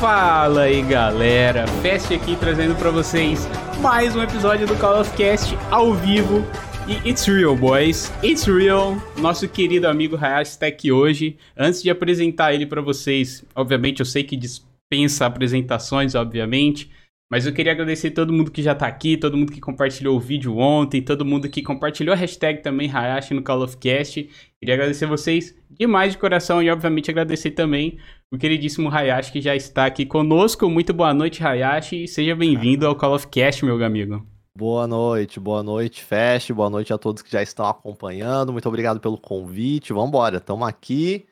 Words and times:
Fala 0.00 0.62
aí 0.62 0.80
galera, 0.82 1.66
Fest 1.82 2.12
aqui 2.12 2.36
trazendo 2.36 2.76
para 2.76 2.88
vocês 2.88 3.48
mais 3.82 4.14
um 4.14 4.22
episódio 4.22 4.64
do 4.64 4.76
Call 4.76 5.00
of 5.00 5.16
Cast 5.16 5.56
ao 5.72 5.92
vivo. 5.92 6.44
E 6.86 7.08
it's 7.08 7.26
real, 7.26 7.56
boys. 7.56 8.12
It's 8.22 8.44
real. 8.44 8.96
Nosso 9.18 9.48
querido 9.48 9.88
amigo 9.88 10.16
Hayashi 10.16 10.52
está 10.52 10.68
aqui 10.68 10.92
hoje. 10.92 11.36
Antes 11.56 11.82
de 11.82 11.90
apresentar 11.90 12.54
ele 12.54 12.64
para 12.64 12.80
vocês, 12.80 13.44
obviamente 13.56 13.98
eu 13.98 14.06
sei 14.06 14.22
que 14.22 14.36
dispensa 14.36 15.26
apresentações, 15.26 16.14
obviamente. 16.14 16.88
Mas 17.28 17.44
eu 17.44 17.52
queria 17.52 17.72
agradecer 17.72 18.12
todo 18.12 18.32
mundo 18.32 18.52
que 18.52 18.62
já 18.62 18.76
tá 18.76 18.86
aqui, 18.86 19.16
todo 19.16 19.36
mundo 19.36 19.52
que 19.52 19.60
compartilhou 19.60 20.16
o 20.16 20.20
vídeo 20.20 20.56
ontem, 20.56 21.02
todo 21.02 21.26
mundo 21.26 21.48
que 21.48 21.60
compartilhou 21.60 22.14
a 22.14 22.16
hashtag 22.16 22.62
também 22.62 22.88
Hayashi 22.88 23.34
no 23.34 23.42
Call 23.42 23.62
of 23.62 23.76
Cast. 23.76 24.30
Queria 24.60 24.76
agradecer 24.76 25.06
vocês 25.06 25.54
demais 25.70 26.12
de 26.12 26.18
coração 26.18 26.62
e, 26.62 26.70
obviamente, 26.70 27.10
agradecer 27.10 27.50
também 27.50 27.98
o 28.30 28.36
queridíssimo 28.36 28.90
Hayashi 28.90 29.32
que 29.32 29.40
já 29.40 29.56
está 29.56 29.86
aqui 29.86 30.04
conosco. 30.04 30.68
Muito 30.68 30.92
boa 30.92 31.14
noite, 31.14 31.42
Hayashi, 31.42 32.04
e 32.04 32.08
seja 32.08 32.36
bem-vindo 32.36 32.86
ao 32.86 32.94
Call 32.94 33.14
of 33.14 33.26
Cast, 33.28 33.64
meu 33.64 33.82
amigo. 33.82 34.26
Boa 34.56 34.86
noite, 34.86 35.38
boa 35.38 35.62
noite, 35.62 36.02
Fest, 36.02 36.52
boa 36.52 36.68
noite 36.68 36.92
a 36.92 36.98
todos 36.98 37.22
que 37.22 37.30
já 37.30 37.42
estão 37.42 37.66
acompanhando. 37.66 38.52
Muito 38.52 38.68
obrigado 38.68 39.00
pelo 39.00 39.16
convite. 39.16 39.92
Vamos 39.92 40.08
embora, 40.08 40.38
estamos 40.38 40.66
aqui 40.66 41.26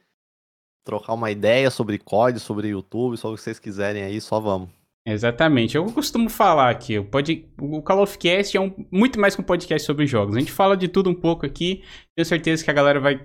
trocar 0.85 1.15
uma 1.15 1.31
ideia 1.31 1.69
sobre 1.69 1.99
COD, 1.99 2.39
sobre 2.39 2.69
YouTube, 2.69 3.17
sobre 3.17 3.35
o 3.35 3.37
que 3.37 3.43
vocês 3.43 3.59
quiserem 3.59 4.05
aí, 4.05 4.21
só 4.21 4.39
vamos. 4.39 4.69
Exatamente. 5.05 5.77
Eu 5.77 5.85
costumo 5.87 6.31
falar 6.31 6.71
aqui, 6.71 6.99
o, 6.99 7.05
pod... 7.05 7.49
o 7.61 7.83
Call 7.83 8.03
of 8.03 8.17
Cast 8.17 8.57
é 8.57 8.61
um... 8.61 8.73
muito 8.91 9.21
mais 9.21 9.35
que 9.35 9.43
um 9.43 9.45
podcast 9.45 9.85
sobre 9.85 10.07
jogos. 10.07 10.37
A 10.37 10.39
gente 10.39 10.53
fala 10.53 10.77
de 10.77 10.89
tudo 10.89 11.11
um 11.11 11.15
pouco 11.15 11.45
aqui. 11.45 11.83
Tenho 12.15 12.27
certeza 12.27 12.65
que 12.65 12.71
a 12.71 12.75
galera 12.75 13.01
vai 13.01 13.21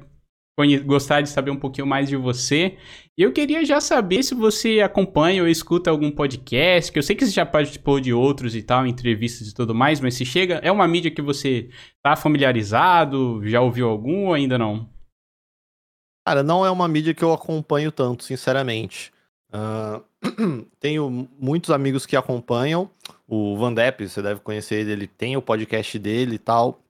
gostar 0.85 1.21
de 1.21 1.29
saber 1.29 1.51
um 1.51 1.59
pouquinho 1.59 1.87
mais 1.87 2.09
de 2.09 2.15
você. 2.15 2.77
Eu 3.17 3.31
queria 3.31 3.63
já 3.65 3.79
saber 3.79 4.23
se 4.23 4.33
você 4.33 4.81
acompanha 4.81 5.41
ou 5.41 5.47
escuta 5.47 5.89
algum 5.89 6.11
podcast, 6.11 6.91
que 6.91 6.99
eu 6.99 7.03
sei 7.03 7.15
que 7.15 7.25
você 7.25 7.31
já 7.31 7.45
participou 7.45 7.99
de 7.99 8.13
outros 8.13 8.55
e 8.55 8.63
tal, 8.63 8.85
entrevistas 8.85 9.47
e 9.47 9.53
tudo 9.53 9.73
mais, 9.75 9.99
mas 9.99 10.15
se 10.15 10.25
chega, 10.25 10.55
é 10.63 10.71
uma 10.71 10.87
mídia 10.87 11.11
que 11.11 11.21
você 11.21 11.69
tá 12.03 12.15
familiarizado, 12.15 13.41
já 13.45 13.61
ouviu 13.61 13.87
algum 13.87 14.27
ou 14.27 14.33
ainda 14.33 14.57
não? 14.57 14.89
Cara, 16.25 16.43
não 16.43 16.65
é 16.65 16.69
uma 16.69 16.87
mídia 16.87 17.13
que 17.13 17.23
eu 17.23 17.33
acompanho 17.33 17.91
tanto, 17.91 18.23
sinceramente. 18.23 19.11
Uh, 19.51 20.65
tenho 20.79 21.27
muitos 21.39 21.71
amigos 21.71 22.05
que 22.05 22.15
acompanham. 22.15 22.89
O 23.27 23.57
Van 23.57 23.73
Depp, 23.73 24.07
você 24.07 24.21
deve 24.21 24.39
conhecer 24.41 24.81
ele, 24.81 24.91
ele 24.91 25.07
tem 25.07 25.35
o 25.35 25.41
podcast 25.41 25.97
dele 25.97 26.35
e 26.35 26.39
tal. 26.39 26.81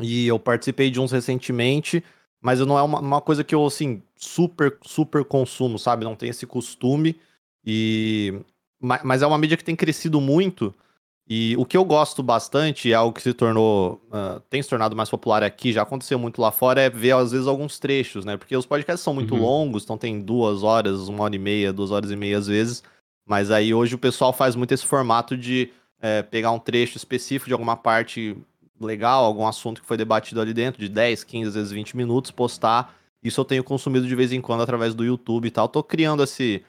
E 0.00 0.26
eu 0.26 0.38
participei 0.38 0.90
de 0.90 0.98
uns 1.00 1.12
recentemente, 1.12 2.02
mas 2.42 2.58
não 2.60 2.76
é 2.76 2.82
uma, 2.82 2.98
uma 2.98 3.20
coisa 3.20 3.44
que 3.44 3.54
eu, 3.54 3.64
assim, 3.64 4.02
super, 4.16 4.76
super 4.82 5.24
consumo, 5.24 5.78
sabe? 5.78 6.04
Não 6.04 6.16
tenho 6.16 6.30
esse 6.30 6.44
costume. 6.44 7.16
E... 7.64 8.34
Mas 8.80 9.22
é 9.22 9.26
uma 9.26 9.38
mídia 9.38 9.56
que 9.56 9.62
tem 9.62 9.76
crescido 9.76 10.20
muito. 10.20 10.74
E 11.28 11.56
o 11.56 11.64
que 11.64 11.76
eu 11.76 11.84
gosto 11.84 12.20
bastante, 12.20 12.90
é 12.90 12.94
algo 12.94 13.14
que 13.14 13.22
se 13.22 13.32
tornou, 13.32 14.02
uh, 14.08 14.40
tem 14.50 14.60
se 14.60 14.68
tornado 14.68 14.96
mais 14.96 15.08
popular 15.08 15.44
aqui, 15.44 15.72
já 15.72 15.82
aconteceu 15.82 16.18
muito 16.18 16.42
lá 16.42 16.50
fora, 16.50 16.80
é 16.80 16.90
ver 16.90 17.12
às 17.12 17.30
vezes 17.30 17.46
alguns 17.46 17.78
trechos, 17.78 18.24
né? 18.24 18.36
Porque 18.36 18.56
os 18.56 18.66
podcasts 18.66 19.04
são 19.04 19.14
muito 19.14 19.34
uhum. 19.34 19.42
longos, 19.42 19.84
então 19.84 19.96
tem 19.96 20.20
duas 20.20 20.64
horas, 20.64 21.08
uma 21.08 21.22
hora 21.22 21.36
e 21.36 21.38
meia, 21.38 21.72
duas 21.72 21.92
horas 21.92 22.10
e 22.10 22.16
meia 22.16 22.38
às 22.38 22.48
vezes. 22.48 22.82
Mas 23.24 23.52
aí 23.52 23.72
hoje 23.72 23.94
o 23.94 23.98
pessoal 23.98 24.32
faz 24.32 24.56
muito 24.56 24.72
esse 24.72 24.84
formato 24.84 25.36
de 25.36 25.70
é, 26.00 26.22
pegar 26.22 26.50
um 26.50 26.58
trecho 26.58 26.96
específico 26.96 27.46
de 27.46 27.52
alguma 27.52 27.76
parte 27.76 28.36
legal, 28.86 29.24
algum 29.24 29.46
assunto 29.46 29.80
que 29.80 29.86
foi 29.86 29.96
debatido 29.96 30.40
ali 30.40 30.52
dentro, 30.52 30.80
de 30.80 30.88
10, 30.88 31.24
15, 31.24 31.48
às 31.48 31.54
vezes 31.54 31.72
20 31.72 31.96
minutos, 31.96 32.30
postar. 32.30 32.94
Isso 33.22 33.40
eu 33.40 33.44
tenho 33.44 33.62
consumido 33.62 34.06
de 34.06 34.14
vez 34.14 34.32
em 34.32 34.40
quando 34.40 34.62
através 34.62 34.94
do 34.94 35.04
YouTube 35.04 35.46
e 35.46 35.50
tal. 35.50 35.68
Tô 35.68 35.82
criando 35.82 36.22
esse, 36.22 36.64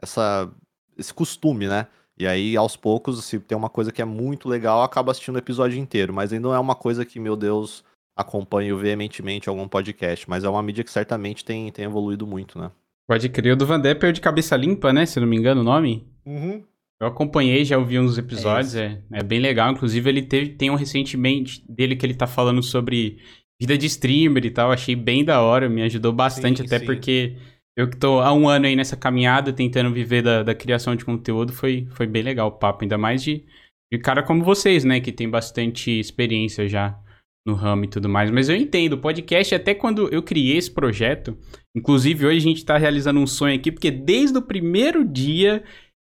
essa, 0.00 0.50
esse 0.98 1.14
costume, 1.14 1.66
né? 1.66 1.86
E 2.16 2.26
aí, 2.26 2.56
aos 2.56 2.76
poucos, 2.76 3.24
se 3.24 3.38
tem 3.40 3.56
uma 3.56 3.68
coisa 3.68 3.90
que 3.90 4.00
é 4.00 4.04
muito 4.04 4.48
legal, 4.48 4.82
acaba 4.82 5.10
assistindo 5.10 5.34
o 5.34 5.38
episódio 5.38 5.78
inteiro. 5.78 6.12
Mas 6.12 6.32
ainda 6.32 6.48
não 6.48 6.54
é 6.54 6.58
uma 6.58 6.74
coisa 6.74 7.04
que, 7.04 7.18
meu 7.18 7.36
Deus, 7.36 7.84
acompanho 8.16 8.76
veementemente 8.76 9.48
algum 9.48 9.68
podcast. 9.68 10.28
Mas 10.28 10.44
é 10.44 10.48
uma 10.48 10.62
mídia 10.62 10.84
que 10.84 10.90
certamente 10.90 11.44
tem, 11.44 11.70
tem 11.72 11.84
evoluído 11.84 12.26
muito, 12.26 12.58
né? 12.58 12.70
Pode 13.06 13.28
crer. 13.28 13.52
O 13.52 13.56
do 13.56 13.66
Van 13.66 13.80
Depp 13.80 14.06
é 14.06 14.12
de 14.12 14.20
cabeça 14.20 14.56
limpa, 14.56 14.92
né? 14.92 15.06
Se 15.06 15.20
não 15.20 15.26
me 15.26 15.36
engano 15.36 15.60
o 15.60 15.64
nome. 15.64 16.06
Uhum. 16.24 16.64
Eu 17.00 17.08
acompanhei, 17.08 17.64
já 17.64 17.76
ouvi 17.76 17.98
uns 17.98 18.16
episódios, 18.16 18.74
é, 18.74 19.02
é, 19.12 19.18
é, 19.18 19.22
bem 19.22 19.40
legal. 19.40 19.72
Inclusive, 19.72 20.08
ele 20.08 20.22
teve, 20.22 20.50
tem 20.50 20.70
um 20.70 20.76
recentemente 20.76 21.64
dele 21.68 21.96
que 21.96 22.06
ele 22.06 22.14
tá 22.14 22.26
falando 22.26 22.62
sobre 22.62 23.18
vida 23.60 23.76
de 23.76 23.86
streamer 23.86 24.44
e 24.46 24.50
tal. 24.50 24.70
Achei 24.70 24.94
bem 24.94 25.24
da 25.24 25.42
hora, 25.42 25.68
me 25.68 25.82
ajudou 25.82 26.12
bastante, 26.12 26.58
sim, 26.60 26.66
até 26.66 26.78
sim. 26.78 26.86
porque 26.86 27.36
eu 27.76 27.90
que 27.90 27.96
tô 27.96 28.20
há 28.20 28.32
um 28.32 28.48
ano 28.48 28.66
aí 28.66 28.76
nessa 28.76 28.96
caminhada, 28.96 29.52
tentando 29.52 29.92
viver 29.92 30.22
da, 30.22 30.42
da 30.42 30.54
criação 30.54 30.94
de 30.94 31.04
conteúdo, 31.04 31.52
foi, 31.52 31.86
foi 31.90 32.06
bem 32.06 32.22
legal 32.22 32.48
o 32.48 32.52
papo. 32.52 32.84
Ainda 32.84 32.96
mais 32.96 33.22
de, 33.22 33.44
de 33.92 33.98
cara 33.98 34.22
como 34.22 34.44
vocês, 34.44 34.84
né? 34.84 35.00
Que 35.00 35.10
tem 35.10 35.28
bastante 35.28 35.90
experiência 35.90 36.68
já 36.68 36.98
no 37.46 37.54
ramo 37.54 37.84
e 37.84 37.88
tudo 37.88 38.08
mais. 38.08 38.30
Mas 38.30 38.48
eu 38.48 38.56
entendo, 38.56 38.94
o 38.94 39.00
podcast, 39.00 39.54
até 39.54 39.74
quando 39.74 40.08
eu 40.08 40.22
criei 40.22 40.56
esse 40.56 40.70
projeto, 40.70 41.36
inclusive 41.76 42.24
hoje 42.24 42.38
a 42.38 42.40
gente 42.40 42.64
tá 42.64 42.78
realizando 42.78 43.20
um 43.20 43.26
sonho 43.26 43.54
aqui, 43.54 43.70
porque 43.70 43.90
desde 43.90 44.38
o 44.38 44.42
primeiro 44.42 45.04
dia 45.04 45.62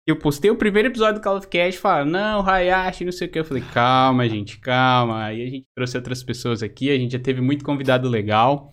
eu 0.08 0.16
postei 0.16 0.50
o 0.50 0.56
primeiro 0.56 0.88
episódio 0.88 1.20
do 1.20 1.24
Call 1.24 1.38
of 1.38 1.48
Cast, 1.50 1.82
falaram, 1.82 2.10
não, 2.10 2.48
Hayashi, 2.48 3.04
não 3.04 3.12
sei 3.12 3.28
o 3.28 3.32
que. 3.32 3.38
Eu 3.38 3.44
falei, 3.44 3.62
calma, 3.74 4.28
gente, 4.30 4.58
calma. 4.58 5.26
Aí 5.26 5.44
a 5.44 5.50
gente 5.50 5.66
trouxe 5.76 5.98
outras 5.98 6.24
pessoas 6.24 6.64
aqui, 6.64 6.90
a 6.90 6.98
gente 6.98 7.12
já 7.12 7.20
teve 7.20 7.42
muito 7.42 7.66
convidado 7.66 8.08
legal. 8.08 8.72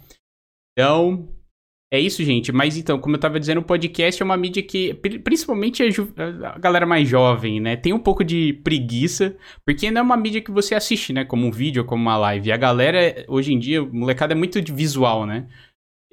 Então, 0.73 1.29
é 1.93 1.99
isso, 1.99 2.23
gente. 2.23 2.53
Mas 2.53 2.77
então, 2.77 3.01
como 3.01 3.17
eu 3.17 3.21
tava 3.21 3.41
dizendo, 3.41 3.59
o 3.59 3.65
podcast 3.65 4.23
é 4.23 4.25
uma 4.25 4.37
mídia 4.37 4.63
que, 4.63 4.95
principalmente 4.95 5.83
a, 5.83 6.55
a, 6.55 6.59
galera 6.59 6.87
mais 6.87 7.09
jovem, 7.09 7.61
né, 7.61 7.77
tem 7.77 7.93
um 7.93 7.99
pouco 7.99 8.23
de 8.23 8.53
preguiça, 8.65 9.37
porque 9.67 9.91
não 9.91 10.01
é 10.01 10.05
uma 10.05 10.17
mídia 10.17 10.41
que 10.41 10.53
você 10.53 10.77
assiste, 10.77 11.13
né, 11.13 11.25
como 11.25 11.47
um 11.47 11.51
vídeo, 11.51 11.85
como 11.85 12.03
uma 12.03 12.17
live. 12.17 12.49
E 12.49 12.53
a 12.53 12.57
galera, 12.57 13.25
hoje 13.27 13.53
em 13.53 13.59
dia, 13.59 13.83
o 13.83 13.93
molecada 13.93 14.35
é 14.35 14.37
muito 14.37 14.61
visual, 14.73 15.27
né? 15.27 15.49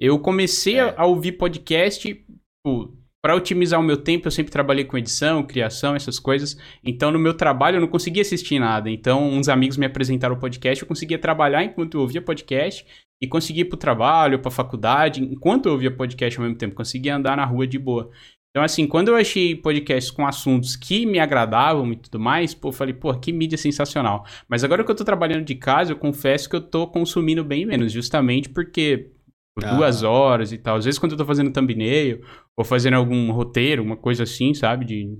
Eu 0.00 0.18
comecei 0.18 0.78
é. 0.78 0.80
a, 0.80 1.02
a, 1.02 1.06
ouvir 1.06 1.32
podcast, 1.32 2.00
tipo, 2.08 2.96
para 3.22 3.36
otimizar 3.36 3.78
o 3.78 3.84
meu 3.84 3.96
tempo, 3.96 4.26
eu 4.26 4.32
sempre 4.32 4.50
trabalhei 4.50 4.84
com 4.84 4.98
edição, 4.98 5.44
criação, 5.44 5.94
essas 5.94 6.18
coisas. 6.18 6.58
Então, 6.82 7.12
no 7.12 7.20
meu 7.20 7.34
trabalho, 7.34 7.76
eu 7.76 7.80
não 7.80 7.86
conseguia 7.86 8.22
assistir 8.22 8.58
nada. 8.58 8.90
Então, 8.90 9.30
uns 9.30 9.48
amigos 9.48 9.76
me 9.76 9.86
apresentaram 9.86 10.34
o 10.34 10.40
podcast, 10.40 10.82
eu 10.82 10.88
conseguia 10.88 11.18
trabalhar 11.18 11.62
enquanto 11.62 11.94
eu 11.94 12.00
ouvia 12.00 12.20
podcast 12.20 12.84
e 13.22 13.28
conseguia 13.28 13.62
ir 13.62 13.66
pro 13.66 13.78
trabalho, 13.78 14.40
pra 14.40 14.50
faculdade, 14.50 15.22
enquanto 15.22 15.66
eu 15.66 15.72
ouvia 15.72 15.94
podcast 15.94 16.36
ao 16.36 16.44
mesmo 16.44 16.58
tempo. 16.58 16.74
Conseguia 16.74 17.14
andar 17.14 17.36
na 17.36 17.44
rua 17.44 17.64
de 17.64 17.78
boa. 17.78 18.10
Então, 18.50 18.64
assim, 18.64 18.88
quando 18.88 19.08
eu 19.08 19.16
achei 19.16 19.54
podcasts 19.54 20.10
com 20.10 20.26
assuntos 20.26 20.74
que 20.74 21.06
me 21.06 21.20
agradavam 21.20 21.92
e 21.92 21.96
tudo 21.96 22.18
mais, 22.18 22.52
pô, 22.52 22.68
eu 22.68 22.72
falei, 22.72 22.92
pô, 22.92 23.14
que 23.14 23.32
mídia 23.32 23.56
sensacional. 23.56 24.26
Mas 24.48 24.64
agora 24.64 24.82
que 24.84 24.90
eu 24.90 24.96
tô 24.96 25.04
trabalhando 25.04 25.44
de 25.44 25.54
casa, 25.54 25.92
eu 25.92 25.96
confesso 25.96 26.50
que 26.50 26.56
eu 26.56 26.60
tô 26.60 26.88
consumindo 26.88 27.44
bem 27.44 27.64
menos, 27.64 27.92
justamente 27.92 28.50
porque 28.50 29.11
por 29.54 29.64
ah. 29.64 29.74
duas 29.74 30.02
horas 30.02 30.52
e 30.52 30.58
tal. 30.58 30.76
Às 30.76 30.84
vezes, 30.84 30.98
quando 30.98 31.12
eu 31.12 31.18
tô 31.18 31.24
fazendo 31.24 31.52
thumbnail 31.52 32.24
ou 32.56 32.64
fazendo 32.64 32.94
algum 32.94 33.30
roteiro, 33.30 33.82
uma 33.82 33.96
coisa 33.96 34.22
assim, 34.22 34.54
sabe, 34.54 34.84
de, 34.84 35.18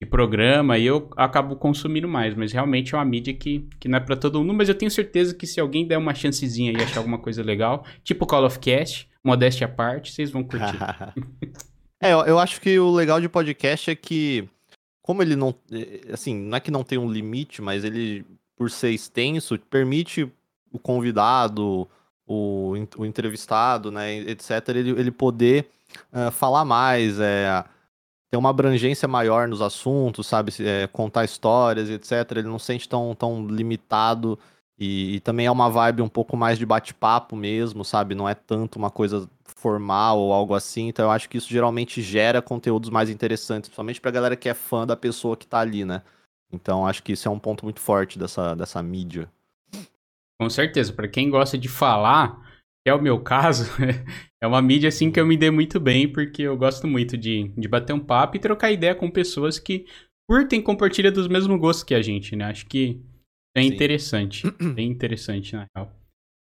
de 0.00 0.08
programa, 0.08 0.74
aí 0.74 0.84
eu 0.84 1.10
acabo 1.16 1.56
consumindo 1.56 2.08
mais. 2.08 2.34
Mas 2.34 2.52
realmente 2.52 2.94
é 2.94 2.98
uma 2.98 3.04
mídia 3.04 3.32
que, 3.34 3.68
que 3.80 3.88
não 3.88 3.98
é 3.98 4.00
para 4.00 4.16
todo 4.16 4.38
mundo. 4.38 4.54
Mas 4.54 4.68
eu 4.68 4.74
tenho 4.74 4.90
certeza 4.90 5.34
que 5.34 5.46
se 5.46 5.60
alguém 5.60 5.86
der 5.86 5.98
uma 5.98 6.14
chancezinha 6.14 6.72
e 6.72 6.82
achar 6.82 7.00
alguma 7.00 7.18
coisa 7.18 7.42
legal, 7.42 7.84
tipo 8.04 8.26
Call 8.26 8.44
of 8.44 8.58
Cast, 8.58 9.08
modéstia 9.24 9.66
à 9.66 9.70
parte, 9.70 10.12
vocês 10.12 10.30
vão 10.30 10.44
curtir. 10.44 10.78
é, 12.00 12.12
eu 12.12 12.38
acho 12.38 12.60
que 12.60 12.78
o 12.78 12.90
legal 12.90 13.20
de 13.20 13.28
podcast 13.28 13.90
é 13.90 13.94
que, 13.94 14.48
como 15.00 15.22
ele 15.22 15.36
não. 15.36 15.54
É, 15.70 16.12
assim, 16.12 16.34
não 16.34 16.56
é 16.56 16.60
que 16.60 16.70
não 16.70 16.84
tem 16.84 16.98
um 16.98 17.10
limite, 17.10 17.62
mas 17.62 17.84
ele, 17.84 18.26
por 18.56 18.70
ser 18.70 18.90
extenso, 18.90 19.58
permite 19.70 20.30
o 20.70 20.78
convidado, 20.78 21.88
o, 22.26 22.74
o 22.96 23.06
entrevistado, 23.06 23.90
né, 23.90 24.16
etc., 24.18 24.68
ele, 24.68 24.90
ele 24.90 25.10
poder 25.10 25.68
uh, 26.12 26.30
falar 26.30 26.64
mais, 26.64 27.18
é, 27.20 27.64
ter 28.30 28.38
uma 28.38 28.50
abrangência 28.50 29.06
maior 29.06 29.46
nos 29.46 29.60
assuntos, 29.60 30.26
sabe? 30.26 30.52
É, 30.60 30.86
contar 30.86 31.24
histórias, 31.24 31.90
etc. 31.90 32.38
Ele 32.38 32.48
não 32.48 32.58
se 32.58 32.66
sente 32.66 32.88
tão, 32.88 33.14
tão 33.14 33.46
limitado. 33.46 34.38
E, 34.78 35.16
e 35.16 35.20
também 35.20 35.46
é 35.46 35.50
uma 35.50 35.68
vibe 35.68 36.00
um 36.00 36.08
pouco 36.08 36.34
mais 36.34 36.58
de 36.58 36.64
bate-papo 36.64 37.36
mesmo, 37.36 37.84
sabe? 37.84 38.14
Não 38.14 38.26
é 38.26 38.34
tanto 38.34 38.78
uma 38.78 38.90
coisa 38.90 39.28
formal 39.44 40.18
ou 40.18 40.32
algo 40.32 40.54
assim. 40.54 40.88
Então 40.88 41.04
eu 41.06 41.10
acho 41.10 41.28
que 41.28 41.36
isso 41.36 41.48
geralmente 41.50 42.00
gera 42.00 42.40
conteúdos 42.40 42.88
mais 42.88 43.10
interessantes, 43.10 43.68
principalmente 43.68 44.00
pra 44.00 44.10
galera 44.10 44.34
que 44.34 44.48
é 44.48 44.54
fã 44.54 44.86
da 44.86 44.96
pessoa 44.96 45.36
que 45.36 45.46
tá 45.46 45.60
ali, 45.60 45.84
né? 45.84 46.02
Então 46.50 46.86
acho 46.86 47.02
que 47.02 47.12
isso 47.12 47.28
é 47.28 47.30
um 47.30 47.38
ponto 47.38 47.64
muito 47.64 47.80
forte 47.80 48.18
dessa, 48.18 48.54
dessa 48.54 48.82
mídia. 48.82 49.30
Com 50.42 50.50
certeza, 50.50 50.92
para 50.92 51.08
quem 51.08 51.30
gosta 51.30 51.56
de 51.56 51.68
falar, 51.68 52.40
que 52.84 52.90
é 52.90 52.94
o 52.94 53.00
meu 53.00 53.20
caso, 53.22 53.70
é 54.42 54.46
uma 54.46 54.60
mídia 54.60 54.88
assim 54.88 55.10
que 55.10 55.20
eu 55.20 55.26
me 55.26 55.36
dei 55.36 55.50
muito 55.50 55.78
bem, 55.78 56.10
porque 56.10 56.42
eu 56.42 56.56
gosto 56.56 56.86
muito 56.86 57.16
de, 57.16 57.48
de 57.56 57.68
bater 57.68 57.92
um 57.92 58.00
papo 58.00 58.36
e 58.36 58.40
trocar 58.40 58.72
ideia 58.72 58.94
com 58.94 59.10
pessoas 59.10 59.58
que 59.58 59.86
curtem 60.28 60.60
e 60.60 60.62
compartilham 60.62 61.12
dos 61.12 61.28
mesmos 61.28 61.58
gostos 61.60 61.84
que 61.84 61.94
a 61.94 62.02
gente, 62.02 62.34
né? 62.34 62.46
Acho 62.46 62.66
que 62.66 63.00
é 63.56 63.62
interessante, 63.62 64.50
bem 64.74 64.90
interessante, 64.90 65.54
na 65.54 65.66
real. 65.76 65.92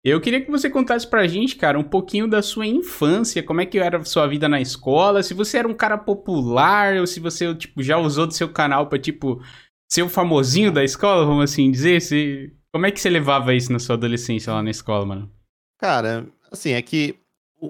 Eu 0.03 0.19
queria 0.19 0.43
que 0.43 0.49
você 0.49 0.67
contasse 0.67 1.07
pra 1.07 1.27
gente, 1.27 1.55
cara, 1.55 1.77
um 1.77 1.83
pouquinho 1.83 2.27
da 2.27 2.41
sua 2.41 2.65
infância, 2.65 3.43
como 3.43 3.61
é 3.61 3.65
que 3.67 3.77
era 3.77 3.97
a 3.97 4.05
sua 4.05 4.25
vida 4.25 4.49
na 4.49 4.59
escola, 4.59 5.21
se 5.21 5.33
você 5.33 5.59
era 5.59 5.67
um 5.67 5.75
cara 5.75 5.95
popular 5.95 6.95
ou 6.97 7.05
se 7.05 7.19
você, 7.19 7.53
tipo, 7.53 7.83
já 7.83 7.97
usou 7.97 8.25
do 8.25 8.33
seu 8.33 8.49
canal 8.49 8.87
pra, 8.87 8.97
tipo, 8.97 9.39
ser 9.91 10.01
o 10.01 10.09
famosinho 10.09 10.71
da 10.71 10.83
escola, 10.83 11.25
vamos 11.25 11.43
assim 11.43 11.69
dizer, 11.69 12.01
se... 12.01 12.55
como 12.73 12.85
é 12.85 12.91
que 12.91 12.99
você 12.99 13.09
levava 13.09 13.53
isso 13.53 13.71
na 13.71 13.79
sua 13.79 13.95
adolescência 13.95 14.53
lá 14.53 14.63
na 14.63 14.71
escola, 14.71 15.05
mano? 15.05 15.31
Cara, 15.77 16.27
assim, 16.51 16.71
é 16.71 16.81
que 16.81 17.15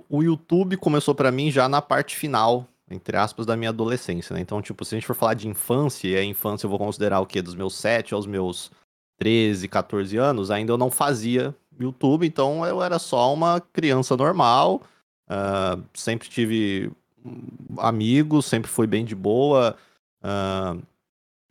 o, 0.09 0.23
YouTube 0.23 0.77
começou 0.77 1.13
para 1.13 1.31
mim 1.31 1.51
já 1.51 1.67
na 1.67 1.81
parte 1.81 2.15
final, 2.15 2.67
entre 2.89 3.17
aspas, 3.17 3.45
da 3.45 3.57
minha 3.57 3.69
adolescência, 3.69 4.33
né? 4.33 4.41
Então, 4.41 4.61
tipo, 4.61 4.85
se 4.85 4.95
a 4.95 4.97
gente 4.97 5.07
for 5.07 5.15
falar 5.15 5.33
de 5.33 5.47
infância, 5.47 6.07
e 6.07 6.15
a 6.15 6.23
infância 6.23 6.65
eu 6.65 6.69
vou 6.69 6.79
considerar 6.79 7.19
o 7.19 7.25
quê? 7.25 7.41
Dos 7.41 7.55
meus 7.55 7.75
7 7.75 8.13
aos 8.13 8.25
meus 8.25 8.71
13, 9.17 9.67
14 9.67 10.17
anos, 10.17 10.49
ainda 10.49 10.71
eu 10.71 10.77
não 10.77 10.89
fazia 10.89 11.55
YouTube, 11.79 12.25
então 12.25 12.65
eu 12.65 12.81
era 12.81 12.99
só 12.99 13.33
uma 13.33 13.59
criança 13.59 14.15
normal, 14.15 14.81
uh, 15.29 15.83
sempre 15.93 16.29
tive 16.29 16.91
amigos, 17.77 18.45
sempre 18.45 18.69
fui 18.69 18.87
bem 18.87 19.05
de 19.05 19.15
boa, 19.15 19.75
uh, 20.23 20.81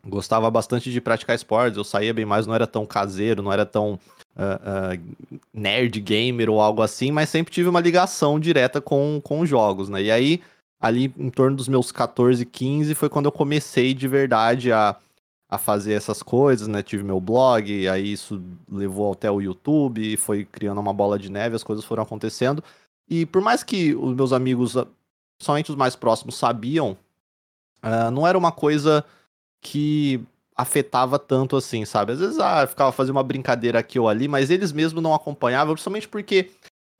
gostava 0.06 0.50
bastante 0.50 0.90
de 0.90 1.00
praticar 1.00 1.36
esportes, 1.36 1.76
eu 1.76 1.84
saía 1.84 2.14
bem 2.14 2.24
mais, 2.24 2.46
não 2.46 2.54
era 2.54 2.66
tão 2.66 2.86
caseiro, 2.86 3.42
não 3.42 3.52
era 3.52 3.66
tão 3.66 3.98
uh, 4.36 5.14
nerd 5.52 6.00
gamer 6.00 6.50
ou 6.50 6.60
algo 6.60 6.82
assim, 6.82 7.10
mas 7.10 7.28
sempre 7.28 7.52
tive 7.52 7.68
uma 7.68 7.80
ligação 7.80 8.40
direta 8.40 8.80
com, 8.80 9.20
com 9.22 9.44
jogos, 9.44 9.88
né? 9.88 10.02
E 10.02 10.10
aí, 10.10 10.42
ali 10.80 11.12
em 11.18 11.30
torno 11.30 11.56
dos 11.56 11.68
meus 11.68 11.92
14, 11.92 12.44
15, 12.44 12.94
foi 12.94 13.08
quando 13.08 13.26
eu 13.26 13.32
comecei 13.32 13.92
de 13.94 14.08
verdade 14.08 14.72
a 14.72 14.96
a 15.50 15.58
fazer 15.58 15.94
essas 15.94 16.22
coisas, 16.22 16.68
né? 16.68 16.80
Tive 16.80 17.02
meu 17.02 17.20
blog, 17.20 17.88
aí 17.88 18.12
isso 18.12 18.40
levou 18.70 19.12
até 19.12 19.28
o 19.28 19.40
YouTube, 19.40 20.16
foi 20.16 20.44
criando 20.44 20.80
uma 20.80 20.94
bola 20.94 21.18
de 21.18 21.28
neve, 21.30 21.56
as 21.56 21.64
coisas 21.64 21.84
foram 21.84 22.04
acontecendo. 22.04 22.62
E 23.08 23.26
por 23.26 23.42
mais 23.42 23.64
que 23.64 23.92
os 23.96 24.14
meus 24.14 24.32
amigos, 24.32 24.76
somente 25.40 25.70
os 25.70 25.76
mais 25.76 25.96
próximos, 25.96 26.36
sabiam, 26.36 26.96
uh, 27.82 28.10
não 28.12 28.24
era 28.24 28.38
uma 28.38 28.52
coisa 28.52 29.04
que 29.60 30.20
afetava 30.56 31.18
tanto 31.18 31.56
assim, 31.56 31.84
sabe? 31.84 32.12
Às 32.12 32.20
vezes, 32.20 32.38
ah, 32.38 32.66
ficava 32.66 32.92
fazendo 32.92 33.16
uma 33.16 33.22
brincadeira 33.22 33.78
aqui 33.78 33.98
ou 33.98 34.08
ali, 34.08 34.28
mas 34.28 34.50
eles 34.50 34.72
mesmos 34.72 35.02
não 35.02 35.14
acompanhavam, 35.14 35.74
principalmente 35.74 36.08
porque 36.08 36.50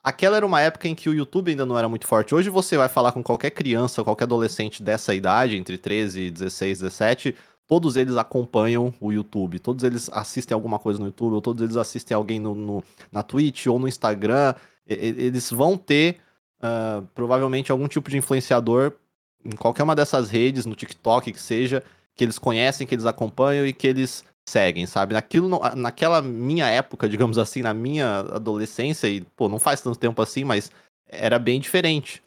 aquela 0.02 0.36
era 0.36 0.46
uma 0.46 0.60
época 0.60 0.88
em 0.88 0.94
que 0.94 1.08
o 1.08 1.14
YouTube 1.14 1.50
ainda 1.50 1.66
não 1.66 1.78
era 1.78 1.88
muito 1.88 2.06
forte. 2.06 2.34
Hoje 2.34 2.48
você 2.48 2.76
vai 2.76 2.88
falar 2.88 3.12
com 3.12 3.22
qualquer 3.22 3.50
criança, 3.50 4.02
qualquer 4.02 4.24
adolescente 4.24 4.82
dessa 4.82 5.14
idade, 5.14 5.56
entre 5.56 5.76
13 5.76 6.20
e 6.20 6.30
16, 6.30 6.80
17, 6.80 7.36
todos 7.66 7.96
eles 7.96 8.16
acompanham 8.16 8.92
o 9.00 9.12
YouTube, 9.12 9.58
todos 9.58 9.84
eles 9.84 10.10
assistem 10.12 10.54
alguma 10.54 10.78
coisa 10.78 10.98
no 10.98 11.06
YouTube, 11.06 11.34
ou 11.34 11.40
todos 11.40 11.62
eles 11.62 11.76
assistem 11.76 12.14
alguém 12.14 12.40
no, 12.40 12.54
no 12.54 12.84
na 13.12 13.22
Twitch 13.22 13.66
ou 13.66 13.78
no 13.78 13.86
Instagram. 13.86 14.54
E, 14.88 14.94
eles 14.94 15.50
vão 15.50 15.76
ter 15.76 16.16
uh, 16.62 17.06
provavelmente 17.14 17.70
algum 17.70 17.86
tipo 17.86 18.10
de 18.10 18.16
influenciador 18.16 18.92
em 19.44 19.56
qualquer 19.56 19.82
uma 19.82 19.94
dessas 19.94 20.30
redes, 20.30 20.66
no 20.66 20.74
TikTok 20.74 21.32
que 21.32 21.40
seja, 21.40 21.82
que 22.20 22.24
eles 22.24 22.38
conhecem, 22.38 22.86
que 22.86 22.94
eles 22.94 23.06
acompanham 23.06 23.66
e 23.66 23.72
que 23.72 23.86
eles 23.86 24.22
seguem, 24.46 24.84
sabe? 24.84 25.14
Naquilo, 25.14 25.58
naquela 25.74 26.20
minha 26.20 26.66
época, 26.66 27.08
digamos 27.08 27.38
assim, 27.38 27.62
na 27.62 27.72
minha 27.72 28.18
adolescência, 28.18 29.08
e 29.08 29.22
pô, 29.22 29.48
não 29.48 29.58
faz 29.58 29.80
tanto 29.80 29.98
tempo 29.98 30.20
assim, 30.20 30.44
mas 30.44 30.70
era 31.08 31.38
bem 31.38 31.58
diferente. 31.58 32.22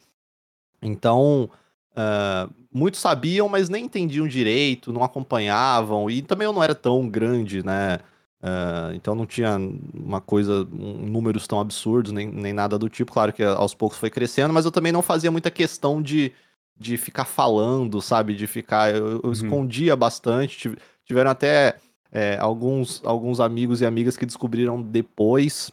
Então, 0.82 1.48
Uh, 1.96 2.52
muitos 2.72 2.98
sabiam, 2.98 3.48
mas 3.48 3.68
nem 3.68 3.84
entendiam 3.84 4.26
direito, 4.26 4.92
não 4.92 5.04
acompanhavam, 5.04 6.10
e 6.10 6.22
também 6.22 6.44
eu 6.44 6.52
não 6.52 6.60
era 6.60 6.74
tão 6.74 7.08
grande, 7.08 7.64
né? 7.64 8.00
Uh, 8.42 8.92
então 8.94 9.14
não 9.14 9.24
tinha 9.24 9.56
uma 9.94 10.20
coisa, 10.20 10.66
um, 10.72 11.06
números 11.06 11.46
tão 11.46 11.60
absurdos, 11.60 12.10
nem, 12.10 12.26
nem 12.26 12.52
nada 12.52 12.76
do 12.76 12.88
tipo. 12.88 13.12
Claro 13.12 13.32
que 13.32 13.44
aos 13.44 13.74
poucos 13.74 13.96
foi 13.96 14.10
crescendo, 14.10 14.52
mas 14.52 14.64
eu 14.64 14.72
também 14.72 14.90
não 14.90 15.02
fazia 15.02 15.30
muita 15.30 15.52
questão 15.52 16.02
de, 16.02 16.32
de 16.76 16.96
ficar 16.96 17.24
falando, 17.24 18.00
sabe? 18.00 18.34
De 18.34 18.46
ficar. 18.46 18.94
Eu, 18.94 19.06
eu 19.06 19.20
uhum. 19.24 19.32
escondia 19.32 19.96
bastante. 19.96 20.74
Tiveram 21.04 21.30
até 21.30 21.76
é, 22.10 22.36
alguns, 22.38 23.02
alguns 23.04 23.40
amigos 23.40 23.80
e 23.80 23.86
amigas 23.86 24.16
que 24.16 24.26
descobriram 24.26 24.82
depois 24.82 25.70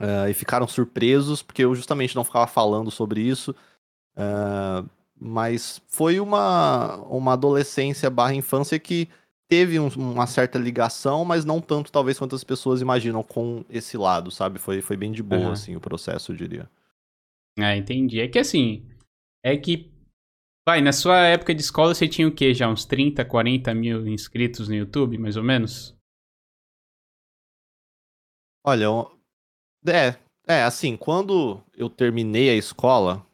uh, 0.00 0.28
e 0.28 0.34
ficaram 0.34 0.66
surpresos, 0.66 1.42
porque 1.42 1.64
eu 1.64 1.74
justamente 1.74 2.16
não 2.16 2.24
ficava 2.24 2.46
falando 2.46 2.90
sobre 2.90 3.20
isso. 3.20 3.54
Uh, 4.16 4.88
mas 5.18 5.80
foi 5.88 6.20
uma, 6.20 6.96
uma 7.08 7.32
adolescência 7.32 8.10
barra 8.10 8.34
infância 8.34 8.78
que 8.78 9.08
teve 9.48 9.78
um, 9.78 9.88
uma 9.88 10.26
certa 10.26 10.58
ligação, 10.58 11.24
mas 11.24 11.44
não 11.44 11.60
tanto, 11.60 11.92
talvez, 11.92 12.18
quanto 12.18 12.34
as 12.34 12.44
pessoas 12.44 12.80
imaginam 12.80 13.22
com 13.22 13.64
esse 13.70 13.96
lado, 13.96 14.30
sabe? 14.30 14.58
Foi, 14.58 14.82
foi 14.82 14.96
bem 14.96 15.12
de 15.12 15.22
boa, 15.22 15.46
uhum. 15.46 15.52
assim, 15.52 15.76
o 15.76 15.80
processo, 15.80 16.32
eu 16.32 16.36
diria. 16.36 16.68
Ah, 17.58 17.76
entendi. 17.76 18.20
É 18.20 18.28
que 18.28 18.38
assim, 18.38 18.84
é 19.42 19.56
que. 19.56 19.90
Vai, 20.68 20.80
na 20.80 20.92
sua 20.92 21.18
época 21.28 21.54
de 21.54 21.60
escola 21.62 21.94
você 21.94 22.08
tinha 22.08 22.26
o 22.26 22.34
quê? 22.34 22.52
Já 22.52 22.68
uns 22.68 22.84
30, 22.84 23.24
40 23.24 23.72
mil 23.72 24.04
inscritos 24.08 24.66
no 24.68 24.74
YouTube, 24.74 25.16
mais 25.16 25.36
ou 25.36 25.44
menos? 25.44 25.96
Olha, 28.64 28.86
é, 29.86 30.16
é, 30.44 30.64
assim, 30.64 30.96
quando 30.96 31.62
eu 31.72 31.88
terminei 31.88 32.50
a 32.50 32.54
escola, 32.54 33.24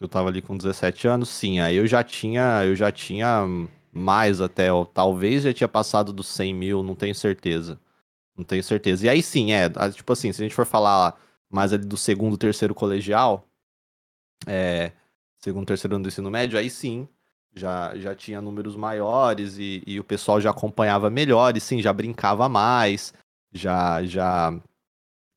eu 0.00 0.08
tava 0.08 0.28
ali 0.28 0.42
com 0.42 0.56
17 0.56 1.06
anos, 1.06 1.28
sim, 1.28 1.60
aí 1.60 1.76
eu 1.76 1.86
já 1.86 2.02
tinha, 2.02 2.64
eu 2.64 2.74
já 2.74 2.90
tinha 2.90 3.44
mais 3.92 4.40
até, 4.40 4.72
ó, 4.72 4.84
talvez 4.84 5.44
já 5.44 5.54
tinha 5.54 5.68
passado 5.68 6.12
dos 6.12 6.26
100 6.26 6.52
mil, 6.52 6.82
não 6.82 6.96
tenho 6.96 7.14
certeza. 7.14 7.80
Não 8.36 8.44
tenho 8.44 8.64
certeza. 8.64 9.06
E 9.06 9.08
aí 9.08 9.22
sim, 9.22 9.52
é, 9.52 9.68
tipo 9.92 10.12
assim, 10.12 10.32
se 10.32 10.42
a 10.42 10.44
gente 10.44 10.54
for 10.54 10.66
falar 10.66 11.16
mais 11.48 11.72
ali 11.72 11.84
do 11.84 11.96
segundo, 11.96 12.36
terceiro 12.36 12.74
colegial, 12.74 13.46
é, 14.48 14.92
segundo, 15.40 15.66
terceiro 15.66 15.94
ano 15.96 16.04
do 16.04 16.08
ensino 16.08 16.30
médio, 16.30 16.58
aí 16.58 16.68
sim, 16.68 17.08
já, 17.54 17.96
já 17.96 18.14
tinha 18.14 18.40
números 18.40 18.76
maiores 18.76 19.58
e, 19.58 19.82
e 19.86 19.98
o 19.98 20.04
pessoal 20.04 20.40
já 20.40 20.50
acompanhava 20.50 21.10
melhor, 21.10 21.56
e 21.56 21.60
sim, 21.60 21.80
já 21.80 21.92
brincava 21.92 22.48
mais, 22.48 23.12
já, 23.52 24.02
já 24.04 24.52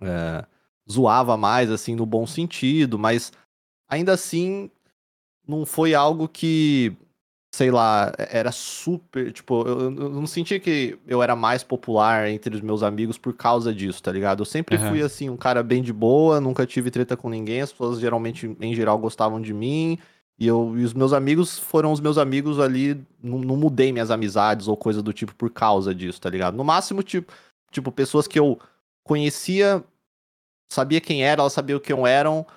é, 0.01 0.45
zoava 0.89 1.38
mais, 1.38 1.71
assim, 1.71 1.95
no 1.95 2.05
bom 2.05 2.27
sentido, 2.27 3.00
mas 3.00 3.31
ainda 3.88 4.13
assim, 4.13 4.69
não 5.47 5.65
foi 5.65 5.94
algo 5.94 6.27
que, 6.27 6.95
sei 7.53 7.69
lá, 7.69 8.11
era 8.17 8.51
super. 8.51 9.31
Tipo, 9.31 9.61
eu, 9.67 9.79
eu 9.81 10.09
não 10.09 10.25
senti 10.25 10.59
que 10.59 10.97
eu 11.05 11.21
era 11.21 11.35
mais 11.35 11.63
popular 11.63 12.27
entre 12.27 12.55
os 12.55 12.61
meus 12.61 12.81
amigos 12.81 13.15
por 13.15 13.31
causa 13.33 13.71
disso, 13.71 14.01
tá 14.01 14.11
ligado? 14.11 14.41
Eu 14.41 14.45
sempre 14.45 14.75
uhum. 14.75 14.89
fui, 14.89 15.01
assim, 15.03 15.29
um 15.29 15.38
cara 15.38 15.61
bem 15.61 15.83
de 15.83 15.94
boa, 15.94 16.41
nunca 16.41 16.65
tive 16.65 16.89
treta 16.89 17.15
com 17.15 17.29
ninguém, 17.29 17.61
as 17.61 17.71
pessoas 17.71 18.00
geralmente, 18.00 18.57
em 18.59 18.73
geral, 18.73 18.97
gostavam 18.97 19.39
de 19.39 19.53
mim. 19.53 20.00
E, 20.39 20.47
eu, 20.47 20.73
e 20.75 20.83
os 20.83 20.95
meus 20.95 21.13
amigos 21.13 21.59
foram 21.59 21.91
os 21.91 22.00
meus 22.00 22.17
amigos 22.17 22.59
ali. 22.59 22.99
Não, 23.21 23.37
não 23.37 23.56
mudei 23.56 23.94
minhas 23.94 24.09
amizades 24.09 24.68
ou 24.68 24.75
coisa 24.75 25.04
do 25.04 25.13
tipo 25.13 25.35
por 25.35 25.51
causa 25.51 25.94
disso, 25.94 26.19
tá 26.19 26.31
ligado? 26.31 26.57
No 26.57 26.63
máximo, 26.63 27.04
tipo, 27.04 27.31
tipo 27.69 27.92
pessoas 27.92 28.28
que 28.28 28.39
eu 28.39 28.59
conhecia, 29.04 29.83
sabia 30.71 30.99
quem 30.99 31.23
era, 31.23 31.44
elas 31.44 31.54
sabiam 31.54 31.80
quem 31.80 31.95
eram, 32.07 32.47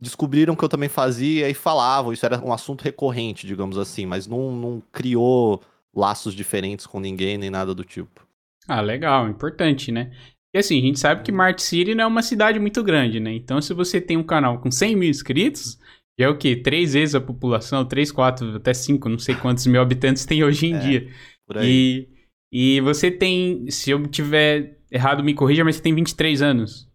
descobriram 0.00 0.56
que 0.56 0.64
eu 0.64 0.68
também 0.68 0.88
fazia 0.88 1.48
e 1.48 1.54
falavam. 1.54 2.12
Isso 2.12 2.24
era 2.24 2.42
um 2.44 2.52
assunto 2.52 2.82
recorrente, 2.82 3.46
digamos 3.46 3.76
assim, 3.76 4.06
mas 4.06 4.26
não, 4.26 4.52
não 4.52 4.82
criou 4.92 5.60
laços 5.94 6.34
diferentes 6.34 6.86
com 6.86 7.00
ninguém 7.00 7.36
nem 7.36 7.50
nada 7.50 7.74
do 7.74 7.84
tipo. 7.84 8.26
Ah, 8.66 8.80
legal, 8.80 9.28
importante, 9.28 9.90
né? 9.90 10.12
E 10.54 10.58
assim, 10.58 10.78
a 10.78 10.82
gente 10.82 10.98
sabe 10.98 11.22
que 11.22 11.30
Mart 11.30 11.60
City 11.60 11.94
não 11.94 12.04
é 12.04 12.06
uma 12.06 12.22
cidade 12.22 12.58
muito 12.58 12.82
grande, 12.82 13.20
né? 13.20 13.32
Então, 13.32 13.60
se 13.60 13.72
você 13.72 14.00
tem 14.00 14.16
um 14.16 14.22
canal 14.22 14.58
com 14.58 14.70
100 14.70 14.96
mil 14.96 15.08
inscritos, 15.08 15.78
já 16.18 16.26
é 16.26 16.28
o 16.28 16.36
quê? 16.36 16.56
Três 16.56 16.94
vezes 16.94 17.14
a 17.14 17.20
população, 17.20 17.84
três, 17.84 18.10
quatro, 18.10 18.56
até 18.56 18.74
cinco, 18.74 19.08
não 19.08 19.18
sei 19.18 19.34
quantos 19.34 19.66
mil 19.66 19.80
habitantes 19.82 20.24
tem 20.24 20.42
hoje 20.42 20.66
em 20.66 20.74
é, 20.74 20.78
dia. 20.78 21.08
Por 21.46 21.58
aí. 21.58 22.08
E, 22.52 22.76
e 22.76 22.80
você 22.80 23.10
tem, 23.10 23.70
se 23.70 23.90
eu 23.90 24.06
tiver 24.06 24.78
errado, 24.90 25.22
me 25.22 25.34
corrija, 25.34 25.64
mas 25.64 25.76
você 25.76 25.82
tem 25.82 25.94
23 25.94 26.42
anos. 26.42 26.89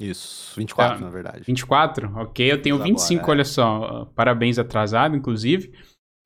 Isso, 0.00 0.54
24 0.56 0.98
tá, 0.98 1.04
na 1.04 1.10
verdade. 1.10 1.42
24? 1.46 2.10
Ok, 2.16 2.50
eu 2.50 2.60
tenho 2.60 2.78
25, 2.78 3.20
agora, 3.20 3.32
é. 3.32 3.34
olha 3.36 3.44
só. 3.44 4.04
Parabéns 4.14 4.58
atrasado, 4.58 5.16
inclusive. 5.16 5.72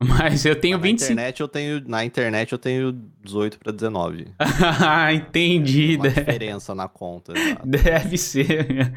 Mas 0.03 0.45
eu 0.45 0.55
tenho 0.55 0.77
na 0.77 0.83
25. 0.83 1.13
Internet 1.13 1.41
eu 1.41 1.49
tenho, 1.49 1.89
na 1.89 2.05
internet 2.05 2.53
eu 2.53 2.59
tenho 2.59 2.93
18 3.25 3.59
para 3.59 3.73
19. 3.73 4.33
ah, 4.39 5.13
entendi. 5.13 5.99
Tem 5.99 5.99
uma 5.99 6.09
diferença 6.09 6.75
na 6.75 6.89
conta. 6.89 7.33
Exatamente. 7.37 7.83
Deve 7.83 8.17
ser. 8.17 8.93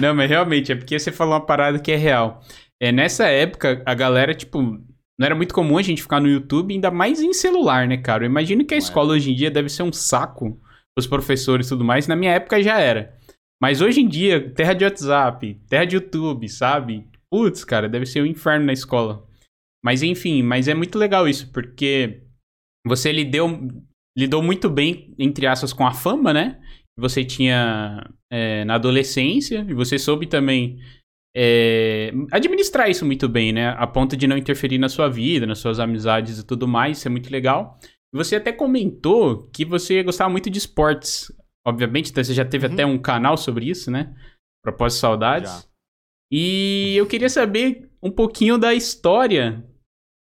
Não, 0.00 0.14
mas 0.14 0.30
realmente, 0.30 0.72
é 0.72 0.74
porque 0.74 0.98
você 0.98 1.12
falou 1.12 1.34
uma 1.34 1.44
parada 1.44 1.78
que 1.78 1.92
é 1.92 1.96
real. 1.96 2.40
É, 2.80 2.90
nessa 2.90 3.26
época, 3.26 3.82
a 3.84 3.94
galera, 3.94 4.34
tipo, 4.34 4.62
não 4.62 5.26
era 5.26 5.34
muito 5.34 5.54
comum 5.54 5.76
a 5.76 5.82
gente 5.82 6.00
ficar 6.00 6.20
no 6.20 6.28
YouTube, 6.28 6.72
ainda 6.72 6.90
mais 6.90 7.20
em 7.20 7.34
celular, 7.34 7.86
né, 7.86 7.98
cara? 7.98 8.24
Eu 8.24 8.30
imagino 8.30 8.64
que 8.64 8.72
a 8.72 8.78
não 8.78 8.82
é. 8.82 8.86
escola 8.86 9.12
é. 9.12 9.16
hoje 9.16 9.32
em 9.32 9.34
dia 9.34 9.50
deve 9.50 9.68
ser 9.68 9.82
um 9.82 9.92
saco, 9.92 10.58
os 10.98 11.06
professores 11.06 11.66
e 11.66 11.68
tudo 11.68 11.84
mais. 11.84 12.06
Na 12.06 12.16
minha 12.16 12.32
época 12.32 12.62
já 12.62 12.80
era. 12.80 13.14
Mas 13.60 13.80
hoje 13.80 14.00
em 14.00 14.08
dia, 14.08 14.50
terra 14.50 14.74
de 14.74 14.84
WhatsApp, 14.84 15.54
terra 15.68 15.84
de 15.84 15.96
YouTube, 15.96 16.48
sabe? 16.48 17.06
Putz, 17.30 17.64
cara, 17.64 17.88
deve 17.88 18.06
ser 18.06 18.22
um 18.22 18.26
inferno 18.26 18.66
na 18.66 18.72
escola. 18.72 19.26
Mas 19.84 20.02
enfim, 20.02 20.42
mas 20.42 20.68
é 20.68 20.74
muito 20.74 20.98
legal 20.98 21.28
isso, 21.28 21.50
porque 21.52 22.22
você 22.86 23.12
lidou, 23.12 23.58
lidou 24.16 24.42
muito 24.42 24.68
bem, 24.68 25.14
entre 25.18 25.46
aspas, 25.46 25.72
com 25.72 25.86
a 25.86 25.92
fama, 25.92 26.32
né? 26.32 26.60
você 26.98 27.24
tinha 27.24 28.08
é, 28.32 28.64
na 28.64 28.74
adolescência, 28.74 29.64
e 29.68 29.74
você 29.74 29.98
soube 29.98 30.26
também 30.26 30.78
é, 31.36 32.10
administrar 32.32 32.88
isso 32.90 33.04
muito 33.04 33.28
bem, 33.28 33.52
né? 33.52 33.68
A 33.76 33.86
ponto 33.86 34.16
de 34.16 34.26
não 34.26 34.38
interferir 34.38 34.78
na 34.78 34.88
sua 34.88 35.08
vida, 35.08 35.46
nas 35.46 35.58
suas 35.58 35.78
amizades 35.78 36.38
e 36.38 36.46
tudo 36.46 36.66
mais, 36.66 36.98
isso 36.98 37.08
é 37.08 37.10
muito 37.10 37.30
legal. 37.30 37.78
Você 38.14 38.36
até 38.36 38.50
comentou 38.50 39.48
que 39.52 39.64
você 39.64 40.02
gostava 40.02 40.30
muito 40.30 40.48
de 40.48 40.58
esportes. 40.58 41.30
Obviamente, 41.66 42.10
então 42.10 42.22
você 42.22 42.32
já 42.32 42.44
teve 42.44 42.66
uhum. 42.66 42.72
até 42.72 42.86
um 42.86 42.98
canal 42.98 43.36
sobre 43.36 43.68
isso, 43.68 43.90
né? 43.90 44.14
Propósito 44.62 45.00
Saudades. 45.00 45.50
Já. 45.50 45.64
E 46.30 46.94
eu 46.96 47.06
queria 47.06 47.28
saber 47.28 47.90
um 48.02 48.10
pouquinho 48.10 48.56
da 48.56 48.72
história 48.72 49.64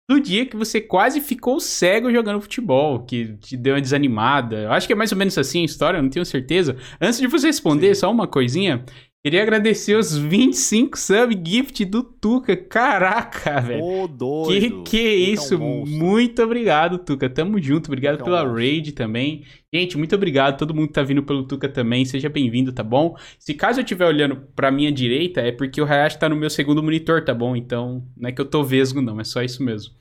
do 0.09 0.19
dia 0.19 0.45
que 0.45 0.55
você 0.55 0.79
quase 0.79 1.19
ficou 1.19 1.59
cego 1.59 2.11
jogando 2.11 2.39
futebol, 2.39 3.03
que 3.05 3.35
te 3.37 3.57
deu 3.57 3.73
uma 3.73 3.81
desanimada. 3.81 4.63
Eu 4.63 4.71
acho 4.71 4.85
que 4.85 4.93
é 4.93 4.95
mais 4.95 5.11
ou 5.11 5.17
menos 5.17 5.37
assim 5.37 5.61
a 5.61 5.65
história, 5.65 6.01
não 6.01 6.09
tenho 6.09 6.25
certeza. 6.25 6.77
Antes 7.01 7.19
de 7.19 7.27
você 7.27 7.47
responder, 7.47 7.93
Sim. 7.95 8.01
só 8.01 8.11
uma 8.11 8.27
coisinha. 8.27 8.85
Queria 9.25 9.41
agradecer 9.41 9.96
os 9.96 10.15
25 10.15 10.96
sub 11.00 11.41
gift 11.44 11.84
do 11.84 12.03
Tuca. 12.03 12.55
Caraca, 12.55 13.60
velho. 13.60 13.84
Ô, 13.84 14.08
doido. 14.08 14.84
Que 14.84 14.91
que 14.91 15.00
é 15.00 15.15
isso? 15.15 15.58
Muito 15.58 16.44
obrigado, 16.44 17.00
Tuca. 17.00 17.27
Tamo 17.27 17.60
junto. 17.60 17.88
Obrigado 17.88 18.22
é 18.22 18.24
pela 18.24 18.44
um 18.44 18.53
raid 18.53 18.91
também. 18.91 19.44
Gente, 19.74 19.98
muito 19.98 20.13
obrigado. 20.13 20.60
Todo 20.60 20.75
mundo 20.75 20.89
que 20.89 20.94
tá 20.94 21.01
vindo 21.01 21.24
pelo 21.24 21.41
Tuca 21.41 21.67
também. 21.67 22.05
Seja 22.05 22.29
bem-vindo, 22.29 22.72
tá 22.72 22.84
bom? 22.84 23.17
Se 23.39 23.55
caso 23.55 23.79
eu 23.79 23.84
estiver 23.84 24.05
olhando 24.05 24.36
pra 24.55 24.70
minha 24.70 24.91
direita, 24.91 25.41
é 25.41 25.51
porque 25.51 25.82
o 25.82 25.86
Hayashi 25.86 26.20
tá 26.20 26.29
no 26.29 26.36
meu 26.36 26.51
segundo 26.51 26.84
monitor, 26.84 27.25
tá 27.25 27.34
bom? 27.34 27.55
Então, 27.55 28.08
não 28.15 28.29
é 28.29 28.32
que 28.32 28.39
eu 28.39 28.46
tô 28.46 28.63
vesgo, 28.63 29.01
não. 29.01 29.20
É 29.20 29.24
só 29.24 29.41
isso 29.41 29.63
mesmo. 29.63 29.91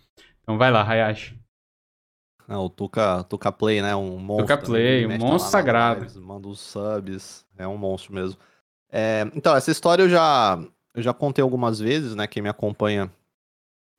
Então 0.43 0.59
vai 0.59 0.71
lá, 0.71 0.87
Hayashi. 0.87 1.35
Não, 2.47 2.67
o 2.67 2.69
Tuca, 2.69 3.25
Tuca 3.25 3.51
Play, 3.51 3.81
né? 3.81 3.97
Um 3.97 4.19
monstro. 4.19 4.49
Tuca 4.49 4.59
Play, 4.59 5.07
um 5.07 5.17
monstro 5.17 5.51
sagrado. 5.51 6.01
Lives, 6.01 6.19
manda 6.19 6.47
os 6.47 6.61
subs. 6.61 7.47
É 7.57 7.67
um 7.67 7.79
monstro 7.79 8.13
mesmo. 8.13 8.37
É, 8.97 9.29
então, 9.35 9.57
essa 9.57 9.73
história 9.73 10.05
eu 10.05 10.09
já, 10.09 10.57
eu 10.95 11.03
já 11.03 11.13
contei 11.13 11.43
algumas 11.43 11.81
vezes, 11.81 12.15
né? 12.15 12.29
Quem 12.29 12.41
me 12.41 12.49
acompanha 12.49 13.11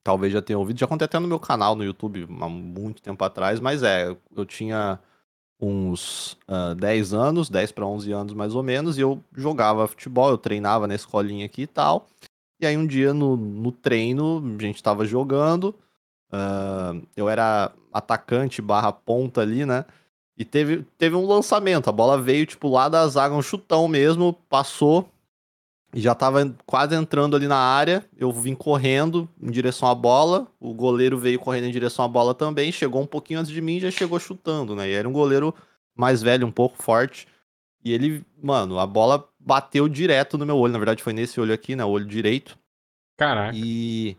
talvez 0.01 0.31
já 0.31 0.41
tenha 0.41 0.57
ouvido. 0.57 0.79
Já 0.79 0.87
contei 0.87 1.03
até 1.03 1.19
no 1.19 1.27
meu 1.27 1.37
canal 1.37 1.75
no 1.75 1.83
YouTube 1.83 2.25
há 2.39 2.47
muito 2.47 3.01
tempo 3.01 3.21
atrás, 3.21 3.59
mas 3.59 3.83
é, 3.83 4.15
eu 4.33 4.45
tinha 4.45 4.97
uns 5.59 6.33
uh, 6.47 6.71
ah, 6.71 6.73
10 6.75 7.13
anos, 7.13 7.49
10 7.49 7.73
para 7.73 7.85
11 7.85 8.11
anos 8.13 8.33
mais 8.33 8.55
ou 8.55 8.63
menos, 8.63 8.97
e 8.97 9.01
eu 9.01 9.21
jogava 9.35 9.87
futebol, 9.87 10.29
eu 10.29 10.37
treinava 10.37 10.87
na 10.87 10.95
escolinha 10.95 11.45
aqui 11.45 11.63
e 11.63 11.67
tal. 11.67 12.07
E 12.61 12.65
aí 12.65 12.77
um 12.77 12.87
dia 12.87 13.13
no, 13.13 13.35
no 13.35 13.71
treino, 13.73 14.41
a 14.57 14.61
gente 14.61 14.81
tava 14.81 15.05
jogando, 15.05 15.75
uh, 16.31 17.05
eu 17.17 17.27
era 17.27 17.73
atacante 17.91 18.61
barra 18.61 18.93
ponta 18.93 19.41
ali, 19.41 19.65
né? 19.65 19.83
E 20.37 20.43
teve, 20.43 20.85
teve 20.97 21.15
um 21.15 21.25
lançamento. 21.25 21.89
A 21.89 21.93
bola 21.93 22.21
veio, 22.21 22.45
tipo, 22.45 22.67
lá 22.67 22.89
da 22.89 23.07
zaga, 23.07 23.35
um 23.35 23.41
chutão 23.41 23.87
mesmo, 23.87 24.33
passou. 24.49 25.09
E 25.93 26.01
já 26.01 26.13
tava 26.13 26.53
quase 26.65 26.93
entrando 26.93 27.37
ali 27.37 27.47
na 27.47 27.57
área. 27.57 28.05
Eu 28.17 28.31
vim 28.31 28.53
correndo 28.53 29.29
em 29.41 29.49
direção 29.49 29.87
à 29.87 29.95
bola. 29.95 30.45
O 30.59 30.73
goleiro 30.73 31.17
veio 31.17 31.39
correndo 31.39 31.67
em 31.67 31.71
direção 31.71 32.03
à 32.03 32.07
bola 32.07 32.33
também. 32.33 32.69
Chegou 32.71 33.01
um 33.01 33.07
pouquinho 33.07 33.39
antes 33.39 33.51
de 33.51 33.61
mim 33.61 33.77
e 33.77 33.79
já 33.79 33.91
chegou 33.91 34.19
chutando, 34.19 34.75
né? 34.75 34.89
E 34.89 34.93
era 34.93 35.07
um 35.07 35.13
goleiro 35.13 35.55
mais 35.95 36.21
velho, 36.21 36.45
um 36.45 36.51
pouco 36.51 36.83
forte. 36.83 37.27
E 37.81 37.93
ele, 37.93 38.25
mano, 38.43 38.77
a 38.77 38.85
bola 38.85 39.25
bateu 39.39 39.87
direto 39.87 40.37
no 40.37 40.45
meu 40.45 40.57
olho. 40.57 40.73
Na 40.73 40.79
verdade, 40.79 41.01
foi 41.01 41.13
nesse 41.13 41.39
olho 41.39 41.53
aqui, 41.53 41.77
né? 41.77 41.85
O 41.85 41.89
olho 41.89 42.05
direito. 42.05 42.57
Caraca. 43.15 43.55
E 43.55 44.17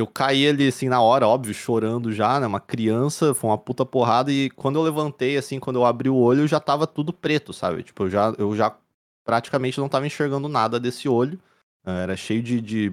eu 0.00 0.06
caí 0.06 0.48
ali, 0.48 0.68
assim, 0.68 0.88
na 0.88 1.00
hora, 1.00 1.26
óbvio, 1.28 1.54
chorando 1.54 2.12
já, 2.12 2.40
né? 2.40 2.46
Uma 2.46 2.60
criança, 2.60 3.34
foi 3.34 3.50
uma 3.50 3.58
puta 3.58 3.84
porrada. 3.84 4.32
E 4.32 4.50
quando 4.50 4.76
eu 4.78 4.82
levantei, 4.82 5.36
assim, 5.36 5.60
quando 5.60 5.76
eu 5.76 5.84
abri 5.84 6.08
o 6.08 6.16
olho, 6.16 6.48
já 6.48 6.60
tava 6.60 6.86
tudo 6.86 7.12
preto, 7.12 7.52
sabe? 7.52 7.82
Tipo, 7.82 8.04
eu 8.04 8.10
já, 8.10 8.34
eu 8.38 8.56
já 8.56 8.76
praticamente 9.24 9.78
não 9.78 9.88
tava 9.88 10.06
enxergando 10.06 10.48
nada 10.48 10.80
desse 10.80 11.08
olho. 11.08 11.38
Eh, 11.86 12.02
era 12.02 12.16
cheio 12.16 12.42
de, 12.42 12.60
de 12.60 12.92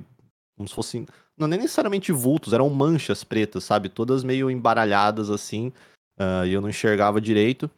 como 0.55 0.67
se 0.67 0.75
fossem. 0.75 1.05
Não 1.37 1.47
nem 1.47 1.59
necessariamente 1.59 2.11
vultos, 2.11 2.53
eram 2.53 2.69
manchas 2.69 3.23
pretas, 3.23 3.63
sabe? 3.63 3.89
Todas 3.89 4.23
meio 4.23 4.49
embaralhadas 4.49 5.29
assim. 5.29 5.71
Uh, 6.19 6.45
e 6.47 6.53
eu 6.53 6.61
não 6.61 6.69
enxergava 6.69 7.21
direito. 7.21 7.69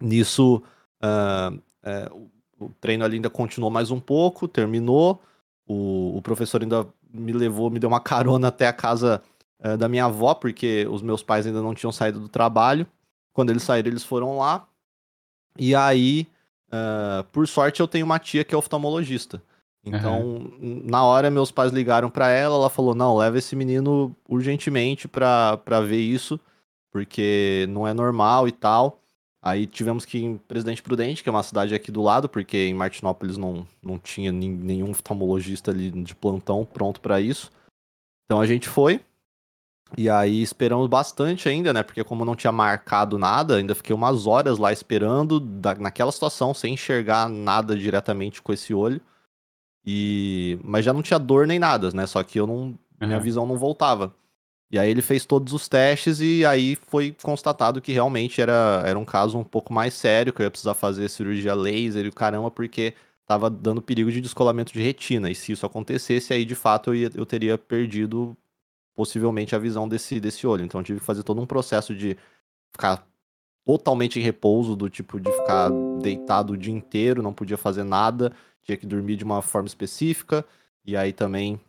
Nisso, 0.00 0.60
uh, 1.02 2.30
o 2.58 2.68
treino 2.80 3.04
ali 3.04 3.16
ainda 3.16 3.30
continuou 3.30 3.70
mais 3.70 3.92
um 3.92 4.00
pouco, 4.00 4.48
terminou. 4.48 5.22
O, 5.66 6.16
o 6.16 6.22
professor 6.22 6.62
ainda 6.62 6.86
me 7.14 7.32
levou, 7.32 7.70
me 7.70 7.78
deu 7.78 7.88
uma 7.88 8.00
carona 8.00 8.48
até 8.48 8.66
a 8.66 8.72
casa 8.72 9.22
uh, 9.64 9.76
da 9.76 9.88
minha 9.88 10.06
avó, 10.06 10.34
porque 10.34 10.86
os 10.90 11.00
meus 11.00 11.22
pais 11.22 11.46
ainda 11.46 11.62
não 11.62 11.74
tinham 11.74 11.92
saído 11.92 12.18
do 12.18 12.28
trabalho. 12.28 12.86
Quando 13.32 13.50
eles 13.50 13.62
saíram, 13.62 13.88
eles 13.88 14.04
foram 14.04 14.38
lá. 14.38 14.66
E 15.58 15.74
aí, 15.74 16.26
uh, 16.68 17.24
por 17.32 17.46
sorte, 17.46 17.80
eu 17.80 17.88
tenho 17.88 18.04
uma 18.04 18.18
tia 18.18 18.44
que 18.44 18.54
é 18.54 18.58
oftalmologista. 18.58 19.40
Então, 19.84 20.20
uhum. 20.22 20.82
na 20.84 21.04
hora, 21.04 21.30
meus 21.30 21.50
pais 21.50 21.70
ligaram 21.70 22.08
para 22.08 22.30
ela, 22.30 22.56
ela 22.56 22.70
falou: 22.70 22.94
não, 22.94 23.16
leva 23.16 23.38
esse 23.38 23.54
menino 23.54 24.16
urgentemente 24.28 25.06
pra, 25.06 25.58
pra 25.58 25.80
ver 25.80 26.00
isso, 26.00 26.40
porque 26.90 27.66
não 27.68 27.86
é 27.86 27.92
normal 27.92 28.48
e 28.48 28.52
tal. 28.52 28.98
Aí 29.44 29.66
tivemos 29.66 30.06
que 30.06 30.16
ir 30.16 30.24
em 30.24 30.38
Presidente 30.38 30.82
Prudente, 30.82 31.22
que 31.22 31.28
é 31.28 31.32
uma 31.32 31.42
cidade 31.42 31.74
aqui 31.74 31.92
do 31.92 32.00
lado, 32.00 32.30
porque 32.30 32.56
em 32.56 32.72
Martinópolis 32.72 33.36
não, 33.36 33.68
não 33.82 33.98
tinha 33.98 34.32
nenhum 34.32 34.92
oftalmologista 34.92 35.70
ali 35.70 35.90
de 35.90 36.14
plantão 36.14 36.64
pronto 36.64 36.98
para 36.98 37.20
isso. 37.20 37.52
Então 38.24 38.40
a 38.40 38.46
gente 38.46 38.66
foi. 38.66 39.02
E 39.98 40.08
aí 40.08 40.40
esperamos 40.40 40.88
bastante 40.88 41.46
ainda, 41.46 41.74
né? 41.74 41.82
Porque 41.82 42.02
como 42.02 42.24
não 42.24 42.34
tinha 42.34 42.50
marcado 42.50 43.18
nada, 43.18 43.56
ainda 43.56 43.74
fiquei 43.74 43.94
umas 43.94 44.26
horas 44.26 44.56
lá 44.56 44.72
esperando, 44.72 45.38
da, 45.38 45.74
naquela 45.74 46.10
situação, 46.10 46.54
sem 46.54 46.72
enxergar 46.72 47.28
nada 47.28 47.76
diretamente 47.76 48.40
com 48.40 48.50
esse 48.50 48.72
olho. 48.72 48.98
E 49.84 50.58
mas 50.64 50.86
já 50.86 50.94
não 50.94 51.02
tinha 51.02 51.18
dor 51.18 51.46
nem 51.46 51.58
nada, 51.58 51.90
né? 51.90 52.06
Só 52.06 52.22
que 52.22 52.40
eu 52.40 52.46
não, 52.46 52.54
uhum. 52.54 52.78
minha 53.02 53.20
visão 53.20 53.46
não 53.46 53.58
voltava. 53.58 54.14
E 54.70 54.78
aí 54.78 54.90
ele 54.90 55.02
fez 55.02 55.24
todos 55.24 55.52
os 55.52 55.68
testes 55.68 56.20
e 56.20 56.44
aí 56.44 56.76
foi 56.88 57.14
constatado 57.22 57.80
que 57.80 57.92
realmente 57.92 58.40
era, 58.40 58.82
era 58.84 58.98
um 58.98 59.04
caso 59.04 59.38
um 59.38 59.44
pouco 59.44 59.72
mais 59.72 59.94
sério, 59.94 60.32
que 60.32 60.42
eu 60.42 60.44
ia 60.44 60.50
precisar 60.50 60.74
fazer 60.74 61.08
cirurgia 61.08 61.54
laser 61.54 62.06
e 62.06 62.10
caramba, 62.10 62.50
porque 62.50 62.94
estava 63.22 63.48
dando 63.48 63.82
perigo 63.82 64.10
de 64.10 64.20
descolamento 64.20 64.72
de 64.72 64.82
retina. 64.82 65.30
E 65.30 65.34
se 65.34 65.52
isso 65.52 65.64
acontecesse, 65.66 66.32
aí 66.32 66.44
de 66.44 66.54
fato 66.54 66.90
eu, 66.90 66.94
ia, 66.94 67.10
eu 67.14 67.26
teria 67.26 67.56
perdido 67.56 68.36
possivelmente 68.94 69.54
a 69.54 69.58
visão 69.58 69.88
desse, 69.88 70.20
desse 70.20 70.46
olho. 70.46 70.64
Então 70.64 70.82
tive 70.82 71.00
que 71.00 71.06
fazer 71.06 71.22
todo 71.22 71.40
um 71.40 71.46
processo 71.46 71.94
de 71.94 72.16
ficar 72.72 73.06
totalmente 73.64 74.18
em 74.18 74.22
repouso, 74.22 74.76
do 74.76 74.90
tipo 74.90 75.18
de 75.20 75.30
ficar 75.32 75.70
deitado 76.00 76.52
o 76.52 76.56
dia 76.56 76.72
inteiro, 76.72 77.22
não 77.22 77.32
podia 77.32 77.56
fazer 77.56 77.82
nada, 77.82 78.32
tinha 78.62 78.76
que 78.76 78.86
dormir 78.86 79.16
de 79.16 79.24
uma 79.24 79.40
forma 79.42 79.66
específica. 79.66 80.44
E 80.84 80.96
aí 80.96 81.12
também 81.12 81.60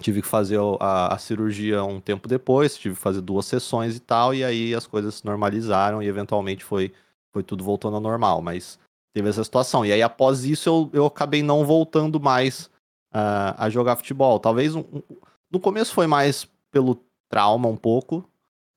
tive 0.00 0.22
que 0.22 0.28
fazer 0.28 0.58
a, 0.80 1.14
a, 1.14 1.18
cirurgia 1.18 1.82
um 1.84 2.00
tempo 2.00 2.28
depois, 2.28 2.76
tive 2.76 2.94
que 2.94 3.00
fazer 3.00 3.20
duas 3.20 3.46
sessões 3.46 3.96
e 3.96 4.00
tal, 4.00 4.34
e 4.34 4.44
aí 4.44 4.74
as 4.74 4.86
coisas 4.86 5.16
se 5.16 5.24
normalizaram 5.24 6.02
e 6.02 6.06
eventualmente 6.06 6.64
foi, 6.64 6.92
foi 7.32 7.42
tudo 7.42 7.64
voltando 7.64 7.94
ao 7.94 8.00
normal, 8.00 8.42
mas 8.42 8.78
teve 9.14 9.28
essa 9.28 9.42
situação. 9.42 9.84
E 9.84 9.92
aí 9.92 10.02
após 10.02 10.44
isso 10.44 10.68
eu, 10.68 10.90
eu 10.92 11.06
acabei 11.06 11.42
não 11.42 11.64
voltando 11.64 12.20
mais 12.20 12.66
uh, 13.14 13.54
a 13.56 13.70
jogar 13.70 13.96
futebol. 13.96 14.38
Talvez 14.38 14.74
um, 14.74 14.80
um, 14.80 15.02
no 15.50 15.58
começo 15.58 15.94
foi 15.94 16.06
mais 16.06 16.46
pelo 16.70 17.00
trauma 17.28 17.68
um 17.68 17.76
pouco, 17.76 18.18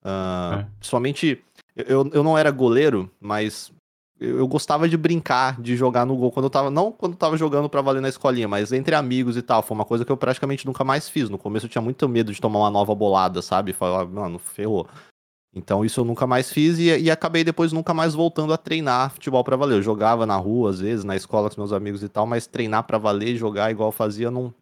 uh, 0.03 0.59
é. 0.59 0.67
principalmente 0.79 1.43
eu, 1.75 2.09
eu 2.13 2.23
não 2.23 2.37
era 2.37 2.51
goleiro, 2.51 3.11
mas 3.19 3.71
eu, 4.19 4.47
gostava 4.47 4.89
de 4.89 4.97
brincar, 4.97 5.61
de 5.61 5.77
jogar 5.77 6.05
no 6.05 6.15
gol 6.15 6.31
quando 6.31 6.45
eu 6.45 6.49
tava. 6.49 6.69
Não 6.69 6.91
quando 6.91 7.13
eu 7.13 7.17
tava 7.17 7.37
jogando 7.37 7.69
pra 7.69 7.81
valer 7.81 8.01
na 8.01 8.09
escolinha, 8.09 8.47
mas 8.47 8.73
entre 8.73 8.93
amigos 8.93 9.37
e 9.37 9.41
tal. 9.41 9.63
Foi 9.63 9.75
uma 9.75 9.85
coisa 9.85 10.03
que 10.03 10.11
eu 10.11 10.17
praticamente 10.17 10.65
nunca 10.65 10.83
mais 10.83 11.07
fiz. 11.07 11.29
No 11.29 11.37
começo 11.37 11.65
eu 11.65 11.69
tinha 11.69 11.81
muito 11.81 12.07
medo 12.09 12.33
de 12.33 12.41
tomar 12.41 12.59
uma 12.59 12.69
nova 12.69 12.93
bolada, 12.93 13.41
sabe? 13.41 13.71
Falar, 13.71 14.05
mano, 14.05 14.37
ferrou. 14.37 14.87
Então 15.55 15.83
isso 15.83 16.01
eu 16.01 16.05
nunca 16.05 16.27
mais 16.27 16.51
fiz 16.51 16.77
e, 16.77 16.85
e 16.99 17.09
acabei 17.09 17.43
depois 17.43 17.71
nunca 17.71 17.93
mais 17.93 18.13
voltando 18.13 18.53
a 18.53 18.57
treinar 18.57 19.11
futebol 19.11 19.43
para 19.43 19.55
valer. 19.55 19.77
Eu 19.77 19.81
jogava 19.81 20.25
na 20.25 20.35
rua, 20.35 20.69
às 20.69 20.79
vezes, 20.79 21.05
na 21.05 21.15
escola 21.15 21.49
com 21.49 21.61
meus 21.61 21.71
amigos 21.71 22.03
e 22.03 22.09
tal, 22.09 22.27
mas 22.27 22.45
treinar 22.45 22.83
para 22.83 22.97
valer, 22.97 23.35
jogar 23.35 23.71
igual 23.71 23.89
eu 23.89 23.93
fazia, 23.93 24.29
não. 24.29 24.53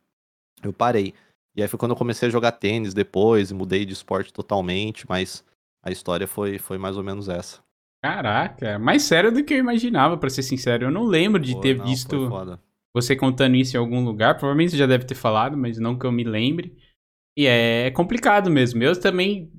Eu 0.64 0.72
parei. 0.72 1.14
E 1.56 1.62
aí 1.62 1.68
foi 1.68 1.80
quando 1.80 1.92
eu 1.92 1.98
comecei 1.98 2.28
a 2.28 2.32
jogar 2.32 2.52
tênis 2.54 2.94
depois, 2.94 3.52
mudei 3.52 3.84
de 3.86 3.94
esporte 3.94 4.32
totalmente, 4.32 5.06
mas 5.10 5.44
a 5.84 5.92
história 5.92 6.28
foi, 6.28 6.60
foi 6.60 6.78
mais 6.78 6.96
ou 6.96 7.04
menos 7.04 7.28
essa. 7.28 7.67
Caraca, 8.04 8.78
mais 8.78 9.04
sério 9.04 9.32
do 9.32 9.44
que 9.44 9.54
eu 9.54 9.58
imaginava, 9.58 10.18
para 10.18 10.30
ser 10.30 10.44
sincero. 10.44 10.86
Eu 10.86 10.92
não 10.92 11.04
lembro 11.04 11.42
de 11.42 11.54
Pô, 11.54 11.62
ter 11.62 11.78
não, 11.78 11.86
visto 11.86 12.30
você 12.96 13.16
contando 13.16 13.56
isso 13.56 13.76
em 13.76 13.80
algum 13.80 14.04
lugar. 14.04 14.36
Provavelmente 14.36 14.72
você 14.72 14.78
já 14.78 14.86
deve 14.86 15.06
ter 15.06 15.16
falado, 15.16 15.58
mas 15.58 15.78
não 15.78 15.98
que 15.98 16.06
eu 16.06 16.12
me 16.12 16.24
lembre. 16.24 16.76
E 17.38 17.46
é 17.46 17.92
complicado 17.92 18.50
mesmo. 18.50 18.82
Eu 18.82 19.00
também, 19.00 19.52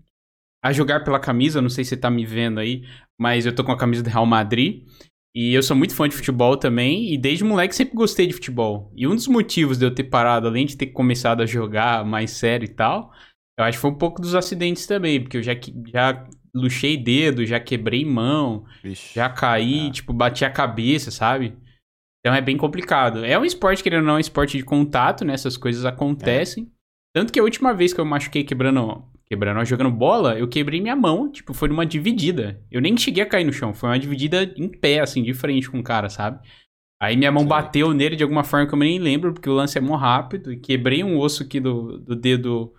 a 0.65 0.73
jogar 0.73 1.05
pela 1.05 1.21
camisa, 1.21 1.63
não 1.63 1.69
sei 1.69 1.85
se 1.85 1.91
você 1.91 1.97
tá 1.97 2.11
me 2.11 2.25
vendo 2.25 2.59
aí, 2.59 2.85
mas 3.19 3.47
eu 3.47 3.55
tô 3.55 3.65
com 3.65 3.73
a 3.73 3.79
camisa 3.79 4.03
do 4.03 4.11
Real 4.11 4.27
Madrid. 4.27 4.85
E 5.35 5.55
eu 5.55 5.63
sou 5.63 5.77
muito 5.77 5.95
fã 5.95 6.09
de 6.09 6.17
futebol 6.17 6.57
também, 6.57 7.13
e 7.13 7.19
desde 7.19 7.45
moleque 7.45 7.77
sempre 7.77 7.95
gostei 7.95 8.27
de 8.27 8.33
futebol. 8.33 8.93
E 8.97 9.07
um 9.07 9.15
dos 9.15 9.29
motivos 9.29 9.79
de 9.79 9.85
eu 9.85 9.95
ter 9.95 10.05
parado, 10.05 10.49
além 10.49 10.67
de 10.67 10.77
ter 10.77 10.89
começado 10.89 11.43
a 11.43 11.47
jogar 11.47 12.05
mais 12.05 12.33
sério 12.33 12.65
e 12.65 12.75
tal, 12.75 13.13
eu 13.57 13.65
acho 13.65 13.79
que 13.79 13.83
foi 13.83 13.91
um 13.91 13.99
pouco 13.99 14.21
dos 14.21 14.35
acidentes 14.35 14.87
também, 14.87 15.21
porque 15.21 15.37
eu 15.37 15.43
já, 15.43 15.53
já 15.93 16.29
luxei 16.55 16.97
dedo, 16.97 17.47
já 17.47 17.61
quebrei 17.61 18.05
mão, 18.05 18.65
Vixe, 18.83 19.15
já 19.15 19.29
caí, 19.29 19.89
é. 19.89 19.91
tipo, 19.91 20.13
bati 20.13 20.45
a 20.45 20.51
cabeça, 20.51 21.11
sabe? 21.11 21.57
Então 22.21 22.35
é 22.35 22.41
bem 22.41 22.57
complicado. 22.57 23.25
É 23.25 23.39
um 23.39 23.45
esporte, 23.45 23.83
querendo 23.83 24.01
ou 24.01 24.07
não, 24.07 24.15
é 24.15 24.17
um 24.17 24.21
esporte 24.21 24.57
de 24.57 24.65
contato, 24.65 25.25
né? 25.25 25.35
Essas 25.35 25.57
coisas 25.57 25.85
acontecem. 25.85 26.65
É. 26.65 26.79
Tanto 27.15 27.33
que 27.33 27.41
a 27.41 27.43
última 27.43 27.73
vez 27.73 27.93
que 27.93 28.01
eu 28.01 28.05
machuquei 28.05 28.45
quebrando, 28.45 29.05
quebrando, 29.27 29.65
jogando 29.65 29.91
bola, 29.91 30.39
eu 30.39 30.49
quebrei 30.49 30.81
minha 30.81 30.97
mão, 30.97 31.31
tipo, 31.31 31.55
foi 31.55 31.69
numa 31.69 31.87
dividida. 31.87 32.63
Eu 32.71 32.81
nem 32.81 32.97
cheguei 32.97 33.23
a 33.23 33.29
cair 33.29 33.45
no 33.45 33.53
chão, 33.53 33.73
foi 33.73 33.89
uma 33.89 33.99
dividida 33.99 34.43
em 34.57 34.69
pé, 34.69 35.01
assim, 35.01 35.23
de 35.23 35.33
frente 35.33 35.71
com 35.71 35.79
o 35.79 35.83
cara, 35.83 36.09
sabe? 36.09 36.41
Aí 37.01 37.17
minha 37.17 37.31
mão 37.31 37.43
Sim. 37.43 37.49
bateu 37.49 37.95
nele 37.95 38.17
de 38.17 38.25
alguma 38.25 38.43
forma 38.43 38.67
que 38.67 38.75
eu 38.75 38.79
nem 38.79 38.99
lembro, 38.99 39.33
porque 39.33 39.49
o 39.49 39.55
lance 39.55 39.79
é 39.79 39.81
mó 39.81 39.97
rápido, 39.97 40.53
e 40.53 40.59
quebrei 40.59 41.05
um 41.05 41.19
osso 41.19 41.45
aqui 41.45 41.61
do, 41.61 41.99
do 41.99 42.17
dedo 42.17 42.75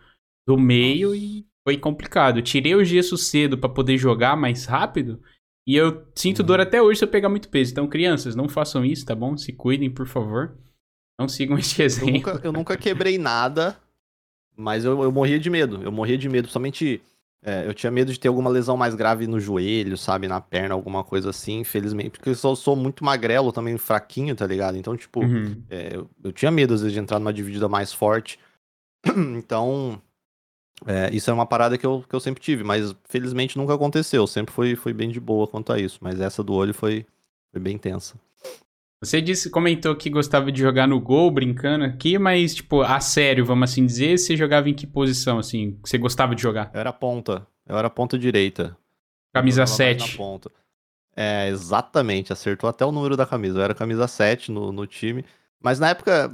do 0.47 0.57
meio 0.57 1.09
Nossa. 1.09 1.21
e 1.21 1.45
foi 1.63 1.77
complicado. 1.77 2.39
Eu 2.39 2.43
tirei 2.43 2.75
o 2.75 2.83
gesso 2.83 3.17
cedo 3.17 3.57
para 3.57 3.69
poder 3.69 3.97
jogar 3.97 4.35
mais 4.35 4.65
rápido, 4.65 5.21
e 5.67 5.75
eu 5.75 6.05
sinto 6.15 6.41
dor 6.41 6.59
uhum. 6.59 6.63
até 6.63 6.81
hoje 6.81 6.99
se 6.99 7.05
eu 7.05 7.09
pegar 7.09 7.29
muito 7.29 7.49
peso. 7.49 7.71
Então, 7.71 7.87
crianças, 7.87 8.35
não 8.35 8.49
façam 8.49 8.83
isso, 8.83 9.05
tá 9.05 9.15
bom? 9.15 9.37
Se 9.37 9.53
cuidem, 9.53 9.89
por 9.89 10.07
favor. 10.07 10.57
Não 11.19 11.27
sigam 11.27 11.57
esse 11.57 11.81
exemplo. 11.83 12.09
Eu 12.09 12.13
nunca, 12.13 12.47
eu 12.47 12.51
nunca 12.51 12.77
quebrei 12.77 13.17
nada, 13.17 13.77
mas 14.55 14.83
eu, 14.85 15.03
eu 15.03 15.11
morria 15.11 15.39
de 15.39 15.49
medo. 15.49 15.81
Eu 15.83 15.91
morria 15.91 16.17
de 16.17 16.27
medo, 16.27 16.47
somente 16.47 17.01
é, 17.41 17.65
eu 17.65 17.73
tinha 17.73 17.89
medo 17.89 18.11
de 18.11 18.19
ter 18.19 18.27
alguma 18.27 18.49
lesão 18.49 18.75
mais 18.75 18.93
grave 18.93 19.25
no 19.25 19.39
joelho, 19.39 19.97
sabe? 19.97 20.27
Na 20.27 20.41
perna, 20.41 20.73
alguma 20.73 21.03
coisa 21.03 21.29
assim, 21.29 21.59
infelizmente. 21.59 22.11
Porque 22.11 22.29
eu 22.29 22.35
sou, 22.35 22.55
sou 22.55 22.75
muito 22.75 23.03
magrelo, 23.03 23.53
também 23.53 23.77
fraquinho, 23.77 24.35
tá 24.35 24.45
ligado? 24.45 24.77
Então, 24.77 24.95
tipo, 24.97 25.21
uhum. 25.21 25.61
é, 25.69 25.95
eu, 25.95 26.09
eu, 26.21 26.33
tinha 26.33 26.51
medo, 26.51 26.73
às 26.73 26.81
vezes, 26.81 26.93
de 26.93 26.99
entrar 26.99 27.17
numa 27.17 27.31
dividida 27.31 27.69
mais 27.69 27.93
forte. 27.93 28.37
então, 29.37 30.01
é, 30.85 31.09
isso 31.13 31.29
é 31.29 31.33
uma 31.33 31.45
parada 31.45 31.77
que 31.77 31.85
eu, 31.85 32.03
que 32.07 32.15
eu 32.15 32.19
sempre 32.19 32.41
tive, 32.41 32.63
mas 32.63 32.95
felizmente 33.05 33.57
nunca 33.57 33.73
aconteceu. 33.73 34.25
Sempre 34.27 34.53
foi, 34.53 34.75
foi 34.75 34.93
bem 34.93 35.09
de 35.09 35.19
boa 35.19 35.47
quanto 35.47 35.73
a 35.73 35.79
isso. 35.79 35.99
Mas 36.01 36.19
essa 36.19 36.43
do 36.43 36.53
olho 36.53 36.73
foi, 36.73 37.05
foi 37.51 37.61
bem 37.61 37.77
tensa. 37.77 38.15
Você 39.01 39.21
disse, 39.21 39.49
comentou 39.49 39.95
que 39.95 40.09
gostava 40.09 40.51
de 40.51 40.59
jogar 40.59 40.85
no 40.87 40.99
gol, 40.99 41.31
brincando 41.31 41.85
aqui, 41.85 42.19
mas, 42.19 42.55
tipo, 42.55 42.81
a 42.81 42.99
sério, 42.99 43.45
vamos 43.45 43.71
assim 43.71 43.85
dizer, 43.85 44.17
você 44.17 44.35
jogava 44.35 44.69
em 44.69 44.73
que 44.73 44.85
posição, 44.85 45.39
assim, 45.39 45.79
você 45.81 45.97
gostava 45.97 46.35
de 46.35 46.41
jogar? 46.41 46.69
Eu 46.73 46.81
era 46.81 46.91
ponta, 46.91 47.47
eu 47.65 47.77
era 47.77 47.89
ponta 47.89 48.19
direita. 48.19 48.75
Camisa 49.33 49.65
7. 49.65 50.17
ponta. 50.17 50.51
É, 51.15 51.47
exatamente, 51.47 52.33
acertou 52.33 52.69
até 52.69 52.85
o 52.85 52.91
número 52.91 53.15
da 53.15 53.25
camisa. 53.25 53.59
Eu 53.59 53.63
era 53.63 53.75
camisa 53.75 54.07
7 54.07 54.51
no, 54.51 54.71
no 54.71 54.85
time. 54.85 55.23
Mas 55.61 55.79
na 55.79 55.89
época, 55.89 56.31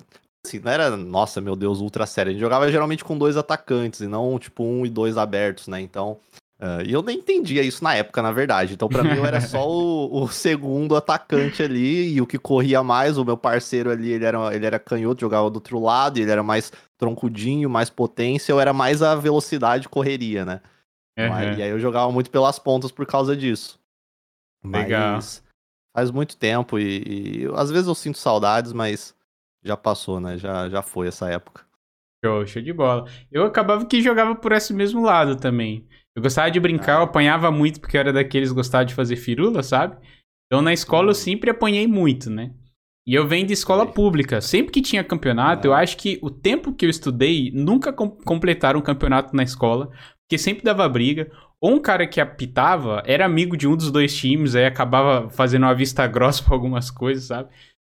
assim, 0.48 0.60
não 0.60 0.72
era, 0.72 0.96
nossa, 0.96 1.42
meu 1.42 1.56
Deus, 1.56 1.80
ultra 1.80 2.06
sério. 2.06 2.30
A 2.30 2.34
gente 2.34 2.42
jogava 2.42 2.72
geralmente 2.72 3.04
com 3.04 3.18
dois 3.18 3.38
atacantes 3.38 4.02
e 4.02 4.08
não, 4.08 4.38
tipo, 4.40 4.64
um 4.64 4.86
e 4.86 4.90
dois 4.90 5.18
abertos, 5.18 5.68
né? 5.68 5.82
Então, 5.82 6.20
Uh, 6.58 6.82
e 6.86 6.94
eu 6.94 7.02
nem 7.02 7.18
entendia 7.18 7.62
isso 7.62 7.84
na 7.84 7.96
época, 7.96 8.22
na 8.22 8.32
verdade. 8.32 8.74
Então, 8.74 8.88
para 8.88 9.04
mim, 9.04 9.18
eu 9.18 9.26
era 9.26 9.42
só 9.42 9.70
o, 9.70 10.24
o, 10.24 10.28
segundo 10.32 10.96
atacante 10.96 11.62
ali 11.62 12.14
e 12.14 12.22
o 12.22 12.26
que 12.26 12.38
corria 12.38 12.82
mais. 12.82 13.18
O 13.18 13.26
meu 13.26 13.36
parceiro 13.36 13.92
ali, 13.92 14.12
ele 14.12 14.24
era, 14.24 14.56
ele 14.56 14.66
era 14.66 14.80
canhoto, 14.80 15.20
jogava 15.20 15.50
do 15.50 15.56
outro 15.56 15.80
lado, 15.80 16.18
ele 16.18 16.32
era 16.32 16.42
mais 16.42 16.72
troncudinho, 16.98 17.70
mais 17.70 17.90
potência. 17.90 18.54
Eu 18.54 18.60
era 18.62 18.72
mais 18.72 19.02
a 19.02 19.16
velocidade 19.16 19.90
correria, 19.90 20.46
né? 20.46 20.62
Uhum. 21.18 21.30
Mas, 21.30 21.58
e 21.58 21.62
aí 21.62 21.70
eu 21.70 21.80
jogava 21.80 22.10
muito 22.12 22.32
pelas 22.32 22.58
pontas 22.58 22.92
por 22.92 23.06
causa 23.06 23.36
disso. 23.36 23.78
Legal. 24.64 25.16
Mas 25.16 25.44
faz 25.96 26.12
muito 26.12 26.36
tempo 26.38 26.78
e, 26.78 27.44
e 27.44 27.52
às 27.56 27.70
vezes 27.70 27.88
eu 27.88 27.96
sinto 27.96 28.18
saudades, 28.18 28.74
mas 28.74 29.15
já 29.66 29.76
passou, 29.76 30.20
né? 30.20 30.38
Já, 30.38 30.70
já 30.70 30.82
foi 30.82 31.08
essa 31.08 31.28
época. 31.30 31.66
Show, 32.24 32.46
show 32.46 32.62
de 32.62 32.72
bola. 32.72 33.06
Eu 33.32 33.44
acabava 33.46 33.86
que 33.86 34.02
jogava 34.02 34.36
por 34.36 34.52
esse 34.52 34.74
mesmo 34.74 35.02
lado 35.02 35.36
também. 35.36 35.88
Eu 36.16 36.22
gostava 36.22 36.50
de 36.50 36.60
brincar, 36.60 36.94
eu 36.94 37.02
ah. 37.02 37.04
apanhava 37.04 37.52
muito 37.52 37.82
porque 37.82 37.98
eu 37.98 38.02
era 38.02 38.14
daqueles 38.14 38.50
que 38.50 38.56
gostava 38.56 38.86
de 38.86 38.94
fazer 38.94 39.16
firula, 39.16 39.62
sabe? 39.64 39.98
Então 40.46 40.62
na 40.62 40.72
escola 40.72 41.08
eu 41.08 41.10
uhum. 41.10 41.14
sempre 41.16 41.50
apanhei 41.50 41.88
muito, 41.88 42.30
né? 42.30 42.54
E 43.08 43.14
eu 43.14 43.28
venho 43.28 43.46
de 43.46 43.54
escola 43.54 43.86
pública. 43.86 44.42
Sempre 44.42 44.72
que 44.72 44.82
tinha 44.82 45.04
campeonato, 45.04 45.68
eu 45.68 45.74
ah. 45.74 45.80
acho 45.80 45.98
que 45.98 46.20
o 46.22 46.30
tempo 46.30 46.74
que 46.74 46.86
eu 46.86 46.90
estudei 46.90 47.52
nunca 47.54 47.92
com 47.92 48.10
completaram 48.10 48.80
um 48.80 48.84
campeonato 48.84 49.36
na 49.36 49.44
escola, 49.44 49.92
porque 50.22 50.38
sempre 50.38 50.64
dava 50.64 50.88
briga. 50.88 51.30
Ou 51.60 51.74
um 51.74 51.80
cara 51.80 52.06
que 52.06 52.22
apitava 52.22 53.02
era 53.06 53.26
amigo 53.26 53.58
de 53.58 53.68
um 53.68 53.76
dos 53.76 53.92
dois 53.92 54.16
times, 54.16 54.56
aí 54.56 54.66
acabava 54.66 55.30
fazendo 55.30 55.64
uma 55.64 55.74
vista 55.74 56.06
grossa 56.08 56.42
pra 56.46 56.54
algumas 56.54 56.92
coisas, 56.92 57.26
sabe? 57.26 57.50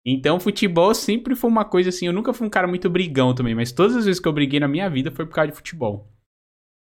Então, 0.05 0.41
futebol 0.41 0.95
sempre 0.95 1.35
foi 1.35 1.51
uma 1.51 1.65
coisa 1.65 1.91
assim. 1.91 2.07
Eu 2.07 2.13
nunca 2.13 2.33
fui 2.33 2.47
um 2.47 2.51
cara 2.51 2.67
muito 2.67 2.89
brigão 2.89 3.35
também, 3.35 3.55
mas 3.55 3.73
todas 3.73 3.97
as 3.97 4.07
vezes 4.07 4.21
que 4.21 4.27
eu 4.27 4.33
briguei 4.33 4.59
na 4.59 4.69
minha 4.69 4.89
vida 4.89 5.11
foi 5.11 5.27
por 5.27 5.35
causa 5.35 5.51
de 5.51 5.57
futebol. 5.57 6.11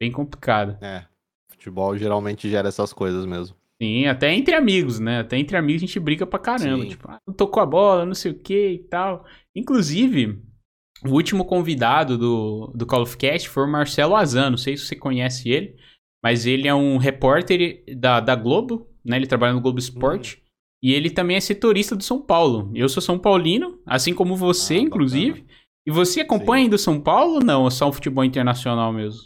Bem 0.01 0.13
complicado. 0.13 0.79
É. 0.83 1.07
Futebol 1.51 1.97
geralmente 1.97 2.49
gera 2.49 2.69
essas 2.69 2.93
coisas 2.93 3.27
mesmo. 3.27 3.57
Sim, 3.81 4.07
até 4.07 4.33
entre 4.35 4.55
amigos, 4.55 4.99
né? 4.99 5.21
Até 5.21 5.37
entre 5.37 5.57
amigos 5.57 5.83
a 5.83 5.87
gente 5.87 6.01
briga 6.01 6.27
pra 6.27 6.39
caramba. 6.39 6.83
Sim. 6.83 6.91
Tipo, 6.91 7.09
ah, 7.11 7.19
não 7.27 7.35
tocou 7.35 7.63
a 7.63 7.67
bola, 7.67 8.07
não 8.07 8.15
sei 8.15 8.33
o 8.33 8.39
que 8.39 8.71
e 8.71 8.79
tal. 8.79 9.25
Inclusive, 9.55 10.43
o 11.05 11.11
último 11.11 11.45
convidado 11.45 12.19
do, 12.19 12.73
do 12.75 12.87
Call 12.87 13.03
of 13.03 13.17
Cast 13.17 13.49
foi 13.49 13.65
o 13.65 13.71
Marcelo 13.71 14.17
Azan. 14.17 14.51
Não 14.51 14.57
sei 14.57 14.77
se 14.77 14.85
você 14.85 14.97
conhece 14.97 15.49
ele, 15.49 15.77
mas 16.23 16.45
ele 16.45 16.67
é 16.67 16.75
um 16.75 16.97
repórter 16.97 17.85
da, 17.97 18.19
da 18.21 18.35
Globo, 18.35 18.89
né? 19.05 19.17
Ele 19.17 19.27
trabalha 19.27 19.55
no 19.55 19.61
Globo 19.61 19.79
Esporte. 19.79 20.37
Hum. 20.37 20.48
E 20.83 20.93
ele 20.93 21.11
também 21.11 21.37
é 21.37 21.41
setorista 21.41 21.97
do 21.97 22.05
São 22.05 22.21
Paulo. 22.21 22.71
Eu 22.75 22.89
sou 22.89 23.03
São 23.03 23.19
Paulino, 23.19 23.81
assim 23.85 24.15
como 24.15 24.37
você, 24.37 24.75
ah, 24.75 24.81
inclusive. 24.81 25.41
Bacana. 25.41 25.59
E 25.87 25.91
você 25.91 26.21
acompanha 26.21 26.61
Sim. 26.61 26.65
ainda 26.65 26.77
o 26.77 26.79
São 26.79 27.01
Paulo 27.01 27.35
ou 27.37 27.45
não? 27.45 27.63
Ou 27.63 27.71
só 27.71 27.89
o 27.89 27.93
futebol 27.93 28.25
internacional 28.25 28.93
mesmo? 28.93 29.23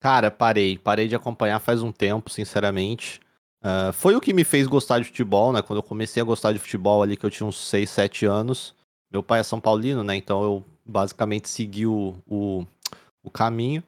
Cara, 0.00 0.30
parei. 0.30 0.78
Parei 0.78 1.06
de 1.06 1.14
acompanhar 1.14 1.60
faz 1.60 1.82
um 1.82 1.92
tempo, 1.92 2.30
sinceramente. 2.30 3.20
Uh, 3.62 3.92
foi 3.92 4.16
o 4.16 4.20
que 4.20 4.32
me 4.32 4.42
fez 4.42 4.66
gostar 4.66 4.98
de 4.98 5.04
futebol, 5.04 5.52
né? 5.52 5.60
Quando 5.60 5.78
eu 5.78 5.82
comecei 5.82 6.22
a 6.22 6.24
gostar 6.24 6.52
de 6.52 6.58
futebol 6.58 7.02
ali, 7.02 7.16
que 7.16 7.26
eu 7.26 7.30
tinha 7.30 7.46
uns 7.46 7.58
6, 7.68 7.90
7 7.90 8.24
anos. 8.26 8.74
Meu 9.12 9.22
pai 9.22 9.40
é 9.40 9.42
São 9.42 9.60
Paulino, 9.60 10.02
né? 10.02 10.16
Então 10.16 10.42
eu 10.42 10.64
basicamente 10.86 11.48
segui 11.48 11.86
o, 11.86 12.14
o, 12.26 12.66
o 13.22 13.30
caminho. 13.30 13.82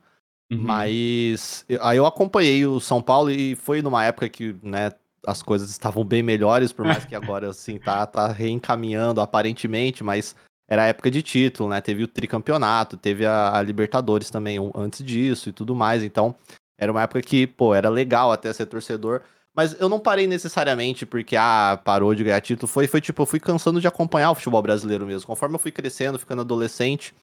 Uhum. 0.53 0.59
Mas 0.61 1.65
aí 1.81 1.97
eu 1.97 2.05
acompanhei 2.05 2.67
o 2.67 2.79
São 2.79 3.01
Paulo 3.01 3.31
e 3.31 3.55
foi 3.55 3.81
numa 3.81 4.05
época 4.05 4.29
que, 4.29 4.55
né, 4.63 4.93
as 5.27 5.43
coisas 5.43 5.71
estavam 5.71 6.05
bem 6.05 6.23
melhores, 6.23 6.73
por 6.73 6.85
mais 6.85 7.05
que 7.05 7.15
agora, 7.17 7.51
assim, 7.51 7.79
tá, 7.79 8.07
tá 8.07 8.29
reencaminhando 8.29 9.21
aparentemente, 9.21 10.03
mas 10.03 10.35
era 10.69 10.87
época 10.87 11.11
de 11.11 11.23
título, 11.23 11.69
né? 11.69 11.81
Teve 11.81 12.05
o 12.05 12.09
tricampeonato, 12.09 12.97
teve 12.97 13.27
a, 13.27 13.59
a, 13.59 13.63
Libertadores 13.63 14.31
também 14.31 14.59
antes 14.75 15.05
disso 15.05 15.49
e 15.49 15.53
tudo 15.53 15.75
mais. 15.75 16.03
Então, 16.03 16.35
era 16.79 16.91
uma 16.91 17.03
época 17.03 17.21
que, 17.21 17.47
pô, 17.47 17.75
era 17.75 17.89
legal 17.89 18.33
até 18.33 18.53
ser 18.53 18.67
torcedor. 18.67 19.21
Mas 19.55 19.79
eu 19.79 19.89
não 19.89 20.01
parei 20.01 20.27
necessariamente 20.27 21.05
porque, 21.05 21.37
ah, 21.37 21.79
parou 21.85 22.15
de 22.15 22.25
ganhar 22.25 22.41
título. 22.41 22.67
Foi, 22.67 22.87
foi 22.87 23.03
tipo, 23.03 23.21
eu 23.21 23.27
fui 23.27 23.39
cansando 23.39 23.81
de 23.81 23.87
acompanhar 23.87 24.31
o 24.31 24.35
futebol 24.35 24.63
brasileiro 24.63 25.05
mesmo. 25.05 25.27
Conforme 25.27 25.57
eu 25.57 25.59
fui 25.59 25.71
crescendo, 25.71 26.19
ficando 26.19 26.41
adolescente, 26.41 27.15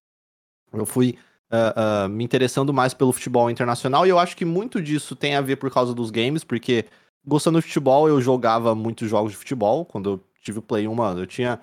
eu 0.71 0.85
fui 0.85 1.17
uh, 1.51 2.05
uh, 2.05 2.09
me 2.09 2.23
interessando 2.23 2.71
mais 2.71 2.93
pelo 2.93 3.11
futebol 3.11 3.49
internacional. 3.49 4.05
E 4.05 4.09
eu 4.09 4.19
acho 4.19 4.37
que 4.37 4.45
muito 4.45 4.81
disso 4.81 5.15
tem 5.15 5.35
a 5.35 5.41
ver 5.41 5.55
por 5.55 5.71
causa 5.71 5.93
dos 5.93 6.11
games, 6.11 6.43
porque 6.43 6.85
gostando 7.25 7.59
de 7.59 7.67
futebol, 7.67 8.07
eu 8.07 8.21
jogava 8.21 8.73
muitos 8.75 9.09
jogos 9.09 9.31
de 9.31 9.37
futebol. 9.37 9.85
Quando 9.85 10.09
eu 10.11 10.23
tive 10.41 10.59
o 10.59 10.61
Play 10.61 10.87
1, 10.87 10.95
mano, 10.95 11.21
eu 11.21 11.27
tinha 11.27 11.59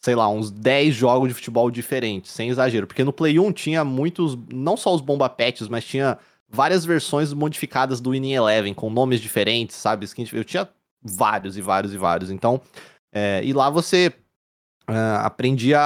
sei 0.00 0.14
lá, 0.14 0.28
uns 0.28 0.50
10 0.50 0.94
jogos 0.94 1.28
de 1.28 1.34
futebol 1.34 1.70
diferentes, 1.70 2.30
sem 2.30 2.48
exagero. 2.48 2.86
Porque 2.86 3.04
no 3.04 3.12
Play 3.12 3.38
1 3.38 3.52
tinha 3.52 3.84
muitos, 3.84 4.36
não 4.50 4.76
só 4.76 4.94
os 4.94 5.02
bomba 5.02 5.28
pets, 5.28 5.68
mas 5.68 5.84
tinha 5.84 6.18
várias 6.48 6.84
versões 6.84 7.32
modificadas 7.32 8.00
do 8.00 8.10
Winning 8.10 8.32
Eleven, 8.32 8.74
com 8.74 8.90
nomes 8.90 9.20
diferentes, 9.20 9.76
sabe? 9.76 10.08
Eu 10.32 10.44
tinha 10.44 10.68
vários 11.02 11.56
e 11.56 11.60
vários 11.60 11.92
e 11.92 11.98
vários. 11.98 12.30
Então, 12.30 12.60
é, 13.12 13.42
e 13.44 13.52
lá 13.52 13.68
você 13.68 14.12
uh, 14.88 15.20
aprendia 15.22 15.78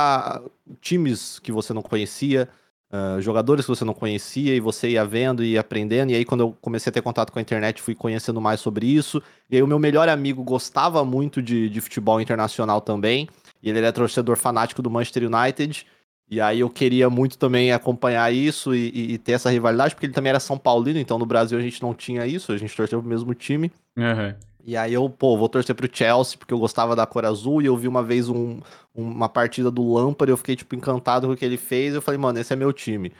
times 0.81 1.41
que 1.41 1.51
você 1.51 1.73
não 1.73 1.83
conhecia, 1.83 2.49
uh, 2.95 3.21
jogadores 3.21 3.65
que 3.65 3.71
você 3.71 3.85
não 3.85 3.93
conhecia, 3.93 4.55
e 4.55 4.61
você 4.61 4.91
ia 4.91 5.05
vendo 5.05 5.43
e 5.43 5.59
aprendendo. 5.59 6.13
E 6.13 6.15
aí, 6.15 6.25
quando 6.25 6.43
eu 6.43 6.57
comecei 6.61 6.91
a 6.91 6.93
ter 6.93 7.03
contato 7.03 7.33
com 7.33 7.39
a 7.39 7.43
internet, 7.43 7.83
fui 7.83 7.95
conhecendo 7.95 8.41
mais 8.41 8.61
sobre 8.61 8.87
isso. 8.87 9.21
E 9.51 9.57
aí, 9.57 9.63
o 9.63 9.67
meu 9.67 9.79
melhor 9.79 10.09
amigo 10.09 10.45
gostava 10.45 11.05
muito 11.05 11.43
de, 11.43 11.69
de 11.69 11.81
futebol 11.81 12.21
internacional 12.21 12.81
também. 12.81 13.29
E 13.63 13.71
ele 13.71 13.79
era 13.79 13.93
torcedor 13.93 14.37
fanático 14.37 14.81
do 14.81 14.91
Manchester 14.91 15.25
United. 15.25 15.87
E 16.31 16.41
aí 16.41 16.61
eu 16.61 16.71
queria 16.71 17.11
muito 17.11 17.37
também 17.37 17.71
acompanhar 17.71 18.33
isso 18.33 18.75
e, 18.75 18.89
e, 18.89 19.13
e, 19.13 19.19
ter 19.19 19.33
essa 19.33 19.51
rivalidade, 19.51 19.95
porque 19.95 20.07
ele 20.07 20.13
também 20.15 20.31
era 20.31 20.41
São 20.41 20.57
Paulino, 20.57 20.99
então 20.99 21.19
no 21.19 21.27
Brasil 21.27 21.59
a 21.59 21.61
gente 21.61 21.83
não 21.83 21.93
tinha 21.93 22.27
isso, 22.27 22.51
a 22.51 22.57
gente 22.57 22.75
torceu 22.75 22.99
pro 22.99 23.09
mesmo 23.09 23.35
time. 23.35 23.71
Uhum. 23.97 24.35
E 24.67 24.79
aí 24.79 24.95
eu, 24.95 25.11
pô, 25.11 25.37
vou 25.37 25.49
torcer 25.49 25.75
pro 25.75 25.89
Chelsea, 25.93 26.39
porque 26.39 26.55
eu 26.55 26.59
gostava 26.59 26.97
da 26.97 27.05
cor 27.05 27.27
azul, 27.27 27.61
e 27.61 27.67
eu 27.67 27.77
vi 27.77 27.87
uma 27.87 28.03
vez 28.03 28.31
um, 28.31 28.61
uma 28.95 29.29
partida 29.29 29.71
do 29.71 29.93
Lampard, 29.93 30.31
eu 30.31 30.39
fiquei, 30.39 30.57
tipo, 30.57 30.75
encantado 30.75 31.27
com 31.27 31.35
o 31.35 31.37
que 31.37 31.45
ele 31.45 31.59
fez, 31.59 31.95
eu 31.95 32.01
falei, 32.01 32.19
mano, 32.19 32.39
esse 32.39 32.53
é 32.53 32.57
meu 32.57 32.73
time. 32.73 33.13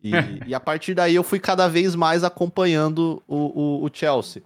E, 0.00 0.12
e 0.46 0.54
a 0.54 0.60
partir 0.60 0.94
daí 0.94 1.16
eu 1.16 1.24
fui 1.24 1.40
cada 1.40 1.66
vez 1.66 1.96
mais 1.96 2.22
acompanhando 2.22 3.20
o, 3.26 3.36
o, 3.36 3.84
o 3.84 3.90
Chelsea. 3.92 4.42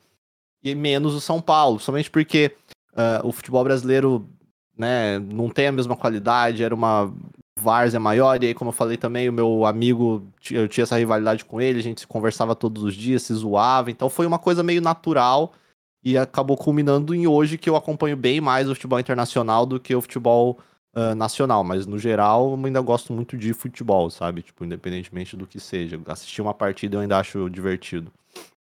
E 0.64 0.74
menos 0.74 1.14
o 1.14 1.20
São 1.20 1.40
Paulo, 1.40 1.78
somente 1.78 2.10
porque 2.10 2.52
uh, 2.92 3.26
o 3.26 3.30
futebol 3.30 3.62
brasileiro 3.62 4.26
né, 4.76 5.18
não 5.18 5.50
tem 5.50 5.66
a 5.66 5.72
mesma 5.72 5.96
qualidade, 5.96 6.64
era 6.64 6.74
uma 6.74 7.12
Várzea 7.60 8.00
maior, 8.00 8.42
e 8.42 8.46
aí, 8.46 8.54
como 8.54 8.70
eu 8.70 8.72
falei 8.74 8.96
também, 8.96 9.28
o 9.28 9.32
meu 9.32 9.66
amigo, 9.66 10.26
eu 10.50 10.66
tinha 10.68 10.84
essa 10.84 10.96
rivalidade 10.96 11.44
com 11.44 11.60
ele, 11.60 11.80
a 11.80 11.82
gente 11.82 12.06
conversava 12.06 12.54
todos 12.54 12.84
os 12.84 12.94
dias, 12.94 13.22
se 13.22 13.34
zoava, 13.34 13.90
então 13.90 14.08
foi 14.08 14.26
uma 14.26 14.38
coisa 14.38 14.62
meio 14.62 14.80
natural 14.80 15.52
e 16.02 16.16
acabou 16.16 16.56
culminando 16.56 17.14
em 17.14 17.26
hoje 17.26 17.58
que 17.58 17.68
eu 17.68 17.76
acompanho 17.76 18.16
bem 18.16 18.40
mais 18.40 18.68
o 18.68 18.74
futebol 18.74 19.00
internacional 19.00 19.66
do 19.66 19.80
que 19.80 19.94
o 19.94 20.00
futebol 20.00 20.58
uh, 20.94 21.14
nacional, 21.14 21.64
mas 21.64 21.86
no 21.86 21.98
geral 21.98 22.56
eu 22.56 22.66
ainda 22.66 22.80
gosto 22.80 23.12
muito 23.12 23.36
de 23.36 23.52
futebol, 23.52 24.10
sabe? 24.10 24.42
Tipo, 24.42 24.64
independentemente 24.64 25.36
do 25.36 25.46
que 25.46 25.60
seja. 25.60 26.00
Assistir 26.06 26.40
uma 26.40 26.54
partida 26.54 26.96
eu 26.96 27.00
ainda 27.00 27.18
acho 27.18 27.48
divertido. 27.50 28.12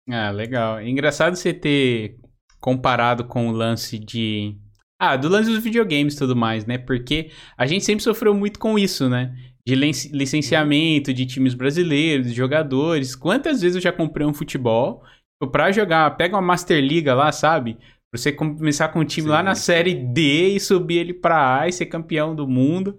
Ah, 0.09 0.31
legal. 0.31 0.79
É 0.79 0.89
engraçado 0.89 1.35
você 1.35 1.53
ter 1.53 2.17
comparado 2.59 3.25
com 3.25 3.47
o 3.47 3.51
lance 3.51 3.97
de. 3.97 4.55
Ah, 4.99 5.15
do 5.15 5.27
lance 5.27 5.49
dos 5.49 5.63
videogames 5.63 6.13
e 6.13 6.17
tudo 6.17 6.35
mais, 6.35 6.65
né? 6.65 6.77
Porque 6.77 7.31
a 7.57 7.65
gente 7.65 7.83
sempre 7.83 8.03
sofreu 8.03 8.33
muito 8.33 8.59
com 8.59 8.77
isso, 8.77 9.09
né? 9.09 9.35
De 9.65 9.75
licenciamento 9.75 11.13
de 11.13 11.25
times 11.25 11.53
brasileiros, 11.53 12.27
de 12.27 12.33
jogadores. 12.33 13.15
Quantas 13.15 13.61
vezes 13.61 13.75
eu 13.75 13.81
já 13.81 13.91
comprei 13.91 14.25
um 14.25 14.33
futebol 14.33 15.03
pra 15.47 15.71
jogar? 15.71 16.17
Pega 16.17 16.35
uma 16.35 16.41
Master 16.41 16.81
Liga 16.83 17.13
lá, 17.13 17.31
sabe? 17.31 17.75
Pra 18.11 18.19
você 18.19 18.31
começar 18.31 18.89
com 18.89 18.99
um 18.99 19.05
time 19.05 19.27
Sim. 19.27 19.31
lá 19.31 19.41
na 19.41 19.55
série 19.55 19.93
D 19.93 20.49
e 20.49 20.59
subir 20.59 20.97
ele 20.97 21.13
pra 21.13 21.61
A 21.61 21.67
e 21.67 21.73
ser 21.73 21.85
campeão 21.85 22.35
do 22.35 22.47
mundo. 22.47 22.97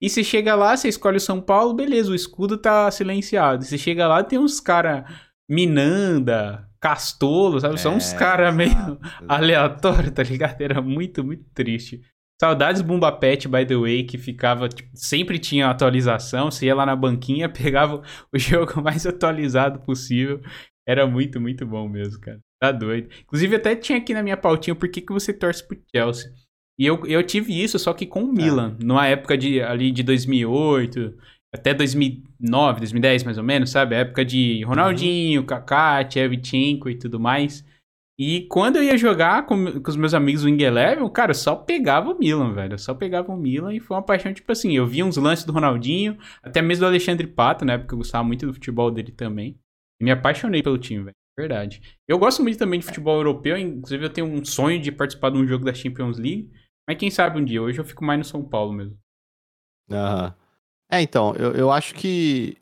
E 0.00 0.08
você 0.08 0.24
chega 0.24 0.54
lá, 0.54 0.76
você 0.76 0.88
escolhe 0.88 1.16
o 1.16 1.20
São 1.20 1.40
Paulo, 1.40 1.74
beleza, 1.74 2.10
o 2.10 2.14
escudo 2.14 2.58
tá 2.58 2.90
silenciado. 2.90 3.64
Você 3.64 3.78
chega 3.78 4.06
lá, 4.08 4.22
tem 4.22 4.38
uns 4.38 4.60
cara 4.60 5.04
Minanda, 5.48 6.68
Castolo, 6.80 7.60
sabe? 7.60 7.74
É, 7.74 7.78
São 7.78 7.96
uns 7.96 8.12
é, 8.12 8.16
caras 8.18 8.54
meio 8.54 8.98
aleatórios, 9.28 10.10
tá 10.12 10.22
ligado? 10.22 10.60
Era 10.60 10.82
muito, 10.82 11.22
muito 11.24 11.44
triste. 11.54 12.02
Saudades 12.40 12.82
Bumba 12.82 13.12
Pet, 13.12 13.48
by 13.48 13.64
the 13.64 13.76
way, 13.76 14.04
que 14.04 14.18
ficava. 14.18 14.68
Tipo, 14.68 14.90
sempre 14.94 15.38
tinha 15.38 15.68
atualização. 15.68 16.50
Você 16.50 16.66
ia 16.66 16.74
lá 16.74 16.84
na 16.84 16.96
banquinha, 16.96 17.48
pegava 17.50 18.02
o 18.32 18.38
jogo 18.38 18.82
mais 18.82 19.06
atualizado 19.06 19.80
possível. 19.80 20.40
Era 20.86 21.06
muito, 21.06 21.40
muito 21.40 21.66
bom 21.66 21.88
mesmo, 21.88 22.20
cara. 22.20 22.40
Tá 22.60 22.72
doido. 22.72 23.08
Inclusive, 23.22 23.56
até 23.56 23.74
tinha 23.74 23.98
aqui 23.98 24.14
na 24.14 24.22
minha 24.22 24.36
pautinha 24.36 24.74
por 24.74 24.88
que, 24.88 25.00
que 25.00 25.12
você 25.12 25.32
torce 25.32 25.66
pro 25.66 25.80
Chelsea. 25.94 26.32
E 26.78 26.86
eu, 26.86 27.04
eu 27.06 27.22
tive 27.22 27.62
isso, 27.62 27.78
só 27.78 27.92
que 27.92 28.06
com 28.06 28.24
o 28.24 28.32
Milan. 28.32 28.76
É. 28.80 28.84
Numa 28.84 29.06
época 29.06 29.38
de, 29.38 29.62
ali 29.62 29.90
de 29.90 30.02
2008, 30.02 31.14
até 31.54 31.72
2009, 31.72 32.80
2010 32.80 33.24
mais 33.24 33.38
ou 33.38 33.44
menos, 33.44 33.70
sabe? 33.70 33.94
A 33.94 33.98
época 34.00 34.24
de 34.24 34.62
Ronaldinho, 34.64 35.40
uhum. 35.40 35.46
Kaká, 35.46 36.04
Tchevchenko 36.04 36.90
e 36.90 36.98
tudo 36.98 37.20
mais. 37.20 37.64
E 38.18 38.42
quando 38.48 38.76
eu 38.76 38.82
ia 38.82 38.96
jogar 38.96 39.44
com, 39.46 39.80
com 39.80 39.90
os 39.90 39.96
meus 39.96 40.14
amigos 40.14 40.44
o 40.44 40.46
Wing 40.46 40.62
Eleven, 40.62 41.08
cara, 41.10 41.30
eu 41.30 41.34
só 41.34 41.56
pegava 41.56 42.10
o 42.10 42.18
Milan, 42.18 42.52
velho. 42.52 42.74
Eu 42.74 42.78
só 42.78 42.94
pegava 42.94 43.32
o 43.32 43.36
Milan 43.36 43.74
e 43.74 43.80
foi 43.80 43.96
uma 43.96 44.02
paixão, 44.02 44.32
tipo 44.32 44.50
assim, 44.50 44.76
eu 44.76 44.86
via 44.86 45.04
uns 45.04 45.16
lances 45.16 45.44
do 45.44 45.52
Ronaldinho, 45.52 46.16
até 46.42 46.62
mesmo 46.62 46.84
do 46.84 46.88
Alexandre 46.88 47.26
Pato, 47.26 47.64
né? 47.64 47.76
Porque 47.76 47.94
eu 47.94 47.98
gostava 47.98 48.24
muito 48.24 48.46
do 48.46 48.54
futebol 48.54 48.90
dele 48.90 49.10
também. 49.10 49.58
Me 50.04 50.10
apaixonei 50.10 50.62
pelo 50.62 50.76
time, 50.76 51.04
velho. 51.04 51.16
Verdade. 51.36 51.80
Eu 52.06 52.18
gosto 52.18 52.42
muito 52.42 52.58
também 52.58 52.78
de 52.78 52.86
futebol 52.86 53.16
europeu, 53.16 53.56
inclusive 53.56 54.04
eu 54.04 54.10
tenho 54.10 54.26
um 54.26 54.44
sonho 54.44 54.78
de 54.78 54.92
participar 54.92 55.30
de 55.30 55.38
um 55.38 55.46
jogo 55.46 55.64
da 55.64 55.72
Champions 55.72 56.18
League. 56.18 56.50
Mas 56.86 56.98
quem 56.98 57.10
sabe 57.10 57.40
um 57.40 57.44
dia, 57.44 57.62
hoje 57.62 57.80
eu 57.80 57.84
fico 57.84 58.04
mais 58.04 58.18
no 58.18 58.24
São 58.24 58.44
Paulo 58.44 58.72
mesmo. 58.72 58.96
Aham. 59.90 60.26
Uhum. 60.26 60.32
É, 60.90 61.00
então, 61.00 61.34
eu, 61.36 61.52
eu 61.54 61.72
acho 61.72 61.94
que 61.94 62.58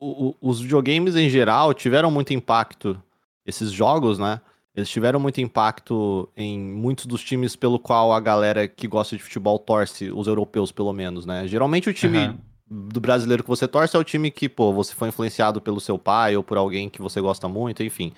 o, 0.00 0.28
o, 0.28 0.36
os 0.40 0.60
videogames 0.60 1.14
em 1.14 1.28
geral 1.28 1.74
tiveram 1.74 2.10
muito 2.10 2.32
impacto, 2.32 3.00
esses 3.44 3.70
jogos, 3.70 4.18
né? 4.18 4.40
Eles 4.74 4.88
tiveram 4.88 5.20
muito 5.20 5.40
impacto 5.40 6.28
em 6.34 6.58
muitos 6.58 7.04
dos 7.04 7.22
times 7.22 7.54
pelo 7.54 7.78
qual 7.78 8.12
a 8.12 8.18
galera 8.18 8.66
que 8.66 8.88
gosta 8.88 9.14
de 9.14 9.22
futebol 9.22 9.58
torce, 9.58 10.10
os 10.10 10.26
europeus 10.26 10.72
pelo 10.72 10.94
menos, 10.94 11.26
né? 11.26 11.46
Geralmente 11.46 11.90
o 11.90 11.94
time 11.94 12.28
uhum. 12.28 12.38
Do 12.72 13.00
brasileiro 13.00 13.42
que 13.42 13.48
você 13.48 13.68
torce 13.68 13.94
é 13.94 13.98
o 13.98 14.04
time 14.04 14.30
que, 14.30 14.48
pô, 14.48 14.72
você 14.72 14.94
foi 14.94 15.08
influenciado 15.08 15.60
pelo 15.60 15.80
seu 15.80 15.98
pai 15.98 16.36
ou 16.36 16.42
por 16.42 16.56
alguém 16.56 16.88
que 16.88 17.02
você 17.02 17.20
gosta 17.20 17.46
muito, 17.46 17.82
enfim. 17.82 18.12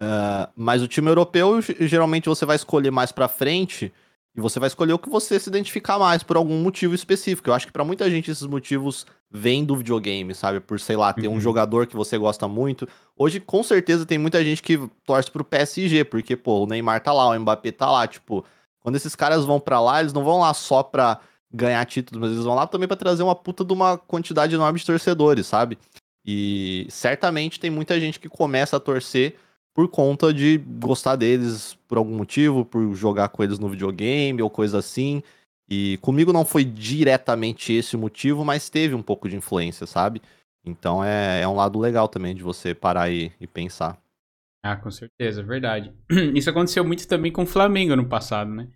Uh, 0.00 0.48
mas 0.54 0.80
o 0.80 0.86
time 0.86 1.08
europeu, 1.08 1.60
geralmente 1.80 2.28
você 2.28 2.46
vai 2.46 2.54
escolher 2.54 2.92
mais 2.92 3.10
pra 3.10 3.26
frente 3.26 3.92
e 4.36 4.40
você 4.40 4.60
vai 4.60 4.68
escolher 4.68 4.92
o 4.92 4.98
que 5.00 5.08
você 5.08 5.40
se 5.40 5.48
identificar 5.48 5.98
mais 5.98 6.22
por 6.22 6.36
algum 6.36 6.62
motivo 6.62 6.94
específico. 6.94 7.50
Eu 7.50 7.54
acho 7.54 7.66
que 7.66 7.72
para 7.72 7.82
muita 7.82 8.08
gente 8.08 8.30
esses 8.30 8.46
motivos 8.46 9.04
vêm 9.28 9.64
do 9.64 9.74
videogame, 9.74 10.32
sabe? 10.32 10.60
Por, 10.60 10.78
sei 10.78 10.96
lá, 10.96 11.12
ter 11.12 11.26
uhum. 11.26 11.34
um 11.34 11.40
jogador 11.40 11.88
que 11.88 11.96
você 11.96 12.16
gosta 12.16 12.46
muito. 12.46 12.88
Hoje, 13.16 13.40
com 13.40 13.64
certeza, 13.64 14.06
tem 14.06 14.16
muita 14.16 14.44
gente 14.44 14.62
que 14.62 14.78
torce 15.04 15.28
pro 15.28 15.42
PSG, 15.42 16.04
porque, 16.04 16.36
pô, 16.36 16.62
o 16.62 16.66
Neymar 16.66 17.00
tá 17.00 17.12
lá, 17.12 17.26
o 17.26 17.40
Mbappé 17.40 17.72
tá 17.72 17.90
lá. 17.90 18.06
Tipo, 18.06 18.44
quando 18.78 18.94
esses 18.94 19.16
caras 19.16 19.44
vão 19.44 19.58
para 19.58 19.80
lá, 19.80 19.98
eles 19.98 20.12
não 20.12 20.22
vão 20.22 20.38
lá 20.38 20.54
só 20.54 20.84
pra 20.84 21.18
ganhar 21.52 21.84
títulos, 21.86 22.20
mas 22.20 22.32
eles 22.32 22.44
vão 22.44 22.54
lá 22.54 22.66
também 22.66 22.86
para 22.86 22.96
trazer 22.96 23.22
uma 23.22 23.34
puta 23.34 23.64
de 23.64 23.72
uma 23.72 23.96
quantidade 23.96 24.54
enorme 24.54 24.78
de 24.78 24.86
torcedores, 24.86 25.46
sabe? 25.46 25.78
E 26.26 26.86
certamente 26.90 27.58
tem 27.58 27.70
muita 27.70 27.98
gente 27.98 28.20
que 28.20 28.28
começa 28.28 28.76
a 28.76 28.80
torcer 28.80 29.36
por 29.74 29.88
conta 29.88 30.34
de 30.34 30.58
gostar 30.58 31.16
deles 31.16 31.78
por 31.86 31.98
algum 31.98 32.16
motivo, 32.16 32.64
por 32.64 32.92
jogar 32.94 33.28
com 33.28 33.42
eles 33.42 33.58
no 33.58 33.68
videogame 33.68 34.42
ou 34.42 34.50
coisa 34.50 34.78
assim. 34.78 35.22
E 35.70 35.98
comigo 36.02 36.32
não 36.32 36.44
foi 36.44 36.64
diretamente 36.64 37.72
esse 37.72 37.94
o 37.96 37.98
motivo, 37.98 38.44
mas 38.44 38.68
teve 38.68 38.94
um 38.94 39.02
pouco 39.02 39.28
de 39.28 39.36
influência, 39.36 39.86
sabe? 39.86 40.20
Então 40.64 41.02
é, 41.02 41.42
é 41.42 41.48
um 41.48 41.54
lado 41.54 41.78
legal 41.78 42.08
também 42.08 42.34
de 42.34 42.42
você 42.42 42.74
parar 42.74 43.10
e, 43.10 43.32
e 43.40 43.46
pensar. 43.46 43.96
Ah, 44.62 44.76
com 44.76 44.90
certeza, 44.90 45.42
verdade. 45.42 45.94
Isso 46.34 46.50
aconteceu 46.50 46.84
muito 46.84 47.06
também 47.06 47.30
com 47.30 47.44
o 47.44 47.46
Flamengo 47.46 47.94
no 47.94 48.08
passado, 48.08 48.50
né? 48.50 48.68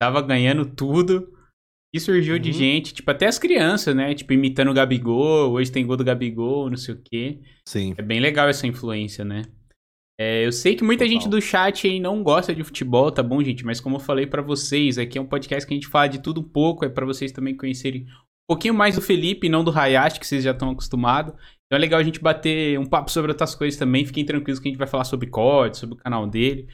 Tava 0.00 0.22
ganhando 0.22 0.64
tudo 0.64 1.33
e 1.94 2.00
surgiu 2.00 2.34
uhum. 2.34 2.40
de 2.40 2.52
gente, 2.52 2.92
tipo, 2.92 3.08
até 3.08 3.28
as 3.28 3.38
crianças, 3.38 3.94
né? 3.94 4.12
Tipo, 4.14 4.32
imitando 4.32 4.72
o 4.72 4.74
Gabigol, 4.74 5.52
hoje 5.52 5.70
tem 5.70 5.86
gol 5.86 5.96
do 5.96 6.02
Gabigol, 6.02 6.68
não 6.68 6.76
sei 6.76 6.92
o 6.92 7.00
quê. 7.00 7.38
Sim. 7.64 7.94
É 7.96 8.02
bem 8.02 8.18
legal 8.18 8.48
essa 8.48 8.66
influência, 8.66 9.24
né? 9.24 9.42
É, 10.18 10.44
eu 10.44 10.50
sei 10.50 10.74
que 10.74 10.82
muita 10.82 11.06
gente 11.06 11.28
do 11.28 11.40
chat 11.40 11.86
aí 11.86 12.00
não 12.00 12.20
gosta 12.24 12.52
de 12.52 12.64
futebol, 12.64 13.12
tá 13.12 13.22
bom, 13.22 13.40
gente? 13.44 13.64
Mas 13.64 13.80
como 13.80 13.96
eu 13.96 14.00
falei 14.00 14.26
para 14.26 14.42
vocês, 14.42 14.98
aqui 14.98 15.18
é 15.18 15.20
um 15.20 15.26
podcast 15.26 15.64
que 15.64 15.72
a 15.72 15.76
gente 15.76 15.86
fala 15.86 16.08
de 16.08 16.20
tudo 16.20 16.40
um 16.40 16.44
pouco, 16.44 16.84
é 16.84 16.88
para 16.88 17.06
vocês 17.06 17.30
também 17.30 17.56
conhecerem 17.56 18.02
um 18.02 18.46
pouquinho 18.48 18.74
mais 18.74 18.96
do 18.96 19.00
Felipe, 19.00 19.48
não 19.48 19.62
do 19.62 19.70
Hayashi, 19.70 20.18
que 20.18 20.26
vocês 20.26 20.42
já 20.42 20.50
estão 20.50 20.70
acostumados. 20.70 21.32
Então 21.32 21.76
é 21.76 21.78
legal 21.78 22.00
a 22.00 22.02
gente 22.02 22.20
bater 22.20 22.76
um 22.76 22.86
papo 22.86 23.08
sobre 23.08 23.30
outras 23.30 23.54
coisas 23.54 23.78
também. 23.78 24.04
Fiquem 24.04 24.24
tranquilos 24.24 24.58
que 24.58 24.66
a 24.66 24.70
gente 24.70 24.78
vai 24.78 24.88
falar 24.88 25.04
sobre 25.04 25.30
COD, 25.30 25.76
sobre 25.76 25.94
o 25.94 25.98
canal 25.98 26.26
dele. 26.26 26.66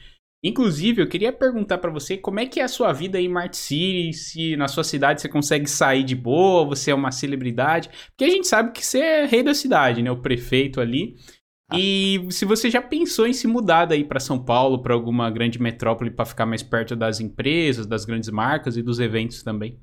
Inclusive, 0.43 1.01
eu 1.01 1.07
queria 1.07 1.31
perguntar 1.31 1.77
para 1.77 1.91
você 1.91 2.17
como 2.17 2.39
é 2.39 2.47
que 2.47 2.59
é 2.59 2.63
a 2.63 2.67
sua 2.67 2.91
vida 2.91 3.19
em 3.21 3.29
Mart 3.29 3.53
City, 3.53 4.13
se 4.13 4.55
na 4.55 4.67
sua 4.67 4.83
cidade 4.83 5.21
você 5.21 5.29
consegue 5.29 5.69
sair 5.69 6.03
de 6.03 6.15
boa, 6.15 6.65
você 6.65 6.89
é 6.89 6.95
uma 6.95 7.11
celebridade. 7.11 7.89
Porque 8.07 8.23
a 8.23 8.29
gente 8.29 8.47
sabe 8.47 8.71
que 8.71 8.83
você 8.83 8.99
é 8.99 9.25
rei 9.25 9.43
da 9.43 9.53
cidade, 9.53 10.01
né? 10.01 10.09
O 10.09 10.21
prefeito 10.21 10.81
ali. 10.81 11.15
E 11.73 12.27
se 12.31 12.43
você 12.43 12.69
já 12.69 12.81
pensou 12.81 13.25
em 13.27 13.33
se 13.33 13.47
mudar 13.47 13.85
daí 13.85 14.03
para 14.03 14.19
São 14.19 14.43
Paulo, 14.43 14.81
para 14.81 14.93
alguma 14.93 15.29
grande 15.29 15.61
metrópole 15.61 16.11
para 16.11 16.25
ficar 16.25 16.45
mais 16.45 16.61
perto 16.61 16.95
das 16.95 17.19
empresas, 17.19 17.85
das 17.85 18.03
grandes 18.03 18.29
marcas 18.29 18.75
e 18.75 18.81
dos 18.81 18.99
eventos 18.99 19.41
também? 19.41 19.79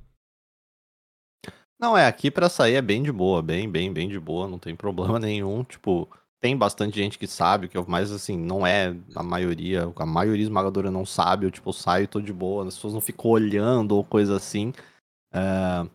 Não, 1.81 1.97
é, 1.97 2.07
aqui 2.07 2.31
para 2.31 2.49
sair 2.49 2.75
é 2.75 2.83
bem 2.83 3.03
de 3.03 3.13
boa, 3.13 3.41
bem, 3.41 3.71
bem, 3.71 3.93
bem 3.93 4.09
de 4.09 4.19
boa, 4.19 4.49
não 4.49 4.59
tem 4.59 4.75
problema 4.77 5.19
nenhum. 5.19 5.63
Tipo, 5.65 6.11
tem 6.41 6.57
bastante 6.57 6.97
gente 6.97 7.19
que 7.19 7.27
sabe, 7.27 7.69
que 7.69 7.77
mas 7.87 8.13
assim, 8.13 8.37
não 8.37 8.67
é 8.67 8.95
a 9.15 9.23
maioria, 9.23 9.93
a 9.97 10.07
maioria 10.07 10.45
esmagadora 10.45 10.91
não 10.91 11.05
sabe, 11.05 11.47
eu 11.47 11.51
tipo, 11.51 11.73
saio 11.73 12.05
e 12.05 12.07
tô 12.07 12.21
de 12.21 12.33
boa, 12.33 12.67
as 12.67 12.75
pessoas 12.75 12.95
não 12.95 13.01
ficam 13.01 13.31
olhando 13.31 13.97
ou 13.97 14.05
coisa 14.05 14.37
assim. 14.37 14.73
É... 15.33 15.87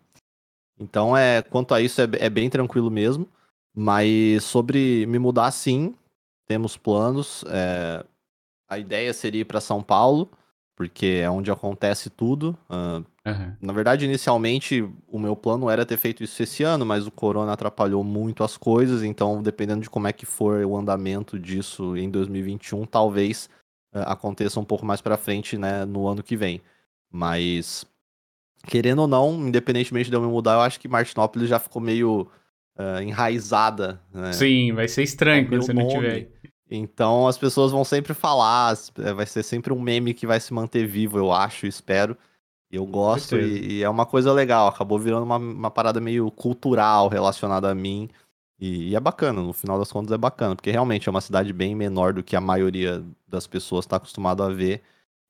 Então, 0.80 1.16
é, 1.16 1.42
quanto 1.42 1.74
a 1.74 1.82
isso, 1.82 2.02
é, 2.02 2.10
é 2.20 2.30
bem 2.30 2.50
tranquilo 2.50 2.92
mesmo. 2.92 3.28
Mas 3.76 4.44
sobre 4.44 5.06
me 5.08 5.18
mudar, 5.18 5.52
sim, 5.52 5.96
temos 6.46 6.78
planos. 6.78 7.44
É... 7.48 8.06
A 8.70 8.78
ideia 8.78 9.14
seria 9.14 9.42
ir 9.42 9.46
para 9.46 9.62
São 9.62 9.82
Paulo, 9.82 10.30
porque 10.76 11.22
é 11.24 11.30
onde 11.30 11.52
acontece 11.52 12.10
tudo. 12.10 12.58
Uh, 12.70 13.06
uhum. 13.26 13.56
Na 13.62 13.74
verdade, 13.74 14.06
inicialmente, 14.06 14.88
o 15.08 15.20
meu 15.20 15.36
plano 15.36 15.70
era 15.70 15.86
ter 15.86 15.98
feito 15.98 16.24
isso 16.24 16.42
esse 16.42 16.64
ano, 16.64 16.86
mas 16.86 17.08
o 17.08 17.12
corona 17.12 17.54
atrapalhou 17.54 18.04
muito 18.04 18.44
as 18.44 18.58
coisas. 18.58 19.04
Então, 19.04 19.42
dependendo 19.42 19.82
de 19.82 19.90
como 19.90 20.08
é 20.08 20.14
que 20.14 20.26
for 20.26 20.64
o 20.66 20.78
andamento 20.78 21.40
disso 21.40 21.96
em 21.98 22.10
2021, 22.10 22.86
talvez 22.86 23.50
uh, 23.94 24.00
aconteça 24.06 24.60
um 24.60 24.66
pouco 24.66 24.86
mais 24.86 25.02
para 25.02 25.18
frente, 25.18 25.58
né, 25.58 25.86
no 25.86 26.08
ano 26.08 26.24
que 26.24 26.36
vem. 26.36 26.62
Mas, 27.12 27.86
querendo 28.66 29.00
ou 29.00 29.08
não, 29.08 29.48
independentemente 29.48 30.10
de 30.10 30.16
eu 30.16 30.22
me 30.22 30.28
mudar, 30.28 30.54
eu 30.54 30.62
acho 30.62 30.80
que 30.80 30.88
Martinópolis 30.88 31.50
já 31.50 31.60
ficou 31.60 31.82
meio 31.82 32.28
uh, 32.78 33.02
enraizada. 33.02 34.02
Né? 34.14 34.34
Sim, 34.34 34.74
vai 34.74 34.88
ser 34.88 35.04
estranho 35.04 35.48
quando 35.48 35.64
você 35.64 35.74
não 35.74 35.88
tiver. 35.88 36.30
Então 36.70 37.28
as 37.28 37.38
pessoas 37.38 37.72
vão 37.72 37.84
sempre 37.84 38.14
falar, 38.14 38.76
é, 38.98 39.14
vai 39.14 39.26
ser 39.26 39.44
sempre 39.44 39.72
um 39.72 39.80
meme 39.80 40.14
que 40.14 40.26
vai 40.26 40.40
se 40.40 40.54
manter 40.54 40.88
vivo, 40.88 41.18
eu 41.18 41.32
acho, 41.32 41.68
espero. 41.68 42.18
Eu 42.74 42.88
gosto 42.88 43.38
e, 43.38 43.74
e, 43.74 43.84
é 43.84 43.90
uma 43.90 44.04
coisa 44.04 44.34
legal, 44.34 44.68
acabou 44.68 44.98
virando 44.98 45.22
uma, 45.24 45.38
uma 45.38 45.70
parada 45.70 46.02
meio 46.02 46.32
cultural 46.32 47.08
relacionada 47.08 47.70
a 47.70 47.76
mim. 47.76 48.10
E, 48.60 48.90
e, 48.90 48.96
é 48.96 49.00
bacana, 49.00 49.44
no 49.44 49.54
final 49.54 49.78
das 49.78 49.92
contas 49.92 50.12
é 50.12 50.18
bacana, 50.18 50.56
porque 50.56 50.72
realmente 50.72 51.08
é 51.08 51.12
uma 51.12 51.22
cidade 51.22 51.54
bem 51.54 51.76
menor 51.76 52.14
do 52.14 52.24
que 52.24 52.36
a 52.36 52.42
maioria 52.42 53.04
das 53.28 53.46
pessoas 53.46 53.86
está 53.86 53.98
acostumado 53.98 54.42
a 54.42 54.50
ver. 54.50 54.82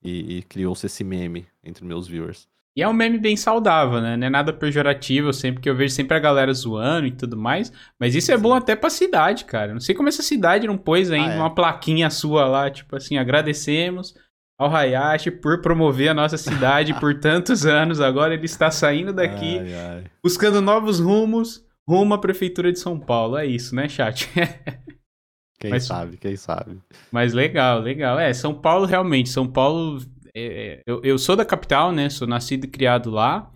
E, 0.01 0.37
e 0.37 0.41
criou-se 0.43 0.85
esse 0.85 1.03
meme 1.03 1.45
entre 1.61 1.83
meus 1.83 2.07
viewers. 2.07 2.47
E 2.77 2.81
é 2.81 2.87
um 2.87 2.93
meme 2.93 3.17
bem 3.17 3.35
saudável, 3.35 4.01
né? 4.01 4.15
Não 4.15 4.27
é 4.27 4.29
nada 4.29 4.53
pejorativo, 4.53 5.33
sempre 5.33 5.61
que 5.61 5.69
eu 5.69 5.75
vejo 5.75 5.93
sempre 5.93 6.15
a 6.15 6.19
galera 6.19 6.53
zoando 6.53 7.07
e 7.07 7.11
tudo 7.11 7.35
mais. 7.37 7.73
Mas 7.99 8.15
isso 8.15 8.31
é 8.31 8.37
bom 8.37 8.53
até 8.53 8.73
pra 8.75 8.89
cidade, 8.89 9.43
cara. 9.43 9.73
Não 9.73 9.81
sei 9.81 9.93
como 9.93 10.07
essa 10.07 10.23
cidade 10.23 10.65
não 10.65 10.77
pôs 10.77 11.11
ainda 11.11 11.31
ah, 11.31 11.35
é. 11.35 11.39
uma 11.39 11.53
plaquinha 11.53 12.09
sua 12.09 12.45
lá, 12.45 12.69
tipo 12.69 12.95
assim, 12.95 13.17
agradecemos 13.17 14.15
ao 14.59 14.73
Hayashi 14.73 15.31
por 15.31 15.61
promover 15.61 16.09
a 16.09 16.13
nossa 16.13 16.37
cidade 16.37 16.93
por 16.99 17.19
tantos 17.19 17.65
anos. 17.65 17.99
Agora 17.99 18.33
ele 18.33 18.45
está 18.45 18.71
saindo 18.71 19.13
daqui, 19.13 19.59
ai, 19.59 19.73
ai. 19.73 20.03
buscando 20.23 20.61
novos 20.61 20.99
rumos, 20.99 21.65
rumo 21.87 22.13
à 22.13 22.17
Prefeitura 22.17 22.71
de 22.71 22.79
São 22.79 22.99
Paulo. 22.99 23.37
É 23.37 23.45
isso, 23.45 23.75
né, 23.75 23.87
chat? 23.89 24.29
Quem 25.59 25.69
mas, 25.69 25.85
sabe, 25.85 26.17
quem 26.17 26.35
sabe. 26.35 26.77
Mas 27.09 27.31
legal, 27.31 27.79
legal. 27.79 28.19
É, 28.19 28.33
São 28.33 28.53
Paulo 28.53 28.85
realmente, 28.85 29.29
São 29.29 29.47
Paulo 29.47 30.01
é, 30.35 30.41
é, 30.43 30.81
eu, 30.85 30.99
eu 31.03 31.17
sou 31.17 31.35
da 31.35 31.45
capital, 31.45 31.91
né? 31.91 32.09
Sou 32.09 32.27
nascido 32.27 32.65
e 32.65 32.67
criado 32.67 33.09
lá. 33.09 33.51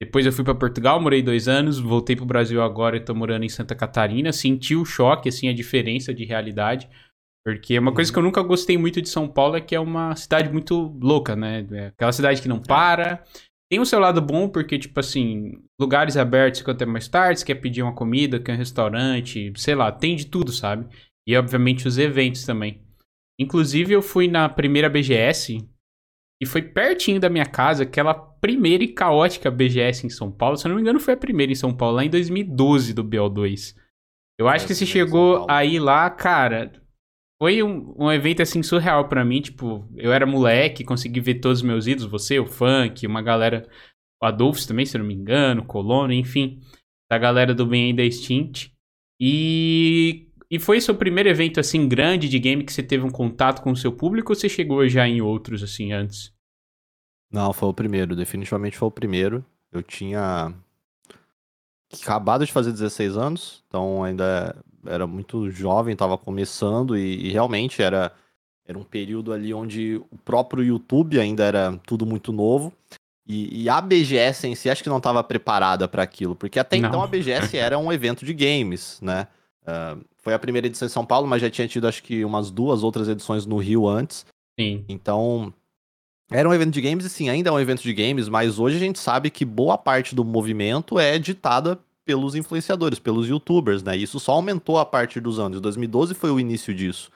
Depois 0.00 0.26
eu 0.26 0.32
fui 0.32 0.44
para 0.44 0.54
Portugal, 0.54 1.00
morei 1.00 1.22
dois 1.22 1.48
anos, 1.48 1.78
voltei 1.78 2.14
para 2.14 2.24
o 2.24 2.26
Brasil 2.26 2.60
agora 2.62 2.96
e 2.96 3.00
estou 3.00 3.14
morando 3.14 3.44
em 3.44 3.48
Santa 3.48 3.74
Catarina. 3.74 4.32
Senti 4.32 4.74
o 4.74 4.84
choque, 4.84 5.28
assim, 5.28 5.48
a 5.48 5.54
diferença 5.54 6.12
de 6.12 6.24
realidade. 6.24 6.88
Porque 7.46 7.78
uma 7.78 7.94
coisa 7.94 8.12
que 8.12 8.18
eu 8.18 8.24
nunca 8.24 8.42
gostei 8.42 8.76
muito 8.76 9.00
de 9.00 9.08
São 9.08 9.28
Paulo 9.28 9.54
é 9.54 9.60
que 9.60 9.72
é 9.72 9.78
uma 9.78 10.16
cidade 10.16 10.50
muito 10.52 10.98
louca, 11.00 11.36
né? 11.36 11.64
É 11.70 11.86
aquela 11.86 12.10
cidade 12.10 12.42
que 12.42 12.48
não 12.48 12.60
para. 12.60 13.22
Tem 13.70 13.78
o 13.78 13.86
seu 13.86 14.00
lado 14.00 14.20
bom, 14.20 14.48
porque, 14.48 14.76
tipo 14.76 14.98
assim, 14.98 15.52
lugares 15.80 16.16
abertos 16.16 16.58
ficam 16.58 16.74
até 16.74 16.84
mais 16.84 17.06
tarde, 17.06 17.38
você 17.38 17.46
quer 17.46 17.54
pedir 17.54 17.84
uma 17.84 17.94
comida, 17.94 18.40
quer 18.40 18.54
um 18.54 18.58
restaurante, 18.58 19.52
sei 19.54 19.76
lá, 19.76 19.92
tem 19.92 20.16
de 20.16 20.26
tudo, 20.26 20.50
sabe? 20.50 20.88
E, 21.24 21.36
obviamente, 21.36 21.86
os 21.86 21.98
eventos 21.98 22.44
também. 22.44 22.82
Inclusive, 23.38 23.92
eu 23.92 24.02
fui 24.02 24.26
na 24.26 24.48
primeira 24.48 24.90
BGS, 24.90 25.58
e 26.42 26.46
foi 26.46 26.62
pertinho 26.62 27.20
da 27.20 27.30
minha 27.30 27.46
casa, 27.46 27.84
aquela 27.84 28.12
primeira 28.12 28.82
e 28.82 28.88
caótica 28.88 29.52
BGS 29.52 30.04
em 30.04 30.10
São 30.10 30.32
Paulo. 30.32 30.56
Se 30.56 30.66
eu 30.66 30.70
não 30.70 30.76
me 30.76 30.82
engano, 30.82 30.98
foi 30.98 31.14
a 31.14 31.16
primeira 31.16 31.52
em 31.52 31.56
São 31.56 31.72
Paulo, 31.72 31.96
lá 31.96 32.04
em 32.04 32.10
2012 32.10 32.92
do 32.92 33.04
BO2. 33.04 33.76
Eu 34.36 34.48
acho 34.48 34.66
que 34.66 34.74
você 34.74 34.84
chegou 34.84 35.46
aí 35.48 35.78
lá, 35.78 36.10
cara. 36.10 36.72
Foi 37.38 37.62
um, 37.62 37.94
um 37.98 38.10
evento 38.10 38.42
assim 38.42 38.62
surreal 38.62 39.08
para 39.08 39.24
mim. 39.24 39.40
Tipo, 39.40 39.88
eu 39.96 40.12
era 40.12 40.26
moleque, 40.26 40.84
consegui 40.84 41.20
ver 41.20 41.36
todos 41.36 41.58
os 41.58 41.66
meus 41.66 41.86
ídolos, 41.86 42.10
você, 42.10 42.38
o 42.38 42.46
Funk, 42.46 43.06
uma 43.06 43.22
galera. 43.22 43.68
O 44.22 44.26
Adolfo 44.26 44.66
também, 44.66 44.86
se 44.86 44.96
não 44.96 45.04
me 45.04 45.14
engano, 45.14 45.64
Colono, 45.64 46.12
enfim. 46.12 46.60
Da 47.10 47.18
galera 47.18 47.54
do 47.54 47.66
Bem 47.66 47.90
Ainda 47.90 48.02
Extinct. 48.02 48.72
E 49.20 50.26
e 50.50 50.58
foi 50.58 50.80
seu 50.80 50.94
primeiro 50.94 51.28
evento 51.28 51.58
assim 51.58 51.88
grande 51.88 52.28
de 52.28 52.38
game 52.38 52.64
que 52.64 52.72
você 52.72 52.82
teve 52.82 53.04
um 53.04 53.10
contato 53.10 53.62
com 53.62 53.72
o 53.72 53.76
seu 53.76 53.92
público 53.92 54.32
ou 54.32 54.36
você 54.36 54.48
chegou 54.48 54.86
já 54.88 55.06
em 55.06 55.20
outros 55.20 55.62
assim 55.62 55.92
antes? 55.92 56.32
Não, 57.30 57.52
foi 57.52 57.68
o 57.68 57.74
primeiro, 57.74 58.14
definitivamente 58.14 58.78
foi 58.78 58.86
o 58.86 58.92
primeiro. 58.92 59.44
Eu 59.72 59.82
tinha 59.82 60.54
acabado 61.92 62.46
de 62.46 62.52
fazer 62.52 62.70
16 62.70 63.16
anos, 63.16 63.64
então 63.66 64.04
ainda 64.04 64.56
era 64.88 65.06
muito 65.06 65.50
jovem, 65.50 65.92
estava 65.92 66.16
começando 66.16 66.96
e, 66.96 67.26
e, 67.26 67.30
realmente 67.30 67.82
era, 67.82 68.12
era 68.66 68.78
um 68.78 68.84
período 68.84 69.32
ali 69.32 69.52
onde 69.52 70.00
o 70.10 70.18
próprio 70.24 70.62
YouTube 70.62 71.18
ainda 71.18 71.44
era 71.44 71.78
tudo 71.86 72.04
muito 72.06 72.32
novo. 72.32 72.72
E, 73.26 73.62
e 73.62 73.68
a 73.68 73.80
BGS 73.80 74.46
em 74.46 74.54
si 74.54 74.70
acho 74.70 74.82
que 74.82 74.88
não 74.88 74.98
estava 74.98 75.22
preparada 75.24 75.88
para 75.88 76.02
aquilo, 76.02 76.36
porque 76.36 76.60
até 76.60 76.78
não. 76.78 76.88
então 76.88 77.02
a 77.02 77.06
BGS 77.06 77.56
era 77.58 77.76
um 77.76 77.92
evento 77.92 78.24
de 78.24 78.32
games, 78.32 79.00
né? 79.02 79.26
Uh, 79.62 80.04
foi 80.18 80.32
a 80.32 80.38
primeira 80.38 80.68
edição 80.68 80.86
em 80.86 80.90
São 80.90 81.04
Paulo, 81.04 81.26
mas 81.26 81.42
já 81.42 81.50
tinha 81.50 81.66
tido 81.66 81.88
acho 81.88 82.02
que 82.02 82.24
umas 82.24 82.50
duas 82.50 82.84
outras 82.84 83.08
edições 83.08 83.44
no 83.44 83.58
Rio 83.58 83.88
antes. 83.88 84.24
Sim. 84.58 84.84
Então, 84.88 85.52
era 86.30 86.48
um 86.48 86.54
evento 86.54 86.72
de 86.72 86.80
games 86.80 87.04
e 87.04 87.08
sim, 87.10 87.28
ainda 87.28 87.50
é 87.50 87.52
um 87.52 87.60
evento 87.60 87.82
de 87.82 87.92
games, 87.92 88.28
mas 88.28 88.58
hoje 88.58 88.76
a 88.76 88.80
gente 88.80 88.98
sabe 88.98 89.30
que 89.30 89.44
boa 89.44 89.78
parte 89.78 90.14
do 90.14 90.24
movimento 90.24 90.98
é 90.98 91.18
ditada 91.18 91.78
pelos 92.06 92.36
influenciadores, 92.36 93.00
pelos 93.00 93.28
youtubers, 93.28 93.82
né? 93.82 93.96
Isso 93.96 94.20
só 94.20 94.32
aumentou 94.32 94.78
a 94.78 94.86
partir 94.86 95.20
dos 95.20 95.40
anos. 95.40 95.60
2012 95.60 96.14
foi 96.14 96.30
o 96.30 96.38
início 96.38 96.72
disso. 96.72 97.10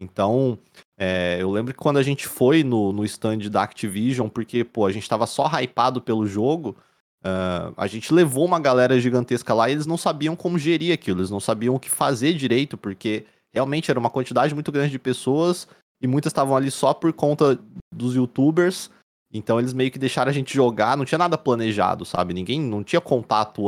Então, 0.00 0.58
é, 0.98 1.38
eu 1.40 1.48
lembro 1.50 1.72
que 1.72 1.78
quando 1.78 1.98
a 1.98 2.02
gente 2.02 2.26
foi 2.26 2.64
no, 2.64 2.92
no 2.92 3.04
stand 3.04 3.38
da 3.48 3.62
Activision, 3.62 4.28
porque, 4.28 4.64
pô, 4.64 4.84
a 4.84 4.92
gente 4.92 5.08
tava 5.08 5.26
só 5.26 5.46
hypado 5.46 6.02
pelo 6.02 6.26
jogo, 6.26 6.76
Uh, 7.24 7.70
a 7.76 7.86
gente 7.86 8.12
levou 8.12 8.44
uma 8.44 8.58
galera 8.58 8.98
gigantesca 8.98 9.54
lá 9.54 9.68
e 9.68 9.72
eles 9.72 9.86
não 9.86 9.96
sabiam 9.96 10.34
como 10.34 10.58
gerir 10.58 10.92
aquilo, 10.92 11.20
eles 11.20 11.30
não 11.30 11.38
sabiam 11.38 11.72
o 11.72 11.78
que 11.78 11.88
fazer 11.88 12.34
direito, 12.34 12.76
porque 12.76 13.24
realmente 13.54 13.92
era 13.92 14.00
uma 14.00 14.10
quantidade 14.10 14.52
muito 14.52 14.72
grande 14.72 14.90
de 14.90 14.98
pessoas 14.98 15.68
e 16.00 16.08
muitas 16.08 16.30
estavam 16.30 16.56
ali 16.56 16.68
só 16.68 16.92
por 16.92 17.12
conta 17.12 17.56
dos 17.94 18.16
youtubers. 18.16 18.90
Então 19.32 19.60
eles 19.60 19.72
meio 19.72 19.92
que 19.92 20.00
deixaram 20.00 20.30
a 20.30 20.34
gente 20.34 20.52
jogar, 20.52 20.96
não 20.96 21.04
tinha 21.04 21.18
nada 21.18 21.38
planejado, 21.38 22.04
sabe? 22.04 22.34
Ninguém 22.34 22.60
não 22.60 22.82
tinha 22.82 23.00
contato 23.00 23.62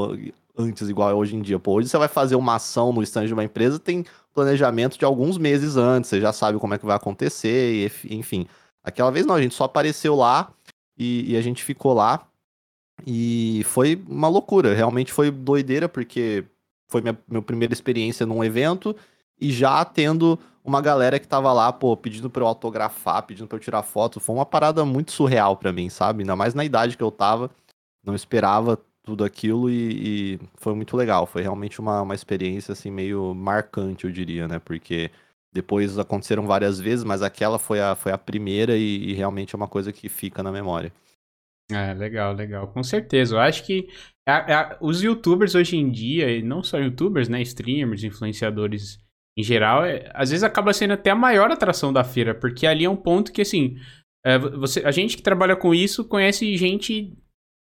antes 0.56 0.88
igual 0.88 1.10
é 1.10 1.14
hoje 1.14 1.36
em 1.36 1.42
dia. 1.42 1.58
Pô, 1.58 1.74
hoje 1.74 1.88
você 1.88 1.98
vai 1.98 2.08
fazer 2.08 2.36
uma 2.36 2.56
ação 2.56 2.92
no 2.92 3.02
stand 3.02 3.26
de 3.26 3.34
uma 3.34 3.44
empresa, 3.44 3.78
tem 3.78 4.04
planejamento 4.32 4.98
de 4.98 5.04
alguns 5.04 5.38
meses 5.38 5.76
antes, 5.76 6.10
você 6.10 6.20
já 6.20 6.32
sabe 6.32 6.58
como 6.58 6.74
é 6.74 6.78
que 6.78 6.86
vai 6.86 6.96
acontecer, 6.96 7.90
e, 8.04 8.14
enfim. 8.14 8.46
Aquela 8.82 9.10
vez 9.10 9.24
não, 9.24 9.34
a 9.34 9.42
gente 9.42 9.54
só 9.54 9.64
apareceu 9.64 10.14
lá 10.14 10.52
e, 10.98 11.32
e 11.32 11.36
a 11.36 11.40
gente 11.40 11.62
ficou 11.64 11.92
lá. 11.94 12.26
E 13.06 13.62
foi 13.64 14.00
uma 14.08 14.28
loucura, 14.28 14.74
realmente 14.74 15.12
foi 15.12 15.30
doideira, 15.30 15.88
porque 15.88 16.44
foi 16.88 17.00
minha, 17.00 17.18
minha 17.28 17.42
primeira 17.42 17.72
experiência 17.72 18.24
num 18.24 18.44
evento 18.44 18.94
e 19.40 19.50
já 19.50 19.84
tendo 19.84 20.38
uma 20.64 20.80
galera 20.80 21.18
que 21.18 21.26
tava 21.26 21.52
lá, 21.52 21.72
pô, 21.72 21.96
pedindo 21.96 22.30
pra 22.30 22.42
eu 22.42 22.46
autografar, 22.46 23.22
pedindo 23.24 23.46
pra 23.46 23.56
eu 23.56 23.60
tirar 23.60 23.82
foto. 23.82 24.20
Foi 24.20 24.34
uma 24.34 24.46
parada 24.46 24.84
muito 24.84 25.12
surreal 25.12 25.56
para 25.56 25.72
mim, 25.72 25.90
sabe? 25.90 26.22
Ainda 26.22 26.36
mais 26.36 26.54
na 26.54 26.64
idade 26.64 26.96
que 26.96 27.02
eu 27.02 27.10
tava, 27.10 27.50
não 28.02 28.14
esperava 28.14 28.78
tudo 29.04 29.22
aquilo 29.22 29.70
e, 29.70 30.34
e 30.34 30.40
foi 30.56 30.74
muito 30.74 30.96
legal. 30.96 31.26
Foi 31.26 31.42
realmente 31.42 31.80
uma, 31.80 32.02
uma 32.02 32.14
experiência, 32.14 32.72
assim, 32.72 32.90
meio 32.90 33.34
marcante, 33.34 34.04
eu 34.04 34.10
diria, 34.10 34.48
né? 34.48 34.58
Porque 34.58 35.10
depois 35.52 35.98
aconteceram 35.98 36.46
várias 36.46 36.80
vezes, 36.80 37.04
mas 37.04 37.22
aquela 37.22 37.58
foi 37.58 37.80
a, 37.80 37.94
foi 37.94 38.10
a 38.10 38.18
primeira 38.18 38.76
e, 38.76 39.10
e 39.10 39.12
realmente 39.12 39.54
é 39.54 39.56
uma 39.56 39.68
coisa 39.68 39.92
que 39.92 40.08
fica 40.08 40.42
na 40.42 40.50
memória. 40.50 40.92
É, 41.70 41.94
legal, 41.94 42.34
legal. 42.34 42.68
Com 42.68 42.82
certeza. 42.82 43.36
Eu 43.36 43.40
acho 43.40 43.64
que 43.64 43.88
a, 44.26 44.60
a, 44.60 44.78
os 44.80 45.02
youtubers 45.02 45.54
hoje 45.54 45.76
em 45.76 45.90
dia, 45.90 46.30
e 46.30 46.42
não 46.42 46.62
só 46.62 46.78
youtubers, 46.78 47.28
né? 47.28 47.40
Streamers, 47.42 48.02
influenciadores 48.02 48.98
em 49.36 49.42
geral, 49.42 49.84
é, 49.84 50.10
às 50.14 50.30
vezes 50.30 50.44
acaba 50.44 50.72
sendo 50.72 50.92
até 50.92 51.10
a 51.10 51.14
maior 51.14 51.50
atração 51.50 51.92
da 51.92 52.04
feira, 52.04 52.34
porque 52.34 52.66
ali 52.66 52.84
é 52.84 52.90
um 52.90 52.96
ponto 52.96 53.32
que, 53.32 53.42
assim, 53.42 53.76
é, 54.24 54.38
você, 54.38 54.80
a 54.80 54.90
gente 54.90 55.16
que 55.16 55.22
trabalha 55.22 55.56
com 55.56 55.74
isso 55.74 56.04
conhece 56.04 56.56
gente 56.56 57.16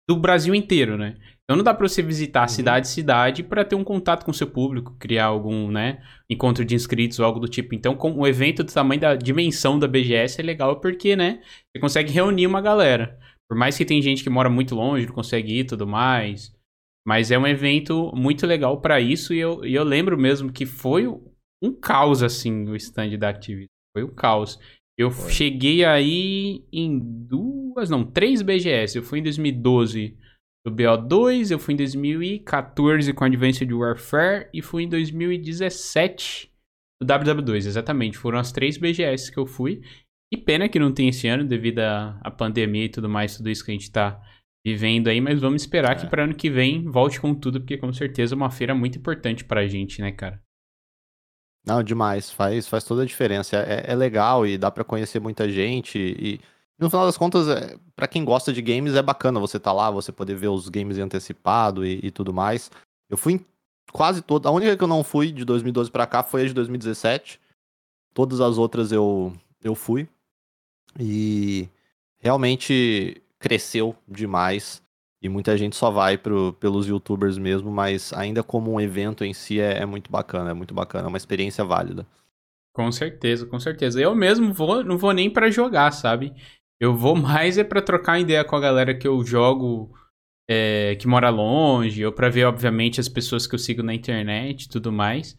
do 0.08 0.16
Brasil 0.16 0.54
inteiro, 0.54 0.96
né? 0.98 1.16
Então 1.44 1.56
não 1.56 1.64
dá 1.64 1.74
para 1.74 1.86
você 1.86 2.02
visitar 2.02 2.42
uhum. 2.42 2.48
cidade 2.48 2.88
cidade 2.88 3.42
para 3.42 3.64
ter 3.64 3.74
um 3.74 3.84
contato 3.84 4.24
com 4.24 4.30
o 4.30 4.34
seu 4.34 4.46
público, 4.46 4.96
criar 4.98 5.26
algum, 5.26 5.70
né, 5.70 6.02
encontro 6.28 6.64
de 6.64 6.74
inscritos 6.74 7.18
ou 7.18 7.26
algo 7.26 7.38
do 7.38 7.48
tipo. 7.48 7.74
Então, 7.74 7.94
com 7.94 8.10
um 8.12 8.26
evento 8.26 8.64
do 8.64 8.72
tamanho 8.72 9.00
da 9.00 9.14
dimensão 9.14 9.78
da 9.78 9.86
BGS 9.86 10.40
é 10.40 10.44
legal 10.44 10.80
porque, 10.80 11.14
né, 11.14 11.42
você 11.70 11.80
consegue 11.80 12.12
reunir 12.12 12.46
uma 12.46 12.62
galera. 12.62 13.18
Por 13.48 13.58
mais 13.58 13.76
que 13.76 13.84
tem 13.84 14.00
gente 14.00 14.22
que 14.22 14.30
mora 14.30 14.48
muito 14.48 14.74
longe, 14.74 15.06
não 15.06 15.14
consegue 15.14 15.52
ir 15.52 15.60
e 15.60 15.64
tudo 15.64 15.86
mais. 15.86 16.54
Mas 17.06 17.30
é 17.30 17.38
um 17.38 17.46
evento 17.46 18.10
muito 18.16 18.46
legal 18.46 18.80
para 18.80 18.98
isso. 19.00 19.34
E 19.34 19.38
eu, 19.38 19.64
e 19.64 19.74
eu 19.74 19.84
lembro 19.84 20.16
mesmo 20.16 20.50
que 20.50 20.64
foi 20.64 21.06
um 21.62 21.72
caos, 21.72 22.22
assim, 22.22 22.66
o 22.68 22.74
stand 22.76 23.18
da 23.18 23.28
Activision. 23.28 23.68
Foi 23.94 24.04
um 24.04 24.14
caos. 24.14 24.58
Eu 24.98 25.11
foi. 25.11 25.30
cheguei 25.30 25.85
aí 25.85 26.64
em 26.72 26.98
duas, 26.98 27.90
não, 27.90 28.04
três 28.04 28.42
BGS. 28.42 28.96
Eu 28.96 29.02
fui 29.02 29.18
em 29.18 29.22
2012 29.22 30.16
do 30.64 30.72
BO2, 30.72 31.50
eu 31.50 31.59
fui 31.59 31.74
em 31.74 31.76
2014 31.76 33.12
com 33.12 33.24
Advanced 33.24 33.70
Warfare 33.70 34.48
e 34.52 34.62
fui 34.62 34.85
em 34.85 34.88
2017 34.88 36.50
do 37.02 37.07
WW2, 37.07 37.66
exatamente. 37.66 38.16
Foram 38.16 38.38
as 38.38 38.52
três 38.52 38.78
BGS 38.78 39.30
que 39.30 39.38
eu 39.38 39.46
fui. 39.46 39.83
Que 40.33 40.40
pena 40.40 40.68
que 40.68 40.78
não 40.78 40.92
tem 40.92 41.09
esse 41.09 41.28
ano 41.28 41.44
devido 41.44 41.80
à 41.80 42.30
pandemia 42.30 42.87
e 42.87 42.88
tudo 42.88 43.09
mais, 43.09 43.37
tudo 43.37 43.50
isso 43.50 43.64
que 43.64 43.70
a 43.70 43.74
gente 43.74 43.90
tá 43.90 44.20
vivendo 44.66 45.09
aí, 45.09 45.20
mas 45.20 45.40
vamos 45.40 45.62
esperar 45.62 45.92
é. 45.92 46.00
que 46.00 46.07
para 46.07 46.24
ano 46.24 46.35
que 46.35 46.48
vem 46.48 46.85
volte 46.90 47.20
com 47.20 47.35
tudo, 47.35 47.61
porque 47.61 47.76
com 47.76 47.92
certeza 47.92 48.35
é 48.35 48.37
uma 48.37 48.50
feira 48.50 48.74
muito 48.74 48.98
importante 48.98 49.44
pra 49.44 49.68
gente, 49.68 50.00
né, 50.00 50.11
cara? 50.11 50.42
Não, 51.64 51.83
demais, 51.83 52.31
faz, 52.31 52.68
faz 52.68 52.85
toda 52.85 53.03
a 53.03 53.07
diferença. 53.07 53.57
É, 53.57 53.92
é 53.92 53.94
legal 53.94 54.46
e 54.46 54.59
dá 54.59 54.70
para 54.70 54.85
conhecer 54.85 55.20
muita 55.20 55.48
gente 55.48 55.98
e, 55.98 56.40
no 56.79 56.90
final 56.90 57.07
das 57.07 57.16
contas, 57.16 57.48
é, 57.48 57.77
para 57.94 58.09
quem 58.09 58.24
gosta 58.24 58.53
de 58.53 58.61
games, 58.61 58.94
é 58.94 59.03
bacana 59.03 59.38
você 59.38 59.59
tá 59.61 59.72
lá, 59.72 59.90
você 59.90 60.11
poder 60.11 60.35
ver 60.35 60.48
os 60.48 60.68
games 60.68 60.98
antecipado 60.98 61.87
e, 61.87 62.00
e 62.03 62.11
tudo 62.11 62.33
mais. 62.33 62.70
Eu 63.09 63.16
fui 63.16 63.35
em 63.35 63.46
quase 63.92 64.20
toda. 64.22 64.48
A 64.48 64.53
única 64.53 64.77
que 64.77 64.83
eu 64.83 64.88
não 64.88 65.05
fui 65.05 65.31
de 65.31 65.44
2012 65.44 65.90
para 65.90 66.07
cá 66.07 66.22
foi 66.22 66.42
a 66.42 66.46
de 66.46 66.53
2017. 66.53 67.40
Todas 68.12 68.40
as 68.40 68.59
outras 68.59 68.90
eu, 68.92 69.33
eu 69.62 69.74
fui. 69.74 70.09
E 70.98 71.68
realmente 72.18 73.22
cresceu 73.38 73.94
demais. 74.09 74.83
E 75.24 75.28
muita 75.30 75.56
gente 75.56 75.74
só 75.74 75.90
vai 75.90 76.18
pro, 76.18 76.52
pelos 76.60 76.87
youtubers 76.87 77.38
mesmo, 77.38 77.70
mas 77.70 78.12
ainda 78.12 78.42
como 78.42 78.70
um 78.70 78.78
evento 78.78 79.24
em 79.24 79.32
si 79.32 79.58
é, 79.58 79.78
é, 79.78 79.87
muito 79.87 80.12
bacana, 80.12 80.50
é 80.50 80.52
muito 80.52 80.74
bacana, 80.74 81.06
é 81.06 81.08
uma 81.08 81.16
experiência 81.16 81.64
válida. 81.64 82.06
Com 82.74 82.92
certeza, 82.92 83.46
com 83.46 83.58
certeza. 83.58 83.98
Eu 83.98 84.14
mesmo 84.14 84.52
vou, 84.52 84.84
não 84.84 84.98
vou 84.98 85.14
nem 85.14 85.30
para 85.30 85.50
jogar, 85.50 85.92
sabe? 85.92 86.34
Eu 86.78 86.94
vou 86.94 87.16
mais 87.16 87.56
é 87.56 87.64
para 87.64 87.80
trocar 87.80 88.20
ideia 88.20 88.44
com 88.44 88.54
a 88.54 88.60
galera 88.60 88.94
que 88.94 89.08
eu 89.08 89.24
jogo 89.24 89.96
é, 90.46 90.94
que 90.96 91.08
mora 91.08 91.30
longe, 91.30 92.04
ou 92.04 92.12
para 92.12 92.28
ver, 92.28 92.44
obviamente, 92.44 93.00
as 93.00 93.08
pessoas 93.08 93.46
que 93.46 93.54
eu 93.54 93.58
sigo 93.58 93.82
na 93.82 93.94
internet 93.94 94.64
e 94.64 94.68
tudo 94.68 94.92
mais. 94.92 95.38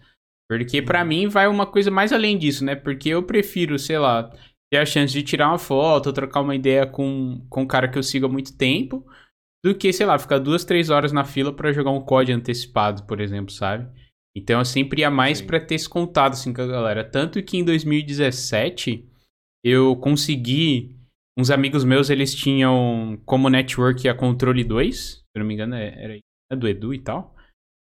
Porque 0.49 0.81
para 0.81 1.01
uhum. 1.01 1.07
mim 1.07 1.27
vai 1.27 1.45
uma 1.47 1.67
coisa 1.67 1.91
mais 1.91 2.11
além 2.11 2.39
disso, 2.39 2.65
né? 2.65 2.73
Porque 2.73 3.09
eu 3.09 3.21
prefiro, 3.21 3.77
sei 3.77 3.99
lá, 3.99 4.31
ter 4.71 4.79
a 4.79 4.85
chance 4.85 5.13
de 5.13 5.21
tirar 5.21 5.49
uma 5.49 5.59
foto, 5.59 6.11
trocar 6.11 6.41
uma 6.41 6.55
ideia 6.55 6.87
com, 6.87 7.45
com 7.51 7.61
um 7.61 7.67
cara 7.67 7.87
que 7.87 7.99
eu 7.99 8.03
sigo 8.03 8.25
há 8.25 8.29
muito 8.29 8.57
tempo, 8.57 9.05
do 9.65 9.73
que, 9.73 9.91
sei 9.91 10.05
lá, 10.05 10.19
ficar 10.19 10.37
duas, 10.37 10.63
três 10.63 10.91
horas 10.91 11.11
na 11.11 11.23
fila 11.23 11.51
para 11.51 11.73
jogar 11.73 11.89
um 11.89 11.99
COD 11.99 12.31
antecipado, 12.31 13.01
por 13.07 13.19
exemplo, 13.19 13.51
sabe? 13.51 13.89
Então 14.37 14.59
eu 14.59 14.65
sempre 14.65 15.01
ia 15.01 15.09
mais 15.09 15.41
para 15.41 15.59
ter 15.59 15.73
esse 15.73 15.89
contato 15.89 16.33
assim 16.33 16.53
com 16.53 16.61
a 16.61 16.67
galera. 16.67 17.03
Tanto 17.03 17.41
que 17.41 17.57
em 17.57 17.63
2017 17.65 19.09
eu 19.63 19.95
consegui. 19.95 20.95
Uns 21.37 21.49
amigos 21.49 21.83
meus, 21.83 22.11
eles 22.11 22.33
tinham 22.33 23.19
como 23.25 23.49
network 23.49 24.07
a 24.07 24.13
Controle 24.13 24.63
2, 24.63 24.95
se 24.95 25.23
eu 25.35 25.39
não 25.39 25.47
me 25.47 25.55
engano, 25.55 25.73
é, 25.73 25.87
era 26.01 26.19
é 26.51 26.55
do 26.55 26.67
Edu 26.67 26.93
e 26.93 26.99
tal. 26.99 27.35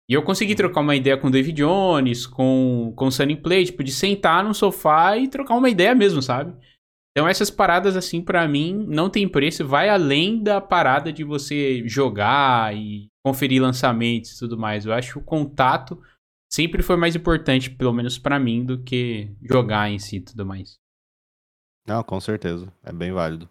E 0.09 0.13
eu 0.13 0.23
consegui 0.23 0.55
trocar 0.55 0.83
uma 0.83 0.95
ideia 0.95 1.17
com 1.17 1.29
o 1.29 1.31
David 1.31 1.57
Jones, 1.57 2.27
com, 2.27 2.93
com 2.95 3.07
o 3.07 3.11
Sunny 3.11 3.37
Play, 3.37 3.65
tipo, 3.65 3.83
de 3.83 3.91
sentar 3.91 4.45
no 4.45 4.53
sofá 4.53 5.17
e 5.17 5.29
trocar 5.29 5.55
uma 5.55 5.71
ideia 5.71 5.95
mesmo, 5.95 6.21
sabe? 6.21 6.55
Então 7.13 7.29
essas 7.29 7.51
paradas, 7.51 7.97
assim, 7.97 8.23
para 8.23 8.47
mim, 8.47 8.87
não 8.89 9.11
tem 9.11 9.29
preço, 9.29 9.67
vai 9.67 9.89
além 9.89 10.43
da 10.43 10.61
parada 10.61 11.13
de 11.13 11.25
você 11.25 11.87
jogar 11.87 12.75
e 12.77 13.09
conferir 13.25 13.61
lançamentos 13.61 14.33
e 14.33 14.39
tudo 14.39 14.57
mais. 14.57 14.87
Eu 14.87 14.93
acho 14.93 15.13
que 15.13 15.19
o 15.19 15.25
contato 15.25 16.01
sempre 16.51 16.83
foi 16.83 16.97
mais 16.97 17.17
importante, 17.17 17.71
pelo 17.71 17.93
menos 17.93 18.19
para 18.19 18.39
mim, 18.39 18.65
do 18.65 18.83
que 18.83 19.35
jogar 19.43 19.91
em 19.91 19.99
si 19.99 20.17
e 20.17 20.21
tudo 20.21 20.47
mais. 20.47 20.79
Não, 21.87 22.03
com 22.05 22.21
certeza. 22.21 22.73
É 22.83 22.93
bem 22.93 23.13
válido. 23.13 23.49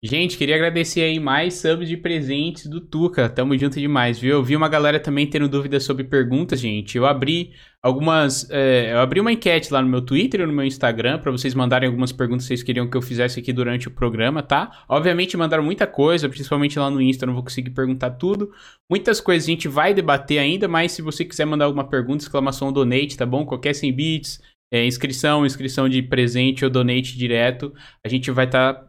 Gente, 0.00 0.38
queria 0.38 0.54
agradecer 0.54 1.00
aí 1.00 1.18
mais 1.18 1.54
subs 1.54 1.88
de 1.88 1.96
presentes 1.96 2.66
do 2.68 2.80
Tuca. 2.80 3.28
Tamo 3.28 3.58
junto 3.58 3.80
demais, 3.80 4.16
viu? 4.16 4.30
Eu 4.30 4.44
vi 4.44 4.54
uma 4.54 4.68
galera 4.68 5.00
também 5.00 5.26
tendo 5.26 5.48
dúvidas 5.48 5.82
sobre 5.82 6.04
perguntas, 6.04 6.60
gente. 6.60 6.96
Eu 6.96 7.04
abri 7.04 7.52
algumas. 7.82 8.48
É, 8.48 8.92
eu 8.92 9.00
abri 9.00 9.18
uma 9.18 9.32
enquete 9.32 9.72
lá 9.72 9.82
no 9.82 9.88
meu 9.88 10.00
Twitter 10.00 10.42
e 10.42 10.46
no 10.46 10.52
meu 10.52 10.64
Instagram 10.64 11.18
para 11.18 11.32
vocês 11.32 11.52
mandarem 11.52 11.88
algumas 11.88 12.12
perguntas 12.12 12.44
que 12.44 12.48
vocês 12.48 12.62
queriam 12.62 12.88
que 12.88 12.96
eu 12.96 13.02
fizesse 13.02 13.40
aqui 13.40 13.52
durante 13.52 13.88
o 13.88 13.90
programa, 13.90 14.40
tá? 14.40 14.84
Obviamente 14.88 15.36
mandaram 15.36 15.64
muita 15.64 15.84
coisa, 15.84 16.28
principalmente 16.28 16.78
lá 16.78 16.88
no 16.88 17.02
Insta, 17.02 17.24
eu 17.24 17.26
não 17.26 17.34
vou 17.34 17.42
conseguir 17.42 17.70
perguntar 17.70 18.10
tudo. 18.12 18.52
Muitas 18.88 19.20
coisas 19.20 19.48
a 19.48 19.50
gente 19.50 19.66
vai 19.66 19.92
debater 19.92 20.38
ainda, 20.38 20.68
mas 20.68 20.92
se 20.92 21.02
você 21.02 21.24
quiser 21.24 21.44
mandar 21.44 21.64
alguma 21.64 21.88
pergunta, 21.88 22.22
exclamação 22.22 22.72
donate, 22.72 23.16
tá 23.16 23.26
bom? 23.26 23.44
Qualquer 23.44 23.74
100 23.74 23.92
bits, 23.92 24.40
é, 24.72 24.86
inscrição, 24.86 25.44
inscrição 25.44 25.88
de 25.88 26.00
presente 26.02 26.64
ou 26.64 26.70
donate 26.70 27.18
direto, 27.18 27.74
a 28.06 28.08
gente 28.08 28.30
vai 28.30 28.44
estar. 28.44 28.74
Tá 28.74 28.87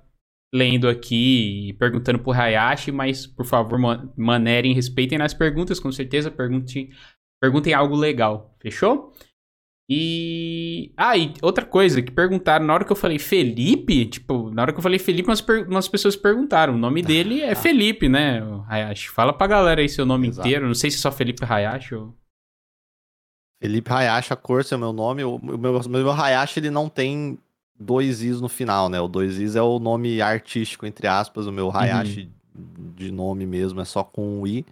lendo 0.54 0.88
aqui 0.88 1.70
e 1.70 1.74
perguntando 1.74 2.20
pro 2.20 2.32
Hayashi, 2.32 2.92
mas 2.92 3.28
por 3.28 3.46
favor, 3.46 3.80
manerem, 4.18 4.74
respeitem 4.74 5.18
nas 5.18 5.34
perguntas, 5.34 5.80
com 5.80 5.92
certeza, 5.92 6.32
perguntem, 6.32 6.90
perguntem 7.42 7.74
algo 7.74 7.96
legal, 7.96 8.56
fechou? 8.60 9.14
E. 9.92 10.94
Ah, 10.96 11.18
e 11.18 11.34
outra 11.42 11.66
coisa 11.66 12.00
que 12.00 12.12
perguntaram, 12.12 12.64
na 12.64 12.74
hora 12.76 12.86
que 12.86 12.92
eu 12.92 12.96
falei 12.96 13.18
Felipe, 13.18 14.06
tipo, 14.06 14.52
na 14.52 14.62
hora 14.62 14.72
que 14.72 14.78
eu 14.78 14.84
falei 14.84 15.00
Felipe, 15.00 15.28
umas, 15.28 15.44
umas 15.68 15.88
pessoas 15.88 16.16
perguntaram. 16.16 16.76
O 16.76 16.78
nome 16.78 17.02
dele 17.04 17.42
é 17.42 17.56
Felipe, 17.56 18.08
né? 18.08 18.40
Hayashi. 18.68 19.10
Fala 19.10 19.34
pra 19.34 19.48
galera 19.48 19.82
aí 19.82 19.90
seu 19.90 20.06
nome 20.06 20.28
Exato. 20.28 20.48
inteiro. 20.48 20.68
Não 20.68 20.76
sei 20.76 20.92
se 20.92 20.98
é 20.98 21.00
só 21.00 21.12
Felipe 21.12 21.44
Hayashi 21.44 21.96
ou. 21.96 22.16
Felipe 23.60 23.92
Hayashi, 23.92 24.32
a 24.32 24.36
Corsa 24.36 24.76
é 24.76 24.78
o 24.78 24.80
meu 24.80 24.94
nome. 24.94 25.24
O 25.24 25.40
meu, 25.40 25.78
o 25.78 25.90
meu 25.90 26.12
Hayashi 26.12 26.60
ele 26.60 26.70
não 26.70 26.88
tem 26.88 27.40
dois 27.80 28.22
Is 28.22 28.42
no 28.42 28.50
final, 28.50 28.90
né? 28.90 29.00
O 29.00 29.08
dois 29.08 29.38
Is 29.38 29.56
é 29.56 29.62
o 29.62 29.80
nome 29.80 30.22
artístico, 30.22 30.86
entre 30.86 31.08
aspas, 31.08 31.48
o 31.48 31.52
meu 31.52 31.68
uhum. 31.68 31.78
Hayashi 31.78 32.30
uhum. 32.56 32.94
de 32.96 33.12
nome 33.12 33.46
mesmo 33.46 33.80
é 33.80 33.86
só 33.86 34.04
com 34.04 34.42
um 34.42 34.46
I. 34.46 34.66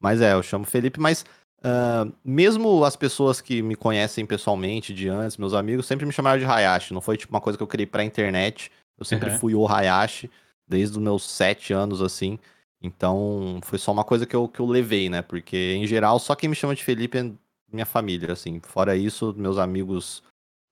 Mas 0.00 0.20
é, 0.20 0.32
eu 0.32 0.42
chamo 0.42 0.64
Felipe, 0.64 1.00
mas 1.00 1.24
uh, 1.60 2.12
mesmo 2.24 2.84
as 2.84 2.96
pessoas 2.96 3.40
que 3.40 3.62
me 3.62 3.74
conhecem 3.76 4.24
pessoalmente 4.26 4.92
de 4.92 5.08
antes, 5.08 5.36
meus 5.36 5.54
amigos, 5.54 5.86
sempre 5.86 6.06
me 6.06 6.12
chamaram 6.12 6.38
de 6.38 6.44
Hayashi. 6.44 6.94
Não 6.94 7.00
foi 7.00 7.16
tipo 7.16 7.32
uma 7.32 7.40
coisa 7.40 7.56
que 7.56 7.62
eu 7.62 7.68
criei 7.68 7.86
pra 7.86 8.04
internet. 8.04 8.70
Eu 8.98 9.04
sempre 9.04 9.30
uhum. 9.30 9.38
fui 9.38 9.54
o 9.54 9.66
Hayashi, 9.66 10.30
desde 10.66 10.96
os 10.96 11.02
meus 11.02 11.28
sete 11.28 11.72
anos, 11.72 12.00
assim. 12.00 12.38
Então, 12.80 13.60
foi 13.62 13.78
só 13.78 13.92
uma 13.92 14.04
coisa 14.04 14.26
que 14.26 14.36
eu, 14.36 14.46
que 14.46 14.60
eu 14.60 14.66
levei, 14.66 15.08
né? 15.08 15.22
Porque, 15.22 15.74
em 15.74 15.86
geral, 15.86 16.18
só 16.18 16.34
quem 16.34 16.50
me 16.50 16.54
chama 16.54 16.74
de 16.74 16.84
Felipe 16.84 17.18
é 17.18 17.30
minha 17.72 17.86
família, 17.86 18.32
assim. 18.32 18.60
Fora 18.62 18.94
isso, 18.94 19.34
meus 19.36 19.58
amigos 19.58 20.22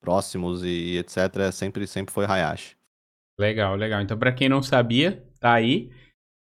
próximos 0.02 0.64
e 0.64 0.98
etc. 0.98 1.50
Sempre, 1.52 1.86
sempre 1.86 2.12
foi 2.12 2.26
Hayashi. 2.26 2.76
Legal, 3.38 3.76
legal. 3.76 4.02
Então, 4.02 4.18
para 4.18 4.32
quem 4.32 4.48
não 4.48 4.62
sabia, 4.62 5.24
tá 5.40 5.54
aí. 5.54 5.90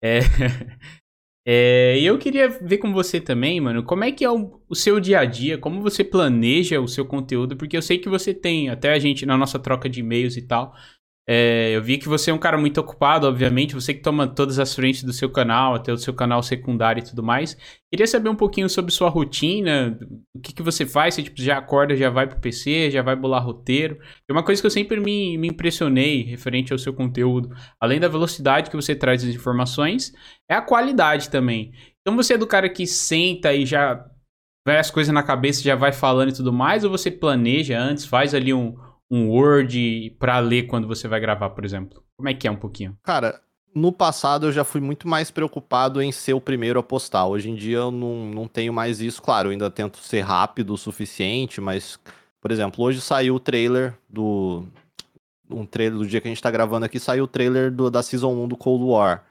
É... 0.03 0.19
é... 1.47 1.99
eu 2.01 2.17
queria 2.17 2.49
ver 2.49 2.79
com 2.79 2.91
você 2.91 3.21
também, 3.21 3.61
mano, 3.61 3.83
como 3.83 4.03
é 4.03 4.11
que 4.11 4.25
é 4.25 4.29
o, 4.29 4.61
o, 4.67 4.75
seu 4.75 4.99
dia 4.99 5.19
a 5.19 5.25
dia, 5.25 5.57
como 5.57 5.81
você 5.81 6.03
planeja 6.03 6.81
o 6.81 6.87
seu 6.87 7.05
conteúdo, 7.05 7.55
porque 7.55 7.77
eu 7.77 7.81
sei 7.81 7.99
que 7.99 8.09
você 8.09 8.33
tem, 8.33 8.69
até 8.69 8.91
a 8.91 8.99
gente 8.99 9.25
na 9.25 9.37
nossa 9.37 9.59
troca 9.59 9.87
de 9.87 10.01
e-mails 10.01 10.35
e 10.35 10.41
tal, 10.41 10.75
é, 11.25 11.71
eu 11.71 11.81
vi 11.81 11.97
que 11.97 12.09
você 12.09 12.31
é 12.31 12.33
um 12.33 12.37
cara 12.37 12.57
muito 12.57 12.79
ocupado, 12.79 13.25
obviamente, 13.27 13.73
você 13.73 13.93
que 13.93 14.01
toma 14.01 14.27
todas 14.27 14.59
as 14.59 14.75
frentes 14.75 15.03
do 15.03 15.13
seu 15.13 15.29
canal, 15.29 15.73
até 15.73 15.91
o 15.93 15.97
seu 15.97 16.13
canal 16.13 16.43
secundário 16.43 17.01
e 17.01 17.05
tudo 17.05 17.23
mais. 17.23 17.57
Queria 17.89 18.05
saber 18.05 18.27
um 18.27 18.35
pouquinho 18.35 18.69
sobre 18.69 18.91
sua 18.91 19.07
rotina, 19.07 19.97
o 20.35 20.41
que, 20.41 20.53
que 20.53 20.61
você 20.61 20.85
faz, 20.85 21.15
você 21.15 21.23
tipo, 21.23 21.41
já 21.41 21.57
acorda, 21.57 21.95
já 21.95 22.09
vai 22.09 22.27
pro 22.27 22.41
PC, 22.41 22.91
já 22.91 23.01
vai 23.01 23.15
bolar 23.15 23.43
roteiro. 23.43 23.97
É 24.29 24.33
uma 24.33 24.43
coisa 24.43 24.61
que 24.61 24.65
eu 24.65 24.71
sempre 24.71 24.99
me, 24.99 25.37
me 25.37 25.47
impressionei 25.47 26.23
referente 26.23 26.73
ao 26.73 26.79
seu 26.79 26.93
conteúdo, 26.93 27.55
além 27.79 28.01
da 28.01 28.09
velocidade 28.09 28.69
que 28.69 28.75
você 28.75 28.93
traz 28.93 29.23
as 29.23 29.33
informações, 29.33 30.11
é 30.49 30.55
a 30.55 30.61
qualidade 30.61 31.29
também. 31.29 31.71
Então 32.01 32.17
você 32.17 32.33
é 32.33 32.37
do 32.37 32.47
cara 32.47 32.67
que 32.67 32.85
senta 32.85 33.53
e 33.53 33.65
já 33.65 34.05
vai 34.67 34.77
as 34.77 34.91
coisas 34.91 35.13
na 35.13 35.23
cabeça, 35.23 35.63
já 35.63 35.75
vai 35.75 35.93
falando 35.93 36.31
e 36.31 36.35
tudo 36.35 36.51
mais, 36.51 36.83
ou 36.83 36.89
você 36.89 37.09
planeja 37.09 37.79
antes, 37.79 38.05
faz 38.05 38.33
ali 38.33 38.53
um 38.53 38.75
um 39.13 39.29
Word 39.29 40.15
para 40.17 40.39
ler 40.39 40.63
quando 40.63 40.87
você 40.87 41.07
vai 41.07 41.19
gravar, 41.19 41.51
por 41.51 41.63
exemplo? 41.63 42.03
Como 42.17 42.27
é 42.27 42.33
que 42.33 42.47
é 42.47 42.51
um 42.51 42.55
pouquinho? 42.55 42.97
Cara, 43.03 43.39
no 43.75 43.91
passado 43.91 44.47
eu 44.47 44.51
já 44.51 44.63
fui 44.63 44.81
muito 44.81 45.07
mais 45.07 45.29
preocupado 45.29 46.01
em 46.01 46.11
ser 46.11 46.33
o 46.33 46.41
primeiro 46.41 46.79
a 46.79 46.83
postar. 46.83 47.27
Hoje 47.27 47.47
em 47.47 47.53
dia 47.53 47.77
eu 47.77 47.91
não, 47.91 48.25
não 48.25 48.47
tenho 48.47 48.73
mais 48.73 48.99
isso. 49.01 49.21
Claro, 49.21 49.49
eu 49.49 49.51
ainda 49.51 49.69
tento 49.69 49.99
ser 49.99 50.21
rápido 50.21 50.73
o 50.73 50.77
suficiente, 50.79 51.61
mas, 51.61 51.99
por 52.41 52.51
exemplo, 52.51 52.83
hoje 52.83 53.01
saiu 53.01 53.35
o 53.35 53.39
trailer 53.39 53.93
do. 54.09 54.65
Um 55.47 55.63
trailer 55.63 55.99
do 55.99 56.07
dia 56.07 56.19
que 56.19 56.27
a 56.27 56.31
gente 56.31 56.41
tá 56.41 56.49
gravando 56.49 56.87
aqui, 56.87 56.99
saiu 56.99 57.25
o 57.25 57.27
trailer 57.27 57.71
do, 57.71 57.91
da 57.91 58.01
Season 58.01 58.33
1 58.33 58.47
do 58.47 58.57
Cold 58.57 58.83
War. 58.83 59.23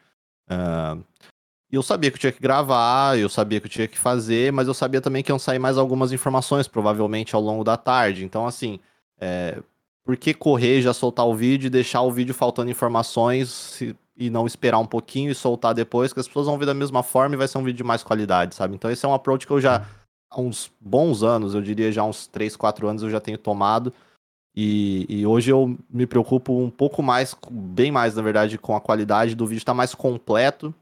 Uh, 0.49 1.03
e 1.73 1.75
eu 1.75 1.83
sabia 1.83 2.09
que 2.09 2.16
eu 2.16 2.21
tinha 2.21 2.33
que 2.33 2.40
gravar, 2.40 3.18
eu 3.18 3.29
sabia 3.29 3.59
que 3.59 3.66
eu 3.66 3.71
tinha 3.71 3.88
que 3.88 3.99
fazer, 3.99 4.53
mas 4.53 4.68
eu 4.68 4.75
sabia 4.75 5.01
também 5.01 5.25
que 5.25 5.33
iam 5.33 5.40
sair 5.40 5.59
mais 5.59 5.77
algumas 5.77 6.12
informações, 6.12 6.68
provavelmente 6.68 7.35
ao 7.35 7.40
longo 7.40 7.64
da 7.64 7.77
tarde. 7.77 8.25
Então, 8.25 8.47
assim, 8.47 8.79
é, 9.18 9.62
por 10.05 10.17
que 10.17 10.35
correr, 10.35 10.83
já 10.83 10.93
soltar 10.93 11.27
o 11.27 11.35
vídeo 11.35 11.67
e 11.67 11.71
deixar 11.71 12.03
o 12.03 12.11
vídeo 12.11 12.35
faltando 12.35 12.71
informações 12.71 13.49
se, 13.49 13.97
e 14.17 14.29
não 14.29 14.47
esperar 14.47 14.79
um 14.79 14.87
pouquinho 14.87 15.31
e 15.31 15.35
soltar 15.35 15.75
depois, 15.75 16.12
que 16.12 16.21
as 16.21 16.27
pessoas 16.27 16.47
vão 16.47 16.59
ver 16.59 16.67
da 16.67 16.75
mesma 16.75 17.03
forma 17.03 17.35
e 17.35 17.38
vai 17.38 17.49
ser 17.49 17.59
um 17.59 17.65
vídeo 17.65 17.79
de 17.79 17.85
mais 17.85 18.03
qualidade, 18.03 18.55
sabe? 18.55 18.75
Então 18.75 18.91
esse 18.91 19.05
é 19.05 19.09
um 19.09 19.15
approach 19.15 19.47
que 19.47 19.53
eu 19.53 19.61
já, 19.61 19.87
há 20.31 20.41
uns 20.41 20.71
bons 20.81 21.23
anos, 21.23 21.55
eu 21.55 21.62
diria 21.62 21.91
já 21.93 22.05
uns 22.05 22.27
3, 22.27 22.57
4 22.57 22.88
anos 22.88 23.03
eu 23.03 23.11
já 23.11 23.21
tenho 23.21 23.38
tomado. 23.38 23.93
E, 24.55 25.07
e 25.09 25.27
hoje 25.27 25.51
eu 25.51 25.79
me 25.88 26.07
preocupo 26.07 26.59
um 26.59 26.71
pouco 26.71 27.03
mais, 27.03 27.35
bem 27.51 27.91
mais 27.91 28.15
na 28.15 28.23
verdade, 28.23 28.59
com 28.59 28.77
a 28.77 28.81
qualidade 28.81 29.35
do 29.35 29.47
vídeo 29.47 29.61
estar 29.61 29.73
tá 29.73 29.77
mais 29.77 29.95
completo 29.95 30.75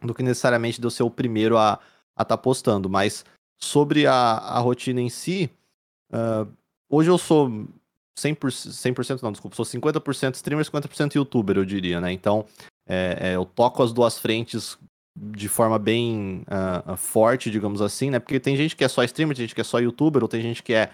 do 0.00 0.14
que 0.14 0.22
necessariamente 0.22 0.80
de 0.80 0.86
eu 0.86 0.90
ser 0.90 1.02
o 1.02 1.10
primeiro 1.10 1.58
a 1.58 1.78
estar 2.12 2.24
tá 2.24 2.38
postando. 2.38 2.88
Mas 2.88 3.24
sobre 3.58 4.06
a, 4.06 4.14
a 4.14 4.58
rotina 4.60 5.00
em 5.00 5.08
si, 5.08 5.50
uh, 6.12 6.48
hoje 6.88 7.10
eu 7.10 7.18
sou 7.18 7.66
100%, 8.20 8.70
100% 8.70 9.22
não, 9.22 9.32
desculpa, 9.32 9.56
sou 9.56 9.64
50% 9.64 10.34
streamer, 10.34 10.64
50% 10.64 11.14
youtuber, 11.14 11.56
eu 11.56 11.64
diria, 11.64 12.00
né? 12.00 12.12
Então, 12.12 12.44
é, 12.88 13.16
é, 13.20 13.36
eu 13.36 13.44
toco 13.44 13.82
as 13.82 13.92
duas 13.92 14.18
frentes 14.18 14.78
de 15.16 15.48
forma 15.48 15.78
bem 15.78 16.42
uh, 16.48 16.96
forte, 16.96 17.50
digamos 17.50 17.82
assim, 17.82 18.10
né? 18.10 18.18
Porque 18.18 18.40
tem 18.40 18.56
gente 18.56 18.76
que 18.76 18.84
é 18.84 18.88
só 18.88 19.02
streamer, 19.04 19.36
tem 19.36 19.44
gente 19.44 19.54
que 19.54 19.60
é 19.60 19.64
só 19.64 19.78
youtuber, 19.78 20.22
ou 20.22 20.28
tem 20.28 20.40
gente 20.40 20.62
que 20.62 20.72
é 20.72 20.90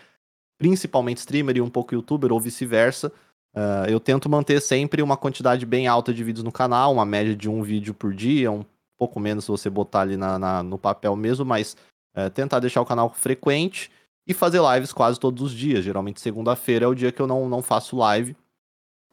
principalmente 0.58 1.18
streamer 1.18 1.56
e 1.56 1.60
um 1.60 1.68
pouco 1.68 1.94
youtuber, 1.94 2.32
ou 2.32 2.40
vice-versa. 2.40 3.12
Uh, 3.54 3.88
eu 3.88 4.00
tento 4.00 4.28
manter 4.28 4.60
sempre 4.60 5.02
uma 5.02 5.16
quantidade 5.16 5.64
bem 5.64 5.86
alta 5.86 6.12
de 6.12 6.22
vídeos 6.24 6.44
no 6.44 6.52
canal, 6.52 6.92
uma 6.92 7.04
média 7.04 7.34
de 7.34 7.48
um 7.48 7.62
vídeo 7.62 7.94
por 7.94 8.12
dia, 8.12 8.50
um 8.50 8.64
pouco 8.98 9.20
menos 9.20 9.44
se 9.44 9.50
você 9.50 9.70
botar 9.70 10.00
ali 10.00 10.16
na, 10.16 10.38
na 10.38 10.62
no 10.62 10.78
papel 10.78 11.14
mesmo, 11.16 11.44
mas 11.44 11.76
uh, 12.16 12.28
tentar 12.30 12.58
deixar 12.60 12.80
o 12.80 12.86
canal 12.86 13.10
frequente 13.10 13.90
e 14.26 14.34
fazer 14.34 14.60
lives 14.60 14.92
quase 14.92 15.20
todos 15.20 15.42
os 15.42 15.52
dias. 15.52 15.84
Geralmente 15.84 16.20
segunda-feira 16.20 16.86
é 16.86 16.88
o 16.88 16.94
dia 16.94 17.12
que 17.12 17.20
eu 17.20 17.26
não, 17.26 17.48
não 17.48 17.62
faço 17.62 17.96
live 17.96 18.36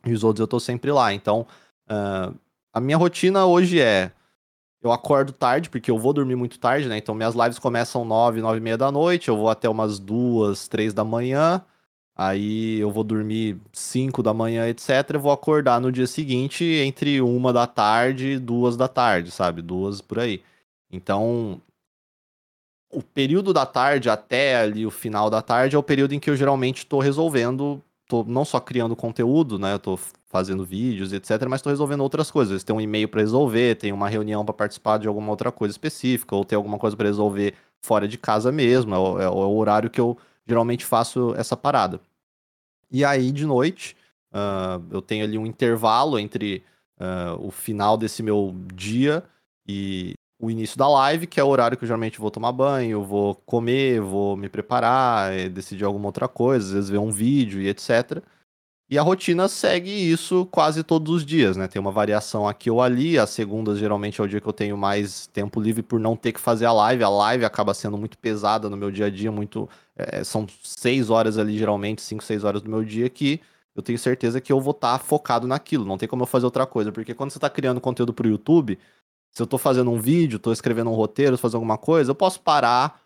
e 0.05 0.13
os 0.13 0.23
outros 0.23 0.41
eu 0.41 0.47
tô 0.47 0.59
sempre 0.59 0.91
lá. 0.91 1.13
Então, 1.13 1.45
uh, 1.89 2.35
a 2.73 2.79
minha 2.79 2.97
rotina 2.97 3.45
hoje 3.45 3.79
é 3.79 4.11
eu 4.81 4.91
acordo 4.91 5.31
tarde, 5.31 5.69
porque 5.69 5.89
eu 5.89 5.97
vou 5.97 6.11
dormir 6.11 6.35
muito 6.35 6.59
tarde, 6.59 6.89
né? 6.89 6.97
Então 6.97 7.15
minhas 7.15 7.35
lives 7.35 7.57
começam 7.57 8.03
9, 8.03 8.41
9 8.41 8.57
e 8.57 8.61
meia 8.61 8.77
da 8.77 8.91
noite, 8.91 9.29
eu 9.29 9.37
vou 9.37 9.49
até 9.49 9.69
umas 9.69 9.97
2, 9.97 10.67
3 10.67 10.93
da 10.93 11.05
manhã. 11.05 11.63
Aí 12.15 12.79
eu 12.79 12.91
vou 12.91 13.03
dormir 13.03 13.59
5 13.71 14.21
da 14.21 14.33
manhã, 14.33 14.67
etc. 14.67 15.17
Vou 15.19 15.31
acordar 15.31 15.81
no 15.81 15.91
dia 15.91 16.05
seguinte 16.05 16.63
entre 16.63 17.21
uma 17.21 17.51
da 17.51 17.65
tarde 17.65 18.33
e 18.33 18.39
duas 18.39 18.77
da 18.77 18.87
tarde, 18.87 19.31
sabe? 19.31 19.61
Duas 19.61 19.99
por 20.01 20.19
aí. 20.19 20.43
Então, 20.91 21.61
o 22.93 23.01
período 23.01 23.53
da 23.53 23.65
tarde 23.65 24.09
até 24.09 24.57
ali 24.57 24.85
o 24.85 24.91
final 24.91 25.29
da 25.29 25.41
tarde 25.41 25.75
é 25.75 25.79
o 25.79 25.83
período 25.83 26.13
em 26.13 26.19
que 26.19 26.29
eu 26.29 26.35
geralmente 26.35 26.79
estou 26.79 26.99
resolvendo, 26.99 27.81
tô 28.07 28.23
não 28.23 28.45
só 28.45 28.59
criando 28.59 28.95
conteúdo, 28.95 29.57
né? 29.57 29.73
Eu 29.73 29.79
tô 29.79 29.99
fazendo 30.25 30.65
vídeos, 30.65 31.13
etc, 31.13 31.47
mas 31.47 31.59
estou 31.59 31.71
resolvendo 31.71 32.01
outras 32.01 32.31
coisas. 32.31 32.63
Tem 32.63 32.75
um 32.75 32.81
e-mail 32.81 33.07
para 33.07 33.21
resolver, 33.21 33.75
tem 33.75 33.91
uma 33.91 34.09
reunião 34.09 34.43
para 34.45 34.53
participar 34.53 34.97
de 34.97 35.07
alguma 35.07 35.29
outra 35.29 35.51
coisa 35.51 35.71
específica, 35.71 36.35
ou 36.35 36.45
tem 36.45 36.55
alguma 36.55 36.77
coisa 36.77 36.95
para 36.95 37.07
resolver 37.07 37.53
fora 37.81 38.07
de 38.07 38.17
casa 38.17 38.51
mesmo. 38.51 38.95
É 38.95 38.97
o, 38.97 39.21
é 39.21 39.29
o 39.29 39.55
horário 39.55 39.89
que 39.89 40.01
eu 40.01 40.17
geralmente 40.47 40.85
faço 40.85 41.33
essa 41.37 41.55
parada. 41.55 41.99
E 42.91 43.03
aí, 43.03 43.31
de 43.31 43.45
noite, 43.45 43.95
uh, 44.31 44.83
eu 44.91 45.01
tenho 45.01 45.23
ali 45.23 45.37
um 45.37 45.45
intervalo 45.45 46.19
entre 46.19 46.63
uh, 46.99 47.45
o 47.45 47.51
final 47.51 47.97
desse 47.97 48.21
meu 48.23 48.55
dia 48.73 49.23
e 49.67 50.13
o 50.43 50.51
início 50.51 50.77
da 50.77 50.89
live, 50.89 51.25
que 51.25 51.39
é 51.39 51.43
o 51.43 51.47
horário 51.47 51.77
que 51.77 51.85
eu 51.85 51.87
geralmente 51.87 52.19
vou 52.19 52.29
tomar 52.29 52.51
banho, 52.51 53.01
vou 53.01 53.33
comer, 53.45 54.01
vou 54.01 54.35
me 54.35 54.49
preparar, 54.49 55.31
eh, 55.31 55.47
decidir 55.47 55.85
alguma 55.85 56.07
outra 56.07 56.27
coisa, 56.27 56.65
às 56.67 56.73
vezes 56.73 56.89
ver 56.89 56.97
um 56.97 57.09
vídeo 57.11 57.61
e 57.61 57.69
etc. 57.69 58.21
E 58.89 58.97
a 58.97 59.01
rotina 59.01 59.47
segue 59.47 59.89
isso 59.89 60.45
quase 60.51 60.83
todos 60.83 61.15
os 61.15 61.25
dias, 61.25 61.55
né? 61.55 61.67
Tem 61.69 61.79
uma 61.79 61.91
variação 61.91 62.45
aqui 62.47 62.69
ou 62.69 62.81
ali. 62.81 63.17
As 63.17 63.29
segundas 63.29 63.79
geralmente 63.79 64.19
é 64.19 64.23
o 64.23 64.27
dia 64.27 64.41
que 64.41 64.47
eu 64.47 64.53
tenho 64.53 64.77
mais 64.77 65.27
tempo 65.27 65.61
livre 65.61 65.81
por 65.81 65.99
não 65.99 66.15
ter 66.15 66.33
que 66.33 66.39
fazer 66.41 66.65
a 66.65 66.73
live. 66.73 67.03
A 67.03 67.09
live 67.09 67.45
acaba 67.45 67.73
sendo 67.73 67.97
muito 67.97 68.17
pesada 68.17 68.69
no 68.69 68.75
meu 68.75 68.91
dia 68.91 69.05
a 69.05 69.09
dia, 69.09 69.31
muito. 69.31 69.69
É, 69.95 70.23
são 70.25 70.45
seis 70.61 71.09
horas 71.09 71.37
ali, 71.37 71.57
geralmente, 71.57 72.01
cinco, 72.01 72.23
seis 72.23 72.43
horas 72.43 72.61
do 72.61 72.69
meu 72.69 72.83
dia 72.83 73.09
que 73.09 73.39
eu 73.75 73.81
tenho 73.81 73.97
certeza 73.97 74.41
que 74.41 74.51
eu 74.51 74.59
vou 74.59 74.71
estar 74.71 74.99
tá 74.99 75.03
focado 75.03 75.47
naquilo. 75.47 75.85
Não 75.85 75.97
tem 75.97 76.07
como 76.07 76.23
eu 76.23 76.27
fazer 76.27 76.45
outra 76.45 76.65
coisa. 76.65 76.91
Porque 76.91 77.13
quando 77.13 77.31
você 77.31 77.37
está 77.37 77.49
criando 77.49 77.81
conteúdo 77.81 78.13
para 78.13 78.27
o 78.27 78.29
YouTube, 78.29 78.77
se 79.33 79.41
eu 79.41 79.45
estou 79.45 79.57
fazendo 79.57 79.89
um 79.91 79.99
vídeo, 79.99 80.37
estou 80.37 80.53
escrevendo 80.53 80.91
um 80.91 80.93
roteiro, 80.93 81.37
fazendo 81.37 81.55
alguma 81.55 81.77
coisa, 81.77 82.11
eu 82.11 82.15
posso 82.15 82.39
parar, 82.39 83.01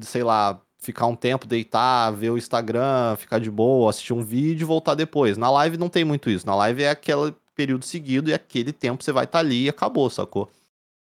sei 0.00 0.22
lá, 0.22 0.60
ficar 0.78 1.06
um 1.06 1.16
tempo, 1.16 1.46
deitar, 1.46 2.12
ver 2.12 2.30
o 2.30 2.38
Instagram, 2.38 3.16
ficar 3.16 3.40
de 3.40 3.50
boa, 3.50 3.90
assistir 3.90 4.12
um 4.12 4.22
vídeo 4.22 4.64
e 4.64 4.66
voltar 4.66 4.94
depois. 4.94 5.36
Na 5.36 5.50
live 5.50 5.76
não 5.76 5.88
tem 5.88 6.04
muito 6.04 6.30
isso. 6.30 6.46
Na 6.46 6.54
live 6.54 6.84
é 6.84 6.90
aquele 6.90 7.34
período 7.56 7.84
seguido 7.84 8.30
e 8.30 8.34
aquele 8.34 8.72
tempo 8.72 9.02
você 9.02 9.10
vai 9.10 9.24
estar 9.24 9.40
tá 9.40 9.44
ali 9.44 9.64
e 9.64 9.68
acabou, 9.68 10.08
sacou? 10.08 10.48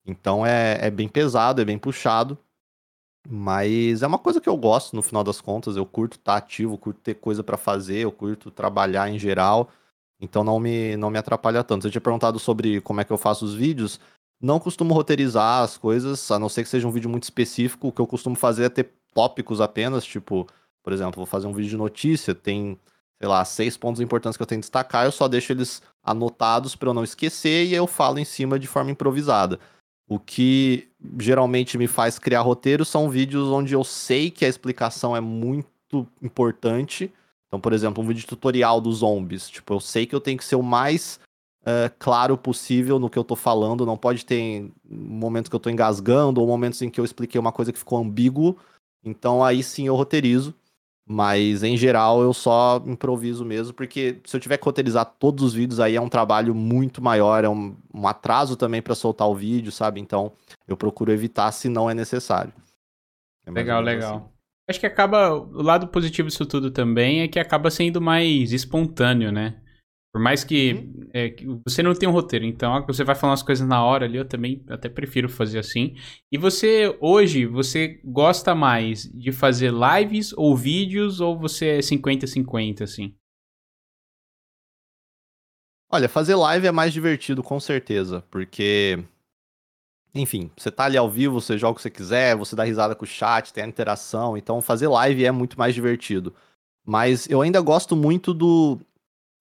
Então 0.04 0.44
é, 0.44 0.78
é 0.86 0.90
bem 0.90 1.08
pesado, 1.08 1.62
é 1.62 1.64
bem 1.64 1.78
puxado. 1.78 2.36
Mas 3.28 4.02
é 4.02 4.06
uma 4.06 4.18
coisa 4.18 4.40
que 4.40 4.48
eu 4.48 4.56
gosto, 4.56 4.94
no 4.94 5.00
final 5.00 5.24
das 5.24 5.40
contas. 5.40 5.76
Eu 5.76 5.86
curto 5.86 6.18
estar 6.18 6.32
tá 6.32 6.38
ativo, 6.38 6.76
curto 6.76 7.00
ter 7.00 7.14
coisa 7.14 7.42
para 7.42 7.56
fazer, 7.56 7.98
eu 7.98 8.12
curto 8.12 8.50
trabalhar 8.50 9.08
em 9.08 9.18
geral. 9.18 9.70
Então 10.20 10.44
não 10.44 10.60
me, 10.60 10.96
não 10.96 11.08
me 11.08 11.18
atrapalha 11.18 11.64
tanto. 11.64 11.82
Você 11.82 11.90
tinha 11.90 12.00
perguntado 12.00 12.38
sobre 12.38 12.80
como 12.82 13.00
é 13.00 13.04
que 13.04 13.12
eu 13.12 13.18
faço 13.18 13.44
os 13.44 13.54
vídeos. 13.54 13.98
Não 14.42 14.58
costumo 14.58 14.92
roteirizar 14.92 15.62
as 15.62 15.78
coisas, 15.78 16.28
a 16.32 16.38
não 16.38 16.48
ser 16.48 16.64
que 16.64 16.68
seja 16.68 16.88
um 16.88 16.90
vídeo 16.90 17.08
muito 17.08 17.22
específico. 17.22 17.88
O 17.88 17.92
que 17.92 18.00
eu 18.00 18.06
costumo 18.08 18.34
fazer 18.34 18.64
é 18.64 18.68
ter 18.68 18.90
tópicos 19.14 19.60
apenas, 19.60 20.04
tipo, 20.04 20.48
por 20.82 20.92
exemplo, 20.92 21.16
vou 21.16 21.26
fazer 21.26 21.46
um 21.46 21.52
vídeo 21.52 21.70
de 21.70 21.76
notícia, 21.76 22.34
tem, 22.34 22.76
sei 23.20 23.28
lá, 23.28 23.44
seis 23.44 23.76
pontos 23.76 24.00
importantes 24.00 24.36
que 24.36 24.42
eu 24.42 24.46
tenho 24.46 24.60
que 24.60 24.64
destacar, 24.64 25.04
eu 25.04 25.12
só 25.12 25.28
deixo 25.28 25.52
eles 25.52 25.80
anotados 26.02 26.74
para 26.74 26.88
eu 26.88 26.94
não 26.94 27.04
esquecer 27.04 27.66
e 27.66 27.74
eu 27.74 27.86
falo 27.86 28.18
em 28.18 28.24
cima 28.24 28.58
de 28.58 28.66
forma 28.66 28.90
improvisada. 28.90 29.60
O 30.08 30.18
que 30.18 30.88
geralmente 31.20 31.78
me 31.78 31.86
faz 31.86 32.18
criar 32.18 32.40
roteiro 32.40 32.84
são 32.84 33.08
vídeos 33.08 33.48
onde 33.48 33.74
eu 33.74 33.84
sei 33.84 34.30
que 34.30 34.44
a 34.44 34.48
explicação 34.48 35.16
é 35.16 35.20
muito 35.20 36.06
importante. 36.20 37.12
Então, 37.46 37.60
por 37.60 37.72
exemplo, 37.72 38.02
um 38.02 38.06
vídeo 38.06 38.26
tutorial 38.26 38.80
dos 38.80 38.98
zombies. 38.98 39.48
Tipo, 39.48 39.74
eu 39.74 39.80
sei 39.80 40.04
que 40.04 40.14
eu 40.14 40.20
tenho 40.20 40.36
que 40.36 40.44
ser 40.44 40.56
o 40.56 40.62
mais 40.62 41.20
uh, 41.62 41.92
claro 41.98 42.36
possível 42.36 42.98
no 42.98 43.10
que 43.10 43.18
eu 43.18 43.24
tô 43.24 43.36
falando. 43.36 43.86
Não 43.86 43.96
pode 43.96 44.24
ter 44.24 44.70
momentos 44.88 45.48
que 45.48 45.56
eu 45.56 45.60
tô 45.60 45.70
engasgando 45.70 46.40
ou 46.40 46.46
momentos 46.46 46.80
em 46.82 46.90
que 46.90 47.00
eu 47.00 47.04
expliquei 47.04 47.40
uma 47.40 47.52
coisa 47.52 47.72
que 47.72 47.78
ficou 47.78 47.98
ambíguo. 47.98 48.56
Então 49.04 49.42
aí 49.42 49.62
sim 49.62 49.86
eu 49.86 49.96
roteirizo. 49.96 50.54
Mas 51.04 51.64
em 51.64 51.76
geral 51.76 52.22
eu 52.22 52.32
só 52.32 52.80
improviso 52.86 53.44
mesmo, 53.44 53.74
porque 53.74 54.20
se 54.24 54.36
eu 54.36 54.40
tiver 54.40 54.56
que 54.56 54.64
roteirizar 54.64 55.04
todos 55.04 55.42
os 55.42 55.52
vídeos 55.52 55.80
aí 55.80 55.96
é 55.96 56.00
um 56.00 56.08
trabalho 56.08 56.54
muito 56.54 57.02
maior, 57.02 57.44
é 57.44 57.48
um, 57.48 57.76
um 57.92 58.06
atraso 58.06 58.56
também 58.56 58.80
para 58.80 58.94
soltar 58.94 59.28
o 59.28 59.34
vídeo, 59.34 59.72
sabe? 59.72 60.00
Então 60.00 60.32
eu 60.66 60.76
procuro 60.76 61.10
evitar 61.10 61.50
se 61.50 61.68
não 61.68 61.90
é 61.90 61.94
necessário. 61.94 62.52
É 63.44 63.50
legal, 63.50 63.82
legal. 63.82 64.16
Assim. 64.16 64.32
Acho 64.68 64.80
que 64.80 64.86
acaba. 64.86 65.32
O 65.32 65.60
lado 65.60 65.88
positivo 65.88 66.28
disso 66.28 66.46
tudo 66.46 66.70
também 66.70 67.20
é 67.20 67.28
que 67.28 67.40
acaba 67.40 67.70
sendo 67.70 68.00
mais 68.00 68.52
espontâneo, 68.52 69.32
né? 69.32 69.60
Por 70.12 70.20
mais 70.20 70.44
que, 70.44 70.74
uhum. 70.74 71.08
é, 71.14 71.30
que, 71.30 71.46
você 71.66 71.82
não 71.82 71.94
tem 71.94 72.06
um 72.06 72.12
roteiro, 72.12 72.44
então 72.44 72.84
você 72.86 73.02
vai 73.02 73.14
falar 73.14 73.30
umas 73.32 73.42
coisas 73.42 73.66
na 73.66 73.82
hora 73.82 74.04
ali, 74.04 74.18
eu 74.18 74.28
também 74.28 74.62
até 74.68 74.86
prefiro 74.88 75.26
fazer 75.26 75.58
assim. 75.58 75.94
E 76.30 76.36
você, 76.36 76.94
hoje, 77.00 77.46
você 77.46 77.98
gosta 78.04 78.54
mais 78.54 79.04
de 79.04 79.32
fazer 79.32 79.72
lives 79.72 80.34
ou 80.36 80.54
vídeos, 80.54 81.18
ou 81.18 81.38
você 81.38 81.78
é 81.78 81.78
50-50, 81.78 82.82
assim? 82.82 83.14
Olha, 85.90 86.08
fazer 86.08 86.34
live 86.34 86.66
é 86.66 86.72
mais 86.72 86.92
divertido, 86.92 87.42
com 87.42 87.58
certeza, 87.58 88.22
porque. 88.30 89.02
Enfim, 90.14 90.50
você 90.56 90.70
tá 90.70 90.84
ali 90.84 90.96
ao 90.98 91.10
vivo, 91.10 91.40
você 91.40 91.56
joga 91.56 91.72
o 91.72 91.74
que 91.76 91.82
você 91.82 91.90
quiser, 91.90 92.36
você 92.36 92.54
dá 92.54 92.64
risada 92.64 92.94
com 92.94 93.04
o 93.04 93.08
chat, 93.08 93.52
tem 93.52 93.64
a 93.64 93.66
interação, 93.66 94.36
então 94.36 94.60
fazer 94.60 94.88
live 94.88 95.24
é 95.24 95.30
muito 95.30 95.58
mais 95.58 95.74
divertido. 95.74 96.34
Mas 96.84 97.28
eu 97.30 97.40
ainda 97.40 97.60
gosto 97.62 97.96
muito 97.96 98.34
do, 98.34 98.78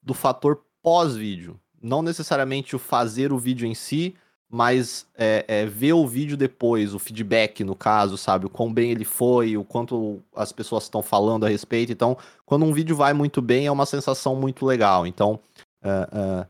do 0.02 0.14
fator 0.14 0.62
pós-vídeo. 0.82 1.60
Não 1.82 2.02
necessariamente 2.02 2.76
o 2.76 2.80
fazer 2.80 3.32
o 3.32 3.38
vídeo 3.38 3.68
em 3.68 3.74
si, 3.74 4.16
mas 4.54 5.08
é, 5.16 5.46
é, 5.48 5.66
ver 5.66 5.94
o 5.94 6.06
vídeo 6.06 6.36
depois, 6.36 6.94
o 6.94 7.00
feedback, 7.00 7.64
no 7.64 7.74
caso, 7.74 8.18
sabe? 8.18 8.46
O 8.46 8.50
quão 8.50 8.72
bem 8.72 8.92
ele 8.92 9.06
foi, 9.06 9.56
o 9.56 9.64
quanto 9.64 10.22
as 10.36 10.52
pessoas 10.52 10.84
estão 10.84 11.02
falando 11.02 11.46
a 11.46 11.50
respeito. 11.50 11.92
Então, 11.92 12.18
quando 12.46 12.66
um 12.66 12.74
vídeo 12.74 12.94
vai 12.94 13.14
muito 13.14 13.42
bem, 13.42 13.66
é 13.68 13.72
uma 13.72 13.86
sensação 13.86 14.36
muito 14.36 14.66
legal. 14.66 15.08
Então, 15.08 15.40
uh, 15.82 16.44
uh, 16.44 16.48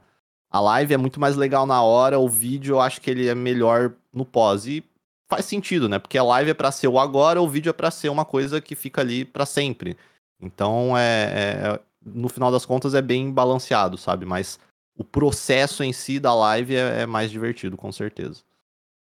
a 0.50 0.60
live 0.60 0.96
é 0.96 0.98
muito 0.98 1.20
mais 1.20 1.36
legal 1.36 1.68
na 1.68 1.84
hora, 1.84 2.20
o 2.20 2.28
vídeo 2.28 2.76
eu 2.76 2.82
acho 2.82 3.00
que 3.00 3.10
ele 3.12 3.28
é 3.28 3.36
melhor 3.36 3.94
no 4.12 4.26
pós. 4.26 4.66
E 4.66 4.84
faz 5.30 5.46
sentido, 5.46 5.88
né? 5.88 6.00
Porque 6.00 6.18
a 6.18 6.24
live 6.24 6.50
é 6.50 6.56
para 6.56 6.72
ser 6.72 6.88
o 6.88 6.98
agora, 6.98 7.40
o 7.40 7.48
vídeo 7.48 7.70
é 7.70 7.74
para 7.74 7.92
ser 7.92 8.10
uma 8.10 8.26
coisa 8.26 8.60
que 8.60 8.76
fica 8.76 9.02
ali 9.02 9.24
para 9.24 9.46
sempre. 9.46 9.96
Então, 10.42 10.98
é, 10.98 11.76
é 11.78 11.80
no 12.04 12.30
final 12.30 12.52
das 12.52 12.66
contas 12.66 12.94
é 12.94 13.02
bem 13.02 13.32
balanceado, 13.32 13.98
sabe? 13.98 14.26
Mas 14.26 14.60
o 14.98 15.04
processo 15.04 15.84
em 15.84 15.94
si 15.94 16.20
da 16.20 16.34
live 16.34 16.76
é, 16.76 17.02
é 17.02 17.06
mais 17.06 17.32
divertido, 17.32 17.78
com 17.78 17.92
certeza. 17.92 18.44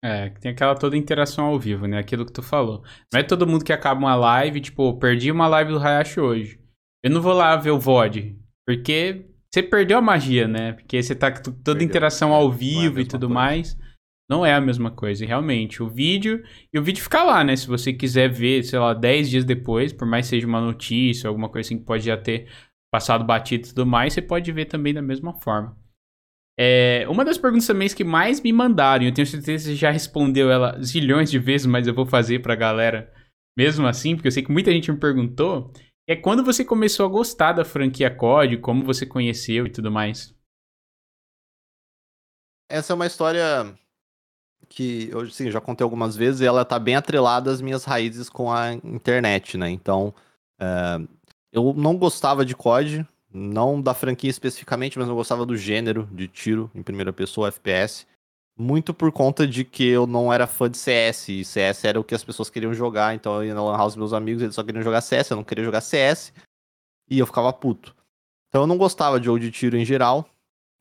É, 0.03 0.31
tem 0.31 0.51
aquela 0.51 0.75
toda 0.75 0.97
interação 0.97 1.45
ao 1.45 1.59
vivo, 1.59 1.87
né? 1.87 1.99
Aquilo 1.99 2.25
que 2.25 2.33
tu 2.33 2.43
falou. 2.43 2.83
Não 3.13 3.21
é 3.21 3.23
todo 3.23 3.47
mundo 3.47 3.65
que 3.65 3.73
acaba 3.73 4.01
uma 4.01 4.15
live, 4.15 4.61
tipo, 4.61 4.99
perdi 4.99 5.31
uma 5.31 5.47
live 5.47 5.73
do 5.73 5.79
Hayashi 5.79 6.21
hoje. 6.21 6.61
Eu 7.03 7.11
não 7.11 7.21
vou 7.21 7.35
lá 7.35 7.55
ver 7.57 7.71
o 7.71 7.79
VOD, 7.79 8.37
porque 8.67 9.27
você 9.51 9.63
perdeu 9.63 9.99
a 9.99 10.03
magia, 10.03 10.47
né? 10.49 10.73
Porque 10.73 11.03
você 11.03 11.15
tá 11.15 11.31
com 11.31 11.53
toda 11.53 11.85
interação 11.85 12.33
ao 12.33 12.51
é, 12.51 12.55
vivo 12.55 12.99
é 12.99 13.03
e 13.03 13.07
tudo 13.07 13.27
coisa. 13.27 13.35
mais. 13.35 13.79
Não 14.31 14.47
é 14.47 14.55
a 14.55 14.61
mesma 14.61 14.93
coisa, 14.93 15.27
realmente. 15.27 15.83
O 15.83 15.89
vídeo, 15.89 16.45
e 16.73 16.79
o 16.79 16.83
vídeo 16.83 17.03
fica 17.03 17.23
lá, 17.25 17.43
né? 17.43 17.57
Se 17.57 17.67
você 17.67 17.93
quiser 17.93 18.29
ver, 18.31 18.63
sei 18.63 18.79
lá, 18.79 18.95
10 18.95 19.29
dias 19.29 19.45
depois, 19.45 19.93
por 19.93 20.07
mais 20.07 20.27
seja 20.27 20.47
uma 20.47 20.61
notícia, 20.61 21.27
alguma 21.27 21.49
coisa 21.49 21.67
assim 21.67 21.79
que 21.79 21.85
pode 21.85 22.05
já 22.05 22.17
ter 22.17 22.47
passado 22.91 23.25
batido 23.25 23.67
e 23.67 23.69
tudo 23.69 23.87
mais, 23.87 24.13
você 24.13 24.23
pode 24.23 24.51
ver 24.53 24.67
também 24.67 24.93
da 24.93 25.03
mesma 25.03 25.33
forma. 25.35 25.77
É, 26.59 27.07
uma 27.09 27.25
das 27.25 27.39
perguntas 27.39 27.67
também 27.67 27.89
que 27.89 28.05
mais 28.05 28.41
me 28.41 28.53
mandaram, 28.53 29.05
eu 29.05 29.15
tenho 29.15 29.27
certeza 29.27 29.65
que 29.65 29.71
você 29.71 29.77
já 29.77 29.91
respondeu 29.91 30.51
ela 30.51 30.79
zilhões 30.83 31.31
de 31.31 31.39
vezes, 31.39 31.67
mas 31.67 31.87
eu 31.87 31.95
vou 31.95 32.05
fazer 32.05 32.41
pra 32.41 32.55
galera 32.55 33.11
mesmo 33.57 33.87
assim, 33.87 34.15
porque 34.15 34.29
eu 34.29 34.33
sei 34.33 34.43
que 34.43 34.53
muita 34.53 34.71
gente 34.71 34.91
me 34.93 34.99
perguntou, 34.99 35.73
é 36.07 36.17
quando 36.17 36.45
você 36.45 36.65
começou 36.65 37.07
a 37.07 37.09
gostar 37.09 37.53
da 37.53 37.65
franquia 37.65 38.15
COD, 38.15 38.59
como 38.59 38.85
você 38.85 39.07
conheceu 39.07 39.67
e 39.67 39.71
tudo 39.71 39.91
mais. 39.91 40.35
Essa 42.69 42.93
é 42.93 42.97
uma 42.97 43.07
história 43.07 43.75
que 44.69 45.09
eu 45.11 45.29
sim, 45.29 45.51
já 45.51 45.61
contei 45.61 45.83
algumas 45.83 46.17
vezes 46.17 46.41
e 46.41 46.47
ela 46.47 46.65
tá 46.65 46.79
bem 46.79 46.95
atrelada 46.95 47.51
às 47.51 47.61
minhas 47.61 47.85
raízes 47.85 48.29
com 48.29 48.53
a 48.53 48.73
internet, 48.73 49.59
né? 49.59 49.69
Então, 49.71 50.15
uh, 50.61 51.09
eu 51.53 51.75
não 51.75 51.97
gostava 51.97 52.45
de 52.45 52.55
COD, 52.55 53.07
não 53.33 53.81
da 53.81 53.95
franquia 53.95 54.31
especificamente, 54.31 54.99
mas 54.99 55.09
eu 55.09 55.15
gostava 55.15 55.47
do 55.47 55.57
gênero 55.57 56.09
de 56.13 56.29
tiro 56.29 56.71
em 56.75 56.83
primeira 56.83 57.13
pessoa, 57.13 57.49
FPS. 57.49 58.07
Muito 58.59 58.93
por 58.93 59.11
conta 59.11 59.47
de 59.47 59.65
que 59.65 59.87
eu 59.87 60.07
não 60.07 60.33
era 60.33 60.47
fã 60.47 60.69
de 60.69 60.77
CS, 60.77 61.29
e 61.29 61.45
CS 61.45 61.85
era 61.85 61.99
o 61.99 62.05
que 62.05 62.15
as 62.15 62.25
pessoas 62.25 62.51
queriam 62.51 62.75
jogar, 62.75 63.15
então 63.15 63.37
eu 63.37 63.45
ia 63.45 63.55
na 63.55 63.63
Lan 63.63 63.77
House 63.77 63.97
meus 63.97 64.13
amigos, 64.13 64.43
eles 64.43 64.55
só 64.55 64.63
queriam 64.63 64.83
jogar 64.83 65.01
CS, 65.01 65.31
eu 65.31 65.37
não 65.37 65.45
queria 65.45 65.65
jogar 65.65 65.81
CS, 65.81 66.33
e 67.09 67.19
eu 67.19 67.27
ficava 67.27 67.53
puto. 67.53 67.97
Então 68.49 68.63
eu 68.63 68.67
não 68.67 68.77
gostava 68.77 69.19
de 69.19 69.27
jogo 69.27 69.41
de 69.41 69.51
tiro 69.51 69.77
em 69.77 69.85
geral, 69.85 70.29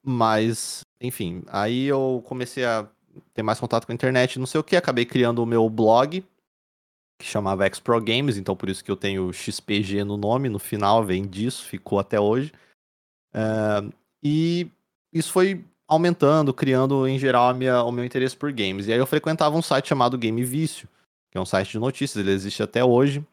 mas, 0.03 0.81
enfim, 0.99 1.43
aí 1.47 1.85
eu 1.85 2.21
comecei 2.25 2.65
a 2.65 2.87
ter 3.33 3.43
mais 3.43 3.59
contato 3.59 3.85
com 3.85 3.91
a 3.91 3.95
internet, 3.95 4.39
não 4.39 4.45
sei 4.45 4.59
o 4.59 4.63
que, 4.63 4.75
acabei 4.75 5.05
criando 5.05 5.41
o 5.41 5.45
meu 5.45 5.69
blog, 5.69 6.23
que 7.19 7.25
chamava 7.25 7.65
X-Pro 7.65 8.01
Games, 8.01 8.37
então 8.37 8.55
por 8.55 8.69
isso 8.69 8.83
que 8.83 8.89
eu 8.89 8.95
tenho 8.95 9.33
XPG 9.33 10.05
no 10.05 10.15
nome, 10.15 10.47
no 10.47 10.57
final 10.57 11.03
vem 11.03 11.27
disso, 11.27 11.65
ficou 11.65 11.99
até 11.99 12.17
hoje. 12.17 12.51
É, 13.33 13.83
e 14.23 14.67
isso 15.13 15.31
foi 15.31 15.65
aumentando, 15.85 16.53
criando 16.53 17.05
em 17.05 17.19
geral 17.19 17.53
minha, 17.53 17.83
o 17.83 17.91
meu 17.91 18.05
interesse 18.05 18.37
por 18.37 18.53
games. 18.53 18.87
E 18.87 18.93
aí 18.93 18.99
eu 18.99 19.05
frequentava 19.05 19.57
um 19.57 19.61
site 19.61 19.89
chamado 19.89 20.17
Game 20.17 20.41
Vício, 20.45 20.87
que 21.29 21.37
é 21.37 21.41
um 21.41 21.45
site 21.45 21.71
de 21.71 21.79
notícias, 21.79 22.23
ele 22.25 22.33
existe 22.33 22.63
até 22.63 22.85
hoje. 22.85 23.23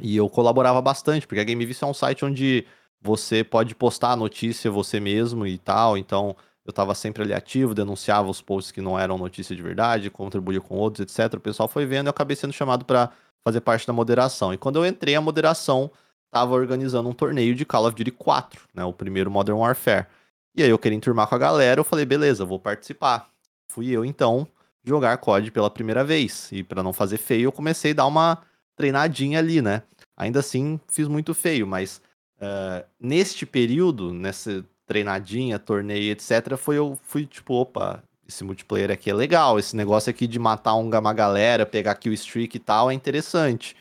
E 0.00 0.16
eu 0.16 0.28
colaborava 0.28 0.80
bastante, 0.82 1.26
porque 1.26 1.40
a 1.40 1.44
Game 1.44 1.64
Vício 1.64 1.86
é 1.86 1.88
um 1.88 1.94
site 1.94 2.24
onde 2.26 2.66
você 3.00 3.42
pode 3.42 3.74
postar 3.74 4.12
a 4.12 4.16
notícia 4.16 4.70
você 4.70 5.00
mesmo 5.00 5.46
e 5.46 5.56
tal, 5.56 5.96
então 5.96 6.36
eu 6.68 6.70
estava 6.70 6.94
sempre 6.94 7.22
ali 7.22 7.32
ativo, 7.32 7.72
denunciava 7.72 8.28
os 8.28 8.42
posts 8.42 8.70
que 8.70 8.82
não 8.82 8.98
eram 8.98 9.16
notícia 9.16 9.56
de 9.56 9.62
verdade, 9.62 10.10
contribuía 10.10 10.60
com 10.60 10.76
outros, 10.76 11.00
etc. 11.00 11.32
O 11.38 11.40
pessoal 11.40 11.66
foi 11.66 11.86
vendo 11.86 12.06
e 12.06 12.08
eu 12.08 12.10
acabei 12.10 12.36
sendo 12.36 12.52
chamado 12.52 12.84
para 12.84 13.10
fazer 13.42 13.62
parte 13.62 13.86
da 13.86 13.92
moderação. 13.94 14.52
E 14.52 14.58
quando 14.58 14.76
eu 14.76 14.84
entrei, 14.84 15.14
a 15.14 15.20
moderação 15.22 15.90
estava 16.26 16.52
organizando 16.52 17.08
um 17.08 17.14
torneio 17.14 17.54
de 17.54 17.64
Call 17.64 17.86
of 17.86 17.96
Duty 17.96 18.10
4, 18.10 18.68
né, 18.74 18.84
o 18.84 18.92
primeiro 18.92 19.30
Modern 19.30 19.56
Warfare. 19.56 20.08
E 20.54 20.62
aí 20.62 20.68
eu 20.68 20.78
queria 20.78 20.94
enturmar 20.94 21.26
com 21.26 21.34
a 21.34 21.38
galera, 21.38 21.80
eu 21.80 21.84
falei, 21.84 22.04
beleza, 22.04 22.44
vou 22.44 22.58
participar. 22.58 23.30
Fui 23.72 23.88
eu 23.88 24.04
então 24.04 24.46
jogar 24.84 25.16
COD 25.16 25.50
pela 25.50 25.70
primeira 25.70 26.04
vez. 26.04 26.52
E 26.52 26.62
para 26.62 26.82
não 26.82 26.92
fazer 26.92 27.16
feio, 27.16 27.44
eu 27.44 27.52
comecei 27.52 27.92
a 27.92 27.94
dar 27.94 28.06
uma 28.06 28.42
treinadinha 28.76 29.38
ali, 29.38 29.62
né? 29.62 29.84
Ainda 30.14 30.40
assim, 30.40 30.78
fiz 30.86 31.08
muito 31.08 31.32
feio, 31.32 31.66
mas 31.66 32.02
uh, 32.36 32.84
neste 33.00 33.46
período, 33.46 34.12
nessa 34.12 34.62
treinadinha, 34.88 35.58
torneio, 35.58 36.10
etc., 36.10 36.56
foi 36.56 36.78
eu 36.78 36.98
fui 37.02 37.26
tipo, 37.26 37.54
opa, 37.54 38.02
esse 38.26 38.42
multiplayer 38.42 38.90
aqui 38.90 39.10
é 39.10 39.14
legal, 39.14 39.58
esse 39.58 39.76
negócio 39.76 40.10
aqui 40.10 40.26
de 40.26 40.38
matar 40.38 40.74
uma 40.74 41.12
galera, 41.12 41.66
pegar 41.66 41.94
kill 41.94 42.12
streak 42.14 42.56
e 42.56 42.60
tal, 42.60 42.90
é 42.90 42.94
interessante. 42.94 43.76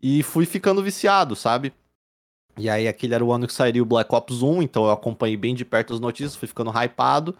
E 0.00 0.22
fui 0.22 0.46
ficando 0.46 0.82
viciado, 0.82 1.34
sabe? 1.34 1.72
E 2.56 2.68
aí 2.68 2.86
aquele 2.86 3.14
era 3.14 3.24
o 3.24 3.32
ano 3.32 3.46
que 3.46 3.52
sairia 3.52 3.82
o 3.82 3.86
Black 3.86 4.14
Ops 4.14 4.42
1, 4.42 4.62
então 4.62 4.84
eu 4.84 4.90
acompanhei 4.90 5.36
bem 5.36 5.54
de 5.54 5.64
perto 5.64 5.94
as 5.94 6.00
notícias, 6.00 6.36
fui 6.36 6.48
ficando 6.48 6.70
hypado 6.70 7.36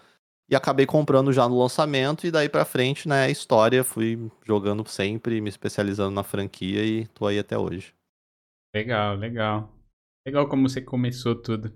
e 0.48 0.56
acabei 0.56 0.86
comprando 0.86 1.32
já 1.32 1.48
no 1.48 1.58
lançamento 1.58 2.26
e 2.26 2.30
daí 2.30 2.48
para 2.48 2.64
frente, 2.64 3.06
né, 3.08 3.30
história, 3.30 3.84
fui 3.84 4.30
jogando 4.44 4.86
sempre, 4.88 5.40
me 5.40 5.48
especializando 5.48 6.10
na 6.10 6.22
franquia 6.22 6.84
e 6.84 7.06
tô 7.08 7.26
aí 7.26 7.38
até 7.38 7.58
hoje. 7.58 7.94
Legal, 8.74 9.16
legal. 9.16 9.72
Legal 10.26 10.48
como 10.48 10.68
você 10.68 10.80
começou 10.80 11.34
tudo. 11.34 11.72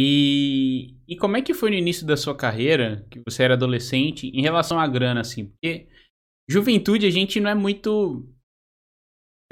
E, 0.00 0.94
e 1.08 1.16
como 1.16 1.36
é 1.36 1.42
que 1.42 1.52
foi 1.52 1.70
no 1.70 1.76
início 1.76 2.06
da 2.06 2.16
sua 2.16 2.32
carreira, 2.32 3.04
que 3.10 3.20
você 3.28 3.42
era 3.42 3.54
adolescente, 3.54 4.28
em 4.28 4.40
relação 4.40 4.78
à 4.78 4.86
grana, 4.86 5.22
assim? 5.22 5.46
Porque 5.46 5.88
juventude 6.48 7.04
a 7.04 7.10
gente 7.10 7.40
não 7.40 7.50
é 7.50 7.54
muito. 7.56 8.24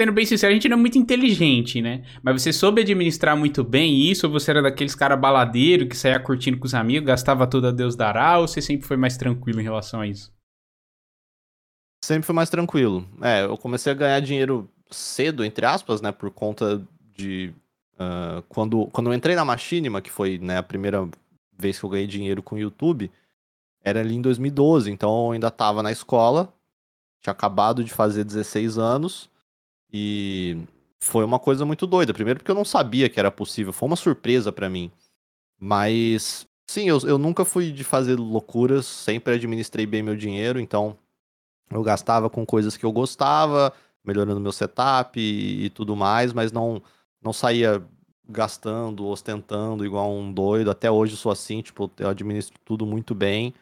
Sendo 0.01 0.13
bem 0.13 0.25
sincero, 0.25 0.53
a 0.53 0.55
gente 0.55 0.69
não 0.69 0.77
é 0.77 0.81
muito 0.81 0.99
inteligente, 0.99 1.83
né? 1.83 2.05
Mas 2.23 2.41
você 2.41 2.53
soube 2.53 2.83
administrar 2.83 3.37
muito 3.37 3.65
bem 3.65 4.09
isso? 4.09 4.29
Ou 4.29 4.33
você 4.33 4.53
era 4.53 4.63
daqueles 4.63 4.95
cara 4.95 5.17
baladeiro 5.17 5.89
que 5.89 5.97
saía 5.97 6.21
curtindo 6.21 6.61
com 6.61 6.67
os 6.67 6.75
amigos, 6.75 7.09
gastava 7.09 7.45
tudo 7.49 7.67
a 7.67 7.73
Deus 7.73 7.97
dará? 7.97 8.39
Ou 8.39 8.47
você 8.47 8.63
sempre 8.63 8.87
foi 8.87 8.97
mais 8.97 9.17
tranquilo 9.17 9.61
em 9.61 9.65
relação 9.65 10.01
a 10.01 10.07
isso? 10.07 10.33
Sempre 12.05 12.25
foi 12.25 12.37
mais 12.37 12.51
tranquilo. 12.51 13.05
É, 13.21 13.43
eu 13.43 13.59
comecei 13.59 13.91
a 13.91 13.97
ganhar 13.97 14.21
dinheiro 14.21 14.71
cedo, 14.93 15.45
entre 15.45 15.67
aspas, 15.67 16.01
né? 16.01 16.13
Por 16.13 16.31
conta 16.31 16.87
de 17.17 17.53
Uh, 17.97 18.43
quando, 18.49 18.87
quando 18.89 19.11
eu 19.11 19.15
entrei 19.15 19.35
na 19.35 19.45
Machinima, 19.45 20.03
que 20.03 20.11
foi 20.11 20.39
né, 20.39 20.59
a 20.59 20.63
primeira 20.63 21.09
vez 21.59 21.79
que 21.79 21.85
eu 21.85 21.91
ganhei 21.91 22.07
dinheiro 22.07 22.43
com 22.43 22.57
o 22.57 22.59
YouTube, 22.59 23.11
era 23.83 24.01
ali 24.01 24.15
em 24.15 24.21
2012, 24.21 24.91
então 24.91 25.27
eu 25.27 25.33
ainda 25.33 25.49
estava 25.49 25.83
na 25.83 25.91
escola, 25.91 26.53
tinha 27.23 27.33
acabado 27.33 27.83
de 27.83 27.93
fazer 27.93 28.25
16 28.25 28.79
anos, 28.79 29.31
e 29.91 30.59
foi 31.01 31.25
uma 31.25 31.39
coisa 31.39 31.65
muito 31.65 31.87
doida. 31.87 32.13
Primeiro 32.13 32.41
porque 32.41 32.51
eu 32.51 32.55
não 32.57 32.65
sabia 32.65 33.09
que 33.09 33.19
era 33.19 33.31
possível, 33.31 33.73
foi 33.73 33.87
uma 33.87 33.97
surpresa 33.97 34.53
para 34.53 34.69
mim. 34.69 34.91
Mas, 35.59 36.47
sim, 36.67 36.89
eu, 36.89 36.99
eu 37.07 37.17
nunca 37.17 37.45
fui 37.45 37.73
de 37.73 37.85
fazer 37.85 38.19
loucuras, 38.19 38.85
sempre 38.85 39.35
administrei 39.35 39.87
bem 39.87 40.03
meu 40.03 40.17
dinheiro, 40.17 40.61
então 40.61 40.99
eu 41.71 41.83
gastava 41.83 42.29
com 42.29 42.45
coisas 42.45 42.77
que 42.77 42.85
eu 42.85 42.93
gostava, 42.93 43.73
melhorando 44.05 44.41
meu 44.41 44.53
setup 44.53 45.19
e, 45.19 45.65
e 45.65 45.71
tudo 45.71 45.97
mais, 45.97 46.33
mas 46.33 46.53
não 46.53 46.83
não 47.27 47.33
saía 47.33 47.83
gastando, 48.29 49.07
ostentando 49.07 49.85
igual 49.85 50.13
um 50.13 50.33
doido. 50.33 50.71
Até 50.71 50.91
hoje 50.91 51.17
sou 51.17 51.33
assim, 51.33 51.61
tipo, 51.61 51.91
eu 51.99 52.09
administro 52.09 52.59
tudo 52.65 52.87
muito 52.87 53.15
bem. 53.15 53.53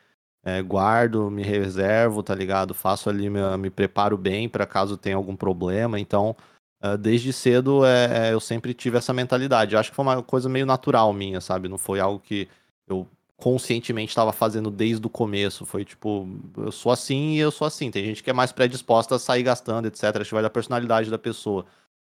É, 0.45 0.61
guardo, 0.63 1.31
me 1.31 1.43
reservo, 1.43 2.23
tá 2.23 2.35
ligado? 2.35 2.75
Faço 2.75 3.09
ali, 3.09 3.31
me, 3.31 3.41
me 3.59 3.71
preparo 3.71 4.19
bem 4.19 4.49
para 4.49 4.67
caso 4.67 4.99
tenha 4.99 5.17
algum 5.17 5.35
problema. 5.35 5.99
Então, 5.99 6.37
uh, 6.83 6.99
desde 6.99 7.33
cedo 7.33 7.85
é, 7.87 8.33
eu 8.33 8.41
sempre 8.41 8.75
tive 8.75 8.99
essa 8.99 9.13
mentalidade. 9.13 9.75
Eu 9.75 9.81
acho 9.81 9.91
que 9.91 9.97
foi 9.97 10.05
uma 10.05 10.23
coisa 10.23 10.49
meio 10.49 10.67
natural 10.67 11.13
minha, 11.15 11.41
sabe? 11.41 11.69
Não 11.69 11.79
foi 11.79 12.01
algo 12.01 12.21
que 12.21 12.47
eu 12.87 13.09
conscientemente 13.37 14.11
estava 14.11 14.33
fazendo 14.33 14.71
desde 14.71 15.07
o 15.07 15.11
começo. 15.11 15.65
Foi 15.65 15.85
tipo, 15.85 16.29
eu 16.59 16.73
sou 16.73 16.93
assim 16.93 17.33
e 17.33 17.39
eu 17.39 17.51
sou 17.51 17.67
assim. 17.67 17.91
Tem 17.91 18.05
gente 18.05 18.23
que 18.23 18.31
é 18.31 18.35
mais 18.35 18.53
predisposta 18.53 19.15
a 19.17 19.19
sair 19.19 19.43
gastando, 19.43 19.89
etc. 19.89 20.05
Acho 20.17 20.29
que 20.29 20.35
vai 20.35 20.43
da 20.43 20.51
personalidade 20.51 21.11
da 21.11 21.19
pessoa. 21.19 21.65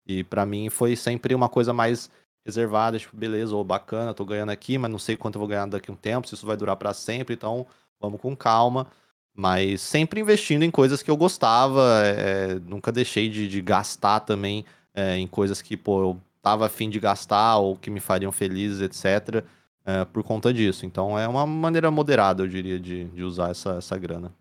E 0.06 0.22
para 0.22 0.46
mim 0.46 0.70
foi 0.70 0.94
sempre 0.96 1.34
uma 1.34 1.48
coisa 1.48 1.72
mais 1.72 2.10
reservada, 2.44 2.98
tipo, 2.98 3.16
beleza, 3.16 3.56
ou 3.56 3.64
bacana, 3.64 4.14
tô 4.14 4.24
ganhando 4.24 4.50
aqui, 4.50 4.78
mas 4.78 4.90
não 4.90 4.98
sei 4.98 5.16
quanto 5.16 5.34
eu 5.34 5.40
vou 5.40 5.48
ganhar 5.48 5.66
daqui 5.66 5.90
a 5.90 5.94
um 5.94 5.96
tempo, 5.96 6.28
se 6.28 6.34
isso 6.34 6.46
vai 6.46 6.56
durar 6.56 6.76
para 6.76 6.94
sempre, 6.94 7.34
então 7.34 7.66
vamos 8.00 8.20
com 8.20 8.36
calma. 8.36 8.86
Mas 9.34 9.82
sempre 9.82 10.20
investindo 10.20 10.62
em 10.62 10.70
coisas 10.70 11.02
que 11.02 11.10
eu 11.10 11.16
gostava, 11.16 11.82
é, 12.04 12.54
nunca 12.60 12.92
deixei 12.92 13.28
de, 13.28 13.48
de 13.48 13.60
gastar 13.60 14.20
também 14.20 14.64
é, 14.94 15.18
em 15.18 15.26
coisas 15.26 15.60
que, 15.60 15.76
pô, 15.76 16.00
eu 16.00 16.20
tava 16.40 16.66
afim 16.66 16.88
de 16.88 17.00
gastar 17.00 17.58
ou 17.58 17.76
que 17.76 17.90
me 17.90 18.00
fariam 18.00 18.32
felizes, 18.32 18.80
etc., 18.80 19.44
é, 19.84 20.04
por 20.04 20.22
conta 20.22 20.52
disso. 20.52 20.86
Então 20.86 21.18
é 21.18 21.28
uma 21.28 21.46
maneira 21.46 21.90
moderada, 21.90 22.42
eu 22.44 22.48
diria, 22.48 22.78
de, 22.78 23.04
de 23.04 23.22
usar 23.22 23.50
essa, 23.50 23.74
essa 23.74 23.96
grana. 23.98 24.32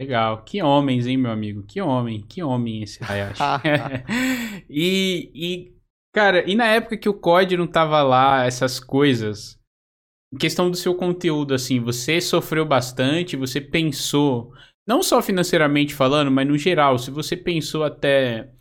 Legal. 0.00 0.44
Que 0.44 0.62
homens, 0.62 1.06
hein, 1.06 1.16
meu 1.16 1.30
amigo? 1.30 1.64
Que 1.64 1.80
homem, 1.80 2.22
que 2.22 2.42
homem 2.42 2.82
esse 2.82 3.02
Hayashi. 3.02 3.42
e, 4.70 5.30
e, 5.34 5.74
cara, 6.12 6.48
e 6.48 6.54
na 6.54 6.66
época 6.66 6.96
que 6.96 7.08
o 7.08 7.14
COD 7.14 7.56
não 7.56 7.66
tava 7.66 8.02
lá, 8.02 8.44
essas 8.44 8.78
coisas, 8.78 9.58
em 10.32 10.38
questão 10.38 10.70
do 10.70 10.76
seu 10.76 10.94
conteúdo, 10.94 11.52
assim, 11.52 11.80
você 11.80 12.20
sofreu 12.20 12.64
bastante, 12.64 13.36
você 13.36 13.60
pensou, 13.60 14.52
não 14.86 15.02
só 15.02 15.20
financeiramente 15.20 15.94
falando, 15.94 16.30
mas 16.30 16.46
no 16.46 16.56
geral, 16.56 16.98
se 16.98 17.10
você 17.10 17.36
pensou 17.36 17.82
até 17.82 18.52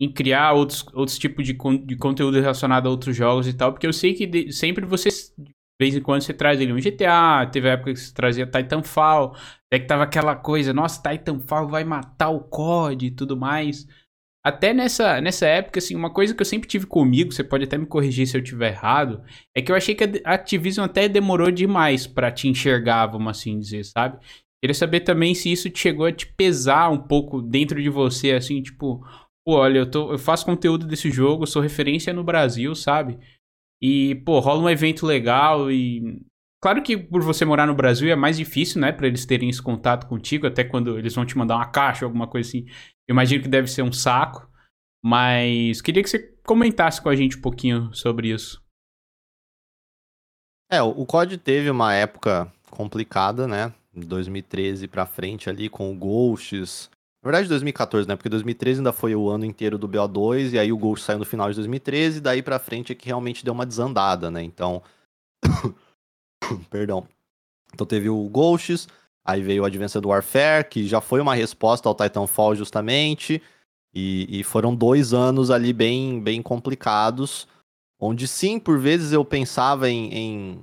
em 0.00 0.12
criar 0.12 0.52
outros, 0.52 0.84
outros 0.94 1.18
tipos 1.18 1.44
de, 1.44 1.54
con 1.54 1.76
de 1.84 1.96
conteúdo 1.96 2.40
relacionado 2.40 2.86
a 2.86 2.90
outros 2.90 3.16
jogos 3.16 3.46
e 3.46 3.54
tal, 3.54 3.72
porque 3.72 3.86
eu 3.86 3.92
sei 3.92 4.14
que 4.14 4.26
de, 4.26 4.52
sempre 4.52 4.84
você 4.84 5.08
vez 5.80 5.94
em 5.94 6.00
quando 6.00 6.22
você 6.22 6.32
traz 6.32 6.60
ele 6.60 6.72
um 6.72 6.80
GTA, 6.80 7.46
teve 7.50 7.68
época 7.68 7.92
que 7.92 8.00
você 8.00 8.12
trazia 8.12 8.46
Titanfall, 8.46 9.34
até 9.66 9.80
que 9.80 9.86
tava 9.86 10.04
aquela 10.04 10.34
coisa, 10.34 10.72
nossa, 10.72 11.02
Titanfall 11.02 11.68
vai 11.68 11.84
matar 11.84 12.30
o 12.30 12.40
COD 12.40 13.06
e 13.06 13.10
tudo 13.10 13.36
mais. 13.36 13.86
Até 14.44 14.72
nessa, 14.72 15.20
nessa 15.20 15.44
época, 15.46 15.80
assim, 15.80 15.96
uma 15.96 16.08
coisa 16.08 16.32
que 16.32 16.40
eu 16.40 16.46
sempre 16.46 16.68
tive 16.68 16.86
comigo, 16.86 17.32
você 17.32 17.42
pode 17.42 17.64
até 17.64 17.76
me 17.76 17.84
corrigir 17.84 18.28
se 18.28 18.36
eu 18.36 18.42
tiver 18.42 18.68
errado, 18.68 19.22
é 19.52 19.60
que 19.60 19.72
eu 19.72 19.76
achei 19.76 19.92
que 19.92 20.22
a 20.24 20.34
Activision 20.34 20.84
até 20.84 21.08
demorou 21.08 21.50
demais 21.50 22.06
para 22.06 22.30
te 22.30 22.46
enxergar, 22.46 23.06
vamos 23.08 23.28
assim 23.28 23.58
dizer, 23.58 23.84
sabe? 23.84 24.18
Queria 24.62 24.72
saber 24.72 25.00
também 25.00 25.34
se 25.34 25.50
isso 25.50 25.68
chegou 25.74 26.06
a 26.06 26.12
te 26.12 26.26
pesar 26.26 26.90
um 26.90 26.98
pouco 26.98 27.42
dentro 27.42 27.82
de 27.82 27.88
você, 27.90 28.32
assim, 28.32 28.62
tipo, 28.62 29.04
pô, 29.44 29.56
olha, 29.56 29.78
eu, 29.80 29.90
tô, 29.90 30.12
eu 30.12 30.18
faço 30.18 30.46
conteúdo 30.46 30.86
desse 30.86 31.10
jogo, 31.10 31.46
sou 31.46 31.60
referência 31.60 32.12
no 32.12 32.22
Brasil, 32.22 32.72
sabe? 32.76 33.18
E, 33.82 34.14
pô, 34.24 34.38
rola 34.40 34.62
um 34.62 34.70
evento 34.70 35.06
legal 35.06 35.70
e. 35.70 36.22
Claro 36.62 36.82
que 36.82 36.96
por 36.96 37.22
você 37.22 37.44
morar 37.44 37.66
no 37.66 37.74
Brasil 37.74 38.10
é 38.10 38.16
mais 38.16 38.36
difícil, 38.36 38.80
né? 38.80 38.90
Pra 38.90 39.06
eles 39.06 39.26
terem 39.26 39.48
esse 39.48 39.62
contato 39.62 40.06
contigo, 40.06 40.46
até 40.46 40.64
quando 40.64 40.98
eles 40.98 41.14
vão 41.14 41.24
te 41.24 41.36
mandar 41.36 41.56
uma 41.56 41.70
caixa 41.70 42.04
alguma 42.04 42.26
coisa 42.26 42.48
assim. 42.48 42.64
Eu 43.06 43.12
imagino 43.12 43.42
que 43.42 43.48
deve 43.48 43.68
ser 43.68 43.82
um 43.82 43.92
saco. 43.92 44.50
Mas 45.04 45.80
queria 45.80 46.02
que 46.02 46.10
você 46.10 46.18
comentasse 46.44 47.00
com 47.00 47.08
a 47.08 47.14
gente 47.14 47.36
um 47.36 47.40
pouquinho 47.40 47.94
sobre 47.94 48.32
isso. 48.32 48.60
É, 50.68 50.82
o 50.82 51.06
COD 51.06 51.38
teve 51.38 51.70
uma 51.70 51.94
época 51.94 52.52
complicada, 52.70 53.46
né? 53.46 53.72
2013 53.94 54.88
pra 54.88 55.06
frente 55.06 55.48
ali 55.48 55.68
com 55.68 55.92
o 55.92 55.96
Ghosts, 55.96 56.90
na 57.26 57.32
verdade, 57.32 57.48
2014, 57.48 58.08
né? 58.08 58.14
Porque 58.14 58.28
2013 58.28 58.78
ainda 58.78 58.92
foi 58.92 59.16
o 59.16 59.28
ano 59.28 59.44
inteiro 59.44 59.76
do 59.76 59.88
BO2, 59.88 60.52
e 60.52 60.58
aí 60.60 60.72
o 60.72 60.78
Ghost 60.78 61.04
saiu 61.04 61.18
no 61.18 61.24
final 61.24 61.50
de 61.50 61.56
2013, 61.56 62.18
e 62.18 62.20
daí 62.20 62.40
pra 62.40 62.60
frente 62.60 62.92
é 62.92 62.94
que 62.94 63.06
realmente 63.06 63.44
deu 63.44 63.52
uma 63.52 63.66
desandada, 63.66 64.30
né? 64.30 64.44
Então. 64.44 64.80
Perdão. 66.70 67.08
Então 67.74 67.84
teve 67.84 68.08
o 68.08 68.28
Ghosts, 68.28 68.86
aí 69.24 69.42
veio 69.42 69.64
o 69.64 69.66
Advanced 69.66 70.04
Warfare, 70.04 70.68
que 70.68 70.86
já 70.86 71.00
foi 71.00 71.20
uma 71.20 71.34
resposta 71.34 71.88
ao 71.88 71.96
Titanfall 71.96 72.54
justamente. 72.54 73.42
E, 73.92 74.40
e 74.40 74.44
foram 74.44 74.72
dois 74.72 75.12
anos 75.12 75.50
ali 75.50 75.72
bem, 75.72 76.22
bem 76.22 76.40
complicados, 76.40 77.48
onde 77.98 78.28
sim, 78.28 78.60
por 78.60 78.78
vezes 78.78 79.10
eu 79.10 79.24
pensava 79.24 79.90
em, 79.90 80.14
em 80.14 80.62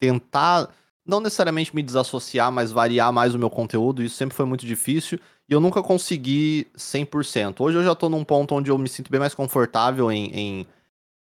tentar 0.00 0.70
não 1.10 1.20
necessariamente 1.20 1.74
me 1.74 1.82
desassociar, 1.82 2.50
mas 2.52 2.70
variar 2.70 3.12
mais 3.12 3.34
o 3.34 3.38
meu 3.38 3.50
conteúdo. 3.50 4.02
Isso 4.02 4.16
sempre 4.16 4.36
foi 4.36 4.46
muito 4.46 4.64
difícil 4.64 5.18
e 5.48 5.52
eu 5.52 5.60
nunca 5.60 5.82
consegui 5.82 6.68
100%. 6.76 7.60
Hoje 7.60 7.76
eu 7.76 7.84
já 7.84 7.94
tô 7.94 8.08
num 8.08 8.24
ponto 8.24 8.54
onde 8.54 8.70
eu 8.70 8.78
me 8.78 8.88
sinto 8.88 9.10
bem 9.10 9.18
mais 9.18 9.34
confortável 9.34 10.10
em, 10.10 10.30
em, 10.30 10.66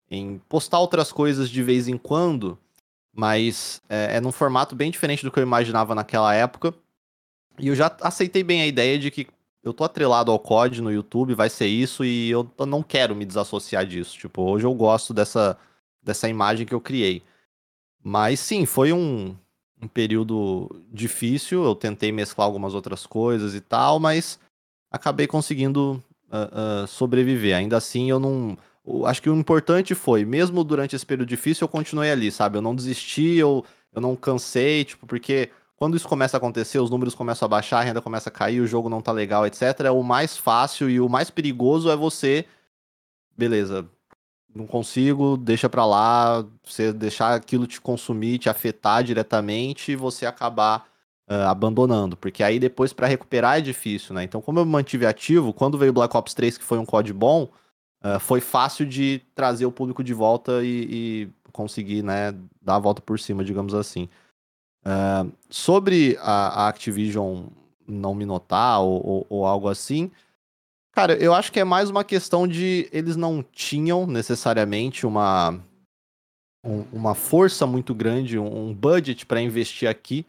em 0.10 0.42
postar 0.50 0.80
outras 0.80 1.12
coisas 1.12 1.50
de 1.50 1.62
vez 1.62 1.88
em 1.88 1.98
quando, 1.98 2.58
mas 3.14 3.80
é, 3.88 4.18
é 4.18 4.22
num 4.22 4.32
formato 4.32 4.76
bem 4.76 4.90
diferente 4.90 5.24
do 5.24 5.32
que 5.32 5.40
eu 5.40 5.44
imaginava 5.44 5.94
naquela 5.94 6.34
época. 6.34 6.74
E 7.60 7.68
eu 7.68 7.76
já 7.76 7.96
aceitei 8.02 8.44
bem 8.44 8.62
a 8.62 8.68
ideia 8.68 8.98
de 8.98 9.12
que 9.12 9.28
eu 9.64 9.74
tô 9.74 9.84
atrelado 9.84 10.32
ao 10.32 10.40
COD 10.40 10.82
no 10.82 10.92
YouTube, 10.92 11.36
vai 11.36 11.50
ser 11.50 11.68
isso, 11.68 12.04
e 12.04 12.30
eu 12.30 12.50
não 12.66 12.82
quero 12.82 13.16
me 13.16 13.26
desassociar 13.26 13.86
disso. 13.86 14.18
Tipo, 14.18 14.42
hoje 14.44 14.66
eu 14.66 14.74
gosto 14.74 15.14
dessa, 15.14 15.58
dessa 16.02 16.28
imagem 16.28 16.66
que 16.66 16.74
eu 16.74 16.82
criei. 16.82 17.22
Mas 18.04 18.40
sim, 18.40 18.66
foi 18.66 18.94
um, 18.94 19.36
um 19.82 19.88
período 19.88 20.70
difícil. 20.92 21.64
Eu 21.64 21.76
tentei 21.76 22.12
mesclar 22.12 22.46
algumas 22.46 22.74
outras 22.74 23.06
coisas 23.06 23.56
e 23.56 23.62
tal, 23.62 24.00
mas 24.00 24.40
acabei 24.92 25.28
conseguindo 25.28 26.04
uh, 26.30 26.84
uh, 26.84 26.88
sobreviver. 26.88 27.56
Ainda 27.56 27.78
assim, 27.78 28.10
eu 28.10 28.20
não. 28.20 28.58
acho 29.06 29.22
que 29.22 29.30
o 29.30 29.36
importante 29.36 29.96
foi, 29.96 30.26
mesmo 30.26 30.64
durante 30.64 30.96
esse 30.96 31.06
período 31.06 31.30
difícil, 31.30 31.66
eu 31.66 31.70
continuei 31.70 32.12
ali, 32.12 32.32
sabe? 32.32 32.58
Eu 32.58 32.62
não 32.62 32.76
desisti, 32.76 33.36
eu, 33.36 33.64
eu 33.94 34.02
não 34.02 34.16
cansei, 34.16 34.86
tipo, 34.86 35.06
porque 35.06 35.50
quando 35.76 35.96
isso 35.96 36.08
começa 36.08 36.38
a 36.38 36.40
acontecer, 36.40 36.80
os 36.80 36.90
números 36.90 37.14
começam 37.14 37.46
a 37.46 37.50
baixar, 37.50 37.80
a 37.80 37.84
renda 37.84 38.02
começa 38.02 38.30
a 38.30 38.32
cair, 38.32 38.60
o 38.62 38.68
jogo 38.68 38.90
não 38.90 39.02
tá 39.02 39.12
legal, 39.12 39.46
etc. 39.46 39.92
O 39.94 40.04
mais 40.04 40.36
fácil 40.36 40.90
e 40.90 41.00
o 41.00 41.08
mais 41.08 41.30
perigoso 41.30 41.90
é 41.92 41.96
você. 41.96 42.46
Beleza, 43.38 43.88
não 44.58 44.68
consigo, 44.68 45.38
deixa 45.38 45.70
pra 45.70 45.86
lá, 45.86 46.46
você 46.64 46.92
deixar 46.92 47.36
aquilo 47.36 47.68
te 47.68 47.80
consumir, 47.80 48.40
te 48.40 48.50
afetar 48.50 49.04
diretamente 49.04 49.92
e 49.92 49.96
você 49.96 50.26
acabar 50.26 50.88
uh, 51.30 51.48
abandonando. 51.48 52.18
Porque 52.18 52.44
aí 52.44 52.60
depois 52.60 52.92
para 52.92 53.08
recuperar 53.08 53.60
é 53.60 53.62
difícil, 53.62 54.16
né? 54.16 54.24
Então, 54.24 54.42
como 54.42 54.60
eu 54.60 54.66
mantive 54.66 55.06
ativo, 55.06 55.54
quando 55.54 55.78
veio 55.78 55.94
Black 55.94 56.16
Ops 56.18 56.34
3, 56.34 56.58
que 56.58 56.64
foi 56.64 56.78
um 56.80 56.86
COD 56.86 57.14
bom, 57.14 57.50
uh, 58.04 58.20
foi 58.20 58.42
fácil 58.42 58.86
de 58.86 59.22
trazer 59.36 59.66
o 59.66 59.72
público 59.72 60.04
de 60.04 60.14
volta 60.14 60.64
e, 60.64 60.88
e, 60.90 61.30
conseguir, 61.52 62.04
né, 62.04 62.34
dar 62.62 62.76
a 62.76 62.80
volta 62.80 63.02
por 63.02 63.20
cima, 63.20 63.44
digamos 63.44 63.74
assim. 63.74 64.10
Uh, 64.86 65.32
sobre 65.50 66.18
a, 66.22 66.66
a, 66.66 66.68
Activision 66.70 67.46
não 67.88 68.14
me 68.14 68.26
notar 68.26 68.82
ou, 68.82 69.06
ou, 69.06 69.28
ou 69.30 69.46
algo 69.46 69.68
assim, 69.68 70.12
Cara, 70.98 71.14
eu 71.14 71.32
acho 71.32 71.52
que 71.52 71.60
é 71.60 71.64
mais 71.64 71.92
uma 71.92 72.04
questão 72.04 72.48
de 72.48 72.90
eles 72.92 73.16
não 73.16 73.44
tinham 73.44 74.08
necessariamente 74.08 75.06
uma, 75.06 75.52
um, 76.66 76.86
uma 76.92 77.14
força 77.14 77.68
muito 77.68 77.94
grande, 77.94 78.40
um, 78.40 78.74
budget 78.74 79.24
para 79.24 79.40
investir 79.40 79.88
aqui. 79.88 80.26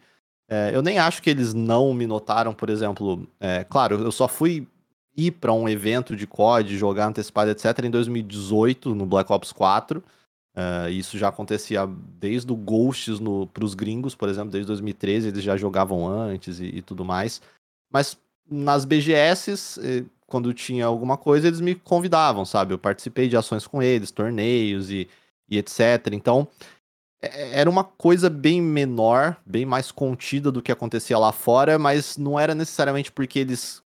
É, 0.47 0.69
eu 0.71 0.83
nem 0.83 0.99
acho 0.99 1.23
que 1.23 1.29
eles 1.31 1.55
não 1.55 1.91
me 1.91 2.05
notaram, 2.05 2.53
por 2.53 2.69
exemplo. 2.69 3.27
É, 3.39 3.63
claro, 3.63 3.99
eu 3.99 4.11
só 4.11 4.27
fui 4.27 4.67
ir 5.17 5.31
para 5.31 5.51
um 5.51 5.67
evento 5.67 6.15
de 6.15 6.27
COD, 6.27 6.77
jogar 6.77 7.07
antecipado, 7.07 7.49
etc., 7.49 7.85
em 7.85 7.89
2018, 7.89 8.93
no 8.93 9.07
Black 9.07 9.33
Ops 9.33 9.51
4. 9.51 10.03
É, 10.55 10.91
isso 10.91 11.17
já 11.17 11.29
acontecia 11.29 11.87
desde 12.19 12.53
o 12.53 12.55
Ghosts 12.55 13.19
para 13.51 13.65
os 13.65 13.73
gringos, 13.73 14.13
por 14.13 14.29
exemplo, 14.29 14.51
desde 14.51 14.67
2013, 14.67 15.29
eles 15.29 15.41
já 15.41 15.57
jogavam 15.57 16.07
antes 16.07 16.59
e, 16.59 16.65
e 16.65 16.81
tudo 16.83 17.03
mais. 17.03 17.41
Mas 17.91 18.15
nas 18.47 18.85
BGS, 18.85 19.79
quando 20.29 20.53
tinha 20.53 20.85
alguma 20.85 21.17
coisa, 21.17 21.47
eles 21.47 21.59
me 21.59 21.75
convidavam, 21.75 22.45
sabe? 22.45 22.73
Eu 22.73 22.77
participei 22.77 23.27
de 23.27 23.35
ações 23.35 23.67
com 23.67 23.81
eles, 23.81 24.11
torneios 24.11 24.89
e, 24.89 25.09
e 25.49 25.57
etc. 25.57 26.07
Então, 26.13 26.47
é, 27.21 27.27
é, 27.27 27.59
era 27.59 27.69
uma 27.69 27.83
coisa 27.83 28.29
bem 28.29 28.61
menor, 28.61 29.35
bem 29.45 29.65
mais 29.65 29.91
contida 29.91 30.51
do 30.51 30.61
que 30.61 30.71
acontecia 30.71 31.17
lá 31.17 31.31
fora, 31.31 31.77
mas 31.77 32.17
não 32.17 32.39
era 32.39 32.55
necessariamente 32.55 33.11
porque 33.11 33.39
eles 33.39 33.81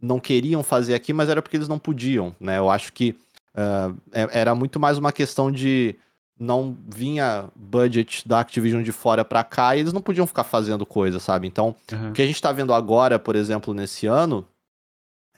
não 0.00 0.20
queriam 0.20 0.62
fazer 0.62 0.94
aqui, 0.94 1.12
mas 1.12 1.28
era 1.28 1.42
porque 1.42 1.56
eles 1.56 1.68
não 1.68 1.78
podiam, 1.78 2.34
né? 2.38 2.58
Eu 2.58 2.70
acho 2.70 2.92
que 2.92 3.16
uh, 3.54 3.98
era 4.12 4.54
muito 4.54 4.78
mais 4.78 4.96
uma 4.96 5.10
questão 5.10 5.50
de 5.50 5.96
não 6.38 6.76
vinha 6.86 7.48
budget 7.56 8.26
da 8.26 8.38
Activision 8.40 8.82
de 8.82 8.92
fora 8.92 9.24
para 9.24 9.42
cá 9.42 9.74
e 9.74 9.80
eles 9.80 9.92
não 9.92 10.00
podiam 10.00 10.26
ficar 10.26 10.44
fazendo 10.44 10.86
coisa, 10.86 11.18
sabe? 11.18 11.48
Então, 11.48 11.74
uhum. 11.90 12.10
o 12.10 12.12
que 12.12 12.22
a 12.22 12.26
gente 12.26 12.40
tá 12.40 12.52
vendo 12.52 12.72
agora, 12.72 13.18
por 13.18 13.34
exemplo, 13.34 13.74
nesse 13.74 14.06
ano, 14.06 14.46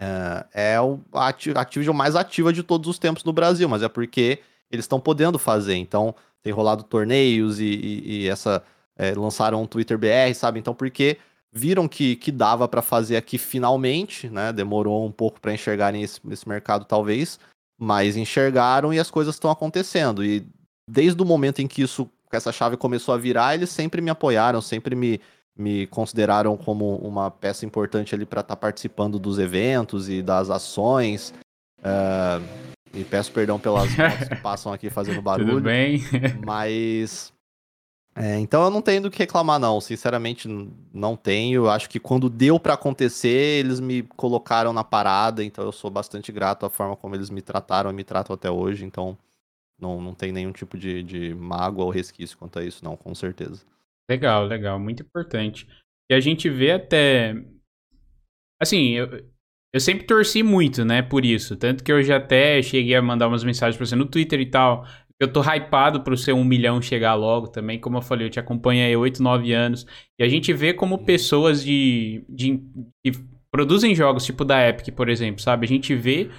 é, 0.01 0.73
é 0.73 0.77
a 1.13 1.29
Activision 1.61 1.95
mais 1.95 2.17
ativa 2.17 2.53
de 2.53 2.63
todos 2.63 2.89
os 2.89 2.99
tempos 2.99 3.23
no 3.23 3.35
Brasil, 3.35 3.69
mas 3.69 3.83
é 3.83 3.89
porque 3.89 4.39
eles 4.71 4.85
estão 4.85 4.99
podendo 4.99 5.39
fazer. 5.39 5.75
Então, 5.75 6.15
tem 6.43 6.53
rolado 6.53 6.83
torneios 6.83 7.61
e, 7.61 7.65
e, 7.65 8.23
e 8.23 8.29
essa. 8.29 8.63
É, 8.97 9.15
lançaram 9.15 9.63
um 9.63 9.67
Twitter 9.67 9.97
BR, 9.97 10.35
sabe? 10.35 10.59
Então, 10.59 10.75
porque 10.75 11.17
viram 11.51 11.89
que, 11.89 12.17
que 12.17 12.31
dava 12.31 12.69
para 12.69 12.83
fazer 12.83 13.17
aqui 13.17 13.39
finalmente, 13.39 14.29
né? 14.29 14.53
Demorou 14.53 15.07
um 15.07 15.13
pouco 15.13 15.41
para 15.41 15.55
enxergarem 15.55 16.03
esse, 16.03 16.21
esse 16.31 16.49
mercado, 16.49 16.85
talvez, 16.85 17.39
mas 17.79 18.17
enxergaram 18.17 18.93
e 18.93 18.99
as 18.99 19.11
coisas 19.11 19.35
estão 19.35 19.51
acontecendo. 19.51 20.25
E 20.25 20.47
desde 20.89 21.21
o 21.23 21.25
momento 21.25 21.61
em 21.61 21.67
que 21.67 21.83
isso, 21.83 22.11
essa 22.31 22.53
chave 22.53 22.77
começou 22.77 23.15
a 23.15 23.19
virar, 23.19 23.55
eles 23.55 23.71
sempre 23.71 24.03
me 24.03 24.11
apoiaram, 24.11 24.61
sempre 24.61 24.95
me, 24.95 25.21
me 25.61 25.87
consideraram 25.87 26.57
como 26.57 26.97
uma 26.97 27.31
peça 27.31 27.67
importante 27.67 28.15
ali 28.15 28.25
para 28.25 28.41
estar 28.41 28.57
tá 28.57 28.61
participando 28.61 29.19
dos 29.19 29.39
eventos 29.39 30.09
e 30.09 30.23
das 30.23 30.49
ações. 30.49 31.35
Uh, 31.79 32.43
e 32.95 33.05
peço 33.05 33.31
perdão 33.31 33.59
pelas 33.59 33.91
motos 33.95 34.29
que 34.29 34.37
passam 34.37 34.73
aqui 34.73 34.89
fazendo 34.89 35.21
barulho. 35.21 35.55
Tudo 35.55 35.63
bem. 35.63 36.01
mas. 36.45 37.33
É, 38.17 38.39
então 38.41 38.65
eu 38.65 38.71
não 38.71 38.83
tenho 38.83 39.03
do 39.03 39.11
que 39.11 39.19
reclamar, 39.19 39.61
não. 39.61 39.81
Sinceramente, 39.81 40.49
não 40.93 41.15
tenho. 41.15 41.69
Acho 41.69 41.89
que 41.89 42.01
quando 42.01 42.29
deu 42.29 42.59
para 42.59 42.75
acontecer, 42.75 43.61
eles 43.61 43.79
me 43.79 44.03
colocaram 44.03 44.73
na 44.73 44.83
parada. 44.83 45.45
Então 45.45 45.65
eu 45.65 45.73
sou 45.73 45.91
bastante 45.91 46.33
grato 46.33 46.67
à 46.67 46.71
forma 46.71 46.97
como 46.97 47.15
eles 47.15 47.31
me 47.31 47.43
trataram 47.43 47.91
e 47.91 47.95
me 47.95 48.03
tratam 48.03 48.35
até 48.35 48.51
hoje. 48.51 48.85
Então 48.85 49.17
não, 49.79 50.01
não 50.01 50.15
tem 50.15 50.33
nenhum 50.33 50.53
tipo 50.53 50.77
de, 50.77 51.03
de 51.03 51.35
mágoa 51.35 51.85
ou 51.85 51.91
resquício 51.91 52.37
quanto 52.37 52.59
a 52.59 52.65
isso, 52.65 52.85
não, 52.85 52.97
com 52.97 53.15
certeza. 53.15 53.63
Legal, 54.11 54.45
legal, 54.45 54.77
muito 54.81 55.05
importante. 55.05 55.69
E 56.11 56.15
a 56.15 56.19
gente 56.19 56.51
vê 56.51 56.73
até. 56.73 57.33
Assim, 58.61 58.91
eu, 58.91 59.09
eu 59.73 59.79
sempre 59.81 60.05
torci 60.05 60.43
muito, 60.43 60.85
né, 60.85 61.01
por 61.01 61.25
isso. 61.25 61.57
Tanto 61.57 61.85
que 61.85 61.93
eu 61.93 62.03
já 62.03 62.17
até 62.17 62.61
cheguei 62.61 62.97
a 62.97 63.03
mandar 63.03 63.29
umas 63.29 63.45
mensagens 63.45 63.77
pra 63.77 63.87
você 63.87 63.95
no 63.95 64.07
Twitter 64.07 64.41
e 64.41 64.47
tal. 64.51 64.85
Eu 65.21 65.33
tô 65.33 65.41
hypado 65.43 66.03
pro 66.03 66.17
seu 66.17 66.35
um 66.35 66.43
milhão 66.43 66.83
chegar 66.83 67.15
logo 67.15 67.47
também. 67.49 67.79
Como 67.79 67.99
eu 67.99 68.03
falei, 68.03 68.27
eu 68.27 68.31
te 68.31 68.41
acompanho 68.41 68.85
aí 68.85 68.97
8, 68.97 69.23
9 69.23 69.53
anos. 69.53 69.87
E 70.19 70.25
a 70.25 70.29
gente 70.29 70.53
vê 70.53 70.75
como 70.75 71.05
pessoas 71.05 71.63
de, 71.63 72.25
de, 72.29 72.59
que 73.05 73.13
produzem 73.53 73.95
jogos 73.95 74.25
tipo 74.25 74.45
da 74.45 74.67
Epic, 74.69 74.93
por 74.93 75.09
exemplo, 75.09 75.41
sabe? 75.41 75.67
A 75.67 75.69
gente 75.69 75.95
vê 75.95 76.31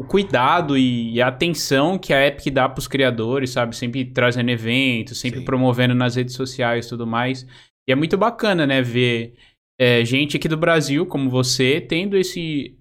o 0.00 0.04
cuidado 0.04 0.78
e 0.78 1.20
a 1.20 1.28
atenção 1.28 1.98
que 1.98 2.14
a 2.14 2.26
Epic 2.26 2.50
dá 2.50 2.66
para 2.66 2.78
os 2.78 2.88
criadores, 2.88 3.50
sabe? 3.50 3.76
Sempre 3.76 4.02
trazendo 4.02 4.48
eventos, 4.48 5.20
sempre 5.20 5.40
Sim. 5.40 5.44
promovendo 5.44 5.94
nas 5.94 6.16
redes 6.16 6.34
sociais 6.34 6.86
e 6.86 6.88
tudo 6.88 7.06
mais. 7.06 7.46
E 7.86 7.92
é 7.92 7.94
muito 7.94 8.16
bacana, 8.16 8.66
né? 8.66 8.80
Ver 8.80 9.36
é, 9.78 10.02
gente 10.02 10.38
aqui 10.38 10.48
do 10.48 10.56
Brasil, 10.56 11.04
como 11.04 11.28
você, 11.28 11.82
tendo 11.82 12.16
esse. 12.16 12.78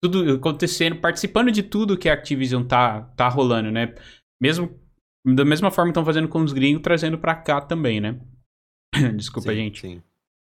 Tudo 0.00 0.34
acontecendo, 0.34 1.00
participando 1.00 1.50
de 1.50 1.64
tudo 1.64 1.98
que 1.98 2.08
a 2.08 2.12
Activision 2.12 2.62
tá, 2.62 3.02
tá 3.16 3.28
rolando, 3.28 3.72
né? 3.72 3.92
Mesmo. 4.40 4.72
Da 5.26 5.44
mesma 5.44 5.72
forma 5.72 5.88
que 5.88 5.98
estão 5.98 6.04
fazendo 6.04 6.28
com 6.28 6.44
os 6.44 6.52
gringos, 6.52 6.82
trazendo 6.82 7.18
para 7.18 7.34
cá 7.34 7.60
também, 7.60 8.00
né? 8.00 8.20
Desculpa, 9.16 9.50
sim, 9.50 9.56
gente. 9.56 9.80
Sim. 9.80 10.02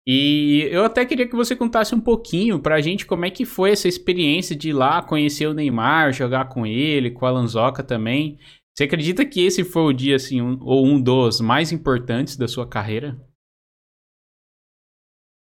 E 0.09 0.69
eu 0.71 0.85
até 0.85 1.05
queria 1.05 1.29
que 1.29 1.35
você 1.35 1.57
contasse 1.57 1.93
um 1.93 2.01
pouquinho 2.01 2.61
pra 2.61 2.81
gente 2.81 3.05
como 3.05 3.25
é 3.25 3.31
que 3.31 3.45
foi 3.45 3.73
essa 3.73 3.89
experiência 3.89 4.55
de 4.55 4.69
ir 4.69 4.73
lá 4.73 5.03
conhecer 5.03 5.49
o 5.49 5.55
Neymar, 5.55 6.13
jogar 6.13 6.49
com 6.49 6.65
ele, 6.65 7.11
com 7.11 7.27
a 7.27 7.31
Lanzoca 7.31 7.83
também. 7.83 8.39
Você 8.77 8.85
acredita 8.85 9.25
que 9.25 9.41
esse 9.45 9.65
foi 9.65 9.83
o 9.83 9.93
dia, 9.93 10.15
assim, 10.17 10.41
um, 10.41 10.59
ou 10.63 10.87
um 10.87 11.01
dos 11.03 11.41
mais 11.41 11.73
importantes 11.73 12.37
da 12.37 12.47
sua 12.47 12.69
carreira? 12.69 13.19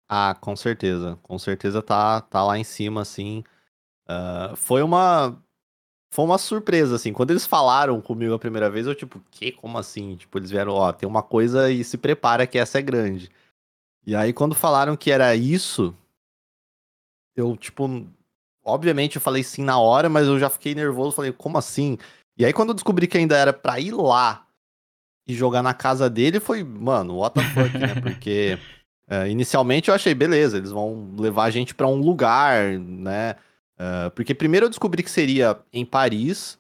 Ah, 0.09 0.35
com 0.35 0.55
certeza. 0.57 1.17
Com 1.23 1.39
certeza 1.39 1.81
tá, 1.81 2.21
tá 2.21 2.45
lá 2.45 2.59
em 2.59 2.65
cima, 2.65 3.01
assim. 3.01 3.45
Uh, 4.09 4.57
foi 4.57 4.83
uma. 4.83 5.41
Foi 6.13 6.25
uma 6.25 6.39
surpresa, 6.39 6.97
assim. 6.97 7.13
Quando 7.13 7.31
eles 7.31 7.47
falaram 7.47 8.01
comigo 8.03 8.35
a 8.35 8.39
primeira 8.39 8.69
vez, 8.69 8.87
eu, 8.87 8.95
tipo, 8.95 9.21
que? 9.31 9.53
Como 9.53 9.79
assim? 9.79 10.17
Tipo, 10.17 10.39
eles 10.39 10.51
vieram, 10.51 10.73
ó, 10.73 10.93
tem 10.93 11.09
uma 11.09 11.23
coisa 11.23 11.71
e 11.71 11.85
se 11.85 11.97
prepara 11.97 12.47
que 12.47 12.59
essa 12.59 12.79
é 12.81 12.83
grande. 12.83 13.31
E 14.07 14.17
aí, 14.17 14.33
quando 14.33 14.55
falaram 14.55 14.97
que 14.97 15.11
era 15.11 15.35
isso, 15.37 15.95
eu, 17.37 17.57
tipo, 17.57 18.07
obviamente 18.65 19.17
eu 19.17 19.23
falei 19.23 19.43
sim 19.43 19.63
na 19.63 19.79
hora, 19.79 20.09
mas 20.09 20.27
eu 20.27 20.39
já 20.39 20.49
fiquei 20.49 20.75
nervoso, 20.75 21.17
falei, 21.17 21.33
como 21.33 21.59
assim? 21.59 21.99
E 22.37 22.45
aí, 22.45 22.53
quando 22.53 22.71
eu 22.71 22.75
descobri 22.75 23.07
que 23.07 23.19
ainda 23.19 23.37
era 23.37 23.53
pra 23.53 23.79
ir 23.79 23.93
lá 23.93 24.47
e 25.27 25.35
jogar 25.35 25.63
na 25.63 25.75
casa 25.75 26.09
dele, 26.09 26.41
foi, 26.41 26.65
mano, 26.65 27.19
what 27.19 27.35
the 27.35 27.43
fuck, 27.51 27.79
né? 27.79 27.95
Porque 28.03 28.59
é, 29.11 29.29
inicialmente 29.29 29.89
eu 29.89 29.95
achei, 29.95 30.15
beleza, 30.15 30.57
eles 30.57 30.71
vão 30.71 31.15
levar 31.19 31.45
a 31.45 31.51
gente 31.51 31.75
para 31.75 31.89
um 31.89 31.97
lugar, 31.97 32.79
né? 32.79 33.35
Uh, 33.81 34.11
porque 34.11 34.35
primeiro 34.35 34.67
eu 34.67 34.71
descobri 34.71 35.03
que 35.03 35.11
seria 35.11 35.59
em 35.73 35.87
Paris, 35.87 36.59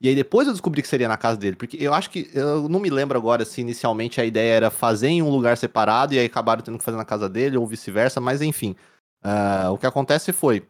E 0.00 0.08
aí 0.08 0.14
depois 0.14 0.46
eu 0.46 0.54
descobri 0.54 0.80
que 0.80 0.88
seria 0.88 1.08
na 1.08 1.18
casa 1.18 1.36
dele, 1.36 1.56
porque 1.56 1.76
eu 1.78 1.92
acho 1.92 2.08
que, 2.08 2.30
eu 2.32 2.68
não 2.68 2.80
me 2.80 2.88
lembro 2.88 3.18
agora 3.18 3.44
se 3.44 3.60
inicialmente 3.60 4.18
a 4.20 4.24
ideia 4.24 4.54
era 4.54 4.70
fazer 4.70 5.08
em 5.08 5.22
um 5.22 5.28
lugar 5.28 5.58
separado 5.58 6.14
e 6.14 6.18
aí 6.18 6.24
acabaram 6.24 6.62
tendo 6.62 6.78
que 6.78 6.84
fazer 6.84 6.96
na 6.96 7.04
casa 7.04 7.28
dele 7.28 7.58
ou 7.58 7.66
vice-versa, 7.66 8.20
mas 8.20 8.40
enfim. 8.40 8.74
Uh, 9.22 9.70
o 9.72 9.76
que 9.76 9.86
acontece 9.86 10.32
foi, 10.32 10.66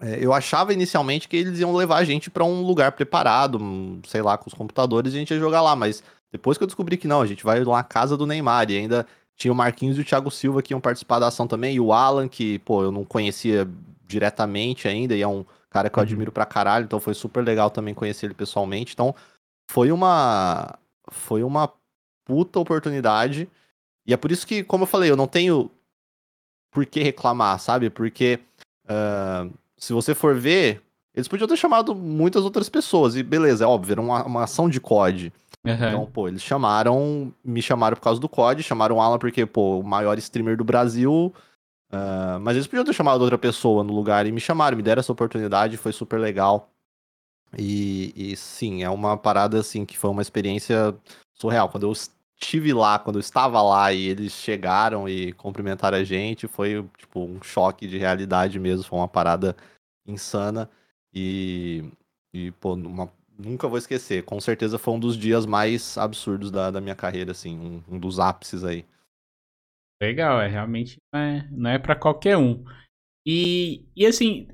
é, 0.00 0.24
eu 0.24 0.32
achava 0.32 0.72
inicialmente 0.72 1.28
que 1.28 1.36
eles 1.36 1.58
iam 1.58 1.74
levar 1.74 1.96
a 1.96 2.04
gente 2.04 2.30
para 2.30 2.44
um 2.44 2.62
lugar 2.62 2.92
preparado, 2.92 3.58
sei 4.06 4.22
lá, 4.22 4.38
com 4.38 4.48
os 4.48 4.54
computadores 4.54 5.12
e 5.12 5.16
a 5.16 5.18
gente 5.18 5.34
ia 5.34 5.40
jogar 5.40 5.60
lá, 5.60 5.74
mas 5.74 6.02
depois 6.30 6.56
que 6.56 6.62
eu 6.62 6.68
descobri 6.68 6.96
que 6.96 7.08
não, 7.08 7.20
a 7.20 7.26
gente 7.26 7.44
vai 7.44 7.62
lá 7.64 7.78
na 7.78 7.84
casa 7.84 8.16
do 8.16 8.26
Neymar 8.26 8.70
e 8.70 8.78
ainda 8.78 9.04
tinha 9.36 9.52
o 9.52 9.56
Marquinhos 9.56 9.98
e 9.98 10.00
o 10.00 10.04
Thiago 10.04 10.30
Silva 10.30 10.62
que 10.62 10.72
iam 10.72 10.80
participar 10.80 11.18
da 11.18 11.26
ação 11.26 11.46
também, 11.48 11.74
e 11.74 11.80
o 11.80 11.92
Alan, 11.92 12.28
que, 12.28 12.60
pô, 12.60 12.84
eu 12.84 12.92
não 12.92 13.04
conhecia 13.04 13.68
diretamente 14.06 14.86
ainda, 14.86 15.16
e 15.16 15.22
é 15.22 15.26
um 15.26 15.44
cara 15.74 15.90
que 15.90 15.98
eu 15.98 16.00
uhum. 16.00 16.06
admiro 16.06 16.30
pra 16.30 16.46
caralho, 16.46 16.84
então 16.84 17.00
foi 17.00 17.14
super 17.14 17.44
legal 17.44 17.68
também 17.68 17.92
conhecer 17.92 18.26
ele 18.26 18.34
pessoalmente. 18.34 18.92
Então, 18.94 19.12
foi 19.68 19.90
uma 19.90 20.78
foi 21.10 21.42
uma 21.42 21.68
puta 22.24 22.60
oportunidade. 22.60 23.48
E 24.06 24.14
é 24.14 24.16
por 24.16 24.30
isso 24.30 24.46
que, 24.46 24.62
como 24.62 24.84
eu 24.84 24.86
falei, 24.86 25.10
eu 25.10 25.16
não 25.16 25.26
tenho 25.26 25.68
por 26.72 26.86
que 26.86 27.02
reclamar, 27.02 27.58
sabe? 27.58 27.90
Porque 27.90 28.38
uh, 28.84 29.52
se 29.76 29.92
você 29.92 30.14
for 30.14 30.36
ver, 30.36 30.80
eles 31.12 31.26
podiam 31.26 31.48
ter 31.48 31.56
chamado 31.56 31.92
muitas 31.92 32.44
outras 32.44 32.68
pessoas. 32.68 33.16
E 33.16 33.22
beleza, 33.24 33.64
é 33.64 33.66
óbvio, 33.66 33.94
era 33.94 34.00
uma, 34.00 34.24
uma 34.24 34.44
ação 34.44 34.68
de 34.68 34.80
COD. 34.80 35.32
Uhum. 35.64 35.72
Então, 35.72 36.06
pô, 36.06 36.28
eles 36.28 36.42
chamaram, 36.42 37.32
me 37.44 37.60
chamaram 37.60 37.96
por 37.96 38.02
causa 38.02 38.20
do 38.20 38.28
COD, 38.28 38.62
chamaram 38.62 38.96
o 38.96 39.00
Alan 39.00 39.18
porque, 39.18 39.44
pô, 39.44 39.80
o 39.80 39.82
maior 39.82 40.16
streamer 40.18 40.56
do 40.56 40.64
Brasil 40.64 41.34
Uh, 41.92 42.40
mas 42.40 42.56
eles 42.56 42.66
podiam 42.66 42.84
ter 42.84 42.92
chamado 42.92 43.20
outra 43.22 43.38
pessoa 43.38 43.84
no 43.84 43.92
lugar 43.92 44.26
e 44.26 44.32
me 44.32 44.40
chamaram, 44.40 44.76
me 44.76 44.82
deram 44.82 45.00
essa 45.00 45.12
oportunidade, 45.12 45.76
foi 45.76 45.92
super 45.92 46.18
legal. 46.18 46.70
E, 47.56 48.12
e, 48.16 48.36
sim, 48.36 48.82
é 48.82 48.90
uma 48.90 49.16
parada 49.16 49.60
assim 49.60 49.84
que 49.84 49.96
foi 49.96 50.10
uma 50.10 50.22
experiência 50.22 50.94
surreal. 51.32 51.68
Quando 51.68 51.84
eu 51.84 51.92
estive 51.92 52.72
lá, 52.72 52.98
quando 52.98 53.16
eu 53.16 53.20
estava 53.20 53.62
lá 53.62 53.92
e 53.92 54.08
eles 54.08 54.32
chegaram 54.32 55.08
e 55.08 55.32
cumprimentaram 55.34 55.98
a 55.98 56.04
gente, 56.04 56.48
foi 56.48 56.84
tipo 56.98 57.20
um 57.20 57.42
choque 57.42 57.86
de 57.86 57.98
realidade 57.98 58.58
mesmo, 58.58 58.84
foi 58.84 58.98
uma 58.98 59.08
parada 59.08 59.56
insana 60.06 60.68
e, 61.12 61.84
e 62.32 62.50
pô, 62.52 62.74
uma, 62.74 63.10
nunca 63.38 63.68
vou 63.68 63.78
esquecer. 63.78 64.24
Com 64.24 64.40
certeza 64.40 64.78
foi 64.78 64.94
um 64.94 65.00
dos 65.00 65.16
dias 65.16 65.46
mais 65.46 65.96
absurdos 65.96 66.50
da, 66.50 66.70
da 66.70 66.80
minha 66.80 66.96
carreira, 66.96 67.32
assim, 67.32 67.56
um, 67.58 67.94
um 67.96 67.98
dos 67.98 68.18
ápices 68.18 68.64
aí. 68.64 68.84
Legal, 70.02 70.40
é 70.40 70.48
realmente 70.48 70.96
não 71.12 71.20
é, 71.20 71.48
não 71.50 71.70
é 71.70 71.78
para 71.78 71.96
qualquer 71.96 72.36
um. 72.36 72.64
E, 73.26 73.86
e 73.96 74.04
assim, 74.04 74.48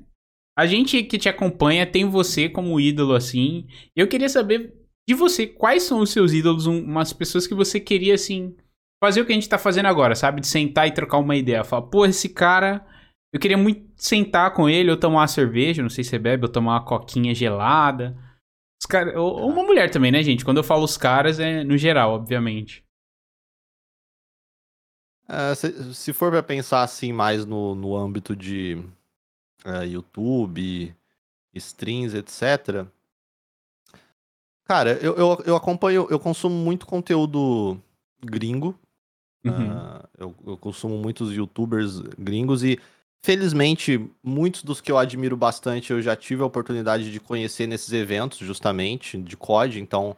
a 0.57 0.65
gente 0.65 1.03
que 1.03 1.17
te 1.17 1.27
acompanha 1.27 1.85
tem 1.85 2.05
você 2.05 2.47
como 2.47 2.79
ídolo 2.79 3.13
assim. 3.13 3.67
Eu 3.95 4.07
queria 4.07 4.29
saber 4.29 4.73
de 5.07 5.15
você 5.15 5.47
quais 5.47 5.83
são 5.83 5.99
os 5.99 6.11
seus 6.11 6.33
ídolos, 6.33 6.65
umas 6.65 7.11
pessoas 7.11 7.47
que 7.47 7.53
você 7.53 7.79
queria 7.79 8.15
assim 8.15 8.55
fazer 9.03 9.21
o 9.21 9.25
que 9.25 9.31
a 9.31 9.35
gente 9.35 9.49
tá 9.49 9.57
fazendo 9.57 9.87
agora, 9.87 10.15
sabe? 10.15 10.41
De 10.41 10.47
sentar 10.47 10.87
e 10.87 10.93
trocar 10.93 11.17
uma 11.17 11.35
ideia. 11.35 11.63
Falar, 11.63 11.87
pô, 11.87 12.05
esse 12.05 12.29
cara, 12.29 12.85
eu 13.33 13.39
queria 13.39 13.57
muito 13.57 13.89
sentar 13.95 14.53
com 14.53 14.69
ele, 14.69 14.91
ou 14.91 14.97
tomar 14.97 15.21
uma 15.21 15.27
cerveja, 15.27 15.81
não 15.81 15.89
sei 15.89 16.03
se 16.03 16.11
você 16.11 16.19
bebe, 16.19 16.45
ou 16.45 16.51
tomar 16.51 16.73
uma 16.73 16.85
coquinha 16.85 17.33
gelada. 17.33 18.15
Os 18.79 18.85
cara, 18.85 19.19
ou, 19.19 19.41
ou 19.41 19.49
uma 19.49 19.63
mulher 19.63 19.89
também, 19.89 20.11
né, 20.11 20.21
gente? 20.21 20.45
Quando 20.45 20.57
eu 20.57 20.63
falo 20.63 20.83
os 20.83 20.97
caras, 20.97 21.39
é 21.39 21.63
no 21.63 21.77
geral, 21.77 22.13
obviamente. 22.13 22.83
Uh, 25.31 25.55
se, 25.55 25.93
se, 25.93 26.11
for 26.11 26.29
para 26.29 26.43
pensar 26.43 26.83
assim 26.83 27.13
mais 27.13 27.45
no, 27.45 27.73
no 27.73 27.95
âmbito 27.95 28.35
de 28.35 28.83
uh, 29.65 29.85
YouTube, 29.85 30.93
streams, 31.53 32.17
etc. 32.17 32.85
Cara, 34.65 34.99
eu, 35.01 35.15
eu, 35.15 35.43
eu, 35.45 35.55
acompanho, 35.55 36.05
eu 36.09 36.19
consumo 36.19 36.55
muito 36.55 36.85
conteúdo 36.85 37.79
gringo. 38.21 38.77
Uhum. 39.45 39.71
Uh, 39.71 40.03
eu, 40.17 40.35
eu, 40.47 40.57
consumo 40.57 40.97
muitos 40.97 41.33
youtubers 41.33 42.01
gringos 42.19 42.61
e 42.61 42.77
felizmente 43.23 44.05
muitos 44.21 44.63
dos 44.63 44.81
que 44.81 44.91
eu 44.91 44.97
admiro 44.97 45.37
bastante 45.37 45.93
eu 45.93 46.01
já 46.01 46.13
tive 46.13 46.43
a 46.43 46.45
oportunidade 46.45 47.09
de 47.09 47.19
conhecer 47.21 47.67
nesses 47.67 47.93
eventos, 47.93 48.39
justamente, 48.39 49.17
de 49.17 49.37
COD. 49.37 49.79
Então, 49.79 50.17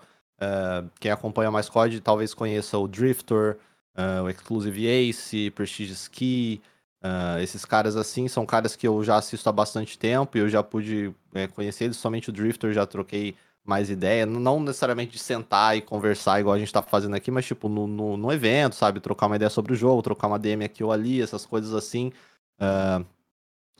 quem 1.00 1.12
acompanha 1.12 1.52
mais 1.52 1.70
COD 1.70 2.02
talvez 2.02 2.34
conheça 2.34 2.78
o 2.80 2.88
Drifter 2.88 3.58
uh, 3.96 4.24
o 4.24 4.30
Exclusive 4.30 4.88
Ace, 4.88 5.52
Prestige 5.52 5.94
Ski, 5.94 6.62
uh, 7.04 7.40
esses 7.40 7.66
caras 7.66 7.96
assim, 7.96 8.28
são 8.28 8.46
caras 8.46 8.76
que 8.76 8.88
eu 8.88 9.04
já 9.04 9.18
assisto 9.18 9.48
há 9.50 9.52
bastante 9.52 9.98
tempo 9.98 10.38
e 10.38 10.42
eu 10.42 10.50
já 10.50 10.64
pude 10.64 11.14
é, 11.34 11.48
conhecer 11.48 11.86
eles, 11.86 11.98
somente 11.98 12.30
o 12.30 12.34
Drifter 12.34 12.74
já 12.74 12.86
troquei 12.86 13.36
mais 13.66 13.90
ideia, 13.90 14.26
não 14.26 14.60
necessariamente 14.60 15.14
de 15.14 15.20
sentar 15.20 15.78
e 15.78 15.82
conversar 15.82 16.40
igual 16.40 16.54
a 16.54 16.60
gente 16.60 16.72
tá 16.72 16.82
fazendo 16.82 17.16
aqui, 17.16 17.32
mas 17.32 17.46
tipo 17.46 17.70
no, 17.70 17.88
no, 17.88 18.18
no 18.18 18.32
evento, 18.32 18.76
sabe, 18.76 19.00
trocar 19.00 19.28
uma 19.28 19.38
ideia 19.38 19.50
sobre 19.50 19.72
o 19.72 19.76
jogo, 19.76 20.02
trocar 20.02 20.28
uma 20.28 20.38
DM 20.38 20.66
aqui 20.66 20.84
ou 20.84 20.92
ali, 20.92 21.22
essas 21.22 21.46
coisas 21.46 21.74
assim. 21.74 22.12
Uh, 22.60 23.06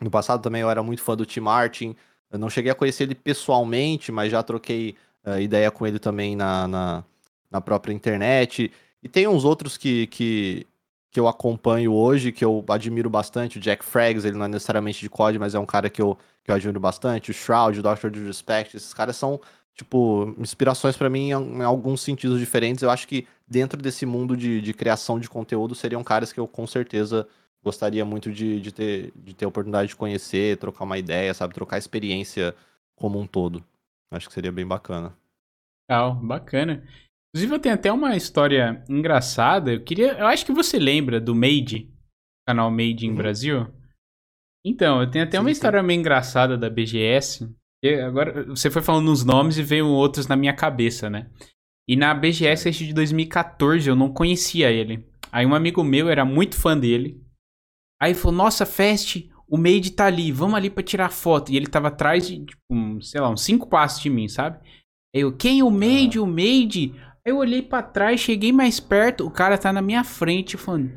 no 0.02 0.10
passado 0.10 0.42
também 0.42 0.62
eu 0.62 0.70
era 0.70 0.82
muito 0.82 1.02
fã 1.02 1.18
do 1.18 1.26
Tim 1.26 1.42
Martin, 1.42 1.96
eu 2.32 2.40
não 2.40 2.50
cheguei 2.50 2.72
a 2.72 2.76
conhecer 2.76 3.04
ele 3.04 3.16
pessoalmente, 3.16 4.12
mas 4.12 4.32
já 4.32 4.42
troquei 4.42 4.96
uh, 5.26 5.40
ideia 5.40 5.70
com 5.70 5.86
ele 5.86 6.00
também 6.00 6.36
na, 6.36 6.68
na, 6.68 7.04
na 7.52 7.62
própria 7.62 7.94
internet. 7.94 8.72
E 9.04 9.10
tem 9.10 9.28
uns 9.28 9.44
outros 9.44 9.76
que, 9.76 10.08
que, 10.08 10.66
que 11.12 11.20
eu 11.20 11.28
acompanho 11.28 11.92
hoje, 11.92 12.32
que 12.32 12.44
eu 12.44 12.64
admiro 12.70 13.10
bastante. 13.10 13.58
O 13.58 13.62
Jack 13.62 13.84
Frags, 13.84 14.24
ele 14.24 14.38
não 14.38 14.46
é 14.46 14.48
necessariamente 14.48 15.02
de 15.02 15.10
COD, 15.10 15.38
mas 15.38 15.54
é 15.54 15.60
um 15.60 15.66
cara 15.66 15.90
que 15.90 16.02
eu, 16.02 16.18
que 16.42 16.50
eu 16.50 16.56
admiro 16.56 16.80
bastante. 16.80 17.30
O 17.30 17.34
Shroud, 17.34 17.80
o 17.80 17.84
Dr. 17.84 18.10
Disrespect, 18.10 18.78
esses 18.78 18.94
caras 18.94 19.18
são, 19.18 19.42
tipo, 19.76 20.34
inspirações 20.40 20.96
para 20.96 21.10
mim 21.10 21.32
em, 21.32 21.34
em, 21.34 21.64
alguns 21.64 22.02
sentidos 22.02 22.40
diferentes. 22.40 22.82
Eu 22.82 22.90
acho 22.90 23.06
que 23.06 23.28
dentro 23.46 23.82
desse 23.82 24.06
mundo 24.06 24.38
de, 24.38 24.62
de 24.62 24.74
criação 24.74 25.20
de 25.20 25.30
conteúdo 25.30 25.76
seriam 25.76 26.02
caras 26.02 26.32
que 26.32 26.40
eu 26.40 26.48
com 26.48 26.66
certeza 26.66 27.28
gostaria 27.62 28.06
muito 28.06 28.32
de, 28.32 28.62
de, 28.62 28.72
ter, 28.72 29.12
de 29.16 29.34
ter 29.34 29.44
a 29.44 29.50
oportunidade 29.50 29.90
de 29.90 29.96
conhecer, 29.98 30.58
trocar 30.58 30.86
uma 30.86 30.98
ideia, 30.98 31.34
sabe? 31.34 31.54
Trocar 31.54 31.78
experiência 31.78 32.56
como 32.96 33.20
um 33.20 33.28
todo. 33.28 33.62
Acho 34.10 34.30
que 34.30 34.34
seria 34.34 34.52
bem 34.52 34.66
bacana. 34.66 35.14
Legal, 35.90 36.16
bacana. 36.16 36.84
Inclusive, 37.34 37.56
eu 37.56 37.60
tenho 37.60 37.76
até 37.76 37.92
uma 37.92 38.16
história 38.16 38.84
engraçada. 38.88 39.74
Eu 39.74 39.84
queria. 39.84 40.14
Eu 40.14 40.28
acho 40.28 40.46
que 40.46 40.54
você 40.54 40.78
lembra 40.78 41.20
do 41.20 41.34
Made, 41.34 41.92
canal 42.48 42.70
Made 42.70 43.08
em 43.08 43.10
uhum. 43.10 43.16
Brasil. 43.16 43.68
Então, 44.64 45.02
eu 45.02 45.10
tenho 45.10 45.26
até 45.26 45.38
sim, 45.38 45.44
uma 45.44 45.52
história 45.52 45.82
sim. 45.82 45.86
meio 45.88 46.00
engraçada 46.00 46.58
da 46.58 46.70
BGS. 46.70 47.50
agora, 48.06 48.46
você 48.46 48.70
foi 48.70 48.82
falando 48.84 49.12
uns 49.12 49.26
nomes 49.26 49.58
e 49.58 49.64
veio 49.64 49.88
outros 49.88 50.28
na 50.28 50.36
minha 50.36 50.54
cabeça, 50.54 51.10
né? 51.10 51.30
E 51.88 51.96
na 51.96 52.14
BGS 52.14 52.72
de 52.72 52.94
2014 52.94 53.90
eu 53.90 53.96
não 53.96 54.14
conhecia 54.14 54.72
ele. 54.72 55.06
Aí 55.32 55.46
um 55.46 55.56
amigo 55.56 55.84
meu 55.84 56.10
era 56.10 56.24
muito 56.24 56.56
fã 56.56 56.78
dele. 56.78 57.20
Aí 58.00 58.14
falou: 58.14 58.38
Nossa, 58.38 58.66
Fest, 58.66 59.28
o 59.48 59.58
Made 59.58 59.92
tá 59.92 60.06
ali, 60.06 60.32
vamos 60.32 60.56
ali 60.56 60.70
pra 60.70 60.84
tirar 60.84 61.10
foto. 61.10 61.52
E 61.52 61.58
ele 61.58 61.68
tava 61.68 61.90
atrás 61.90 62.28
de, 62.28 62.46
tipo, 62.46 62.62
um, 62.72 63.02
sei 63.02 63.20
lá, 63.20 63.30
uns 63.30 63.42
cinco 63.42 63.68
passos 63.68 64.02
de 64.02 64.10
mim, 64.10 64.28
sabe? 64.28 64.60
Eu, 65.14 65.36
quem? 65.36 65.62
O 65.62 65.70
Made? 65.70 66.20
O 66.20 66.26
Made? 66.26 66.94
Eu 67.26 67.38
olhei 67.38 67.62
para 67.62 67.82
trás, 67.82 68.20
cheguei 68.20 68.52
mais 68.52 68.82
perto, 68.82 69.26
o 69.26 69.32
cara 69.32 69.58
tá 69.58 69.72
na 69.72 69.82
minha 69.82 70.04
frente 70.04 70.58
falando. 70.58 70.92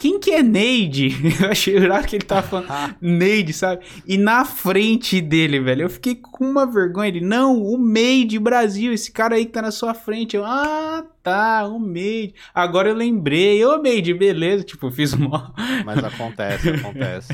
Quem 0.00 0.20
que 0.20 0.30
é 0.30 0.44
Neide? 0.44 1.08
Eu 1.42 1.50
achei 1.50 1.74
que 2.06 2.14
ele 2.14 2.24
tava 2.24 2.46
falando 2.46 2.68
Neide, 3.02 3.52
sabe? 3.52 3.84
E 4.06 4.16
na 4.16 4.44
frente 4.44 5.20
dele, 5.20 5.58
velho, 5.58 5.82
eu 5.82 5.90
fiquei 5.90 6.14
com 6.14 6.44
uma 6.44 6.64
vergonha. 6.64 7.08
Ele, 7.08 7.20
não, 7.20 7.60
o 7.60 7.76
Made 7.76 8.38
Brasil, 8.38 8.92
esse 8.92 9.10
cara 9.10 9.34
aí 9.34 9.44
que 9.44 9.50
tá 9.50 9.60
na 9.60 9.72
sua 9.72 9.94
frente. 9.94 10.36
Eu, 10.36 10.44
ah, 10.44 11.04
tá, 11.20 11.66
o 11.66 11.80
Made. 11.80 12.32
Agora 12.54 12.88
eu 12.88 12.94
lembrei, 12.94 13.64
ô 13.64 13.76
Made, 13.82 14.14
beleza. 14.14 14.62
Tipo, 14.62 14.88
fiz 14.88 15.14
mal. 15.14 15.52
Mas 15.84 16.04
acontece, 16.04 16.68
acontece. 16.70 17.32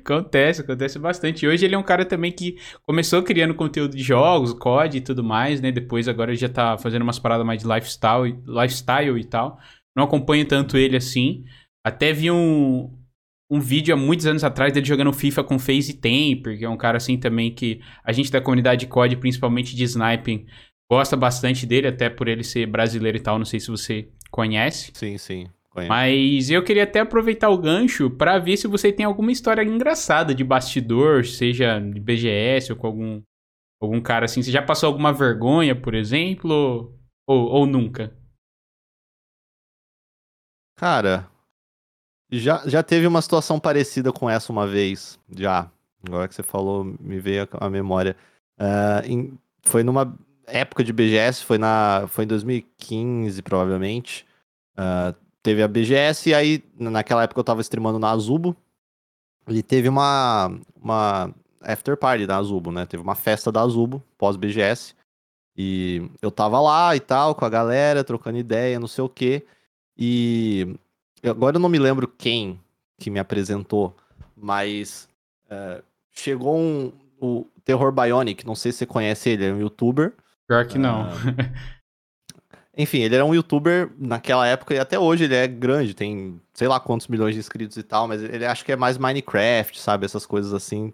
acontece, 0.00 0.60
acontece 0.60 0.98
bastante. 1.00 1.44
E 1.44 1.48
hoje 1.48 1.64
ele 1.64 1.74
é 1.74 1.78
um 1.78 1.82
cara 1.82 2.04
também 2.04 2.30
que 2.30 2.58
começou 2.86 3.24
criando 3.24 3.56
conteúdo 3.56 3.96
de 3.96 4.04
jogos, 4.04 4.52
COD 4.52 4.98
e 4.98 5.00
tudo 5.00 5.24
mais, 5.24 5.60
né? 5.60 5.72
Depois 5.72 6.06
agora 6.06 6.32
já 6.36 6.48
tá 6.48 6.78
fazendo 6.78 7.02
umas 7.02 7.18
paradas 7.18 7.44
mais 7.44 7.60
de 7.60 7.66
lifestyle, 7.66 8.38
lifestyle 8.46 9.18
e 9.18 9.24
tal. 9.24 9.58
Não 9.96 10.04
acompanho 10.04 10.46
tanto 10.46 10.76
ele 10.76 10.96
assim. 10.96 11.42
Até 11.84 12.12
vi 12.12 12.30
um, 12.30 12.92
um 13.50 13.60
vídeo 13.60 13.94
há 13.94 13.96
muitos 13.96 14.26
anos 14.26 14.44
atrás 14.44 14.72
dele 14.72 14.86
jogando 14.86 15.12
FIFA 15.12 15.44
com 15.44 15.58
FaZe 15.58 15.94
Temper, 15.94 16.58
que 16.58 16.64
é 16.64 16.68
um 16.68 16.76
cara 16.76 16.98
assim 16.98 17.16
também 17.16 17.54
que 17.54 17.80
a 18.04 18.12
gente 18.12 18.30
da 18.30 18.40
comunidade 18.40 18.86
COD, 18.86 19.16
principalmente 19.16 19.74
de 19.74 19.84
sniping, 19.84 20.46
gosta 20.90 21.16
bastante 21.16 21.66
dele, 21.66 21.88
até 21.88 22.10
por 22.10 22.28
ele 22.28 22.44
ser 22.44 22.66
brasileiro 22.66 23.16
e 23.16 23.20
tal. 23.20 23.38
Não 23.38 23.44
sei 23.44 23.60
se 23.60 23.68
você 23.68 24.08
conhece. 24.30 24.92
Sim, 24.94 25.16
sim. 25.16 25.48
Conheço. 25.70 25.88
Mas 25.88 26.50
eu 26.50 26.62
queria 26.62 26.84
até 26.84 27.00
aproveitar 27.00 27.50
o 27.50 27.58
gancho 27.58 28.10
para 28.10 28.38
ver 28.38 28.56
se 28.56 28.66
você 28.66 28.92
tem 28.92 29.06
alguma 29.06 29.30
história 29.30 29.62
engraçada 29.62 30.34
de 30.34 30.42
bastidor, 30.42 31.24
seja 31.24 31.78
de 31.78 32.00
BGS 32.00 32.72
ou 32.72 32.78
com 32.78 32.86
algum, 32.86 33.22
algum 33.80 34.00
cara 34.00 34.24
assim. 34.24 34.42
Você 34.42 34.50
já 34.50 34.62
passou 34.62 34.88
alguma 34.88 35.12
vergonha, 35.12 35.74
por 35.74 35.94
exemplo? 35.94 36.94
Ou, 37.26 37.48
ou 37.48 37.66
nunca? 37.66 38.16
Cara, 40.76 41.30
já, 42.30 42.62
já 42.66 42.82
teve 42.82 43.06
uma 43.06 43.22
situação 43.22 43.58
parecida 43.58 44.12
com 44.12 44.28
essa 44.28 44.52
uma 44.52 44.66
vez, 44.66 45.18
já. 45.30 45.70
Agora 46.06 46.28
que 46.28 46.34
você 46.34 46.42
falou, 46.42 46.84
me 46.84 47.18
veio 47.18 47.48
a, 47.52 47.66
a 47.66 47.70
memória. 47.70 48.16
Uh, 48.58 49.06
em, 49.06 49.38
foi 49.62 49.82
numa. 49.82 50.16
época 50.46 50.84
de 50.84 50.92
BGS, 50.92 51.44
foi, 51.44 51.58
na, 51.58 52.06
foi 52.08 52.24
em 52.24 52.28
2015, 52.28 53.42
provavelmente. 53.42 54.26
Uh, 54.74 55.14
teve 55.42 55.62
a 55.62 55.68
BGS, 55.68 56.30
e 56.30 56.34
aí, 56.34 56.64
naquela 56.78 57.22
época 57.22 57.40
eu 57.40 57.44
tava 57.44 57.60
streamando 57.60 57.98
na 57.98 58.10
Azubo. 58.10 58.56
E 59.48 59.62
teve 59.62 59.88
uma, 59.88 60.50
uma 60.76 61.34
after 61.62 61.96
party 61.96 62.26
da 62.26 62.36
Azubo, 62.36 62.70
né? 62.70 62.84
Teve 62.86 63.02
uma 63.02 63.14
festa 63.14 63.50
da 63.50 63.62
Azubo, 63.62 64.02
pós-BGS. 64.18 64.94
E 65.56 66.08
eu 66.22 66.30
tava 66.30 66.60
lá 66.60 66.94
e 66.94 67.00
tal, 67.00 67.34
com 67.34 67.44
a 67.44 67.48
galera, 67.48 68.04
trocando 68.04 68.38
ideia, 68.38 68.78
não 68.78 68.86
sei 68.86 69.02
o 69.02 69.08
quê. 69.08 69.44
E 69.96 70.76
agora 71.24 71.56
eu 71.56 71.60
não 71.60 71.68
me 71.68 71.78
lembro 71.78 72.08
quem 72.08 72.60
que 72.98 73.10
me 73.10 73.18
apresentou, 73.18 73.96
mas 74.36 75.08
uh, 75.46 75.82
chegou 76.12 76.58
um, 76.58 76.92
o 77.20 77.46
Terror 77.64 77.92
Bionic, 77.92 78.46
não 78.46 78.54
sei 78.54 78.72
se 78.72 78.78
você 78.78 78.86
conhece 78.86 79.30
ele, 79.30 79.46
é 79.46 79.52
um 79.52 79.60
youtuber. 79.60 80.12
Pior 80.46 80.66
que 80.66 80.78
não. 80.78 81.08
Uh, 81.08 81.12
enfim, 82.76 82.98
ele 82.98 83.14
era 83.14 83.24
um 83.24 83.34
youtuber 83.34 83.90
naquela 83.98 84.46
época 84.46 84.74
e 84.74 84.78
até 84.78 84.98
hoje 84.98 85.24
ele 85.24 85.34
é 85.34 85.46
grande, 85.46 85.94
tem 85.94 86.40
sei 86.54 86.68
lá 86.68 86.78
quantos 86.80 87.08
milhões 87.08 87.34
de 87.34 87.40
inscritos 87.40 87.76
e 87.76 87.82
tal, 87.82 88.08
mas 88.08 88.22
ele 88.22 88.46
acho 88.46 88.64
que 88.64 88.72
é 88.72 88.76
mais 88.76 88.98
Minecraft, 88.98 89.80
sabe? 89.80 90.06
Essas 90.06 90.24
coisas 90.24 90.52
assim. 90.52 90.92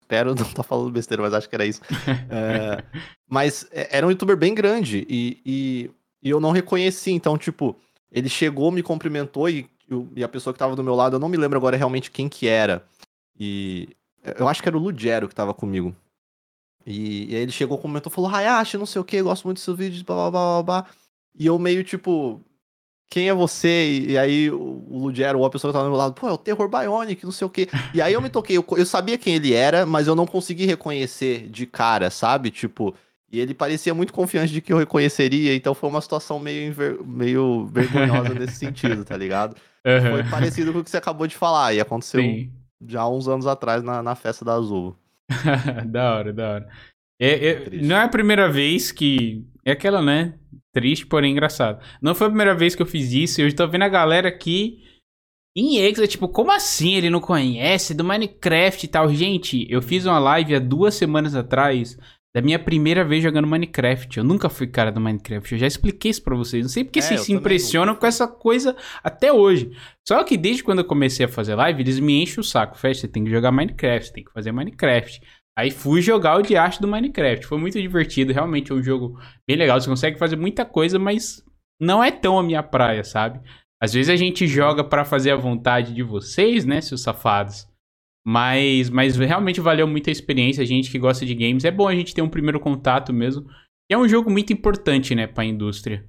Espero 0.00 0.34
não 0.34 0.42
estar 0.42 0.54
tá 0.54 0.62
falando 0.62 0.90
besteira, 0.90 1.22
mas 1.22 1.34
acho 1.34 1.48
que 1.48 1.54
era 1.54 1.66
isso. 1.66 1.80
é, 2.30 2.84
mas 3.28 3.66
é, 3.70 3.96
era 3.96 4.06
um 4.06 4.10
youtuber 4.10 4.36
bem 4.36 4.54
grande 4.54 5.06
e, 5.08 5.40
e, 5.44 5.90
e, 6.22 6.30
eu 6.30 6.40
não 6.40 6.50
reconheci, 6.50 7.12
então, 7.12 7.36
tipo, 7.36 7.76
ele 8.12 8.28
chegou, 8.28 8.70
me 8.70 8.82
cumprimentou 8.82 9.48
e, 9.48 9.66
e 10.14 10.22
a 10.22 10.28
pessoa 10.28 10.52
que 10.52 10.58
tava 10.58 10.76
do 10.76 10.84
meu 10.84 10.94
lado, 10.94 11.16
eu 11.16 11.20
não 11.20 11.28
me 11.28 11.36
lembro 11.36 11.58
agora 11.58 11.76
realmente 11.76 12.10
quem 12.10 12.28
que 12.28 12.46
era. 12.46 12.84
E 13.38 13.88
eu 14.38 14.46
acho 14.46 14.62
que 14.62 14.68
era 14.68 14.76
o 14.76 14.80
Lugero 14.80 15.28
que 15.28 15.34
tava 15.34 15.54
comigo. 15.54 15.94
E, 16.86 17.32
e 17.32 17.36
aí 17.36 17.42
ele 17.42 17.52
chegou, 17.52 17.78
comentou, 17.78 18.12
falou, 18.12 18.30
Hayashi, 18.30 18.76
não 18.76 18.86
sei 18.86 19.00
o 19.00 19.04
que, 19.04 19.22
gosto 19.22 19.44
muito 19.44 19.56
dos 19.56 19.64
seus 19.64 19.78
vídeos, 19.78 20.02
blá, 20.02 20.30
blá, 20.30 20.30
blá, 20.30 20.62
blá. 20.62 20.86
E 21.38 21.46
eu 21.46 21.58
meio, 21.58 21.82
tipo, 21.82 22.40
quem 23.08 23.28
é 23.28 23.34
você? 23.34 23.86
E, 23.88 24.10
e 24.12 24.18
aí 24.18 24.50
o, 24.50 24.84
o 24.90 24.98
Lugero, 24.98 25.38
ou 25.38 25.46
a 25.46 25.50
pessoa 25.50 25.72
que 25.72 25.78
tava 25.78 25.86
do 25.86 25.90
meu 25.90 25.98
lado, 25.98 26.14
pô, 26.14 26.28
é 26.28 26.32
o 26.32 26.38
Terror 26.38 26.68
Bionic, 26.68 27.24
não 27.24 27.32
sei 27.32 27.46
o 27.46 27.50
que. 27.50 27.68
E 27.94 28.02
aí 28.02 28.12
eu 28.12 28.20
me 28.20 28.28
toquei, 28.28 28.56
eu, 28.56 28.64
eu 28.76 28.86
sabia 28.86 29.16
quem 29.16 29.36
ele 29.36 29.54
era, 29.54 29.86
mas 29.86 30.06
eu 30.06 30.14
não 30.14 30.26
consegui 30.26 30.66
reconhecer 30.66 31.48
de 31.48 31.66
cara, 31.66 32.10
sabe? 32.10 32.50
Tipo, 32.50 32.94
e 33.32 33.40
ele 33.40 33.54
parecia 33.54 33.94
muito 33.94 34.12
confiante 34.12 34.52
de 34.52 34.60
que 34.60 34.72
eu 34.72 34.76
reconheceria, 34.76 35.54
então 35.54 35.74
foi 35.74 35.88
uma 35.88 36.02
situação 36.02 36.38
meio, 36.38 36.74
meio 37.04 37.64
vergonhosa 37.66 38.34
nesse 38.34 38.56
sentido, 38.60 39.04
tá 39.06 39.16
ligado? 39.16 39.56
Uhum. 39.86 40.10
Foi 40.10 40.24
parecido 40.24 40.72
com 40.72 40.80
o 40.80 40.84
que 40.84 40.90
você 40.90 40.98
acabou 40.98 41.26
de 41.26 41.34
falar, 41.34 41.72
e 41.72 41.80
aconteceu 41.80 42.20
Sim. 42.20 42.52
já 42.86 43.08
uns 43.08 43.28
anos 43.28 43.46
atrás 43.46 43.82
na, 43.82 44.02
na 44.02 44.14
festa 44.14 44.44
da 44.44 44.52
Azul. 44.52 44.94
da 45.88 46.14
hora, 46.14 46.32
da 46.32 46.50
hora. 46.50 46.68
É, 47.18 47.48
é, 47.48 47.70
não 47.82 47.96
é 47.96 48.02
a 48.02 48.08
primeira 48.08 48.50
vez 48.50 48.92
que. 48.92 49.46
É 49.64 49.72
aquela, 49.72 50.02
né? 50.02 50.34
Triste, 50.74 51.06
porém 51.06 51.32
engraçado. 51.32 51.82
Não 52.02 52.14
foi 52.14 52.26
a 52.26 52.30
primeira 52.30 52.54
vez 52.54 52.74
que 52.74 52.82
eu 52.82 52.86
fiz 52.86 53.12
isso. 53.12 53.40
Eu 53.40 53.46
estou 53.46 53.68
vendo 53.68 53.82
a 53.82 53.88
galera 53.88 54.28
aqui 54.28 54.82
em 55.56 55.76
Exa, 55.78 56.06
tipo, 56.06 56.28
como 56.28 56.50
assim 56.50 56.94
ele 56.94 57.10
não 57.10 57.20
conhece 57.20 57.94
do 57.94 58.02
Minecraft 58.02 58.84
e 58.84 58.88
tal? 58.88 59.08
Gente, 59.12 59.66
eu 59.70 59.80
fiz 59.80 60.04
uma 60.04 60.18
live 60.18 60.54
há 60.54 60.58
duas 60.58 60.94
semanas 60.94 61.34
atrás 61.34 61.96
da 62.34 62.40
minha 62.40 62.58
primeira 62.58 63.04
vez 63.04 63.22
jogando 63.22 63.46
Minecraft. 63.46 64.16
Eu 64.16 64.24
nunca 64.24 64.48
fui 64.48 64.66
cara 64.66 64.90
do 64.90 65.00
Minecraft. 65.00 65.52
Eu 65.52 65.58
já 65.58 65.66
expliquei 65.66 66.10
isso 66.10 66.22
pra 66.22 66.34
vocês. 66.34 66.62
Não 66.62 66.70
sei 66.70 66.84
porque 66.84 66.98
é, 66.98 67.02
vocês 67.02 67.20
se 67.22 67.32
impressionam 67.32 67.94
com 67.94 68.06
essa 68.06 68.26
coisa 68.26 68.74
até 69.04 69.32
hoje. 69.32 69.70
Só 70.06 70.24
que 70.24 70.36
desde 70.36 70.64
quando 70.64 70.78
eu 70.78 70.84
comecei 70.84 71.26
a 71.26 71.28
fazer 71.28 71.54
live, 71.54 71.82
eles 71.82 72.00
me 72.00 72.22
enchem 72.22 72.40
o 72.40 72.44
saco. 72.44 72.78
Fez, 72.78 73.00
você 73.00 73.08
tem 73.08 73.24
que 73.24 73.30
jogar 73.30 73.52
Minecraft, 73.52 74.06
você 74.06 74.12
tem 74.12 74.24
que 74.24 74.32
fazer 74.32 74.50
Minecraft. 74.50 75.20
Aí 75.58 75.70
fui 75.70 76.00
jogar 76.00 76.40
o 76.40 76.58
arte 76.58 76.80
do 76.80 76.88
Minecraft. 76.88 77.46
Foi 77.46 77.58
muito 77.58 77.80
divertido. 77.80 78.32
Realmente 78.32 78.72
é 78.72 78.74
um 78.74 78.82
jogo 78.82 79.18
bem 79.46 79.56
legal. 79.56 79.78
Você 79.78 79.88
consegue 79.88 80.18
fazer 80.18 80.36
muita 80.36 80.64
coisa, 80.64 80.98
mas 80.98 81.44
não 81.78 82.02
é 82.02 82.10
tão 82.10 82.38
a 82.38 82.42
minha 82.42 82.62
praia, 82.62 83.04
sabe? 83.04 83.40
Às 83.82 83.92
vezes 83.92 84.08
a 84.08 84.16
gente 84.16 84.46
joga 84.46 84.82
para 84.84 85.04
fazer 85.04 85.32
a 85.32 85.36
vontade 85.36 85.92
de 85.92 86.02
vocês, 86.02 86.64
né, 86.64 86.80
seus 86.80 87.02
safados. 87.02 87.66
Mas, 88.24 88.88
mas 88.88 89.16
realmente 89.16 89.60
valeu 89.60 89.86
muito 89.86 90.08
a 90.08 90.12
experiência. 90.12 90.62
A 90.62 90.66
gente 90.66 90.90
que 90.90 90.98
gosta 90.98 91.26
de 91.26 91.34
games, 91.34 91.64
é 91.64 91.70
bom 91.70 91.88
a 91.88 91.94
gente 91.94 92.14
ter 92.14 92.22
um 92.22 92.28
primeiro 92.28 92.60
contato 92.60 93.12
mesmo. 93.12 93.46
E 93.90 93.94
é 93.94 93.98
um 93.98 94.08
jogo 94.08 94.30
muito 94.30 94.52
importante, 94.52 95.14
né, 95.14 95.26
para 95.26 95.42
a 95.42 95.46
indústria. 95.46 96.06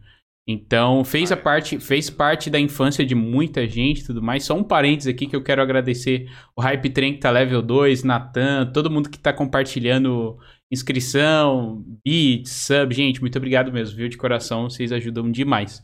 Então, 0.47 1.05
fez 1.05 1.31
a 1.31 1.37
parte, 1.37 1.79
fez 1.79 2.09
parte 2.09 2.49
da 2.49 2.59
infância 2.59 3.05
de 3.05 3.15
muita 3.15 3.65
gente 3.65 4.01
e 4.01 4.05
tudo 4.05 4.21
mais. 4.21 4.43
Só 4.43 4.55
um 4.55 4.63
parênteses 4.63 5.13
aqui 5.13 5.25
que 5.25 5.35
eu 5.35 5.41
quero 5.41 5.61
agradecer 5.61 6.29
o 6.55 6.61
Hype 6.61 6.89
Train 6.89 7.13
que 7.13 7.19
tá 7.19 7.31
level 7.31 7.61
2, 7.61 8.03
Natan, 8.03 8.69
todo 8.73 8.91
mundo 8.91 9.09
que 9.09 9.17
tá 9.17 9.31
compartilhando 9.31 10.37
inscrição, 10.71 11.83
beats, 12.05 12.51
sub. 12.51 12.93
Gente, 12.93 13.21
muito 13.21 13.37
obrigado 13.37 13.71
mesmo, 13.71 13.95
viu? 13.95 14.09
De 14.09 14.17
coração, 14.17 14.69
vocês 14.69 14.91
ajudam 14.91 15.31
demais. 15.31 15.81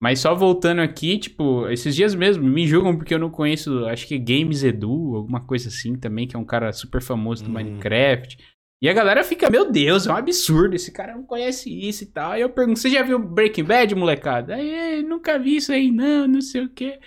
Mas 0.00 0.20
só 0.20 0.34
voltando 0.34 0.80
aqui, 0.80 1.18
tipo, 1.18 1.66
esses 1.68 1.94
dias 1.94 2.14
mesmo, 2.14 2.44
me 2.44 2.66
julgam 2.66 2.96
porque 2.96 3.14
eu 3.14 3.18
não 3.18 3.30
conheço, 3.30 3.86
acho 3.86 4.06
que 4.06 4.18
Games 4.18 4.62
Edu, 4.62 5.16
alguma 5.16 5.40
coisa 5.40 5.68
assim 5.68 5.96
também, 5.96 6.28
que 6.28 6.36
é 6.36 6.38
um 6.38 6.44
cara 6.44 6.72
super 6.72 7.00
famoso 7.00 7.42
do 7.44 7.50
hum. 7.50 7.54
Minecraft. 7.54 8.36
E 8.82 8.90
a 8.90 8.92
galera 8.92 9.24
fica, 9.24 9.48
meu 9.48 9.70
Deus, 9.70 10.06
é 10.06 10.12
um 10.12 10.16
absurdo, 10.16 10.76
esse 10.76 10.92
cara 10.92 11.14
não 11.14 11.24
conhece 11.24 11.70
isso 11.70 12.04
e 12.04 12.06
tal. 12.06 12.32
Aí 12.32 12.42
eu 12.42 12.50
pergunto, 12.50 12.78
você 12.78 12.90
já 12.90 13.02
viu 13.02 13.18
Breaking 13.18 13.64
Bad, 13.64 13.94
molecada? 13.94 14.54
Aí, 14.54 15.02
nunca 15.02 15.38
vi 15.38 15.56
isso 15.56 15.72
aí, 15.72 15.90
não, 15.90 16.28
não 16.28 16.42
sei 16.42 16.64
o 16.64 16.68
quê. 16.68 17.00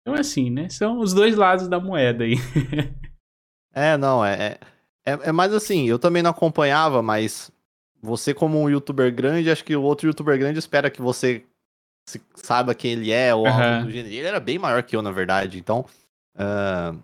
Então, 0.00 0.14
assim, 0.18 0.48
né? 0.48 0.70
São 0.70 0.98
os 0.98 1.12
dois 1.12 1.36
lados 1.36 1.68
da 1.68 1.78
moeda 1.78 2.24
aí. 2.24 2.36
é, 3.74 3.98
não, 3.98 4.24
é, 4.24 4.58
é, 5.04 5.12
é 5.24 5.32
mais 5.32 5.52
assim, 5.52 5.86
eu 5.86 5.98
também 5.98 6.22
não 6.22 6.30
acompanhava, 6.30 7.02
mas 7.02 7.52
você 8.02 8.32
como 8.32 8.58
um 8.58 8.70
youtuber 8.70 9.14
grande, 9.14 9.50
acho 9.50 9.64
que 9.64 9.76
o 9.76 9.82
outro 9.82 10.08
youtuber 10.08 10.38
grande 10.38 10.58
espera 10.58 10.90
que 10.90 11.02
você 11.02 11.44
saiba 12.34 12.74
quem 12.74 12.92
ele 12.92 13.12
é 13.12 13.34
ou 13.34 13.46
uhum. 13.46 13.52
algo 13.52 13.86
do 13.86 13.90
gênero. 13.90 14.14
Ele 14.14 14.26
era 14.26 14.40
bem 14.40 14.58
maior 14.58 14.82
que 14.82 14.96
eu, 14.96 15.02
na 15.02 15.10
verdade, 15.10 15.58
então... 15.58 15.84
Uh, 16.34 16.98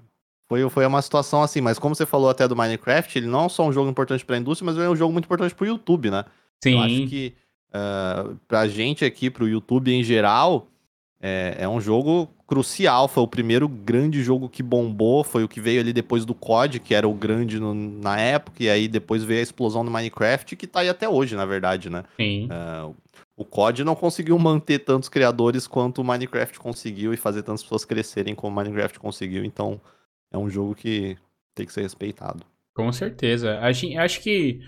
foi, 0.49 0.69
foi 0.71 0.87
uma 0.87 1.03
situação 1.03 1.43
assim, 1.43 1.61
mas 1.61 1.79
como 1.79 1.95
você 1.95 2.07
falou 2.07 2.31
até 2.31 2.47
do 2.47 2.55
Minecraft, 2.55 3.19
ele 3.19 3.27
não 3.27 3.47
é 3.47 3.49
só 3.49 3.67
um 3.67 3.73
jogo 3.73 3.91
importante 3.91 4.25
para 4.25 4.37
a 4.37 4.39
indústria, 4.39 4.65
mas 4.65 4.79
é 4.79 4.89
um 4.89 4.95
jogo 4.95 5.13
muito 5.13 5.25
importante 5.25 5.55
para 5.55 5.65
o 5.65 5.67
YouTube, 5.67 6.11
né? 6.11 6.25
Sim. 6.63 6.75
Eu 6.75 6.81
acho 6.81 7.07
que 7.09 7.35
uh, 7.71 8.37
pra 8.47 8.69
gente 8.69 9.05
aqui, 9.05 9.29
pro 9.29 9.49
YouTube 9.49 9.93
em 9.93 10.05
geral, 10.05 10.69
é, 11.21 11.57
é, 11.59 11.69
um 11.69 11.81
jogo 11.81 12.29
crucial. 12.47 13.09
Foi 13.09 13.25
o 13.25 13.29
primeiro 13.29 13.69
grande 13.69 14.23
jogo 14.23 14.49
que 14.49 14.63
bombou, 14.63 15.25
foi 15.25 15.43
o 15.43 15.49
que 15.49 15.61
veio 15.61 15.81
ali 15.81 15.93
depois 15.93 16.25
do 16.25 16.33
COD, 16.33 16.79
que 16.79 16.95
era 16.95 17.09
o 17.09 17.13
grande 17.13 17.59
no, 17.59 17.75
na 17.75 18.21
época, 18.21 18.63
e 18.63 18.71
aí 18.71 18.87
depois 18.87 19.25
veio 19.25 19.41
a 19.41 19.43
explosão 19.43 19.85
do 19.85 19.91
Minecraft, 19.91 20.55
que 20.55 20.67
tá 20.69 20.81
aí 20.81 20.89
até 20.89 21.09
hoje, 21.09 21.35
na 21.35 21.45
verdade, 21.45 21.91
né? 21.91 22.05
Sim. 22.17 22.47
Uh, 22.47 22.95
o 23.37 23.45
COD 23.45 23.85
não 23.85 23.95
conseguiu 23.95 24.39
manter 24.39 24.79
tantos 24.79 25.09
criadores 25.09 25.67
quanto 25.67 26.01
o 26.01 26.05
Minecraft 26.05 26.59
conseguiu 26.59 27.13
e 27.13 27.17
fazer 27.19 27.43
tantas 27.43 27.63
pessoas 27.63 27.85
crescerem 27.85 28.35
como 28.35 28.53
o 28.53 28.57
Minecraft 28.57 28.99
conseguiu, 28.99 29.45
então 29.45 29.81
é 30.33 30.39
um 30.39 30.49
jogo 30.49 30.75
que 30.75 31.17
tem 31.55 31.67
que 31.67 31.73
ser 31.73 31.83
respeitado. 31.83 32.45
Com 32.75 32.91
certeza. 32.93 33.59
Acho 33.61 34.23
que 34.23 34.61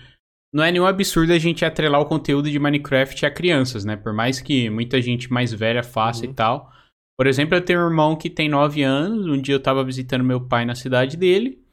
não 0.53 0.63
é 0.63 0.71
nenhum 0.71 0.85
absurdo 0.85 1.31
a 1.33 1.37
gente 1.37 1.63
atrelar 1.63 2.01
o 2.01 2.05
conteúdo 2.05 2.49
de 2.49 2.59
Minecraft 2.59 3.25
a 3.25 3.31
crianças, 3.31 3.85
né? 3.85 3.95
Por 3.95 4.13
mais 4.13 4.41
que 4.41 4.69
muita 4.69 5.01
gente 5.01 5.31
mais 5.31 5.53
velha 5.53 5.83
faça 5.83 6.25
uhum. 6.25 6.31
e 6.31 6.33
tal. 6.33 6.71
Por 7.17 7.27
exemplo, 7.27 7.55
eu 7.55 7.63
tenho 7.63 7.79
um 7.79 7.85
irmão 7.85 8.15
que 8.15 8.29
tem 8.29 8.49
9 8.49 8.81
anos. 8.81 9.27
Um 9.27 9.39
dia 9.39 9.53
eu 9.53 9.61
tava 9.61 9.83
visitando 9.83 10.23
meu 10.23 10.47
pai 10.47 10.65
na 10.65 10.73
cidade 10.73 11.17
dele. 11.17 11.63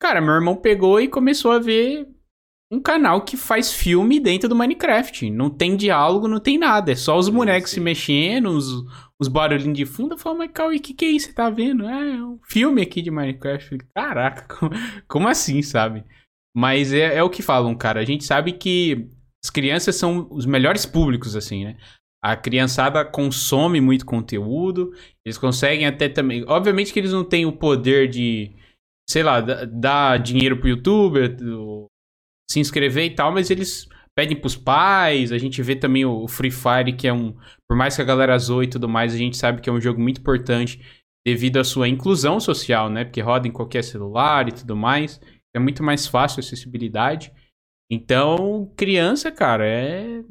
Cara, 0.00 0.20
meu 0.20 0.34
irmão 0.34 0.56
pegou 0.56 1.00
e 1.00 1.08
começou 1.08 1.50
a 1.50 1.58
ver 1.58 2.08
um 2.70 2.80
canal 2.80 3.22
que 3.22 3.36
faz 3.36 3.72
filme 3.72 4.20
dentro 4.20 4.48
do 4.48 4.54
Minecraft. 4.54 5.30
Não 5.30 5.48
tem 5.48 5.76
diálogo, 5.76 6.28
não 6.28 6.38
tem 6.38 6.58
nada. 6.58 6.92
É 6.92 6.96
só 6.96 7.18
os 7.18 7.28
bonecos 7.28 7.70
se 7.70 7.80
mexendo, 7.80 8.50
os, 8.50 8.84
os 9.18 9.28
barulhinhos 9.28 9.76
de 9.76 9.86
fundo, 9.86 10.14
eu 10.14 10.18
falo, 10.18 10.38
mas 10.38 10.50
Cauê, 10.52 10.76
o 10.76 10.80
que, 10.80 10.92
que 10.92 11.04
é 11.04 11.08
isso 11.08 11.28
que 11.28 11.32
você 11.32 11.36
tá 11.36 11.48
vendo? 11.48 11.86
É, 11.86 12.16
é 12.16 12.22
um 12.22 12.38
filme 12.44 12.82
aqui 12.82 13.00
de 13.00 13.10
Minecraft. 13.10 13.78
Caraca, 13.94 14.42
como, 14.54 14.72
como 15.08 15.28
assim, 15.28 15.62
sabe? 15.62 16.04
Mas 16.54 16.92
é, 16.92 17.16
é 17.16 17.22
o 17.22 17.30
que 17.30 17.42
falam, 17.42 17.74
cara. 17.74 18.00
A 18.00 18.04
gente 18.04 18.24
sabe 18.24 18.52
que 18.52 19.08
as 19.42 19.50
crianças 19.50 19.96
são 19.96 20.28
os 20.30 20.44
melhores 20.44 20.84
públicos, 20.84 21.36
assim, 21.36 21.64
né? 21.64 21.76
A 22.22 22.36
criançada 22.36 23.04
consome 23.04 23.80
muito 23.80 24.04
conteúdo, 24.04 24.92
eles 25.24 25.38
conseguem 25.38 25.86
até 25.86 26.08
também. 26.08 26.44
Obviamente 26.48 26.92
que 26.92 26.98
eles 26.98 27.12
não 27.12 27.24
têm 27.24 27.46
o 27.46 27.52
poder 27.52 28.08
de, 28.08 28.56
sei 29.08 29.22
lá, 29.22 29.40
dar 29.40 30.18
dinheiro 30.18 30.58
pro 30.58 30.68
youtuber, 30.68 31.36
se 32.50 32.60
inscrever 32.60 33.04
e 33.04 33.14
tal, 33.14 33.32
mas 33.32 33.50
eles 33.50 33.88
pedem 34.18 34.36
pros 34.36 34.56
pais, 34.56 35.30
a 35.30 35.38
gente 35.38 35.62
vê 35.62 35.76
também 35.76 36.04
o 36.04 36.26
Free 36.26 36.50
Fire, 36.50 36.92
que 36.96 37.06
é 37.06 37.12
um. 37.12 37.36
Por 37.68 37.76
mais 37.76 37.94
que 37.94 38.02
a 38.02 38.04
galera 38.04 38.36
zoe 38.38 38.64
e 38.64 38.68
tudo 38.68 38.88
mais, 38.88 39.14
a 39.14 39.16
gente 39.16 39.36
sabe 39.36 39.60
que 39.60 39.70
é 39.70 39.72
um 39.72 39.80
jogo 39.80 40.00
muito 40.00 40.20
importante 40.20 40.80
devido 41.24 41.58
à 41.58 41.64
sua 41.64 41.88
inclusão 41.88 42.40
social, 42.40 42.90
né? 42.90 43.04
Porque 43.04 43.20
roda 43.20 43.46
em 43.46 43.52
qualquer 43.52 43.84
celular 43.84 44.48
e 44.48 44.52
tudo 44.52 44.74
mais. 44.74 45.20
É 45.54 45.58
muito 45.60 45.82
mais 45.82 46.06
fácil 46.06 46.40
a 46.40 46.40
acessibilidade. 46.40 47.32
Então, 47.90 48.72
criança, 48.76 49.30
cara, 49.30 49.66
é. 49.66 50.22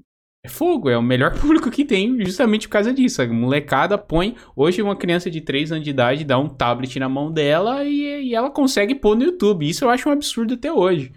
É 0.45 0.49
fogo, 0.49 0.89
é 0.89 0.97
o 0.97 1.01
melhor 1.01 1.33
público 1.39 1.71
que 1.71 1.83
tem 1.85 2.23
justamente 2.25 2.67
por 2.67 2.73
causa 2.73 2.93
disso. 2.93 3.21
A 3.21 3.27
molecada 3.27 3.97
põe. 3.97 4.35
Hoje, 4.55 4.81
uma 4.81 4.95
criança 4.95 5.31
de 5.31 5.39
3 5.41 5.71
anos 5.71 5.83
de 5.83 5.89
idade 5.89 6.25
dá 6.25 6.37
um 6.37 6.49
tablet 6.49 6.99
na 6.99 7.07
mão 7.07 7.31
dela 7.31 7.83
e, 7.85 8.27
e 8.27 8.35
ela 8.35 8.49
consegue 8.49 8.95
pôr 8.95 9.15
no 9.15 9.23
YouTube. 9.23 9.67
Isso 9.67 9.85
eu 9.85 9.89
acho 9.89 10.09
um 10.09 10.11
absurdo 10.11 10.55
até 10.55 10.71
hoje. 10.71 11.13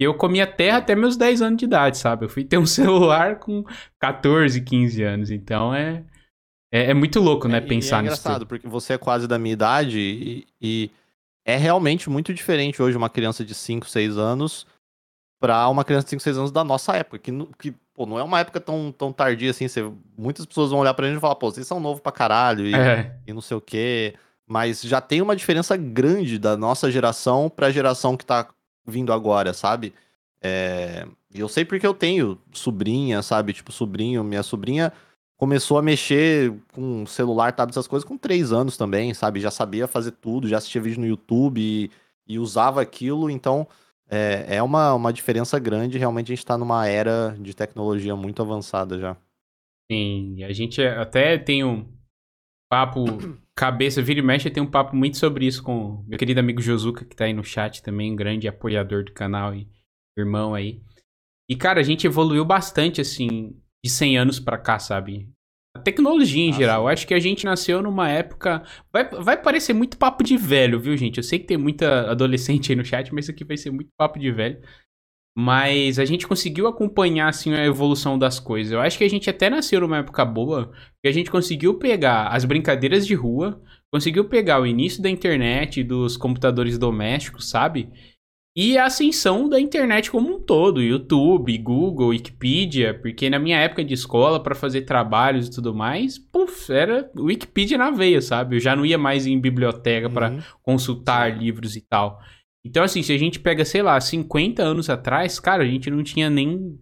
Eu 0.00 0.14
comia 0.14 0.46
terra 0.46 0.78
até 0.78 0.96
meus 0.96 1.14
10 1.14 1.42
anos 1.42 1.58
de 1.58 1.66
idade, 1.66 1.98
sabe? 1.98 2.24
Eu 2.24 2.28
fui 2.30 2.42
ter 2.42 2.56
um 2.56 2.64
celular 2.66 3.38
com 3.38 3.62
14, 3.98 4.60
15 4.62 5.02
anos. 5.02 5.30
Então 5.30 5.74
é, 5.74 6.02
é, 6.72 6.90
é 6.90 6.94
muito 6.94 7.20
louco, 7.20 7.46
né? 7.46 7.58
É, 7.58 7.60
pensar 7.60 7.98
é 7.98 8.02
nisso. 8.02 8.14
É 8.14 8.18
engraçado, 8.18 8.46
porque 8.46 8.66
você 8.66 8.94
é 8.94 8.98
quase 8.98 9.28
da 9.28 9.38
minha 9.38 9.52
idade 9.52 9.98
e, 10.00 10.46
e 10.60 10.90
é 11.44 11.56
realmente 11.56 12.08
muito 12.08 12.32
diferente 12.32 12.80
hoje 12.82 12.96
uma 12.96 13.10
criança 13.10 13.44
de 13.44 13.54
5, 13.54 13.88
6 13.88 14.16
anos 14.16 14.66
para 15.38 15.68
uma 15.68 15.84
criança 15.84 16.04
de 16.04 16.10
5, 16.10 16.22
6 16.22 16.38
anos 16.38 16.52
da 16.52 16.64
nossa 16.64 16.94
época, 16.96 17.18
que, 17.18 17.32
que 17.58 17.74
pô, 17.94 18.06
não 18.06 18.18
é 18.18 18.22
uma 18.22 18.40
época 18.40 18.60
tão, 18.60 18.92
tão 18.92 19.12
tardia 19.12 19.50
assim. 19.50 19.68
Você, 19.68 19.90
muitas 20.16 20.46
pessoas 20.46 20.70
vão 20.70 20.80
olhar 20.80 20.94
pra 20.94 21.06
gente 21.06 21.18
e 21.18 21.20
falar, 21.20 21.34
pô, 21.34 21.50
vocês 21.50 21.66
são 21.66 21.80
novos 21.80 22.00
pra 22.00 22.12
caralho 22.12 22.66
e, 22.66 22.74
é. 22.74 23.16
e 23.26 23.32
não 23.32 23.40
sei 23.42 23.56
o 23.56 23.60
quê. 23.60 24.14
Mas 24.46 24.82
já 24.82 25.00
tem 25.00 25.20
uma 25.22 25.36
diferença 25.36 25.76
grande 25.76 26.38
da 26.38 26.56
nossa 26.56 26.90
geração 26.90 27.48
pra 27.48 27.70
geração 27.70 28.16
que 28.16 28.24
tá 28.24 28.48
vindo 28.86 29.12
agora, 29.12 29.52
sabe? 29.52 29.94
É... 30.42 31.06
Eu 31.32 31.48
sei 31.48 31.64
porque 31.64 31.86
eu 31.86 31.94
tenho 31.94 32.38
sobrinha, 32.52 33.22
sabe? 33.22 33.52
Tipo, 33.52 33.70
sobrinho, 33.72 34.24
minha 34.24 34.42
sobrinha 34.42 34.92
começou 35.40 35.78
a 35.78 35.82
mexer 35.82 36.52
com 36.74 37.06
celular, 37.06 37.52
tablet, 37.52 37.72
essas 37.72 37.86
coisas 37.86 38.06
com 38.06 38.18
três 38.18 38.52
anos 38.52 38.76
também, 38.76 39.14
sabe? 39.14 39.40
Já 39.40 39.50
sabia 39.50 39.86
fazer 39.86 40.10
tudo, 40.12 40.46
já 40.46 40.58
assistia 40.58 40.82
vídeo 40.82 41.00
no 41.00 41.06
YouTube 41.06 41.60
e, 41.60 41.90
e 42.26 42.38
usava 42.38 42.82
aquilo, 42.82 43.30
então 43.30 43.66
é, 44.10 44.56
é 44.56 44.62
uma, 44.62 44.92
uma 44.92 45.12
diferença 45.12 45.58
grande. 45.58 45.96
Realmente 45.96 46.26
a 46.26 46.34
gente 46.34 46.44
está 46.44 46.58
numa 46.58 46.86
era 46.86 47.34
de 47.40 47.54
tecnologia 47.54 48.14
muito 48.14 48.42
avançada 48.42 48.98
já. 48.98 49.16
Sim, 49.90 50.44
a 50.44 50.52
gente 50.52 50.82
até 50.82 51.38
tem 51.38 51.64
um 51.64 51.88
papo 52.68 53.04
cabeça, 53.60 54.00
vira 54.00 54.20
e 54.20 54.22
mexe, 54.22 54.48
tem 54.48 54.62
um 54.62 54.70
papo 54.70 54.96
muito 54.96 55.18
sobre 55.18 55.44
isso 55.44 55.62
com 55.62 56.02
meu 56.08 56.18
querido 56.18 56.40
amigo 56.40 56.62
Josuka, 56.62 57.04
que 57.04 57.12
está 57.12 57.26
aí 57.26 57.34
no 57.34 57.44
chat 57.44 57.82
também, 57.82 58.10
um 58.10 58.16
grande 58.16 58.48
apoiador 58.48 59.04
do 59.04 59.12
canal 59.12 59.54
e 59.54 59.68
irmão 60.18 60.54
aí. 60.54 60.80
E, 61.46 61.54
cara, 61.54 61.78
a 61.78 61.82
gente 61.82 62.06
evoluiu 62.06 62.42
bastante, 62.42 63.02
assim, 63.02 63.54
de 63.84 63.90
100 63.90 64.16
anos 64.16 64.40
para 64.40 64.56
cá, 64.56 64.78
sabe? 64.78 65.28
A 65.76 65.78
tecnologia 65.78 66.42
em 66.42 66.54
geral. 66.54 66.84
Eu 66.84 66.88
acho 66.88 67.06
que 67.06 67.12
a 67.12 67.20
gente 67.20 67.44
nasceu 67.44 67.82
numa 67.82 68.08
época. 68.08 68.64
Vai, 68.90 69.04
vai 69.10 69.36
parecer 69.36 69.74
muito 69.74 69.98
papo 69.98 70.24
de 70.24 70.38
velho, 70.38 70.80
viu, 70.80 70.96
gente? 70.96 71.18
Eu 71.18 71.22
sei 71.22 71.38
que 71.38 71.46
tem 71.46 71.58
muita 71.58 72.10
adolescente 72.10 72.72
aí 72.72 72.76
no 72.76 72.84
chat, 72.84 73.12
mas 73.12 73.26
isso 73.26 73.32
aqui 73.32 73.44
vai 73.44 73.58
ser 73.58 73.70
muito 73.70 73.90
papo 73.94 74.18
de 74.18 74.32
velho. 74.32 74.58
Mas 75.36 75.98
a 75.98 76.04
gente 76.04 76.26
conseguiu 76.26 76.66
acompanhar 76.66 77.28
assim 77.28 77.54
a 77.54 77.64
evolução 77.64 78.18
das 78.18 78.40
coisas. 78.40 78.72
Eu 78.72 78.80
acho 78.80 78.98
que 78.98 79.04
a 79.04 79.08
gente 79.08 79.30
até 79.30 79.48
nasceu 79.48 79.80
numa 79.80 79.98
época 79.98 80.24
boa, 80.24 80.72
que 81.02 81.08
a 81.08 81.12
gente 81.12 81.30
conseguiu 81.30 81.74
pegar 81.74 82.28
as 82.28 82.44
brincadeiras 82.44 83.06
de 83.06 83.14
rua, 83.14 83.62
conseguiu 83.92 84.24
pegar 84.24 84.60
o 84.60 84.66
início 84.66 85.02
da 85.02 85.08
internet, 85.08 85.82
dos 85.82 86.16
computadores 86.16 86.78
domésticos, 86.78 87.48
sabe? 87.48 87.90
E 88.56 88.76
a 88.76 88.86
ascensão 88.86 89.48
da 89.48 89.60
internet 89.60 90.10
como 90.10 90.34
um 90.34 90.40
todo, 90.40 90.82
YouTube, 90.82 91.56
Google, 91.58 92.08
Wikipedia, 92.08 92.92
porque 93.00 93.30
na 93.30 93.38
minha 93.38 93.56
época 93.56 93.84
de 93.84 93.94
escola, 93.94 94.42
para 94.42 94.56
fazer 94.56 94.82
trabalhos 94.82 95.46
e 95.46 95.50
tudo 95.52 95.72
mais, 95.72 96.18
puf, 96.18 96.72
era 96.72 97.08
Wikipedia 97.16 97.78
na 97.78 97.92
veia, 97.92 98.20
sabe? 98.20 98.56
Eu 98.56 98.60
já 98.60 98.74
não 98.74 98.84
ia 98.84 98.98
mais 98.98 99.24
em 99.24 99.40
biblioteca 99.40 100.08
uhum. 100.08 100.12
para 100.12 100.44
consultar 100.62 101.38
livros 101.38 101.76
e 101.76 101.80
tal. 101.80 102.20
Então, 102.64 102.82
assim, 102.82 103.02
se 103.02 103.12
a 103.12 103.18
gente 103.18 103.40
pega, 103.40 103.64
sei 103.64 103.82
lá, 103.82 104.00
50 104.00 104.62
anos 104.62 104.90
atrás, 104.90 105.40
cara, 105.40 105.62
a 105.62 105.66
gente 105.66 105.90
não 105.90 106.02
tinha 106.02 106.28
nem, 106.28 106.78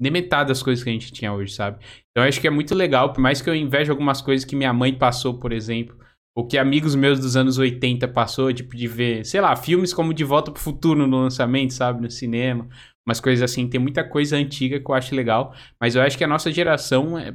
nem 0.00 0.12
metade 0.12 0.48
das 0.48 0.62
coisas 0.62 0.82
que 0.82 0.88
a 0.88 0.92
gente 0.92 1.12
tinha 1.12 1.32
hoje, 1.32 1.52
sabe? 1.52 1.84
Então, 2.10 2.24
eu 2.24 2.28
acho 2.28 2.40
que 2.40 2.46
é 2.46 2.50
muito 2.50 2.74
legal, 2.74 3.12
por 3.12 3.20
mais 3.20 3.42
que 3.42 3.50
eu 3.50 3.54
inveje 3.54 3.90
algumas 3.90 4.22
coisas 4.22 4.44
que 4.44 4.56
minha 4.56 4.72
mãe 4.72 4.96
passou, 4.96 5.38
por 5.38 5.52
exemplo, 5.52 5.96
o 6.34 6.46
que 6.46 6.56
amigos 6.56 6.94
meus 6.94 7.20
dos 7.20 7.36
anos 7.36 7.58
80 7.58 8.08
passou, 8.08 8.52
tipo, 8.52 8.74
de 8.74 8.86
ver, 8.86 9.24
sei 9.26 9.40
lá, 9.40 9.54
filmes 9.54 9.92
como 9.92 10.14
De 10.14 10.24
Volta 10.24 10.50
pro 10.50 10.62
Futuro 10.62 11.06
no 11.06 11.20
lançamento, 11.20 11.74
sabe, 11.74 12.00
no 12.00 12.10
cinema, 12.10 12.68
umas 13.06 13.20
coisas 13.20 13.42
assim. 13.42 13.68
Tem 13.68 13.80
muita 13.80 14.02
coisa 14.08 14.36
antiga 14.36 14.80
que 14.80 14.90
eu 14.90 14.94
acho 14.94 15.14
legal, 15.14 15.54
mas 15.78 15.94
eu 15.94 16.00
acho 16.00 16.16
que 16.16 16.24
a 16.24 16.28
nossa 16.28 16.50
geração 16.50 17.18
é, 17.18 17.34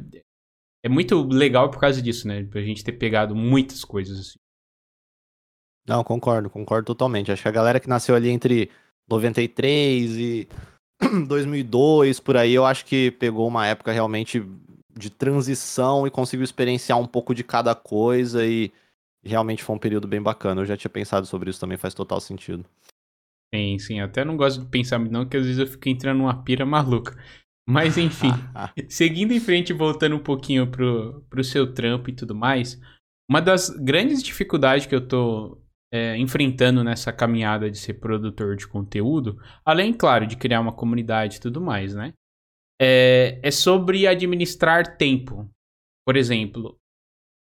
é 0.83 0.89
muito 0.89 1.21
legal 1.27 1.69
por 1.69 1.79
causa 1.79 2.01
disso, 2.01 2.27
né? 2.27 2.43
Pra 2.45 2.61
gente 2.61 2.83
ter 2.83 2.93
pegado 2.93 3.35
muitas 3.35 3.85
coisas 3.85 4.19
assim. 4.19 4.39
Não, 5.87 6.03
concordo, 6.03 6.49
concordo 6.49 6.85
totalmente. 6.85 7.31
Acho 7.31 7.41
que 7.41 7.47
a 7.47 7.51
galera 7.51 7.79
que 7.79 7.87
nasceu 7.87 8.13
ali 8.13 8.29
entre 8.29 8.69
93 9.07 10.17
e 10.17 10.47
2002, 11.27 12.19
por 12.21 12.35
aí, 12.35 12.53
eu 12.53 12.65
acho 12.65 12.85
que 12.85 13.11
pegou 13.11 13.47
uma 13.47 13.65
época 13.65 13.91
realmente 13.91 14.45
de 14.97 15.09
transição 15.09 16.05
e 16.05 16.11
conseguiu 16.11 16.43
experienciar 16.43 16.99
um 16.99 17.07
pouco 17.07 17.33
de 17.33 17.43
cada 17.43 17.73
coisa 17.73 18.45
e 18.45 18.71
realmente 19.23 19.63
foi 19.63 19.75
um 19.75 19.79
período 19.79 20.07
bem 20.07 20.21
bacana. 20.21 20.61
Eu 20.61 20.65
já 20.65 20.75
tinha 20.75 20.89
pensado 20.89 21.25
sobre 21.25 21.49
isso 21.49 21.59
também, 21.59 21.77
faz 21.77 21.93
total 21.93 22.19
sentido. 22.19 22.65
Sim, 23.53 23.79
sim. 23.79 23.99
Até 24.01 24.25
não 24.25 24.35
gosto 24.35 24.61
de 24.61 24.69
pensar 24.69 24.99
não, 24.99 25.25
que 25.25 25.37
às 25.37 25.45
vezes 25.45 25.59
eu 25.59 25.67
fico 25.67 25.87
entrando 25.87 26.17
numa 26.17 26.43
pira 26.43 26.65
maluca. 26.65 27.17
Mas 27.69 27.97
enfim, 27.97 28.31
seguindo 28.89 29.33
em 29.33 29.39
frente, 29.39 29.71
voltando 29.71 30.15
um 30.15 30.23
pouquinho 30.23 30.67
pro, 30.67 31.23
pro 31.29 31.43
seu 31.43 31.73
trampo 31.73 32.09
e 32.09 32.13
tudo 32.13 32.33
mais, 32.33 32.79
uma 33.29 33.41
das 33.41 33.69
grandes 33.69 34.23
dificuldades 34.23 34.85
que 34.85 34.95
eu 34.95 35.05
tô 35.05 35.61
é, 35.91 36.17
enfrentando 36.17 36.83
nessa 36.83 37.13
caminhada 37.13 37.71
de 37.71 37.77
ser 37.77 37.95
produtor 37.95 38.55
de 38.55 38.67
conteúdo, 38.67 39.39
além, 39.65 39.93
claro, 39.93 40.27
de 40.27 40.35
criar 40.35 40.59
uma 40.59 40.73
comunidade 40.73 41.37
e 41.37 41.39
tudo 41.39 41.61
mais, 41.61 41.93
né? 41.93 42.13
É, 42.79 43.39
é 43.41 43.51
sobre 43.51 44.05
administrar 44.05 44.97
tempo. 44.97 45.49
Por 46.05 46.15
exemplo, 46.15 46.77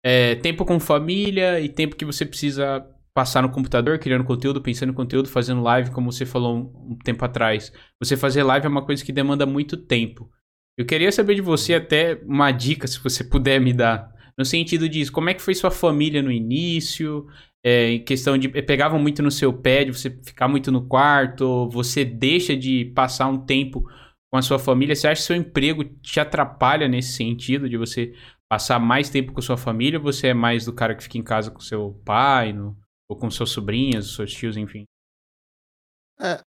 é, 0.05 0.35
tempo 0.37 0.65
com 0.65 0.79
família 0.79 1.61
e 1.61 1.69
tempo 1.69 1.97
que 1.97 2.05
você 2.05 2.27
precisa 2.27 2.87
passar 3.15 3.43
no 3.43 3.51
computador, 3.51 3.99
criando 3.99 4.25
conteúdo, 4.25 4.61
pensando 4.61 4.91
em 4.91 4.95
conteúdo, 4.95 5.29
fazendo 5.29 5.63
live, 5.63 5.93
como 5.93 6.11
você 6.11 6.27
falou 6.27 6.57
um, 6.57 6.99
tempo 6.99 7.25
atrás. 7.25 7.73
Você 8.03 8.17
fazer 8.17 8.43
live 8.43 8.67
é 8.67 8.69
uma 8.69 8.85
coisa 8.85 9.05
que 9.05 9.13
demanda 9.13 9.47
muito 9.47 9.77
tempo. 9.77 10.29
Eu 10.77 10.85
queria 10.85 11.13
saber 11.13 11.37
de 11.37 11.41
você 11.41 11.75
até 11.75 12.21
uma 12.25 12.51
dica, 12.51 12.89
se 12.89 12.99
você 12.99 13.23
puder 13.23 13.61
me 13.61 13.73
dar, 13.73 14.13
no 14.37 14.45
sentido 14.45 14.89
disso, 14.89 15.13
como 15.13 15.31
é 15.31 15.35
que 15.35 15.41
foi 15.41 15.55
sua 15.55 15.71
família 15.71 16.21
no 16.21 16.33
início, 16.33 17.27
é, 17.65 17.93
em 17.93 18.05
questão 18.05 18.37
de 18.37 18.47
pegavam 18.49 18.99
muito 18.99 19.23
no 19.23 19.31
seu 19.31 19.51
pé, 19.51 19.85
de 19.85 19.93
você 19.93 20.11
ficar 20.11 20.47
muito 20.47 20.71
no 20.71 20.87
quarto, 20.87 21.67
você 21.71 22.05
deixa 22.05 22.55
de 22.55 22.93
passar 22.95 23.27
um 23.27 23.39
tempo 23.39 23.89
com 24.31 24.37
a 24.37 24.43
sua 24.43 24.59
família, 24.59 24.95
você 24.95 25.09
acha 25.09 25.23
que 25.23 25.27
seu 25.27 25.37
emprego 25.37 25.83
te 25.85 26.21
atrapalha 26.21 26.87
nesse 26.87 27.15
sentido 27.15 27.69
de 27.69 27.79
você 27.79 28.15
passar 28.51 28.79
mais 28.79 29.09
tempo 29.09 29.33
com 29.33 29.41
sua 29.41 29.57
família, 29.57 29.99
ou 29.99 30.05
você 30.05 30.29
é 30.29 30.35
mais 30.35 30.67
do 30.67 30.75
cara 30.75 30.95
que 30.95 31.03
fica 31.03 31.17
em 31.17 31.23
casa 31.23 31.51
com 31.51 31.61
seu 31.61 31.99
pai, 32.05 32.53
no, 32.53 32.77
ou 33.09 33.17
com 33.17 33.31
suas 33.31 33.51
sobrinhas, 33.51 34.11
seus 34.11 34.33
tios, 34.33 34.57
enfim? 34.57 34.85
É, 36.21 36.41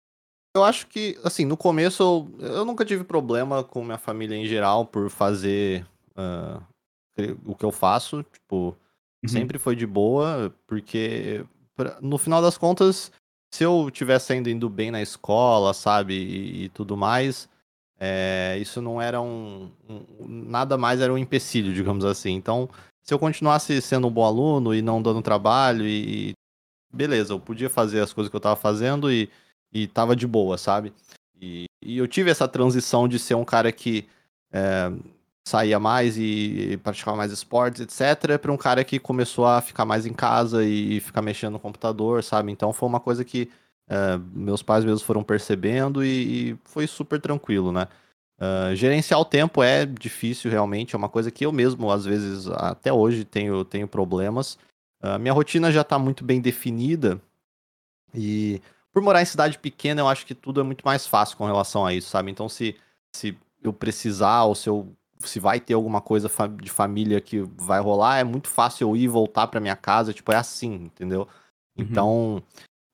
eu 0.54 0.62
acho 0.64 0.86
que, 0.86 1.18
assim, 1.24 1.44
no 1.44 1.56
começo 1.56 2.02
eu, 2.02 2.46
eu 2.46 2.64
nunca 2.64 2.84
tive 2.84 3.04
problema 3.04 3.64
com 3.64 3.84
minha 3.84 3.98
família 3.98 4.36
em 4.36 4.46
geral 4.46 4.84
por 4.84 5.08
fazer 5.08 5.86
uh, 6.18 6.62
o 7.44 7.54
que 7.54 7.64
eu 7.64 7.72
faço, 7.72 8.22
tipo, 8.22 8.76
uhum. 9.24 9.28
sempre 9.28 9.58
foi 9.58 9.76
de 9.76 9.86
boa, 9.86 10.54
porque 10.66 11.44
no 12.00 12.18
final 12.18 12.40
das 12.40 12.56
contas, 12.56 13.12
se 13.52 13.64
eu 13.64 13.90
tivesse 13.90 14.34
indo 14.34 14.68
bem 14.68 14.90
na 14.90 15.02
escola, 15.02 15.72
sabe, 15.74 16.14
e, 16.14 16.64
e 16.64 16.68
tudo 16.70 16.96
mais, 16.96 17.48
é, 17.98 18.58
isso 18.60 18.82
não 18.82 19.00
era 19.00 19.20
um, 19.20 19.70
um, 19.88 20.04
Nada 20.26 20.76
mais 20.76 21.00
era 21.00 21.12
um 21.12 21.18
empecilho, 21.18 21.72
digamos 21.72 22.04
assim. 22.04 22.32
Então, 22.32 22.68
se 23.02 23.12
eu 23.12 23.18
continuasse 23.18 23.80
sendo 23.80 24.08
um 24.08 24.10
bom 24.10 24.24
aluno 24.24 24.74
e 24.74 24.82
não 24.82 25.02
dando 25.02 25.22
trabalho, 25.22 25.86
e. 25.86 26.32
Beleza, 26.92 27.32
eu 27.32 27.40
podia 27.40 27.68
fazer 27.68 28.00
as 28.00 28.12
coisas 28.12 28.30
que 28.30 28.36
eu 28.36 28.40
tava 28.40 28.56
fazendo 28.56 29.10
e, 29.12 29.28
e 29.72 29.86
tava 29.86 30.16
de 30.16 30.26
boa, 30.26 30.56
sabe? 30.56 30.92
E, 31.40 31.66
e 31.82 31.98
eu 31.98 32.06
tive 32.06 32.30
essa 32.30 32.48
transição 32.48 33.06
de 33.06 33.18
ser 33.18 33.34
um 33.34 33.44
cara 33.44 33.70
que 33.70 34.08
é, 34.52 34.90
saía 35.46 35.78
mais 35.78 36.18
e 36.18 36.78
praticava 36.82 37.16
mais 37.16 37.30
esportes, 37.30 37.80
etc., 37.80 38.38
para 38.38 38.52
um 38.52 38.56
cara 38.56 38.82
que 38.82 38.98
começou 38.98 39.46
a 39.46 39.60
ficar 39.60 39.84
mais 39.84 40.04
em 40.04 40.12
casa 40.12 40.64
e 40.64 40.98
ficar 41.00 41.22
mexendo 41.22 41.52
no 41.52 41.60
computador, 41.60 42.24
sabe? 42.24 42.50
Então 42.50 42.72
foi 42.72 42.88
uma 42.88 43.00
coisa 43.00 43.24
que 43.24 43.48
Uh, 43.88 44.18
meus 44.36 44.64
pais 44.64 44.84
mesmos 44.84 45.02
foram 45.02 45.22
percebendo 45.22 46.04
e, 46.04 46.50
e 46.50 46.58
foi 46.64 46.88
super 46.88 47.20
tranquilo, 47.20 47.70
né? 47.70 47.86
Uh, 48.36 48.74
gerenciar 48.74 49.20
o 49.20 49.24
tempo 49.24 49.62
é 49.62 49.86
difícil 49.86 50.50
realmente, 50.50 50.94
é 50.94 50.98
uma 50.98 51.08
coisa 51.08 51.30
que 51.30 51.46
eu 51.46 51.52
mesmo, 51.52 51.90
às 51.90 52.04
vezes, 52.04 52.48
até 52.48 52.92
hoje, 52.92 53.24
tenho, 53.24 53.64
tenho 53.64 53.86
problemas. 53.86 54.58
Uh, 55.00 55.18
minha 55.20 55.32
rotina 55.32 55.70
já 55.70 55.82
está 55.82 55.98
muito 55.98 56.24
bem 56.24 56.40
definida 56.40 57.20
e 58.12 58.60
por 58.92 59.02
morar 59.02 59.22
em 59.22 59.26
cidade 59.26 59.58
pequena, 59.58 60.00
eu 60.00 60.08
acho 60.08 60.26
que 60.26 60.34
tudo 60.34 60.60
é 60.60 60.64
muito 60.64 60.84
mais 60.84 61.06
fácil 61.06 61.36
com 61.36 61.46
relação 61.46 61.86
a 61.86 61.94
isso, 61.94 62.08
sabe? 62.10 62.30
Então, 62.30 62.48
se, 62.48 62.74
se 63.14 63.38
eu 63.62 63.72
precisar 63.72 64.44
ou 64.44 64.54
se, 64.54 64.68
eu, 64.68 64.92
se 65.20 65.40
vai 65.40 65.60
ter 65.60 65.74
alguma 65.74 66.00
coisa 66.00 66.30
de 66.62 66.70
família 66.70 67.20
que 67.20 67.40
vai 67.56 67.80
rolar, 67.80 68.18
é 68.18 68.24
muito 68.24 68.48
fácil 68.48 68.88
eu 68.88 68.96
ir 68.96 69.04
e 69.04 69.08
voltar 69.08 69.46
para 69.46 69.60
minha 69.60 69.76
casa, 69.76 70.12
tipo, 70.12 70.32
é 70.32 70.36
assim, 70.36 70.74
entendeu? 70.74 71.22
Uhum. 71.76 71.84
Então, 71.84 72.42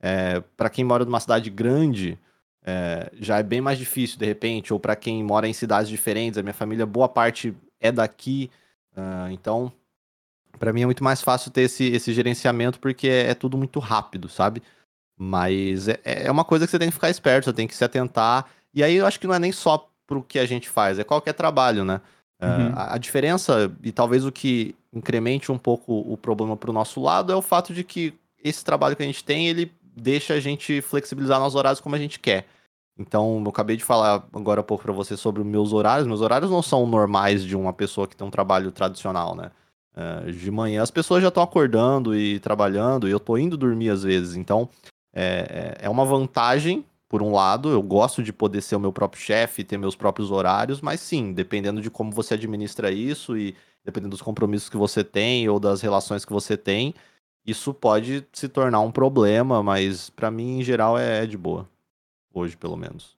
é, 0.00 0.40
para 0.56 0.70
quem 0.70 0.84
mora 0.84 1.04
numa 1.04 1.20
cidade 1.20 1.50
grande, 1.50 2.18
é, 2.64 3.10
já 3.14 3.38
é 3.38 3.42
bem 3.42 3.60
mais 3.60 3.78
difícil, 3.78 4.18
de 4.18 4.26
repente, 4.26 4.72
ou 4.72 4.78
para 4.78 4.94
quem 4.94 5.22
mora 5.22 5.48
em 5.48 5.52
cidades 5.52 5.88
diferentes, 5.88 6.38
a 6.38 6.42
minha 6.42 6.54
família, 6.54 6.86
boa 6.86 7.08
parte 7.08 7.54
é 7.80 7.90
daqui, 7.90 8.50
uh, 8.96 9.30
então, 9.30 9.72
para 10.58 10.72
mim 10.72 10.82
é 10.82 10.86
muito 10.86 11.02
mais 11.02 11.20
fácil 11.20 11.50
ter 11.50 11.62
esse, 11.62 11.84
esse 11.84 12.12
gerenciamento 12.12 12.78
porque 12.78 13.08
é, 13.08 13.30
é, 13.30 13.34
tudo 13.34 13.58
muito 13.58 13.80
rápido, 13.80 14.28
sabe? 14.28 14.62
Mas 15.16 15.88
é, 15.88 16.00
é 16.04 16.30
uma 16.30 16.44
coisa 16.44 16.66
que 16.66 16.70
você 16.70 16.78
tem 16.78 16.88
que 16.88 16.94
ficar 16.94 17.10
esperto, 17.10 17.46
você 17.46 17.52
tem 17.52 17.66
que 17.66 17.74
se 17.74 17.84
atentar. 17.84 18.46
E 18.72 18.82
aí 18.82 18.96
eu 18.96 19.06
acho 19.06 19.18
que 19.18 19.26
não 19.26 19.34
é 19.34 19.38
nem 19.38 19.52
só 19.52 19.91
pro 20.06 20.22
que 20.22 20.38
a 20.38 20.46
gente 20.46 20.68
faz, 20.68 20.98
é 20.98 21.04
qualquer 21.04 21.32
trabalho, 21.32 21.84
né? 21.84 22.00
É, 22.40 22.46
uhum. 22.46 22.72
a, 22.74 22.94
a, 22.94 22.98
diferença, 22.98 23.72
e 23.82 23.92
talvez 23.92 24.24
o 24.24 24.32
que 24.32 24.74
incremente 24.92 25.52
um 25.52 25.58
pouco 25.58 26.00
o 26.00 26.16
problema 26.16 26.56
pro 26.56 26.72
nosso 26.72 27.00
lado, 27.00 27.32
é 27.32 27.36
o 27.36 27.42
fato 27.42 27.72
de 27.72 27.84
que 27.84 28.14
esse 28.42 28.64
trabalho 28.64 28.96
que 28.96 29.02
a 29.02 29.06
gente 29.06 29.22
tem, 29.22 29.48
ele 29.48 29.70
deixa 29.94 30.34
a 30.34 30.40
gente 30.40 30.80
flexibilizar 30.82 31.38
nossos 31.38 31.54
horários 31.54 31.80
como 31.80 31.94
a 31.94 31.98
gente 31.98 32.18
quer. 32.18 32.46
Então, 32.98 33.40
eu 33.42 33.50
acabei 33.50 33.76
de 33.76 33.84
falar 33.84 34.24
agora 34.32 34.60
há 34.60 34.64
pouco 34.64 34.84
para 34.84 34.92
você 34.92 35.16
sobre 35.16 35.42
meus 35.42 35.72
horários. 35.72 36.06
Meus 36.06 36.20
horários 36.20 36.50
não 36.50 36.62
são 36.62 36.86
normais 36.86 37.44
de 37.44 37.56
uma 37.56 37.72
pessoa 37.72 38.06
que 38.06 38.16
tem 38.16 38.26
um 38.26 38.30
trabalho 38.30 38.70
tradicional, 38.70 39.34
né? 39.34 39.50
Uh, 39.94 40.32
de 40.32 40.50
manhã 40.50 40.82
as 40.82 40.90
pessoas 40.90 41.20
já 41.20 41.28
estão 41.28 41.42
acordando 41.42 42.16
e 42.16 42.40
trabalhando, 42.40 43.06
e 43.06 43.10
eu 43.10 43.20
tô 43.20 43.36
indo 43.36 43.56
dormir 43.56 43.90
às 43.90 44.02
vezes. 44.02 44.36
Então, 44.36 44.68
é, 45.14 45.76
é, 45.80 45.86
é 45.86 45.90
uma 45.90 46.04
vantagem, 46.04 46.84
por 47.12 47.22
um 47.22 47.30
lado. 47.30 47.68
Eu 47.68 47.82
gosto 47.82 48.22
de 48.22 48.32
poder 48.32 48.62
ser 48.62 48.74
o 48.74 48.80
meu 48.80 48.90
próprio 48.90 49.20
chefe, 49.20 49.62
ter 49.62 49.76
meus 49.76 49.94
próprios 49.94 50.30
horários, 50.30 50.80
mas 50.80 50.98
sim, 50.98 51.34
dependendo 51.34 51.82
de 51.82 51.90
como 51.90 52.10
você 52.10 52.32
administra 52.32 52.90
isso 52.90 53.36
e 53.36 53.54
dependendo 53.84 54.12
dos 54.12 54.22
compromissos 54.22 54.70
que 54.70 54.78
você 54.78 55.04
tem 55.04 55.46
ou 55.46 55.60
das 55.60 55.82
relações 55.82 56.24
que 56.24 56.32
você 56.32 56.56
tem, 56.56 56.94
isso 57.46 57.74
pode 57.74 58.26
se 58.32 58.48
tornar 58.48 58.80
um 58.80 58.90
problema, 58.90 59.62
mas 59.62 60.08
para 60.08 60.30
mim, 60.30 60.60
em 60.60 60.62
geral, 60.62 60.96
é, 60.96 61.24
é 61.24 61.26
de 61.26 61.36
boa. 61.36 61.68
Hoje, 62.32 62.56
pelo 62.56 62.78
menos. 62.78 63.14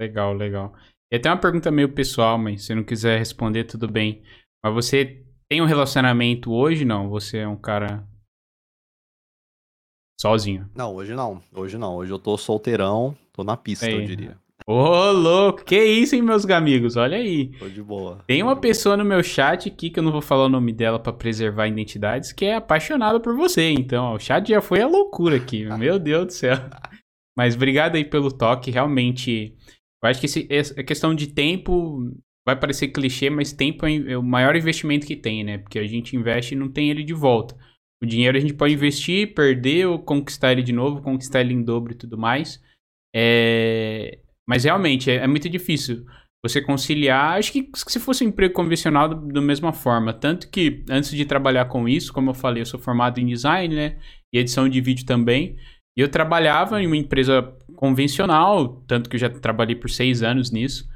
Legal, 0.00 0.32
legal. 0.32 0.72
E 1.10 1.16
até 1.16 1.28
uma 1.28 1.40
pergunta 1.40 1.72
meio 1.72 1.88
pessoal, 1.88 2.38
mas 2.38 2.64
se 2.64 2.72
não 2.72 2.84
quiser 2.84 3.18
responder, 3.18 3.64
tudo 3.64 3.88
bem. 3.88 4.22
Mas 4.62 4.72
você 4.72 5.24
tem 5.48 5.60
um 5.60 5.66
relacionamento 5.66 6.52
hoje, 6.52 6.84
não? 6.84 7.08
Você 7.08 7.38
é 7.38 7.48
um 7.48 7.56
cara 7.56 8.06
sozinho? 10.20 10.68
Não, 10.74 10.94
hoje 10.94 11.14
não. 11.14 11.40
Hoje 11.54 11.78
não. 11.78 11.96
Hoje 11.96 12.12
eu 12.12 12.18
tô 12.18 12.36
solteirão, 12.36 13.16
tô 13.32 13.44
na 13.44 13.56
pista, 13.56 13.90
eu 13.90 14.04
diria. 14.04 14.36
Ô, 14.66 15.10
louco, 15.10 15.62
que 15.62 15.76
isso, 15.84 16.14
hein, 16.14 16.22
meus 16.22 16.48
amigos? 16.48 16.96
Olha 16.96 17.18
aí. 17.18 17.48
Tô 17.58 17.68
de 17.68 17.82
boa. 17.82 18.24
Tem 18.26 18.42
uma 18.42 18.56
pessoa 18.56 18.96
no 18.96 19.04
meu 19.04 19.22
chat 19.22 19.68
aqui, 19.68 19.90
que 19.90 19.98
eu 19.98 20.02
não 20.02 20.12
vou 20.12 20.22
falar 20.22 20.46
o 20.46 20.48
nome 20.48 20.72
dela 20.72 20.98
para 20.98 21.12
preservar 21.12 21.68
identidades, 21.68 22.32
que 22.32 22.46
é 22.46 22.54
apaixonada 22.54 23.20
por 23.20 23.36
você. 23.36 23.70
Então, 23.70 24.04
ó, 24.04 24.14
o 24.14 24.18
chat 24.18 24.48
já 24.48 24.62
foi 24.62 24.80
a 24.80 24.86
loucura 24.86 25.36
aqui. 25.36 25.66
meu 25.76 25.98
Deus 25.98 26.26
do 26.26 26.32
céu. 26.32 26.56
Mas 27.36 27.54
obrigado 27.54 27.96
aí 27.96 28.04
pelo 28.04 28.32
toque. 28.32 28.70
Realmente, 28.70 29.54
eu 30.02 30.08
acho 30.08 30.20
que 30.20 30.26
esse, 30.26 30.46
essa 30.48 30.82
questão 30.82 31.14
de 31.14 31.26
tempo 31.26 32.10
vai 32.46 32.58
parecer 32.58 32.88
clichê, 32.88 33.28
mas 33.28 33.52
tempo 33.52 33.86
é 33.86 34.16
o 34.16 34.22
maior 34.22 34.56
investimento 34.56 35.06
que 35.06 35.16
tem, 35.16 35.44
né? 35.44 35.58
Porque 35.58 35.78
a 35.78 35.86
gente 35.86 36.16
investe 36.16 36.54
e 36.54 36.58
não 36.58 36.70
tem 36.70 36.90
ele 36.90 37.02
de 37.02 37.12
volta. 37.12 37.54
O 38.04 38.06
dinheiro 38.06 38.36
a 38.36 38.40
gente 38.40 38.52
pode 38.52 38.74
investir, 38.74 39.32
perder 39.32 39.86
ou 39.86 39.98
conquistar 39.98 40.52
ele 40.52 40.62
de 40.62 40.74
novo, 40.74 41.00
conquistar 41.00 41.40
ele 41.40 41.54
em 41.54 41.62
dobro 41.62 41.92
e 41.92 41.96
tudo 41.96 42.18
mais. 42.18 42.62
É... 43.16 44.18
Mas 44.46 44.64
realmente 44.64 45.10
é, 45.10 45.16
é, 45.16 45.26
muito 45.26 45.48
difícil 45.48 46.04
você 46.44 46.60
conciliar. 46.60 47.38
Acho 47.38 47.50
que 47.50 47.70
se 47.74 47.98
fosse 47.98 48.22
um 48.22 48.28
emprego 48.28 48.52
convencional, 48.52 49.08
da 49.08 49.40
mesma 49.40 49.72
forma. 49.72 50.12
Tanto 50.12 50.50
que 50.50 50.84
antes 50.90 51.10
de 51.12 51.24
trabalhar 51.24 51.64
com 51.64 51.88
isso, 51.88 52.12
como 52.12 52.28
eu 52.28 52.34
falei, 52.34 52.60
eu 52.60 52.66
sou 52.66 52.78
formado 52.78 53.18
em 53.18 53.26
design, 53.26 53.74
né? 53.74 53.96
E 54.30 54.38
edição 54.38 54.68
de 54.68 54.82
vídeo 54.82 55.06
também. 55.06 55.56
E 55.96 56.02
eu 56.02 56.08
trabalhava 56.10 56.82
em 56.82 56.86
uma 56.86 56.96
empresa 56.98 57.56
convencional, 57.74 58.82
tanto 58.86 59.08
que 59.08 59.16
eu 59.16 59.20
já 59.20 59.30
trabalhei 59.30 59.76
por 59.76 59.88
seis 59.88 60.22
anos 60.22 60.50
nisso 60.50 60.86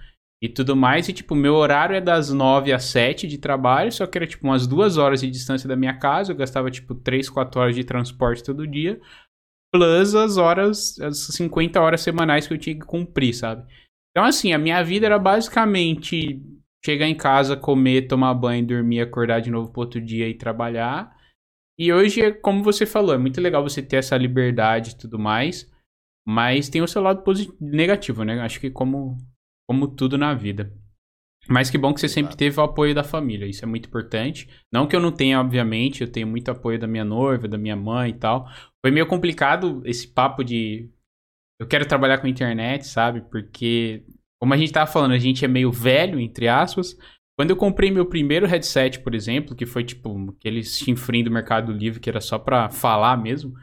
e 0.42 0.48
tudo 0.48 0.76
mais. 0.76 1.08
E, 1.08 1.12
tipo, 1.12 1.34
meu 1.34 1.54
horário 1.54 1.96
é 1.96 2.00
das 2.00 2.32
nove 2.32 2.72
às 2.72 2.84
sete 2.84 3.26
de 3.26 3.38
trabalho, 3.38 3.90
só 3.92 4.06
que 4.06 4.18
era, 4.18 4.26
tipo, 4.26 4.46
umas 4.46 4.66
duas 4.66 4.96
horas 4.96 5.20
de 5.20 5.30
distância 5.30 5.68
da 5.68 5.76
minha 5.76 5.98
casa. 5.98 6.32
Eu 6.32 6.36
gastava, 6.36 6.70
tipo, 6.70 6.94
três, 6.94 7.28
quatro 7.28 7.60
horas 7.60 7.74
de 7.74 7.84
transporte 7.84 8.42
todo 8.42 8.66
dia. 8.66 9.00
Plus 9.72 10.14
as 10.14 10.36
horas, 10.36 10.98
as 11.00 11.18
50 11.18 11.80
horas 11.80 12.00
semanais 12.00 12.46
que 12.46 12.54
eu 12.54 12.58
tinha 12.58 12.78
que 12.78 12.86
cumprir, 12.86 13.34
sabe? 13.34 13.66
Então, 14.10 14.24
assim, 14.24 14.52
a 14.52 14.58
minha 14.58 14.82
vida 14.82 15.06
era 15.06 15.18
basicamente 15.18 16.42
chegar 16.84 17.06
em 17.06 17.14
casa, 17.14 17.56
comer, 17.56 18.08
tomar 18.08 18.34
banho, 18.34 18.66
dormir, 18.66 19.00
acordar 19.00 19.40
de 19.40 19.50
novo 19.50 19.70
pro 19.70 19.82
outro 19.82 20.00
dia 20.00 20.28
e 20.28 20.34
trabalhar. 20.34 21.16
E 21.78 21.92
hoje, 21.92 22.32
como 22.34 22.62
você 22.62 22.86
falou, 22.86 23.14
é 23.14 23.18
muito 23.18 23.40
legal 23.40 23.62
você 23.62 23.82
ter 23.82 23.96
essa 23.96 24.16
liberdade 24.16 24.90
e 24.90 24.98
tudo 24.98 25.18
mais, 25.18 25.70
mas 26.26 26.68
tem 26.68 26.82
o 26.82 26.88
seu 26.88 27.00
lado 27.00 27.22
positivo, 27.22 27.56
negativo, 27.60 28.24
né? 28.24 28.40
Acho 28.40 28.58
que 28.58 28.70
como, 28.70 29.16
como 29.68 29.86
tudo 29.86 30.16
na 30.16 30.32
vida. 30.34 30.72
Mas 31.48 31.70
que 31.70 31.78
bom 31.78 31.94
que 31.94 32.00
você 32.00 32.08
sempre 32.08 32.36
teve 32.36 32.58
o 32.58 32.62
apoio 32.62 32.94
da 32.94 33.04
família, 33.04 33.46
isso 33.46 33.64
é 33.64 33.68
muito 33.68 33.86
importante. 33.86 34.48
Não 34.72 34.86
que 34.86 34.94
eu 34.94 35.00
não 35.00 35.12
tenha, 35.12 35.40
obviamente, 35.40 36.02
eu 36.02 36.10
tenho 36.10 36.26
muito 36.26 36.50
apoio 36.50 36.78
da 36.78 36.86
minha 36.86 37.04
noiva, 37.04 37.48
da 37.48 37.56
minha 37.56 37.76
mãe 37.76 38.10
e 38.10 38.14
tal. 38.14 38.46
Foi 38.84 38.90
meio 38.90 39.06
complicado 39.06 39.80
esse 39.84 40.08
papo 40.08 40.44
de 40.44 40.90
eu 41.60 41.66
quero 41.66 41.86
trabalhar 41.86 42.18
com 42.18 42.26
internet, 42.26 42.86
sabe? 42.86 43.22
Porque, 43.22 44.04
como 44.40 44.54
a 44.54 44.56
gente 44.56 44.72
tava 44.72 44.90
falando, 44.90 45.12
a 45.12 45.18
gente 45.18 45.44
é 45.44 45.48
meio 45.48 45.72
velho, 45.72 46.20
entre 46.20 46.48
aspas, 46.48 46.96
quando 47.36 47.50
eu 47.50 47.56
comprei 47.56 47.90
meu 47.90 48.06
primeiro 48.06 48.46
headset, 48.46 49.00
por 49.00 49.14
exemplo, 49.14 49.56
que 49.56 49.64
foi 49.64 49.84
tipo 49.84 50.30
aquele 50.36 50.62
chinfrim 50.62 51.24
do 51.24 51.30
Mercado 51.30 51.72
Livre 51.72 52.00
que 52.00 52.10
era 52.10 52.20
só 52.20 52.38
pra 52.38 52.68
falar 52.68 53.16
mesmo. 53.16 53.54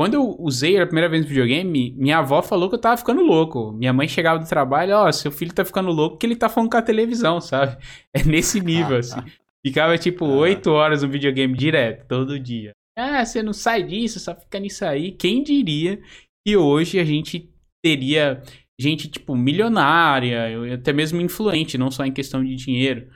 Quando 0.00 0.14
eu 0.14 0.34
usei 0.38 0.80
a 0.80 0.86
primeira 0.86 1.10
vez 1.10 1.22
no 1.22 1.28
videogame, 1.28 1.94
minha 1.94 2.20
avó 2.20 2.40
falou 2.40 2.70
que 2.70 2.74
eu 2.74 2.80
tava 2.80 2.96
ficando 2.96 3.20
louco. 3.20 3.70
Minha 3.72 3.92
mãe 3.92 4.08
chegava 4.08 4.38
do 4.38 4.48
trabalho, 4.48 4.94
ó, 4.94 5.06
oh, 5.06 5.12
seu 5.12 5.30
filho 5.30 5.52
tá 5.52 5.62
ficando 5.62 5.90
louco 5.90 6.16
porque 6.16 6.24
ele 6.24 6.36
tá 6.36 6.48
falando 6.48 6.70
com 6.70 6.78
a 6.78 6.80
televisão, 6.82 7.38
sabe? 7.38 7.76
É 8.16 8.24
nesse 8.24 8.62
nível, 8.62 8.96
assim. 8.96 9.20
Ficava 9.62 9.98
tipo 9.98 10.24
oito 10.24 10.70
horas 10.70 11.02
no 11.02 11.10
videogame 11.10 11.54
direto, 11.54 12.06
todo 12.08 12.40
dia. 12.40 12.72
Ah, 12.98 13.22
você 13.22 13.42
não 13.42 13.52
sai 13.52 13.82
disso, 13.82 14.18
só 14.18 14.34
fica 14.34 14.58
nisso 14.58 14.86
aí. 14.86 15.12
Quem 15.12 15.42
diria 15.42 16.00
que 16.46 16.56
hoje 16.56 16.98
a 16.98 17.04
gente 17.04 17.52
teria 17.84 18.42
gente, 18.80 19.06
tipo, 19.06 19.36
milionária, 19.36 20.72
até 20.72 20.94
mesmo 20.94 21.20
influente, 21.20 21.76
não 21.76 21.90
só 21.90 22.06
em 22.06 22.12
questão 22.12 22.42
de 22.42 22.56
dinheiro, 22.56 23.06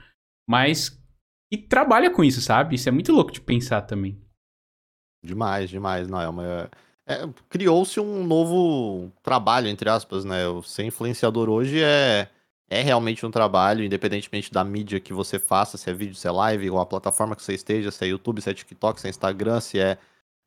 mas 0.47 1.03
que 1.51 1.57
trabalha 1.57 2.11
com 2.11 2.23
isso, 2.23 2.41
sabe? 2.41 2.75
Isso 2.75 2.87
é 2.87 2.91
muito 2.91 3.11
louco 3.11 3.31
de 3.31 3.41
pensar 3.41 3.81
também. 3.81 4.23
Demais, 5.25 5.69
demais. 5.69 6.07
Não, 6.07 6.21
é 6.21 6.29
uma. 6.29 6.69
É, 7.07 7.27
Criou-se 7.49 7.99
um 7.99 8.23
novo 8.25 9.11
trabalho, 9.21 9.67
entre 9.67 9.89
aspas, 9.89 10.23
né? 10.23 10.47
O 10.47 10.61
ser 10.63 10.85
influenciador 10.85 11.49
hoje 11.49 11.81
é, 11.83 12.29
é 12.69 12.81
realmente 12.81 13.25
um 13.25 13.31
trabalho, 13.31 13.83
independentemente 13.83 14.51
da 14.51 14.63
mídia 14.63 14.99
que 14.99 15.13
você 15.13 15.37
faça, 15.37 15.77
se 15.77 15.89
é 15.89 15.93
vídeo, 15.93 16.15
se 16.15 16.27
é 16.27 16.31
live, 16.31 16.69
ou 16.69 16.79
a 16.79 16.85
plataforma 16.85 17.35
que 17.35 17.43
você 17.43 17.53
esteja, 17.53 17.91
se 17.91 18.03
é 18.05 18.07
YouTube, 18.07 18.41
se 18.41 18.49
é 18.49 18.53
TikTok, 18.53 18.99
se 18.99 19.07
é 19.07 19.09
Instagram, 19.09 19.59
se 19.59 19.79
é, 19.79 19.97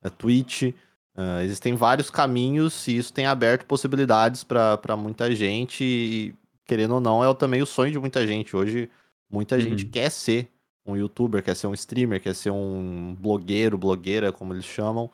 é 0.02 0.08
Twitch. 0.10 0.74
Uh, 1.16 1.42
existem 1.42 1.74
vários 1.74 2.10
caminhos 2.10 2.86
e 2.86 2.96
isso 2.96 3.12
tem 3.12 3.26
aberto 3.26 3.66
possibilidades 3.66 4.44
para 4.44 4.96
muita 4.96 5.34
gente. 5.34 5.82
E, 5.84 6.34
querendo 6.64 6.94
ou 6.94 7.00
não, 7.00 7.24
é 7.24 7.34
também 7.34 7.60
o 7.62 7.66
sonho 7.66 7.90
de 7.90 7.98
muita 7.98 8.26
gente. 8.26 8.54
Hoje, 8.56 8.88
muita 9.28 9.56
uhum. 9.56 9.60
gente 9.62 9.84
quer 9.84 10.10
ser 10.10 10.48
um 10.88 10.96
youtuber, 10.96 11.42
quer 11.42 11.54
ser 11.54 11.66
um 11.66 11.74
streamer, 11.74 12.20
quer 12.20 12.34
ser 12.34 12.50
um 12.50 13.14
blogueiro, 13.14 13.76
blogueira, 13.76 14.32
como 14.32 14.54
eles 14.54 14.64
chamam. 14.64 15.10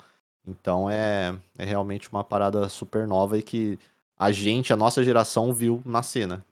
Então 0.46 0.88
é, 0.88 1.36
é 1.58 1.64
realmente 1.64 2.10
uma 2.10 2.22
parada 2.22 2.68
super 2.68 3.06
nova 3.06 3.38
e 3.38 3.42
que 3.42 3.78
a 4.16 4.30
gente, 4.30 4.72
a 4.72 4.76
nossa 4.76 5.02
geração, 5.02 5.52
viu 5.52 5.82
nascer, 5.84 6.26
né? 6.26 6.42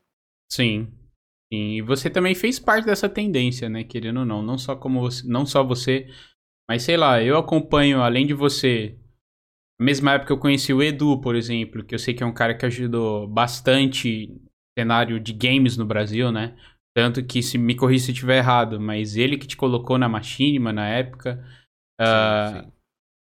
Sim. 0.51 0.89
E 1.51 1.83
você 1.83 2.11
também 2.11 2.35
fez 2.35 2.59
parte 2.59 2.87
dessa 2.87 3.09
tendência, 3.09 3.69
né? 3.69 3.85
Querendo 3.85 4.21
ou 4.21 4.27
não. 4.27 4.43
Não 4.43 4.59
só 4.59 4.75
como 4.75 5.01
você, 5.01 5.27
não 5.27 5.47
só 5.47 5.63
você, 5.63 6.09
mas 6.69 6.83
sei 6.83 6.97
lá, 6.97 7.23
eu 7.23 7.37
acompanho, 7.37 8.03
além 8.03 8.27
de 8.27 8.35
você, 8.35 8.99
na 9.79 9.87
mesma 9.87 10.13
época 10.13 10.33
eu 10.33 10.39
conheci 10.39 10.73
o 10.73 10.83
Edu, 10.83 11.21
por 11.21 11.37
exemplo, 11.37 11.85
que 11.85 11.95
eu 11.95 11.99
sei 11.99 12.15
que 12.15 12.23
é 12.23 12.27
um 12.27 12.33
cara 12.33 12.55
que 12.55 12.65
ajudou 12.67 13.29
bastante 13.29 14.35
cenário 14.79 15.21
de 15.21 15.33
games 15.33 15.77
no 15.77 15.85
Brasil, 15.85 16.33
né? 16.33 16.57
Tanto 16.95 17.25
que, 17.25 17.43
se 17.43 17.57
me 17.57 17.75
corrija 17.75 18.07
se 18.07 18.13
estiver 18.13 18.39
errado, 18.39 18.79
mas 18.79 19.17
ele 19.17 19.39
que 19.39 19.47
te 19.47 19.57
colocou 19.57 19.97
na 19.97 20.09
Machinima 20.09 20.73
na 20.73 20.89
época. 20.89 21.43
Sim, 22.01 22.07
uh, 22.07 22.63
sim. 22.63 22.73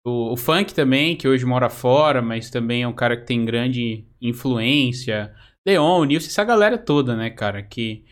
O, 0.06 0.32
o, 0.32 0.36
Funk 0.36 0.72
também, 0.72 1.14
que 1.14 1.28
hoje 1.28 1.44
mora 1.44 1.68
fora, 1.68 2.22
mas 2.22 2.50
também 2.50 2.82
é 2.82 2.88
um 2.88 2.94
cara 2.94 3.16
que 3.16 3.26
tem 3.26 3.44
grande 3.44 4.06
influência. 4.20 5.34
Leon, 5.66 6.04
Nilson, 6.04 6.28
essa 6.28 6.44
galera 6.44 6.78
toda, 6.78 7.14
né, 7.14 7.28
cara? 7.28 7.62
Que, 7.62 8.06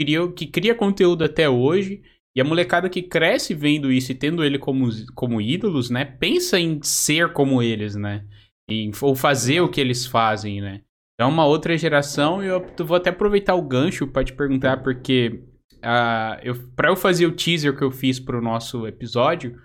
cria, 0.00 0.32
que 0.32 0.46
cria 0.46 0.74
conteúdo 0.74 1.24
até 1.24 1.48
hoje 1.48 2.02
e 2.34 2.40
a 2.40 2.44
molecada 2.44 2.88
que 2.88 3.02
cresce 3.02 3.54
vendo 3.54 3.92
isso 3.92 4.12
e 4.12 4.14
tendo 4.14 4.42
ele 4.42 4.58
como, 4.58 4.88
como 5.14 5.40
ídolos, 5.40 5.90
né? 5.90 6.06
Pensa 6.06 6.58
em 6.58 6.82
ser 6.82 7.34
como 7.34 7.62
eles, 7.62 7.94
né? 7.94 8.26
E, 8.70 8.90
ou 9.02 9.14
fazer 9.14 9.60
o 9.60 9.68
que 9.68 9.80
eles 9.80 10.06
fazem, 10.06 10.60
né? 10.60 10.82
É 11.18 11.24
uma 11.24 11.46
outra 11.46 11.76
geração 11.76 12.42
e 12.42 12.46
eu 12.46 12.64
vou 12.84 12.96
até 12.96 13.10
aproveitar 13.10 13.54
o 13.54 13.62
gancho 13.62 14.06
para 14.06 14.24
te 14.24 14.34
perguntar, 14.34 14.82
porque 14.82 15.44
uh, 15.76 16.38
eu, 16.42 16.54
eu 16.84 16.96
fazer 16.96 17.26
o 17.26 17.34
teaser 17.34 17.76
que 17.76 17.82
eu 17.82 17.90
fiz 17.90 18.20
pro 18.20 18.42
nosso 18.42 18.86
episódio, 18.86 19.58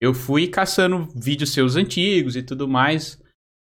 eu 0.00 0.14
fui 0.14 0.46
caçando 0.48 1.08
vídeos 1.14 1.52
seus 1.52 1.76
antigos 1.76 2.36
e 2.36 2.42
tudo 2.42 2.66
mais. 2.66 3.22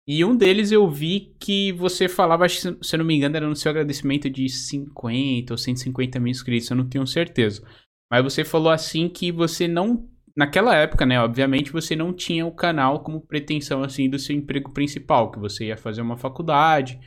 E 0.07 0.23
um 0.23 0.37
deles 0.37 0.71
eu 0.71 0.89
vi 0.89 1.35
que 1.39 1.71
você 1.73 2.07
falava, 2.07 2.47
se 2.47 2.67
eu 2.67 2.97
não 2.97 3.05
me 3.05 3.15
engano, 3.15 3.35
era 3.35 3.47
no 3.47 3.55
seu 3.55 3.71
agradecimento 3.71 4.29
de 4.29 4.47
50 4.47 5.53
ou 5.53 5.57
150 5.57 6.19
mil 6.19 6.31
inscritos, 6.31 6.69
eu 6.69 6.77
não 6.77 6.87
tenho 6.87 7.05
certeza. 7.05 7.61
Mas 8.09 8.23
você 8.23 8.45
falou 8.45 8.71
assim 8.71 9.09
que 9.09 9.31
você 9.31 9.67
não 9.67 10.07
naquela 10.37 10.75
época, 10.75 11.03
né, 11.03 11.19
obviamente 11.19 11.71
você 11.71 11.95
não 11.95 12.13
tinha 12.13 12.45
o 12.45 12.51
canal 12.51 13.01
como 13.03 13.25
pretensão 13.25 13.83
assim 13.83 14.07
do 14.07 14.19
seu 14.19 14.35
emprego 14.35 14.71
principal, 14.71 15.31
que 15.31 15.39
você 15.39 15.65
ia 15.65 15.77
fazer 15.77 16.01
uma 16.01 16.15
faculdade 16.15 16.99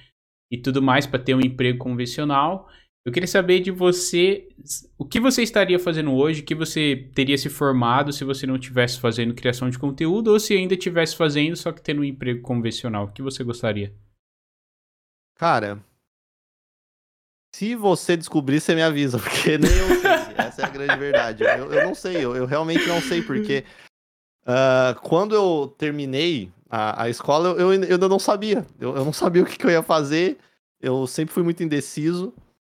e 0.50 0.58
tudo 0.58 0.82
mais 0.82 1.06
para 1.06 1.22
ter 1.22 1.34
um 1.34 1.40
emprego 1.40 1.78
convencional. 1.78 2.68
Eu 3.06 3.12
queria 3.12 3.28
saber 3.28 3.60
de 3.60 3.70
você 3.70 4.48
o 4.98 5.06
que 5.06 5.20
você 5.20 5.42
estaria 5.42 5.78
fazendo 5.78 6.12
hoje, 6.12 6.42
que 6.42 6.56
você 6.56 7.08
teria 7.14 7.38
se 7.38 7.48
formado 7.48 8.12
se 8.12 8.24
você 8.24 8.46
não 8.46 8.56
estivesse 8.56 9.00
fazendo 9.00 9.32
criação 9.32 9.70
de 9.70 9.78
conteúdo 9.78 10.32
ou 10.32 10.40
se 10.40 10.54
ainda 10.54 10.74
estivesse 10.74 11.16
fazendo 11.16 11.56
só 11.56 11.70
que 11.72 11.80
tendo 11.80 12.00
um 12.00 12.04
emprego 12.04 12.42
convencional. 12.42 13.04
O 13.04 13.12
que 13.12 13.22
você 13.22 13.44
gostaria? 13.44 13.94
Cara, 15.36 15.82
se 17.54 17.74
você 17.76 18.16
descobrir, 18.16 18.60
você 18.60 18.74
me 18.74 18.82
avisa, 18.82 19.18
porque 19.22 19.56
nem 19.56 19.70
eu 19.70 20.00
sei. 20.00 20.19
Essa 20.46 20.62
é 20.62 20.64
a 20.64 20.68
grande 20.68 20.96
verdade. 20.96 21.44
Eu, 21.44 21.72
eu 21.72 21.86
não 21.86 21.94
sei, 21.94 22.16
eu, 22.16 22.36
eu, 22.36 22.46
realmente 22.46 22.86
não 22.86 23.00
sei, 23.00 23.22
porque 23.22 23.64
uh, 24.42 24.98
quando 25.00 25.34
eu 25.34 25.74
terminei 25.78 26.50
a, 26.68 27.04
a 27.04 27.08
escola, 27.08 27.50
eu, 27.50 27.72
eu, 27.72 27.92
ainda 27.92 28.08
não 28.08 28.18
sabia. 28.18 28.66
Eu, 28.78 28.96
eu 28.96 29.04
não 29.04 29.12
sabia 29.12 29.42
o 29.42 29.46
que, 29.46 29.58
que 29.58 29.66
eu 29.66 29.70
ia 29.70 29.82
fazer. 29.82 30.38
Eu 30.80 31.06
sempre 31.06 31.34
fui 31.34 31.42
muito 31.42 31.62
indeciso. 31.62 32.32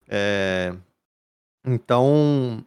É... 0.08 0.74
Então, 1.66 2.64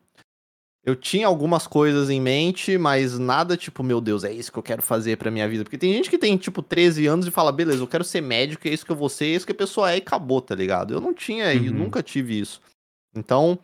eu 0.86 0.95
tinha 0.95 1.26
algumas 1.26 1.65
coisas 1.65 2.10
em 2.10 2.20
mente, 2.20 2.78
mas 2.78 3.18
nada 3.18 3.56
tipo, 3.56 3.82
meu 3.82 4.02
Deus, 4.02 4.26
é 4.26 4.34
isso 4.34 4.52
que 4.52 4.60
eu 4.60 4.64
quero 4.64 4.82
fazer 4.82 5.18
pra 5.18 5.32
minha 5.32 5.48
vida. 5.48 5.64
Porque 5.64 5.78
tem 5.78 5.94
gente 5.94 6.10
que 6.10 6.18
tem, 6.18 6.36
tipo, 6.36 6.61
13 6.61 7.07
anos 7.07 7.26
e 7.26 7.32
fala, 7.32 7.53
beleza, 7.53 7.82
eu 7.82 7.88
quero 7.88 8.03
ser 8.03 8.22
médico, 8.22 8.68
é 8.68 8.72
isso 8.72 8.86
que 8.86 8.91
eu 8.91 8.95
vou 8.95 9.07
ser, 9.07 9.26
é 9.26 9.30
isso 9.30 9.45
que 9.45 9.53
a 9.53 9.56
pessoa 9.56 9.91
é 9.91 9.95
e 9.95 9.99
acabou, 9.99 10.41
tá 10.41 10.53
ligado? 10.53 10.94
Eu 10.94 10.99
não 10.99 11.14
tinha, 11.14 11.45
uhum. 11.48 11.65
eu 11.65 11.74
nunca 11.74 12.03
tive 12.03 12.38
isso. 12.38 12.61
Então, 13.15 13.57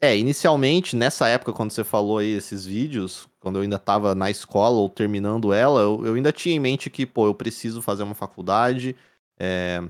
é, 0.00 0.16
inicialmente, 0.16 0.94
nessa 0.94 1.28
época, 1.28 1.52
quando 1.52 1.72
você 1.72 1.82
falou 1.82 2.18
aí 2.18 2.30
esses 2.30 2.64
vídeos, 2.64 3.28
quando 3.40 3.56
eu 3.56 3.62
ainda 3.62 3.78
tava 3.78 4.14
na 4.14 4.30
escola 4.30 4.76
ou 4.76 4.88
terminando 4.88 5.52
ela, 5.52 5.80
eu, 5.80 6.06
eu 6.06 6.14
ainda 6.14 6.32
tinha 6.32 6.54
em 6.54 6.60
mente 6.60 6.88
que, 6.88 7.04
pô, 7.04 7.26
eu 7.26 7.34
preciso 7.34 7.82
fazer 7.82 8.04
uma 8.04 8.14
faculdade, 8.14 8.94
é, 9.38 9.82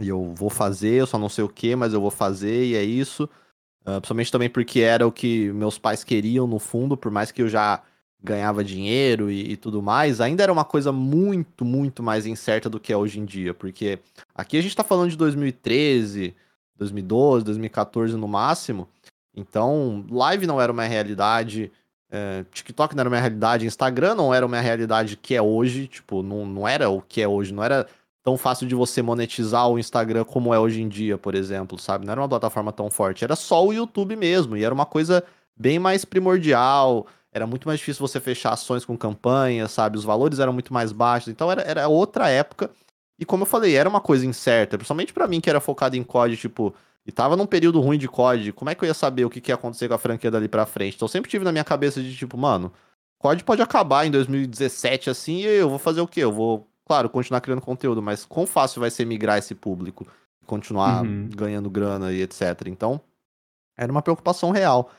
e 0.00 0.08
eu 0.08 0.32
vou 0.34 0.48
fazer, 0.50 0.94
eu 0.94 1.06
só 1.06 1.18
não 1.18 1.28
sei 1.28 1.44
o 1.44 1.48
que, 1.48 1.76
mas 1.76 1.92
eu 1.92 2.00
vou 2.00 2.10
fazer 2.10 2.64
e 2.64 2.74
é 2.74 2.82
isso. 2.82 3.28
Uh, 3.82 4.00
principalmente 4.00 4.32
também 4.32 4.50
porque 4.50 4.80
era 4.80 5.06
o 5.06 5.12
que 5.12 5.50
meus 5.52 5.78
pais 5.78 6.04
queriam 6.04 6.46
no 6.46 6.58
fundo, 6.58 6.96
por 6.96 7.10
mais 7.10 7.30
que 7.30 7.42
eu 7.42 7.48
já 7.48 7.82
ganhava 8.22 8.62
dinheiro 8.62 9.30
e, 9.30 9.52
e, 9.52 9.56
tudo 9.56 9.82
mais, 9.82 10.20
ainda 10.20 10.42
era 10.42 10.52
uma 10.52 10.64
coisa 10.64 10.92
muito, 10.92 11.64
muito 11.64 12.02
mais 12.02 12.26
incerta 12.26 12.68
do 12.68 12.78
que 12.78 12.92
é 12.92 12.96
hoje 12.96 13.18
em 13.18 13.24
dia. 13.24 13.54
Porque 13.54 13.98
aqui 14.34 14.58
a 14.58 14.62
gente 14.62 14.76
tá 14.76 14.84
falando 14.84 15.10
de 15.10 15.16
2013, 15.16 16.34
2012, 16.76 17.44
2014 17.44 18.16
no 18.16 18.28
máximo. 18.28 18.88
Então, 19.40 20.04
live 20.10 20.46
não 20.46 20.60
era 20.60 20.70
uma 20.70 20.84
realidade, 20.84 21.72
é, 22.10 22.44
TikTok 22.52 22.94
não 22.94 23.00
era 23.02 23.08
uma 23.08 23.18
realidade, 23.18 23.66
Instagram 23.66 24.14
não 24.14 24.34
era 24.34 24.44
uma 24.44 24.60
realidade 24.60 25.16
que 25.16 25.34
é 25.34 25.42
hoje, 25.42 25.86
tipo, 25.86 26.22
não, 26.22 26.44
não 26.44 26.68
era 26.68 26.90
o 26.90 27.00
que 27.00 27.22
é 27.22 27.28
hoje, 27.28 27.52
não 27.54 27.62
era 27.62 27.86
tão 28.22 28.36
fácil 28.36 28.66
de 28.66 28.74
você 28.74 29.00
monetizar 29.00 29.68
o 29.68 29.78
Instagram 29.78 30.24
como 30.24 30.52
é 30.52 30.58
hoje 30.58 30.82
em 30.82 30.88
dia, 30.88 31.16
por 31.16 31.34
exemplo, 31.34 31.78
sabe? 31.78 32.04
Não 32.04 32.12
era 32.12 32.20
uma 32.20 32.28
plataforma 32.28 32.72
tão 32.72 32.90
forte, 32.90 33.24
era 33.24 33.34
só 33.36 33.64
o 33.64 33.72
YouTube 33.72 34.14
mesmo, 34.16 34.56
e 34.56 34.64
era 34.64 34.74
uma 34.74 34.86
coisa 34.86 35.24
bem 35.56 35.78
mais 35.78 36.04
primordial, 36.04 37.06
era 37.32 37.46
muito 37.46 37.66
mais 37.66 37.78
difícil 37.78 38.06
você 38.06 38.20
fechar 38.20 38.52
ações 38.52 38.84
com 38.84 38.96
campanhas, 38.96 39.70
sabe? 39.70 39.96
Os 39.96 40.04
valores 40.04 40.38
eram 40.38 40.52
muito 40.52 40.72
mais 40.74 40.92
baixos, 40.92 41.28
então 41.28 41.50
era, 41.50 41.62
era 41.62 41.88
outra 41.88 42.28
época. 42.28 42.70
E 43.18 43.24
como 43.24 43.42
eu 43.42 43.46
falei, 43.46 43.76
era 43.76 43.88
uma 43.88 44.00
coisa 44.00 44.26
incerta, 44.26 44.76
principalmente 44.76 45.12
para 45.12 45.28
mim 45.28 45.40
que 45.40 45.50
era 45.50 45.60
focado 45.60 45.96
em 45.96 46.02
COD, 46.02 46.36
tipo, 46.36 46.74
e 47.06 47.12
tava 47.12 47.36
num 47.36 47.46
período 47.46 47.80
ruim 47.80 47.98
de 47.98 48.08
COD, 48.08 48.52
como 48.52 48.70
é 48.70 48.74
que 48.74 48.84
eu 48.84 48.86
ia 48.86 48.94
saber 48.94 49.24
o 49.24 49.30
que, 49.30 49.40
que 49.40 49.50
ia 49.50 49.54
acontecer 49.54 49.88
com 49.88 49.94
a 49.94 49.98
franquia 49.98 50.30
dali 50.30 50.48
pra 50.48 50.66
frente? 50.66 50.96
Então 50.96 51.06
eu 51.06 51.10
sempre 51.10 51.30
tive 51.30 51.44
na 51.44 51.52
minha 51.52 51.64
cabeça 51.64 52.02
de 52.02 52.14
tipo, 52.14 52.36
mano, 52.36 52.72
COD 53.18 53.44
pode 53.44 53.62
acabar 53.62 54.06
em 54.06 54.10
2017 54.10 55.10
assim, 55.10 55.38
e 55.38 55.46
eu 55.46 55.68
vou 55.68 55.78
fazer 55.78 56.00
o 56.00 56.06
quê? 56.06 56.20
Eu 56.20 56.32
vou 56.32 56.70
claro, 56.90 57.08
continuar 57.08 57.40
criando 57.40 57.60
conteúdo, 57.60 58.02
mas 58.02 58.24
quão 58.24 58.48
fácil 58.48 58.80
vai 58.80 58.90
ser 58.90 59.04
migrar 59.04 59.38
esse 59.38 59.54
público, 59.54 60.04
continuar 60.44 61.04
uhum. 61.04 61.28
ganhando 61.28 61.70
grana 61.70 62.12
e 62.12 62.20
etc. 62.20 62.66
Então, 62.66 63.00
era 63.78 63.92
uma 63.92 64.02
preocupação 64.02 64.50
real. 64.50 64.90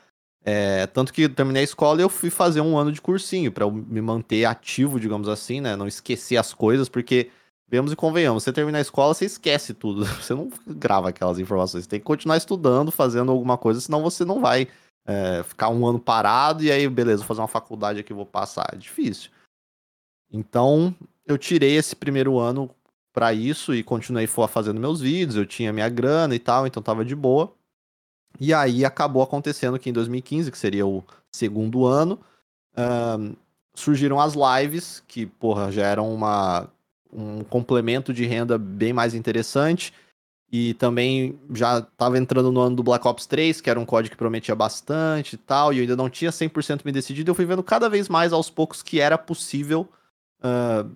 É, 0.42 0.86
tanto 0.86 1.12
que 1.12 1.28
terminei 1.28 1.60
a 1.60 1.64
escola 1.64 2.00
e 2.00 2.02
eu 2.02 2.08
fui 2.08 2.30
fazer 2.30 2.62
um 2.62 2.78
ano 2.78 2.90
de 2.90 3.00
cursinho 3.02 3.52
para 3.52 3.70
me 3.70 4.00
manter 4.00 4.46
ativo, 4.46 4.98
digamos 4.98 5.28
assim, 5.28 5.60
né? 5.60 5.76
Não 5.76 5.86
esquecer 5.86 6.38
as 6.38 6.54
coisas, 6.54 6.88
porque 6.88 7.30
vemos 7.72 7.90
e 7.90 7.96
convenhamos, 7.96 8.42
você 8.42 8.52
termina 8.52 8.76
a 8.76 8.82
escola, 8.82 9.14
você 9.14 9.24
esquece 9.24 9.72
tudo. 9.72 10.04
Você 10.20 10.34
não 10.34 10.50
grava 10.66 11.08
aquelas 11.08 11.38
informações. 11.38 11.84
Você 11.84 11.90
tem 11.90 11.98
que 11.98 12.04
continuar 12.04 12.36
estudando, 12.36 12.92
fazendo 12.92 13.32
alguma 13.32 13.56
coisa, 13.56 13.80
senão 13.80 14.02
você 14.02 14.26
não 14.26 14.42
vai 14.42 14.68
é, 15.06 15.42
ficar 15.42 15.70
um 15.70 15.86
ano 15.86 15.98
parado 15.98 16.62
e 16.62 16.70
aí, 16.70 16.86
beleza, 16.86 17.18
vou 17.18 17.28
fazer 17.28 17.40
uma 17.40 17.48
faculdade 17.48 17.98
aqui, 17.98 18.12
vou 18.12 18.26
passar. 18.26 18.68
É 18.74 18.76
difícil. 18.76 19.30
Então, 20.30 20.94
eu 21.26 21.38
tirei 21.38 21.74
esse 21.74 21.96
primeiro 21.96 22.38
ano 22.38 22.70
para 23.10 23.32
isso 23.32 23.74
e 23.74 23.82
continuei 23.82 24.26
fazendo 24.26 24.78
meus 24.78 25.00
vídeos, 25.00 25.36
eu 25.36 25.46
tinha 25.46 25.72
minha 25.72 25.88
grana 25.88 26.34
e 26.34 26.38
tal, 26.38 26.66
então 26.66 26.82
tava 26.82 27.06
de 27.06 27.16
boa. 27.16 27.54
E 28.38 28.52
aí 28.52 28.84
acabou 28.84 29.22
acontecendo 29.22 29.78
que 29.78 29.88
em 29.88 29.94
2015, 29.94 30.50
que 30.50 30.58
seria 30.58 30.86
o 30.86 31.02
segundo 31.34 31.86
ano, 31.86 32.20
surgiram 33.74 34.20
as 34.20 34.34
lives, 34.34 35.02
que, 35.08 35.24
porra, 35.24 35.72
já 35.72 35.86
eram 35.86 36.12
uma, 36.12 36.68
um 37.12 37.44
complemento 37.44 38.12
de 38.12 38.24
renda 38.24 38.56
bem 38.56 38.92
mais 38.92 39.14
interessante. 39.14 39.92
E 40.50 40.74
também 40.74 41.38
já 41.54 41.78
estava 41.78 42.18
entrando 42.18 42.52
no 42.52 42.60
ano 42.60 42.76
do 42.76 42.82
Black 42.82 43.06
Ops 43.08 43.26
3, 43.26 43.60
que 43.60 43.70
era 43.70 43.80
um 43.80 43.86
código 43.86 44.12
que 44.12 44.18
prometia 44.18 44.54
bastante 44.54 45.34
e 45.34 45.38
tal, 45.38 45.72
e 45.72 45.78
eu 45.78 45.80
ainda 45.82 45.96
não 45.96 46.10
tinha 46.10 46.30
100% 46.30 46.84
me 46.84 46.92
decidido. 46.92 47.30
Eu 47.30 47.34
fui 47.34 47.46
vendo 47.46 47.62
cada 47.62 47.88
vez 47.88 48.06
mais 48.06 48.34
aos 48.34 48.50
poucos 48.50 48.82
que 48.82 49.00
era 49.00 49.16
possível 49.16 49.88
uh, 50.40 50.90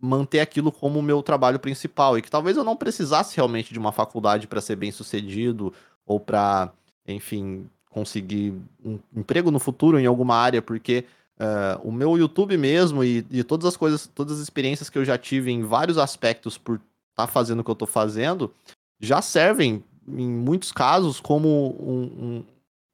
manter 0.00 0.40
aquilo 0.40 0.72
como 0.72 0.98
o 0.98 1.02
meu 1.02 1.22
trabalho 1.22 1.60
principal 1.60 2.16
e 2.16 2.22
que 2.22 2.30
talvez 2.30 2.56
eu 2.56 2.64
não 2.64 2.74
precisasse 2.74 3.36
realmente 3.36 3.72
de 3.72 3.78
uma 3.78 3.92
faculdade 3.92 4.46
para 4.46 4.62
ser 4.62 4.76
bem 4.76 4.90
sucedido 4.90 5.74
ou 6.06 6.18
para, 6.18 6.72
enfim, 7.06 7.66
conseguir 7.90 8.54
um 8.82 8.98
emprego 9.14 9.50
no 9.50 9.60
futuro 9.60 10.00
em 10.00 10.06
alguma 10.06 10.36
área, 10.36 10.62
porque 10.62 11.04
uh, 11.40 11.80
o 11.82 11.92
meu 11.92 12.16
YouTube 12.16 12.56
mesmo 12.56 13.02
e, 13.02 13.24
e, 13.30 13.42
todas 13.42 13.66
as 13.66 13.76
coisas, 13.76 14.06
todas 14.06 14.34
as 14.34 14.42
experiências 14.42 14.90
que 14.90 14.98
eu 14.98 15.04
já 15.04 15.16
tive 15.18 15.50
em 15.50 15.62
vários 15.62 15.98
aspectos 15.98 16.58
por 16.58 16.76
estar 16.76 17.26
tá 17.26 17.26
fazendo 17.26 17.60
o 17.60 17.64
que 17.64 17.70
eu 17.70 17.74
estou 17.74 17.88
fazendo, 17.88 18.52
já 19.00 19.20
servem, 19.20 19.82
em 20.06 20.30
muitos 20.30 20.72
casos, 20.72 21.20
como 21.20 21.48
um, 21.80 22.02
um, 22.02 22.44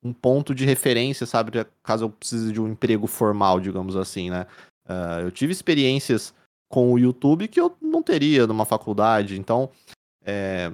um, 0.05 0.13
ponto 0.13 0.55
de 0.55 0.65
referência, 0.65 1.27
sabe? 1.27 1.53
Caso 1.83 2.05
eu 2.05 2.11
precise 2.11 2.53
de 2.53 2.61
um 2.61 2.69
emprego 2.69 3.07
formal, 3.07 3.61
digamos 3.61 3.97
assim, 3.97 4.31
né? 4.31 4.47
Uh, 4.87 5.21
eu 5.25 5.31
tive 5.31 5.53
experiências 5.53 6.35
com 6.69 6.93
o 6.93 6.99
YouTube 6.99 7.49
que 7.49 7.61
eu 7.61 7.77
não 7.81 8.03
teria 8.03 8.47
numa 8.47 8.65
faculdade. 8.65 9.39
Então, 9.39 9.71
é, 10.25 10.71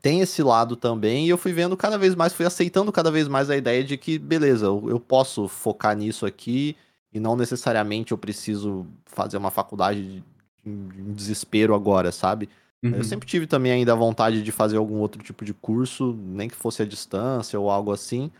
tem 0.00 0.20
esse 0.20 0.42
lado 0.42 0.76
também. 0.76 1.26
E 1.26 1.28
eu 1.28 1.38
fui 1.38 1.52
vendo 1.52 1.76
cada 1.76 1.98
vez 1.98 2.14
mais, 2.14 2.32
fui 2.32 2.46
aceitando 2.46 2.92
cada 2.92 3.10
vez 3.10 3.28
mais 3.28 3.50
a 3.50 3.56
ideia 3.56 3.82
de 3.82 3.96
que, 3.96 4.18
beleza, 4.18 4.66
eu, 4.66 4.88
eu 4.88 5.00
posso 5.00 5.48
focar 5.48 5.96
nisso 5.96 6.24
aqui 6.24 6.76
e 7.12 7.20
não 7.20 7.36
necessariamente 7.36 8.12
eu 8.12 8.18
preciso 8.18 8.86
fazer 9.04 9.36
uma 9.36 9.50
faculdade 9.50 10.02
de, 10.02 10.24
de 10.64 11.02
desespero 11.12 11.74
agora, 11.74 12.10
sabe? 12.10 12.48
Uhum. 12.82 12.96
Eu 12.96 13.04
sempre 13.04 13.28
tive 13.28 13.46
também 13.46 13.72
ainda 13.72 13.92
a 13.92 13.96
vontade 13.96 14.42
de 14.42 14.52
fazer 14.52 14.76
algum 14.76 14.98
outro 14.98 15.22
tipo 15.22 15.44
de 15.44 15.54
curso, 15.54 16.16
nem 16.18 16.48
que 16.48 16.56
fosse 16.56 16.82
à 16.82 16.86
distância 16.86 17.58
ou 17.58 17.70
algo 17.70 17.92
assim. 17.92 18.30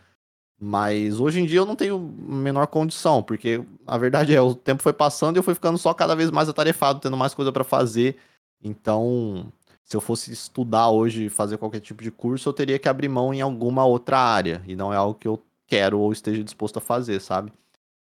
Mas 0.59 1.19
hoje 1.19 1.39
em 1.39 1.45
dia 1.45 1.59
eu 1.59 1.65
não 1.65 1.75
tenho 1.75 1.99
menor 1.99 2.67
condição, 2.67 3.21
porque 3.21 3.63
a 3.85 3.97
verdade 3.97 4.35
é, 4.35 4.41
o 4.41 4.55
tempo 4.55 4.81
foi 4.81 4.93
passando 4.93 5.35
e 5.35 5.39
eu 5.39 5.43
fui 5.43 5.53
ficando 5.53 5.77
só 5.77 5.93
cada 5.93 6.15
vez 6.15 6.31
mais 6.31 6.49
atarefado, 6.49 6.99
tendo 6.99 7.17
mais 7.17 7.33
coisa 7.33 7.51
para 7.51 7.63
fazer. 7.63 8.17
Então, 8.63 9.51
se 9.83 9.95
eu 9.95 10.01
fosse 10.01 10.31
estudar 10.31 10.89
hoje 10.89 11.25
e 11.25 11.29
fazer 11.29 11.57
qualquer 11.57 11.79
tipo 11.79 12.01
de 12.01 12.11
curso, 12.11 12.49
eu 12.49 12.53
teria 12.53 12.79
que 12.79 12.89
abrir 12.89 13.09
mão 13.09 13.33
em 13.33 13.41
alguma 13.41 13.85
outra 13.85 14.17
área. 14.17 14.61
E 14.67 14.75
não 14.75 14.93
é 14.93 14.97
algo 14.97 15.17
que 15.19 15.27
eu 15.27 15.41
quero 15.67 15.99
ou 15.99 16.11
esteja 16.11 16.43
disposto 16.43 16.77
a 16.77 16.81
fazer, 16.81 17.19
sabe? 17.19 17.51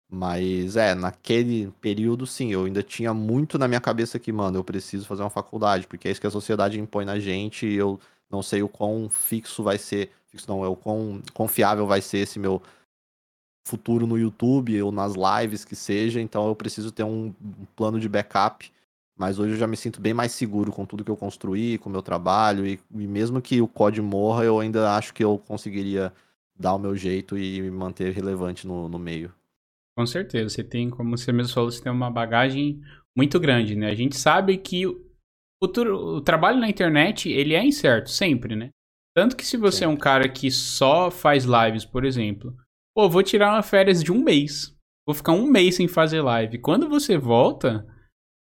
Mas 0.08 0.76
é, 0.76 0.94
naquele 0.94 1.72
período, 1.80 2.26
sim, 2.26 2.52
eu 2.52 2.64
ainda 2.64 2.82
tinha 2.82 3.14
muito 3.14 3.58
na 3.58 3.68
minha 3.68 3.80
cabeça 3.80 4.18
que, 4.18 4.32
mano, 4.32 4.58
eu 4.58 4.64
preciso 4.64 5.06
fazer 5.06 5.22
uma 5.22 5.30
faculdade, 5.30 5.86
porque 5.86 6.08
é 6.08 6.10
isso 6.10 6.20
que 6.20 6.26
a 6.26 6.30
sociedade 6.30 6.80
impõe 6.80 7.04
na 7.04 7.18
gente 7.18 7.66
e 7.66 7.76
eu 7.76 7.98
não 8.28 8.42
sei 8.42 8.62
o 8.62 8.68
quão 8.68 9.08
fixo 9.08 9.62
vai 9.62 9.78
ser 9.78 10.10
fixo 10.30 10.48
não, 10.48 10.64
é 10.64 10.68
o 10.68 10.76
quão 10.76 11.20
confiável 11.34 11.86
vai 11.86 12.00
ser 12.00 12.18
esse 12.18 12.38
meu 12.38 12.62
futuro 13.66 14.06
no 14.06 14.18
YouTube 14.18 14.80
ou 14.82 14.90
nas 14.90 15.14
lives 15.14 15.64
que 15.64 15.76
seja, 15.76 16.20
então 16.20 16.48
eu 16.48 16.56
preciso 16.56 16.90
ter 16.90 17.04
um 17.04 17.34
plano 17.76 18.00
de 18.00 18.08
backup. 18.08 18.72
Mas 19.20 19.38
hoje 19.38 19.52
eu 19.52 19.58
já 19.58 19.66
me 19.66 19.76
sinto 19.76 20.00
bem 20.00 20.14
mais 20.14 20.32
seguro 20.32 20.72
com 20.72 20.86
tudo 20.86 21.04
que 21.04 21.10
eu 21.10 21.16
construí, 21.16 21.76
com 21.76 21.90
o 21.90 21.92
meu 21.92 22.00
trabalho, 22.00 22.66
e, 22.66 22.80
e 22.90 23.06
mesmo 23.06 23.42
que 23.42 23.60
o 23.60 23.68
COD 23.68 24.00
morra, 24.00 24.46
eu 24.46 24.58
ainda 24.58 24.96
acho 24.96 25.12
que 25.12 25.22
eu 25.22 25.36
conseguiria 25.36 26.10
dar 26.58 26.72
o 26.72 26.78
meu 26.78 26.96
jeito 26.96 27.36
e 27.36 27.60
me 27.60 27.70
manter 27.70 28.14
relevante 28.14 28.66
no, 28.66 28.88
no 28.88 28.98
meio. 28.98 29.30
Com 29.94 30.06
certeza, 30.06 30.48
você 30.48 30.64
tem, 30.64 30.88
como 30.88 31.18
você 31.18 31.32
mesmo 31.32 31.52
falou, 31.52 31.70
você 31.70 31.82
tem 31.82 31.92
uma 31.92 32.10
bagagem 32.10 32.80
muito 33.14 33.38
grande, 33.38 33.76
né? 33.76 33.90
A 33.90 33.94
gente 33.94 34.16
sabe 34.16 34.56
que 34.56 34.86
o, 34.86 34.98
o 35.62 36.20
trabalho 36.22 36.58
na 36.58 36.70
internet, 36.70 37.30
ele 37.30 37.52
é 37.52 37.62
incerto, 37.62 38.08
sempre, 38.08 38.56
né? 38.56 38.70
Tanto 39.14 39.36
que 39.36 39.44
se 39.44 39.58
você 39.58 39.80
Sim. 39.80 39.84
é 39.84 39.88
um 39.88 39.98
cara 39.98 40.30
que 40.30 40.50
só 40.50 41.10
faz 41.10 41.44
lives, 41.44 41.84
por 41.84 42.06
exemplo, 42.06 42.56
pô, 42.96 43.06
vou 43.06 43.22
tirar 43.22 43.52
uma 43.52 43.62
férias 43.62 44.02
de 44.02 44.10
um 44.10 44.24
mês. 44.24 44.74
Vou 45.06 45.14
ficar 45.14 45.32
um 45.32 45.44
mês 45.46 45.74
sem 45.74 45.86
fazer 45.86 46.22
live. 46.22 46.58
Quando 46.58 46.88
você 46.88 47.18
volta, 47.18 47.86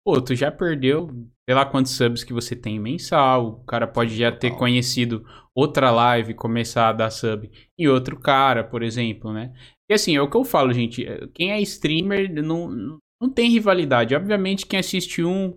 pô, 0.04 0.20
tu 0.20 0.34
já 0.34 0.52
perdeu, 0.52 1.08
sei 1.48 1.54
lá 1.54 1.64
quantos 1.64 1.92
subs 1.92 2.22
que 2.22 2.32
você 2.32 2.54
tem 2.54 2.78
mensal. 2.78 3.46
O 3.46 3.64
cara 3.64 3.86
pode 3.86 4.14
já 4.16 4.30
ter 4.30 4.50
conhecido 4.56 5.24
outra 5.54 5.90
live, 5.90 6.34
começar 6.34 6.90
a 6.90 6.92
dar 6.92 7.10
sub 7.10 7.50
em 7.78 7.88
outro 7.88 8.18
cara, 8.18 8.62
por 8.62 8.82
exemplo, 8.82 9.32
né? 9.32 9.54
E 9.90 9.94
assim, 9.94 10.16
é 10.16 10.20
o 10.20 10.28
que 10.28 10.36
eu 10.36 10.44
falo, 10.44 10.72
gente. 10.72 11.06
Quem 11.34 11.52
é 11.52 11.60
streamer 11.62 12.32
não, 12.42 13.00
não 13.20 13.30
tem 13.30 13.50
rivalidade. 13.50 14.14
Obviamente, 14.14 14.66
quem 14.66 14.78
assiste 14.78 15.24
um 15.24 15.56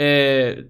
é, 0.00 0.66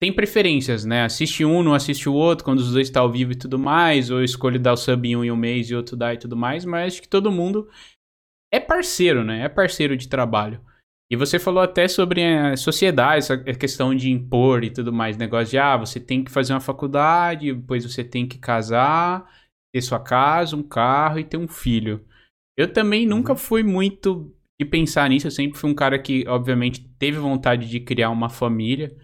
tem 0.00 0.12
preferências, 0.12 0.84
né? 0.84 1.04
Assiste 1.04 1.44
um, 1.44 1.62
não 1.62 1.74
assiste 1.74 2.08
o 2.08 2.14
outro, 2.14 2.44
quando 2.44 2.60
os 2.60 2.72
dois 2.72 2.88
estão 2.88 3.02
tá 3.02 3.06
ao 3.06 3.12
vivo 3.12 3.32
e 3.32 3.38
tudo 3.38 3.58
mais, 3.58 4.10
ou 4.10 4.22
escolhe 4.22 4.58
dar 4.58 4.72
o 4.72 4.76
sub 4.76 5.06
em 5.06 5.14
um 5.16 5.24
em 5.24 5.30
um 5.30 5.36
mês 5.36 5.68
e 5.70 5.74
outro 5.74 5.96
dá 5.96 6.14
e 6.14 6.18
tudo 6.18 6.36
mais, 6.36 6.64
mas 6.64 6.94
acho 6.94 7.02
que 7.02 7.08
todo 7.08 7.30
mundo 7.30 7.68
é 8.52 8.58
parceiro, 8.58 9.22
né? 9.22 9.44
É 9.44 9.48
parceiro 9.48 9.96
de 9.96 10.08
trabalho. 10.08 10.64
E 11.10 11.16
você 11.16 11.40
falou 11.40 11.60
até 11.60 11.88
sobre 11.88 12.24
a 12.24 12.56
sociedade, 12.56 13.32
a 13.32 13.54
questão 13.54 13.92
de 13.94 14.10
impor 14.10 14.62
e 14.62 14.70
tudo 14.70 14.92
mais, 14.92 15.16
negócio 15.16 15.50
de, 15.50 15.58
ah, 15.58 15.76
você 15.76 15.98
tem 15.98 16.22
que 16.22 16.30
fazer 16.30 16.52
uma 16.52 16.60
faculdade, 16.60 17.52
depois 17.52 17.84
você 17.84 18.04
tem 18.04 18.28
que 18.28 18.38
casar, 18.38 19.28
ter 19.74 19.82
sua 19.82 19.98
casa, 19.98 20.54
um 20.54 20.62
carro 20.62 21.18
e 21.18 21.24
ter 21.24 21.36
um 21.36 21.48
filho. 21.48 22.04
Eu 22.56 22.72
também 22.72 23.06
nunca 23.06 23.32
uhum. 23.32 23.38
fui 23.38 23.62
muito 23.64 24.32
de 24.60 24.64
pensar 24.64 25.08
nisso, 25.08 25.26
eu 25.26 25.32
sempre 25.32 25.58
fui 25.58 25.68
um 25.68 25.74
cara 25.74 25.98
que, 25.98 26.24
obviamente, 26.28 26.86
teve 26.98 27.18
vontade 27.18 27.68
de 27.68 27.80
criar 27.80 28.10
uma 28.10 28.28
família 28.28 28.94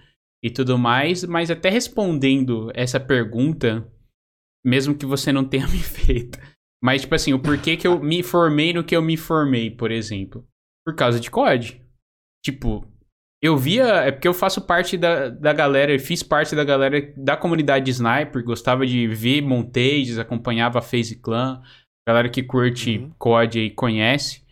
e 0.45 0.51
tudo 0.51 0.79
mais, 0.79 1.25
mas 1.25 1.51
até 1.51 1.71
respondendo 1.71 2.71
essa 2.75 3.01
pergunta, 3.01 3.91
mesmo 4.65 4.95
que 4.95 5.07
você 5.07 5.33
não 5.33 5.45
tenha 5.45 5.67
me 5.69 5.79
feito, 5.79 6.39
mas 6.81 7.01
tipo 7.03 7.15
assim, 7.17 7.33
o 7.33 7.41
porquê 7.41 7.77
que 7.77 7.87
eu 7.87 7.99
me 7.99 8.23
formei 8.23 8.73
no 8.73 8.85
que 8.85 8.95
eu 8.95 9.03
me 9.03 9.17
formei, 9.17 9.71
por 9.73 9.91
exemplo, 9.91 10.47
por 10.85 10.95
causa 10.95 11.19
de 11.19 11.31
COD. 11.31 11.86
Tipo, 12.47 12.87
eu 13.43 13.57
via, 13.57 13.87
é 14.05 14.13
porque 14.13 14.29
eu 14.29 14.33
faço 14.33 14.61
parte 14.61 14.97
da, 14.97 15.29
da 15.29 15.53
galera, 15.53 15.93
eu 15.93 15.99
fiz 15.99 16.23
parte 16.23 16.55
da 16.55 16.63
galera 16.63 17.13
da 17.17 17.37
comunidade 17.37 17.91
Sniper, 17.91 18.45
gostava 18.45 18.87
de 18.87 19.09
ver 19.09 19.43
montages, 19.43 20.17
acompanhava 20.17 20.79
a 20.79 20.83
FaZe 20.83 21.17
Clan, 21.17 21.61
galera 22.07 22.29
que 22.29 22.45
curte 22.45 22.99
uhum. 22.99 23.11
COD 23.19 23.59
e 23.59 23.71
conhece. 23.71 24.47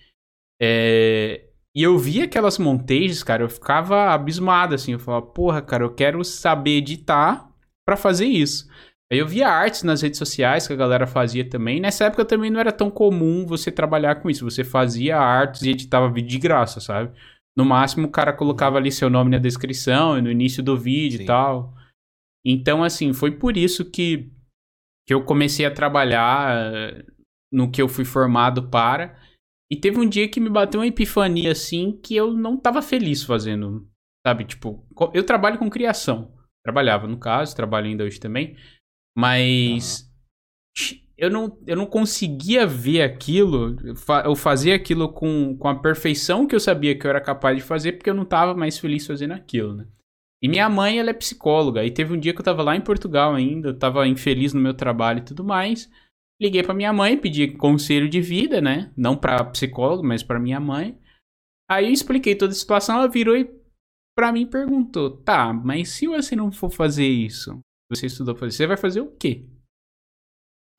É, 0.60 1.44
e 1.72 1.84
eu 1.84 1.96
via 1.96 2.24
aquelas 2.24 2.58
montages, 2.58 3.22
cara, 3.22 3.44
eu 3.44 3.48
ficava 3.48 4.12
abismado, 4.12 4.74
assim. 4.74 4.94
Eu 4.94 4.98
falava, 4.98 5.24
porra, 5.26 5.62
cara, 5.62 5.84
eu 5.84 5.94
quero 5.94 6.24
saber 6.24 6.78
editar 6.78 7.48
para 7.86 7.96
fazer 7.96 8.26
isso. 8.26 8.68
Aí 9.12 9.20
eu 9.20 9.26
via 9.28 9.48
artes 9.48 9.84
nas 9.84 10.02
redes 10.02 10.18
sociais 10.18 10.66
que 10.66 10.72
a 10.72 10.76
galera 10.76 11.06
fazia 11.06 11.48
também. 11.48 11.80
Nessa 11.80 12.06
época 12.06 12.24
também 12.24 12.50
não 12.50 12.58
era 12.58 12.72
tão 12.72 12.90
comum 12.90 13.46
você 13.46 13.70
trabalhar 13.70 14.16
com 14.16 14.28
isso. 14.28 14.44
Você 14.44 14.64
fazia 14.64 15.16
artes 15.16 15.62
e 15.62 15.70
editava 15.70 16.10
vídeo 16.10 16.30
de 16.30 16.38
graça, 16.40 16.80
sabe? 16.80 17.12
No 17.56 17.64
máximo 17.64 18.08
o 18.08 18.10
cara 18.10 18.32
colocava 18.32 18.78
ali 18.78 18.90
seu 18.90 19.08
nome 19.08 19.30
na 19.30 19.38
descrição, 19.38 20.20
no 20.20 20.30
início 20.30 20.62
do 20.62 20.76
vídeo 20.76 21.18
Sim. 21.18 21.24
e 21.24 21.26
tal. 21.26 21.74
Então, 22.44 22.82
assim, 22.82 23.12
foi 23.12 23.30
por 23.30 23.56
isso 23.56 23.90
que, 23.90 24.30
que 25.06 25.14
eu 25.14 25.24
comecei 25.24 25.64
a 25.64 25.72
trabalhar 25.72 26.74
eh, 26.74 27.06
no 27.52 27.70
que 27.70 27.80
eu 27.80 27.88
fui 27.88 28.04
formado 28.04 28.68
para. 28.68 29.18
E 29.70 29.76
teve 29.76 29.98
um 29.98 30.08
dia 30.08 30.28
que 30.28 30.40
me 30.40 30.50
bateu 30.50 30.80
uma 30.80 30.86
epifania 30.86 31.52
assim 31.52 31.98
que 32.02 32.14
eu 32.14 32.32
não 32.32 32.56
tava 32.58 32.82
feliz 32.82 33.22
fazendo. 33.22 33.88
Sabe? 34.26 34.44
Tipo, 34.44 34.86
eu 35.12 35.24
trabalho 35.24 35.58
com 35.58 35.70
criação. 35.70 36.34
Trabalhava, 36.64 37.06
no 37.06 37.18
caso, 37.18 37.54
trabalho 37.54 37.86
ainda 37.86 38.04
hoje 38.04 38.18
também. 38.18 38.56
Mas. 39.16 40.00
Uhum. 40.80 41.03
Eu 41.16 41.30
não, 41.30 41.58
eu 41.66 41.76
não 41.76 41.86
conseguia 41.86 42.66
ver 42.66 43.02
aquilo, 43.02 43.76
eu 44.24 44.34
fazia 44.34 44.74
aquilo 44.74 45.12
com, 45.12 45.56
com 45.56 45.68
a 45.68 45.74
perfeição 45.74 46.46
que 46.46 46.54
eu 46.54 46.60
sabia 46.60 46.98
que 46.98 47.06
eu 47.06 47.10
era 47.10 47.20
capaz 47.20 47.56
de 47.56 47.62
fazer, 47.62 47.92
porque 47.92 48.10
eu 48.10 48.14
não 48.14 48.24
tava 48.24 48.54
mais 48.54 48.78
feliz 48.78 49.06
fazendo 49.06 49.32
aquilo, 49.32 49.74
né? 49.74 49.86
E 50.42 50.48
minha 50.48 50.68
mãe, 50.68 50.98
ela 50.98 51.10
é 51.10 51.14
psicóloga, 51.14 51.84
e 51.84 51.90
teve 51.90 52.12
um 52.12 52.18
dia 52.18 52.34
que 52.34 52.40
eu 52.40 52.44
tava 52.44 52.62
lá 52.62 52.74
em 52.76 52.80
Portugal 52.80 53.32
ainda, 53.34 53.68
eu 53.68 53.78
tava 53.78 54.06
infeliz 54.08 54.52
no 54.52 54.60
meu 54.60 54.74
trabalho 54.74 55.20
e 55.20 55.24
tudo 55.24 55.44
mais, 55.44 55.88
Liguei 56.40 56.62
para 56.62 56.74
minha 56.74 56.92
mãe, 56.92 57.16
pedi 57.16 57.48
conselho 57.56 58.08
de 58.08 58.20
vida, 58.20 58.60
né? 58.60 58.92
Não 58.96 59.16
para 59.16 59.44
psicólogo, 59.44 60.04
mas 60.04 60.22
para 60.22 60.40
minha 60.40 60.58
mãe. 60.58 60.98
Aí 61.70 61.86
eu 61.86 61.92
expliquei 61.92 62.34
toda 62.34 62.52
a 62.52 62.56
situação, 62.56 62.96
ela 62.96 63.08
virou 63.08 63.36
e 63.36 63.48
para 64.16 64.32
mim 64.32 64.46
perguntou: 64.46 65.10
"Tá, 65.22 65.52
mas 65.52 65.90
se 65.90 66.06
você 66.06 66.34
não 66.34 66.50
for 66.50 66.70
fazer 66.70 67.06
isso, 67.06 67.58
você 67.90 68.06
estudou 68.06 68.34
fazer, 68.34 68.52
você 68.52 68.66
vai 68.66 68.76
fazer 68.76 69.00
o 69.00 69.12
quê?" 69.16 69.48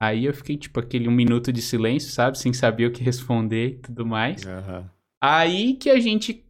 Aí 0.02 0.26
eu 0.26 0.34
fiquei 0.34 0.58
tipo 0.58 0.80
aquele 0.80 1.08
um 1.08 1.12
minuto 1.12 1.52
de 1.52 1.62
silêncio, 1.62 2.12
sabe, 2.12 2.38
sem 2.38 2.52
saber 2.54 2.88
o 2.88 2.92
que 2.92 3.04
responder 3.04 3.68
e 3.68 3.78
tudo 3.78 4.06
mais. 4.06 4.44
Uhum. 4.46 4.86
Aí 5.24 5.74
que 5.76 5.90
a 5.90 6.00
gente 6.00 6.46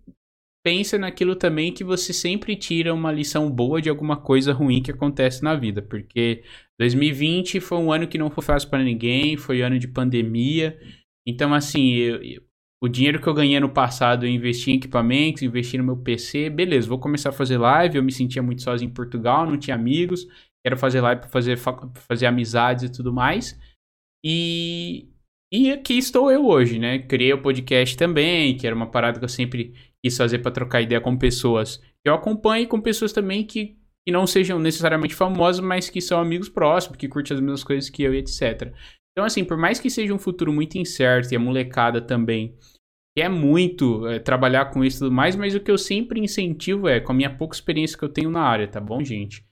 pensa 0.65 0.97
naquilo 0.97 1.35
também 1.35 1.71
que 1.71 1.83
você 1.83 2.11
sempre 2.11 2.55
tira 2.55 2.91
uma 2.91 3.11
lição 3.11 3.51
boa 3.51 3.79
de 3.79 3.87
alguma 3.87 4.17
coisa 4.17 4.51
ruim 4.51 4.81
que 4.81 4.89
acontece 4.89 5.43
na 5.43 5.55
vida, 5.55 5.79
porque 5.79 6.43
2020 6.79 7.59
foi 7.59 7.77
um 7.77 7.91
ano 7.91 8.07
que 8.07 8.17
não 8.17 8.31
foi 8.31 8.43
fácil 8.43 8.69
para 8.69 8.83
ninguém, 8.83 9.37
foi 9.37 9.61
ano 9.61 9.77
de 9.77 9.87
pandemia. 9.87 10.75
Então, 11.27 11.53
assim, 11.53 11.93
eu, 11.93 12.23
eu, 12.23 12.41
o 12.81 12.87
dinheiro 12.87 13.21
que 13.21 13.27
eu 13.27 13.33
ganhei 13.33 13.59
no 13.59 13.69
passado 13.69 14.25
eu 14.25 14.29
investi 14.29 14.71
em 14.71 14.77
equipamentos, 14.77 15.43
investi 15.43 15.77
no 15.77 15.83
meu 15.83 15.97
PC, 15.97 16.49
beleza, 16.49 16.87
vou 16.87 16.99
começar 16.99 17.29
a 17.29 17.31
fazer 17.31 17.59
live. 17.59 17.97
Eu 17.97 18.03
me 18.03 18.11
sentia 18.11 18.41
muito 18.41 18.63
sozinho 18.63 18.89
em 18.89 18.93
Portugal, 18.93 19.45
não 19.45 19.57
tinha 19.57 19.75
amigos, 19.75 20.27
quero 20.65 20.77
fazer 20.77 20.99
live 21.01 21.21
para 21.21 21.29
fazer, 21.29 21.57
fazer 22.07 22.25
amizades 22.25 22.85
e 22.85 22.91
tudo 22.91 23.13
mais. 23.13 23.59
E, 24.25 25.09
e 25.53 25.71
aqui 25.71 25.97
estou 25.97 26.31
eu 26.31 26.47
hoje, 26.47 26.79
né? 26.79 26.97
Criei 26.97 27.33
o 27.33 27.41
podcast 27.41 27.95
também, 27.95 28.57
que 28.57 28.65
era 28.65 28.75
uma 28.75 28.89
parada 28.89 29.19
que 29.19 29.25
eu 29.25 29.29
sempre 29.29 29.75
quis 30.03 30.17
fazer 30.17 30.39
para 30.39 30.51
trocar 30.51 30.81
ideia 30.81 30.99
com 30.99 31.15
pessoas 31.15 31.77
que 31.77 32.09
eu 32.09 32.13
acompanho 32.13 32.67
com 32.67 32.79
pessoas 32.79 33.11
também 33.11 33.43
que 33.43 33.77
que 34.07 34.11
não 34.11 34.27
sejam 34.27 34.59
necessariamente 34.59 35.15
famosos, 35.15 35.59
mas 35.61 35.89
que 35.89 35.99
são 35.99 36.19
amigos 36.19 36.47
próximos, 36.47 36.95
que 36.95 37.07
curtem 37.07 37.33
as 37.33 37.41
mesmas 37.41 37.63
coisas 37.63 37.89
que 37.89 38.03
eu 38.03 38.13
e 38.13 38.19
etc. 38.19 38.71
Então, 39.11 39.25
assim, 39.25 39.43
por 39.43 39.57
mais 39.57 39.79
que 39.79 39.89
seja 39.89 40.13
um 40.13 40.19
futuro 40.19 40.53
muito 40.53 40.77
incerto 40.77 41.33
e 41.33 41.35
a 41.35 41.39
molecada 41.39 41.99
também 41.99 42.55
quer 43.17 43.29
muito 43.29 44.05
é, 44.07 44.19
trabalhar 44.19 44.65
com 44.65 44.83
isso 44.83 44.97
e 44.97 44.99
tudo 44.99 45.11
mais, 45.11 45.35
mas 45.35 45.55
o 45.55 45.59
que 45.59 45.71
eu 45.71 45.77
sempre 45.79 46.19
incentivo 46.19 46.87
é, 46.87 46.99
com 46.99 47.13
a 47.13 47.15
minha 47.15 47.35
pouca 47.35 47.55
experiência 47.55 47.97
que 47.97 48.05
eu 48.05 48.09
tenho 48.09 48.29
na 48.29 48.41
área, 48.41 48.67
tá 48.67 48.79
bom, 48.79 49.03
gente? 49.03 49.43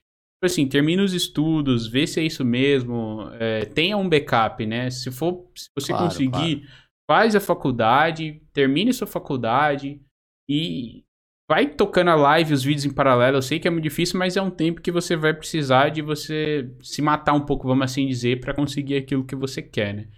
Tipo 0.44 0.52
assim, 0.52 0.68
termina 0.68 1.02
os 1.02 1.14
estudos, 1.14 1.86
vê 1.86 2.06
se 2.06 2.20
é 2.20 2.22
isso 2.22 2.44
mesmo, 2.44 3.30
é, 3.40 3.64
tenha 3.64 3.96
um 3.96 4.06
backup, 4.06 4.66
né? 4.66 4.90
Se 4.90 5.10
for, 5.10 5.50
se 5.56 5.70
você 5.74 5.90
claro, 5.90 6.04
conseguir, 6.04 6.56
claro. 6.56 6.72
faz 7.10 7.34
a 7.34 7.40
faculdade, 7.40 8.42
termine 8.52 8.92
sua 8.92 9.06
faculdade 9.06 10.02
e 10.46 11.02
vai 11.50 11.66
tocando 11.66 12.10
a 12.10 12.14
live, 12.14 12.52
os 12.52 12.62
vídeos 12.62 12.84
em 12.84 12.92
paralelo. 12.92 13.38
Eu 13.38 13.42
sei 13.42 13.58
que 13.58 13.66
é 13.66 13.70
muito 13.70 13.84
difícil, 13.84 14.18
mas 14.18 14.36
é 14.36 14.42
um 14.42 14.50
tempo 14.50 14.82
que 14.82 14.92
você 14.92 15.16
vai 15.16 15.32
precisar 15.32 15.88
de 15.88 16.02
você 16.02 16.70
se 16.82 17.00
matar 17.00 17.32
um 17.32 17.46
pouco, 17.46 17.66
vamos 17.66 17.86
assim 17.86 18.06
dizer, 18.06 18.38
para 18.40 18.52
conseguir 18.52 18.96
aquilo 18.96 19.24
que 19.24 19.34
você 19.34 19.62
quer, 19.62 19.94
né? 19.94 20.08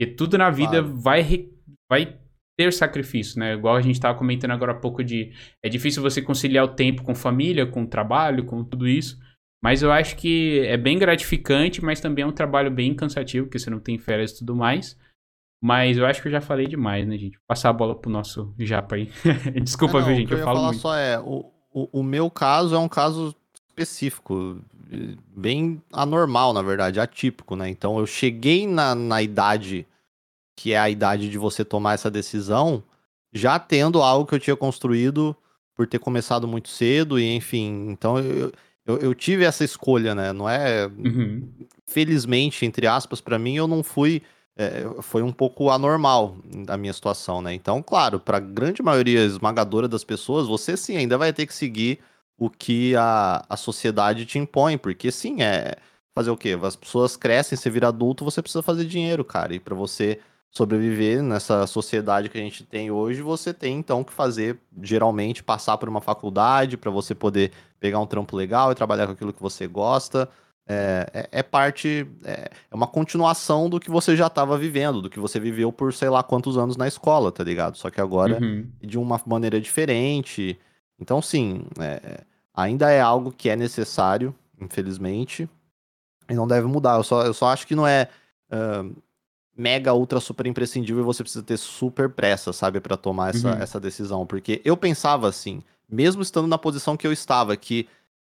Porque 0.00 0.14
tudo 0.14 0.38
na 0.38 0.48
vida 0.48 0.82
claro. 0.82 0.96
vai, 1.02 1.50
vai 1.90 2.18
ter 2.56 2.72
sacrifício, 2.72 3.38
né? 3.38 3.52
Igual 3.52 3.76
a 3.76 3.82
gente 3.82 3.96
estava 3.96 4.16
comentando 4.16 4.52
agora 4.52 4.72
há 4.72 4.80
pouco 4.80 5.04
de 5.04 5.30
é 5.62 5.68
difícil 5.68 6.02
você 6.02 6.22
conciliar 6.22 6.64
o 6.64 6.74
tempo 6.74 7.02
com 7.02 7.14
família, 7.14 7.66
com 7.66 7.84
trabalho, 7.84 8.46
com 8.46 8.64
tudo 8.64 8.88
isso. 8.88 9.22
Mas 9.64 9.80
eu 9.80 9.90
acho 9.90 10.14
que 10.16 10.60
é 10.66 10.76
bem 10.76 10.98
gratificante, 10.98 11.82
mas 11.82 11.98
também 11.98 12.22
é 12.22 12.26
um 12.26 12.32
trabalho 12.32 12.70
bem 12.70 12.94
cansativo, 12.94 13.46
porque 13.46 13.58
você 13.58 13.70
não 13.70 13.80
tem 13.80 13.96
férias 13.96 14.32
e 14.32 14.38
tudo 14.40 14.54
mais. 14.54 14.94
Mas 15.58 15.96
eu 15.96 16.04
acho 16.04 16.20
que 16.20 16.28
eu 16.28 16.32
já 16.32 16.42
falei 16.42 16.66
demais, 16.66 17.08
né, 17.08 17.16
gente? 17.16 17.38
Vou 17.38 17.46
passar 17.48 17.70
a 17.70 17.72
bola 17.72 17.98
pro 17.98 18.10
nosso 18.10 18.54
japa 18.58 18.96
aí. 18.96 19.10
Desculpa, 19.64 19.96
é, 19.96 20.00
não, 20.00 20.06
viu, 20.08 20.16
gente? 20.16 20.32
eu, 20.32 20.36
eu 20.36 20.44
falo 20.44 20.56
falar 20.58 20.68
muito. 20.68 20.82
só 20.82 20.94
é, 20.94 21.18
o, 21.18 21.50
o, 21.72 22.00
o, 22.00 22.02
meu 22.02 22.30
caso 22.30 22.74
é 22.74 22.78
um 22.78 22.90
caso 22.90 23.34
específico, 23.54 24.60
bem 25.34 25.80
anormal, 25.90 26.52
na 26.52 26.60
verdade, 26.60 27.00
atípico, 27.00 27.56
né? 27.56 27.66
Então 27.70 27.98
eu 27.98 28.04
cheguei 28.06 28.66
na, 28.66 28.94
na 28.94 29.22
idade 29.22 29.86
que 30.54 30.74
é 30.74 30.78
a 30.78 30.90
idade 30.90 31.30
de 31.30 31.38
você 31.38 31.64
tomar 31.64 31.94
essa 31.94 32.10
decisão, 32.10 32.84
já 33.32 33.58
tendo 33.58 34.02
algo 34.02 34.26
que 34.26 34.34
eu 34.34 34.40
tinha 34.40 34.56
construído 34.56 35.34
por 35.74 35.86
ter 35.86 36.00
começado 36.00 36.46
muito 36.46 36.68
cedo, 36.68 37.18
e 37.18 37.34
enfim, 37.34 37.88
então 37.88 38.18
eu, 38.18 38.52
eu, 38.86 38.98
eu 38.98 39.14
tive 39.14 39.44
essa 39.44 39.64
escolha, 39.64 40.14
né? 40.14 40.32
Não 40.32 40.48
é. 40.48 40.86
Uhum. 40.86 41.48
Felizmente, 41.86 42.66
entre 42.66 42.86
aspas, 42.86 43.20
para 43.20 43.38
mim, 43.38 43.56
eu 43.56 43.66
não 43.66 43.82
fui 43.82 44.22
é, 44.56 44.84
foi 45.02 45.22
um 45.22 45.32
pouco 45.32 45.70
anormal 45.70 46.36
a 46.68 46.76
minha 46.76 46.92
situação, 46.92 47.42
né? 47.42 47.52
Então, 47.52 47.82
claro, 47.82 48.20
para 48.20 48.36
a 48.36 48.40
grande 48.40 48.82
maioria 48.82 49.24
esmagadora 49.24 49.88
das 49.88 50.04
pessoas, 50.04 50.46
você 50.46 50.76
sim 50.76 50.96
ainda 50.96 51.18
vai 51.18 51.32
ter 51.32 51.46
que 51.46 51.54
seguir 51.54 51.98
o 52.38 52.48
que 52.48 52.94
a, 52.96 53.44
a 53.48 53.56
sociedade 53.56 54.26
te 54.26 54.38
impõe, 54.38 54.78
porque 54.78 55.10
sim, 55.10 55.42
é 55.42 55.74
fazer 56.14 56.30
o 56.30 56.36
quê? 56.36 56.56
As 56.62 56.76
pessoas 56.76 57.16
crescem, 57.16 57.58
você 57.58 57.68
vira 57.68 57.88
adulto, 57.88 58.24
você 58.24 58.40
precisa 58.40 58.62
fazer 58.62 58.84
dinheiro, 58.84 59.24
cara. 59.24 59.54
E 59.54 59.58
para 59.58 59.74
você 59.74 60.20
sobreviver 60.56 61.20
nessa 61.20 61.66
sociedade 61.66 62.28
que 62.28 62.38
a 62.38 62.40
gente 62.40 62.64
tem 62.64 62.90
hoje, 62.90 63.20
você 63.20 63.52
tem 63.52 63.76
então 63.76 64.04
que 64.04 64.12
fazer, 64.12 64.58
geralmente, 64.80 65.42
passar 65.42 65.76
por 65.76 65.88
uma 65.88 66.00
faculdade 66.00 66.76
para 66.76 66.92
você 66.92 67.14
poder 67.14 67.50
pegar 67.80 67.98
um 67.98 68.06
trampo 68.06 68.36
legal 68.36 68.70
e 68.70 68.74
trabalhar 68.74 69.06
com 69.06 69.12
aquilo 69.12 69.32
que 69.32 69.42
você 69.42 69.66
gosta. 69.66 70.28
é, 70.66 71.10
é, 71.12 71.28
é 71.40 71.42
parte, 71.42 72.06
é, 72.24 72.50
é, 72.70 72.74
uma 72.74 72.86
continuação 72.86 73.68
do 73.68 73.80
que 73.80 73.90
você 73.90 74.16
já 74.16 74.28
estava 74.28 74.56
vivendo, 74.56 75.02
do 75.02 75.10
que 75.10 75.18
você 75.18 75.40
viveu 75.40 75.72
por 75.72 75.92
sei 75.92 76.08
lá 76.08 76.22
quantos 76.22 76.56
anos 76.56 76.76
na 76.76 76.86
escola, 76.86 77.32
tá 77.32 77.42
ligado? 77.42 77.76
Só 77.76 77.90
que 77.90 78.00
agora 78.00 78.38
uhum. 78.40 78.70
de 78.80 78.96
uma 78.96 79.20
maneira 79.26 79.60
diferente. 79.60 80.58
Então, 81.00 81.20
sim, 81.20 81.66
é, 81.80 82.20
ainda 82.54 82.90
é 82.90 83.00
algo 83.00 83.32
que 83.32 83.50
é 83.50 83.56
necessário, 83.56 84.32
infelizmente, 84.60 85.48
e 86.30 86.34
não 86.34 86.46
deve 86.46 86.68
mudar. 86.68 86.96
Eu 86.96 87.02
só, 87.02 87.22
eu 87.26 87.34
só 87.34 87.48
acho 87.48 87.66
que 87.66 87.74
não 87.74 87.86
é 87.86 88.08
uh, 88.50 89.03
mega, 89.56 89.94
ultra, 89.94 90.20
super 90.20 90.46
imprescindível 90.46 91.02
e 91.02 91.06
você 91.06 91.22
precisa 91.22 91.44
ter 91.44 91.56
super 91.56 92.10
pressa, 92.10 92.52
sabe, 92.52 92.80
para 92.80 92.96
tomar 92.96 93.30
essa, 93.34 93.52
uhum. 93.52 93.62
essa 93.62 93.80
decisão. 93.80 94.26
Porque 94.26 94.60
eu 94.64 94.76
pensava 94.76 95.28
assim, 95.28 95.62
mesmo 95.88 96.22
estando 96.22 96.48
na 96.48 96.58
posição 96.58 96.96
que 96.96 97.06
eu 97.06 97.12
estava, 97.12 97.56
que 97.56 97.88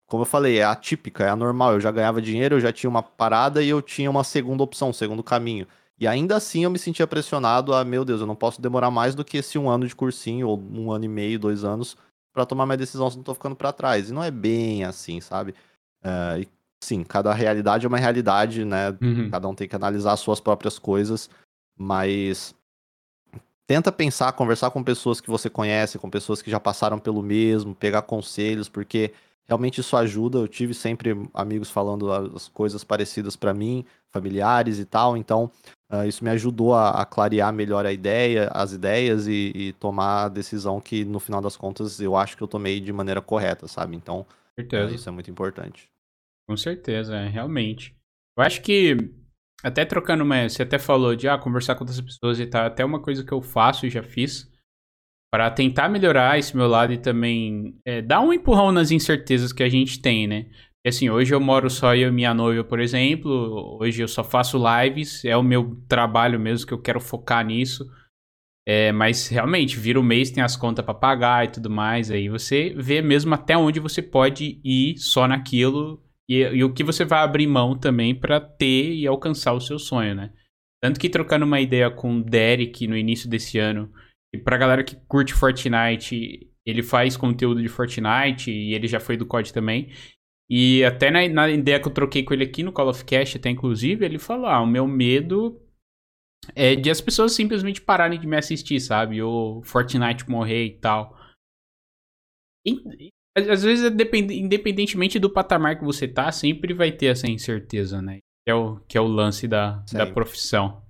como 0.07 0.21
eu 0.21 0.25
falei, 0.25 0.57
é 0.57 0.63
atípica, 0.63 1.25
é 1.25 1.29
anormal. 1.29 1.73
Eu 1.73 1.81
já 1.81 1.91
ganhava 1.91 2.21
dinheiro, 2.21 2.55
eu 2.55 2.61
já 2.61 2.71
tinha 2.71 2.89
uma 2.89 3.03
parada 3.03 3.61
e 3.61 3.67
eu 3.67 3.81
tinha 3.81 4.09
uma 4.09 4.23
segunda 4.23 4.63
opção, 4.63 4.89
um 4.89 4.93
segundo 4.93 5.21
caminho. 5.21 5.67
E 5.99 6.07
ainda 6.07 6.37
assim 6.37 6.63
eu 6.63 6.69
me 6.69 6.79
sentia 6.79 7.05
pressionado 7.05 7.73
a, 7.73 7.83
meu 7.83 8.05
Deus, 8.05 8.21
eu 8.21 8.27
não 8.27 8.35
posso 8.35 8.61
demorar 8.61 8.89
mais 8.89 9.13
do 9.13 9.25
que 9.25 9.37
esse 9.37 9.57
um 9.57 9.69
ano 9.69 9.85
de 9.85 9.95
cursinho, 9.95 10.47
ou 10.47 10.57
um 10.57 10.91
ano 10.91 11.05
e 11.05 11.07
meio, 11.09 11.37
dois 11.37 11.63
anos, 11.63 11.97
para 12.33 12.45
tomar 12.45 12.65
minha 12.65 12.77
decisão 12.77 13.09
se 13.09 13.17
não 13.17 13.23
tô 13.23 13.33
ficando 13.33 13.55
para 13.55 13.73
trás. 13.73 14.09
E 14.09 14.13
não 14.13 14.23
é 14.23 14.31
bem 14.31 14.85
assim, 14.85 15.19
sabe? 15.19 15.53
Uh, 16.01 16.39
e, 16.41 16.47
sim, 16.81 17.03
cada 17.03 17.33
realidade 17.33 17.85
é 17.85 17.89
uma 17.89 17.97
realidade, 17.97 18.63
né? 18.63 18.95
Uhum. 19.01 19.29
Cada 19.29 19.47
um 19.47 19.55
tem 19.55 19.67
que 19.67 19.75
analisar 19.75 20.13
as 20.13 20.19
suas 20.19 20.39
próprias 20.39 20.77
coisas, 20.77 21.29
mas 21.77 22.55
tenta 23.67 23.91
pensar, 23.91 24.31
conversar 24.31 24.71
com 24.71 24.83
pessoas 24.83 25.19
que 25.19 25.29
você 25.29 25.49
conhece, 25.49 25.99
com 25.99 26.09
pessoas 26.09 26.41
que 26.41 26.49
já 26.49 26.59
passaram 26.59 26.97
pelo 26.97 27.21
mesmo, 27.21 27.75
pegar 27.75 28.01
conselhos, 28.03 28.69
porque 28.69 29.11
realmente 29.45 29.81
isso 29.81 29.95
ajuda. 29.97 30.39
Eu 30.39 30.47
tive 30.47 30.73
sempre 30.73 31.15
amigos 31.33 31.69
falando 31.69 32.11
as 32.11 32.47
coisas 32.47 32.83
parecidas 32.83 33.35
para 33.35 33.53
mim, 33.53 33.85
familiares 34.09 34.79
e 34.79 34.85
tal, 34.85 35.17
então 35.17 35.51
uh, 35.91 36.05
isso 36.05 36.23
me 36.23 36.29
ajudou 36.29 36.73
a, 36.73 36.91
a, 36.91 37.05
clarear 37.05 37.51
melhor 37.51 37.85
a 37.85 37.91
ideia, 37.91 38.49
as 38.53 38.71
ideias 38.71 39.27
e, 39.27 39.51
e, 39.53 39.73
tomar 39.73 40.25
a 40.25 40.29
decisão 40.29 40.79
que 40.79 41.03
no 41.03 41.19
final 41.19 41.41
das 41.41 41.57
contas 41.57 41.99
eu 41.99 42.15
acho 42.15 42.37
que 42.37 42.43
eu 42.43 42.47
tomei 42.47 42.79
de 42.79 42.93
maneira 42.93 43.21
correta, 43.21 43.67
sabe? 43.67 43.95
Então, 43.95 44.25
uh, 44.57 44.93
isso 44.93 45.09
é 45.09 45.11
muito 45.11 45.29
importante. 45.29 45.89
Com 46.47 46.55
certeza, 46.55 47.15
é, 47.15 47.27
realmente. 47.27 47.95
Eu 48.37 48.43
acho 48.43 48.61
que 48.61 48.95
até 49.63 49.83
trocando 49.83 50.23
uma, 50.23 50.47
você 50.47 50.63
até 50.63 50.79
falou 50.79 51.15
de 51.15 51.27
ah, 51.27 51.37
conversar 51.37 51.75
com 51.75 51.81
outras 51.81 51.99
pessoas 51.99 52.39
e 52.39 52.45
tal, 52.45 52.65
até 52.65 52.85
uma 52.85 53.01
coisa 53.01 53.23
que 53.23 53.31
eu 53.31 53.41
faço 53.41 53.85
e 53.85 53.89
já 53.89 54.03
fiz 54.03 54.49
para 55.31 55.51
tentar 55.51 55.89
melhorar 55.89 56.39
esse 56.39 56.55
meu 56.55 56.67
lado 56.67 56.93
e 56.93 56.97
também 56.97 57.77
é, 57.85 58.01
dar 58.01 58.21
um 58.21 58.31
empurrão 58.31 58.71
nas 58.71 58.91
incertezas 58.91 59.51
que 59.51 59.63
a 59.63 59.69
gente 59.69 60.01
tem, 60.01 60.25
né? 60.25 60.49
Assim, 60.85 61.09
hoje 61.09 61.35
eu 61.35 61.39
moro 61.41 61.69
só 61.69 61.93
eu 61.95 62.07
e 62.07 62.11
minha 62.11 62.33
noiva, 62.33 62.63
por 62.63 62.79
exemplo. 62.79 63.77
Hoje 63.81 64.01
eu 64.01 64.07
só 64.07 64.23
faço 64.23 64.57
lives, 64.57 65.25
é 65.25 65.35
o 65.35 65.43
meu 65.43 65.75
trabalho 65.89 66.39
mesmo 66.39 66.65
que 66.65 66.73
eu 66.73 66.81
quero 66.81 67.01
focar 67.01 67.45
nisso. 67.45 67.85
É, 68.65 68.93
mas 68.93 69.27
realmente, 69.27 69.77
vira 69.77 69.99
o 69.99 70.03
mês, 70.03 70.31
tem 70.31 70.41
as 70.41 70.55
contas 70.55 70.85
para 70.85 70.93
pagar 70.93 71.45
e 71.45 71.51
tudo 71.51 71.69
mais. 71.69 72.09
Aí 72.09 72.29
você 72.29 72.73
vê 72.77 73.01
mesmo 73.01 73.33
até 73.33 73.57
onde 73.57 73.81
você 73.81 74.01
pode 74.01 74.61
ir 74.63 74.97
só 74.97 75.27
naquilo 75.27 76.01
e, 76.29 76.39
e 76.39 76.63
o 76.63 76.73
que 76.73 76.83
você 76.83 77.05
vai 77.05 77.19
abrir 77.19 77.47
mão 77.47 77.77
também 77.77 78.13
para 78.13 78.39
ter 78.39 78.93
e 78.93 79.07
alcançar 79.07 79.53
o 79.53 79.61
seu 79.61 79.79
sonho, 79.79 80.15
né? 80.15 80.33
Tanto 80.81 80.99
que 80.99 81.09
trocando 81.09 81.45
uma 81.45 81.59
ideia 81.59 81.89
com 81.89 82.17
o 82.17 82.23
Derek 82.23 82.87
no 82.87 82.97
início 82.97 83.29
desse 83.29 83.57
ano, 83.57 83.91
e 84.33 84.37
pra 84.37 84.57
galera 84.57 84.83
que 84.83 84.95
curte 85.07 85.33
Fortnite, 85.33 86.51
ele 86.65 86.83
faz 86.83 87.15
conteúdo 87.15 87.61
de 87.61 87.69
Fortnite 87.69 88.51
e 88.51 88.73
ele 88.73 88.87
já 88.87 88.99
foi 88.99 89.15
do 89.15 89.25
COD 89.25 89.53
também. 89.53 89.89
E 90.49 90.83
até 90.83 91.09
na, 91.09 91.27
na, 91.27 91.49
ideia 91.49 91.79
que 91.79 91.87
eu 91.87 91.93
troquei 91.93 92.23
com 92.23 92.33
ele 92.33 92.43
aqui 92.43 92.63
no 92.63 92.71
Call 92.71 92.89
of 92.89 93.03
Cast, 93.05 93.37
até 93.37 93.49
inclusive, 93.49 94.05
ele 94.05 94.19
falou: 94.19 94.45
ah, 94.47 94.61
o 94.61 94.67
meu 94.67 94.87
medo 94.87 95.61
é 96.55 96.75
de 96.75 96.89
as 96.89 97.01
pessoas 97.01 97.33
simplesmente 97.33 97.81
pararem 97.81 98.19
de 98.19 98.27
me 98.27 98.37
assistir, 98.37 98.79
sabe? 98.79 99.21
Ou 99.21 99.63
Fortnite 99.63 100.29
morrer 100.29 100.65
e 100.65 100.79
tal. 100.79 101.17
E, 102.65 103.11
às 103.45 103.63
vezes, 103.63 103.91
independentemente 104.31 105.19
do 105.19 105.29
patamar 105.29 105.77
que 105.77 105.85
você 105.85 106.07
tá, 106.07 106.31
sempre 106.31 106.73
vai 106.73 106.91
ter 106.91 107.07
essa 107.07 107.27
incerteza, 107.27 108.01
né? 108.01 108.19
Que 108.45 108.51
é 108.51 108.55
o, 108.55 108.79
que 108.87 108.97
é 108.97 109.01
o 109.01 109.07
lance 109.07 109.47
da, 109.47 109.83
da 109.91 110.07
profissão. 110.07 110.81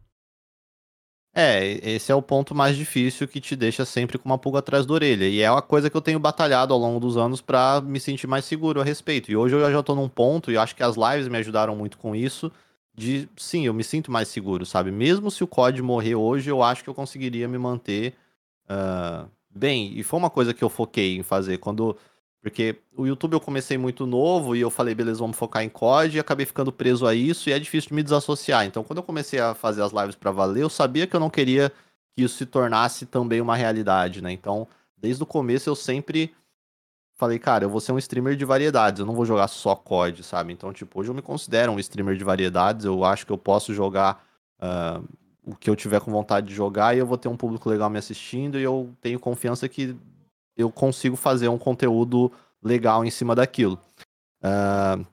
É, 1.40 1.64
esse 1.88 2.12
é 2.12 2.16
o 2.16 2.22
ponto 2.22 2.56
mais 2.56 2.76
difícil 2.76 3.28
que 3.28 3.40
te 3.40 3.56
deixa 3.56 3.86
sempre 3.86 4.18
com 4.18 4.28
uma 4.28 4.40
pulga 4.40 4.58
atrás 4.58 4.88
da 4.88 4.94
orelha. 4.94 5.26
E 5.26 5.40
é 5.40 5.52
uma 5.52 5.62
coisa 5.62 5.88
que 5.88 5.96
eu 5.96 6.02
tenho 6.02 6.20
batalhado 6.20 6.74
ao 6.74 6.80
longo 6.80 7.00
dos 7.00 7.16
anos 7.16 7.42
para 7.42 7.80
me 7.82 8.00
sentir 8.00 8.26
mais 8.26 8.44
seguro 8.46 8.82
a 8.82 8.84
respeito. 8.84 9.32
E 9.32 9.38
hoje 9.38 9.54
eu 9.54 9.72
já 9.72 9.84
tô 9.84 9.94
num 9.94 10.10
ponto, 10.10 10.52
e 10.52 10.58
acho 10.58 10.76
que 10.76 10.82
as 10.82 10.96
lives 10.96 11.28
me 11.28 11.38
ajudaram 11.38 11.76
muito 11.76 12.00
com 12.00 12.16
isso, 12.16 12.52
de 12.96 13.30
sim, 13.38 13.68
eu 13.68 13.74
me 13.74 13.84
sinto 13.84 14.12
mais 14.12 14.30
seguro, 14.30 14.66
sabe? 14.66 14.90
Mesmo 14.90 15.30
se 15.30 15.44
o 15.44 15.48
COD 15.48 15.80
morrer 15.84 16.16
hoje, 16.16 16.50
eu 16.50 16.64
acho 16.64 16.84
que 16.84 16.90
eu 16.90 16.96
conseguiria 16.96 17.48
me 17.48 17.60
manter 17.60 18.16
uh, 18.68 19.30
bem. 19.54 19.92
E 19.96 20.02
foi 20.02 20.18
uma 20.18 20.32
coisa 20.32 20.56
que 20.56 20.64
eu 20.64 20.70
foquei 20.70 21.18
em 21.18 21.24
fazer. 21.24 21.60
Quando 21.60 21.96
porque 22.48 22.78
o 22.96 23.06
YouTube 23.06 23.34
eu 23.34 23.42
comecei 23.42 23.78
muito 23.78 24.06
novo 24.06 24.56
e 24.56 24.62
eu 24.62 24.70
falei, 24.70 24.96
beleza, 24.96 25.20
vamos 25.20 25.36
focar 25.36 25.64
em 25.64 25.70
COD 25.70 26.16
e 26.16 26.20
acabei 26.22 26.46
ficando 26.46 26.72
preso 26.72 27.06
a 27.06 27.14
isso 27.14 27.50
e 27.50 27.52
é 27.52 27.60
difícil 27.60 27.90
de 27.90 27.96
me 27.96 28.02
desassociar. 28.02 28.66
Então, 28.66 28.86
quando 28.86 29.00
eu 29.00 29.04
comecei 29.04 29.38
a 29.38 29.54
fazer 29.54 29.84
as 29.84 29.92
lives 29.92 30.16
para 30.16 30.32
valer, 30.32 30.64
eu 30.64 30.70
sabia 30.70 31.06
que 31.06 31.14
eu 31.14 31.20
não 31.20 31.30
queria 31.30 31.70
que 32.16 32.24
isso 32.24 32.38
se 32.38 32.46
tornasse 32.46 33.06
também 33.06 33.42
uma 33.42 33.54
realidade, 33.54 34.22
né? 34.22 34.32
Então, 34.32 34.66
desde 34.98 35.22
o 35.22 35.26
começo 35.26 35.70
eu 35.70 35.76
sempre 35.76 36.34
falei, 37.18 37.38
cara, 37.38 37.66
eu 37.66 37.70
vou 37.70 37.82
ser 37.82 37.92
um 37.92 37.98
streamer 37.98 38.38
de 38.38 38.46
variedades, 38.46 39.02
eu 39.02 39.06
não 39.06 39.14
vou 39.14 39.26
jogar 39.26 39.50
só 39.50 39.76
COD, 39.76 40.24
sabe? 40.24 40.54
Então, 40.54 40.72
tipo, 40.72 41.02
hoje 41.02 41.10
eu 41.10 41.14
me 41.14 41.22
considero 41.22 41.74
um 41.74 41.80
streamer 41.80 42.16
de 42.16 42.24
variedades, 42.24 42.86
eu 42.86 43.04
acho 43.04 43.26
que 43.26 43.32
eu 43.34 43.38
posso 43.38 43.74
jogar 43.74 44.26
uh, 44.62 45.06
o 45.44 45.54
que 45.54 45.70
eu 45.70 45.76
tiver 45.76 46.00
com 46.00 46.12
vontade 46.12 46.48
de 46.48 46.56
jogar 46.56 46.96
e 46.96 47.00
eu 47.00 47.06
vou 47.06 47.18
ter 47.18 47.28
um 47.28 47.36
público 47.36 47.70
legal 47.70 47.90
me 47.90 48.00
assistindo 48.00 48.58
e 48.58 48.64
eu 48.64 48.90
tenho 49.02 49.20
confiança 49.20 49.68
que 49.68 49.98
eu 50.58 50.72
consigo 50.72 51.16
fazer 51.16 51.48
um 51.48 51.58
conteúdo 51.58 52.32
legal 52.64 53.06
em 53.06 53.10
cima 53.10 53.36
daquilo. 53.36 53.80
Uh, 54.42 55.06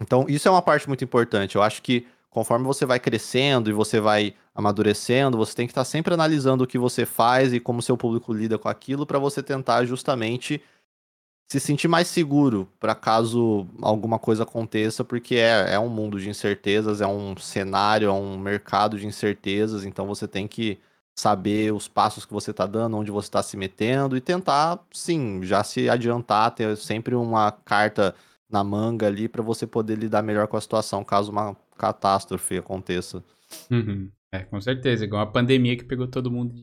então, 0.00 0.24
isso 0.28 0.48
é 0.48 0.50
uma 0.50 0.62
parte 0.62 0.88
muito 0.88 1.04
importante. 1.04 1.56
Eu 1.56 1.62
acho 1.62 1.82
que 1.82 2.06
conforme 2.30 2.64
você 2.64 2.86
vai 2.86 2.98
crescendo 2.98 3.68
e 3.68 3.72
você 3.72 4.00
vai 4.00 4.34
amadurecendo, 4.54 5.36
você 5.36 5.54
tem 5.54 5.66
que 5.66 5.72
estar 5.72 5.84
sempre 5.84 6.14
analisando 6.14 6.64
o 6.64 6.66
que 6.66 6.78
você 6.78 7.04
faz 7.04 7.52
e 7.52 7.60
como 7.60 7.82
seu 7.82 7.96
público 7.96 8.32
lida 8.32 8.58
com 8.58 8.68
aquilo 8.68 9.04
para 9.04 9.18
você 9.18 9.42
tentar 9.42 9.84
justamente 9.84 10.62
se 11.50 11.58
sentir 11.58 11.88
mais 11.88 12.06
seguro 12.06 12.68
para 12.78 12.94
caso 12.94 13.66
alguma 13.82 14.20
coisa 14.20 14.44
aconteça, 14.44 15.02
porque 15.02 15.34
é, 15.34 15.74
é 15.74 15.78
um 15.80 15.88
mundo 15.88 16.20
de 16.20 16.30
incertezas, 16.30 17.00
é 17.00 17.06
um 17.06 17.36
cenário, 17.36 18.08
é 18.08 18.12
um 18.12 18.38
mercado 18.38 18.96
de 18.96 19.04
incertezas, 19.04 19.84
então 19.84 20.06
você 20.06 20.28
tem 20.28 20.46
que 20.46 20.78
saber 21.20 21.72
os 21.72 21.86
passos 21.86 22.24
que 22.24 22.32
você 22.32 22.50
está 22.50 22.66
dando, 22.66 22.96
onde 22.96 23.10
você 23.10 23.28
está 23.28 23.42
se 23.42 23.56
metendo 23.56 24.16
e 24.16 24.20
tentar, 24.20 24.80
sim, 24.90 25.42
já 25.42 25.62
se 25.62 25.88
adiantar, 25.88 26.50
ter 26.54 26.76
sempre 26.76 27.14
uma 27.14 27.52
carta 27.52 28.14
na 28.50 28.64
manga 28.64 29.06
ali 29.06 29.28
para 29.28 29.42
você 29.42 29.66
poder 29.66 29.98
lidar 29.98 30.22
melhor 30.22 30.48
com 30.48 30.56
a 30.56 30.60
situação 30.60 31.04
caso 31.04 31.30
uma 31.30 31.54
catástrofe 31.76 32.58
aconteça. 32.58 33.22
Uhum. 33.70 34.10
É, 34.32 34.40
com 34.40 34.60
certeza, 34.60 35.04
igual 35.04 35.22
a 35.22 35.26
pandemia 35.26 35.76
que 35.76 35.84
pegou 35.84 36.08
todo 36.08 36.30
mundo 36.30 36.54
de 36.54 36.62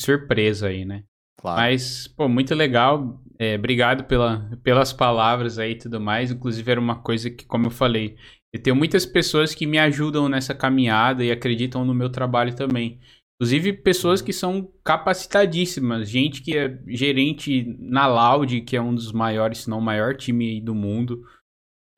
surpresa 0.00 0.68
aí, 0.68 0.84
né? 0.84 1.04
Claro. 1.36 1.60
Mas, 1.60 2.06
pô, 2.08 2.28
muito 2.28 2.54
legal. 2.54 3.20
É, 3.38 3.56
obrigado 3.56 4.04
pela, 4.04 4.48
pelas 4.62 4.92
palavras 4.92 5.58
aí 5.58 5.72
e 5.72 5.78
tudo 5.78 6.00
mais. 6.00 6.30
Inclusive, 6.30 6.70
era 6.70 6.80
uma 6.80 6.96
coisa 7.02 7.28
que, 7.28 7.44
como 7.44 7.66
eu 7.66 7.70
falei, 7.70 8.16
eu 8.52 8.62
tenho 8.62 8.76
muitas 8.76 9.04
pessoas 9.04 9.54
que 9.54 9.66
me 9.66 9.78
ajudam 9.78 10.28
nessa 10.28 10.54
caminhada 10.54 11.24
e 11.24 11.30
acreditam 11.30 11.84
no 11.84 11.92
meu 11.92 12.08
trabalho 12.08 12.54
também. 12.54 13.00
Inclusive 13.36 13.72
pessoas 13.72 14.22
que 14.22 14.32
são 14.32 14.72
capacitadíssimas, 14.84 16.08
gente 16.08 16.40
que 16.40 16.56
é 16.56 16.78
gerente 16.86 17.64
na 17.80 18.06
Loud, 18.06 18.60
que 18.62 18.76
é 18.76 18.80
um 18.80 18.94
dos 18.94 19.12
maiores, 19.12 19.58
se 19.58 19.70
não 19.70 19.78
o 19.78 19.82
maior 19.82 20.16
time 20.16 20.60
do 20.60 20.74
mundo. 20.74 21.24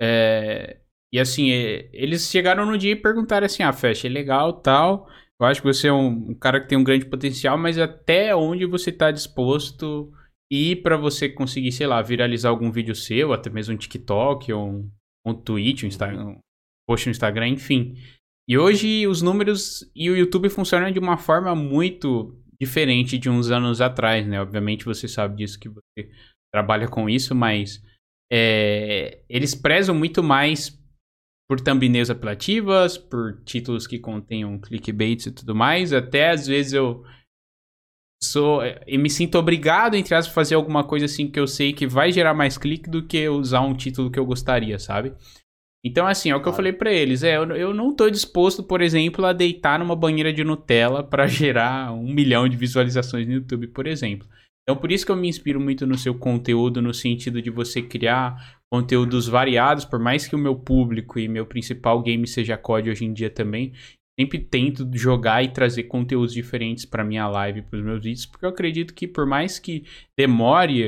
É... 0.01 0.81
E 1.13 1.21
assim, 1.21 1.51
é... 1.51 1.91
eles 1.93 2.31
chegaram 2.31 2.65
no 2.65 2.79
dia 2.79 2.93
e 2.93 2.97
perguntaram 2.97 3.45
assim: 3.45 3.63
ah, 3.63 3.73
Fest, 3.73 4.05
é 4.05 4.09
legal 4.09 4.55
tal. 4.55 5.09
Eu 5.39 5.47
acho 5.47 5.61
que 5.61 5.67
você 5.67 5.89
é 5.89 5.93
um, 5.93 6.31
um 6.31 6.35
cara 6.35 6.61
que 6.61 6.69
tem 6.69 6.79
um 6.79 6.85
grande 6.85 7.05
potencial, 7.05 7.59
mas 7.59 7.79
até 7.79 8.35
onde 8.35 8.65
você 8.65 8.89
está 8.89 9.11
disposto 9.11 10.11
ir 10.51 10.83
para 10.83 10.97
você 10.97 11.29
conseguir, 11.29 11.73
sei 11.73 11.87
lá, 11.87 12.01
viralizar 12.01 12.49
algum 12.49 12.71
vídeo 12.71 12.95
seu, 12.95 13.33
até 13.33 13.51
mesmo 13.51 13.75
um 13.75 13.77
TikTok, 13.77 14.53
ou 14.53 14.69
um, 14.69 14.91
um 15.27 15.35
Twitch, 15.35 15.83
um 15.83 15.87
Instagram, 15.87 16.25
um 16.25 16.39
post 16.89 17.07
no 17.07 17.11
Instagram, 17.11 17.49
enfim. 17.49 17.97
E 18.49 18.57
hoje 18.57 19.07
os 19.07 19.23
números 19.23 19.91
e 19.95 20.09
o 20.09 20.17
YouTube 20.17 20.49
funcionam 20.49 20.91
de 20.91 20.99
uma 20.99 21.17
forma 21.17 21.55
muito 21.55 22.39
diferente 22.61 23.19
de 23.19 23.29
uns 23.29 23.51
anos 23.51 23.81
atrás, 23.81 24.27
né? 24.27 24.41
Obviamente 24.41 24.85
você 24.85 25.09
sabe 25.09 25.37
disso 25.37 25.59
que 25.59 25.69
você 25.69 26.11
trabalha 26.55 26.89
com 26.89 27.11
isso, 27.11 27.35
mas 27.35 27.83
é, 28.33 29.21
eles 29.29 29.55
prezam 29.55 29.95
muito 29.95 30.23
mais 30.23 30.81
por 31.49 31.61
thumbnails 31.61 32.11
apelativas, 32.11 32.97
por 32.97 33.41
títulos 33.45 33.87
que 33.87 33.99
contenham 33.99 34.59
clickbaits 34.61 35.27
e 35.27 35.33
tudo 35.33 35.55
mais. 35.55 35.93
Até 35.93 36.31
às 36.31 36.47
vezes 36.47 36.73
eu 36.73 37.05
sou 38.23 38.63
eu 38.65 38.99
me 38.99 39.11
sinto 39.11 39.39
obrigado 39.39 39.95
entre 39.95 40.15
aspas 40.15 40.31
a 40.31 40.35
fazer 40.35 40.55
alguma 40.55 40.85
coisa 40.85 41.05
assim 41.07 41.31
que 41.31 41.39
eu 41.39 41.47
sei 41.47 41.73
que 41.73 41.87
vai 41.87 42.11
gerar 42.11 42.33
mais 42.33 42.57
clique 42.57 42.89
do 42.89 43.07
que 43.07 43.29
usar 43.29 43.61
um 43.61 43.77
título 43.77 44.11
que 44.11 44.19
eu 44.19 44.27
gostaria, 44.27 44.79
sabe? 44.79 45.15
Então, 45.87 46.05
assim, 46.05 46.31
é 46.31 46.35
o 46.35 46.43
que 46.43 46.49
eu 46.49 46.53
falei 46.53 46.73
para 46.73 46.93
eles. 46.93 47.23
É, 47.23 47.37
eu, 47.37 47.45
eu 47.55 47.73
não 47.73 47.95
tô 47.95 48.11
disposto, 48.11 48.61
por 48.61 48.81
exemplo, 48.81 49.25
a 49.25 49.33
deitar 49.33 49.79
numa 49.79 49.95
banheira 49.95 50.33
de 50.33 50.43
Nutella 50.43 51.05
para 51.05 51.29
gerar 51.31 51.93
um 51.93 52.13
milhão 52.13 52.49
de 52.49 52.57
visualizações 52.57 53.25
no 53.25 53.35
YouTube, 53.35 53.69
por 53.69 53.87
exemplo. 53.87 54.27
Então, 54.65 54.77
por 54.77 54.91
isso 54.91 55.07
que 55.07 55.13
eu 55.13 55.17
me 55.17 55.29
inspiro 55.29 55.61
muito 55.61 55.87
no 55.87 55.97
seu 55.97 56.13
conteúdo, 56.13 56.83
no 56.83 56.93
sentido 56.93 57.41
de 57.41 57.51
você 57.51 57.81
criar 57.81 58.59
conteúdos 58.69 59.29
variados, 59.29 59.85
por 59.85 60.01
mais 60.01 60.27
que 60.27 60.35
o 60.35 60.39
meu 60.39 60.57
público 60.57 61.21
e 61.21 61.29
meu 61.29 61.47
principal 61.47 62.03
game 62.03 62.27
seja 62.27 62.59
COD 62.59 62.91
hoje 62.91 63.05
em 63.05 63.13
dia 63.13 63.31
também, 63.31 63.73
sempre 64.19 64.41
tento 64.41 64.91
jogar 64.93 65.45
e 65.45 65.53
trazer 65.53 65.85
conteúdos 65.85 66.35
diferentes 66.35 66.85
para 66.85 67.05
minha 67.05 67.29
live, 67.29 67.63
para 67.63 67.79
os 67.79 67.85
meus 67.85 68.03
vídeos, 68.03 68.27
porque 68.27 68.45
eu 68.45 68.51
acredito 68.51 68.93
que 68.93 69.07
por 69.07 69.25
mais 69.25 69.61
que 69.61 69.85
demore 70.19 70.83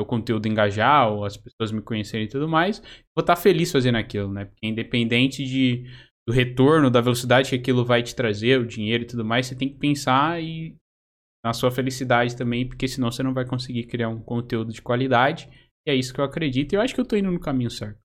meu 0.00 0.06
conteúdo 0.06 0.48
engajar 0.48 1.12
ou 1.12 1.24
as 1.24 1.36
pessoas 1.36 1.70
me 1.70 1.82
conhecerem 1.82 2.26
e 2.26 2.28
tudo 2.28 2.48
mais, 2.48 2.80
vou 3.14 3.20
estar 3.20 3.36
tá 3.36 3.36
feliz 3.36 3.70
fazendo 3.70 3.96
aquilo, 3.96 4.32
né? 4.32 4.46
Porque 4.46 4.66
independente 4.66 5.44
de, 5.44 5.84
do 6.26 6.32
retorno, 6.32 6.90
da 6.90 7.00
velocidade 7.00 7.50
que 7.50 7.56
aquilo 7.56 7.84
vai 7.84 8.02
te 8.02 8.14
trazer, 8.14 8.58
o 8.58 8.66
dinheiro 8.66 9.04
e 9.04 9.06
tudo 9.06 9.24
mais, 9.24 9.46
você 9.46 9.54
tem 9.54 9.68
que 9.68 9.78
pensar 9.78 10.42
e 10.42 10.74
na 11.44 11.52
sua 11.52 11.70
felicidade 11.70 12.36
também, 12.36 12.66
porque 12.66 12.88
senão 12.88 13.10
você 13.10 13.22
não 13.22 13.34
vai 13.34 13.46
conseguir 13.46 13.84
criar 13.84 14.08
um 14.08 14.20
conteúdo 14.20 14.72
de 14.72 14.82
qualidade. 14.82 15.48
E 15.86 15.90
é 15.90 15.94
isso 15.94 16.12
que 16.12 16.20
eu 16.20 16.24
acredito. 16.24 16.72
E 16.72 16.76
eu 16.76 16.80
acho 16.80 16.94
que 16.94 17.00
eu 17.00 17.06
tô 17.06 17.16
indo 17.16 17.30
no 17.30 17.40
caminho 17.40 17.70
certo. 17.70 17.98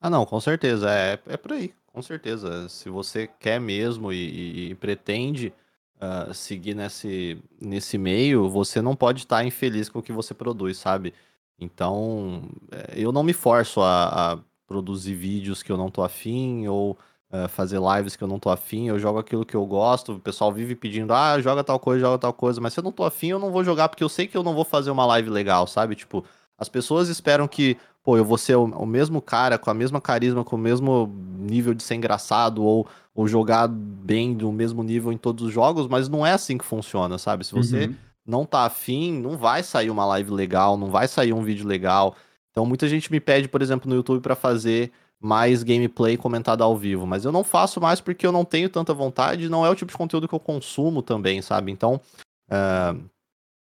Ah, 0.00 0.10
não, 0.10 0.26
com 0.26 0.38
certeza. 0.38 0.90
É, 0.90 1.18
é 1.26 1.36
por 1.36 1.52
aí, 1.52 1.74
com 1.86 2.02
certeza. 2.02 2.68
Se 2.68 2.90
você 2.90 3.26
quer 3.26 3.58
mesmo 3.58 4.12
e, 4.12 4.16
e, 4.16 4.70
e 4.70 4.74
pretende 4.74 5.52
uh, 6.00 6.32
seguir 6.34 6.74
nesse, 6.74 7.38
nesse 7.60 7.98
meio, 7.98 8.48
você 8.48 8.80
não 8.82 8.96
pode 8.96 9.20
estar 9.20 9.44
infeliz 9.44 9.88
com 9.88 9.98
o 9.98 10.02
que 10.02 10.12
você 10.12 10.34
produz, 10.34 10.78
sabe? 10.78 11.14
Então, 11.58 12.48
é, 12.70 12.94
eu 12.96 13.12
não 13.12 13.22
me 13.22 13.32
forço 13.32 13.80
a, 13.80 14.32
a 14.34 14.38
produzir 14.66 15.14
vídeos 15.14 15.62
que 15.62 15.70
eu 15.70 15.76
não 15.76 15.90
tô 15.90 16.02
afim 16.02 16.66
ou 16.68 16.92
uh, 17.30 17.48
fazer 17.48 17.80
lives 17.80 18.16
que 18.16 18.24
eu 18.24 18.28
não 18.28 18.38
tô 18.38 18.50
afim. 18.50 18.88
Eu 18.88 18.98
jogo 18.98 19.18
aquilo 19.18 19.44
que 19.46 19.54
eu 19.54 19.64
gosto. 19.66 20.14
O 20.14 20.20
pessoal 20.20 20.52
vive 20.52 20.74
pedindo, 20.74 21.12
ah, 21.12 21.40
joga 21.40 21.64
tal 21.64 21.78
coisa, 21.78 22.00
joga 22.00 22.18
tal 22.18 22.32
coisa. 22.32 22.60
Mas 22.60 22.72
se 22.74 22.80
eu 22.80 22.84
não 22.84 22.92
tô 22.92 23.04
afim, 23.04 23.28
eu 23.28 23.38
não 23.38 23.50
vou 23.50 23.64
jogar 23.64 23.88
porque 23.88 24.04
eu 24.04 24.08
sei 24.08 24.26
que 24.26 24.36
eu 24.36 24.42
não 24.42 24.54
vou 24.54 24.64
fazer 24.64 24.90
uma 24.90 25.06
live 25.06 25.30
legal, 25.30 25.66
sabe? 25.66 25.94
Tipo, 25.94 26.24
as 26.58 26.68
pessoas 26.68 27.08
esperam 27.08 27.48
que, 27.48 27.76
pô, 28.02 28.16
eu 28.16 28.24
vou 28.24 28.38
ser 28.38 28.56
o, 28.56 28.64
o 28.64 28.86
mesmo 28.86 29.20
cara, 29.20 29.58
com 29.58 29.70
a 29.70 29.74
mesma 29.74 30.00
carisma, 30.00 30.44
com 30.44 30.56
o 30.56 30.58
mesmo 30.58 31.12
nível 31.38 31.74
de 31.74 31.82
ser 31.82 31.94
engraçado 31.94 32.62
ou, 32.62 32.86
ou 33.14 33.26
jogar 33.26 33.68
bem 33.68 34.34
do 34.34 34.50
mesmo 34.52 34.82
nível 34.82 35.12
em 35.12 35.18
todos 35.18 35.46
os 35.46 35.52
jogos, 35.52 35.86
mas 35.88 36.08
não 36.08 36.26
é 36.26 36.32
assim 36.32 36.56
que 36.56 36.64
funciona, 36.64 37.18
sabe? 37.18 37.44
Se 37.44 37.52
você 37.52 37.86
uhum. 37.86 37.94
não 38.26 38.46
tá 38.46 38.64
afim, 38.64 39.12
não 39.12 39.36
vai 39.36 39.62
sair 39.62 39.90
uma 39.90 40.06
live 40.06 40.30
legal, 40.30 40.76
não 40.76 40.90
vai 40.90 41.08
sair 41.08 41.32
um 41.32 41.42
vídeo 41.42 41.66
legal. 41.66 42.14
Então 42.50 42.64
muita 42.64 42.88
gente 42.88 43.10
me 43.10 43.20
pede, 43.20 43.48
por 43.48 43.62
exemplo, 43.62 43.88
no 43.88 43.96
YouTube 43.96 44.22
para 44.22 44.36
fazer 44.36 44.92
mais 45.20 45.62
gameplay 45.62 46.16
comentado 46.16 46.62
ao 46.62 46.76
vivo, 46.76 47.06
mas 47.06 47.24
eu 47.24 47.32
não 47.32 47.42
faço 47.42 47.80
mais 47.80 48.00
porque 48.00 48.26
eu 48.26 48.32
não 48.32 48.44
tenho 48.44 48.68
tanta 48.68 48.92
vontade, 48.92 49.48
não 49.48 49.64
é 49.64 49.70
o 49.70 49.74
tipo 49.74 49.90
de 49.90 49.96
conteúdo 49.96 50.28
que 50.28 50.34
eu 50.34 50.40
consumo 50.40 51.02
também, 51.02 51.40
sabe? 51.40 51.72
Então, 51.72 51.98
uh, 52.50 53.02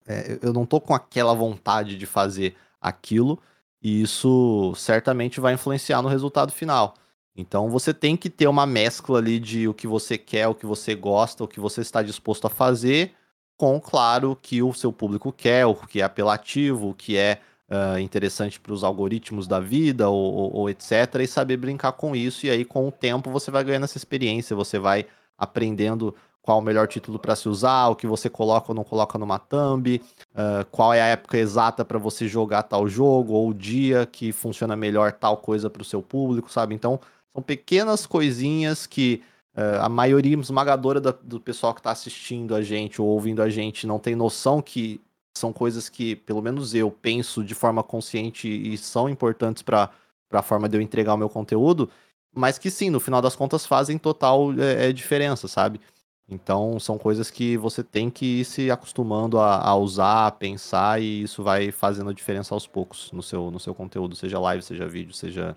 é, 0.07 0.39
eu 0.41 0.53
não 0.53 0.65
tô 0.65 0.81
com 0.81 0.93
aquela 0.93 1.33
vontade 1.33 1.97
de 1.97 2.05
fazer 2.05 2.55
aquilo, 2.87 3.39
e 3.81 4.01
isso 4.01 4.73
certamente 4.75 5.39
vai 5.39 5.53
influenciar 5.53 6.01
no 6.01 6.09
resultado 6.09 6.51
final. 6.51 6.95
Então 7.35 7.69
você 7.69 7.93
tem 7.93 8.15
que 8.15 8.29
ter 8.29 8.47
uma 8.47 8.65
mescla 8.65 9.19
ali 9.19 9.39
de 9.39 9.67
o 9.67 9.73
que 9.73 9.87
você 9.87 10.17
quer, 10.17 10.47
o 10.47 10.55
que 10.55 10.65
você 10.65 10.95
gosta, 10.95 11.43
o 11.43 11.47
que 11.47 11.59
você 11.59 11.81
está 11.81 12.01
disposto 12.01 12.47
a 12.47 12.49
fazer, 12.49 13.13
com, 13.57 13.79
claro, 13.79 14.31
o 14.31 14.35
que 14.35 14.61
o 14.61 14.73
seu 14.73 14.91
público 14.93 15.31
quer, 15.31 15.65
o 15.65 15.75
que 15.75 16.01
é 16.01 16.03
apelativo, 16.03 16.89
o 16.89 16.93
que 16.93 17.17
é 17.17 17.39
uh, 17.69 17.99
interessante 17.99 18.59
para 18.59 18.73
os 18.73 18.83
algoritmos 18.83 19.47
da 19.47 19.59
vida, 19.59 20.09
ou, 20.09 20.33
ou, 20.33 20.55
ou, 20.55 20.69
etc., 20.69 21.15
e 21.21 21.27
saber 21.27 21.57
brincar 21.57 21.93
com 21.93 22.15
isso. 22.15 22.45
E 22.45 22.49
aí, 22.49 22.65
com 22.65 22.87
o 22.87 22.91
tempo, 22.91 23.31
você 23.31 23.51
vai 23.51 23.63
ganhando 23.63 23.85
essa 23.85 23.97
experiência, 23.97 24.55
você 24.55 24.77
vai 24.77 25.05
aprendendo 25.37 26.15
qual 26.45 26.59
o 26.59 26.61
melhor 26.61 26.87
título 26.87 27.17
para 27.17 27.35
se 27.35 27.49
usar, 27.49 27.87
o 27.87 27.95
que 27.95 28.05
você 28.05 28.29
coloca 28.29 28.71
ou 28.71 28.75
não 28.75 28.83
coloca 28.83 29.17
numa 29.17 29.39
thumb, 29.39 29.99
uh, 30.35 30.63
qual 30.69 30.93
é 30.93 31.01
a 31.01 31.07
época 31.07 31.39
exata 31.39 31.83
para 31.83 31.97
você 31.97 32.27
jogar 32.27 32.61
tal 32.61 32.87
jogo, 32.87 33.33
ou 33.33 33.49
o 33.49 33.53
dia 33.53 34.05
que 34.05 34.31
funciona 34.31 34.75
melhor 34.75 35.11
tal 35.11 35.37
coisa 35.37 35.71
para 35.71 35.81
o 35.81 35.85
seu 35.85 36.03
público, 36.03 36.51
sabe? 36.51 36.75
Então, 36.75 36.99
são 37.33 37.41
pequenas 37.41 38.05
coisinhas 38.05 38.85
que 38.85 39.23
uh, 39.57 39.81
a 39.81 39.89
maioria 39.89 40.37
esmagadora 40.37 41.01
da, 41.01 41.09
do 41.09 41.39
pessoal 41.39 41.73
que 41.73 41.79
está 41.79 41.89
assistindo 41.89 42.53
a 42.53 42.61
gente 42.61 43.01
ou 43.01 43.07
ouvindo 43.07 43.41
a 43.41 43.49
gente 43.49 43.87
não 43.87 43.97
tem 43.97 44.15
noção 44.15 44.61
que 44.61 45.01
são 45.35 45.51
coisas 45.51 45.89
que, 45.89 46.15
pelo 46.15 46.43
menos 46.43 46.75
eu, 46.75 46.91
penso 46.91 47.43
de 47.43 47.55
forma 47.55 47.81
consciente 47.81 48.47
e 48.47 48.77
são 48.77 49.09
importantes 49.09 49.63
para 49.63 49.89
a 50.31 50.41
forma 50.43 50.69
de 50.69 50.77
eu 50.77 50.81
entregar 50.81 51.15
o 51.15 51.17
meu 51.17 51.27
conteúdo, 51.27 51.89
mas 52.35 52.59
que 52.59 52.69
sim, 52.69 52.91
no 52.91 52.99
final 52.99 53.19
das 53.19 53.35
contas 53.35 53.65
fazem 53.65 53.97
total 53.97 54.53
é, 54.59 54.89
é 54.89 54.93
diferença, 54.93 55.47
sabe? 55.47 55.81
Então, 56.27 56.79
são 56.79 56.97
coisas 56.97 57.29
que 57.29 57.55
você 57.55 57.83
tem 57.83 58.09
que 58.09 58.41
ir 58.41 58.45
se 58.45 58.71
acostumando 58.71 59.37
a, 59.39 59.61
a, 59.61 59.75
usar, 59.75 60.25
a 60.25 60.31
pensar, 60.31 60.99
e 60.99 61.21
isso 61.21 61.43
vai 61.43 61.71
fazendo 61.71 62.09
a 62.09 62.13
diferença 62.13 62.55
aos 62.55 62.65
poucos 62.65 63.11
no 63.11 63.21
seu, 63.21 63.51
no 63.51 63.59
seu 63.59 63.75
conteúdo, 63.75 64.15
seja 64.15 64.39
live, 64.39 64.63
seja 64.63 64.87
vídeo, 64.87 65.13
seja 65.13 65.55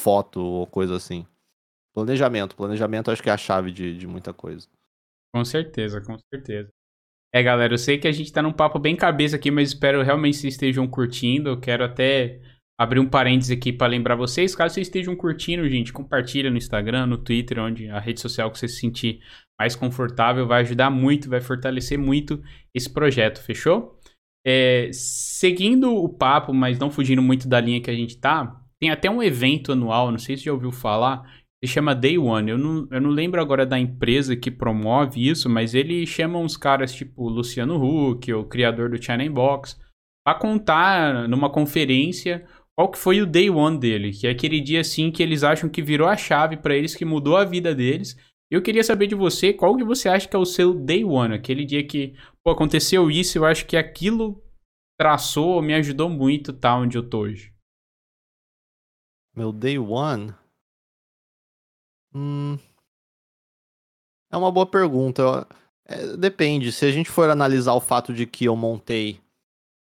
foto 0.00 0.40
ou 0.40 0.66
coisa 0.66 0.96
assim. 0.96 1.24
Planejamento. 1.94 2.56
Planejamento 2.56 3.10
acho 3.10 3.22
que 3.22 3.30
é 3.30 3.32
a 3.32 3.36
chave 3.36 3.70
de, 3.70 3.96
de 3.96 4.06
muita 4.06 4.32
coisa. 4.32 4.68
Com 5.34 5.44
certeza, 5.44 6.00
com 6.00 6.16
certeza. 6.32 6.68
É, 7.32 7.42
galera, 7.42 7.74
eu 7.74 7.78
sei 7.78 7.98
que 7.98 8.08
a 8.08 8.12
gente 8.12 8.32
tá 8.32 8.42
num 8.42 8.52
papo 8.52 8.78
bem 8.78 8.96
cabeça 8.96 9.36
aqui, 9.36 9.50
mas 9.50 9.68
espero 9.68 10.02
realmente 10.02 10.36
vocês 10.36 10.54
estejam 10.54 10.88
curtindo. 10.88 11.50
Eu 11.50 11.60
quero 11.60 11.84
até 11.84 12.40
abrir 12.78 13.00
um 13.00 13.08
parênteses 13.08 13.50
aqui 13.50 13.72
para 13.72 13.88
lembrar 13.88 14.14
vocês. 14.14 14.54
Caso 14.54 14.74
vocês 14.74 14.86
estejam 14.86 15.16
curtindo, 15.16 15.68
gente, 15.68 15.92
compartilha 15.92 16.50
no 16.50 16.56
Instagram, 16.56 17.06
no 17.06 17.18
Twitter, 17.18 17.58
onde 17.58 17.88
a 17.88 17.98
rede 17.98 18.20
social 18.20 18.50
que 18.50 18.58
você 18.58 18.68
se 18.68 18.78
sentir 18.78 19.20
mais 19.58 19.74
confortável, 19.74 20.46
vai 20.46 20.62
ajudar 20.62 20.88
muito, 20.88 21.28
vai 21.28 21.40
fortalecer 21.40 21.98
muito 21.98 22.40
esse 22.72 22.88
projeto, 22.88 23.42
fechou? 23.42 23.98
É, 24.46 24.88
seguindo 24.92 25.92
o 25.92 26.08
papo, 26.08 26.54
mas 26.54 26.78
não 26.78 26.90
fugindo 26.90 27.20
muito 27.20 27.48
da 27.48 27.60
linha 27.60 27.80
que 27.80 27.90
a 27.90 27.94
gente 27.94 28.16
tá, 28.16 28.62
tem 28.80 28.90
até 28.90 29.10
um 29.10 29.20
evento 29.20 29.72
anual, 29.72 30.12
não 30.12 30.18
sei 30.18 30.36
se 30.36 30.44
já 30.44 30.52
ouviu 30.52 30.70
falar, 30.70 31.42
se 31.62 31.68
chama 31.70 31.94
Day 31.94 32.16
One. 32.16 32.52
Eu 32.52 32.58
não, 32.58 32.88
eu 32.90 33.00
não 33.00 33.10
lembro 33.10 33.40
agora 33.40 33.66
da 33.66 33.76
empresa 33.76 34.36
que 34.36 34.50
promove 34.50 35.28
isso, 35.28 35.48
mas 35.48 35.74
ele 35.74 36.06
chama 36.06 36.38
uns 36.38 36.56
caras 36.56 36.92
tipo 36.92 37.28
Luciano 37.28 37.82
Huck, 37.82 38.32
o 38.32 38.44
criador 38.44 38.90
do 38.90 39.02
China 39.02 39.28
Box, 39.28 39.76
para 40.24 40.38
contar 40.38 41.28
numa 41.28 41.50
conferência 41.50 42.46
qual 42.78 42.90
que 42.90 42.98
foi 42.98 43.20
o 43.20 43.26
Day 43.26 43.50
One 43.50 43.78
dele, 43.78 44.12
que 44.12 44.26
é 44.26 44.30
aquele 44.30 44.60
dia 44.60 44.82
assim 44.82 45.10
que 45.10 45.22
eles 45.22 45.42
acham 45.42 45.68
que 45.68 45.82
virou 45.82 46.06
a 46.06 46.16
chave 46.16 46.56
para 46.56 46.76
eles, 46.76 46.94
que 46.94 47.04
mudou 47.04 47.36
a 47.36 47.44
vida 47.44 47.74
deles 47.74 48.16
eu 48.50 48.62
queria 48.62 48.82
saber 48.82 49.06
de 49.06 49.14
você, 49.14 49.52
qual 49.52 49.76
que 49.76 49.84
você 49.84 50.08
acha 50.08 50.26
que 50.26 50.34
é 50.34 50.38
o 50.38 50.46
seu 50.46 50.72
day 50.72 51.04
one? 51.04 51.34
Aquele 51.34 51.66
dia 51.66 51.86
que, 51.86 52.16
pô, 52.42 52.50
aconteceu 52.50 53.10
isso, 53.10 53.36
eu 53.36 53.44
acho 53.44 53.66
que 53.66 53.76
aquilo 53.76 54.42
traçou, 54.98 55.60
me 55.60 55.74
ajudou 55.74 56.08
muito, 56.08 56.52
tá 56.52 56.74
onde 56.74 56.96
eu 56.96 57.08
tô 57.08 57.20
hoje. 57.20 57.54
Meu 59.36 59.52
day 59.52 59.78
one? 59.78 60.34
Hum... 62.14 62.58
É 64.30 64.36
uma 64.36 64.50
boa 64.50 64.66
pergunta. 64.66 65.46
É, 65.86 66.16
depende. 66.16 66.72
Se 66.72 66.84
a 66.84 66.90
gente 66.90 67.10
for 67.10 67.30
analisar 67.30 67.74
o 67.74 67.80
fato 67.80 68.12
de 68.12 68.26
que 68.26 68.46
eu 68.46 68.56
montei 68.56 69.20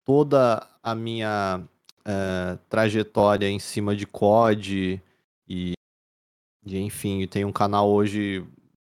toda 0.06 0.66
a 0.82 0.94
minha 0.94 1.66
é, 2.04 2.58
trajetória 2.68 3.48
em 3.48 3.58
cima 3.58 3.94
de 3.94 4.06
COD 4.06 5.00
e 5.48 5.72
e 6.64 6.78
enfim, 6.78 7.26
tem 7.26 7.44
um 7.44 7.52
canal 7.52 7.90
hoje 7.90 8.46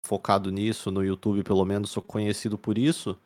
focado 0.05 0.51
nisso, 0.51 0.91
no 0.91 1.03
YouTube 1.03 1.43
pelo 1.43 1.63
menos, 1.63 1.91
sou 1.91 2.03
conhecido 2.03 2.57
por 2.57 2.77
isso. 2.77 3.17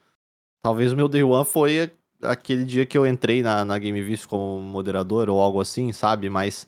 Talvez 0.61 0.93
o 0.93 0.95
meu 0.95 1.07
Day 1.07 1.23
One 1.23 1.45
foi 1.45 1.91
aquele 2.21 2.63
dia 2.63 2.85
que 2.85 2.97
eu 2.97 3.05
entrei 3.07 3.41
na, 3.41 3.65
na 3.65 3.77
Game 3.79 4.01
Vista 4.01 4.27
como 4.27 4.61
moderador 4.61 5.29
ou 5.29 5.39
algo 5.41 5.59
assim, 5.61 5.91
sabe? 5.91 6.29
Mas 6.29 6.67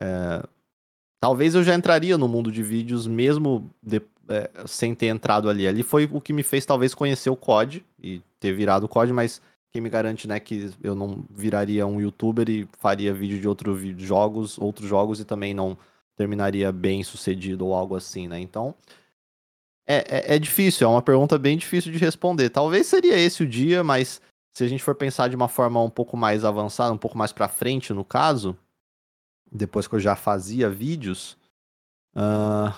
é, 0.00 0.42
talvez 1.20 1.54
eu 1.54 1.64
já 1.64 1.74
entraria 1.74 2.18
no 2.18 2.28
mundo 2.28 2.52
de 2.52 2.62
vídeos 2.62 3.06
mesmo 3.06 3.70
de, 3.82 4.02
é, 4.28 4.50
sem 4.66 4.94
ter 4.94 5.06
entrado 5.06 5.48
ali. 5.48 5.66
Ali 5.66 5.82
foi 5.82 6.08
o 6.12 6.20
que 6.20 6.32
me 6.32 6.42
fez 6.42 6.66
talvez 6.66 6.94
conhecer 6.94 7.30
o 7.30 7.36
COD 7.36 7.84
e 8.02 8.20
ter 8.38 8.52
virado 8.52 8.84
o 8.84 8.88
COD, 8.88 9.12
mas 9.12 9.40
quem 9.70 9.82
me 9.82 9.90
garante, 9.90 10.26
né, 10.26 10.40
que 10.40 10.70
eu 10.82 10.94
não 10.94 11.24
viraria 11.30 11.86
um 11.86 12.00
youtuber 12.00 12.48
e 12.48 12.68
faria 12.78 13.12
vídeo 13.12 13.40
de 13.40 13.46
outros 13.46 13.80
jogos, 14.02 14.58
outros 14.58 14.88
jogos 14.88 15.20
e 15.20 15.24
também 15.24 15.52
não 15.52 15.76
terminaria 16.16 16.72
bem 16.72 17.02
sucedido 17.04 17.66
ou 17.66 17.74
algo 17.74 17.94
assim, 17.94 18.26
né? 18.26 18.40
Então, 18.40 18.74
é, 19.86 19.96
é, 20.08 20.34
é, 20.34 20.38
difícil, 20.38 20.86
é 20.86 20.90
uma 20.90 21.00
pergunta 21.00 21.38
bem 21.38 21.56
difícil 21.56 21.92
de 21.92 21.98
responder. 21.98 22.50
Talvez 22.50 22.86
seria 22.86 23.18
esse 23.18 23.42
o 23.42 23.48
dia, 23.48 23.82
mas 23.82 24.20
se 24.52 24.64
a 24.64 24.68
gente 24.68 24.82
for 24.82 24.94
pensar 24.94 25.28
de 25.28 25.36
uma 25.36 25.48
forma 25.48 25.80
um 25.82 25.88
pouco 25.88 26.16
mais 26.16 26.44
avançada, 26.44 26.92
um 26.92 26.98
pouco 26.98 27.16
mais 27.16 27.32
para 27.32 27.48
frente, 27.48 27.92
no 27.92 28.04
caso, 28.04 28.56
depois 29.50 29.86
que 29.86 29.94
eu 29.94 30.00
já 30.00 30.16
fazia 30.16 30.68
vídeos, 30.68 31.38
uh, 32.14 32.74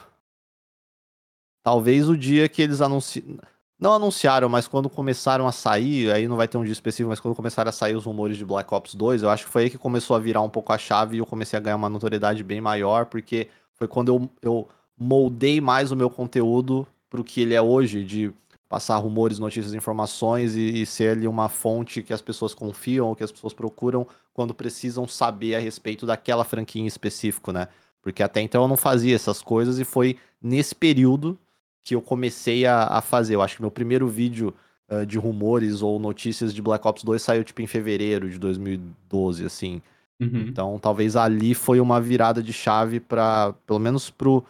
talvez 1.62 2.08
o 2.08 2.16
dia 2.16 2.48
que 2.48 2.62
eles 2.62 2.80
anunciam. 2.80 3.38
Não 3.80 3.94
anunciaram, 3.94 4.46
mas 4.46 4.68
quando 4.68 4.90
começaram 4.90 5.46
a 5.48 5.52
sair, 5.52 6.12
aí 6.12 6.28
não 6.28 6.36
vai 6.36 6.46
ter 6.46 6.58
um 6.58 6.62
dia 6.62 6.72
específico, 6.72 7.08
mas 7.08 7.18
quando 7.18 7.34
começaram 7.34 7.70
a 7.70 7.72
sair 7.72 7.96
os 7.96 8.04
rumores 8.04 8.36
de 8.36 8.44
Black 8.44 8.72
Ops 8.74 8.94
2, 8.94 9.22
eu 9.22 9.30
acho 9.30 9.46
que 9.46 9.50
foi 9.50 9.62
aí 9.62 9.70
que 9.70 9.78
começou 9.78 10.14
a 10.14 10.18
virar 10.18 10.42
um 10.42 10.50
pouco 10.50 10.70
a 10.70 10.76
chave 10.76 11.16
e 11.16 11.18
eu 11.18 11.24
comecei 11.24 11.56
a 11.56 11.60
ganhar 11.60 11.76
uma 11.76 11.88
notoriedade 11.88 12.44
bem 12.44 12.60
maior, 12.60 13.06
porque 13.06 13.48
foi 13.72 13.88
quando 13.88 14.08
eu, 14.08 14.30
eu 14.42 14.68
moldei 14.98 15.62
mais 15.62 15.90
o 15.90 15.96
meu 15.96 16.10
conteúdo 16.10 16.86
pro 17.08 17.24
que 17.24 17.40
ele 17.40 17.54
é 17.54 17.62
hoje, 17.62 18.04
de 18.04 18.30
passar 18.68 18.98
rumores, 18.98 19.38
notícias, 19.38 19.72
informações 19.72 20.54
e, 20.54 20.82
e 20.82 20.86
ser 20.86 21.16
ali 21.16 21.26
uma 21.26 21.48
fonte 21.48 22.02
que 22.02 22.12
as 22.12 22.20
pessoas 22.20 22.52
confiam 22.52 23.08
ou 23.08 23.16
que 23.16 23.24
as 23.24 23.32
pessoas 23.32 23.54
procuram 23.54 24.06
quando 24.34 24.52
precisam 24.52 25.08
saber 25.08 25.54
a 25.54 25.58
respeito 25.58 26.04
daquela 26.04 26.44
franquia 26.44 26.82
em 26.82 26.86
específico, 26.86 27.50
né? 27.50 27.66
Porque 28.02 28.22
até 28.22 28.42
então 28.42 28.60
eu 28.62 28.68
não 28.68 28.76
fazia 28.76 29.16
essas 29.16 29.40
coisas 29.40 29.78
e 29.78 29.84
foi 29.84 30.18
nesse 30.40 30.74
período 30.74 31.38
que 31.84 31.94
eu 31.94 32.02
comecei 32.02 32.66
a, 32.66 32.84
a 32.84 33.00
fazer. 33.00 33.34
Eu 33.34 33.42
acho 33.42 33.56
que 33.56 33.62
meu 33.62 33.70
primeiro 33.70 34.08
vídeo 34.08 34.54
uh, 34.90 35.04
de 35.06 35.18
rumores 35.18 35.82
ou 35.82 35.98
notícias 35.98 36.52
de 36.52 36.62
Black 36.62 36.86
Ops 36.86 37.04
2 37.04 37.20
saiu 37.20 37.44
tipo 37.44 37.62
em 37.62 37.66
fevereiro 37.66 38.28
de 38.28 38.38
2012, 38.38 39.44
assim. 39.44 39.82
Uhum. 40.20 40.40
Então 40.48 40.78
talvez 40.78 41.16
ali 41.16 41.54
foi 41.54 41.80
uma 41.80 42.00
virada 42.00 42.42
de 42.42 42.52
chave 42.52 43.00
para, 43.00 43.54
pelo 43.66 43.78
menos 43.78 44.10
pro, 44.10 44.44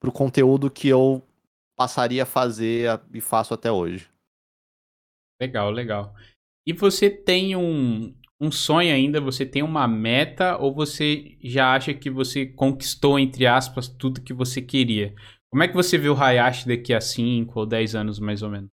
pro 0.00 0.10
conteúdo 0.10 0.70
que 0.70 0.88
eu 0.88 1.22
passaria 1.76 2.22
a 2.22 2.26
fazer 2.26 3.00
e 3.12 3.20
faço 3.20 3.54
até 3.54 3.70
hoje. 3.70 4.08
Legal, 5.40 5.70
legal. 5.70 6.14
E 6.66 6.72
você 6.72 7.08
tem 7.08 7.56
um, 7.56 8.14
um 8.40 8.50
sonho 8.50 8.94
ainda? 8.94 9.20
Você 9.20 9.46
tem 9.46 9.62
uma 9.62 9.88
meta 9.88 10.56
ou 10.58 10.74
você 10.74 11.36
já 11.42 11.74
acha 11.74 11.94
que 11.94 12.10
você 12.10 12.46
conquistou, 12.46 13.18
entre 13.18 13.46
aspas, 13.46 13.88
tudo 13.88 14.20
que 14.20 14.32
você 14.32 14.60
queria? 14.60 15.14
Como 15.50 15.62
é 15.62 15.68
que 15.68 15.74
você 15.74 15.98
vê 15.98 16.08
o 16.08 16.14
Hayashi 16.14 16.68
daqui 16.68 16.94
a 16.94 17.00
5 17.00 17.58
ou 17.58 17.66
10 17.66 17.94
anos, 17.96 18.20
mais 18.20 18.42
ou 18.42 18.50
menos? 18.50 18.70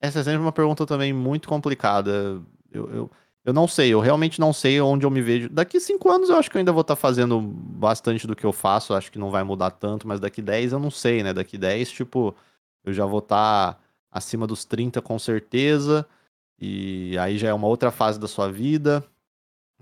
Essa 0.00 0.20
é 0.20 0.24
sempre 0.24 0.40
uma 0.40 0.52
pergunta 0.52 0.84
também 0.84 1.12
muito 1.12 1.48
complicada. 1.48 2.42
Eu, 2.70 2.90
eu, 2.90 3.10
eu 3.44 3.52
não 3.52 3.68
sei, 3.68 3.90
eu 3.90 4.00
realmente 4.00 4.40
não 4.40 4.52
sei 4.52 4.80
onde 4.80 5.06
eu 5.06 5.10
me 5.10 5.22
vejo. 5.22 5.48
Daqui 5.48 5.78
5 5.78 6.10
anos 6.10 6.28
eu 6.28 6.36
acho 6.36 6.50
que 6.50 6.56
eu 6.56 6.58
ainda 6.58 6.72
vou 6.72 6.80
estar 6.80 6.96
tá 6.96 7.00
fazendo 7.00 7.40
bastante 7.40 8.26
do 8.26 8.34
que 8.34 8.44
eu 8.44 8.52
faço, 8.52 8.92
acho 8.92 9.10
que 9.10 9.20
não 9.20 9.30
vai 9.30 9.44
mudar 9.44 9.70
tanto, 9.70 10.06
mas 10.06 10.18
daqui 10.18 10.42
10 10.42 10.72
eu 10.72 10.80
não 10.80 10.90
sei, 10.90 11.22
né? 11.22 11.32
Daqui 11.32 11.56
10, 11.56 11.92
tipo, 11.92 12.34
eu 12.84 12.92
já 12.92 13.06
vou 13.06 13.20
estar 13.20 13.74
tá 13.74 13.80
acima 14.10 14.46
dos 14.46 14.64
30 14.64 15.00
com 15.00 15.18
certeza. 15.18 16.04
E 16.58 17.16
aí 17.18 17.38
já 17.38 17.48
é 17.48 17.54
uma 17.54 17.68
outra 17.68 17.90
fase 17.90 18.18
da 18.18 18.26
sua 18.26 18.50
vida. 18.50 19.04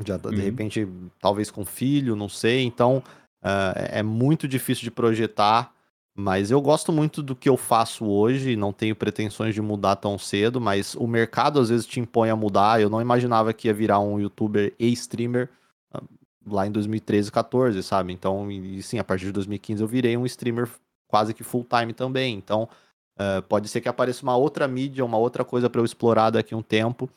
Já 0.05 0.17
de 0.17 0.27
uhum. 0.27 0.35
repente, 0.35 0.89
talvez 1.21 1.51
com 1.51 1.65
filho, 1.65 2.17
não 2.17 2.29
sei. 2.29 2.65
Então, 2.65 3.03
uh, 3.45 3.75
é 3.75 4.03
muito 4.03 4.49
difícil 4.49 4.85
de 4.85 4.91
projetar. 4.91 5.73
Mas 6.17 6.53
eu 6.53 6.61
gosto 6.61 6.93
muito 6.93 7.21
do 7.25 7.35
que 7.35 7.49
eu 7.49 7.57
faço 7.57 8.05
hoje, 8.07 8.55
não 8.55 8.73
tenho 8.73 8.95
pretensões 8.95 9.53
de 9.53 9.61
mudar 9.61 9.97
tão 9.97 10.17
cedo, 10.17 10.61
mas 10.61 10.95
o 10.95 11.09
mercado 11.09 11.59
às 11.59 11.71
vezes 11.71 11.85
te 11.87 11.99
impõe 11.99 12.31
a 12.31 12.37
mudar. 12.37 12.81
Eu 12.81 12.89
não 12.89 13.01
imaginava 13.01 13.53
que 13.53 13.67
ia 13.67 13.75
virar 13.75 13.99
um 13.99 14.21
youtuber 14.21 14.73
e 14.79 14.93
streamer 14.93 15.51
uh, 15.93 16.01
lá 16.47 16.69
em 16.69 16.71
2013, 16.71 17.33
14, 17.33 17.83
sabe? 17.83 18.13
Então, 18.13 18.49
e, 18.51 18.81
sim, 18.81 19.01
a 19.01 19.05
partir 19.05 19.27
de 19.27 19.33
2015 19.33 19.83
eu 19.83 19.89
virei 19.89 20.17
um 20.17 20.25
streamer 20.25 20.69
quase 21.09 21.35
que 21.35 21.43
full 21.43 21.67
time 21.69 21.93
também. 21.93 22.37
Então, 22.37 22.69
Uh, 23.15 23.41
pode 23.43 23.69
ser 23.69 23.81
que 23.81 23.89
apareça 23.89 24.25
uma 24.25 24.37
outra 24.37 24.67
mídia, 24.67 25.05
uma 25.05 25.17
outra 25.17 25.45
coisa 25.45 25.71
para 25.71 25.81
eu 25.81 25.85
explorar 25.85 26.31
daqui 26.31 26.53
a 26.53 26.57
um 26.57 26.63
tempo 26.63 27.09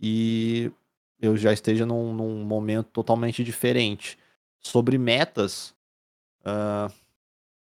e 0.00 0.70
eu 1.20 1.36
já 1.36 1.52
esteja 1.52 1.86
num, 1.86 2.12
num 2.12 2.44
momento 2.44 2.88
totalmente 2.88 3.44
diferente. 3.44 4.18
Sobre 4.60 4.98
metas, 4.98 5.73
uh, 6.46 6.92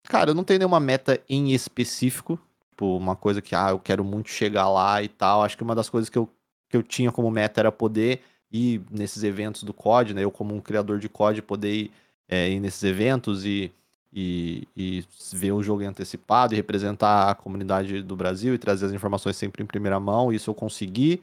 cara, 0.03 0.31
eu 0.31 0.35
não 0.35 0.43
tenho 0.43 0.59
nenhuma 0.59 0.79
meta 0.79 1.21
em 1.29 1.53
específico, 1.53 2.39
tipo, 2.69 2.97
uma 2.97 3.15
coisa 3.15 3.41
que, 3.41 3.55
ah, 3.55 3.69
eu 3.69 3.79
quero 3.79 4.03
muito 4.03 4.29
chegar 4.29 4.69
lá 4.69 5.01
e 5.01 5.07
tal. 5.07 5.43
Acho 5.43 5.57
que 5.57 5.63
uma 5.63 5.75
das 5.75 5.89
coisas 5.89 6.09
que 6.09 6.17
eu, 6.17 6.29
que 6.69 6.77
eu 6.77 6.83
tinha 6.83 7.11
como 7.11 7.31
meta 7.31 7.61
era 7.61 7.71
poder 7.71 8.21
ir 8.51 8.81
nesses 8.91 9.23
eventos 9.23 9.63
do 9.63 9.73
COD, 9.73 10.13
né? 10.13 10.23
Eu, 10.23 10.31
como 10.31 10.55
um 10.55 10.61
criador 10.61 10.99
de 10.99 11.09
COD, 11.09 11.41
poder 11.41 11.73
ir, 11.73 11.91
é, 12.27 12.49
ir 12.49 12.59
nesses 12.59 12.83
eventos 12.83 13.45
e 13.45 13.71
e, 14.15 14.65
e 14.77 15.03
ver 15.33 15.51
o 15.51 15.61
jogo 15.61 15.83
antecipado 15.83 16.53
e 16.53 16.55
representar 16.55 17.29
a 17.29 17.35
comunidade 17.35 18.01
do 18.01 18.15
Brasil 18.15 18.53
e 18.53 18.57
trazer 18.57 18.85
as 18.85 18.93
informações 18.93 19.35
sempre 19.35 19.61
em 19.61 19.65
primeira 19.65 19.99
mão. 19.99 20.31
Isso 20.31 20.49
eu 20.49 20.55
consegui. 20.55 21.21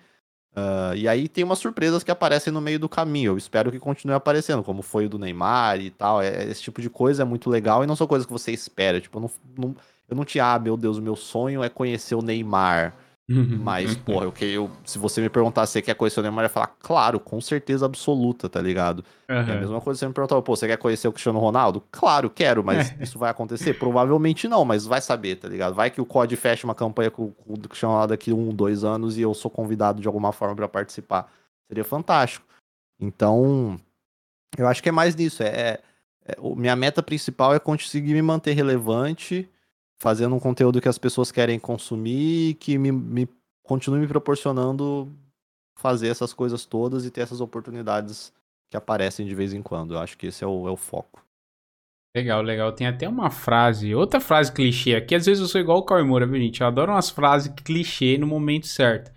Uh, 0.55 0.95
e 0.95 1.09
aí 1.09 1.29
tem 1.29 1.45
umas 1.45 1.59
surpresas 1.59 2.05
que 2.05 2.11
aparecem 2.11 2.53
no 2.53 2.61
meio 2.61 2.79
do 2.79 2.89
caminho. 2.89 3.33
Eu 3.33 3.39
espero 3.39 3.73
que 3.73 3.79
continue 3.79 4.15
aparecendo, 4.15 4.63
como 4.63 4.83
foi 4.83 5.07
o 5.07 5.09
do 5.09 5.19
Neymar 5.19 5.81
e 5.81 5.91
tal. 5.91 6.21
É, 6.21 6.45
esse 6.45 6.63
tipo 6.63 6.81
de 6.81 6.91
coisa 6.91 7.23
é 7.23 7.25
muito 7.25 7.49
legal 7.49 7.83
e 7.83 7.87
não 7.87 7.97
são 7.97 8.07
coisas 8.07 8.27
que 8.27 8.33
você 8.33 8.53
espera. 8.53 9.01
Tipo, 9.01 9.19
eu 9.19 9.23
não, 9.23 9.31
não, 9.57 9.77
eu 10.09 10.17
não 10.17 10.25
tinha, 10.25 10.55
ah, 10.55 10.59
meu 10.59 10.77
Deus, 10.77 10.99
meu 10.99 11.17
sonho 11.17 11.63
é 11.63 11.69
conhecer 11.69 12.15
o 12.15 12.23
Neymar. 12.23 12.95
Mas, 13.35 13.95
pô, 13.97 14.23
eu, 14.23 14.33
eu, 14.41 14.71
se 14.85 14.99
você 14.99 15.21
me 15.21 15.29
perguntar 15.29 15.67
se 15.67 15.73
você 15.73 15.83
quer 15.83 15.95
conhecer 15.95 16.21
o 16.21 16.23
Neymar, 16.23 16.45
eu 16.45 16.47
ia 16.47 16.49
falar, 16.49 16.75
claro, 16.81 17.21
com 17.21 17.41
certeza 17.41 17.87
absoluta, 17.87 18.49
tá 18.49 18.61
ligado? 18.61 19.05
Uhum. 19.29 19.37
É 19.37 19.41
a 19.41 19.61
mesma 19.61 19.81
coisa 19.81 19.99
se 19.99 20.01
você 20.01 20.09
me 20.09 20.15
perguntar, 20.15 20.41
pô, 20.43 20.57
você 20.57 20.67
quer 20.67 20.77
conhecer 20.77 21.09
o 21.09 21.13
Cristiano 21.13 21.39
Ronaldo? 21.39 21.83
Claro, 21.91 22.29
quero, 22.29 22.63
mas 22.65 22.91
é. 22.91 23.05
isso 23.05 23.19
vai 23.19 23.31
acontecer? 23.31 23.75
Provavelmente 23.75 24.49
não, 24.49 24.65
mas 24.65 24.87
vai 24.87 25.01
saber, 25.01 25.37
tá 25.37 25.49
ligado? 25.49 25.75
Vai 25.75 25.91
que 25.91 26.01
o 26.01 26.07
COD 26.07 26.37
fecha 26.37 26.67
uma 26.67 26.75
campanha 26.75 27.11
com, 27.11 27.31
com 27.31 27.55
o 27.55 27.59
Cristiano 27.59 27.93
Ronaldo 27.93 28.13
daqui 28.13 28.33
um, 28.33 28.55
dois 28.55 28.85
anos 28.85 29.17
e 29.17 29.23
eu 29.23 29.33
sou 29.35 29.51
convidado 29.51 30.01
de 30.01 30.07
alguma 30.07 30.33
forma 30.33 30.55
para 30.55 30.69
participar. 30.69 31.33
Seria 31.69 31.85
fantástico. 31.85 32.47
Então, 33.01 33.79
eu 34.57 34.67
acho 34.69 34.83
que 34.83 34.89
é 34.89 34.93
mais 34.93 35.15
nisso. 35.15 35.43
É, 35.43 35.49
é, 35.49 35.81
é 36.27 36.37
minha 36.55 36.77
meta 36.77 37.03
principal 37.03 37.55
é 37.55 37.59
conseguir 37.59 38.15
me 38.15 38.23
manter 38.23 38.53
relevante 38.53 39.49
fazendo 40.03 40.35
um 40.35 40.41
conteúdo 40.41 40.81
que 40.81 40.89
as 40.89 40.99
pessoas 40.99 41.31
querem 41.31 41.61
consumir 41.61 42.51
e 42.51 42.55
que 42.55 42.77
me, 42.77 42.91
me 42.91 43.29
continue 43.63 44.01
me 44.01 44.09
proporcionando 44.09 45.09
fazer 45.79 46.09
essas 46.09 46.35
coisas 46.35 46.67
todas 46.67 47.07
e 47.07 47.11
ter 47.11 47.21
essas 47.21 47.41
oportunidades 47.41 48.35
que 48.69 48.77
aparecem 48.77 49.25
de 49.25 49.33
vez 49.33 49.55
em 49.55 49.63
quando. 49.63 49.95
Eu 49.95 50.01
acho 50.01 50.19
que 50.19 50.27
esse 50.27 50.43
é 50.43 50.47
o, 50.47 50.67
é 50.67 50.73
o 50.73 50.77
foco. 50.77 51.25
Legal, 52.17 52.43
legal. 52.43 52.73
Tem 52.73 52.89
até 52.89 53.09
uma 53.09 53.31
frase, 53.31 53.95
outra 53.95 54.21
frase 54.21 54.53
clichê 54.53 54.97
aqui. 54.97 55.15
Às 55.15 55.25
vezes 55.25 55.41
eu 55.41 55.47
sou 55.49 55.61
igual 55.61 55.79
o 55.79 55.85
Kawamura, 55.85 56.27
viu, 56.27 56.41
gente? 56.41 56.61
Eu 56.61 56.67
adoro 56.67 56.91
umas 56.91 57.09
frases 57.09 57.53
clichê 57.65 58.19
no 58.19 58.27
momento 58.27 58.67
certo. 58.67 59.13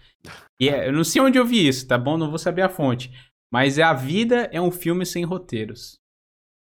E 0.62 0.70
é, 0.70 0.88
eu 0.88 0.94
não 0.94 1.04
sei 1.04 1.20
onde 1.20 1.40
eu 1.40 1.46
vi 1.46 1.68
isso, 1.68 1.88
tá 1.88 1.98
bom? 1.98 2.16
Não 2.16 2.30
vou 2.30 2.38
saber 2.38 2.62
a 2.62 2.70
fonte. 2.70 3.12
Mas 3.52 3.80
é 3.80 3.84
a 3.84 3.94
vida 3.94 4.50
é 4.52 4.62
um 4.62 4.72
filme 4.72 5.04
sem 5.04 5.26
roteiros. 5.26 6.00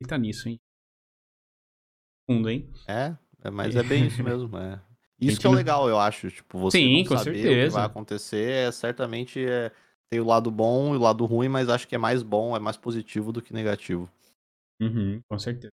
E 0.03 0.07
tá 0.07 0.19
nisso, 0.19 0.49
hein? 0.49 0.59
Fundo, 2.29 2.51
hein? 2.51 2.69
É, 2.89 3.17
é, 3.43 3.51
mas 3.51 3.77
é 3.77 3.83
bem 3.83 4.07
isso 4.07 4.23
mesmo, 4.25 4.57
é. 4.59 4.81
Isso 5.21 5.39
que 5.39 5.47
é 5.47 5.51
legal, 5.51 5.89
eu 5.89 5.99
acho. 5.99 6.31
Tipo, 6.31 6.59
você 6.59 6.79
Sim, 6.79 7.05
com 7.05 7.17
saber 7.17 7.43
certeza. 7.43 7.49
o 7.51 7.69
que 7.69 7.75
vai 7.75 7.85
acontecer, 7.85 8.51
é, 8.51 8.73
certamente 8.73 9.45
é, 9.45 9.71
tem 10.11 10.19
o 10.19 10.25
lado 10.25 10.51
bom 10.51 10.95
e 10.95 10.97
o 10.97 11.01
lado 11.01 11.27
ruim, 11.27 11.49
mas 11.49 11.69
acho 11.69 11.87
que 11.87 11.95
é 11.95 11.99
mais 11.99 12.23
bom, 12.23 12.57
é 12.57 12.59
mais 12.59 12.77
positivo 12.77 13.31
do 13.31 13.43
que 13.43 13.53
negativo. 13.53 14.11
Uhum, 14.81 15.21
com 15.29 15.39
certeza. 15.39 15.73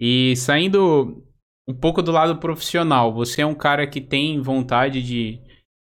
E 0.00 0.36
saindo 0.36 1.24
um 1.66 1.74
pouco 1.74 2.00
do 2.00 2.12
lado 2.12 2.38
profissional, 2.38 3.12
você 3.12 3.42
é 3.42 3.46
um 3.46 3.54
cara 3.54 3.86
que 3.86 4.00
tem 4.00 4.40
vontade 4.40 5.02
de, 5.02 5.40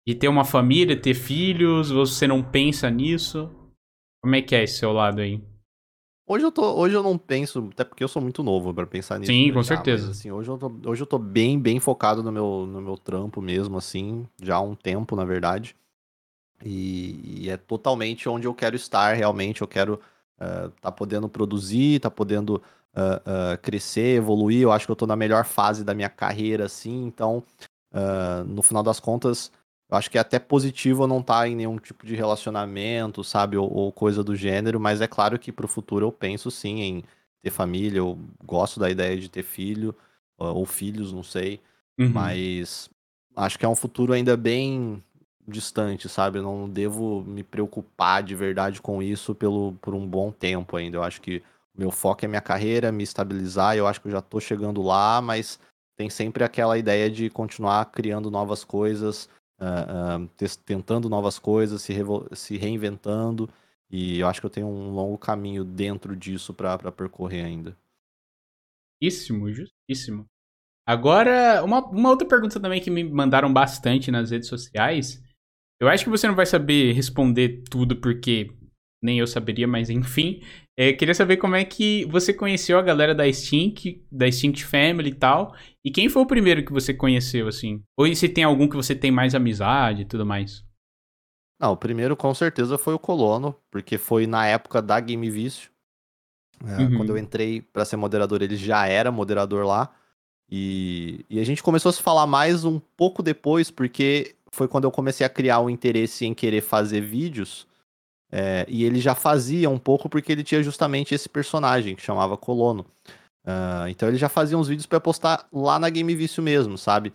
de 0.07 0.15
ter 0.15 0.29
uma 0.29 0.45
família, 0.45 0.99
ter 0.99 1.13
filhos, 1.13 1.91
você 1.91 2.25
não 2.25 2.41
pensa 2.41 2.89
nisso? 2.89 3.53
Como 4.23 4.33
é 4.33 4.41
que 4.41 4.55
é 4.55 4.63
esse 4.63 4.79
seu 4.79 4.93
lado 4.93 5.19
aí? 5.19 5.43
Hoje 6.27 6.43
eu, 6.43 6.51
tô, 6.51 6.73
hoje 6.75 6.95
eu 6.95 7.03
não 7.03 7.19
penso, 7.19 7.69
até 7.71 7.83
porque 7.83 8.03
eu 8.03 8.07
sou 8.07 8.19
muito 8.19 8.41
novo 8.41 8.73
para 8.73 8.87
pensar 8.87 9.19
nisso. 9.19 9.31
Sim, 9.31 9.53
com 9.53 9.61
já, 9.61 9.75
certeza. 9.75 10.07
Mas, 10.07 10.17
assim, 10.17 10.31
hoje 10.31 10.49
eu, 10.49 10.57
tô, 10.57 10.71
hoje 10.85 11.03
eu 11.03 11.05
tô 11.05 11.19
bem, 11.19 11.59
bem 11.59 11.79
focado 11.79 12.23
no 12.23 12.31
meu, 12.31 12.65
no 12.67 12.81
meu 12.81 12.97
trampo 12.97 13.39
mesmo, 13.41 13.77
assim, 13.77 14.27
já 14.41 14.55
há 14.55 14.61
um 14.61 14.73
tempo, 14.73 15.15
na 15.15 15.23
verdade. 15.23 15.75
E, 16.63 17.43
e 17.43 17.49
é 17.49 17.57
totalmente 17.57 18.27
onde 18.27 18.47
eu 18.47 18.55
quero 18.55 18.75
estar, 18.75 19.13
realmente. 19.13 19.61
Eu 19.61 19.67
quero 19.67 20.01
uh, 20.39 20.71
tá 20.81 20.91
podendo 20.91 21.29
produzir, 21.29 21.99
tá 21.99 22.09
podendo 22.09 22.55
uh, 22.55 23.53
uh, 23.53 23.61
crescer, 23.61 24.17
evoluir. 24.17 24.63
Eu 24.63 24.71
acho 24.71 24.87
que 24.87 24.91
eu 24.91 24.95
tô 24.95 25.05
na 25.05 25.15
melhor 25.15 25.45
fase 25.45 25.83
da 25.83 25.93
minha 25.93 26.09
carreira, 26.09 26.65
assim. 26.65 27.05
Então, 27.05 27.43
no 28.45 28.61
final 28.61 28.83
das 28.83 28.99
contas, 28.99 29.49
eu 29.89 29.97
acho 29.97 30.09
que 30.09 30.17
é 30.17 30.21
até 30.21 30.39
positivo 30.39 31.05
não 31.05 31.19
estar 31.19 31.41
tá 31.41 31.47
em 31.47 31.55
nenhum 31.55 31.77
tipo 31.77 32.05
de 32.05 32.15
relacionamento, 32.15 33.23
sabe, 33.23 33.55
ou, 33.57 33.71
ou, 33.71 33.91
coisa 33.91 34.23
do 34.23 34.35
gênero, 34.35 34.79
mas 34.79 35.01
é 35.01 35.07
claro 35.07 35.37
que 35.37 35.51
pro 35.51 35.67
futuro 35.67 36.05
eu 36.05 36.11
penso 36.11 36.49
sim 36.49 36.81
em 36.81 37.03
ter 37.41 37.51
família, 37.51 37.99
eu 37.99 38.17
gosto 38.43 38.79
da 38.79 38.89
ideia 38.89 39.17
de 39.17 39.29
ter 39.29 39.43
filho, 39.43 39.95
ou 40.37 40.65
filhos, 40.65 41.13
não 41.13 41.23
sei, 41.23 41.61
uhum. 41.99 42.09
mas 42.09 42.89
acho 43.35 43.59
que 43.59 43.65
é 43.65 43.69
um 43.69 43.75
futuro 43.75 44.13
ainda 44.13 44.35
bem 44.35 45.03
distante, 45.47 46.09
sabe, 46.09 46.39
eu 46.39 46.43
não 46.43 46.67
devo 46.67 47.23
me 47.23 47.43
preocupar 47.43 48.23
de 48.23 48.33
verdade 48.33 48.81
com 48.81 49.03
isso 49.03 49.35
pelo, 49.35 49.73
por 49.79 49.93
um 49.93 50.07
bom 50.07 50.31
tempo 50.31 50.75
ainda, 50.75 50.97
eu 50.97 51.03
acho 51.03 51.21
que 51.21 51.43
o 51.75 51.79
meu 51.79 51.91
foco 51.91 52.25
é 52.25 52.27
minha 52.27 52.41
carreira, 52.41 52.91
me 52.91 53.03
estabilizar, 53.03 53.77
eu 53.77 53.85
acho 53.85 54.01
que 54.01 54.07
eu 54.07 54.11
já 54.11 54.21
tô 54.21 54.39
chegando 54.39 54.81
lá, 54.81 55.21
mas 55.21 55.59
tem 55.95 56.09
sempre 56.09 56.43
aquela 56.43 56.77
ideia 56.77 57.09
de 57.09 57.29
continuar 57.29 57.85
criando 57.91 58.31
novas 58.31 58.63
coisas, 58.63 59.29
uh, 59.59 60.23
uh, 60.23 60.57
tentando 60.65 61.09
novas 61.09 61.39
coisas, 61.39 61.81
se, 61.81 61.93
se 62.33 62.57
reinventando. 62.57 63.49
E 63.89 64.19
eu 64.19 64.27
acho 64.27 64.39
que 64.39 64.45
eu 64.45 64.51
tenho 64.51 64.67
um 64.67 64.91
longo 64.91 65.17
caminho 65.17 65.63
dentro 65.63 66.15
disso 66.15 66.53
para 66.53 66.91
percorrer 66.91 67.45
ainda. 67.45 67.77
Justíssimo, 69.01 69.51
justíssimo. 69.51 70.25
Agora, 70.87 71.63
uma, 71.63 71.83
uma 71.89 72.09
outra 72.09 72.27
pergunta 72.27 72.59
também 72.59 72.81
que 72.81 72.91
me 72.91 73.03
mandaram 73.03 73.51
bastante 73.51 74.11
nas 74.11 74.31
redes 74.31 74.47
sociais. 74.47 75.23
Eu 75.79 75.87
acho 75.87 76.03
que 76.03 76.09
você 76.09 76.27
não 76.27 76.35
vai 76.35 76.45
saber 76.45 76.93
responder 76.93 77.63
tudo, 77.69 77.99
porque 77.99 78.51
nem 79.03 79.19
eu 79.19 79.27
saberia, 79.27 79.67
mas 79.67 79.89
enfim. 79.89 80.41
É, 80.77 80.91
queria 80.91 81.15
saber 81.15 81.37
como 81.37 81.55
é 81.55 81.63
que 81.63 82.05
você 82.05 82.33
conheceu 82.33 82.77
a 82.77 82.81
galera 82.81 83.15
da 83.15 83.31
Stink, 83.31 84.05
da 84.11 84.29
Stink 84.29 84.63
Family 84.63 85.11
e 85.11 85.15
tal. 85.15 85.55
E 85.83 85.89
quem 85.89 86.09
foi 86.09 86.21
o 86.21 86.27
primeiro 86.27 86.65
que 86.65 86.73
você 86.73 86.93
conheceu, 86.93 87.47
assim? 87.47 87.81
Ou 87.97 88.13
se 88.13 88.27
tem 88.27 88.43
algum 88.43 88.67
que 88.67 88.75
você 88.75 88.93
tem 88.93 89.09
mais 89.09 89.33
amizade 89.33 90.01
e 90.01 90.05
tudo 90.05 90.25
mais? 90.25 90.65
Não, 91.59 91.71
o 91.71 91.77
primeiro 91.77 92.17
com 92.17 92.33
certeza 92.33 92.77
foi 92.77 92.93
o 92.93 92.99
Colono, 92.99 93.55
porque 93.71 93.97
foi 93.97 94.27
na 94.27 94.45
época 94.45 94.81
da 94.81 94.99
Game 94.99 95.29
Vício. 95.29 95.71
É, 96.65 96.81
uhum. 96.81 96.97
Quando 96.97 97.09
eu 97.11 97.17
entrei 97.17 97.61
para 97.61 97.85
ser 97.85 97.95
moderador, 97.95 98.41
ele 98.41 98.57
já 98.57 98.85
era 98.85 99.11
moderador 99.11 99.65
lá. 99.65 99.93
E, 100.49 101.25
e 101.29 101.39
a 101.39 101.43
gente 101.45 101.63
começou 101.63 101.89
a 101.89 101.93
se 101.93 102.01
falar 102.01 102.27
mais 102.27 102.65
um 102.65 102.79
pouco 102.79 103.23
depois, 103.23 103.71
porque 103.71 104.35
foi 104.51 104.67
quando 104.67 104.83
eu 104.83 104.91
comecei 104.91 105.25
a 105.25 105.29
criar 105.29 105.59
o 105.59 105.65
um 105.65 105.69
interesse 105.69 106.25
em 106.25 106.33
querer 106.33 106.61
fazer 106.61 107.01
vídeos. 107.01 107.67
É, 108.31 108.65
e 108.67 108.83
ele 108.83 108.99
já 108.99 109.15
fazia 109.15 109.69
um 109.69 109.77
pouco 109.77 110.09
porque 110.09 110.31
ele 110.31 110.43
tinha 110.43 110.61
justamente 110.63 111.13
esse 111.13 111.29
personagem 111.29 111.95
que 111.95 112.01
chamava 112.01 112.35
Colono. 112.35 112.85
Uh, 113.45 113.87
então 113.87 114.09
ele 114.09 114.17
já 114.17 114.27
fazia 114.27 114.57
uns 114.57 114.67
vídeos 114.67 114.87
para 114.87 114.99
postar 114.99 115.47
lá 115.53 115.77
na 115.77 115.89
Game 115.89 116.13
Vício 116.15 116.41
mesmo, 116.41 116.77
sabe? 116.77 117.13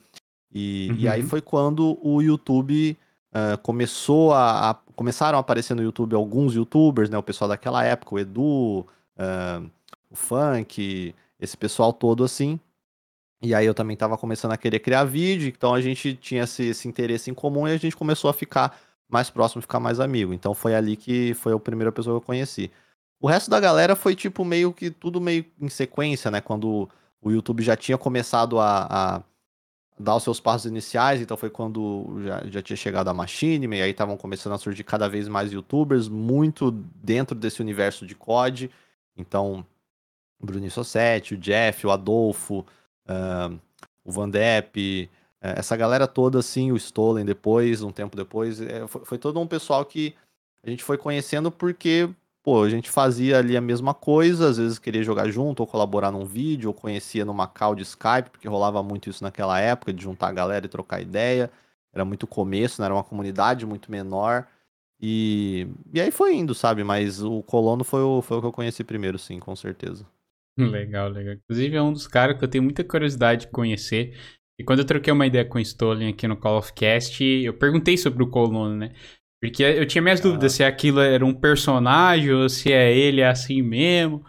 E, 0.53 0.89
uhum. 0.91 0.97
e 0.97 1.09
aí 1.09 1.23
uhum. 1.23 1.28
foi 1.28 1.41
quando 1.41 1.99
o 2.01 2.23
YouTube 2.23 2.97
uh, 3.32 3.59
começou 3.59 4.32
a, 4.32 4.70
a, 4.70 4.74
Começaram 5.01 5.39
a 5.39 5.41
aparecer 5.41 5.74
no 5.74 5.82
YouTube 5.82 6.15
alguns 6.15 6.55
youtubers, 6.55 7.09
né? 7.09 7.16
O 7.16 7.23
pessoal 7.23 7.49
daquela 7.49 7.82
época, 7.82 8.15
o 8.15 8.19
Edu, 8.19 8.81
uh, 8.81 9.70
o 10.11 10.15
Funk, 10.15 11.15
esse 11.41 11.57
pessoal 11.57 11.91
todo 11.91 12.23
assim. 12.23 12.61
E 13.43 13.55
aí 13.55 13.65
eu 13.65 13.73
também 13.73 13.95
estava 13.95 14.19
começando 14.19 14.53
a 14.53 14.59
querer 14.59 14.81
criar 14.81 15.05
vídeo, 15.05 15.49
então 15.49 15.73
a 15.73 15.81
gente 15.81 16.15
tinha 16.16 16.43
esse, 16.43 16.65
esse 16.65 16.87
interesse 16.87 17.31
em 17.31 17.35
comum 17.35 17.66
e 17.66 17.73
a 17.73 17.78
gente 17.78 17.97
começou 17.97 18.28
a 18.28 18.35
ficar 18.35 18.78
mais 19.11 19.31
próximo, 19.31 19.62
ficar 19.62 19.81
mais 19.81 20.01
amigo. 20.01 20.32
Então 20.32 20.55
foi 20.55 20.74
ali 20.74 20.97
que 20.97 21.35
foi 21.35 21.53
a 21.53 21.59
primeira 21.59 21.93
pessoa 21.93 22.15
que 22.15 22.23
eu 22.23 22.27
conheci. 22.27 22.70
O 23.20 23.28
resto 23.28 23.51
da 23.51 23.61
galera 23.61 23.95
foi 23.95 24.15
tipo 24.16 24.45
meio 24.45 24.73
que 24.73 24.91
tudo 24.91 25.20
meio 25.20 25.45
em 25.61 25.69
sequência, 25.69 26.31
né? 26.31 26.41
Quando 26.41 26.89
o 27.20 27.31
YouTube 27.31 27.62
já 27.62 27.77
tinha 27.77 27.99
começado 27.99 28.59
a, 28.59 28.87
a 28.89 29.23
dar 29.99 30.16
os 30.16 30.23
seus 30.23 30.41
passos 30.41 30.70
iniciais, 30.70 31.20
então 31.20 31.37
foi 31.37 31.51
quando 31.51 32.23
já, 32.24 32.43
já 32.47 32.62
tinha 32.62 32.77
chegado 32.77 33.09
a 33.09 33.15
Machinima, 33.15 33.77
e 33.77 33.82
aí 33.82 33.91
estavam 33.91 34.16
começando 34.16 34.55
a 34.55 34.59
surgir 34.59 34.85
cada 34.85 35.09
vez 35.09 35.28
mais 35.28 35.53
youtubers, 35.53 36.09
muito 36.09 36.70
dentro 36.70 37.37
desse 37.37 37.61
universo 37.61 38.07
de 38.07 38.15
COD. 38.15 38.70
Então, 39.16 39.66
o 40.41 40.47
Bruninho 40.47 40.70
Sossetti, 40.70 41.35
o 41.35 41.39
Jeff, 41.39 41.87
o 41.87 41.91
Adolfo, 41.91 42.65
uh, 43.07 43.59
o 44.03 44.11
Van 44.11 44.31
Depp, 44.31 45.11
essa 45.41 45.77
galera 45.77 46.07
toda, 46.07 46.39
assim, 46.39 46.71
o 46.71 46.77
Stolen 46.77 47.25
depois, 47.25 47.83
um 47.83 47.91
tempo 47.91 48.17
depois, 48.17 48.61
é, 48.61 48.87
foi, 48.87 49.05
foi, 49.05 49.19
todo 49.19 49.41
um 49.41 49.47
pessoal 49.47 49.85
que 49.85 50.15
a 50.62 50.69
gente 50.69 50.85
foi 50.85 50.99
conhecendo 50.99 51.51
porque, 51.51 52.11
pô, 52.43 52.62
a 52.62 52.69
gente 52.69 52.91
fazia 52.91 53.39
ali 53.39 53.57
a 53.57 53.61
mesma 53.61 53.95
coisa, 53.95 54.51
às 54.51 54.59
vezes 54.59 54.79
queria 54.79 55.03
jogar 55.03 55.31
junto, 55.31 55.61
ou 55.61 55.67
colaborar 55.67 56.11
num 56.11 56.27
vídeo, 56.27 56.69
ou 56.69 56.75
conhecia 56.75 57.25
numa 57.25 57.47
call 57.47 57.75
de 57.75 57.83
Skype, 57.83 58.31
porque 58.31 58.49
rolava 58.49 58.83
muito 58.83 59.09
isso 59.09 59.25
naquela 59.25 59.59
época, 59.59 59.93
de 59.93 60.03
juntar 60.03 60.29
a 60.29 60.33
galera 60.33 60.67
e 60.67 60.69
trocar 60.69 61.01
ideia. 61.01 61.51
Era 61.93 62.05
muito 62.05 62.27
começo, 62.27 62.81
né? 62.81 62.87
Era 62.87 62.95
uma 62.95 63.03
comunidade 63.03 63.67
muito 63.67 63.91
menor. 63.91 64.47
E, 65.01 65.67
e 65.93 66.01
aí 66.01 66.11
foi 66.11 66.35
indo, 66.37 66.55
sabe? 66.55 66.85
Mas 66.85 67.23
o 67.23 67.43
Colono 67.43 67.83
foi 67.83 68.03
o, 68.03 68.21
foi 68.21 68.37
o 68.37 68.41
que 68.41 68.47
eu 68.47 68.53
conheci 68.53 68.85
primeiro, 68.85 69.19
sim, 69.19 69.39
com 69.39 69.57
certeza. 69.57 70.07
Legal, 70.59 71.09
legal. 71.09 71.35
Inclusive 71.35 71.77
é 71.77 71.83
um 71.83 71.93
dos 71.93 72.07
caras 72.07 72.39
que 72.39 72.45
eu 72.45 72.49
tenho 72.49 72.62
muita 72.62 72.85
curiosidade 72.85 73.47
de 73.47 73.53
conhecer. 73.53 74.15
E 74.61 74.62
quando 74.62 74.81
eu 74.81 74.85
troquei 74.85 75.11
uma 75.11 75.27
ideia 75.27 75.43
com 75.43 75.57
o 75.57 75.61
Stolen 75.62 76.11
aqui 76.11 76.28
no 76.28 76.37
Call 76.37 76.59
of 76.59 76.74
Cast, 76.74 77.24
eu 77.24 77.55
perguntei 77.55 77.97
sobre 77.97 78.23
o 78.23 78.28
Colono, 78.28 78.77
né? 78.77 78.93
Porque 79.43 79.62
eu 79.62 79.87
tinha 79.87 80.03
minhas 80.03 80.20
ah. 80.20 80.24
dúvidas 80.24 80.53
se 80.53 80.62
aquilo 80.62 81.01
era 81.01 81.24
um 81.24 81.32
personagem 81.32 82.31
ou 82.31 82.47
se 82.47 82.70
é 82.70 82.95
ele 82.95 83.23
assim 83.23 83.62
mesmo. 83.62 84.23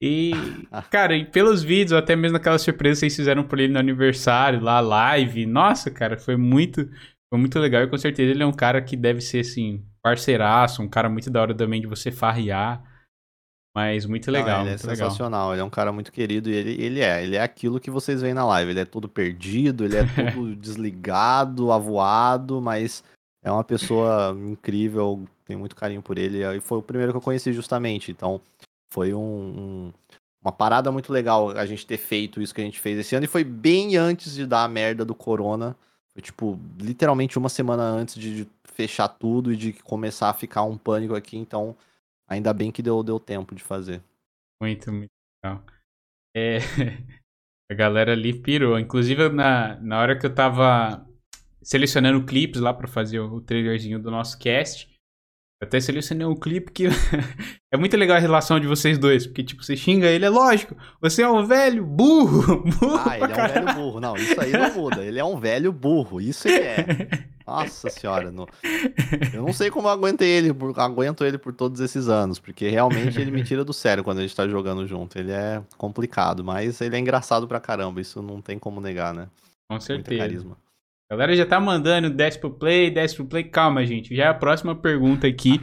E, 0.00 0.30
cara, 0.88 1.16
e 1.16 1.24
pelos 1.24 1.64
vídeos, 1.64 1.94
até 1.94 2.14
mesmo 2.14 2.36
aquela 2.36 2.60
surpresa 2.60 2.94
que 2.94 3.00
vocês 3.00 3.16
fizeram 3.16 3.42
por 3.42 3.58
ele 3.58 3.72
no 3.72 3.80
aniversário, 3.80 4.60
lá, 4.60 4.78
live. 4.78 5.46
Nossa, 5.46 5.90
cara, 5.90 6.16
foi 6.16 6.36
muito, 6.36 6.88
foi 7.28 7.40
muito 7.40 7.58
legal. 7.58 7.82
E 7.82 7.88
com 7.88 7.98
certeza 7.98 8.30
ele 8.30 8.44
é 8.44 8.46
um 8.46 8.52
cara 8.52 8.80
que 8.80 8.96
deve 8.96 9.20
ser, 9.20 9.40
assim, 9.40 9.84
parceiraço, 10.00 10.80
um 10.80 10.88
cara 10.88 11.08
muito 11.08 11.28
da 11.28 11.42
hora 11.42 11.56
também 11.56 11.80
de 11.80 11.88
você 11.88 12.12
farrear. 12.12 12.84
Mas 13.76 14.06
muito 14.06 14.30
legal. 14.30 14.60
Não, 14.60 14.64
ele 14.64 14.74
é 14.74 14.78
sensacional, 14.78 15.50
legal. 15.50 15.52
ele 15.52 15.60
é 15.60 15.64
um 15.64 15.68
cara 15.68 15.92
muito 15.92 16.10
querido 16.10 16.48
e 16.48 16.54
ele, 16.54 16.82
ele 16.82 17.00
é. 17.00 17.22
Ele 17.22 17.36
é 17.36 17.42
aquilo 17.42 17.78
que 17.78 17.90
vocês 17.90 18.22
veem 18.22 18.32
na 18.32 18.42
live. 18.42 18.70
Ele 18.70 18.80
é 18.80 18.86
todo 18.86 19.06
perdido, 19.06 19.84
ele 19.84 19.98
é 19.98 20.04
todo 20.32 20.56
desligado, 20.56 21.70
avoado, 21.70 22.58
mas 22.58 23.04
é 23.44 23.52
uma 23.52 23.62
pessoa 23.62 24.34
incrível, 24.50 25.22
tenho 25.44 25.58
muito 25.58 25.76
carinho 25.76 26.00
por 26.00 26.16
ele. 26.16 26.42
E 26.42 26.58
foi 26.58 26.78
o 26.78 26.82
primeiro 26.82 27.12
que 27.12 27.18
eu 27.18 27.22
conheci 27.22 27.52
justamente. 27.52 28.10
Então, 28.10 28.40
foi 28.90 29.12
um, 29.12 29.20
um, 29.20 29.92
uma 30.42 30.52
parada 30.52 30.90
muito 30.90 31.12
legal 31.12 31.50
a 31.50 31.66
gente 31.66 31.86
ter 31.86 31.98
feito 31.98 32.40
isso 32.40 32.54
que 32.54 32.62
a 32.62 32.64
gente 32.64 32.80
fez 32.80 32.98
esse 32.98 33.14
ano. 33.14 33.26
E 33.26 33.28
foi 33.28 33.44
bem 33.44 33.98
antes 33.98 34.34
de 34.34 34.46
dar 34.46 34.64
a 34.64 34.68
merda 34.68 35.04
do 35.04 35.14
corona. 35.14 35.76
Foi 36.14 36.22
tipo, 36.22 36.58
literalmente 36.80 37.36
uma 37.36 37.50
semana 37.50 37.82
antes 37.82 38.14
de, 38.14 38.36
de 38.36 38.48
fechar 38.72 39.08
tudo 39.08 39.52
e 39.52 39.56
de 39.56 39.74
começar 39.74 40.30
a 40.30 40.34
ficar 40.34 40.62
um 40.62 40.78
pânico 40.78 41.14
aqui. 41.14 41.36
Então 41.36 41.76
Ainda 42.28 42.52
bem 42.52 42.72
que 42.72 42.82
deu, 42.82 43.02
deu 43.02 43.20
tempo 43.20 43.54
de 43.54 43.62
fazer. 43.62 44.02
Muito, 44.60 44.92
muito 44.92 45.10
legal. 45.44 45.64
É, 46.36 46.58
a 47.70 47.74
galera 47.74 48.12
ali 48.12 48.32
pirou. 48.32 48.78
Inclusive, 48.78 49.28
na, 49.28 49.78
na 49.80 50.00
hora 50.00 50.18
que 50.18 50.26
eu 50.26 50.34
tava 50.34 51.06
selecionando 51.62 52.24
clipes 52.24 52.60
lá 52.60 52.72
para 52.72 52.86
fazer 52.86 53.20
o, 53.20 53.40
trailerzinho 53.40 53.98
do 53.98 54.10
nosso 54.10 54.38
cast, 54.38 54.95
até 55.60 55.80
selecionei 55.80 56.26
um 56.26 56.34
clipe 56.34 56.70
que 56.70 56.86
é 57.72 57.76
muito 57.76 57.96
legal 57.96 58.16
a 58.16 58.20
relação 58.20 58.60
de 58.60 58.66
vocês 58.66 58.98
dois, 58.98 59.26
porque, 59.26 59.42
tipo, 59.42 59.64
você 59.64 59.74
xinga 59.74 60.06
ele, 60.06 60.24
é 60.24 60.28
lógico, 60.28 60.76
você 61.00 61.22
é 61.22 61.28
um 61.28 61.46
velho 61.46 61.84
burro, 61.84 62.62
burro 62.78 63.00
Ah, 63.06 63.16
ele 63.16 63.32
é 63.32 63.44
um 63.44 63.48
velho 63.48 63.74
burro. 63.74 64.00
Não, 64.00 64.16
isso 64.16 64.40
aí 64.40 64.52
não 64.52 64.74
muda. 64.74 65.02
Ele 65.02 65.18
é 65.18 65.24
um 65.24 65.38
velho 65.38 65.72
burro, 65.72 66.20
isso 66.20 66.46
ele 66.46 66.62
é. 66.62 67.08
Nossa 67.46 67.88
senhora, 67.88 68.30
no... 68.32 68.46
eu 69.32 69.42
não 69.42 69.52
sei 69.52 69.70
como 69.70 69.86
eu 69.86 69.92
aguentei 69.92 70.28
ele, 70.28 70.52
por... 70.52 70.78
aguento 70.78 71.24
ele 71.24 71.38
por 71.38 71.52
todos 71.52 71.80
esses 71.80 72.08
anos, 72.08 72.40
porque 72.40 72.68
realmente 72.68 73.20
ele 73.20 73.30
me 73.30 73.44
tira 73.44 73.64
do 73.64 73.72
sério 73.72 74.02
quando 74.02 74.18
a 74.18 74.22
gente 74.22 74.34
tá 74.34 74.48
jogando 74.48 74.86
junto. 74.86 75.16
Ele 75.16 75.30
é 75.30 75.62
complicado, 75.78 76.44
mas 76.44 76.80
ele 76.80 76.96
é 76.96 76.98
engraçado 76.98 77.46
pra 77.46 77.60
caramba, 77.60 78.00
isso 78.00 78.20
não 78.20 78.42
tem 78.42 78.58
como 78.58 78.80
negar, 78.80 79.14
né? 79.14 79.28
Com 79.68 79.80
certeza. 79.80 80.10
Muito 80.10 80.18
carisma. 80.18 80.65
A 81.08 81.14
galera 81.14 81.36
já 81.36 81.46
tá 81.46 81.60
mandando 81.60 82.10
desce 82.10 82.38
pro 82.38 82.50
play, 82.50 82.90
desce 82.90 83.14
pro 83.14 83.26
play. 83.26 83.44
Calma, 83.44 83.86
gente. 83.86 84.14
Já 84.14 84.24
é 84.24 84.28
a 84.28 84.34
próxima 84.34 84.74
pergunta 84.74 85.26
aqui. 85.26 85.60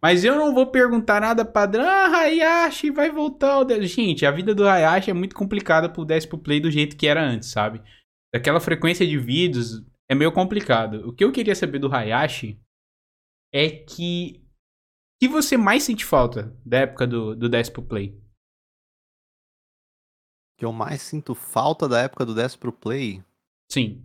Mas 0.00 0.24
eu 0.24 0.36
não 0.36 0.54
vou 0.54 0.68
perguntar 0.68 1.20
nada 1.20 1.44
padrão. 1.44 1.84
Ah, 1.84 2.18
Hayashi 2.18 2.90
vai 2.90 3.10
voltar. 3.10 3.58
O 3.58 3.82
gente, 3.82 4.24
a 4.24 4.30
vida 4.30 4.54
do 4.54 4.68
Hayashi 4.68 5.10
é 5.10 5.14
muito 5.14 5.34
complicada 5.34 5.88
pro 5.88 6.04
desce 6.04 6.28
pro 6.28 6.38
play 6.38 6.60
do 6.60 6.70
jeito 6.70 6.96
que 6.96 7.08
era 7.08 7.20
antes, 7.20 7.50
sabe? 7.50 7.82
Daquela 8.32 8.60
frequência 8.60 9.04
de 9.04 9.18
vídeos, 9.18 9.84
é 10.08 10.14
meio 10.14 10.30
complicado. 10.30 11.08
O 11.08 11.12
que 11.12 11.24
eu 11.24 11.32
queria 11.32 11.56
saber 11.56 11.80
do 11.80 11.92
Hayashi 11.92 12.60
é 13.52 13.68
que. 13.68 14.40
O 15.16 15.26
que 15.26 15.28
você 15.28 15.56
mais 15.56 15.82
sente 15.82 16.04
falta 16.04 16.56
da 16.64 16.78
época 16.78 17.06
do, 17.06 17.34
do 17.34 17.50
Pro 17.72 17.82
Play? 17.82 18.20
Que 20.56 20.64
eu 20.64 20.72
mais 20.72 21.02
sinto 21.02 21.34
falta 21.34 21.88
da 21.88 22.00
época 22.00 22.24
do 22.24 22.34
Pro 22.58 22.72
Play? 22.72 23.24
Sim. 23.70 24.04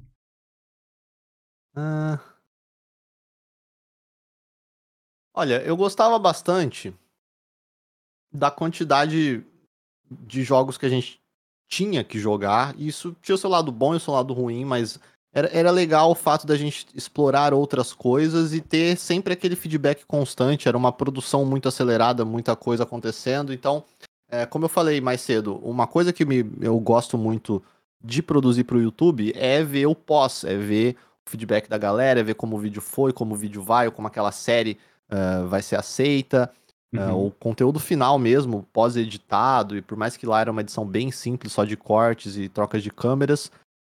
Ah... 1.79 2.19
Olha, 5.33 5.61
eu 5.61 5.77
gostava 5.77 6.19
bastante 6.19 6.93
da 8.31 8.51
quantidade 8.51 9.45
de 10.11 10.43
jogos 10.43 10.77
que 10.77 10.85
a 10.85 10.89
gente 10.89 11.21
tinha 11.69 12.03
que 12.03 12.19
jogar. 12.19 12.77
Isso 12.77 13.15
tinha 13.21 13.35
o 13.35 13.37
seu 13.37 13.49
lado 13.49 13.71
bom 13.71 13.93
e 13.93 13.97
o 13.97 13.99
seu 13.99 14.13
lado 14.13 14.33
ruim, 14.33 14.65
mas 14.65 14.99
era, 15.31 15.47
era 15.53 15.71
legal 15.71 16.11
o 16.11 16.15
fato 16.15 16.45
da 16.45 16.57
gente 16.57 16.87
explorar 16.93 17.53
outras 17.53 17.93
coisas 17.93 18.53
e 18.53 18.59
ter 18.59 18.97
sempre 18.97 19.31
aquele 19.33 19.55
feedback 19.55 20.05
constante. 20.05 20.67
Era 20.67 20.77
uma 20.77 20.91
produção 20.91 21.45
muito 21.45 21.69
acelerada, 21.69 22.25
muita 22.25 22.55
coisa 22.55 22.83
acontecendo. 22.83 23.53
Então, 23.53 23.85
é, 24.29 24.45
como 24.45 24.65
eu 24.65 24.69
falei 24.69 24.99
mais 24.99 25.21
cedo, 25.21 25.55
uma 25.63 25.87
coisa 25.87 26.11
que 26.11 26.25
me, 26.25 26.45
eu 26.59 26.77
gosto 26.79 27.17
muito 27.17 27.63
de 28.03 28.21
produzir 28.21 28.65
para 28.65 28.77
o 28.77 28.81
YouTube 28.81 29.31
é 29.35 29.63
ver 29.63 29.85
o 29.85 29.95
pós, 29.95 30.43
é 30.43 30.57
ver 30.57 30.97
feedback 31.29 31.69
da 31.69 31.77
galera, 31.77 32.23
ver 32.23 32.33
como 32.33 32.55
o 32.55 32.59
vídeo 32.59 32.81
foi, 32.81 33.13
como 33.13 33.33
o 33.33 33.37
vídeo 33.37 33.61
vai, 33.61 33.85
ou 33.85 33.91
como 33.91 34.07
aquela 34.07 34.31
série 34.31 34.77
uh, 35.09 35.47
vai 35.47 35.61
ser 35.61 35.75
aceita. 35.75 36.51
Uhum. 36.93 37.11
Uh, 37.11 37.27
o 37.27 37.31
conteúdo 37.31 37.79
final 37.79 38.17
mesmo, 38.17 38.67
pós-editado, 38.73 39.77
e 39.77 39.81
por 39.81 39.97
mais 39.97 40.17
que 40.17 40.25
lá 40.25 40.41
era 40.41 40.51
uma 40.51 40.61
edição 40.61 40.85
bem 40.85 41.11
simples, 41.11 41.53
só 41.53 41.63
de 41.63 41.77
cortes 41.77 42.35
e 42.35 42.49
trocas 42.49 42.81
de 42.81 42.89
câmeras, 42.89 43.51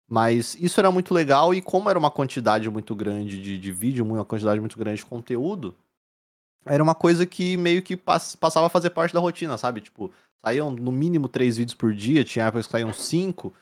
mas 0.08 0.54
isso 0.60 0.78
era 0.78 0.90
muito 0.90 1.14
legal 1.14 1.54
e 1.54 1.62
como 1.62 1.88
era 1.88 1.98
uma 1.98 2.10
quantidade 2.10 2.68
muito 2.68 2.94
grande 2.94 3.42
de, 3.42 3.58
de 3.58 3.72
vídeo, 3.72 4.04
uma 4.04 4.24
quantidade 4.24 4.60
muito 4.60 4.78
grande 4.78 4.98
de 4.98 5.06
conteúdo, 5.06 5.74
era 6.66 6.82
uma 6.82 6.94
coisa 6.94 7.24
que 7.24 7.56
meio 7.56 7.82
que 7.82 7.96
pass 7.96 8.36
passava 8.36 8.66
a 8.66 8.70
fazer 8.70 8.90
parte 8.90 9.14
da 9.14 9.20
rotina, 9.20 9.56
sabe? 9.56 9.80
Tipo, 9.80 10.12
saíam 10.44 10.70
no 10.70 10.92
mínimo 10.92 11.28
três 11.28 11.56
vídeos 11.56 11.74
por 11.74 11.94
dia, 11.94 12.22
tinha 12.22 12.44
épocas 12.44 12.66
que 12.66 12.72
saíam 12.72 12.92
cinco, 12.92 13.54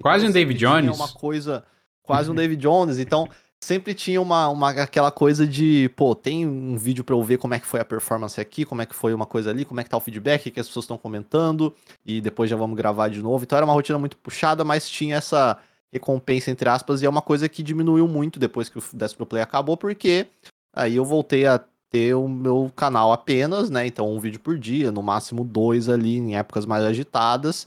Quase 0.00 0.26
um 0.26 0.30
David 0.30 0.58
Jones. 0.58 0.96
Uma 0.96 1.08
coisa, 1.08 1.64
quase 2.08 2.30
um 2.30 2.34
David 2.34 2.60
Jones. 2.60 2.98
Então, 2.98 3.28
sempre 3.62 3.92
tinha 3.92 4.20
uma, 4.20 4.48
uma 4.48 4.70
aquela 4.70 5.10
coisa 5.10 5.46
de, 5.46 5.90
pô, 5.94 6.14
tem 6.14 6.46
um 6.46 6.78
vídeo 6.78 7.04
para 7.04 7.14
eu 7.14 7.22
ver 7.22 7.36
como 7.36 7.52
é 7.52 7.60
que 7.60 7.66
foi 7.66 7.80
a 7.80 7.84
performance 7.84 8.40
aqui, 8.40 8.64
como 8.64 8.80
é 8.80 8.86
que 8.86 8.94
foi 8.94 9.12
uma 9.12 9.26
coisa 9.26 9.50
ali, 9.50 9.66
como 9.66 9.78
é 9.78 9.84
que 9.84 9.90
tá 9.90 9.96
o 9.98 10.00
feedback 10.00 10.50
que 10.50 10.58
as 10.58 10.66
pessoas 10.66 10.84
estão 10.84 10.96
comentando 10.96 11.74
e 12.06 12.18
depois 12.22 12.48
já 12.48 12.56
vamos 12.56 12.78
gravar 12.78 13.08
de 13.08 13.20
novo. 13.20 13.44
Então 13.44 13.58
era 13.58 13.66
uma 13.66 13.74
rotina 13.74 13.98
muito 13.98 14.16
puxada, 14.16 14.64
mas 14.64 14.88
tinha 14.88 15.16
essa 15.16 15.58
recompensa 15.92 16.50
entre 16.50 16.68
aspas 16.68 17.02
e 17.02 17.06
é 17.06 17.08
uma 17.08 17.22
coisa 17.22 17.46
que 17.46 17.62
diminuiu 17.62 18.08
muito 18.08 18.38
depois 18.38 18.70
que 18.70 18.78
o 18.78 18.82
Destro 18.94 19.26
Play 19.26 19.42
acabou, 19.42 19.76
porque 19.76 20.26
aí 20.74 20.96
eu 20.96 21.04
voltei 21.04 21.46
a 21.46 21.62
ter 21.90 22.14
o 22.14 22.26
meu 22.26 22.72
canal 22.74 23.12
apenas, 23.12 23.68
né? 23.68 23.86
Então 23.86 24.10
um 24.10 24.18
vídeo 24.18 24.40
por 24.40 24.58
dia, 24.58 24.90
no 24.90 25.02
máximo 25.02 25.44
dois 25.44 25.90
ali 25.90 26.16
em 26.16 26.36
épocas 26.36 26.64
mais 26.64 26.84
agitadas. 26.84 27.66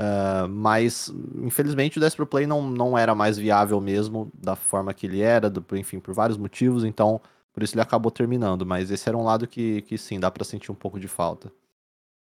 Uh, 0.00 0.48
mas, 0.48 1.12
infelizmente, 1.42 1.98
o 1.98 2.00
10 2.00 2.14
Pro 2.14 2.26
Play 2.26 2.46
não, 2.46 2.62
não 2.70 2.96
era 2.96 3.14
mais 3.14 3.36
viável 3.36 3.78
mesmo 3.82 4.32
da 4.32 4.56
forma 4.56 4.94
que 4.94 5.06
ele 5.06 5.20
era, 5.20 5.50
do, 5.50 5.62
enfim, 5.76 6.00
por 6.00 6.14
vários 6.14 6.38
motivos, 6.38 6.84
então 6.84 7.20
por 7.52 7.62
isso 7.62 7.74
ele 7.74 7.82
acabou 7.82 8.10
terminando. 8.10 8.64
Mas 8.64 8.90
esse 8.90 9.06
era 9.06 9.18
um 9.18 9.24
lado 9.24 9.46
que, 9.46 9.82
que 9.82 9.98
sim, 9.98 10.18
dá 10.18 10.30
para 10.30 10.42
sentir 10.42 10.72
um 10.72 10.74
pouco 10.74 10.98
de 10.98 11.06
falta. 11.06 11.52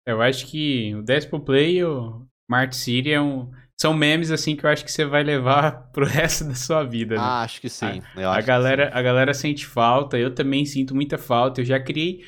Eu 0.05 0.21
acho 0.21 0.47
que 0.47 0.95
o 0.95 1.01
10 1.01 1.25
Pro 1.25 1.41
Play 1.41 1.79
e 1.79 1.83
o 1.83 2.25
Mart 2.49 2.71
City 2.71 3.11
é 3.11 3.19
um, 3.19 3.51
são 3.77 3.93
memes 3.93 4.31
assim 4.31 4.55
que 4.55 4.65
eu 4.65 4.69
acho 4.69 4.85
que 4.85 4.91
você 4.91 5.03
vai 5.03 5.21
levar 5.21 5.89
pro 5.91 6.05
resto 6.05 6.45
da 6.45 6.55
sua 6.55 6.85
vida. 6.85 7.15
Né? 7.15 7.21
Ah, 7.21 7.41
acho 7.41 7.59
que 7.59 7.67
sim. 7.67 8.01
A, 8.15 8.37
a 8.37 8.41
galera, 8.41 8.91
a 8.93 9.01
galera 9.01 9.33
sente 9.33 9.65
falta, 9.65 10.17
eu 10.17 10.33
também 10.33 10.65
sinto 10.65 10.95
muita 10.95 11.17
falta. 11.17 11.59
Eu 11.59 11.65
já 11.65 11.79
criei 11.81 12.23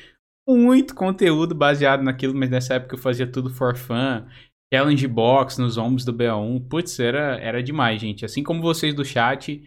muito 0.46 0.94
conteúdo 0.94 1.54
baseado 1.54 2.02
naquilo, 2.02 2.34
mas 2.34 2.50
nessa 2.50 2.74
época 2.74 2.94
eu 2.96 2.98
fazia 2.98 3.26
tudo 3.26 3.48
for 3.48 3.74
fun. 3.76 4.26
Challenge 4.72 5.08
Box 5.08 5.58
nos 5.58 5.76
ombros 5.76 6.04
do 6.04 6.14
BA1. 6.14 6.68
Putz, 6.68 6.98
era, 7.00 7.38
era 7.40 7.62
demais, 7.62 8.00
gente. 8.00 8.24
Assim 8.24 8.42
como 8.42 8.62
vocês 8.62 8.94
do 8.94 9.04
chat, 9.04 9.62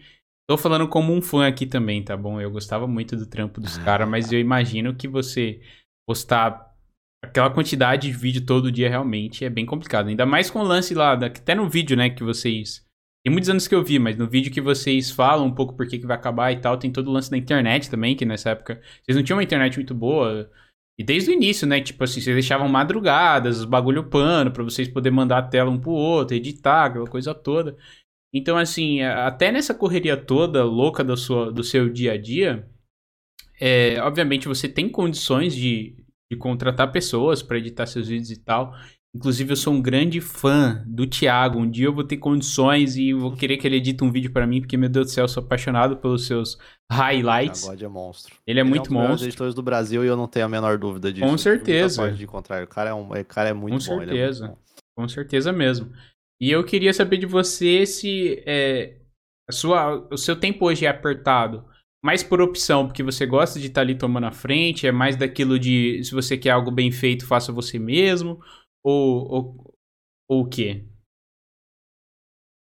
tô 0.48 0.56
falando 0.56 0.88
como 0.88 1.12
um 1.12 1.20
fã 1.20 1.46
aqui 1.46 1.66
também, 1.66 2.02
tá 2.02 2.16
bom? 2.16 2.40
Eu 2.40 2.50
gostava 2.50 2.86
muito 2.86 3.16
do 3.16 3.26
trampo 3.26 3.60
dos 3.60 3.76
caras, 3.78 4.08
mas 4.08 4.32
eu 4.32 4.40
imagino 4.40 4.94
que 4.94 5.06
você 5.06 5.60
postar 6.08 6.74
aquela 7.24 7.50
quantidade 7.50 8.08
de 8.08 8.16
vídeo 8.16 8.44
todo 8.44 8.72
dia 8.72 8.88
realmente 8.88 9.44
é 9.44 9.50
bem 9.50 9.66
complicado. 9.66 10.08
Ainda 10.08 10.26
mais 10.26 10.50
com 10.50 10.60
o 10.60 10.64
lance 10.64 10.94
lá, 10.94 11.14
da, 11.14 11.26
até 11.26 11.54
no 11.54 11.68
vídeo, 11.68 11.96
né, 11.96 12.10
que 12.10 12.22
vocês. 12.22 12.84
Tem 13.24 13.32
muitos 13.32 13.48
anos 13.48 13.66
que 13.66 13.74
eu 13.74 13.82
vi, 13.82 13.98
mas 13.98 14.18
no 14.18 14.28
vídeo 14.28 14.52
que 14.52 14.60
vocês 14.60 15.10
falam 15.10 15.46
um 15.46 15.54
pouco 15.54 15.74
por 15.74 15.86
que, 15.86 15.98
que 15.98 16.06
vai 16.06 16.16
acabar 16.16 16.52
e 16.52 16.60
tal, 16.60 16.76
tem 16.76 16.92
todo 16.92 17.08
o 17.08 17.12
lance 17.12 17.30
da 17.30 17.38
internet 17.38 17.90
também, 17.90 18.14
que 18.14 18.26
nessa 18.26 18.50
época 18.50 18.82
vocês 19.02 19.16
não 19.16 19.24
tinham 19.24 19.38
uma 19.38 19.42
internet 19.42 19.76
muito 19.76 19.94
boa. 19.94 20.50
E 20.98 21.02
desde 21.02 21.30
o 21.30 21.34
início, 21.34 21.66
né? 21.66 21.80
Tipo 21.80 22.04
assim, 22.04 22.20
vocês 22.20 22.34
deixavam 22.34 22.68
madrugadas, 22.68 23.58
os 23.58 23.64
bagulho 23.64 24.08
pano, 24.08 24.50
para 24.52 24.62
vocês 24.62 24.86
poderem 24.88 25.16
mandar 25.16 25.38
a 25.38 25.42
tela 25.42 25.70
um 25.70 25.80
pro 25.80 25.90
outro, 25.90 26.36
editar, 26.36 26.86
aquela 26.86 27.06
coisa 27.06 27.34
toda. 27.34 27.76
Então, 28.32 28.56
assim, 28.56 29.02
até 29.02 29.52
nessa 29.52 29.74
correria 29.74 30.16
toda 30.16 30.64
louca 30.64 31.04
do, 31.04 31.16
sua, 31.16 31.52
do 31.52 31.62
seu 31.62 31.88
dia 31.88 32.12
a 32.12 32.16
dia, 32.16 32.68
é, 33.60 34.00
obviamente 34.02 34.48
você 34.48 34.68
tem 34.68 34.88
condições 34.88 35.54
de, 35.54 35.96
de 36.30 36.36
contratar 36.36 36.90
pessoas 36.92 37.42
para 37.42 37.58
editar 37.58 37.86
seus 37.86 38.08
vídeos 38.08 38.30
e 38.30 38.40
tal. 38.42 38.74
Inclusive, 39.14 39.52
eu 39.52 39.56
sou 39.56 39.72
um 39.72 39.80
grande 39.80 40.20
fã 40.20 40.82
do 40.86 41.06
Thiago. 41.06 41.60
Um 41.60 41.70
dia 41.70 41.86
eu 41.86 41.94
vou 41.94 42.02
ter 42.02 42.16
condições 42.16 42.96
e 42.96 43.12
vou 43.12 43.30
querer 43.36 43.56
que 43.58 43.66
ele 43.66 43.76
edite 43.76 44.02
um 44.02 44.10
vídeo 44.10 44.32
para 44.32 44.46
mim, 44.46 44.60
porque, 44.60 44.76
meu 44.76 44.88
Deus 44.88 45.06
do 45.06 45.12
céu, 45.12 45.24
eu 45.24 45.28
sou 45.28 45.42
apaixonado 45.42 45.96
pelos 45.98 46.26
seus 46.26 46.58
highlights. 46.90 47.64
God 47.64 47.80
é 47.80 47.88
monstro. 47.88 48.34
Ele 48.44 48.58
é 48.58 48.62
ele 48.62 48.68
muito 48.68 48.92
é 48.92 48.96
um 48.96 49.00
dos 49.00 49.08
monstro. 49.08 49.28
editores 49.28 49.54
do 49.54 49.62
Brasil 49.62 50.04
e 50.04 50.08
eu 50.08 50.16
não 50.16 50.26
tenho 50.26 50.46
a 50.46 50.48
menor 50.48 50.78
dúvida 50.78 51.12
disso. 51.12 51.26
Com 51.26 51.38
certeza. 51.38 52.10
De 52.10 52.24
encontrar. 52.24 52.64
O 52.64 52.66
cara 52.66 52.90
é, 52.90 52.94
um, 52.94 53.08
o 53.12 53.24
cara 53.24 53.50
é 53.50 53.52
muito 53.52 53.86
Com 53.86 53.92
bom. 53.94 53.98
certeza. 54.00 54.44
É 54.44 54.48
muito 54.48 54.58
bom. 54.58 54.64
Com 54.96 55.08
certeza 55.08 55.52
mesmo. 55.52 55.92
E 56.40 56.50
eu 56.50 56.64
queria 56.64 56.92
saber 56.92 57.18
de 57.18 57.26
você 57.26 57.86
se 57.86 58.42
é, 58.44 58.96
a 59.48 59.52
sua, 59.52 60.08
o 60.10 60.16
seu 60.16 60.34
tempo 60.34 60.66
hoje 60.66 60.86
é 60.86 60.88
apertado 60.88 61.64
mais 62.04 62.22
por 62.22 62.40
opção, 62.42 62.86
porque 62.86 63.02
você 63.02 63.24
gosta 63.24 63.58
de 63.58 63.68
estar 63.68 63.80
ali 63.80 63.94
tomando 63.94 64.26
a 64.26 64.30
frente, 64.30 64.86
é 64.86 64.92
mais 64.92 65.16
daquilo 65.16 65.58
de 65.58 66.04
se 66.04 66.12
você 66.12 66.36
quer 66.36 66.50
algo 66.50 66.70
bem 66.70 66.92
feito, 66.92 67.26
faça 67.26 67.50
você 67.50 67.78
mesmo, 67.78 68.38
ou, 68.84 69.32
ou, 69.32 69.74
ou 70.28 70.42
o 70.42 70.48
quê? 70.48 70.84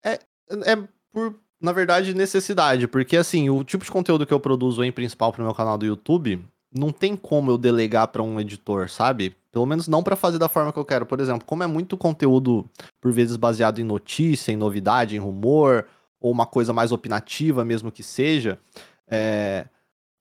É, 0.04 0.12
é 0.12 0.88
por, 1.10 1.40
na 1.60 1.72
verdade, 1.72 2.14
necessidade, 2.14 2.86
porque 2.86 3.16
assim, 3.16 3.48
o 3.48 3.64
tipo 3.64 3.84
de 3.84 3.90
conteúdo 3.90 4.26
que 4.26 4.34
eu 4.34 4.38
produzo 4.38 4.84
em 4.84 4.92
principal 4.92 5.32
pro 5.32 5.42
meu 5.42 5.54
canal 5.54 5.78
do 5.78 5.86
YouTube, 5.86 6.44
não 6.70 6.92
tem 6.92 7.16
como 7.16 7.50
eu 7.50 7.56
delegar 7.56 8.08
para 8.08 8.22
um 8.22 8.38
editor, 8.38 8.90
sabe? 8.90 9.34
Pelo 9.50 9.64
menos 9.64 9.88
não 9.88 10.02
para 10.02 10.16
fazer 10.16 10.38
da 10.38 10.48
forma 10.48 10.72
que 10.72 10.78
eu 10.78 10.84
quero. 10.84 11.06
Por 11.06 11.20
exemplo, 11.20 11.46
como 11.46 11.62
é 11.62 11.66
muito 11.66 11.96
conteúdo, 11.96 12.68
por 13.00 13.12
vezes, 13.12 13.36
baseado 13.36 13.80
em 13.80 13.84
notícia, 13.84 14.52
em 14.52 14.56
novidade, 14.56 15.14
em 15.14 15.20
rumor, 15.20 15.86
ou 16.20 16.32
uma 16.32 16.46
coisa 16.46 16.72
mais 16.72 16.90
opinativa 16.90 17.64
mesmo 17.64 17.92
que 17.92 18.02
seja, 18.02 18.58
é, 19.06 19.66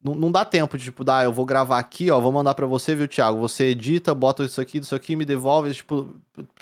não, 0.03 0.13
não 0.15 0.31
dá 0.31 0.43
tempo 0.43 0.77
de, 0.77 0.83
tipo, 0.83 1.03
dar, 1.03 1.23
eu 1.23 1.31
vou 1.31 1.45
gravar 1.45 1.79
aqui, 1.79 2.11
ó, 2.11 2.19
vou 2.19 2.31
mandar 2.31 2.53
para 2.53 2.67
você, 2.67 2.93
viu, 2.93 3.07
Thiago? 3.07 3.39
Você 3.39 3.67
edita, 3.67 4.13
bota 4.13 4.43
isso 4.43 4.59
aqui, 4.59 4.79
isso 4.79 4.93
aqui, 4.93 5.15
me 5.15 5.23
devolve, 5.23 5.73
tipo, 5.73 6.13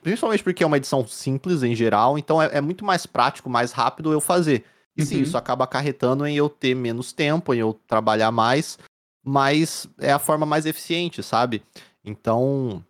principalmente 0.03 0.43
porque 0.43 0.63
é 0.63 0.68
uma 0.68 0.77
edição 0.77 1.05
simples 1.07 1.63
em 1.63 1.76
geral, 1.76 2.19
então 2.19 2.41
é, 2.41 2.57
é 2.57 2.61
muito 2.61 2.85
mais 2.85 3.07
prático, 3.07 3.49
mais 3.49 3.72
rápido 3.72 4.13
eu 4.13 4.22
fazer. 4.22 4.63
E 4.95 5.01
uhum. 5.01 5.07
sim, 5.07 5.22
isso 5.22 5.38
acaba 5.38 5.63
acarretando 5.63 6.26
em 6.27 6.35
eu 6.35 6.49
ter 6.49 6.76
menos 6.76 7.11
tempo, 7.11 7.53
em 7.53 7.59
eu 7.59 7.80
trabalhar 7.88 8.31
mais, 8.31 8.77
mas 9.23 9.88
é 9.99 10.11
a 10.11 10.19
forma 10.19 10.45
mais 10.45 10.68
eficiente, 10.68 11.23
sabe? 11.23 11.63
Então, 12.05 12.84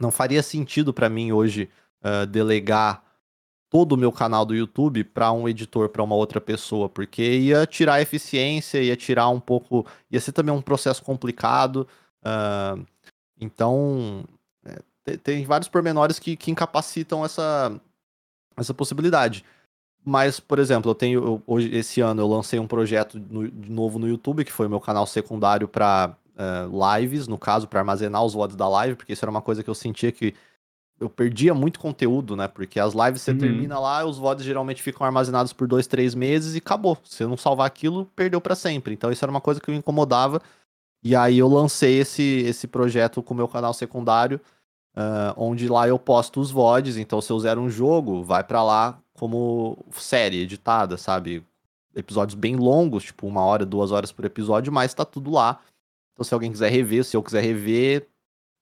não 0.00 0.10
faria 0.10 0.42
sentido 0.42 0.92
para 0.92 1.08
mim 1.08 1.30
hoje 1.30 1.68
uh, 2.02 2.26
delegar 2.26 3.02
todo 3.68 3.92
o 3.92 3.96
meu 3.96 4.12
canal 4.12 4.44
do 4.44 4.54
YouTube 4.54 5.04
para 5.04 5.32
um 5.32 5.48
editor, 5.48 5.88
para 5.88 6.02
uma 6.02 6.14
outra 6.14 6.40
pessoa, 6.40 6.88
porque 6.88 7.22
ia 7.22 7.66
tirar 7.66 8.00
eficiência, 8.00 8.82
ia 8.82 8.96
tirar 8.96 9.28
um 9.28 9.40
pouco, 9.40 9.86
ia 10.10 10.20
ser 10.20 10.32
também 10.32 10.54
um 10.54 10.62
processo 10.62 11.02
complicado. 11.02 11.86
Uh, 12.22 12.86
então, 13.40 14.24
é, 14.64 15.16
tem 15.16 15.44
vários 15.44 15.68
pormenores 15.68 16.18
que, 16.18 16.36
que 16.36 16.50
incapacitam 16.50 17.24
essa, 17.24 17.78
essa 18.56 18.72
possibilidade. 18.72 19.44
Mas, 20.04 20.38
por 20.38 20.60
exemplo, 20.60 20.90
eu 20.90 20.94
tenho 20.94 21.24
eu, 21.24 21.42
hoje 21.46 21.74
esse 21.74 22.00
ano 22.00 22.22
eu 22.22 22.28
lancei 22.28 22.60
um 22.60 22.66
projeto 22.66 23.18
no, 23.18 23.50
de 23.50 23.70
novo 23.70 23.98
no 23.98 24.08
YouTube, 24.08 24.44
que 24.44 24.52
foi 24.52 24.68
meu 24.68 24.80
canal 24.80 25.04
secundário 25.06 25.66
para 25.66 26.16
uh, 26.36 26.96
lives, 26.96 27.26
no 27.26 27.36
caso, 27.36 27.66
para 27.66 27.80
armazenar 27.80 28.24
os 28.24 28.34
VODs 28.34 28.54
da 28.54 28.68
live, 28.68 28.94
porque 28.94 29.12
isso 29.12 29.24
era 29.24 29.30
uma 29.30 29.42
coisa 29.42 29.64
que 29.64 29.70
eu 29.70 29.74
sentia 29.74 30.12
que 30.12 30.32
eu 30.98 31.10
perdia 31.10 31.54
muito 31.54 31.78
conteúdo, 31.78 32.34
né? 32.36 32.48
Porque 32.48 32.80
as 32.80 32.94
lives 32.94 33.20
você 33.20 33.32
uhum. 33.32 33.38
termina 33.38 33.78
lá, 33.78 34.04
os 34.04 34.18
VODs 34.18 34.44
geralmente 34.44 34.82
ficam 34.82 35.06
armazenados 35.06 35.52
por 35.52 35.68
dois, 35.68 35.86
três 35.86 36.14
meses 36.14 36.54
e 36.54 36.58
acabou. 36.58 36.96
Se 37.04 37.16
você 37.16 37.26
não 37.26 37.36
salvar 37.36 37.66
aquilo, 37.66 38.06
perdeu 38.16 38.40
para 38.40 38.54
sempre. 38.54 38.94
Então 38.94 39.12
isso 39.12 39.24
era 39.24 39.30
uma 39.30 39.40
coisa 39.40 39.60
que 39.60 39.70
me 39.70 39.76
incomodava. 39.76 40.40
E 41.02 41.14
aí 41.14 41.38
eu 41.38 41.48
lancei 41.48 42.00
esse, 42.00 42.22
esse 42.22 42.66
projeto 42.66 43.22
com 43.22 43.34
o 43.34 43.36
meu 43.36 43.46
canal 43.46 43.74
secundário, 43.74 44.40
uh, 44.96 45.34
onde 45.36 45.68
lá 45.68 45.86
eu 45.86 45.98
posto 45.98 46.40
os 46.40 46.50
VODs. 46.50 46.96
Então 46.96 47.20
se 47.20 47.30
eu 47.30 47.38
zero 47.38 47.60
um 47.60 47.68
jogo, 47.68 48.24
vai 48.24 48.42
para 48.42 48.62
lá 48.62 48.98
como 49.12 49.84
série 49.92 50.40
editada, 50.40 50.96
sabe? 50.96 51.44
Episódios 51.94 52.34
bem 52.34 52.56
longos, 52.56 53.04
tipo 53.04 53.26
uma 53.26 53.42
hora, 53.42 53.66
duas 53.66 53.90
horas 53.90 54.12
por 54.12 54.24
episódio, 54.24 54.72
mas 54.72 54.94
tá 54.94 55.04
tudo 55.04 55.30
lá. 55.30 55.60
Então 56.12 56.24
se 56.24 56.32
alguém 56.32 56.50
quiser 56.50 56.70
rever, 56.70 57.04
se 57.04 57.14
eu 57.14 57.22
quiser 57.22 57.42
rever, 57.42 58.08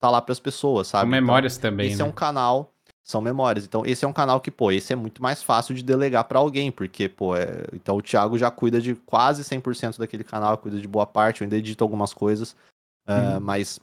tá 0.05 0.11
lá 0.11 0.21
para 0.21 0.31
as 0.31 0.39
pessoas, 0.39 0.87
sabe? 0.87 1.03
São 1.03 1.09
memórias 1.09 1.57
então, 1.57 1.71
também. 1.71 1.87
Esse 1.87 1.97
né? 1.97 2.03
é 2.03 2.07
um 2.07 2.11
canal, 2.11 2.71
são 3.03 3.21
memórias. 3.21 3.65
Então, 3.65 3.85
esse 3.85 4.05
é 4.05 4.07
um 4.07 4.13
canal 4.13 4.39
que, 4.39 4.51
pô, 4.51 4.71
esse 4.71 4.93
é 4.93 4.95
muito 4.95 5.21
mais 5.21 5.43
fácil 5.43 5.75
de 5.75 5.83
delegar 5.83 6.25
para 6.25 6.39
alguém, 6.39 6.71
porque, 6.71 7.09
pô, 7.09 7.35
é... 7.35 7.65
então 7.73 7.97
o 7.97 8.01
Thiago 8.01 8.37
já 8.37 8.49
cuida 8.51 8.79
de 8.79 8.95
quase 8.95 9.43
100% 9.43 9.97
daquele 9.97 10.23
canal, 10.23 10.57
cuida 10.57 10.79
de 10.79 10.87
boa 10.87 11.05
parte, 11.05 11.41
eu 11.41 11.45
ainda 11.45 11.57
edito 11.57 11.83
algumas 11.83 12.13
coisas, 12.13 12.55
uh, 13.07 13.39
mas 13.41 13.79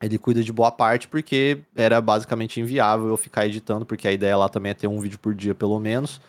ele 0.00 0.18
cuida 0.18 0.42
de 0.42 0.52
boa 0.52 0.70
parte 0.70 1.08
porque 1.08 1.62
era 1.74 2.00
basicamente 2.00 2.60
inviável 2.60 3.08
eu 3.08 3.16
ficar 3.16 3.46
editando, 3.46 3.86
porque 3.86 4.06
a 4.06 4.12
ideia 4.12 4.36
lá 4.36 4.48
também 4.48 4.70
é 4.70 4.74
ter 4.74 4.86
um 4.86 5.00
vídeo 5.00 5.18
por 5.18 5.34
dia, 5.34 5.54
pelo 5.54 5.78
menos. 5.80 6.20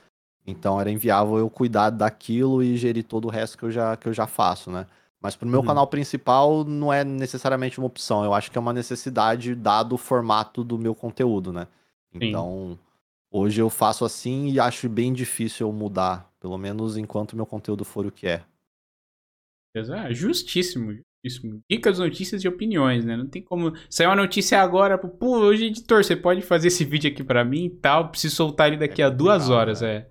Então 0.45 0.79
era 0.79 0.89
inviável 0.89 1.37
eu 1.37 1.49
cuidar 1.49 1.89
daquilo 1.89 2.63
e 2.63 2.77
gerir 2.77 3.03
todo 3.03 3.25
o 3.25 3.29
resto 3.29 3.57
que 3.57 3.65
eu 3.65 3.71
já, 3.71 3.97
que 3.97 4.07
eu 4.07 4.13
já 4.13 4.25
faço, 4.25 4.71
né? 4.71 4.85
Mas 5.21 5.35
pro 5.35 5.47
meu 5.47 5.61
uhum. 5.61 5.65
canal 5.65 5.87
principal 5.87 6.63
não 6.63 6.93
é 6.93 7.03
necessariamente 7.03 7.79
uma 7.79 7.87
opção. 7.87 8.23
Eu 8.23 8.33
acho 8.33 8.51
que 8.51 8.57
é 8.57 8.61
uma 8.61 8.73
necessidade 8.73 9.55
dado 9.55 9.93
o 9.93 9.97
formato 9.97 10.63
do 10.63 10.77
meu 10.77 10.93
conteúdo, 10.93 11.51
né? 11.51 11.67
Então, 12.13 12.77
Sim. 12.77 12.79
hoje 13.31 13.61
eu 13.61 13.69
faço 13.69 14.05
assim 14.05 14.49
e 14.49 14.59
acho 14.59 14.87
bem 14.87 15.11
difícil 15.11 15.67
eu 15.67 15.73
mudar, 15.73 16.31
pelo 16.39 16.57
menos 16.57 16.97
enquanto 16.97 17.35
meu 17.35 17.45
conteúdo 17.45 17.83
for 17.83 18.05
o 18.05 18.11
que 18.11 18.27
é. 18.27 18.43
É 19.75 20.13
justíssimo, 20.13 20.93
justíssimo. 21.23 21.61
Dicas, 21.69 21.99
notícias 21.99 22.43
e 22.43 22.47
opiniões, 22.47 23.05
né? 23.05 23.15
Não 23.15 23.27
tem 23.27 23.41
como. 23.41 23.73
Sair 23.89 24.07
uma 24.07 24.15
notícia 24.15 24.61
agora, 24.61 24.97
pô, 24.97 25.39
hoje, 25.39 25.65
editor, 25.65 26.03
você 26.03 26.15
pode 26.15 26.41
fazer 26.41 26.69
esse 26.69 26.83
vídeo 26.83 27.11
aqui 27.11 27.23
para 27.23 27.43
mim 27.43 27.65
e 27.65 27.69
tal. 27.69 28.09
Preciso 28.09 28.35
soltar 28.35 28.67
ele 28.67 28.77
daqui 28.77 29.01
é 29.01 29.05
a 29.05 29.09
duas 29.09 29.49
horas. 29.49 29.81
Né? 29.81 29.95
É. 29.95 30.09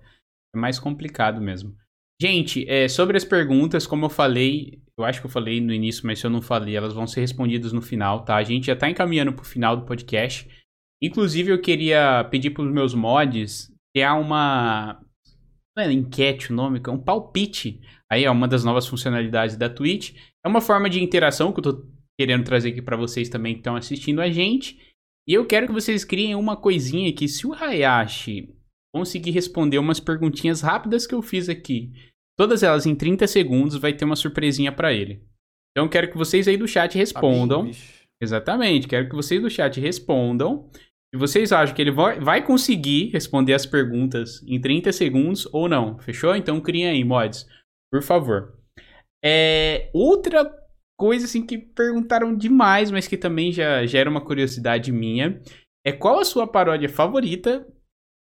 é 0.55 0.57
mais 0.57 0.79
complicado 0.79 1.41
mesmo. 1.41 1.75
Gente, 2.19 2.67
é, 2.67 2.87
sobre 2.87 3.15
as 3.15 3.23
perguntas, 3.23 3.85
como 3.85 4.05
eu 4.05 4.09
falei, 4.09 4.81
eu 4.97 5.05
acho 5.05 5.19
que 5.19 5.27
eu 5.27 5.31
falei 5.31 5.61
no 5.61 5.71
início, 5.71 6.05
mas 6.05 6.17
se 6.19 6.25
eu 6.25 6.31
não 6.31 6.41
falei, 6.41 6.75
elas 6.75 6.93
vão 6.93 7.05
ser 7.05 7.21
respondidas 7.21 7.71
no 7.71 7.81
final, 7.81 8.25
tá? 8.25 8.35
A 8.35 8.43
gente 8.43 8.67
já 8.67 8.75
tá 8.75 8.89
encaminhando 8.89 9.33
pro 9.33 9.45
final 9.45 9.77
do 9.77 9.85
podcast. 9.85 10.49
Inclusive, 11.01 11.51
eu 11.51 11.61
queria 11.61 12.23
pedir 12.31 12.49
pros 12.49 12.71
meus 12.71 12.95
mods 12.95 13.71
criar 13.95 14.15
uma. 14.15 14.99
Não 15.75 15.83
é 15.83 15.91
enquete 15.91 16.51
o 16.51 16.55
nome, 16.55 16.81
é 16.83 16.89
um 16.89 16.97
palpite. 16.97 17.79
Aí 18.11 18.23
é 18.23 18.31
uma 18.31 18.47
das 18.47 18.63
novas 18.63 18.87
funcionalidades 18.87 19.55
da 19.55 19.69
Twitch. 19.69 20.15
É 20.43 20.47
uma 20.47 20.61
forma 20.61 20.89
de 20.89 21.03
interação 21.03 21.51
que 21.51 21.59
eu 21.59 21.63
tô 21.63 21.85
querendo 22.19 22.43
trazer 22.43 22.69
aqui 22.69 22.81
para 22.81 22.97
vocês 22.97 23.29
também 23.29 23.53
que 23.53 23.59
estão 23.59 23.75
assistindo 23.75 24.21
a 24.21 24.29
gente. 24.31 24.79
E 25.27 25.33
eu 25.33 25.45
quero 25.45 25.67
que 25.67 25.73
vocês 25.73 26.03
criem 26.03 26.33
uma 26.33 26.57
coisinha 26.57 27.13
que 27.13 27.27
se 27.27 27.45
o 27.45 27.53
Hayashi 27.53 28.56
conseguir 28.97 29.31
responder 29.31 29.77
umas 29.77 29.99
perguntinhas 29.99 30.61
rápidas 30.61 31.05
que 31.05 31.13
eu 31.13 31.21
fiz 31.21 31.49
aqui, 31.49 31.91
todas 32.37 32.63
elas 32.63 32.85
em 32.85 32.95
30 32.95 33.27
segundos, 33.27 33.77
vai 33.77 33.93
ter 33.93 34.05
uma 34.05 34.15
surpresinha 34.15 34.71
para 34.71 34.93
ele. 34.93 35.23
Então 35.71 35.87
quero 35.87 36.09
que 36.09 36.17
vocês 36.17 36.47
aí 36.47 36.57
do 36.57 36.67
chat 36.67 36.97
respondam. 36.97 37.65
Tá 37.65 37.71
bem, 37.71 37.97
Exatamente, 38.19 38.87
quero 38.87 39.07
que 39.07 39.15
vocês 39.15 39.41
do 39.41 39.49
chat 39.49 39.79
respondam. 39.79 40.69
Se 41.13 41.19
vocês 41.19 41.51
acham 41.51 41.75
que 41.75 41.81
ele 41.81 41.91
vai 41.91 42.43
conseguir 42.43 43.11
responder 43.11 43.53
as 43.53 43.65
perguntas 43.65 44.43
em 44.45 44.59
30 44.59 44.91
segundos 44.91 45.47
ou 45.53 45.69
não, 45.69 45.99
fechou? 45.99 46.35
Então 46.35 46.59
criem 46.59 46.87
aí, 46.87 47.03
mods, 47.03 47.47
por 47.91 48.01
favor. 48.01 48.57
É, 49.23 49.89
outra 49.93 50.51
coisa 50.99 51.25
assim 51.25 51.45
que 51.45 51.57
perguntaram 51.57 52.35
demais, 52.35 52.89
mas 52.89 53.07
que 53.07 53.15
também 53.15 53.51
já 53.51 53.85
gera 53.85 54.09
uma 54.09 54.19
curiosidade 54.19 54.91
minha, 54.91 55.39
é 55.85 55.91
qual 55.91 56.19
a 56.19 56.25
sua 56.25 56.47
paródia 56.47 56.89
favorita 56.89 57.65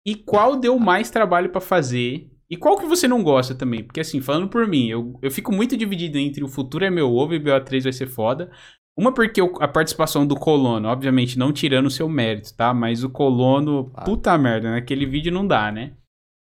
e 0.06 0.14
qual 0.14 0.56
deu 0.56 0.78
mais 0.78 1.10
trabalho 1.10 1.50
para 1.50 1.60
fazer 1.60 2.30
e 2.50 2.56
qual 2.56 2.76
que 2.76 2.86
você 2.86 3.06
não 3.06 3.22
gosta 3.22 3.54
também? 3.54 3.84
Porque 3.84 4.00
assim, 4.00 4.20
falando 4.20 4.48
por 4.48 4.66
mim, 4.66 4.88
eu, 4.88 5.16
eu 5.22 5.30
fico 5.30 5.52
muito 5.52 5.76
dividido 5.76 6.18
entre 6.18 6.42
o 6.42 6.48
futuro 6.48 6.84
é 6.84 6.90
meu 6.90 7.14
ovo 7.14 7.32
e 7.32 7.40
BO3 7.40 7.84
vai 7.84 7.92
ser 7.92 8.08
foda. 8.08 8.50
Uma 8.98 9.14
porque 9.14 9.40
a 9.40 9.68
participação 9.68 10.26
do 10.26 10.34
Colono, 10.34 10.88
obviamente 10.88 11.38
não 11.38 11.52
tirando 11.52 11.86
o 11.86 11.90
seu 11.90 12.08
mérito, 12.08 12.52
tá? 12.54 12.74
Mas 12.74 13.04
o 13.04 13.08
Colono, 13.08 13.92
ah. 13.94 14.02
puta 14.04 14.36
merda, 14.36 14.72
naquele 14.72 15.06
vídeo 15.06 15.32
não 15.32 15.46
dá, 15.46 15.70
né? 15.70 15.96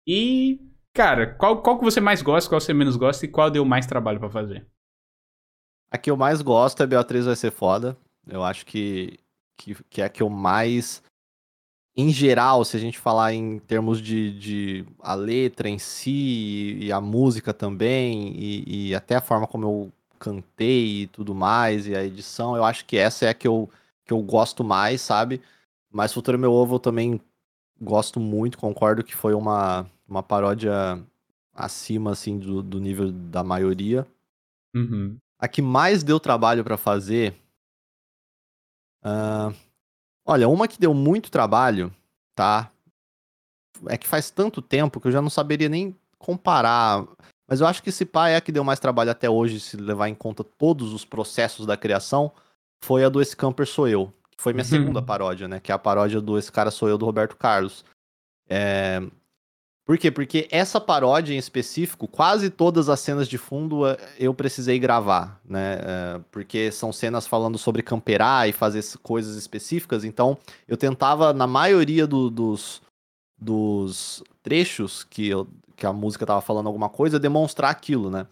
E, 0.07 0.61
cara, 0.95 1.35
qual, 1.35 1.61
qual 1.63 1.79
que 1.79 1.85
você 1.85 2.01
mais 2.01 2.23
gosta, 2.23 2.49
qual 2.49 2.61
você 2.61 2.73
menos 2.73 2.97
gosta 2.97 3.27
e 3.27 3.29
qual 3.29 3.51
deu 3.51 3.65
mais 3.65 3.85
trabalho 3.85 4.21
para 4.21 4.31
fazer? 4.31 4.67
A 5.91 5.99
que 5.99 6.11
eu 6.11 6.17
mais 6.17 6.41
gosto 6.43 6.83
é 6.83 6.87
BO3 6.87 7.25
vai 7.25 7.37
ser 7.37 7.51
foda. 7.51 7.99
Eu 8.27 8.45
acho 8.45 8.65
que, 8.65 9.19
que, 9.59 9.75
que 9.91 10.01
é 10.01 10.05
a 10.05 10.09
que 10.09 10.23
eu 10.23 10.31
mais. 10.31 11.03
Em 12.01 12.11
geral, 12.11 12.65
se 12.65 12.77
a 12.77 12.81
gente 12.81 12.97
falar 12.97 13.35
em 13.35 13.59
termos 13.59 14.01
de, 14.01 14.31
de 14.39 14.87
a 15.01 15.17
letra 15.17 15.69
em 15.69 15.81
si 15.81 16.79
e 16.81 16.93
a 16.93 17.01
música 17.01 17.53
também, 17.53 18.33
e, 18.37 18.91
e 18.91 18.95
até 18.95 19.17
a 19.17 19.21
forma 19.21 19.49
como 19.49 19.65
eu 19.65 19.93
cantei 20.17 21.03
e 21.03 21.07
tudo 21.09 21.35
mais, 21.35 21.89
e 21.89 21.97
a 21.97 22.05
edição, 22.05 22.55
eu 22.55 22.63
acho 22.63 22.85
que 22.85 22.97
essa 22.97 23.27
é 23.27 23.31
a 23.31 23.35
que 23.35 23.49
eu, 23.49 23.69
que 24.05 24.13
eu 24.13 24.23
gosto 24.23 24.63
mais, 24.63 25.01
sabe? 25.01 25.43
Mas 25.91 26.13
Futuro 26.13 26.39
Meu 26.39 26.53
Ovo 26.53 26.77
eu 26.77 26.79
também 26.79 27.21
gosto 27.81 28.21
muito, 28.21 28.59
concordo 28.59 29.03
que 29.03 29.17
foi 29.17 29.35
uma, 29.35 29.85
uma 30.07 30.23
paródia 30.23 31.05
acima, 31.53 32.13
assim, 32.13 32.39
do, 32.39 32.63
do 32.63 32.79
nível 32.79 33.11
da 33.11 33.43
maioria. 33.43 34.07
Uhum. 34.73 35.17
A 35.37 35.49
que 35.49 35.61
mais 35.61 36.05
deu 36.05 36.21
trabalho 36.21 36.63
para 36.63 36.77
fazer... 36.77 37.35
Uh, 39.03 39.53
olha, 40.29 40.47
uma 40.47 40.69
que 40.69 40.79
deu 40.79 40.93
muito 40.93 41.31
trabalho, 41.31 41.91
tá? 42.37 42.71
É 43.89 43.97
que 43.97 44.07
faz 44.07 44.31
tanto 44.31 44.61
tempo 44.61 45.01
que 45.01 45.09
eu 45.09 45.13
já 45.13 45.23
não 45.23 45.31
saberia 45.31 45.69
nem 45.69 45.97
comparar. 46.19 47.07
Mas 47.49 47.61
eu 47.61 47.67
acho 47.67 47.83
que 47.83 47.89
esse 47.89 48.05
pai 48.05 48.35
é 48.35 48.37
a 48.37 48.41
que 48.41 48.53
deu 48.53 48.63
mais 48.63 48.79
trabalho 48.79 49.11
até 49.11 49.31
hoje, 49.31 49.59
se 49.59 49.77
levar 49.77 50.09
em 50.09 50.15
conta 50.15 50.45
todos 50.45 50.93
os 50.93 51.05
processos 51.05 51.65
da 51.65 51.79
criação, 51.79 52.31
foi 52.85 53.05
a 53.05 53.09
do 53.09 53.23
Esse 53.23 53.35
Camper 53.35 53.67
Sou 53.67 53.89
Eu. 53.89 54.13
Que 54.31 54.43
foi 54.43 54.53
minha 54.53 54.65
uhum. 54.65 54.71
segunda 54.71 55.01
paródia, 55.01 55.49
né? 55.49 55.59
Que 55.59 55.73
é 55.73 55.75
a 55.75 55.79
paródia 55.79 56.21
do 56.21 56.39
Esse 56.39 56.53
Cara 56.53 56.71
Sou 56.71 56.89
Eu, 56.89 56.99
do 56.99 57.07
Roberto 57.07 57.35
Carlos. 57.35 57.85
É... 58.47 59.01
Por 59.89 59.97
quê? 59.97 60.11
Porque 60.11 60.47
essa 60.51 60.79
paródia 60.79 61.33
em 61.33 61.39
específico, 61.39 62.07
quase 62.07 62.51
todas 62.51 62.91
as 62.91 63.01
cenas 63.01 63.27
de 63.27 63.39
fundo 63.39 63.87
é, 63.87 63.97
eu 64.19 64.35
precisei 64.35 64.79
gravar, 64.79 65.41
né? 65.43 65.79
É, 65.81 66.21
porque 66.31 66.71
são 66.71 66.93
cenas 66.93 67.27
falando 67.27 67.57
sobre 67.57 67.83
camperar 67.83 68.47
e 68.47 68.53
fazer 68.53 68.85
coisas 69.03 69.35
específicas, 69.35 70.05
então 70.05 70.37
eu 70.69 70.77
tentava, 70.77 71.33
na 71.33 71.47
maioria 71.47 72.07
do, 72.07 72.29
dos, 72.29 72.83
dos 73.41 74.23
trechos 74.43 75.05
que 75.05 75.27
eu, 75.27 75.49
que 75.75 75.87
a 75.87 75.93
música 75.93 76.27
tava 76.27 76.43
falando 76.43 76.67
alguma 76.67 76.91
coisa, 76.91 77.19
demonstrar 77.19 77.71
aquilo, 77.71 78.11
né? 78.11 78.27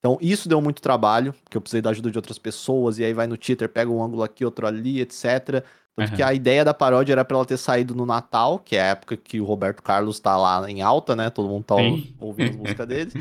Então, 0.00 0.18
isso 0.20 0.50
deu 0.50 0.60
muito 0.60 0.82
trabalho, 0.82 1.32
porque 1.42 1.56
eu 1.56 1.62
precisei 1.62 1.80
da 1.80 1.88
ajuda 1.88 2.10
de 2.10 2.18
outras 2.18 2.38
pessoas, 2.38 2.98
e 2.98 3.04
aí 3.04 3.14
vai 3.14 3.26
no 3.26 3.38
Twitter, 3.38 3.70
pega 3.70 3.90
um 3.90 4.02
ângulo 4.02 4.22
aqui, 4.22 4.44
outro 4.44 4.66
ali, 4.66 5.00
etc. 5.00 5.64
Tanto 5.96 6.10
uhum. 6.10 6.16
que 6.16 6.22
a 6.22 6.32
ideia 6.32 6.64
da 6.64 6.72
paródia 6.72 7.12
era 7.12 7.24
pra 7.24 7.36
ela 7.36 7.46
ter 7.46 7.56
saído 7.56 7.94
no 7.94 8.06
Natal, 8.06 8.58
que 8.58 8.76
é 8.76 8.82
a 8.82 8.86
época 8.86 9.16
que 9.16 9.40
o 9.40 9.44
Roberto 9.44 9.82
Carlos 9.82 10.20
tá 10.20 10.36
lá 10.36 10.70
em 10.70 10.82
alta, 10.82 11.14
né? 11.14 11.30
Todo 11.30 11.48
mundo 11.48 11.64
tá 11.64 11.76
Sim. 11.76 12.14
ouvindo 12.18 12.50
as 12.50 12.56
músicas 12.56 12.86
dele. 12.88 13.12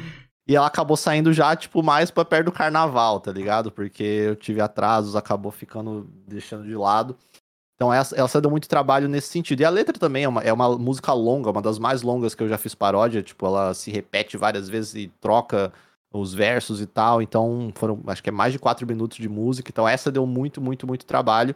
E 0.47 0.55
ela 0.55 0.65
acabou 0.65 0.97
saindo 0.97 1.31
já, 1.31 1.55
tipo, 1.55 1.83
mais 1.83 2.09
pra 2.09 2.25
perto 2.25 2.45
do 2.45 2.51
carnaval, 2.51 3.19
tá 3.19 3.31
ligado? 3.31 3.71
Porque 3.71 4.03
eu 4.03 4.35
tive 4.35 4.61
atrasos, 4.61 5.15
acabou 5.15 5.51
ficando 5.51 6.09
deixando 6.27 6.63
de 6.63 6.75
lado. 6.75 7.15
Então 7.75 7.93
essa, 7.93 8.19
essa 8.19 8.41
deu 8.41 8.51
muito 8.51 8.67
trabalho 8.67 9.07
nesse 9.07 9.29
sentido. 9.29 9.61
E 9.61 9.65
a 9.65 9.69
letra 9.69 9.97
também 9.97 10.23
é 10.23 10.27
uma, 10.27 10.41
é 10.41 10.51
uma 10.51 10.77
música 10.77 11.13
longa, 11.13 11.49
uma 11.49 11.61
das 11.61 11.79
mais 11.79 12.01
longas 12.01 12.35
que 12.35 12.43
eu 12.43 12.49
já 12.49 12.57
fiz 12.57 12.75
paródia. 12.75 13.23
Tipo, 13.23 13.45
ela 13.45 13.73
se 13.73 13.89
repete 13.89 14.35
várias 14.35 14.67
vezes 14.67 14.95
e 14.95 15.07
troca 15.21 15.71
os 16.11 16.33
versos 16.33 16.81
e 16.81 16.85
tal. 16.85 17.21
Então 17.21 17.71
foram, 17.75 18.01
acho 18.07 18.21
que 18.21 18.29
é 18.29 18.33
mais 18.33 18.51
de 18.51 18.59
quatro 18.59 18.85
minutos 18.85 19.17
de 19.17 19.29
música. 19.29 19.69
Então 19.71 19.87
essa 19.87 20.11
deu 20.11 20.25
muito, 20.25 20.59
muito, 20.59 20.85
muito 20.85 21.05
trabalho. 21.05 21.55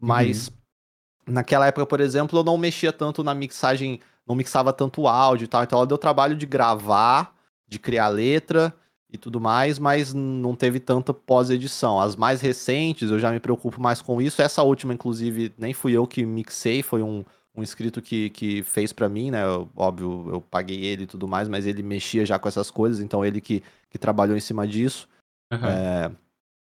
Mas 0.00 0.48
uhum. 0.48 1.34
naquela 1.34 1.66
época, 1.66 1.86
por 1.86 2.00
exemplo, 2.00 2.38
eu 2.38 2.44
não 2.44 2.58
mexia 2.58 2.92
tanto 2.92 3.24
na 3.24 3.34
mixagem, 3.34 4.00
não 4.26 4.34
mixava 4.34 4.72
tanto 4.72 5.06
áudio 5.06 5.44
e 5.44 5.48
tal. 5.48 5.62
Então 5.62 5.78
ela 5.78 5.86
deu 5.86 5.98
trabalho 5.98 6.36
de 6.36 6.46
gravar, 6.46 7.34
de 7.68 7.78
criar 7.78 8.08
letra 8.08 8.74
e 9.10 9.16
tudo 9.16 9.40
mais, 9.40 9.78
mas 9.78 10.12
não 10.12 10.54
teve 10.54 10.80
tanta 10.80 11.14
pós-edição. 11.14 12.00
As 12.00 12.16
mais 12.16 12.40
recentes, 12.40 13.10
eu 13.10 13.18
já 13.18 13.30
me 13.30 13.40
preocupo 13.40 13.80
mais 13.80 14.02
com 14.02 14.20
isso. 14.20 14.42
Essa 14.42 14.62
última, 14.62 14.92
inclusive, 14.92 15.54
nem 15.56 15.72
fui 15.72 15.92
eu 15.92 16.06
que 16.06 16.24
mixei, 16.26 16.82
foi 16.82 17.02
um, 17.02 17.24
um 17.54 17.62
inscrito 17.62 18.02
que, 18.02 18.30
que 18.30 18.62
fez 18.62 18.92
para 18.92 19.08
mim, 19.08 19.30
né? 19.30 19.44
Eu, 19.44 19.68
óbvio, 19.74 20.28
eu 20.30 20.40
paguei 20.40 20.84
ele 20.84 21.04
e 21.04 21.06
tudo 21.06 21.26
mais, 21.26 21.48
mas 21.48 21.66
ele 21.66 21.82
mexia 21.82 22.26
já 22.26 22.38
com 22.38 22.48
essas 22.48 22.70
coisas, 22.70 23.00
então 23.00 23.24
ele 23.24 23.40
que, 23.40 23.62
que 23.88 23.98
trabalhou 23.98 24.36
em 24.36 24.40
cima 24.40 24.66
disso. 24.66 25.08
Uhum. 25.52 25.66
É... 25.66 26.10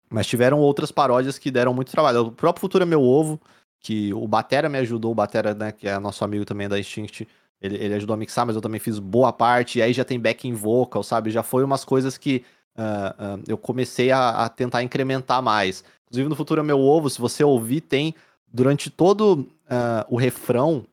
Mas 0.10 0.28
tiveram 0.28 0.60
outras 0.60 0.92
paródias 0.92 1.38
que 1.38 1.52
deram 1.52 1.74
muito 1.74 1.92
trabalho. 1.92 2.28
O 2.28 2.32
próprio 2.32 2.62
Futuro 2.62 2.84
é 2.84 2.86
Meu 2.86 3.02
Ovo, 3.02 3.40
que 3.80 4.14
o 4.14 4.28
Batera 4.28 4.70
me 4.70 4.78
ajudou, 4.80 5.12
o 5.12 5.16
Batera, 5.16 5.54
né, 5.54 5.72
que 5.72 5.88
é 5.88 6.00
nosso 6.00 6.24
amigo 6.24 6.46
também 6.46 6.68
da 6.68 6.80
Instinct, 6.80 7.28
ele, 7.62 7.76
ele 7.76 7.94
ajudou 7.96 8.14
a 8.14 8.18
mixar, 8.18 8.46
mas 8.46 8.56
eu 8.56 8.62
também 8.62 8.80
fiz 8.80 9.00
boa 9.00 9.34
parte. 9.34 9.80
E 9.80 9.82
aí 9.82 9.94
já 9.94 10.06
tem 10.06 10.20
backing 10.20 10.54
vocal, 10.54 11.04
sabe? 11.04 11.32
Já 11.32 11.44
foi 11.44 11.64
umas 11.64 11.84
coisas 11.84 12.18
que 12.18 12.44
uh, 12.78 13.40
uh, 13.40 13.44
eu 13.48 13.58
comecei 13.58 14.12
a, 14.12 14.46
a, 14.46 14.50
tentar 14.50 14.84
incrementar 14.84 15.42
mais. 15.42 15.84
Inclusive 16.06 16.30
no 16.30 16.36
Futuro 16.36 16.62
é 16.62 16.64
Meu 16.64 16.80
Ovo, 16.80 17.10
se 17.10 17.20
você 17.20 17.44
ouvir, 17.44 17.82
tem 17.82 18.14
durante 18.48 18.90
todo 18.90 19.40
uh, 19.42 20.06
o 20.08 20.16
refrão, 20.16 20.86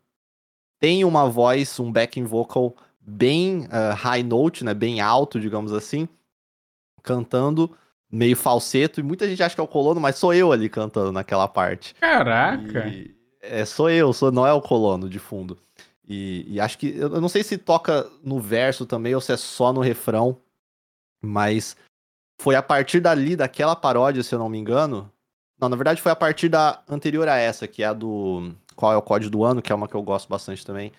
tem 0.80 1.04
uma 1.04 1.28
voz, 1.28 1.78
um 1.78 1.92
backing 1.92 2.24
vocal 2.24 2.74
bem 3.00 3.68
high 3.96 4.22
note, 4.22 4.64
né? 4.64 4.72
Bem 4.72 5.00
alto, 5.00 5.38
digamos 5.38 5.72
assim, 5.72 6.08
cantando 7.02 7.70
meio 8.14 8.36
falseto. 8.36 9.00
E 9.00 9.02
muita 9.02 9.28
gente 9.28 9.42
acha 9.42 9.54
que 9.54 9.60
é 9.60 9.64
o 9.64 9.68
colono, 9.68 10.00
mas 10.00 10.16
sou 10.16 10.32
eu 10.32 10.52
ali 10.52 10.68
cantando 10.68 11.12
naquela 11.12 11.48
parte. 11.48 11.94
Caraca! 11.94 12.86
E, 12.86 13.14
é, 13.42 13.64
sou 13.64 13.90
eu, 13.90 14.12
sou, 14.12 14.30
não 14.30 14.46
é 14.46 14.52
o 14.52 14.62
colono 14.62 15.08
de 15.08 15.18
fundo. 15.18 15.58
E, 16.06 16.44
e, 16.48 16.60
acho 16.60 16.78
que. 16.78 16.96
Eu 16.96 17.20
não 17.20 17.28
sei 17.28 17.42
se 17.42 17.58
toca 17.58 18.08
no 18.22 18.38
verso 18.40 18.86
também 18.86 19.14
ou 19.14 19.20
se 19.20 19.32
é 19.32 19.36
só 19.36 19.72
no 19.72 19.80
refrão. 19.80 20.38
Mas 21.22 21.76
foi 22.40 22.54
a 22.54 22.62
partir 22.62 23.00
dali, 23.00 23.34
daquela 23.34 23.74
paródia, 23.74 24.22
se 24.22 24.34
eu 24.34 24.38
não 24.38 24.48
me 24.48 24.58
engano. 24.58 25.10
Não, 25.58 25.68
na 25.68 25.76
verdade 25.76 26.02
foi 26.02 26.12
a 26.12 26.16
partir 26.16 26.48
da 26.48 26.82
anterior 26.88 27.26
a 27.28 27.36
essa, 27.36 27.66
que 27.66 27.82
é 27.82 27.86
a 27.86 27.92
do. 27.92 28.52
Qual 28.76 28.92
é 28.92 28.96
o 28.96 29.02
código 29.02 29.30
do 29.30 29.44
ano, 29.44 29.62
que 29.62 29.72
é 29.72 29.74
uma 29.74 29.88
que 29.88 29.94
eu 29.94 30.02
gosto 30.02 30.28
bastante 30.28 30.66
também. 30.66 30.92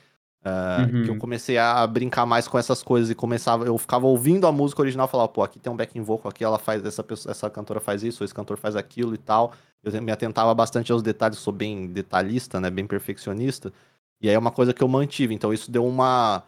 Uh, 0.46 0.96
uhum. 0.96 1.04
Que 1.04 1.10
eu 1.10 1.18
comecei 1.18 1.58
a 1.58 1.88
brincar 1.88 2.24
mais 2.24 2.48
com 2.48 2.60
essas 2.60 2.84
coisas 2.84 3.10
e 3.10 3.16
começava. 3.16 3.66
Eu 3.66 3.76
ficava 3.80 4.06
ouvindo 4.06 4.46
a 4.46 4.52
música 4.52 4.80
original 4.80 5.08
e 5.08 5.10
falava, 5.10 5.28
pô, 5.28 5.42
aqui 5.42 5.58
tem 5.58 5.74
um 5.74 5.76
backing 5.76 6.02
vocal, 6.02 6.30
aqui 6.30 6.44
ela 6.44 6.60
faz. 6.60 6.86
Essa, 6.86 7.04
pessoa, 7.04 7.32
essa 7.32 7.50
cantora 7.50 7.80
faz 7.80 8.04
isso, 8.04 8.24
esse 8.24 8.34
cantor 8.34 8.56
faz 8.56 8.76
aquilo 8.76 9.16
e 9.16 9.18
tal. 9.18 9.54
Eu 9.84 10.00
me 10.04 10.12
atentava 10.12 10.54
bastante 10.54 10.92
aos 10.92 11.02
detalhes, 11.02 11.40
sou 11.40 11.52
bem 11.52 11.88
detalhista, 11.88 12.60
né? 12.60 12.70
Bem 12.70 12.86
perfeccionista. 12.86 13.74
E 14.22 14.30
aí 14.30 14.36
é 14.36 14.40
uma 14.40 14.52
coisa 14.52 14.72
que 14.72 14.84
eu 14.84 14.88
mantive. 14.88 15.34
Então 15.34 15.52
isso 15.52 15.72
deu 15.72 15.84
uma, 15.84 16.44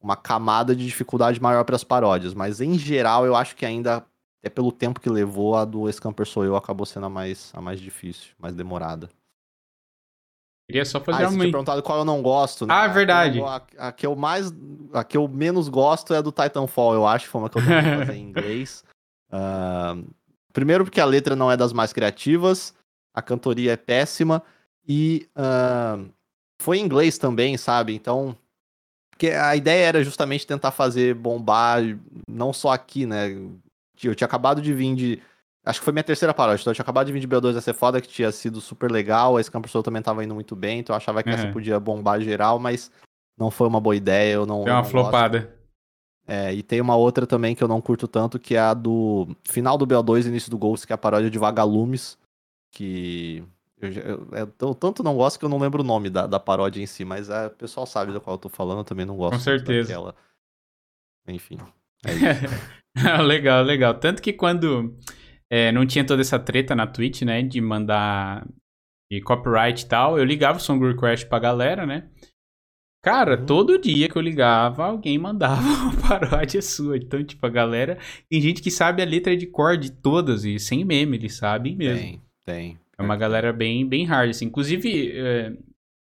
uma 0.00 0.16
camada 0.16 0.74
de 0.74 0.86
dificuldade 0.86 1.40
maior 1.40 1.64
para 1.64 1.76
as 1.76 1.84
paródias. 1.84 2.32
Mas 2.32 2.58
em 2.58 2.78
geral, 2.78 3.26
eu 3.26 3.36
acho 3.36 3.54
que 3.54 3.66
ainda, 3.66 4.02
é 4.42 4.48
pelo 4.48 4.72
tempo 4.72 4.98
que 4.98 5.10
levou, 5.10 5.56
a 5.56 5.66
do 5.66 5.92
Scamper 5.92 6.26
Sou 6.26 6.42
Eu 6.42 6.56
acabou 6.56 6.86
sendo 6.86 7.04
a 7.04 7.10
mais, 7.10 7.50
a 7.54 7.60
mais 7.60 7.78
difícil, 7.80 8.30
mais 8.38 8.54
demorada. 8.54 9.10
Queria 10.66 10.84
só 10.84 11.00
fazer 11.00 11.24
ah, 11.24 11.28
uma. 11.28 11.44
Você 11.44 11.50
perguntado 11.50 11.82
qual 11.82 11.98
eu 11.98 12.04
não 12.04 12.22
gosto, 12.22 12.66
né? 12.66 12.74
Ah, 12.74 12.88
verdade. 12.88 13.40
A, 13.40 13.62
a, 13.78 13.88
a, 13.88 13.92
que 13.92 14.06
eu 14.06 14.16
mais. 14.16 14.52
A 14.92 15.04
que 15.04 15.16
eu 15.16 15.28
menos 15.28 15.68
gosto 15.68 16.14
é 16.14 16.18
a 16.18 16.22
do 16.22 16.32
Titanfall, 16.32 16.94
eu 16.94 17.06
acho, 17.06 17.28
foi 17.28 17.40
uma 17.40 17.50
que 17.50 17.58
eu 17.58 17.62
tentei 17.62 17.98
fazer 17.98 18.14
em 18.14 18.22
inglês. 18.28 18.84
Uh, 19.32 20.06
primeiro 20.52 20.84
porque 20.84 21.00
a 21.00 21.04
letra 21.04 21.34
não 21.34 21.50
é 21.50 21.56
das 21.56 21.72
mais 21.72 21.92
criativas, 21.92 22.74
a 23.14 23.22
cantoria 23.22 23.72
é 23.72 23.76
péssima, 23.76 24.42
e 24.86 25.28
uh, 25.36 26.08
foi 26.60 26.78
em 26.78 26.84
inglês 26.84 27.18
também, 27.18 27.56
sabe? 27.56 27.94
Então, 27.94 28.36
Porque 29.10 29.30
a 29.30 29.54
ideia 29.56 29.86
era 29.86 30.04
justamente 30.04 30.46
tentar 30.46 30.70
fazer 30.70 31.14
bombar, 31.14 31.82
não 32.28 32.52
só 32.52 32.70
aqui, 32.70 33.06
né? 33.06 33.30
Eu 34.02 34.14
tinha 34.14 34.26
acabado 34.26 34.60
de 34.60 34.72
vir 34.72 34.94
de. 34.94 35.22
Acho 35.64 35.78
que 35.78 35.84
foi 35.84 35.92
minha 35.92 36.02
terceira 36.02 36.34
paródia, 36.34 36.60
então 36.60 36.72
eu 36.72 36.74
tinha 36.74 36.82
acabado 36.82 37.06
de 37.06 37.12
vir 37.12 37.20
de 37.20 37.28
BO2 37.28 37.60
ser 37.60 37.72
foda, 37.72 38.00
que 38.00 38.08
tinha 38.08 38.32
sido 38.32 38.60
super 38.60 38.90
legal, 38.90 39.36
a 39.36 39.42
Scam 39.42 39.62
Soul 39.68 39.84
também 39.84 40.02
tava 40.02 40.24
indo 40.24 40.34
muito 40.34 40.56
bem, 40.56 40.80
então 40.80 40.92
eu 40.92 40.96
achava 40.96 41.22
que 41.22 41.28
uhum. 41.28 41.36
essa 41.36 41.52
podia 41.52 41.78
bombar 41.78 42.20
geral, 42.20 42.58
mas 42.58 42.90
não 43.38 43.48
foi 43.50 43.68
uma 43.68 43.80
boa 43.80 43.94
ideia, 43.94 44.34
eu 44.34 44.46
não. 44.46 44.62
Foi 44.62 44.72
uma 44.72 44.82
não 44.82 44.84
flopada. 44.84 45.38
Gosto. 45.38 45.62
É, 46.26 46.52
e 46.52 46.62
tem 46.62 46.80
uma 46.80 46.96
outra 46.96 47.26
também 47.26 47.54
que 47.54 47.62
eu 47.62 47.68
não 47.68 47.80
curto 47.80 48.08
tanto, 48.08 48.38
que 48.38 48.54
é 48.54 48.60
a 48.60 48.74
do 48.74 49.28
final 49.44 49.78
do 49.78 49.86
BO2 49.86 50.26
início 50.26 50.50
do 50.50 50.58
Ghost, 50.58 50.86
que 50.86 50.92
é 50.92 50.94
a 50.94 50.98
paródia 50.98 51.30
de 51.30 51.38
Vagalumes, 51.38 52.18
que 52.70 53.44
eu, 53.80 53.90
eu, 53.90 54.28
eu, 54.32 54.52
eu, 54.60 54.74
tanto 54.74 55.02
não 55.02 55.16
gosto 55.16 55.38
que 55.38 55.44
eu 55.44 55.48
não 55.48 55.58
lembro 55.58 55.82
o 55.82 55.86
nome 55.86 56.08
da, 56.08 56.26
da 56.26 56.38
paródia 56.38 56.80
em 56.80 56.86
si, 56.86 57.04
mas 57.04 57.28
é, 57.28 57.46
o 57.46 57.50
pessoal 57.50 57.86
sabe 57.86 58.12
da 58.12 58.20
qual 58.20 58.34
eu 58.34 58.38
tô 58.38 58.48
falando, 58.48 58.78
eu 58.78 58.84
também 58.84 59.04
não 59.04 59.16
gosto. 59.16 59.34
Com 59.34 59.40
certeza. 59.40 59.88
Daquela. 59.88 60.14
Enfim. 61.26 61.58
É 62.04 63.16
legal, 63.22 63.62
legal. 63.64 63.94
Tanto 63.94 64.22
que 64.22 64.32
quando 64.32 64.96
é, 65.52 65.70
não 65.70 65.84
tinha 65.84 66.02
toda 66.02 66.22
essa 66.22 66.38
treta 66.38 66.74
na 66.74 66.86
Twitch, 66.86 67.22
né, 67.22 67.42
de 67.42 67.60
mandar 67.60 68.48
de 69.12 69.20
copyright 69.20 69.82
e 69.82 69.86
tal, 69.86 70.16
eu 70.16 70.24
ligava 70.24 70.56
o 70.56 70.60
Song 70.60 70.82
Request 70.82 71.26
pra 71.26 71.38
galera, 71.38 71.84
né? 71.84 72.08
Cara, 73.04 73.38
uhum. 73.38 73.44
todo 73.44 73.78
dia 73.78 74.08
que 74.08 74.16
eu 74.16 74.22
ligava, 74.22 74.86
alguém 74.86 75.18
mandava 75.18 75.60
uma 75.84 76.08
paródia 76.08 76.62
sua. 76.62 76.96
Então, 76.96 77.22
tipo, 77.22 77.44
a 77.44 77.50
galera. 77.50 77.98
Tem 78.30 78.40
gente 78.40 78.62
que 78.62 78.70
sabe 78.70 79.02
a 79.02 79.04
letra 79.04 79.36
de 79.36 79.46
cor 79.46 79.76
de 79.76 79.90
todas 79.90 80.44
e 80.44 80.58
sem 80.58 80.84
meme, 80.84 81.18
eles 81.18 81.34
sabem 81.34 81.76
mesmo. 81.76 82.00
Tem, 82.00 82.22
tem. 82.46 82.78
É 82.96 83.02
uma 83.02 83.16
galera 83.16 83.52
bem, 83.52 83.86
bem 83.86 84.04
hard, 84.06 84.30
assim. 84.30 84.46
Inclusive, 84.46 85.12
é, 85.14 85.52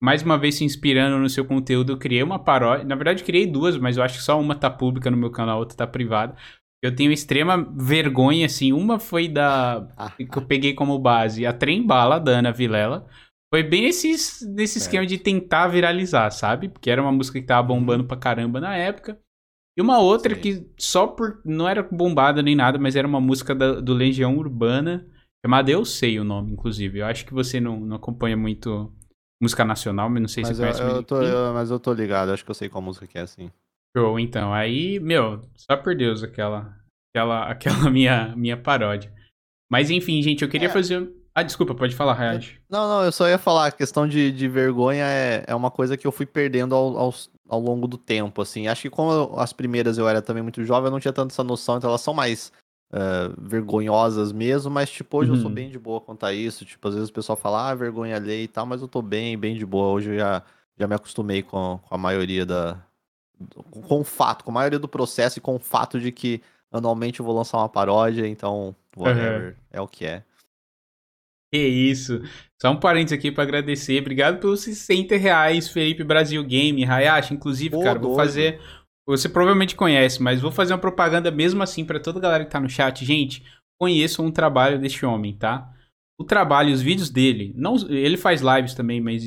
mais 0.00 0.22
uma 0.22 0.38
vez 0.38 0.56
se 0.56 0.64
inspirando 0.64 1.18
no 1.18 1.28
seu 1.28 1.44
conteúdo, 1.44 1.92
eu 1.92 1.98
criei 1.98 2.22
uma 2.22 2.38
paródia. 2.38 2.84
Na 2.84 2.94
verdade, 2.94 3.24
criei 3.24 3.46
duas, 3.46 3.76
mas 3.78 3.96
eu 3.96 4.02
acho 4.04 4.18
que 4.18 4.22
só 4.22 4.38
uma 4.38 4.54
tá 4.54 4.70
pública 4.70 5.10
no 5.10 5.16
meu 5.16 5.30
canal, 5.30 5.56
a 5.56 5.60
outra 5.60 5.76
tá 5.76 5.86
privada. 5.86 6.36
Eu 6.82 6.94
tenho 6.94 7.12
extrema 7.12 7.56
vergonha, 7.76 8.46
assim. 8.46 8.72
Uma 8.72 8.98
foi 8.98 9.28
da. 9.28 9.86
Ah, 9.96 10.10
que 10.10 10.38
eu 10.38 10.46
peguei 10.46 10.72
como 10.74 10.98
base 10.98 11.44
a 11.44 11.52
Trem 11.52 11.86
Bala, 11.86 12.18
da 12.18 12.32
Ana 12.32 12.52
Vilela. 12.52 13.06
Foi 13.52 13.62
bem 13.62 13.82
nesse, 13.82 14.48
nesse 14.48 14.78
esquema 14.78 15.04
de 15.04 15.18
tentar 15.18 15.68
viralizar, 15.68 16.30
sabe? 16.30 16.68
Porque 16.68 16.88
era 16.88 17.02
uma 17.02 17.12
música 17.12 17.40
que 17.40 17.46
tava 17.46 17.72
uhum. 17.72 17.80
bombando 17.80 18.04
pra 18.04 18.16
caramba 18.16 18.60
na 18.60 18.76
época. 18.76 19.18
E 19.76 19.82
uma 19.82 19.98
outra 19.98 20.34
Sim. 20.34 20.40
que 20.40 20.70
só 20.78 21.06
por. 21.06 21.40
Não 21.44 21.68
era 21.68 21.82
bombada 21.82 22.42
nem 22.42 22.54
nada, 22.54 22.78
mas 22.78 22.96
era 22.96 23.06
uma 23.06 23.20
música 23.20 23.54
da, 23.54 23.80
do 23.80 23.92
Legião 23.92 24.36
Urbana. 24.36 25.06
Chamada 25.44 25.70
Eu 25.70 25.84
Sei 25.84 26.18
o 26.20 26.24
nome, 26.24 26.52
inclusive. 26.52 27.00
Eu 27.00 27.06
acho 27.06 27.26
que 27.26 27.34
você 27.34 27.60
não, 27.60 27.80
não 27.80 27.96
acompanha 27.96 28.36
muito 28.36 28.92
música 29.42 29.64
nacional, 29.64 30.08
mas 30.08 30.20
não 30.20 30.28
sei 30.28 30.42
mas 30.42 30.48
se 30.48 30.54
você 30.54 30.62
conhece. 30.62 30.82
Eu, 30.82 30.88
eu 30.96 31.02
tô, 31.02 31.22
eu, 31.22 31.54
mas 31.54 31.70
eu 31.70 31.80
tô 31.80 31.92
ligado, 31.92 32.30
acho 32.30 32.44
que 32.44 32.50
eu 32.50 32.54
sei 32.54 32.68
qual 32.68 32.82
música 32.82 33.06
que 33.06 33.18
é, 33.18 33.22
assim. 33.22 33.50
Show, 33.96 34.18
então. 34.18 34.52
Aí, 34.52 35.00
meu, 35.00 35.42
só 35.56 35.76
por 35.76 35.94
Deus, 35.94 36.22
aquela. 36.22 36.76
Aquela, 37.10 37.44
aquela 37.50 37.90
minha, 37.90 38.34
minha 38.36 38.56
paródia. 38.56 39.12
Mas 39.70 39.90
enfim, 39.90 40.20
gente, 40.22 40.42
eu 40.42 40.48
queria 40.48 40.68
é. 40.68 40.72
fazer. 40.72 41.08
Ah, 41.34 41.42
desculpa, 41.44 41.74
pode 41.74 41.94
falar, 41.94 42.14
Rayaj. 42.14 42.60
Não, 42.68 42.88
não, 42.88 43.04
eu 43.04 43.12
só 43.12 43.28
ia 43.28 43.38
falar, 43.38 43.66
a 43.66 43.72
questão 43.72 44.06
de, 44.06 44.32
de 44.32 44.48
vergonha 44.48 45.04
é, 45.04 45.44
é 45.46 45.54
uma 45.54 45.70
coisa 45.70 45.96
que 45.96 46.04
eu 46.04 46.10
fui 46.10 46.26
perdendo 46.26 46.74
ao, 46.74 46.98
ao, 46.98 47.14
ao 47.48 47.60
longo 47.60 47.86
do 47.86 47.96
tempo, 47.96 48.42
assim. 48.42 48.66
Acho 48.66 48.82
que 48.82 48.90
como 48.90 49.12
eu, 49.12 49.38
as 49.38 49.52
primeiras 49.52 49.96
eu 49.96 50.08
era 50.08 50.20
também 50.20 50.42
muito 50.42 50.64
jovem, 50.64 50.86
eu 50.86 50.90
não 50.90 50.98
tinha 50.98 51.12
tanto 51.12 51.30
essa 51.30 51.44
noção, 51.44 51.78
então 51.78 51.88
elas 51.88 52.00
são 52.00 52.12
mais 52.12 52.52
uh, 52.92 53.32
vergonhosas 53.40 54.32
mesmo, 54.32 54.70
mas, 54.70 54.90
tipo, 54.90 55.18
hoje 55.18 55.30
uhum. 55.30 55.36
eu 55.36 55.40
sou 55.40 55.48
uhum. 55.48 55.54
bem 55.54 55.70
de 55.70 55.78
boa 55.78 56.00
quanto 56.00 56.26
a 56.26 56.32
isso. 56.32 56.64
Tipo, 56.64 56.88
às 56.88 56.94
vezes 56.94 57.08
o 57.08 57.12
pessoal 57.12 57.36
fala, 57.36 57.70
ah, 57.70 57.74
vergonha 57.74 58.16
alheia 58.16 58.42
e 58.42 58.48
tal, 58.48 58.66
mas 58.66 58.82
eu 58.82 58.88
tô 58.88 59.00
bem, 59.00 59.38
bem 59.38 59.56
de 59.56 59.64
boa. 59.64 59.92
Hoje 59.92 60.10
eu 60.10 60.18
já, 60.18 60.42
já 60.78 60.88
me 60.88 60.94
acostumei 60.94 61.42
com, 61.42 61.78
com 61.82 61.94
a 61.94 61.98
maioria 61.98 62.44
da... 62.44 62.84
Com 63.70 64.00
o 64.00 64.04
fato, 64.04 64.44
com 64.44 64.50
a 64.50 64.54
maioria 64.54 64.78
do 64.78 64.88
processo 64.88 65.38
e 65.38 65.42
com 65.42 65.56
o 65.56 65.58
fato 65.58 65.98
de 65.98 66.12
que 66.12 66.42
anualmente 66.70 67.20
eu 67.20 67.26
vou 67.26 67.34
lançar 67.34 67.58
uma 67.58 67.68
paródia, 67.68 68.26
então, 68.26 68.74
whatever, 68.96 69.50
uhum. 69.50 69.54
é 69.72 69.80
o 69.80 69.88
que 69.88 70.04
é. 70.06 70.22
Que 71.52 71.58
isso. 71.58 72.22
Só 72.60 72.70
um 72.70 72.78
parênteses 72.78 73.18
aqui 73.18 73.32
para 73.32 73.42
agradecer. 73.42 74.00
Obrigado 74.00 74.38
pelos 74.38 74.60
60 74.60 75.16
reais, 75.16 75.68
Felipe 75.68 76.04
Brasil 76.04 76.42
Game. 76.44 76.84
Hayashi, 76.84 77.34
inclusive, 77.34 77.70
Pô, 77.70 77.82
cara, 77.82 77.98
doido. 77.98 78.08
vou 78.08 78.16
fazer. 78.16 78.60
Você 79.06 79.28
provavelmente 79.28 79.74
conhece, 79.74 80.22
mas 80.22 80.40
vou 80.40 80.52
fazer 80.52 80.72
uma 80.72 80.78
propaganda 80.78 81.30
mesmo 81.30 81.62
assim 81.62 81.84
para 81.84 81.98
toda 81.98 82.18
a 82.18 82.22
galera 82.22 82.44
que 82.44 82.50
tá 82.50 82.60
no 82.60 82.68
chat. 82.68 83.04
Gente, 83.04 83.42
conheçam 83.80 84.26
o 84.26 84.32
trabalho 84.32 84.78
deste 84.78 85.04
homem, 85.04 85.34
tá? 85.34 85.68
O 86.16 86.24
trabalho, 86.24 86.72
os 86.72 86.82
vídeos 86.82 87.10
dele. 87.10 87.52
não 87.56 87.76
Ele 87.88 88.16
faz 88.16 88.40
lives 88.40 88.74
também, 88.74 89.00
mas 89.00 89.24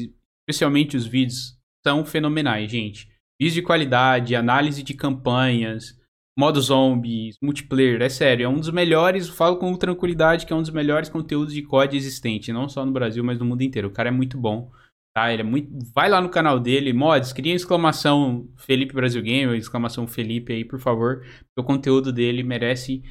especialmente 0.48 0.96
os 0.96 1.06
vídeos 1.06 1.58
são 1.86 2.06
fenomenais, 2.06 2.72
gente. 2.72 3.12
Vídeos 3.40 3.56
de 3.56 3.62
qualidade, 3.62 4.36
análise 4.36 4.84
de 4.84 4.94
campanhas 4.94 5.98
modo 6.38 6.60
zombies, 6.60 7.38
multiplayer, 7.42 8.02
é 8.02 8.10
sério, 8.10 8.46
é 8.46 8.50
um 8.50 8.60
dos 8.60 8.72
melhores, 8.72 9.30
falo 9.30 9.58
com 9.58 9.76
tranquilidade 9.76 10.46
que 10.46 10.54
é 10.54 10.56
um 10.56 10.62
dos 10.62 10.72
melhores 10.72 11.10
conteúdos 11.10 11.54
de 11.54 11.62
COD 11.62 11.96
existente, 11.96 12.52
não 12.52 12.68
só 12.68 12.86
no 12.86 12.92
Brasil, 12.92 13.24
mas 13.24 13.40
no 13.40 13.46
mundo 13.46 13.62
inteiro. 13.62 13.88
O 13.88 13.92
cara 13.92 14.10
é 14.10 14.12
muito 14.12 14.38
bom, 14.38 14.72
tá? 15.16 15.32
Ele 15.32 15.42
é 15.42 15.46
muito, 15.46 15.70
vai 15.94 16.10
lá 16.10 16.20
no 16.20 16.30
canal 16.30 16.60
dele, 16.60 16.92
mods, 16.92 17.32
cria 17.34 17.54
exclamação 17.54 18.50
Felipe 18.58 18.94
Brasil 18.94 19.22
Gamer, 19.22 19.56
exclamação 19.56 20.08
Felipe 20.08 20.54
aí, 20.54 20.66
por 20.66 20.80
favor, 20.80 21.24
o 21.58 21.64
conteúdo 21.64 22.12
dele 22.12 22.44
merece 22.44 23.04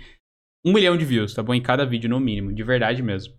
um 0.65 0.73
milhão 0.73 0.97
de 0.97 1.05
views, 1.05 1.35
tá 1.35 1.43
bom? 1.43 1.55
Em 1.55 1.63
cada 1.63 1.85
vídeo 1.85 2.11
no 2.11 2.21
mínimo, 2.21 2.53
de 2.53 2.63
verdade 2.63 3.03
mesmo. 3.03 3.35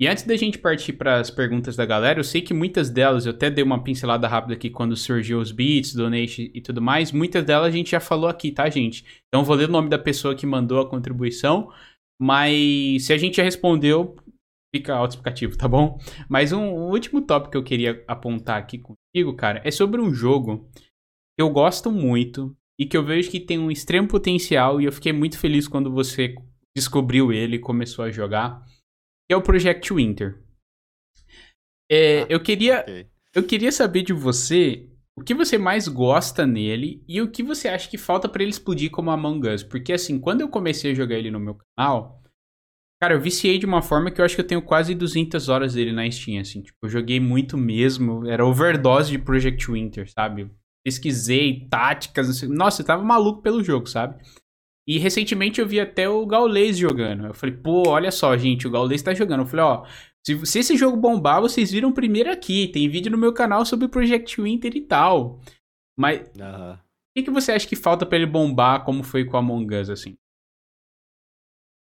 E 0.00 0.06
antes 0.06 0.22
da 0.22 0.36
gente 0.36 0.58
partir 0.58 0.92
para 0.92 1.18
as 1.18 1.28
perguntas 1.28 1.74
da 1.74 1.84
galera, 1.84 2.20
eu 2.20 2.24
sei 2.24 2.40
que 2.40 2.54
muitas 2.54 2.88
delas, 2.88 3.26
eu 3.26 3.32
até 3.32 3.50
dei 3.50 3.64
uma 3.64 3.82
pincelada 3.82 4.28
rápida 4.28 4.54
aqui 4.54 4.70
quando 4.70 4.96
surgiu 4.96 5.40
os 5.40 5.50
beats, 5.50 5.92
donation 5.92 6.42
e 6.54 6.60
tudo 6.60 6.80
mais, 6.80 7.10
muitas 7.10 7.44
delas 7.44 7.66
a 7.66 7.76
gente 7.76 7.90
já 7.90 7.98
falou 7.98 8.30
aqui, 8.30 8.52
tá, 8.52 8.70
gente? 8.70 9.04
Então 9.26 9.44
vou 9.44 9.56
ler 9.56 9.68
o 9.68 9.72
nome 9.72 9.88
da 9.88 9.98
pessoa 9.98 10.36
que 10.36 10.46
mandou 10.46 10.80
a 10.80 10.88
contribuição, 10.88 11.72
mas 12.20 13.06
se 13.06 13.12
a 13.12 13.18
gente 13.18 13.38
já 13.38 13.42
respondeu, 13.42 14.14
fica 14.72 14.94
autoexplicativo, 14.94 15.58
tá 15.58 15.66
bom? 15.66 15.98
Mas 16.28 16.52
um, 16.52 16.62
um 16.62 16.90
último 16.90 17.20
tópico 17.20 17.50
que 17.50 17.56
eu 17.56 17.64
queria 17.64 18.04
apontar 18.06 18.58
aqui 18.58 18.78
contigo, 18.78 19.34
cara, 19.34 19.60
é 19.64 19.70
sobre 19.72 20.00
um 20.00 20.14
jogo 20.14 20.70
que 21.36 21.42
eu 21.42 21.50
gosto 21.50 21.90
muito 21.90 22.56
e 22.78 22.86
que 22.86 22.96
eu 22.96 23.04
vejo 23.04 23.32
que 23.32 23.40
tem 23.40 23.58
um 23.58 23.68
extremo 23.68 24.06
potencial 24.06 24.80
e 24.80 24.84
eu 24.84 24.92
fiquei 24.92 25.12
muito 25.12 25.36
feliz 25.36 25.66
quando 25.66 25.90
você 25.90 26.36
descobriu 26.76 27.32
ele 27.32 27.56
e 27.56 27.60
começou 27.60 28.04
a 28.04 28.12
jogar 28.12 28.64
que 29.28 29.34
é 29.34 29.36
o 29.36 29.42
Project 29.42 29.92
Winter. 29.92 30.42
É, 31.90 32.22
ah, 32.22 32.26
eu 32.28 32.40
queria 32.40 32.80
okay. 32.80 33.06
eu 33.34 33.42
queria 33.46 33.70
saber 33.70 34.02
de 34.02 34.12
você 34.12 34.88
o 35.18 35.24
que 35.24 35.34
você 35.34 35.58
mais 35.58 35.88
gosta 35.88 36.46
nele 36.46 37.02
e 37.08 37.20
o 37.20 37.30
que 37.30 37.42
você 37.42 37.68
acha 37.68 37.90
que 37.90 37.98
falta 37.98 38.28
para 38.28 38.42
ele 38.42 38.52
explodir 38.52 38.90
como 38.90 39.10
Among 39.10 39.48
Us. 39.48 39.62
Porque 39.64 39.92
assim, 39.92 40.18
quando 40.18 40.42
eu 40.42 40.48
comecei 40.48 40.92
a 40.92 40.94
jogar 40.94 41.16
ele 41.16 41.30
no 41.30 41.40
meu 41.40 41.56
canal, 41.76 42.22
cara, 43.02 43.14
eu 43.14 43.20
viciei 43.20 43.58
de 43.58 43.66
uma 43.66 43.82
forma 43.82 44.10
que 44.10 44.20
eu 44.20 44.24
acho 44.24 44.36
que 44.36 44.40
eu 44.40 44.46
tenho 44.46 44.62
quase 44.62 44.94
200 44.94 45.48
horas 45.48 45.74
dele 45.74 45.92
na 45.92 46.08
Steam, 46.08 46.40
assim. 46.40 46.62
Tipo, 46.62 46.78
eu 46.84 46.88
joguei 46.88 47.18
muito 47.18 47.58
mesmo. 47.58 48.28
Era 48.28 48.46
overdose 48.46 49.10
de 49.10 49.18
Project 49.18 49.70
Winter, 49.70 50.08
sabe? 50.08 50.50
Pesquisei 50.84 51.66
táticas, 51.68 52.42
nossa, 52.42 52.82
eu 52.82 52.86
tava 52.86 53.02
maluco 53.02 53.42
pelo 53.42 53.62
jogo, 53.62 53.88
sabe? 53.88 54.22
E 54.88 54.96
recentemente 54.98 55.60
eu 55.60 55.68
vi 55.68 55.78
até 55.78 56.08
o 56.08 56.24
Gaules 56.24 56.78
jogando. 56.78 57.26
Eu 57.26 57.34
falei, 57.34 57.54
pô, 57.54 57.90
olha 57.90 58.10
só, 58.10 58.34
gente, 58.38 58.66
o 58.66 58.70
Gaules 58.70 59.02
tá 59.02 59.12
jogando. 59.12 59.40
Eu 59.40 59.46
falei, 59.46 59.66
ó, 59.66 59.84
se, 60.26 60.46
se, 60.46 60.60
esse 60.60 60.78
jogo 60.78 60.96
bombar, 60.96 61.42
vocês 61.42 61.70
viram 61.70 61.92
primeiro 61.92 62.32
aqui. 62.32 62.68
Tem 62.68 62.88
vídeo 62.88 63.12
no 63.12 63.18
meu 63.18 63.34
canal 63.34 63.66
sobre 63.66 63.84
o 63.84 63.90
Project 63.90 64.40
Winter 64.40 64.74
e 64.74 64.80
tal. 64.80 65.40
Mas 65.94 66.20
uhum. 66.38 66.72
o 66.72 66.78
que, 67.14 67.24
que 67.24 67.30
você 67.30 67.52
acha 67.52 67.68
que 67.68 67.76
falta 67.76 68.06
para 68.06 68.16
ele 68.16 68.24
bombar, 68.24 68.82
como 68.82 69.02
foi 69.02 69.26
com 69.26 69.36
Among 69.36 69.76
Us, 69.76 69.90
assim? 69.90 70.16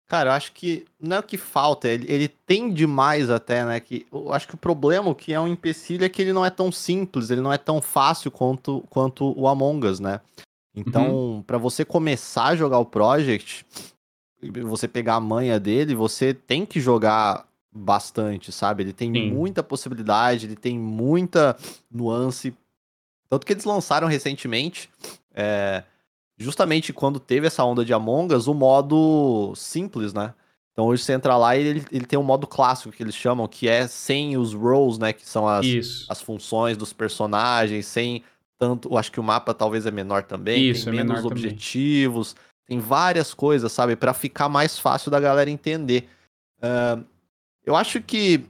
Cara, 0.08 0.30
eu 0.30 0.34
acho 0.34 0.52
que 0.52 0.86
não 1.00 1.16
é 1.16 1.20
o 1.20 1.24
que 1.24 1.38
falta, 1.38 1.88
ele, 1.88 2.06
ele 2.12 2.28
tem 2.28 2.72
demais 2.72 3.32
até, 3.32 3.66
né? 3.66 3.80
Que, 3.80 4.06
eu 4.12 4.32
acho 4.32 4.48
que 4.48 4.54
o 4.54 4.58
problema, 4.58 5.16
que 5.16 5.34
é 5.34 5.40
um 5.40 5.48
empecilho, 5.48 6.06
é 6.06 6.10
que 6.10 6.22
ele 6.22 6.34
não 6.34 6.46
é 6.46 6.52
tão 6.52 6.72
simples, 6.72 7.32
ele 7.32 7.42
não 7.42 7.52
é 7.52 7.58
tão 7.58 7.82
fácil 7.82 8.30
quanto, 8.30 8.82
quanto 8.92 9.34
o 9.36 9.48
Among 9.48 9.88
Us, 9.88 10.00
né? 10.00 10.22
Então, 10.76 11.16
uhum. 11.16 11.44
para 11.44 11.58
você 11.58 11.86
começar 11.86 12.46
a 12.46 12.56
jogar 12.56 12.80
o 12.80 12.86
Project, 12.86 13.66
você 14.64 14.88
pegar 14.88 15.16
a 15.16 15.20
manha 15.20 15.60
dele, 15.60 15.94
você 15.94 16.34
tem 16.34 16.66
que 16.66 16.80
jogar 16.80 17.48
bastante, 17.72 18.52
sabe? 18.52 18.84
Ele 18.84 18.94
tem 18.94 19.12
Sim. 19.12 19.32
muita 19.32 19.64
possibilidade, 19.64 20.46
ele 20.46 20.56
tem 20.56 20.78
muita 20.78 21.56
nuance. 21.92 22.54
Tanto 23.30 23.46
que 23.46 23.54
eles 23.54 23.66
lançaram 23.66 24.08
recentemente, 24.08 24.90
é, 25.34 25.84
justamente 26.38 26.94
quando 26.94 27.20
teve 27.20 27.48
essa 27.48 27.64
onda 27.64 27.86
de 27.86 27.94
Among 27.94 28.34
Us, 28.34 28.48
o 28.48 28.54
modo 28.54 29.54
simples, 29.56 30.14
né? 30.14 30.34
Então 30.72 30.86
hoje 30.86 31.04
você 31.04 31.14
entra 31.14 31.38
lá 31.38 31.56
e 31.56 31.62
ele, 31.62 31.86
ele 31.92 32.06
tem 32.06 32.18
um 32.18 32.24
modo 32.24 32.48
clássico 32.48 32.92
que 32.92 33.04
eles 33.04 33.16
chamam, 33.16 33.48
que 33.48 33.68
é 33.68 33.88
sem 33.88 34.38
os 34.38 34.54
roles, 34.54 34.98
né? 34.98 35.14
Que 35.14 35.28
são 35.28 35.48
as, 35.48 35.66
as 36.10 36.22
funções 36.22 36.76
dos 36.76 36.92
personagens, 36.92 37.86
sem 37.86 38.24
tanto. 38.64 38.90
Eu 38.90 38.98
acho 38.98 39.12
que 39.12 39.20
o 39.20 39.24
mapa 39.24 39.54
talvez 39.54 39.86
é 39.86 39.92
menor 39.92 40.24
também. 40.24 40.70
Isso, 40.70 40.86
tem 40.86 40.98
é 40.98 41.04
menos 41.04 41.26
objetivos. 41.26 42.34
Também. 42.34 42.54
Tem 42.66 42.80
várias 42.80 43.34
coisas, 43.34 43.70
sabe? 43.74 43.98
para 43.98 44.14
ficar 44.14 44.48
mais 44.48 44.80
fácil 44.80 45.12
da 45.12 45.20
galera 45.20 45.50
entender. 45.50 46.08
Uh, 46.60 47.04
eu 47.66 47.76
acho 47.76 48.02
que 48.02 48.46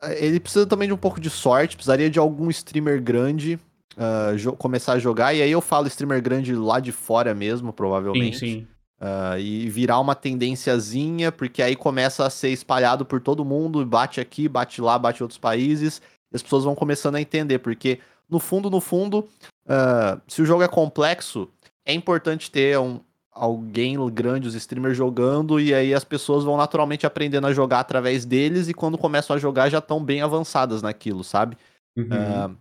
eh, 0.00 0.26
ele 0.26 0.38
precisa 0.38 0.64
também 0.64 0.86
de 0.86 0.94
um 0.94 0.96
pouco 0.96 1.20
de 1.20 1.28
sorte, 1.28 1.74
precisaria 1.74 2.08
de 2.08 2.20
algum 2.20 2.48
streamer 2.50 3.02
grande 3.02 3.58
uh, 3.96 4.56
começar 4.56 4.92
a 4.92 4.98
jogar, 5.00 5.34
e 5.34 5.42
aí 5.42 5.50
eu 5.50 5.60
falo 5.60 5.88
streamer 5.88 6.22
grande 6.22 6.54
lá 6.54 6.78
de 6.78 6.92
fora 6.92 7.34
mesmo, 7.34 7.72
provavelmente. 7.72 8.38
Sim, 8.38 8.46
sim. 8.60 8.66
Uh, 9.00 9.38
e 9.40 9.68
virar 9.68 9.98
uma 9.98 10.14
tendênciazinha, 10.14 11.32
porque 11.32 11.62
aí 11.62 11.74
começa 11.74 12.24
a 12.24 12.30
ser 12.30 12.50
espalhado 12.50 13.04
por 13.04 13.20
todo 13.20 13.44
mundo, 13.44 13.84
bate 13.84 14.20
aqui, 14.20 14.46
bate 14.48 14.80
lá, 14.80 14.96
bate 14.96 15.20
em 15.20 15.24
outros 15.24 15.38
países, 15.38 16.00
e 16.32 16.36
as 16.36 16.42
pessoas 16.42 16.62
vão 16.62 16.76
começando 16.76 17.16
a 17.16 17.20
entender, 17.20 17.58
porque 17.58 17.98
no 18.30 18.38
fundo, 18.38 18.70
no 18.70 18.80
fundo, 18.80 19.28
uh, 19.66 20.20
se 20.28 20.40
o 20.42 20.46
jogo 20.46 20.62
é 20.62 20.68
complexo, 20.68 21.48
é 21.84 21.92
importante 21.92 22.50
ter 22.50 22.78
um, 22.78 23.00
alguém 23.30 23.96
grande, 24.10 24.48
os 24.48 24.54
streamers 24.54 24.96
jogando, 24.96 25.60
e 25.60 25.74
aí 25.74 25.94
as 25.94 26.04
pessoas 26.04 26.44
vão 26.44 26.56
naturalmente 26.56 27.06
aprendendo 27.06 27.46
a 27.46 27.52
jogar 27.52 27.80
através 27.80 28.24
deles, 28.24 28.68
e 28.68 28.74
quando 28.74 28.98
começam 28.98 29.34
a 29.34 29.38
jogar 29.38 29.68
já 29.68 29.78
estão 29.78 30.02
bem 30.02 30.22
avançadas 30.22 30.82
naquilo, 30.82 31.24
sabe? 31.24 31.56
Uhum. 31.96 32.04
Uh, 32.04 32.56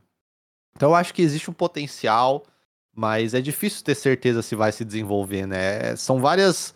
então 0.76 0.90
eu 0.90 0.96
acho 0.96 1.14
que 1.14 1.22
existe 1.22 1.50
um 1.50 1.54
potencial, 1.54 2.44
mas 2.96 3.34
é 3.34 3.42
difícil 3.42 3.84
ter 3.84 3.96
certeza 3.96 4.42
se 4.42 4.56
vai 4.56 4.72
se 4.72 4.86
desenvolver, 4.86 5.46
né? 5.46 5.96
São 5.96 6.20
várias 6.20 6.74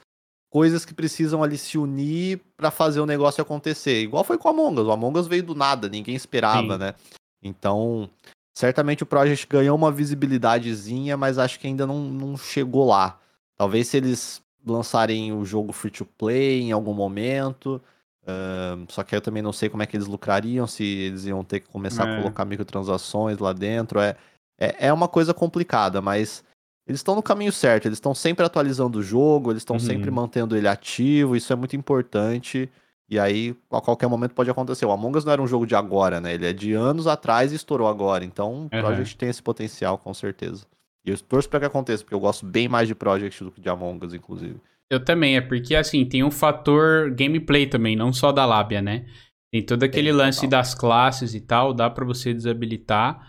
coisas 0.49 0.85
que 0.85 0.93
precisam 0.93 1.41
ali 1.41 1.57
se 1.57 1.77
unir 1.77 2.39
para 2.55 2.69
fazer 2.69 2.99
o 2.99 3.05
negócio 3.05 3.41
acontecer. 3.41 4.01
Igual 4.03 4.23
foi 4.23 4.37
com 4.37 4.47
a 4.47 4.51
Among 4.51 4.81
Us. 4.81 4.87
O 4.87 4.91
Among 4.91 5.19
Us 5.19 5.27
veio 5.27 5.43
do 5.43 5.55
nada, 5.55 5.89
ninguém 5.89 6.15
esperava, 6.15 6.73
Sim. 6.73 6.79
né? 6.79 6.95
Então, 7.41 8.09
certamente 8.53 9.03
o 9.03 9.05
Project 9.05 9.47
ganhou 9.47 9.75
uma 9.75 9.91
visibilidadezinha, 9.91 11.17
mas 11.17 11.37
acho 11.37 11.59
que 11.59 11.67
ainda 11.67 11.87
não, 11.87 11.99
não 12.03 12.37
chegou 12.37 12.87
lá. 12.87 13.19
Talvez 13.57 13.87
se 13.87 13.97
eles 13.97 14.41
lançarem 14.65 15.33
o 15.33 15.43
jogo 15.43 15.73
free 15.73 15.91
to 15.91 16.05
play 16.05 16.61
em 16.61 16.71
algum 16.71 16.93
momento. 16.93 17.81
Uh, 18.23 18.85
só 18.89 19.03
que 19.03 19.13
eu 19.13 19.19
também 19.19 19.43
não 19.43 19.51
sei 19.51 19.67
como 19.67 19.83
é 19.83 19.85
que 19.85 19.97
eles 19.97 20.07
lucrariam, 20.07 20.65
se 20.65 20.83
eles 20.83 21.25
iam 21.25 21.43
ter 21.43 21.59
que 21.59 21.67
começar 21.67 22.07
é. 22.07 22.13
a 22.13 22.21
colocar 22.21 22.45
microtransações 22.45 23.37
lá 23.39 23.51
dentro. 23.51 23.99
É, 23.99 24.15
é, 24.57 24.87
é 24.87 24.93
uma 24.93 25.07
coisa 25.07 25.33
complicada, 25.33 26.01
mas 26.01 26.43
eles 26.87 26.99
estão 26.99 27.15
no 27.15 27.23
caminho 27.23 27.51
certo. 27.51 27.87
Eles 27.87 27.97
estão 27.97 28.13
sempre 28.13 28.45
atualizando 28.45 28.99
o 28.99 29.03
jogo, 29.03 29.51
eles 29.51 29.61
estão 29.61 29.75
uhum. 29.75 29.81
sempre 29.81 30.09
mantendo 30.11 30.55
ele 30.55 30.67
ativo. 30.67 31.35
Isso 31.35 31.51
é 31.51 31.55
muito 31.55 31.75
importante. 31.75 32.69
E 33.13 33.19
aí, 33.19 33.55
a 33.71 33.79
qualquer 33.79 34.07
momento 34.07 34.33
pode 34.33 34.49
acontecer. 34.49 34.87
O 34.87 34.91
Among 34.91 35.19
Us 35.19 35.23
não 35.23 35.33
era 35.33 35.41
um 35.41 35.45
jogo 35.45 35.67
de 35.67 35.75
agora, 35.75 36.19
né? 36.19 36.33
Ele 36.33 36.47
é 36.47 36.51
de 36.51 36.73
anos 36.73 37.05
atrás 37.05 37.51
e 37.51 37.55
estourou 37.55 37.87
agora. 37.87 38.25
Então, 38.25 38.65
o 38.65 38.69
Project 38.71 39.15
tem 39.15 39.29
esse 39.29 39.41
potencial, 39.41 39.99
com 39.99 40.11
certeza. 40.15 40.65
E 41.05 41.11
eu 41.11 41.19
torço 41.19 41.47
pra 41.47 41.59
que 41.59 41.67
aconteça, 41.67 42.03
porque 42.03 42.15
eu 42.15 42.19
gosto 42.19 42.43
bem 42.43 42.67
mais 42.67 42.87
de 42.87 42.95
Project 42.95 43.43
do 43.43 43.51
que 43.51 43.61
de 43.61 43.69
Among 43.69 44.03
Us, 44.03 44.15
inclusive. 44.15 44.55
Eu 44.89 44.99
também, 44.99 45.37
é 45.37 45.41
porque, 45.41 45.75
assim, 45.75 46.03
tem 46.05 46.23
um 46.23 46.31
fator 46.31 47.11
gameplay 47.11 47.67
também, 47.67 47.95
não 47.95 48.11
só 48.11 48.31
da 48.31 48.47
lábia, 48.47 48.81
né? 48.81 49.05
Tem 49.51 49.61
todo 49.63 49.83
aquele 49.83 50.09
é, 50.09 50.13
lance 50.13 50.47
das 50.47 50.73
classes 50.73 51.35
e 51.35 51.39
tal, 51.39 51.71
dá 51.71 51.91
para 51.91 52.03
você 52.03 52.33
desabilitar 52.33 53.27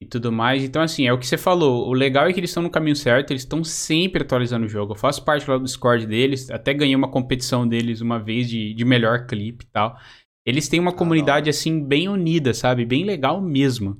e 0.00 0.06
tudo 0.06 0.30
mais. 0.30 0.62
Então, 0.62 0.80
assim, 0.82 1.06
é 1.06 1.12
o 1.12 1.18
que 1.18 1.26
você 1.26 1.36
falou. 1.36 1.88
O 1.88 1.92
legal 1.92 2.26
é 2.26 2.32
que 2.32 2.40
eles 2.40 2.50
estão 2.50 2.62
no 2.62 2.70
caminho 2.70 2.96
certo, 2.96 3.30
eles 3.32 3.42
estão 3.42 3.64
sempre 3.64 4.22
atualizando 4.22 4.66
o 4.66 4.68
jogo. 4.68 4.92
Eu 4.92 4.96
faço 4.96 5.24
parte 5.24 5.48
lá 5.48 5.58
do 5.58 5.64
Discord 5.64 6.06
deles, 6.06 6.50
até 6.50 6.72
ganhei 6.72 6.94
uma 6.94 7.10
competição 7.10 7.66
deles 7.66 8.00
uma 8.00 8.18
vez 8.18 8.48
de, 8.48 8.74
de 8.74 8.84
melhor 8.84 9.26
clipe 9.26 9.64
e 9.64 9.68
tal. 9.68 9.98
Eles 10.46 10.68
têm 10.68 10.80
uma 10.80 10.92
ah, 10.92 10.94
comunidade, 10.94 11.46
não. 11.46 11.50
assim, 11.50 11.82
bem 11.84 12.08
unida, 12.08 12.54
sabe? 12.54 12.84
Bem 12.86 13.04
legal 13.04 13.40
mesmo. 13.40 13.98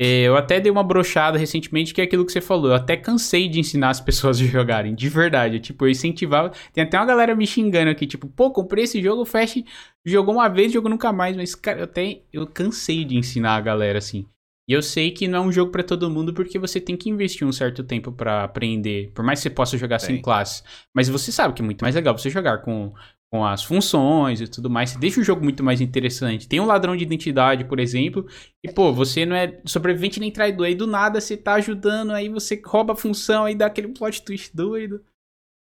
É, 0.00 0.22
eu 0.22 0.36
até 0.36 0.58
dei 0.58 0.72
uma 0.72 0.82
brochada 0.82 1.38
recentemente, 1.38 1.94
que 1.94 2.00
é 2.00 2.04
aquilo 2.04 2.26
que 2.26 2.32
você 2.32 2.40
falou. 2.40 2.70
Eu 2.70 2.74
até 2.74 2.96
cansei 2.96 3.48
de 3.48 3.60
ensinar 3.60 3.90
as 3.90 4.00
pessoas 4.02 4.40
a 4.40 4.44
jogarem, 4.44 4.94
de 4.94 5.08
verdade. 5.08 5.60
Tipo, 5.60 5.84
eu 5.84 5.90
incentivava. 5.90 6.52
Tem 6.72 6.82
até 6.82 6.98
uma 6.98 7.06
galera 7.06 7.36
me 7.36 7.46
xingando 7.46 7.90
aqui, 7.90 8.06
tipo, 8.06 8.26
pô, 8.28 8.50
comprei 8.50 8.84
esse 8.84 9.00
jogo, 9.00 9.22
o 9.22 9.26
Fast 9.26 9.64
jogou 10.04 10.34
uma 10.34 10.48
vez, 10.48 10.72
jogou 10.72 10.90
nunca 10.90 11.12
mais. 11.12 11.36
Mas, 11.36 11.54
cara, 11.54 11.80
eu 11.80 11.84
até 11.84 12.22
eu 12.32 12.46
cansei 12.46 13.04
de 13.04 13.16
ensinar 13.16 13.54
a 13.56 13.60
galera 13.60 13.98
assim. 13.98 14.26
E 14.66 14.72
eu 14.72 14.82
sei 14.82 15.10
que 15.10 15.28
não 15.28 15.38
é 15.38 15.46
um 15.46 15.52
jogo 15.52 15.70
para 15.70 15.82
todo 15.82 16.10
mundo 16.10 16.32
porque 16.32 16.58
você 16.58 16.80
tem 16.80 16.96
que 16.96 17.10
investir 17.10 17.46
um 17.46 17.52
certo 17.52 17.84
tempo 17.84 18.10
para 18.10 18.44
aprender. 18.44 19.12
Por 19.14 19.24
mais 19.24 19.38
que 19.38 19.42
você 19.44 19.50
possa 19.50 19.76
jogar 19.76 19.98
sem 19.98 20.22
classes. 20.22 20.64
Mas 20.94 21.08
você 21.08 21.30
sabe 21.30 21.54
que 21.54 21.60
é 21.60 21.64
muito 21.64 21.82
mais 21.82 21.94
legal 21.94 22.16
você 22.16 22.30
jogar 22.30 22.58
com, 22.62 22.94
com 23.30 23.44
as 23.44 23.62
funções 23.62 24.40
e 24.40 24.48
tudo 24.48 24.70
mais. 24.70 24.90
Você 24.90 24.98
deixa 24.98 25.20
o 25.20 25.24
jogo 25.24 25.44
muito 25.44 25.62
mais 25.62 25.82
interessante. 25.82 26.48
Tem 26.48 26.60
um 26.60 26.66
ladrão 26.66 26.96
de 26.96 27.02
identidade, 27.02 27.64
por 27.64 27.78
exemplo. 27.78 28.26
E, 28.62 28.72
pô, 28.72 28.90
você 28.92 29.26
não 29.26 29.36
é 29.36 29.60
sobrevivente 29.66 30.18
nem 30.18 30.30
traidor. 30.30 30.66
Aí 30.66 30.74
do 30.74 30.86
nada 30.86 31.20
você 31.20 31.36
tá 31.36 31.54
ajudando, 31.54 32.12
aí 32.12 32.30
você 32.30 32.60
rouba 32.64 32.94
a 32.94 32.96
função, 32.96 33.44
aí 33.44 33.54
dá 33.54 33.66
aquele 33.66 33.88
plot 33.88 34.22
twist 34.22 34.54
doido. 34.56 35.04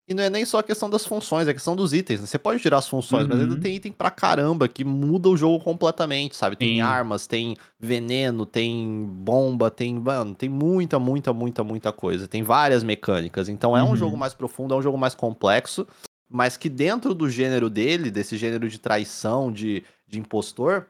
E 0.08 0.14
não 0.14 0.22
é 0.22 0.30
nem 0.30 0.44
só 0.44 0.60
a 0.60 0.62
questão 0.62 0.88
das 0.88 1.04
funções, 1.04 1.48
é 1.48 1.50
a 1.50 1.54
questão 1.54 1.74
dos 1.74 1.92
itens. 1.92 2.20
Né? 2.20 2.26
Você 2.26 2.38
pode 2.38 2.62
tirar 2.62 2.78
as 2.78 2.88
funções, 2.88 3.24
uhum. 3.24 3.28
mas 3.28 3.40
ainda 3.40 3.54
uhum. 3.54 3.60
tem 3.60 3.74
item 3.74 3.90
pra 3.90 4.08
caramba 4.08 4.68
que 4.68 4.84
muda 4.84 5.28
o 5.28 5.36
jogo 5.36 5.62
completamente, 5.62 6.36
sabe? 6.36 6.54
Tem 6.54 6.76
Sim. 6.76 6.80
armas, 6.80 7.26
tem 7.26 7.56
veneno, 7.78 8.46
tem 8.46 9.04
bomba, 9.04 9.68
tem. 9.68 9.98
Mano, 9.98 10.32
tem 10.32 10.48
muita, 10.48 11.00
muita, 11.00 11.32
muita, 11.32 11.64
muita 11.64 11.92
coisa. 11.92 12.28
Tem 12.28 12.44
várias 12.44 12.84
mecânicas. 12.84 13.48
Então 13.48 13.76
é 13.76 13.82
um 13.82 13.96
jogo 13.96 14.12
uhum. 14.12 14.18
mais 14.18 14.32
profundo, 14.32 14.74
é 14.74 14.76
um 14.76 14.82
jogo 14.82 14.96
mais 14.96 15.14
complexo, 15.14 15.84
mas 16.30 16.56
que 16.56 16.68
dentro 16.68 17.12
do 17.12 17.28
gênero 17.28 17.68
dele, 17.68 18.08
desse 18.08 18.36
gênero 18.36 18.68
de 18.68 18.78
traição, 18.78 19.50
de, 19.50 19.82
de 20.06 20.20
impostor, 20.20 20.86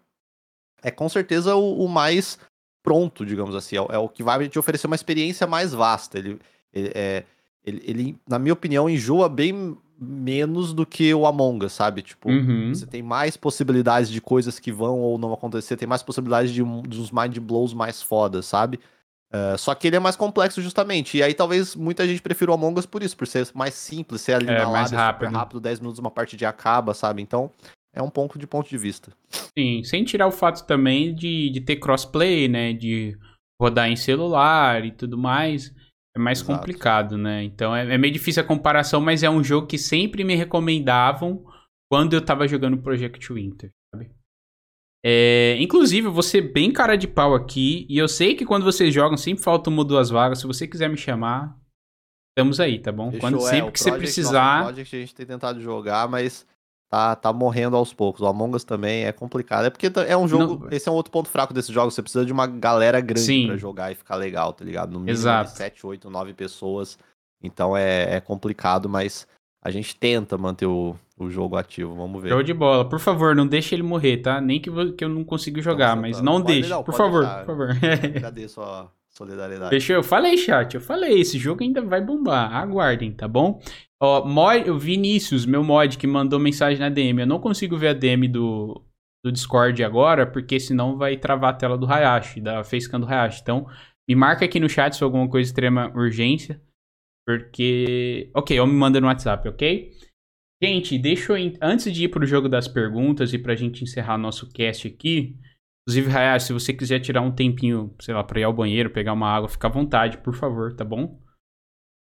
é 0.82 0.90
com 0.90 1.08
certeza 1.08 1.54
o, 1.56 1.84
o 1.84 1.88
mais 1.88 2.38
pronto, 2.82 3.24
digamos 3.24 3.54
assim. 3.54 3.76
É, 3.76 3.94
é, 3.94 3.98
o 3.98 4.10
que 4.10 4.22
vai 4.22 4.46
te 4.46 4.58
oferecer 4.58 4.86
uma 4.86 4.94
experiência 4.94 5.46
mais 5.46 5.72
vasta. 5.72 6.18
Ele, 6.18 6.38
ele 6.70 6.92
é 6.94 7.24
ele, 7.66 7.82
ele, 7.84 8.18
na 8.28 8.38
minha 8.38 8.52
opinião, 8.52 8.88
enjoa 8.88 9.28
bem 9.28 9.76
menos 9.98 10.72
do 10.72 10.86
que 10.86 11.12
o 11.12 11.26
Among 11.26 11.66
Us, 11.66 11.72
sabe? 11.72 12.02
Tipo, 12.02 12.30
uhum. 12.30 12.72
você 12.72 12.86
tem 12.86 13.02
mais 13.02 13.36
possibilidades 13.36 14.10
de 14.10 14.20
coisas 14.20 14.58
que 14.58 14.70
vão 14.70 15.00
ou 15.00 15.18
não 15.18 15.32
acontecer, 15.32 15.76
tem 15.76 15.88
mais 15.88 16.02
possibilidades 16.02 16.52
de, 16.52 16.62
de 16.62 17.00
uns 17.00 17.10
mind 17.10 17.38
blows 17.38 17.74
mais 17.74 18.00
fodas, 18.00 18.46
sabe? 18.46 18.78
Uh, 19.34 19.58
só 19.58 19.74
que 19.74 19.88
ele 19.88 19.96
é 19.96 19.98
mais 19.98 20.14
complexo 20.14 20.62
justamente. 20.62 21.16
E 21.16 21.22
aí 21.22 21.34
talvez 21.34 21.74
muita 21.74 22.06
gente 22.06 22.22
prefira 22.22 22.52
o 22.52 22.54
Among 22.54 22.78
Us 22.78 22.86
por 22.86 23.02
isso, 23.02 23.16
por 23.16 23.26
ser 23.26 23.48
mais 23.54 23.74
simples, 23.74 24.20
ser 24.20 24.34
ali 24.34 24.48
é, 24.48 24.58
na 24.58 24.70
mais 24.70 24.92
rápido. 24.92 25.26
super 25.26 25.36
rápido, 25.36 25.60
10 25.60 25.80
minutos 25.80 25.98
uma 25.98 26.10
partida 26.10 26.48
acaba, 26.48 26.94
sabe? 26.94 27.22
Então, 27.22 27.50
é 27.92 28.00
um 28.00 28.10
ponto 28.10 28.38
de 28.38 28.46
ponto 28.46 28.68
de 28.68 28.78
vista. 28.78 29.10
Sim, 29.58 29.82
sem 29.82 30.04
tirar 30.04 30.28
o 30.28 30.32
fato 30.32 30.64
também 30.66 31.14
de, 31.14 31.50
de 31.50 31.60
ter 31.62 31.76
crossplay, 31.76 32.46
né? 32.46 32.74
De 32.74 33.18
rodar 33.60 33.88
em 33.88 33.96
celular 33.96 34.84
e 34.84 34.92
tudo 34.92 35.16
mais 35.16 35.74
é 36.16 36.18
mais 36.18 36.40
Exato. 36.40 36.58
complicado, 36.58 37.18
né? 37.18 37.44
Então 37.44 37.76
é, 37.76 37.94
é, 37.94 37.98
meio 37.98 38.12
difícil 38.12 38.42
a 38.42 38.46
comparação, 38.46 39.00
mas 39.00 39.22
é 39.22 39.28
um 39.28 39.44
jogo 39.44 39.66
que 39.66 39.76
sempre 39.76 40.24
me 40.24 40.34
recomendavam 40.34 41.44
quando 41.90 42.14
eu 42.14 42.22
tava 42.22 42.48
jogando 42.48 42.78
Project 42.78 43.32
Winter, 43.32 43.70
sabe? 43.94 44.10
É, 45.04 45.56
inclusive, 45.60 46.08
eu 46.08 46.12
vou 46.12 46.22
ser 46.22 46.40
bem 46.40 46.72
cara 46.72 46.96
de 46.96 47.06
pau 47.06 47.34
aqui, 47.34 47.86
e 47.88 47.98
eu 47.98 48.08
sei 48.08 48.34
que 48.34 48.44
quando 48.46 48.64
vocês 48.64 48.92
jogam 48.92 49.16
sempre 49.16 49.44
faltam 49.44 49.72
uma 49.72 49.82
ou 49.82 49.86
duas 49.86 50.10
vagas. 50.10 50.40
Se 50.40 50.46
você 50.46 50.66
quiser 50.66 50.88
me 50.88 50.96
chamar, 50.96 51.56
estamos 52.30 52.58
aí, 52.58 52.80
tá 52.80 52.90
bom? 52.90 53.12
Fechou, 53.12 53.20
quando, 53.20 53.46
é, 53.46 53.50
sempre 53.50 53.72
que 53.72 53.78
você 53.78 53.92
precisar. 53.92 54.62
O 54.62 54.64
Project 54.64 54.96
a 54.96 54.98
gente 54.98 55.14
tem 55.14 55.26
tentado 55.26 55.60
jogar, 55.60 56.08
mas 56.08 56.46
tá, 56.96 57.14
tá 57.14 57.32
morrendo 57.32 57.76
aos 57.76 57.92
poucos. 57.92 58.22
O 58.22 58.26
Among 58.26 58.56
Us 58.56 58.64
também 58.64 59.04
é 59.04 59.12
complicado. 59.12 59.66
É 59.66 59.70
porque 59.70 59.92
é 60.08 60.16
um 60.16 60.26
jogo. 60.26 60.64
Não... 60.64 60.70
Esse 60.70 60.88
é 60.88 60.92
um 60.92 60.94
outro 60.94 61.12
ponto 61.12 61.28
fraco 61.28 61.52
desse 61.52 61.70
jogo. 61.72 61.90
Você 61.90 62.00
precisa 62.00 62.24
de 62.24 62.32
uma 62.32 62.46
galera 62.46 63.00
grande 63.00 63.20
Sim. 63.20 63.46
pra 63.48 63.56
jogar 63.56 63.92
e 63.92 63.94
ficar 63.94 64.16
legal, 64.16 64.52
tá 64.54 64.64
ligado? 64.64 64.92
No 64.92 65.00
mínimo 65.00 65.10
Exato. 65.10 65.50
7, 65.50 65.86
8, 65.86 66.08
9 66.08 66.32
pessoas. 66.32 66.98
Então 67.42 67.76
é, 67.76 68.16
é 68.16 68.20
complicado, 68.20 68.88
mas 68.88 69.26
a 69.62 69.70
gente 69.70 69.94
tenta 69.94 70.38
manter 70.38 70.64
o, 70.64 70.96
o 71.18 71.28
jogo 71.28 71.56
ativo. 71.56 71.94
Vamos 71.94 72.22
ver. 72.22 72.30
Show 72.30 72.42
de 72.42 72.54
bola. 72.54 72.88
Por 72.88 72.98
favor, 72.98 73.36
não 73.36 73.46
deixe 73.46 73.74
ele 73.74 73.82
morrer, 73.82 74.18
tá? 74.18 74.40
Nem 74.40 74.58
que, 74.58 74.70
que 74.92 75.04
eu 75.04 75.08
não 75.10 75.22
consiga 75.22 75.60
jogar, 75.60 75.94
mas 75.96 76.22
não 76.22 76.40
deixe. 76.40 76.70
Não, 76.70 76.82
por 76.82 76.94
favor, 76.94 77.24
deixar. 77.24 77.44
por 77.44 77.46
favor. 77.46 77.68
Agradeço 78.16 78.62
a 78.62 78.88
solidariedade. 79.10 79.70
Fechou? 79.70 79.96
Eu 79.96 80.02
falei, 80.02 80.38
chat. 80.38 80.74
Eu 80.74 80.80
falei. 80.80 81.20
Esse 81.20 81.38
jogo 81.38 81.62
ainda 81.62 81.82
vai 81.82 82.00
bombar. 82.00 82.54
Aguardem, 82.54 83.12
tá 83.12 83.28
bom? 83.28 83.60
Ó, 84.00 84.26
o 84.26 84.78
Vinícius, 84.78 85.46
meu 85.46 85.64
mod, 85.64 85.96
que 85.96 86.06
mandou 86.06 86.38
mensagem 86.38 86.78
na 86.78 86.88
DM. 86.88 87.20
Eu 87.20 87.26
não 87.26 87.40
consigo 87.40 87.76
ver 87.76 87.88
a 87.88 87.92
DM 87.94 88.28
do, 88.28 88.84
do 89.24 89.32
Discord 89.32 89.82
agora, 89.82 90.26
porque 90.26 90.60
senão 90.60 90.98
vai 90.98 91.16
travar 91.16 91.54
a 91.54 91.56
tela 91.56 91.78
do 91.78 91.86
Hayashi, 91.86 92.40
da 92.40 92.62
facecam 92.62 93.00
do 93.00 93.06
Hayashi. 93.06 93.40
Então, 93.40 93.66
me 94.08 94.14
marca 94.14 94.44
aqui 94.44 94.60
no 94.60 94.68
chat 94.68 94.92
se 94.92 94.98
for 94.98 95.06
alguma 95.06 95.28
coisa 95.28 95.46
de 95.46 95.52
extrema 95.52 95.90
urgência. 95.94 96.60
Porque. 97.26 98.30
Ok, 98.34 98.58
ou 98.60 98.66
me 98.66 98.74
manda 98.74 99.00
no 99.00 99.06
WhatsApp, 99.06 99.48
ok? 99.48 99.92
Gente, 100.62 100.98
deixa 100.98 101.38
eu. 101.38 101.58
Antes 101.60 101.92
de 101.92 102.04
ir 102.04 102.08
pro 102.08 102.26
jogo 102.26 102.48
das 102.48 102.68
perguntas 102.68 103.32
e 103.32 103.38
pra 103.38 103.56
gente 103.56 103.82
encerrar 103.82 104.18
nosso 104.18 104.50
cast 104.52 104.86
aqui. 104.86 105.38
Inclusive, 105.82 106.16
Hayashi, 106.16 106.46
se 106.46 106.52
você 106.52 106.72
quiser 106.72 107.00
tirar 107.00 107.22
um 107.22 107.32
tempinho, 107.32 107.94
sei 108.00 108.12
lá, 108.12 108.22
pra 108.22 108.40
ir 108.40 108.44
ao 108.44 108.52
banheiro, 108.52 108.90
pegar 108.90 109.12
uma 109.12 109.28
água, 109.28 109.48
fica 109.48 109.68
à 109.68 109.70
vontade, 109.70 110.18
por 110.18 110.34
favor, 110.34 110.74
tá 110.74 110.84
bom? 110.84 111.20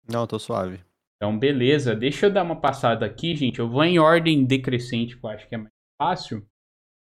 Não, 0.09 0.27
tô 0.27 0.39
suave. 0.39 0.81
Então, 1.23 1.39
beleza. 1.39 1.95
Deixa 1.95 2.27
eu 2.27 2.33
dar 2.33 2.43
uma 2.43 2.61
passada 2.61 3.07
aqui, 3.07 3.37
gente. 3.37 3.61
Eu 3.61 3.69
vou 3.69 3.85
em 3.85 3.97
ordem 3.97 4.45
decrescente, 4.45 5.17
que 5.17 5.25
eu 5.25 5.31
acho 5.31 5.49
que 5.49 5.55
é 5.55 5.59
mais 5.59 5.71
fácil. 5.97 6.45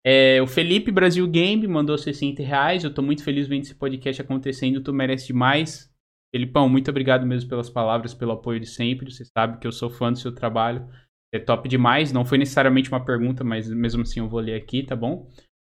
É, 0.02 0.40
o 0.40 0.46
Felipe 0.46 0.90
Brasil 0.90 1.28
Game 1.28 1.68
mandou 1.68 1.98
60 1.98 2.42
reais. 2.42 2.82
Eu 2.82 2.94
tô 2.94 3.02
muito 3.02 3.22
feliz 3.22 3.46
vendo 3.46 3.64
esse 3.64 3.74
podcast 3.74 4.22
acontecendo. 4.22 4.82
Tu 4.82 4.94
merece 4.94 5.26
demais. 5.26 5.92
Felipão, 6.34 6.70
muito 6.70 6.90
obrigado 6.90 7.26
mesmo 7.26 7.50
pelas 7.50 7.68
palavras, 7.68 8.14
pelo 8.14 8.32
apoio 8.32 8.58
de 8.58 8.66
sempre. 8.66 9.10
Você 9.12 9.26
sabe 9.26 9.58
que 9.58 9.66
eu 9.66 9.72
sou 9.72 9.90
fã 9.90 10.10
do 10.10 10.18
seu 10.18 10.34
trabalho. 10.34 10.88
É 11.30 11.38
top 11.38 11.68
demais. 11.68 12.10
Não 12.10 12.24
foi 12.24 12.38
necessariamente 12.38 12.90
uma 12.90 13.04
pergunta, 13.04 13.44
mas 13.44 13.68
mesmo 13.68 14.00
assim 14.00 14.20
eu 14.20 14.28
vou 14.28 14.40
ler 14.40 14.54
aqui, 14.54 14.82
tá 14.82 14.96
bom? 14.96 15.28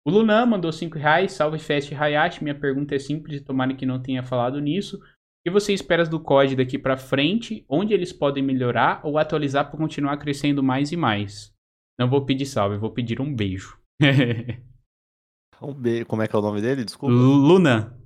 O 0.06 0.12
Lunan 0.12 0.46
mandou 0.46 0.72
5 0.72 1.00
reais, 1.00 1.32
salve 1.32 1.58
Fast 1.58 1.96
Hayashi. 1.96 2.44
Minha 2.44 2.54
pergunta 2.54 2.94
é 2.94 3.00
simples, 3.00 3.42
tomara 3.42 3.74
que 3.74 3.88
não 3.88 4.00
tenha 4.00 4.22
falado 4.22 4.62
nisso. 4.62 5.00
O 5.40 5.44
que 5.44 5.50
você 5.50 5.74
espera 5.74 6.06
do 6.06 6.20
COD 6.20 6.58
daqui 6.58 6.78
para 6.78 6.98
frente? 6.98 7.64
Onde 7.70 7.94
eles 7.94 8.12
podem 8.12 8.44
melhorar 8.44 9.00
ou 9.06 9.18
atualizar 9.18 9.70
para 9.70 9.80
continuar 9.80 10.18
crescendo 10.18 10.62
mais 10.62 10.92
e 10.92 10.98
mais? 10.98 11.54
Não 11.98 12.10
vou 12.10 12.26
pedir 12.26 12.46
salve, 12.46 12.78
vou 12.78 12.92
pedir 12.92 13.22
um 13.22 13.34
beijo. 13.34 13.80
um 15.62 15.74
beijo. 15.74 16.06
Como 16.08 16.22
é 16.22 16.28
que 16.28 16.36
é 16.36 16.40
o 16.40 16.42
nome 16.42 16.62
dele? 16.62 16.84
Desculpa. 16.84 17.14
Luna. 17.14 17.98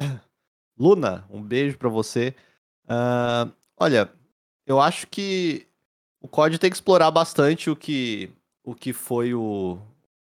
Luna, 0.78 1.26
um 1.28 1.42
beijo 1.42 1.76
para 1.76 1.90
você. 1.90 2.34
Uh, 2.84 3.52
olha, 3.76 4.10
eu 4.66 4.80
acho 4.80 5.06
que 5.08 5.66
o 6.22 6.28
COD 6.28 6.58
tem 6.58 6.70
que 6.70 6.76
explorar 6.76 7.10
bastante 7.10 7.68
o 7.68 7.76
que, 7.76 8.30
o 8.64 8.74
que 8.74 8.94
foi 8.94 9.34
o, 9.34 9.78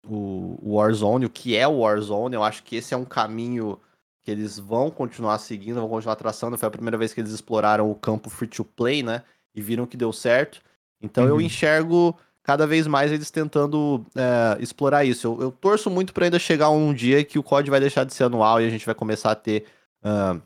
o 0.06 0.74
Warzone, 0.74 1.26
o 1.26 1.30
que 1.30 1.54
é 1.54 1.68
o 1.68 1.80
Warzone. 1.80 2.34
Eu 2.34 2.42
acho 2.42 2.62
que 2.62 2.76
esse 2.76 2.94
é 2.94 2.96
um 2.96 3.04
caminho 3.04 3.78
que 4.26 4.30
eles 4.32 4.58
vão 4.58 4.90
continuar 4.90 5.38
seguindo, 5.38 5.76
vão 5.76 5.88
continuar 5.88 6.16
traçando. 6.16 6.58
Foi 6.58 6.66
a 6.66 6.70
primeira 6.70 6.98
vez 6.98 7.14
que 7.14 7.20
eles 7.20 7.30
exploraram 7.30 7.88
o 7.88 7.94
campo 7.94 8.28
free 8.28 8.48
to 8.48 8.64
play, 8.64 9.00
né? 9.00 9.22
E 9.54 9.62
viram 9.62 9.86
que 9.86 9.96
deu 9.96 10.12
certo. 10.12 10.60
Então 11.00 11.22
uhum. 11.22 11.30
eu 11.30 11.40
enxergo 11.40 12.12
cada 12.42 12.66
vez 12.66 12.88
mais 12.88 13.12
eles 13.12 13.30
tentando 13.30 14.04
é, 14.16 14.60
explorar 14.60 15.04
isso. 15.04 15.28
Eu, 15.28 15.42
eu, 15.42 15.52
torço 15.52 15.88
muito 15.88 16.12
para 16.12 16.24
ainda 16.24 16.38
chegar 16.40 16.70
um 16.70 16.92
dia 16.92 17.24
que 17.24 17.38
o 17.38 17.42
COD 17.42 17.70
vai 17.70 17.78
deixar 17.78 18.02
de 18.02 18.12
ser 18.12 18.24
anual 18.24 18.60
e 18.60 18.66
a 18.66 18.70
gente 18.70 18.84
vai 18.84 18.94
começar 18.94 19.30
a 19.30 19.36
ter 19.36 19.64
uh, 20.04 20.40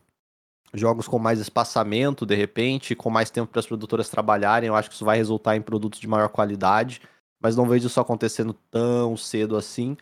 jogos 0.74 1.08
com 1.08 1.18
mais 1.18 1.40
espaçamento, 1.40 2.26
de 2.26 2.34
repente, 2.34 2.94
com 2.94 3.08
mais 3.08 3.30
tempo 3.30 3.50
para 3.50 3.60
as 3.60 3.66
produtoras 3.66 4.10
trabalharem. 4.10 4.68
Eu 4.68 4.76
acho 4.76 4.90
que 4.90 4.94
isso 4.94 5.04
vai 5.04 5.16
resultar 5.16 5.56
em 5.56 5.62
produtos 5.62 5.98
de 5.98 6.06
maior 6.06 6.28
qualidade 6.28 7.00
mas 7.40 7.56
não 7.56 7.66
vejo 7.66 7.86
isso 7.86 7.98
acontecendo 7.98 8.52
tão 8.70 9.16
cedo 9.16 9.56
assim. 9.56 9.96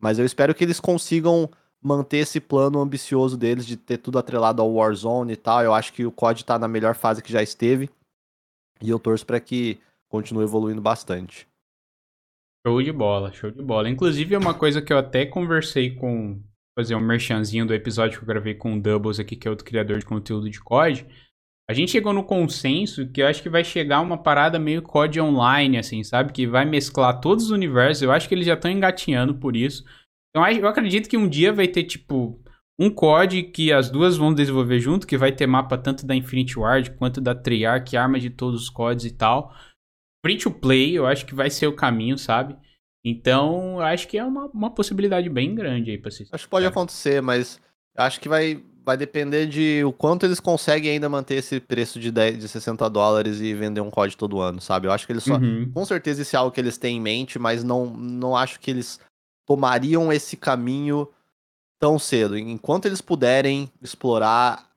Mas 0.00 0.18
eu 0.18 0.24
espero 0.24 0.54
que 0.54 0.62
eles 0.62 0.78
consigam 0.78 1.50
manter 1.84 2.18
esse 2.18 2.40
plano 2.40 2.80
ambicioso 2.80 3.36
deles 3.36 3.66
de 3.66 3.76
ter 3.76 3.98
tudo 3.98 4.18
atrelado 4.18 4.62
ao 4.62 4.72
Warzone 4.72 5.34
e 5.34 5.36
tal. 5.36 5.62
Eu 5.62 5.74
acho 5.74 5.92
que 5.92 6.06
o 6.06 6.10
COD 6.10 6.40
está 6.40 6.58
na 6.58 6.66
melhor 6.66 6.94
fase 6.94 7.22
que 7.22 7.30
já 7.30 7.42
esteve. 7.42 7.90
E 8.82 8.88
eu 8.88 8.98
torço 8.98 9.26
para 9.26 9.38
que 9.38 9.78
continue 10.08 10.44
evoluindo 10.44 10.80
bastante. 10.80 11.46
Show 12.66 12.82
de 12.82 12.90
bola, 12.90 13.30
show 13.32 13.50
de 13.50 13.62
bola. 13.62 13.90
Inclusive, 13.90 14.34
é 14.34 14.38
uma 14.38 14.54
coisa 14.54 14.80
que 14.80 14.92
eu 14.92 14.98
até 14.98 15.26
conversei 15.26 15.94
com. 15.94 16.40
Fazer 16.76 16.96
um 16.96 17.00
merchanzinho 17.00 17.64
do 17.64 17.72
episódio 17.72 18.18
que 18.18 18.24
eu 18.24 18.26
gravei 18.26 18.54
com 18.54 18.74
o 18.74 18.80
Doubles 18.80 19.20
aqui, 19.20 19.36
que 19.36 19.46
é 19.46 19.50
outro 19.50 19.64
criador 19.64 19.98
de 19.98 20.04
conteúdo 20.04 20.50
de 20.50 20.60
COD. 20.60 21.06
A 21.70 21.72
gente 21.72 21.92
chegou 21.92 22.12
no 22.12 22.24
consenso 22.24 23.08
que 23.08 23.22
eu 23.22 23.28
acho 23.28 23.40
que 23.40 23.48
vai 23.48 23.62
chegar 23.62 24.00
uma 24.00 24.18
parada 24.18 24.58
meio 24.58 24.82
COD 24.82 25.20
online, 25.20 25.78
assim, 25.78 26.02
sabe? 26.02 26.32
Que 26.32 26.48
vai 26.48 26.64
mesclar 26.64 27.20
todos 27.20 27.44
os 27.44 27.50
universos. 27.52 28.02
Eu 28.02 28.10
acho 28.10 28.28
que 28.28 28.34
eles 28.34 28.46
já 28.46 28.54
estão 28.54 28.70
engatinhando 28.70 29.36
por 29.36 29.54
isso. 29.54 29.84
Então 30.34 30.46
eu 30.48 30.66
acredito 30.66 31.08
que 31.08 31.16
um 31.16 31.28
dia 31.28 31.52
vai 31.52 31.68
ter, 31.68 31.84
tipo, 31.84 32.42
um 32.78 32.90
COD 32.90 33.44
que 33.44 33.72
as 33.72 33.88
duas 33.88 34.16
vão 34.16 34.34
desenvolver 34.34 34.80
junto, 34.80 35.06
que 35.06 35.16
vai 35.16 35.30
ter 35.30 35.46
mapa 35.46 35.78
tanto 35.78 36.04
da 36.04 36.14
Infinity 36.14 36.58
Ward 36.58 36.90
quanto 36.92 37.20
da 37.20 37.34
Treyarch, 37.36 37.96
armas 37.96 38.20
de 38.20 38.30
todos 38.30 38.62
os 38.62 38.68
CODs 38.68 39.04
e 39.04 39.12
tal. 39.12 39.54
Free 40.24 40.38
to 40.38 40.50
play, 40.50 40.98
eu 40.98 41.06
acho 41.06 41.24
que 41.24 41.34
vai 41.34 41.50
ser 41.50 41.68
o 41.68 41.76
caminho, 41.76 42.18
sabe? 42.18 42.56
Então, 43.04 43.74
eu 43.76 43.82
acho 43.82 44.08
que 44.08 44.18
é 44.18 44.24
uma, 44.24 44.46
uma 44.46 44.70
possibilidade 44.70 45.28
bem 45.28 45.54
grande 45.54 45.92
aí 45.92 45.98
pra 45.98 46.10
vocês. 46.10 46.28
Acho 46.32 46.44
que 46.44 46.50
pode 46.50 46.66
acontecer, 46.66 47.20
mas 47.20 47.60
acho 47.96 48.18
que 48.18 48.28
vai, 48.28 48.60
vai 48.84 48.96
depender 48.96 49.46
de 49.46 49.84
o 49.84 49.92
quanto 49.92 50.24
eles 50.24 50.40
conseguem 50.40 50.92
ainda 50.92 51.08
manter 51.08 51.34
esse 51.34 51.60
preço 51.60 52.00
de, 52.00 52.10
10, 52.10 52.38
de 52.38 52.48
60 52.48 52.88
dólares 52.88 53.40
e 53.40 53.54
vender 53.54 53.82
um 53.82 53.90
código 53.90 54.18
todo 54.18 54.40
ano, 54.40 54.60
sabe? 54.60 54.88
Eu 54.88 54.92
acho 54.92 55.06
que 55.06 55.12
eles 55.12 55.22
só. 55.22 55.36
Uhum. 55.36 55.70
Com 55.72 55.84
certeza 55.84 56.22
isso 56.22 56.34
é 56.34 56.38
algo 56.38 56.50
que 56.50 56.60
eles 56.60 56.78
têm 56.78 56.96
em 56.96 57.00
mente, 57.00 57.38
mas 57.38 57.62
não, 57.62 57.86
não 57.86 58.34
acho 58.34 58.58
que 58.58 58.70
eles 58.70 58.98
tomariam 59.46 60.12
esse 60.12 60.36
caminho 60.36 61.08
tão 61.78 61.98
cedo. 61.98 62.36
Enquanto 62.38 62.86
eles 62.86 63.00
puderem 63.00 63.70
explorar 63.82 64.70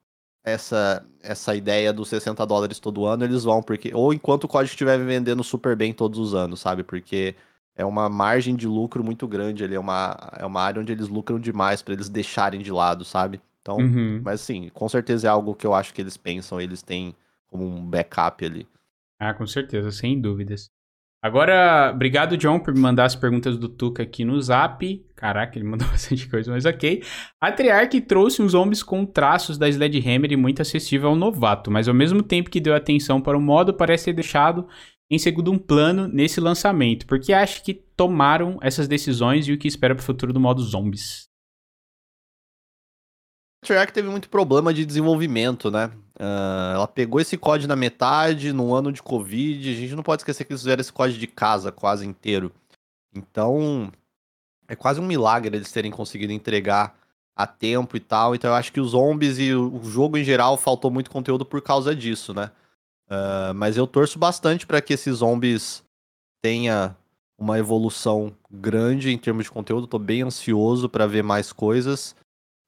essa, 0.43 1.05
essa 1.21 1.55
ideia 1.55 1.91
dos 1.91 2.09
60 2.09 2.45
dólares 2.45 2.79
todo 2.79 3.05
ano, 3.05 3.23
eles 3.23 3.43
vão, 3.43 3.61
porque. 3.61 3.91
Ou 3.93 4.13
enquanto 4.13 4.45
o 4.45 4.47
código 4.47 4.71
estiver 4.71 4.97
vendendo 4.97 5.43
super 5.43 5.75
bem 5.75 5.93
todos 5.93 6.19
os 6.19 6.33
anos, 6.33 6.59
sabe? 6.59 6.83
Porque 6.83 7.35
é 7.75 7.85
uma 7.85 8.09
margem 8.09 8.55
de 8.55 8.67
lucro 8.67 9.03
muito 9.03 9.27
grande 9.27 9.63
ali, 9.63 9.75
é 9.75 9.79
uma, 9.79 10.17
é 10.37 10.45
uma 10.45 10.61
área 10.61 10.81
onde 10.81 10.91
eles 10.91 11.07
lucram 11.07 11.39
demais 11.39 11.81
para 11.81 11.93
eles 11.93 12.09
deixarem 12.09 12.61
de 12.61 12.71
lado, 12.71 13.05
sabe? 13.05 13.39
Então, 13.61 13.77
uhum. 13.77 14.21
mas 14.23 14.41
assim, 14.41 14.69
com 14.73 14.87
certeza 14.87 15.27
é 15.27 15.29
algo 15.29 15.53
que 15.53 15.67
eu 15.67 15.73
acho 15.73 15.93
que 15.93 16.01
eles 16.01 16.15
pensam, 16.17 16.59
eles 16.59 16.81
têm 16.81 17.13
como 17.47 17.65
um 17.65 17.85
backup 17.85 18.43
ali. 18.45 18.67
Ah, 19.19 19.33
com 19.33 19.45
certeza, 19.45 19.91
sem 19.91 20.19
dúvidas. 20.19 20.69
Agora, 21.21 21.91
obrigado, 21.93 22.37
John, 22.37 22.59
por 22.59 22.73
me 22.73 22.79
mandar 22.79 23.05
as 23.05 23.15
perguntas 23.15 23.57
do 23.57 23.67
Tuca 23.67 24.03
aqui 24.03 24.23
no 24.23 24.39
zap. 24.39 25.05
Caraca, 25.15 25.57
ele 25.57 25.67
mandou 25.67 25.87
bastante 25.89 26.29
coisa, 26.29 26.51
mas 26.51 26.65
ok. 26.65 27.03
A 27.41 27.51
Treyarch 27.51 27.99
trouxe 28.01 28.41
uns 28.41 28.51
zombies 28.51 28.83
com 28.83 29.05
traços 29.05 29.57
da 29.57 29.67
Sledgehammer 29.67 30.31
e 30.31 30.37
muito 30.37 30.61
acessível 30.61 31.09
ao 31.09 31.15
novato, 31.15 31.71
mas 31.71 31.87
ao 31.87 31.93
mesmo 31.93 32.21
tempo 32.21 32.49
que 32.49 32.59
deu 32.59 32.75
atenção 32.75 33.19
para 33.19 33.37
o 33.37 33.41
modo, 33.41 33.73
parece 33.73 34.05
ter 34.05 34.13
deixado 34.13 34.67
em 35.09 35.17
segundo 35.17 35.57
plano 35.59 36.07
nesse 36.07 36.39
lançamento. 36.39 37.07
Porque 37.07 37.33
acha 37.33 37.63
que 37.63 37.73
tomaram 37.73 38.59
essas 38.61 38.87
decisões 38.87 39.47
e 39.47 39.53
o 39.53 39.57
que 39.57 39.67
espera 39.67 39.95
para 39.95 40.03
o 40.03 40.05
futuro 40.05 40.31
do 40.31 40.39
modo 40.39 40.61
zombies? 40.61 41.27
Treyarch 43.67 43.91
teve 43.91 44.07
muito 44.07 44.29
problema 44.29 44.73
de 44.73 44.85
desenvolvimento, 44.85 45.69
né? 45.69 45.91
Uh, 46.15 46.73
ela 46.73 46.87
pegou 46.87 47.19
esse 47.19 47.37
código 47.37 47.67
na 47.67 47.75
metade, 47.75 48.53
no 48.53 48.73
ano 48.73 48.91
de 48.91 49.03
Covid. 49.03 49.69
A 49.69 49.75
gente 49.75 49.93
não 49.93 50.03
pode 50.03 50.21
esquecer 50.21 50.45
que 50.45 50.53
eles 50.53 50.61
fizeram 50.61 50.79
esse 50.79 50.93
código 50.93 51.19
de 51.19 51.27
casa 51.27 51.71
quase 51.71 52.05
inteiro. 52.07 52.51
Então, 53.13 53.91
é 54.67 54.75
quase 54.75 55.01
um 55.01 55.05
milagre 55.05 55.55
eles 55.55 55.71
terem 55.71 55.91
conseguido 55.91 56.31
entregar 56.31 56.97
a 57.35 57.45
tempo 57.45 57.97
e 57.97 57.99
tal. 57.99 58.33
Então, 58.33 58.49
eu 58.49 58.55
acho 58.55 58.71
que 58.71 58.79
os 58.79 58.91
zombies 58.91 59.37
e 59.37 59.53
o 59.53 59.83
jogo 59.83 60.17
em 60.17 60.23
geral 60.23 60.57
faltou 60.57 60.89
muito 60.89 61.11
conteúdo 61.11 61.45
por 61.45 61.61
causa 61.61 61.93
disso, 61.93 62.33
né? 62.33 62.49
Uh, 63.09 63.53
mas 63.53 63.77
eu 63.77 63.85
torço 63.85 64.17
bastante 64.17 64.65
para 64.65 64.81
que 64.81 64.93
esses 64.93 65.17
zombies 65.17 65.83
tenha 66.41 66.95
uma 67.37 67.59
evolução 67.59 68.33
grande 68.49 69.11
em 69.11 69.17
termos 69.17 69.43
de 69.45 69.51
conteúdo. 69.51 69.87
Tô 69.87 69.99
bem 69.99 70.23
ansioso 70.23 70.89
para 70.89 71.05
ver 71.05 71.23
mais 71.23 71.51
coisas. 71.51 72.15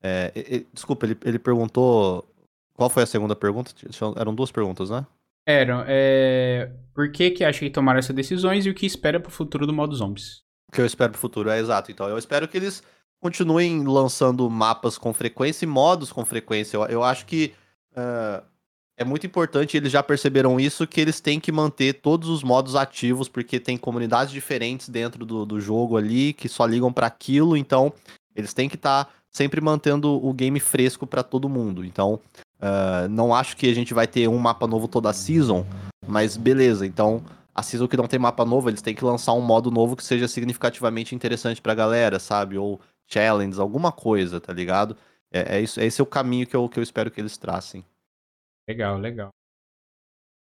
É, 0.01 0.63
desculpa, 0.73 1.05
ele, 1.05 1.17
ele 1.23 1.39
perguntou. 1.39 2.25
Qual 2.73 2.89
foi 2.89 3.03
a 3.03 3.07
segunda 3.07 3.35
pergunta? 3.35 3.71
Eram 4.15 4.33
duas 4.33 4.51
perguntas, 4.51 4.89
né? 4.89 5.05
Eram. 5.45 5.83
É, 5.87 6.71
por 6.93 7.11
que, 7.11 7.31
que 7.31 7.43
acha 7.43 7.59
que 7.59 7.69
tomaram 7.69 7.99
essas 7.99 8.15
decisões 8.15 8.65
e 8.65 8.69
o 8.69 8.73
que 8.73 8.85
espera 8.85 9.19
pro 9.19 9.31
futuro 9.31 9.67
do 9.67 9.73
modo 9.73 9.95
zombies? 9.95 10.41
O 10.69 10.71
que 10.71 10.81
eu 10.81 10.85
espero 10.85 11.11
pro 11.11 11.19
futuro, 11.19 11.49
é 11.49 11.59
exato. 11.59 11.91
Então, 11.91 12.07
eu 12.07 12.17
espero 12.17 12.47
que 12.47 12.57
eles 12.57 12.83
continuem 13.19 13.83
lançando 13.83 14.49
mapas 14.49 14.97
com 14.97 15.13
frequência 15.13 15.65
e 15.65 15.67
modos 15.67 16.11
com 16.11 16.23
frequência. 16.23 16.77
Eu, 16.77 16.85
eu 16.85 17.03
acho 17.03 17.25
que 17.25 17.53
uh, 17.91 18.43
é 18.95 19.03
muito 19.03 19.25
importante, 19.25 19.75
eles 19.75 19.91
já 19.91 20.03
perceberam 20.03 20.59
isso, 20.59 20.85
que 20.85 21.01
eles 21.01 21.19
têm 21.19 21.39
que 21.39 21.51
manter 21.51 21.93
todos 21.93 22.29
os 22.29 22.43
modos 22.43 22.75
ativos, 22.75 23.27
porque 23.27 23.59
tem 23.59 23.77
comunidades 23.77 24.31
diferentes 24.31 24.87
dentro 24.89 25.25
do, 25.25 25.45
do 25.45 25.59
jogo 25.59 25.97
ali 25.97 26.33
que 26.33 26.47
só 26.47 26.65
ligam 26.65 26.93
para 26.93 27.07
aquilo, 27.07 27.57
então 27.57 27.91
eles 28.35 28.53
têm 28.53 28.69
que 28.69 28.75
estar. 28.75 29.05
Tá 29.05 29.18
sempre 29.31 29.61
mantendo 29.61 30.25
o 30.25 30.33
game 30.33 30.59
fresco 30.59 31.05
para 31.05 31.23
todo 31.23 31.49
mundo. 31.49 31.85
Então, 31.85 32.19
uh, 32.59 33.07
não 33.09 33.33
acho 33.33 33.55
que 33.55 33.69
a 33.69 33.73
gente 33.73 33.93
vai 33.93 34.07
ter 34.07 34.27
um 34.27 34.37
mapa 34.37 34.67
novo 34.67 34.87
toda 34.87 35.09
a 35.09 35.13
season, 35.13 35.65
mas 36.07 36.35
beleza. 36.35 36.85
Então, 36.85 37.23
a 37.53 37.61
season 37.61 37.87
que 37.87 37.97
não 37.97 38.07
tem 38.07 38.19
mapa 38.19 38.45
novo, 38.45 38.69
eles 38.69 38.81
têm 38.81 38.95
que 38.95 39.03
lançar 39.03 39.33
um 39.33 39.41
modo 39.41 39.69
novo 39.69 39.95
que 39.95 40.03
seja 40.03 40.27
significativamente 40.27 41.13
interessante 41.13 41.61
pra 41.61 41.75
galera, 41.75 42.19
sabe? 42.19 42.57
Ou 42.57 42.79
challenge, 43.07 43.59
alguma 43.59 43.91
coisa, 43.91 44.39
tá 44.39 44.53
ligado? 44.53 44.95
É, 45.31 45.57
é 45.57 45.61
isso, 45.61 45.79
esse 45.79 46.01
é 46.01 46.03
o 46.03 46.07
caminho 46.07 46.47
que 46.47 46.55
eu, 46.55 46.67
que 46.67 46.79
eu 46.79 46.83
espero 46.83 47.11
que 47.11 47.19
eles 47.19 47.37
tracem. 47.37 47.85
Legal, 48.67 48.97
legal. 48.97 49.29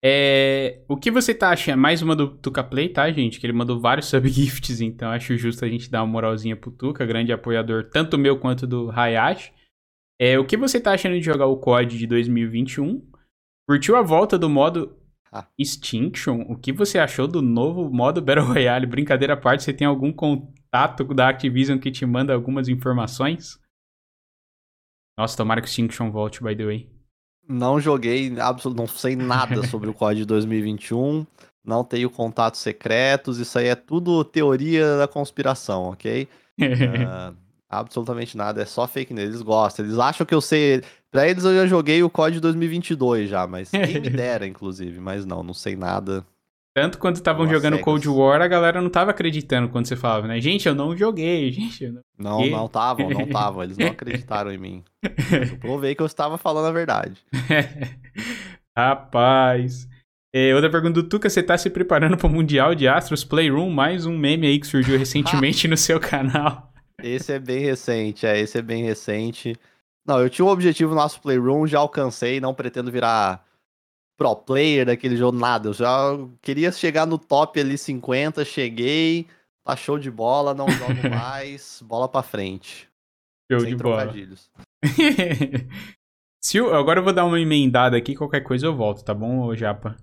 É, 0.05 0.85
o 0.89 0.97
que 0.97 1.11
você 1.11 1.35
tá 1.35 1.51
achando? 1.51 1.81
Mais 1.81 2.03
uma 2.03 2.15
do 2.15 2.37
Tuca 2.39 2.63
Play, 2.63 2.89
tá, 2.89 3.11
gente? 3.11 3.41
Que 3.41 3.47
ele 3.47 3.53
mandou 3.53 3.81
vários 3.81 4.07
subgifts, 4.11 4.81
então 4.81 5.11
acho 5.11 5.37
justo 5.37 5.65
a 5.65 5.69
gente 5.69 5.91
dar 5.91 6.03
uma 6.03 6.13
moralzinha 6.13 6.57
pro 6.57 6.71
Tuca, 6.71 7.05
grande 7.05 7.33
apoiador, 7.33 7.91
tanto 7.91 8.17
meu 8.17 8.39
quanto 8.39 8.67
do 8.67 8.91
Hayashi. 8.91 9.53
É, 10.21 10.39
o 10.39 10.45
que 10.45 10.57
você 10.57 10.81
tá 10.81 10.93
achando 10.93 11.15
de 11.15 11.23
jogar 11.23 11.47
o 11.47 11.59
COD 11.59 11.99
de 11.99 12.07
2021? 12.07 13.07
Curtiu 13.69 13.97
a 13.97 14.03
volta 14.03 14.39
do 14.39 14.49
modo 14.49 14.97
ah. 15.33 15.47
Extinction? 15.59 16.43
O 16.49 16.57
que 16.57 16.73
você 16.73 16.99
achou 16.99 17.29
do 17.29 17.43
novo 17.43 17.91
modo 17.91 18.23
Battle 18.23 18.47
Royale? 18.47 18.87
Brincadeira 18.87 19.35
à 19.35 19.37
parte, 19.37 19.63
você 19.63 19.73
tem 19.73 19.87
algum 19.87 20.13
contato 20.13 21.05
da 21.15 21.29
Activision 21.29 21.79
que 21.79 21.91
te 21.91 22.05
manda 22.07 22.35
algumas 22.35 22.69
informações? 22.69 23.61
Nossa, 25.17 25.37
tomara 25.37 25.61
que 25.61 25.67
o 25.67 25.71
Extinction 25.71 26.11
volte, 26.11 26.43
by 26.43 26.57
the 26.57 26.65
way. 26.65 26.98
Não 27.49 27.81
joguei, 27.81 28.31
não 28.31 28.87
sei 28.87 29.17
nada 29.17 29.65
sobre 29.67 29.89
o 29.89 29.95
COD 29.95 30.27
2021. 30.27 31.27
Não 31.65 31.83
tenho 31.83 32.11
contatos 32.11 32.61
secretos. 32.61 33.39
Isso 33.39 33.59
aí 33.59 33.67
é 33.69 33.75
tudo 33.75 34.23
teoria 34.23 34.99
da 34.99 35.09
conspiração, 35.09 35.85
ok? 35.85 36.29
uh, 36.61 37.35
absolutamente 37.69 38.37
nada. 38.37 38.63
É 38.63 38.67
só 38.67 38.87
fake 38.87 39.15
news. 39.15 39.29
Eles 39.29 39.43
gostam. 39.43 39.85
Eles 39.85 39.99
acham 39.99 40.27
que 40.27 40.35
eu 40.35 40.41
sei. 40.41 40.83
Pra 41.11 41.27
eles 41.27 41.45
eu 41.45 41.55
já 41.55 41.67
joguei 41.67 42.03
o 42.03 42.11
COD 42.11 42.39
2022 42.39 43.31
já, 43.31 43.47
mas 43.47 43.71
quem 43.71 44.01
me 44.01 44.11
dera, 44.11 44.47
inclusive. 44.47 45.01
Mas 45.01 45.25
não, 45.25 45.43
não 45.43 45.55
sei 45.55 45.75
nada. 45.75 46.25
Tanto 46.81 46.99
quando 46.99 47.17
estavam 47.17 47.49
jogando 47.49 47.81
Cold 47.81 48.09
War, 48.09 48.41
a 48.41 48.47
galera 48.47 48.81
não 48.81 48.89
tava 48.89 49.11
acreditando 49.11 49.69
quando 49.69 49.87
você 49.87 49.97
falava, 49.97 50.29
né? 50.29 50.41
Gente, 50.41 50.69
eu 50.69 50.77
não 50.77 50.97
joguei, 50.97 51.51
gente. 51.53 51.83
Eu 51.83 51.93
não, 51.93 52.03
não, 52.41 52.47
não 52.47 52.67
estavam, 52.67 53.11
não 53.11 53.21
estavam. 53.27 53.65
Eles 53.65 53.77
não 53.77 53.89
acreditaram 53.89 54.53
em 54.53 54.59
mim. 54.59 54.85
eu 55.03 55.59
provei 55.59 55.97
que 55.97 56.03
eu 56.03 56.07
estava 56.07 56.39
falando 56.39 56.67
a 56.67 56.71
verdade. 56.71 57.21
Rapaz. 58.77 59.89
É, 60.33 60.55
outra 60.55 60.71
pergunta 60.71 61.03
do 61.03 61.09
Tuca, 61.09 61.29
você 61.29 61.43
tá 61.43 61.59
se 61.59 61.69
preparando 61.69 62.17
para 62.17 62.29
o 62.29 62.31
Mundial 62.31 62.77
de 62.77 62.87
Astros 62.87 63.25
Playroom? 63.25 63.71
Mais 63.71 64.07
um 64.07 64.17
meme 64.17 64.47
aí 64.47 64.61
que 64.61 64.67
surgiu 64.69 64.97
recentemente 64.97 65.67
no 65.67 65.77
seu 65.77 65.99
canal. 65.99 66.73
Esse 67.03 67.33
é 67.33 67.41
bem 67.41 67.59
recente, 67.59 68.25
é, 68.25 68.39
esse 68.39 68.57
é 68.57 68.63
bem 68.63 68.85
recente. 68.85 69.57
Não, 70.07 70.21
eu 70.21 70.31
tinha 70.31 70.45
um 70.45 70.51
objetivo 70.51 70.91
no 70.91 71.01
nosso 71.01 71.21
Playroom, 71.21 71.67
já 71.67 71.81
alcancei, 71.81 72.41
não 72.41 72.55
pretendo 72.55 72.93
virar 72.93 73.45
pro 74.19 74.35
player 74.35 74.85
daquele 74.85 75.17
jogo, 75.17 75.39
nada. 75.39 75.69
Eu 75.69 75.73
já 75.73 76.19
queria 76.43 76.73
chegar 76.73 77.07
no 77.07 77.17
top 77.17 77.59
ali 77.59 77.79
50, 77.79 78.45
cheguei, 78.45 79.27
tá 79.65 79.77
show 79.77 79.99
de 79.99 80.11
bola, 80.11 80.53
não 80.53 80.69
jogo 80.69 80.93
mais, 81.09 81.83
bola 81.87 82.09
pra 82.09 82.23
frente. 82.23 82.89
Show 83.51 83.61
Sem 83.61 83.71
de 83.71 83.83
bola. 83.83 84.13
Se 86.45 86.61
o, 86.61 86.75
agora 86.75 87.01
eu 87.01 87.05
vou 87.05 87.13
dar 87.13 87.25
uma 87.25 87.41
emendada 87.41 87.97
aqui, 87.97 88.15
qualquer 88.15 88.41
coisa 88.43 88.67
eu 88.67 88.77
volto, 88.77 89.05
tá 89.05 89.15
bom, 89.15 89.55
Japa? 89.55 89.97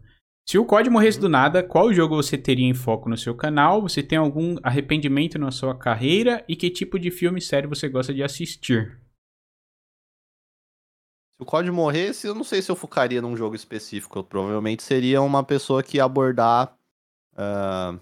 Se 0.47 0.59
o 0.59 0.65
COD 0.65 0.91
morresse 0.91 1.19
do 1.19 1.27
nada, 1.27 1.63
qual 1.63 1.91
jogo 1.91 2.15
você 2.15 2.37
teria 2.37 2.67
em 2.67 2.73
foco 2.73 3.09
no 3.09 3.17
seu 3.17 3.33
canal? 3.33 3.81
Você 3.81 4.03
tem 4.03 4.17
algum 4.17 4.57
arrependimento 4.61 5.39
na 5.39 5.49
sua 5.49 5.75
carreira? 5.75 6.45
E 6.47 6.55
que 6.55 6.69
tipo 6.69 6.99
de 6.99 7.09
filme 7.09 7.41
série 7.41 7.65
você 7.65 7.89
gosta 7.89 8.13
de 8.13 8.21
assistir? 8.21 8.99
Se 11.38 11.44
o 11.44 11.45
COD 11.45 11.70
morresse, 11.70 12.28
eu 12.28 12.34
não 12.34 12.44
sei 12.44 12.62
se 12.62 12.72
eu 12.72 12.76
focaria 12.76 13.22
num 13.22 13.36
jogo 13.36 13.56
específico. 13.56 14.20
Eu 14.20 14.24
provavelmente 14.24 14.84
seria 14.84 15.22
uma 15.22 15.44
pessoa 15.44 15.84
que 15.84 15.98
ia 15.98 16.06
abordar 16.06 16.74
uh, 17.34 17.99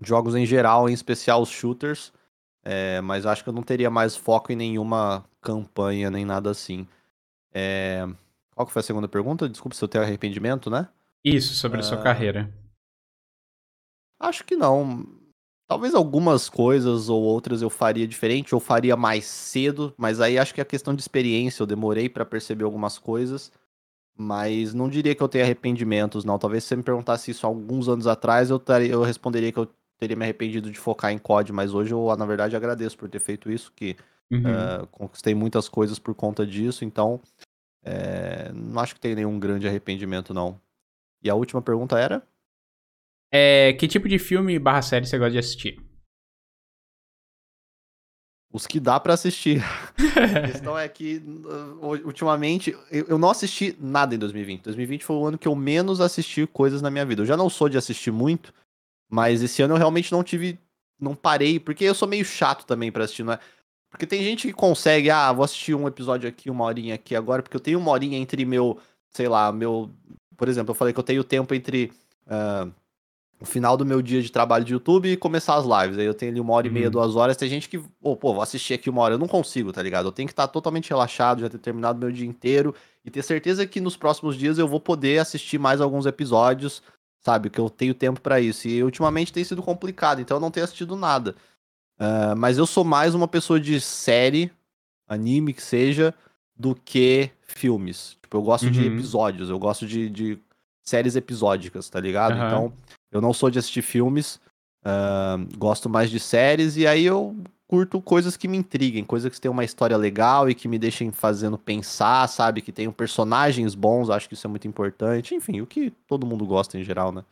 jogos 0.00 0.36
em 0.36 0.46
geral, 0.46 0.88
em 0.88 0.92
especial 0.92 1.42
os 1.42 1.48
shooters. 1.48 2.12
É, 2.64 3.00
mas 3.00 3.26
acho 3.26 3.42
que 3.42 3.48
eu 3.48 3.52
não 3.52 3.62
teria 3.62 3.90
mais 3.90 4.16
foco 4.16 4.52
em 4.52 4.56
nenhuma 4.56 5.24
campanha, 5.40 6.10
nem 6.10 6.24
nada 6.24 6.50
assim. 6.50 6.86
É... 7.52 8.04
Qual 8.54 8.66
que 8.66 8.72
foi 8.72 8.80
a 8.80 8.82
segunda 8.82 9.06
pergunta? 9.06 9.48
Desculpa 9.48 9.76
se 9.76 9.84
eu 9.84 9.88
tenho 9.88 10.02
arrependimento, 10.02 10.68
né? 10.68 10.88
Isso, 11.24 11.54
sobre 11.54 11.78
uh... 11.78 11.80
a 11.80 11.82
sua 11.82 11.98
ah, 11.98 12.02
carreira. 12.02 12.52
Acho 14.18 14.44
que 14.44 14.56
não. 14.56 15.06
Talvez 15.68 15.94
algumas 15.94 16.48
coisas 16.48 17.08
ou 17.08 17.20
outras 17.22 17.60
eu 17.60 17.68
faria 17.68 18.06
diferente, 18.06 18.54
ou 18.54 18.60
faria 18.60 18.96
mais 18.96 19.24
cedo, 19.24 19.92
mas 19.96 20.20
aí 20.20 20.38
acho 20.38 20.54
que 20.54 20.60
é 20.60 20.64
questão 20.64 20.94
de 20.94 21.02
experiência, 21.02 21.62
eu 21.62 21.66
demorei 21.66 22.08
para 22.08 22.24
perceber 22.24 22.64
algumas 22.64 22.98
coisas, 22.98 23.50
mas 24.16 24.72
não 24.72 24.88
diria 24.88 25.14
que 25.14 25.22
eu 25.22 25.28
tenho 25.28 25.44
arrependimentos, 25.44 26.24
não. 26.24 26.38
Talvez 26.38 26.62
se 26.62 26.68
você 26.68 26.76
me 26.76 26.84
perguntasse 26.84 27.32
isso 27.32 27.46
alguns 27.46 27.88
anos 27.88 28.06
atrás, 28.06 28.48
eu, 28.48 28.60
taria, 28.60 28.92
eu 28.92 29.02
responderia 29.02 29.50
que 29.50 29.58
eu 29.58 29.68
teria 29.98 30.16
me 30.16 30.24
arrependido 30.24 30.70
de 30.70 30.78
focar 30.78 31.10
em 31.10 31.18
COD, 31.18 31.52
mas 31.52 31.74
hoje 31.74 31.92
eu, 31.92 32.14
na 32.16 32.26
verdade, 32.26 32.54
agradeço 32.54 32.96
por 32.96 33.08
ter 33.08 33.18
feito 33.18 33.50
isso, 33.50 33.72
que 33.74 33.96
uhum. 34.30 34.40
uh, 34.40 34.86
conquistei 34.92 35.34
muitas 35.34 35.68
coisas 35.68 35.98
por 35.98 36.14
conta 36.14 36.46
disso, 36.46 36.84
então 36.84 37.20
é, 37.82 38.52
não 38.52 38.80
acho 38.80 38.94
que 38.94 39.00
tem 39.00 39.14
nenhum 39.14 39.38
grande 39.38 39.66
arrependimento, 39.66 40.32
não. 40.32 40.60
E 41.22 41.28
a 41.28 41.34
última 41.34 41.60
pergunta 41.60 41.98
era? 41.98 42.22
É, 43.32 43.72
que 43.74 43.88
tipo 43.88 44.08
de 44.08 44.18
filme 44.18 44.58
barra 44.58 44.82
série 44.82 45.06
você 45.06 45.18
gosta 45.18 45.32
de 45.32 45.38
assistir? 45.38 45.86
Os 48.52 48.66
que 48.66 48.80
dá 48.80 48.98
para 48.98 49.14
assistir. 49.14 49.60
a 49.98 50.46
questão 50.46 50.78
é 50.78 50.88
que, 50.88 51.16
uh, 51.16 52.06
ultimamente, 52.06 52.74
eu 52.90 53.18
não 53.18 53.30
assisti 53.30 53.76
nada 53.78 54.14
em 54.14 54.18
2020. 54.18 54.62
2020 54.62 55.04
foi 55.04 55.16
o 55.16 55.26
ano 55.26 55.38
que 55.38 55.48
eu 55.48 55.54
menos 55.54 56.00
assisti 56.00 56.46
coisas 56.46 56.80
na 56.80 56.90
minha 56.90 57.04
vida. 57.04 57.22
Eu 57.22 57.26
já 57.26 57.36
não 57.36 57.50
sou 57.50 57.68
de 57.68 57.76
assistir 57.76 58.10
muito, 58.10 58.54
mas 59.10 59.42
esse 59.42 59.60
ano 59.62 59.74
eu 59.74 59.78
realmente 59.78 60.12
não 60.12 60.24
tive. 60.24 60.58
Não 60.98 61.14
parei, 61.14 61.60
porque 61.60 61.84
eu 61.84 61.94
sou 61.94 62.08
meio 62.08 62.24
chato 62.24 62.64
também 62.64 62.90
para 62.90 63.04
assistir, 63.04 63.22
não 63.22 63.34
é? 63.34 63.40
Porque 63.90 64.06
tem 64.06 64.22
gente 64.22 64.46
que 64.46 64.54
consegue, 64.54 65.10
ah, 65.10 65.30
vou 65.32 65.44
assistir 65.44 65.74
um 65.74 65.86
episódio 65.86 66.28
aqui, 66.28 66.48
uma 66.48 66.64
horinha 66.64 66.94
aqui 66.94 67.14
agora, 67.14 67.42
porque 67.42 67.56
eu 67.56 67.60
tenho 67.60 67.78
uma 67.78 67.90
horinha 67.90 68.16
entre 68.16 68.44
meu, 68.46 68.78
sei 69.10 69.28
lá, 69.28 69.52
meu. 69.52 69.90
Por 70.34 70.48
exemplo, 70.48 70.70
eu 70.70 70.74
falei 70.74 70.94
que 70.94 71.00
eu 71.00 71.04
tenho 71.04 71.22
tempo 71.22 71.54
entre. 71.54 71.92
Uh, 72.26 72.72
o 73.38 73.44
final 73.44 73.76
do 73.76 73.84
meu 73.84 74.00
dia 74.00 74.22
de 74.22 74.32
trabalho 74.32 74.64
de 74.64 74.72
YouTube 74.72 75.10
e 75.10 75.16
começar 75.16 75.56
as 75.56 75.64
lives. 75.64 75.98
Aí 75.98 76.06
eu 76.06 76.14
tenho 76.14 76.32
ali 76.32 76.40
uma 76.40 76.54
hora 76.54 76.66
e 76.66 76.70
meia, 76.70 76.86
uhum. 76.86 76.92
duas 76.92 77.16
horas. 77.16 77.36
Tem 77.36 77.48
gente 77.48 77.68
que, 77.68 77.80
oh, 78.00 78.16
pô, 78.16 78.32
vou 78.32 78.42
assistir 78.42 78.74
aqui 78.74 78.88
uma 78.88 79.02
hora. 79.02 79.14
Eu 79.14 79.18
não 79.18 79.28
consigo, 79.28 79.72
tá 79.72 79.82
ligado? 79.82 80.06
Eu 80.06 80.12
tenho 80.12 80.26
que 80.26 80.32
estar 80.32 80.48
totalmente 80.48 80.88
relaxado, 80.88 81.40
já 81.40 81.48
ter 81.48 81.58
terminado 81.58 81.98
meu 81.98 82.10
dia 82.10 82.26
inteiro 82.26 82.74
e 83.04 83.10
ter 83.10 83.22
certeza 83.22 83.66
que 83.66 83.80
nos 83.80 83.96
próximos 83.96 84.36
dias 84.36 84.58
eu 84.58 84.66
vou 84.66 84.80
poder 84.80 85.18
assistir 85.18 85.58
mais 85.58 85.80
alguns 85.80 86.06
episódios, 86.06 86.82
sabe? 87.20 87.50
Que 87.50 87.60
eu 87.60 87.68
tenho 87.68 87.92
tempo 87.92 88.20
para 88.20 88.40
isso. 88.40 88.66
E 88.68 88.82
ultimamente 88.82 89.32
tem 89.32 89.44
sido 89.44 89.62
complicado, 89.62 90.20
então 90.20 90.38
eu 90.38 90.40
não 90.40 90.50
tenho 90.50 90.64
assistido 90.64 90.96
nada. 90.96 91.36
Uh, 92.00 92.36
mas 92.36 92.56
eu 92.56 92.66
sou 92.66 92.84
mais 92.84 93.14
uma 93.14 93.28
pessoa 93.28 93.60
de 93.60 93.80
série, 93.80 94.50
anime 95.06 95.52
que 95.52 95.62
seja, 95.62 96.14
do 96.56 96.74
que 96.74 97.30
filmes. 97.42 98.16
Tipo, 98.22 98.38
eu 98.38 98.42
gosto 98.42 98.64
uhum. 98.64 98.72
de 98.72 98.86
episódios, 98.86 99.50
eu 99.50 99.58
gosto 99.58 99.86
de, 99.86 100.08
de 100.08 100.38
séries 100.82 101.16
episódicas, 101.16 101.90
tá 101.90 102.00
ligado? 102.00 102.38
Uhum. 102.38 102.46
Então 102.46 102.72
eu 103.10 103.20
não 103.20 103.32
sou 103.32 103.50
de 103.50 103.58
assistir 103.58 103.82
filmes, 103.82 104.40
uh, 104.84 105.56
gosto 105.56 105.88
mais 105.88 106.10
de 106.10 106.20
séries, 106.20 106.76
e 106.76 106.86
aí 106.86 107.04
eu 107.04 107.36
curto 107.68 108.00
coisas 108.00 108.36
que 108.36 108.46
me 108.46 108.56
intriguem, 108.56 109.04
coisas 109.04 109.32
que 109.32 109.40
têm 109.40 109.50
uma 109.50 109.64
história 109.64 109.96
legal 109.96 110.48
e 110.48 110.54
que 110.54 110.68
me 110.68 110.78
deixem 110.78 111.10
fazendo 111.10 111.58
pensar, 111.58 112.26
sabe? 112.28 112.62
Que 112.62 112.72
tenham 112.72 112.92
personagens 112.92 113.74
bons, 113.74 114.08
acho 114.08 114.28
que 114.28 114.34
isso 114.34 114.46
é 114.46 114.50
muito 114.50 114.68
importante. 114.68 115.34
Enfim, 115.34 115.60
o 115.60 115.66
que 115.66 115.90
todo 116.06 116.26
mundo 116.26 116.46
gosta 116.46 116.78
em 116.78 116.84
geral, 116.84 117.10
né? 117.10 117.24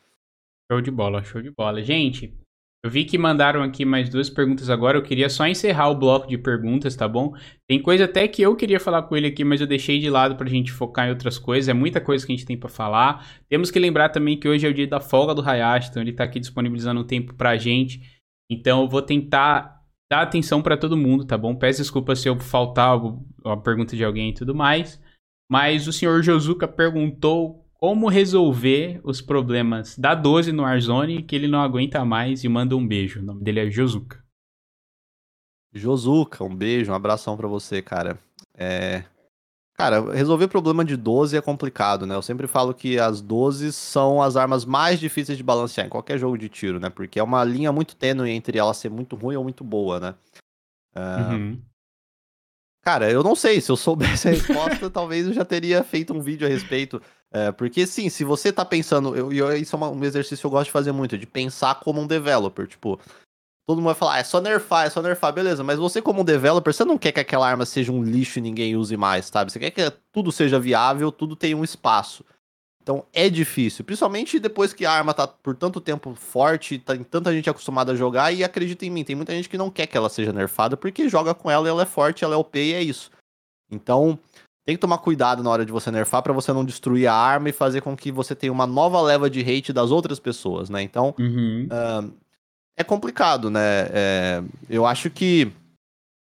Show 0.70 0.80
de 0.80 0.90
bola, 0.90 1.22
show 1.22 1.40
de 1.40 1.50
bola. 1.50 1.82
Gente, 1.82 2.34
eu 2.84 2.90
vi 2.90 3.06
que 3.06 3.16
mandaram 3.16 3.62
aqui 3.62 3.82
mais 3.82 4.10
duas 4.10 4.28
perguntas 4.28 4.68
agora. 4.68 4.98
Eu 4.98 5.02
queria 5.02 5.30
só 5.30 5.46
encerrar 5.46 5.88
o 5.88 5.94
bloco 5.94 6.28
de 6.28 6.36
perguntas, 6.36 6.94
tá 6.94 7.08
bom? 7.08 7.32
Tem 7.66 7.80
coisa 7.80 8.04
até 8.04 8.28
que 8.28 8.42
eu 8.42 8.54
queria 8.54 8.78
falar 8.78 9.04
com 9.04 9.16
ele 9.16 9.26
aqui, 9.26 9.42
mas 9.42 9.62
eu 9.62 9.66
deixei 9.66 9.98
de 9.98 10.10
lado 10.10 10.36
pra 10.36 10.46
gente 10.46 10.70
focar 10.70 11.06
em 11.06 11.10
outras 11.10 11.38
coisas. 11.38 11.66
É 11.66 11.72
muita 11.72 11.98
coisa 11.98 12.26
que 12.26 12.30
a 12.30 12.36
gente 12.36 12.44
tem 12.44 12.58
para 12.58 12.68
falar. 12.68 13.26
Temos 13.48 13.70
que 13.70 13.78
lembrar 13.78 14.10
também 14.10 14.38
que 14.38 14.46
hoje 14.46 14.66
é 14.66 14.68
o 14.68 14.74
dia 14.74 14.86
da 14.86 15.00
folga 15.00 15.34
do 15.34 15.40
Hayashi, 15.40 15.88
então 15.88 16.02
ele 16.02 16.12
tá 16.12 16.24
aqui 16.24 16.38
disponibilizando 16.38 17.00
um 17.00 17.06
tempo 17.06 17.32
pra 17.32 17.56
gente. 17.56 18.02
Então 18.50 18.82
eu 18.82 18.88
vou 18.88 19.00
tentar 19.00 19.80
dar 20.12 20.20
atenção 20.20 20.60
para 20.60 20.76
todo 20.76 20.94
mundo, 20.94 21.24
tá 21.24 21.38
bom? 21.38 21.56
Peço 21.56 21.80
desculpa 21.80 22.14
se 22.14 22.28
eu 22.28 22.38
faltar 22.38 23.00
a 23.46 23.56
pergunta 23.56 23.96
de 23.96 24.04
alguém 24.04 24.28
e 24.28 24.34
tudo 24.34 24.54
mais. 24.54 25.00
Mas 25.50 25.88
o 25.88 25.92
senhor 25.92 26.22
Josuka 26.22 26.68
perguntou 26.68 27.63
como 27.84 28.08
resolver 28.08 28.98
os 29.04 29.20
problemas 29.20 29.98
da 29.98 30.14
12 30.14 30.52
no 30.52 30.62
Warzone 30.62 31.22
que 31.22 31.36
ele 31.36 31.46
não 31.46 31.60
aguenta 31.60 32.02
mais 32.02 32.42
e 32.42 32.48
manda 32.48 32.74
um 32.74 32.88
beijo. 32.88 33.20
O 33.20 33.22
nome 33.22 33.44
dele 33.44 33.60
é 33.60 33.70
Josuka. 33.70 34.24
Josuka, 35.70 36.42
um 36.42 36.56
beijo, 36.56 36.90
um 36.90 36.94
abração 36.94 37.36
para 37.36 37.46
você, 37.46 37.82
cara. 37.82 38.18
É... 38.56 39.04
Cara, 39.74 40.14
resolver 40.14 40.48
problema 40.48 40.82
de 40.82 40.96
12 40.96 41.36
é 41.36 41.42
complicado, 41.42 42.06
né? 42.06 42.14
Eu 42.14 42.22
sempre 42.22 42.46
falo 42.46 42.72
que 42.72 42.98
as 42.98 43.20
12 43.20 43.70
são 43.74 44.22
as 44.22 44.34
armas 44.34 44.64
mais 44.64 44.98
difíceis 44.98 45.36
de 45.36 45.44
balancear 45.44 45.86
em 45.86 45.90
qualquer 45.90 46.16
jogo 46.16 46.38
de 46.38 46.48
tiro, 46.48 46.80
né? 46.80 46.88
Porque 46.88 47.18
é 47.18 47.22
uma 47.22 47.44
linha 47.44 47.70
muito 47.70 47.94
tênue 47.94 48.30
entre 48.30 48.56
ela 48.56 48.72
ser 48.72 48.88
muito 48.88 49.14
ruim 49.14 49.36
ou 49.36 49.42
muito 49.42 49.62
boa, 49.62 50.00
né? 50.00 50.14
Uh... 50.96 51.34
Uhum. 51.34 51.62
Cara, 52.84 53.10
eu 53.10 53.22
não 53.22 53.34
sei. 53.34 53.60
Se 53.60 53.72
eu 53.72 53.76
soubesse 53.76 54.28
a 54.28 54.30
resposta, 54.30 54.88
talvez 54.90 55.26
eu 55.26 55.32
já 55.32 55.44
teria 55.44 55.82
feito 55.82 56.12
um 56.12 56.20
vídeo 56.20 56.46
a 56.46 56.50
respeito. 56.50 57.00
É, 57.32 57.50
porque 57.50 57.86
sim, 57.86 58.08
se 58.10 58.22
você 58.22 58.52
tá 58.52 58.64
pensando, 58.64 59.16
eu, 59.16 59.32
eu, 59.32 59.56
isso 59.56 59.74
é 59.74 59.78
uma, 59.78 59.88
um 59.88 60.04
exercício 60.04 60.38
que 60.38 60.46
eu 60.46 60.50
gosto 60.50 60.66
de 60.66 60.72
fazer 60.72 60.92
muito, 60.92 61.18
de 61.18 61.26
pensar 61.26 61.76
como 61.80 62.00
um 62.00 62.06
developer, 62.06 62.66
tipo, 62.66 63.00
todo 63.66 63.78
mundo 63.78 63.86
vai 63.86 63.94
falar, 63.94 64.14
ah, 64.14 64.18
é 64.18 64.24
só 64.24 64.40
nerfar, 64.40 64.86
é 64.86 64.90
só 64.90 65.02
nerfar, 65.02 65.32
beleza, 65.32 65.64
mas 65.64 65.76
você 65.78 66.00
como 66.00 66.20
um 66.20 66.24
developer, 66.24 66.72
você 66.72 66.84
não 66.84 66.96
quer 66.96 67.10
que 67.10 67.18
aquela 67.18 67.48
arma 67.48 67.66
seja 67.66 67.90
um 67.90 68.04
lixo 68.04 68.38
e 68.38 68.42
ninguém 68.42 68.76
use 68.76 68.96
mais, 68.96 69.26
sabe? 69.26 69.50
Você 69.50 69.58
quer 69.58 69.72
que 69.72 69.92
tudo 70.12 70.30
seja 70.30 70.60
viável, 70.60 71.10
tudo 71.10 71.34
tenha 71.34 71.56
um 71.56 71.64
espaço. 71.64 72.24
Então 72.84 73.06
é 73.14 73.30
difícil, 73.30 73.82
principalmente 73.82 74.38
depois 74.38 74.74
que 74.74 74.84
a 74.84 74.92
arma 74.92 75.14
tá 75.14 75.26
por 75.26 75.56
tanto 75.56 75.80
tempo 75.80 76.14
forte, 76.14 76.78
tá, 76.78 76.94
tanta 77.10 77.32
gente 77.32 77.48
acostumada 77.48 77.92
a 77.92 77.96
jogar 77.96 78.30
e 78.30 78.44
acredita 78.44 78.84
em 78.84 78.90
mim, 78.90 79.02
tem 79.02 79.16
muita 79.16 79.32
gente 79.32 79.48
que 79.48 79.56
não 79.56 79.70
quer 79.70 79.86
que 79.86 79.96
ela 79.96 80.10
seja 80.10 80.34
nerfada 80.34 80.76
porque 80.76 81.08
joga 81.08 81.34
com 81.34 81.50
ela, 81.50 81.66
ela 81.66 81.82
é 81.82 81.86
forte, 81.86 82.24
ela 82.24 82.34
é 82.34 82.36
OP 82.36 82.58
e 82.58 82.74
é 82.74 82.82
isso. 82.82 83.10
Então, 83.70 84.18
tem 84.66 84.76
que 84.76 84.80
tomar 84.80 84.98
cuidado 84.98 85.42
na 85.42 85.48
hora 85.48 85.64
de 85.64 85.72
você 85.72 85.90
nerfar 85.90 86.22
para 86.22 86.34
você 86.34 86.52
não 86.52 86.62
destruir 86.62 87.06
a 87.06 87.14
arma 87.14 87.48
e 87.48 87.52
fazer 87.52 87.80
com 87.80 87.96
que 87.96 88.12
você 88.12 88.34
tenha 88.34 88.52
uma 88.52 88.66
nova 88.66 89.00
leva 89.00 89.30
de 89.30 89.40
hate 89.40 89.72
das 89.72 89.90
outras 89.90 90.20
pessoas, 90.20 90.68
né? 90.68 90.82
Então, 90.82 91.14
uhum. 91.18 91.66
uh, 91.70 92.12
é 92.76 92.84
complicado, 92.84 93.48
né? 93.48 93.88
É, 93.90 94.42
eu 94.68 94.84
acho 94.84 95.08
que 95.08 95.50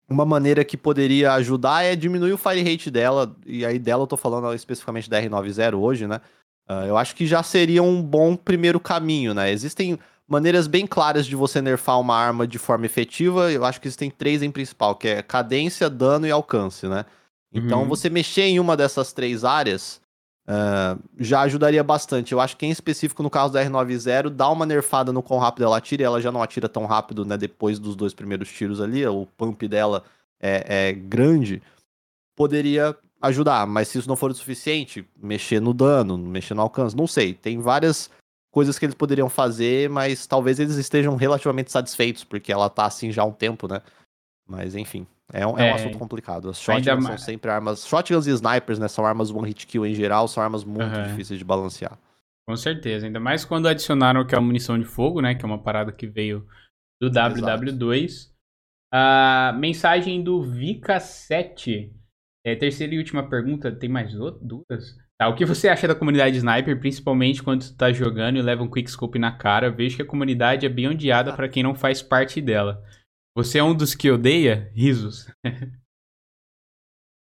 uma 0.08 0.24
maneira 0.24 0.64
que 0.64 0.76
poderia 0.76 1.34
ajudar 1.34 1.84
é 1.84 1.94
diminuir 1.94 2.32
o 2.32 2.38
fire 2.38 2.62
rate 2.62 2.90
dela, 2.90 3.36
e 3.46 3.64
aí 3.64 3.78
dela 3.78 4.04
eu 4.04 4.06
tô 4.08 4.16
falando 4.16 4.52
especificamente 4.54 5.08
da 5.08 5.20
R90 5.22 5.78
hoje, 5.78 6.06
né? 6.06 6.20
Uh, 6.68 6.84
eu 6.86 6.96
acho 6.98 7.16
que 7.16 7.26
já 7.26 7.42
seria 7.42 7.82
um 7.82 8.02
bom 8.02 8.36
primeiro 8.36 8.78
caminho, 8.78 9.32
né? 9.32 9.50
Existem 9.50 9.98
maneiras 10.28 10.66
bem 10.66 10.86
claras 10.86 11.26
de 11.26 11.34
você 11.34 11.62
nerfar 11.62 11.98
uma 11.98 12.14
arma 12.14 12.46
de 12.46 12.58
forma 12.58 12.84
efetiva, 12.84 13.50
eu 13.50 13.64
acho 13.64 13.80
que 13.80 13.88
existem 13.88 14.10
três 14.10 14.42
em 14.42 14.50
principal, 14.50 14.94
que 14.94 15.08
é 15.08 15.22
cadência, 15.22 15.88
dano 15.88 16.26
e 16.26 16.30
alcance, 16.30 16.86
né? 16.86 17.06
Então, 17.50 17.82
uhum. 17.82 17.88
você 17.88 18.10
mexer 18.10 18.42
em 18.42 18.60
uma 18.60 18.76
dessas 18.76 19.10
três 19.14 19.42
áreas 19.42 20.02
uh, 20.46 21.02
já 21.18 21.40
ajudaria 21.40 21.82
bastante. 21.82 22.32
Eu 22.32 22.40
acho 22.40 22.58
que 22.58 22.66
em 22.66 22.70
específico 22.70 23.22
no 23.22 23.30
caso 23.30 23.54
da 23.54 23.64
R90, 23.64 24.28
dá 24.28 24.50
uma 24.50 24.66
nerfada 24.66 25.10
no 25.10 25.22
quão 25.22 25.40
rápido 25.40 25.64
ela 25.64 25.78
atira, 25.78 26.02
e 26.02 26.04
ela 26.04 26.20
já 26.20 26.30
não 26.30 26.42
atira 26.42 26.68
tão 26.68 26.84
rápido, 26.84 27.24
né, 27.24 27.38
depois 27.38 27.78
dos 27.78 27.96
dois 27.96 28.12
primeiros 28.12 28.50
tiros 28.50 28.82
ali, 28.82 29.06
o 29.06 29.26
pump 29.36 29.66
dela 29.66 30.04
é, 30.38 30.88
é 30.88 30.92
grande, 30.92 31.62
poderia 32.36 32.94
ajudar, 33.20 33.66
mas 33.66 33.88
se 33.88 33.98
isso 33.98 34.08
não 34.08 34.16
for 34.16 34.30
o 34.30 34.34
suficiente, 34.34 35.06
mexer 35.16 35.60
no 35.60 35.74
dano, 35.74 36.16
mexer 36.16 36.54
no 36.54 36.62
alcance, 36.62 36.96
não 36.96 37.06
sei. 37.06 37.34
Tem 37.34 37.60
várias 37.60 38.10
coisas 38.50 38.78
que 38.78 38.86
eles 38.86 38.94
poderiam 38.94 39.28
fazer, 39.28 39.90
mas 39.90 40.26
talvez 40.26 40.58
eles 40.58 40.76
estejam 40.76 41.16
relativamente 41.16 41.70
satisfeitos, 41.70 42.24
porque 42.24 42.52
ela 42.52 42.70
tá 42.70 42.86
assim 42.86 43.10
já 43.12 43.22
há 43.22 43.26
um 43.26 43.32
tempo, 43.32 43.68
né? 43.68 43.82
Mas 44.46 44.74
enfim, 44.74 45.06
é 45.32 45.46
um, 45.46 45.58
é 45.58 45.62
um 45.62 45.66
é. 45.66 45.72
assunto 45.72 45.98
complicado. 45.98 46.48
As 46.48 46.60
shotguns 46.60 47.04
são 47.04 47.18
sempre 47.18 47.50
armas. 47.50 47.86
Shotguns 47.86 48.26
e 48.26 48.30
snipers, 48.30 48.78
né? 48.78 48.88
São 48.88 49.04
armas 49.04 49.30
one 49.30 49.48
hit 49.48 49.66
kill 49.66 49.84
em 49.84 49.94
geral, 49.94 50.26
são 50.26 50.42
armas 50.42 50.64
muito 50.64 50.96
uhum. 50.96 51.02
difíceis 51.02 51.38
de 51.38 51.44
balancear. 51.44 51.98
Com 52.48 52.56
certeza, 52.56 53.04
ainda 53.04 53.20
mais 53.20 53.44
quando 53.44 53.68
adicionaram 53.68 54.26
que 54.26 54.34
é 54.34 54.38
a 54.38 54.40
munição 54.40 54.78
de 54.78 54.86
fogo, 54.86 55.20
né? 55.20 55.34
Que 55.34 55.44
é 55.44 55.46
uma 55.46 55.62
parada 55.62 55.92
que 55.92 56.06
veio 56.06 56.46
do 57.00 57.10
WW2. 57.10 58.30
A 58.90 59.54
mensagem 59.58 60.22
do 60.22 60.40
Vika7 60.40 61.92
é, 62.44 62.54
terceira 62.54 62.94
e 62.94 62.98
última 62.98 63.28
pergunta, 63.28 63.70
tem 63.72 63.88
mais 63.88 64.12
duas? 64.12 64.96
Tá, 65.18 65.28
o 65.28 65.34
que 65.34 65.44
você 65.44 65.68
acha 65.68 65.88
da 65.88 65.94
comunidade 65.94 66.36
Sniper, 66.36 66.78
principalmente 66.78 67.42
quando 67.42 67.66
tu 67.66 67.76
tá 67.76 67.92
jogando 67.92 68.36
e 68.36 68.42
leva 68.42 68.62
um 68.62 68.70
quickscope 68.70 69.18
na 69.18 69.32
cara? 69.32 69.70
Vejo 69.70 69.96
que 69.96 70.02
a 70.02 70.06
comunidade 70.06 70.64
é 70.64 70.68
bem 70.68 70.88
odiada 70.88 71.32
para 71.34 71.48
quem 71.48 71.62
não 71.62 71.74
faz 71.74 72.00
parte 72.00 72.40
dela. 72.40 72.82
Você 73.36 73.58
é 73.58 73.62
um 73.62 73.74
dos 73.74 73.94
que 73.94 74.10
odeia? 74.10 74.70
Risos. 74.74 75.30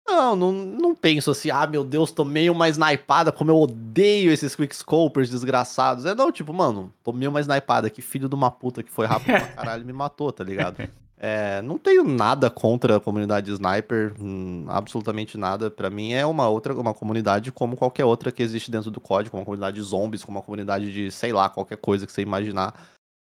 Não, 0.08 0.36
não, 0.36 0.52
não 0.52 0.96
penso 0.96 1.32
assim, 1.32 1.50
ah, 1.50 1.66
meu 1.66 1.86
Deus, 1.86 2.12
tomei 2.12 2.50
uma 2.50 2.68
snipada, 2.68 3.32
como 3.32 3.50
eu 3.50 3.56
odeio 3.56 4.30
esses 4.30 4.56
quickscopers 4.56 5.30
desgraçados. 5.30 6.06
É 6.06 6.14
não, 6.14 6.32
tipo, 6.34 6.52
mano, 6.52 6.94
tomei 7.02 7.28
uma 7.30 7.40
snipada, 7.40 7.90
que 7.90 8.02
filho 8.02 8.28
de 8.28 8.36
uma 8.36 8.52
puta 8.52 8.84
que 8.84 8.92
foi 8.92 9.06
rápido 9.06 9.28
pra 9.28 9.48
caralho 9.56 9.86
me 9.86 9.94
matou, 9.94 10.30
tá 10.32 10.44
ligado? 10.44 10.78
É, 11.24 11.62
não 11.62 11.78
tenho 11.78 12.04
nada 12.04 12.50
contra 12.50 12.98
a 12.98 13.00
comunidade 13.00 13.52
sniper, 13.52 14.12
hum, 14.20 14.66
absolutamente 14.68 15.38
nada. 15.38 15.70
Para 15.70 15.88
mim 15.88 16.14
é 16.14 16.26
uma 16.26 16.50
outra, 16.50 16.74
uma 16.74 16.96
comunidade 16.96 17.52
como 17.52 17.78
qualquer 17.78 18.06
outra 18.06 18.32
que 18.32 18.42
existe 18.42 18.72
dentro 18.72 18.90
do 18.90 19.00
código, 19.00 19.38
uma 19.38 19.46
comunidade 19.46 19.76
de 19.76 19.84
zombies, 19.84 20.24
como 20.26 20.40
uma 20.40 20.44
comunidade 20.44 20.92
de, 20.92 21.12
sei 21.12 21.32
lá, 21.32 21.48
qualquer 21.48 21.78
coisa 21.78 22.08
que 22.08 22.12
você 22.12 22.24
imaginar. 22.24 22.74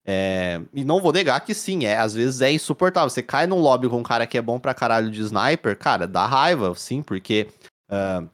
É, 0.05 0.61
e 0.73 0.83
não 0.83 0.99
vou 1.01 1.13
negar 1.13 1.39
que 1.39 1.53
sim, 1.53 1.85
é, 1.85 1.97
às 1.97 2.13
vezes 2.13 2.41
é 2.41 2.51
insuportável. 2.51 3.09
Você 3.09 3.23
cai 3.23 3.47
num 3.47 3.61
lobby 3.61 3.87
com 3.87 3.99
um 3.99 4.03
cara 4.03 4.27
que 4.27 4.37
é 4.37 4.41
bom 4.41 4.59
pra 4.59 4.73
caralho 4.73 5.09
de 5.09 5.21
sniper, 5.21 5.77
cara, 5.77 6.05
dá 6.05 6.25
raiva, 6.25 6.75
sim, 6.75 7.01
porque 7.01 7.47
uh, 7.89 8.29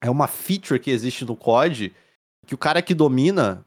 é 0.00 0.08
uma 0.08 0.28
feature 0.28 0.78
que 0.78 0.92
existe 0.92 1.24
no 1.24 1.34
COD 1.34 1.92
que 2.46 2.54
o 2.54 2.58
cara 2.58 2.80
que 2.80 2.94
domina 2.94 3.65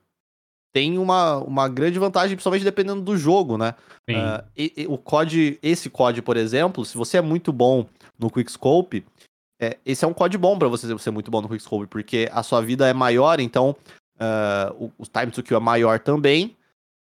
tem 0.71 0.97
uma, 0.97 1.37
uma 1.37 1.67
grande 1.67 1.97
vantagem, 1.97 2.35
principalmente 2.35 2.63
dependendo 2.63 3.01
do 3.01 3.17
jogo, 3.17 3.57
né? 3.57 3.73
Uh, 4.09 4.43
e, 4.57 4.73
e, 4.77 4.87
o 4.87 4.97
COD, 4.97 5.59
esse 5.61 5.89
COD, 5.89 6.21
por 6.21 6.37
exemplo, 6.37 6.85
se 6.85 6.97
você 6.97 7.17
é 7.17 7.21
muito 7.21 7.51
bom 7.51 7.85
no 8.17 8.29
Quickscope, 8.29 9.05
é, 9.59 9.77
esse 9.85 10.05
é 10.05 10.07
um 10.07 10.13
COD 10.13 10.37
bom 10.37 10.57
para 10.57 10.67
você 10.67 10.97
ser 10.97 11.11
muito 11.11 11.29
bom 11.29 11.41
no 11.41 11.49
Quickscope, 11.49 11.87
porque 11.87 12.29
a 12.31 12.41
sua 12.43 12.61
vida 12.61 12.87
é 12.87 12.93
maior, 12.93 13.39
então 13.39 13.75
uh, 14.15 14.73
o, 14.85 14.91
o, 14.97 15.05
time 15.05 15.31
to 15.31 15.43
kill 15.43 15.57
é 15.57 15.59
maior 15.59 15.99
também. 15.99 16.55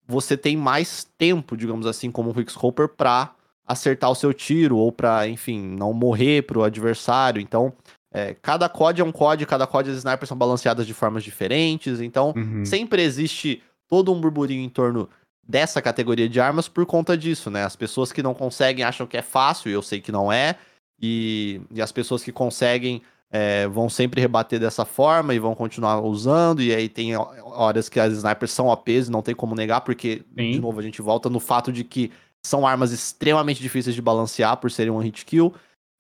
Você 0.08 0.36
tem 0.36 0.58
mais 0.58 1.08
tempo, 1.18 1.56
digamos 1.56 1.86
assim, 1.86 2.10
como 2.10 2.32
um 2.32 2.34
Quickscoper 2.34 2.90
pra 2.90 3.36
acertar 3.68 4.10
o 4.10 4.16
seu 4.16 4.34
tiro, 4.34 4.78
ou 4.78 4.92
pra, 4.92 5.28
enfim, 5.28 5.62
não 5.62 5.94
morrer 5.94 6.42
pro 6.42 6.64
adversário. 6.64 7.40
Então, 7.40 7.72
é, 8.12 8.36
cada 8.42 8.68
COD 8.68 9.02
é 9.02 9.04
um 9.04 9.12
COD, 9.12 9.46
cada 9.46 9.68
COD 9.68 9.92
as 9.92 9.98
snipers 9.98 10.28
são 10.28 10.38
balanceadas 10.38 10.88
de 10.88 10.94
formas 10.94 11.24
diferentes, 11.24 12.02
então 12.02 12.34
uhum. 12.36 12.66
sempre 12.66 13.04
existe 13.04 13.62
todo 13.88 14.12
um 14.12 14.20
burburinho 14.20 14.64
em 14.64 14.70
torno 14.70 15.10
dessa 15.48 15.82
categoria 15.82 16.30
de 16.30 16.40
armas 16.40 16.68
por 16.68 16.86
conta 16.86 17.18
disso, 17.18 17.50
né? 17.50 17.64
As 17.64 17.76
pessoas 17.76 18.12
que 18.12 18.22
não 18.22 18.34
conseguem 18.34 18.84
acham 18.84 19.08
que 19.08 19.18
é 19.18 19.22
fácil, 19.22 19.70
e 19.70 19.74
eu 19.74 19.82
sei 19.82 20.00
que 20.00 20.12
não 20.12 20.32
é, 20.32 20.56
e, 21.02 21.62
e 21.72 21.82
as 21.82 21.92
pessoas 21.92 22.24
que 22.24 22.32
conseguem 22.32 23.02
é, 23.32 23.68
vão 23.68 23.90
sempre 23.90 24.20
rebater 24.20 24.60
dessa 24.60 24.86
forma 24.86 25.34
e 25.34 25.40
vão 25.40 25.54
continuar 25.54 26.02
usando, 26.02 26.62
e 26.62 26.74
aí 26.74 26.90
tem 26.90 27.16
horas 27.16 27.90
que 27.90 28.00
as 28.00 28.14
snipers 28.14 28.52
são 28.52 28.68
OPs 28.68 29.08
e 29.08 29.12
não 29.12 29.22
tem 29.22 29.36
como 29.36 29.56
negar, 29.56 29.82
porque, 29.82 30.24
Sim. 30.38 30.52
de 30.52 30.60
novo, 30.60 30.80
a 30.80 30.84
gente 30.84 31.02
volta 31.02 31.30
no 31.30 31.40
fato 31.40 31.72
de 31.72 31.84
que 31.84 32.12
são 32.44 32.66
armas 32.66 32.92
extremamente 32.92 33.62
difíceis 33.62 33.96
de 33.96 34.02
balancear 34.02 34.58
por 34.58 34.72
serem 34.72 34.92
um 34.92 35.00
hit 35.00 35.26
kill, 35.26 35.54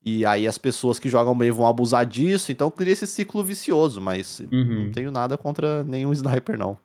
e 0.03 0.26
aí 0.26 0.47
as 0.47 0.57
pessoas 0.57 0.97
que 0.97 1.09
jogam 1.09 1.38
bem 1.38 1.51
vão 1.51 1.67
abusar 1.67 2.05
disso, 2.05 2.51
então 2.51 2.71
cria 2.71 2.93
esse 2.93 3.05
ciclo 3.05 3.43
vicioso, 3.43 3.99
mas 3.99 4.39
uhum. 4.51 4.85
não 4.85 4.91
tenho 4.91 5.11
nada 5.11 5.38
contra 5.38 5.84
nenhum 5.84 6.11
sniper, 6.13 6.57
não. 6.57 6.77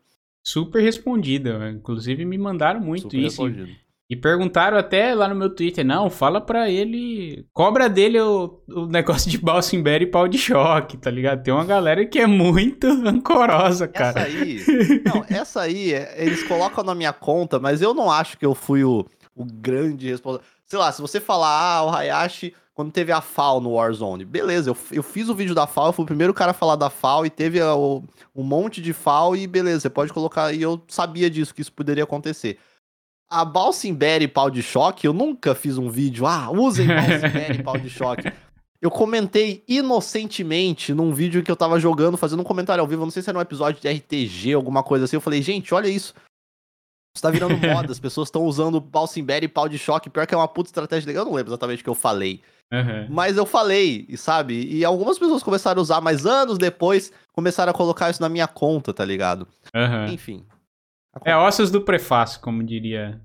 Super 0.43 0.82
respondida, 0.82 1.70
inclusive 1.70 2.24
me 2.24 2.36
mandaram 2.36 2.81
muito 2.81 3.03
Super 3.03 3.19
isso. 3.19 3.45
Respondido. 3.45 3.85
E 4.11 4.15
perguntaram 4.15 4.77
até 4.77 5.15
lá 5.15 5.27
no 5.27 5.35
meu 5.35 5.49
Twitter, 5.49 5.82
não, 5.82 6.11
fala 6.11 6.39
pra 6.39 6.69
ele, 6.69 7.47
cobra 7.55 7.89
dele 7.89 8.20
o, 8.20 8.61
o 8.69 8.85
negócio 8.85 9.31
de 9.31 9.39
Balsimberry 9.39 10.05
e 10.05 10.11
pau 10.11 10.28
de 10.28 10.36
choque, 10.36 10.99
tá 10.99 11.11
ligado? 11.11 11.43
Tem 11.43 11.55
uma 11.55 11.65
galera 11.65 12.05
que 12.05 12.19
é 12.19 12.27
muito 12.27 12.86
rancorosa, 13.03 13.89
cara. 13.89 14.20
Essa 14.20 14.28
aí, 14.28 14.61
não, 15.07 15.24
essa 15.31 15.61
aí, 15.62 15.95
é, 15.95 16.16
eles 16.19 16.43
colocam 16.43 16.85
na 16.85 16.95
minha 16.95 17.15
conta, 17.15 17.59
mas 17.59 17.81
eu 17.81 17.95
não 17.95 18.11
acho 18.11 18.36
que 18.36 18.45
eu 18.45 18.55
fui 18.55 18.85
o, 18.85 19.07
o 19.35 19.47
grande 19.47 20.11
responsável. 20.11 20.47
Sei 20.66 20.78
lá, 20.78 20.93
se 20.93 21.01
você 21.01 21.19
falar, 21.19 21.49
ah, 21.49 21.85
o 21.86 21.89
Hayashi 21.89 22.53
quando 22.75 22.91
teve 22.91 23.13
a 23.13 23.21
FAO 23.21 23.61
no 23.61 23.71
Warzone. 23.71 24.25
Beleza, 24.25 24.71
eu, 24.71 24.77
eu 24.91 25.03
fiz 25.03 25.29
o 25.29 25.35
vídeo 25.35 25.55
da 25.55 25.67
FAO, 25.67 25.89
eu 25.89 25.93
fui 25.93 26.03
o 26.03 26.07
primeiro 26.07 26.35
cara 26.35 26.51
a 26.51 26.55
falar 26.55 26.75
da 26.75 26.91
FAO 26.91 27.25
e 27.25 27.31
teve 27.31 27.63
o, 27.63 28.03
um 28.35 28.43
monte 28.43 28.83
de 28.83 28.93
FAO 28.93 29.37
e 29.37 29.47
beleza, 29.47 29.81
você 29.81 29.91
pode 29.91 30.13
colocar. 30.13 30.53
E 30.53 30.61
eu 30.61 30.83
sabia 30.89 31.31
disso, 31.31 31.55
que 31.55 31.63
isso 31.63 31.73
poderia 31.73 32.03
acontecer. 32.03 32.59
A 33.31 33.45
Balsimberry 33.45 34.29
pau 34.29 34.51
de 34.51 34.63
choque, 34.63 35.07
eu 35.07 35.13
nunca 35.13 35.55
fiz 35.55 35.79
um 35.79 35.89
vídeo, 35.89 36.27
ah, 36.27 36.51
usem 36.51 36.87
Balsimberry 36.91 37.63
pau 37.63 37.79
de 37.79 37.89
choque. 37.89 38.31
Eu 38.83 38.91
comentei 38.91 39.65
inocentemente 39.67 40.93
num 40.93 41.15
vídeo 41.15 41.43
que 41.43 41.51
eu 41.51 41.57
tava 41.57 41.81
jogando, 41.81 42.19
fazendo 42.19 42.41
um 42.41 42.45
comentário 42.45 42.83
ao 42.83 42.89
vivo, 42.89 43.05
não 43.05 43.11
sei 43.11 43.23
se 43.23 43.31
era 43.31 43.39
um 43.39 43.43
episódio 43.43 43.81
de 43.81 43.89
RTG, 43.89 44.53
alguma 44.53 44.83
coisa 44.83 45.05
assim. 45.05 45.17
Eu 45.17 45.23
falei, 45.23 45.41
gente, 45.41 45.73
olha 45.73 45.89
isso. 45.89 46.13
Isso 47.17 47.23
tá 47.23 47.31
virando 47.31 47.57
moda, 47.67 47.91
as 47.91 48.01
pessoas 48.01 48.29
estão 48.29 48.43
usando 48.43 48.81
Balsimberry 48.81 49.47
e 49.47 49.49
pau 49.49 49.69
de 49.69 49.79
choque. 49.79 50.11
Pior 50.11 50.27
que 50.27 50.35
é 50.35 50.37
uma 50.37 50.49
puta 50.49 50.69
estratégia 50.69 51.07
legal. 51.07 51.23
Eu 51.23 51.31
não 51.31 51.37
lembro 51.37 51.51
exatamente 51.51 51.81
o 51.81 51.85
que 51.85 51.89
eu 51.89 51.95
falei. 51.95 52.43
Uhum. 52.73 53.07
Mas 53.11 53.36
eu 53.36 53.47
falei, 53.47 54.09
sabe? 54.16 54.66
E 54.66 54.85
algumas 54.85 55.19
pessoas 55.19 55.43
começaram 55.43 55.81
a 55.81 55.82
usar, 55.82 56.01
mas 56.01 56.27
anos 56.27 56.59
depois 56.59 57.12
começaram 57.32 57.70
a 57.70 57.74
colocar 57.74 58.11
isso 58.11 58.20
na 58.20 58.28
minha 58.28 58.49
conta, 58.49 58.93
tá 58.93 59.05
ligado? 59.05 59.47
Uhum. 59.74 60.07
Enfim. 60.12 60.45
É 61.24 61.36
ossos 61.36 61.70
do 61.70 61.81
prefácio, 61.81 62.41
como 62.41 62.62
diria. 62.65 63.20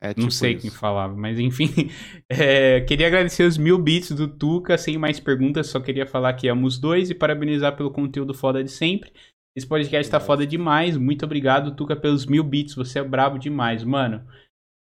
É, 0.00 0.08
tipo 0.08 0.22
Não 0.22 0.30
sei 0.30 0.52
isso. 0.52 0.62
quem 0.62 0.70
falava, 0.70 1.14
mas 1.16 1.38
enfim. 1.38 1.68
É, 2.28 2.80
queria 2.80 3.06
agradecer 3.06 3.44
os 3.44 3.58
mil 3.58 3.78
bits 3.78 4.12
do 4.12 4.26
Tuca, 4.26 4.78
sem 4.78 4.96
mais 4.98 5.20
perguntas, 5.20 5.66
só 5.68 5.78
queria 5.80 6.06
falar 6.06 6.32
que 6.34 6.48
amo 6.48 6.66
os 6.66 6.78
dois 6.78 7.10
e 7.10 7.14
parabenizar 7.14 7.76
pelo 7.76 7.90
conteúdo 7.90 8.32
foda 8.32 8.64
de 8.64 8.70
sempre. 8.70 9.12
Esse 9.54 9.66
podcast 9.66 10.10
tá 10.10 10.18
foda 10.18 10.46
demais. 10.46 10.96
Muito 10.96 11.24
obrigado, 11.24 11.76
Tuca, 11.76 11.94
pelos 11.94 12.24
mil 12.24 12.42
bits. 12.42 12.74
Você 12.74 12.98
é 12.98 13.04
brabo 13.04 13.38
demais, 13.38 13.84
mano. 13.84 14.26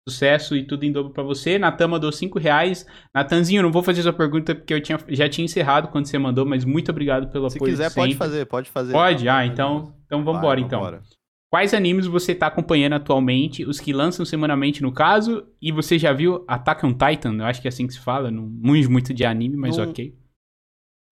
Sucesso 0.07 0.55
e 0.55 0.63
tudo 0.63 0.85
em 0.85 0.91
dobro 0.91 1.11
pra 1.11 1.21
você. 1.21 1.59
Natan 1.59 1.89
mandou 1.89 2.11
5 2.11 2.39
reais. 2.39 2.85
Natanzinho, 3.13 3.61
não 3.61 3.71
vou 3.71 3.83
fazer 3.83 4.01
sua 4.01 4.13
pergunta 4.13 4.55
porque 4.55 4.73
eu 4.73 4.81
tinha, 4.81 4.97
já 5.09 5.27
tinha 5.27 5.43
encerrado 5.43 5.89
quando 5.89 6.05
você 6.05 6.17
mandou, 6.17 6.45
mas 6.45 6.63
muito 6.63 6.91
obrigado 6.91 7.29
pelo 7.29 7.49
Se 7.49 7.57
apoio. 7.57 7.71
Se 7.71 7.77
quiser, 7.77 7.93
pode 7.93 8.15
fazer, 8.15 8.45
pode 8.45 8.69
fazer. 8.69 8.93
Pode? 8.93 9.27
Ah, 9.27 9.45
então, 9.45 9.93
então 10.05 10.23
vambora, 10.23 10.59
Vai, 10.59 10.65
então. 10.65 10.79
Vambora. 10.79 11.01
Quais 11.49 11.73
animes 11.73 12.07
você 12.07 12.35
tá 12.35 12.47
acompanhando 12.47 12.93
atualmente? 12.93 13.65
Os 13.65 13.79
que 13.79 13.93
lançam 13.93 14.25
semanalmente, 14.25 14.81
no 14.81 14.91
caso? 14.91 15.45
E 15.61 15.71
você 15.71 15.97
já 15.97 16.11
viu 16.11 16.43
Attack 16.47 16.85
on 16.85 16.93
Titan? 16.93 17.35
Eu 17.35 17.45
acho 17.45 17.61
que 17.61 17.67
é 17.67 17.69
assim 17.69 17.87
que 17.87 17.93
se 17.93 17.99
fala. 17.99 18.29
Não 18.29 18.43
manjo 18.43 18.89
muito 18.89 19.13
de 19.13 19.25
anime, 19.25 19.55
mas 19.55 19.77
não, 19.77 19.89
ok. 19.89 20.13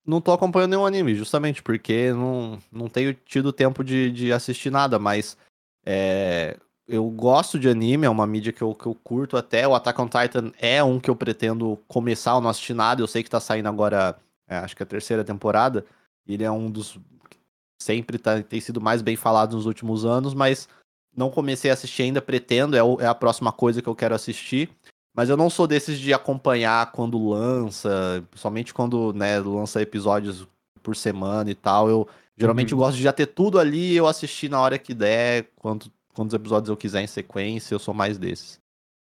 Não 0.05 0.22
tô 0.22 0.31
acompanhando 0.31 0.72
nenhum 0.72 0.85
anime, 0.85 1.15
justamente 1.15 1.63
porque 1.63 2.11
não, 2.11 2.59
não 2.72 2.88
tenho 2.88 3.13
tido 3.13 3.51
tempo 3.51 3.84
de, 3.84 4.11
de 4.11 4.31
assistir 4.31 4.69
nada, 4.69 4.99
mas 4.99 5.38
é, 5.85 6.57
eu 6.88 7.10
gosto 7.10 7.57
de 7.57 7.68
anime, 7.68 8.06
é 8.06 8.10
uma 8.10 8.28
mídia 8.28 8.53
que 8.53 8.62
eu, 8.62 8.76
que 8.76 8.86
eu 8.86 8.95
curto 8.95 9.38
até. 9.38 9.68
O 9.68 9.74
Attack 9.74 9.99
on 9.99 10.07
Titan 10.07 10.52
é 10.60 10.84
um 10.84 10.99
que 10.99 11.10
eu 11.10 11.16
pretendo 11.16 11.80
começar, 11.88 12.34
eu 12.34 12.41
não 12.41 12.49
assisti 12.49 12.74
nada. 12.74 13.02
Eu 13.02 13.07
sei 13.07 13.24
que 13.24 13.30
tá 13.30 13.40
saindo 13.40 13.68
agora, 13.68 14.18
é, 14.48 14.57
acho 14.57 14.76
que 14.76 14.84
a 14.84 14.86
terceira 14.86 15.24
temporada. 15.24 15.86
Ele 16.28 16.44
é 16.44 16.52
um 16.52 16.70
dos. 16.70 16.99
Sempre 17.82 18.18
tá, 18.18 18.41
tem 18.41 18.62
sido 18.62 18.80
mais 18.80 19.02
bem 19.02 19.16
falado 19.16 19.56
nos 19.56 19.66
últimos 19.66 20.06
anos, 20.06 20.34
mas 20.34 20.68
não 21.16 21.30
comecei 21.30 21.72
a 21.72 21.74
assistir 21.74 22.03
ainda, 22.03 22.22
pretendo, 22.22 22.76
é, 22.76 22.84
o, 22.84 22.99
é 22.99 23.07
a 23.07 23.16
próxima 23.16 23.52
coisa 23.52 23.82
que 23.82 23.90
eu 23.90 23.95
quero 23.95 24.16
assistir. 24.16 24.70
Mas 25.16 25.30
eu 25.30 25.38
não 25.38 25.49
sou 25.49 25.66
desses 25.66 25.98
de 25.98 26.14
acompanhar 26.14 26.91
quando 26.91 27.30
lança, 27.30 28.24
somente 28.36 28.74
quando 28.74 29.14
né, 29.14 29.40
lança 29.40 29.82
episódios 29.82 30.48
por 30.84 30.95
semana 30.95 31.49
e 31.49 31.56
tal. 31.56 31.90
Eu 31.90 32.07
geralmente 32.38 32.74
uhum. 32.74 32.82
gosto 32.82 32.98
de 32.98 33.03
já 33.03 33.14
ter 33.14 33.28
tudo 33.28 33.57
ali 33.57 33.95
eu 33.95 34.07
assistir 34.07 34.49
na 34.49 34.60
hora 34.60 34.78
que 34.78 34.94
der, 34.94 35.48
quando 35.57 35.90
quantos 36.15 36.33
episódios 36.33 36.69
eu 36.69 36.77
quiser 36.77 37.03
em 37.03 37.07
sequência, 37.07 37.75
eu 37.75 37.79
sou 37.79 37.93
mais 37.93 38.17
desses. 38.17 38.59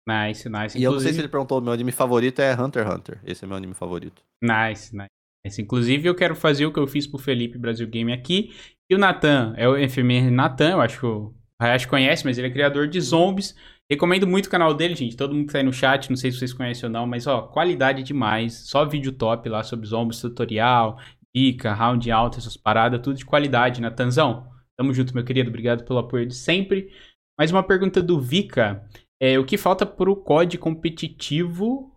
Nice, 0.07 0.49
nice. 0.49 0.77
E 0.77 0.81
Inclusive... 0.81 0.85
eu 0.85 0.91
não 0.91 0.99
sei 0.99 1.13
se 1.13 1.19
ele 1.19 1.27
perguntou, 1.27 1.61
meu 1.61 1.73
anime 1.73 1.91
favorito 1.91 2.39
é 2.39 2.53
Hunter 2.53 2.85
x 2.85 2.95
Hunter. 2.95 3.21
Esse 3.23 3.43
é 3.43 3.47
meu 3.47 3.57
anime 3.57 3.73
favorito. 3.73 4.21
Nice, 4.41 4.95
nice. 4.95 5.61
Inclusive, 5.61 6.07
eu 6.07 6.15
quero 6.15 6.35
fazer 6.35 6.65
o 6.65 6.73
que 6.73 6.79
eu 6.79 6.87
fiz 6.87 7.05
pro 7.05 7.19
Felipe 7.19 7.57
Brasil 7.57 7.87
Game 7.87 8.11
aqui. 8.11 8.53
E 8.89 8.95
o 8.95 8.97
Natan, 8.97 9.53
é 9.55 9.67
o 9.67 9.75
FMR 9.89 10.31
Natan, 10.31 10.71
eu 10.71 10.81
acho 10.81 10.99
que 10.99 11.05
o 11.05 11.33
Hayashi 11.59 11.87
conhece, 11.87 12.25
mas 12.25 12.37
ele 12.37 12.47
é 12.47 12.51
criador 12.51 12.87
de 12.87 12.99
zombies. 12.99 13.55
Recomendo 13.89 14.27
muito 14.27 14.47
o 14.47 14.49
canal 14.49 14.73
dele, 14.73 14.95
gente. 14.95 15.15
Todo 15.15 15.33
mundo 15.33 15.47
que 15.47 15.53
tá 15.53 15.59
aí 15.59 15.63
no 15.63 15.73
chat, 15.73 16.09
não 16.09 16.17
sei 16.17 16.31
se 16.31 16.39
vocês 16.39 16.53
conhecem 16.53 16.85
ou 16.87 16.91
não, 16.91 17.07
mas 17.07 17.27
ó, 17.27 17.43
qualidade 17.43 18.03
demais. 18.03 18.67
Só 18.67 18.85
vídeo 18.85 19.11
top 19.11 19.47
lá 19.49 19.63
sobre 19.63 19.87
zombies, 19.87 20.21
tutorial, 20.21 20.99
dica, 21.35 21.73
round 21.73 22.09
alto, 22.11 22.37
essas 22.37 22.57
paradas, 22.57 23.01
tudo 23.01 23.17
de 23.17 23.25
qualidade, 23.25 23.81
Natanzão. 23.81 24.47
Tamo 24.79 24.93
junto, 24.93 25.13
meu 25.13 25.25
querido. 25.25 25.49
Obrigado 25.49 25.83
pelo 25.83 25.99
apoio 25.99 26.25
de 26.25 26.33
sempre. 26.33 26.89
Mais 27.37 27.51
uma 27.51 27.61
pergunta 27.61 28.01
do 28.01 28.17
Vika. 28.17 28.87
É, 29.19 29.37
o 29.37 29.45
que 29.45 29.57
falta 29.57 29.85
para 29.85 30.09
o 30.09 30.15
COD 30.15 30.57
competitivo 30.57 31.93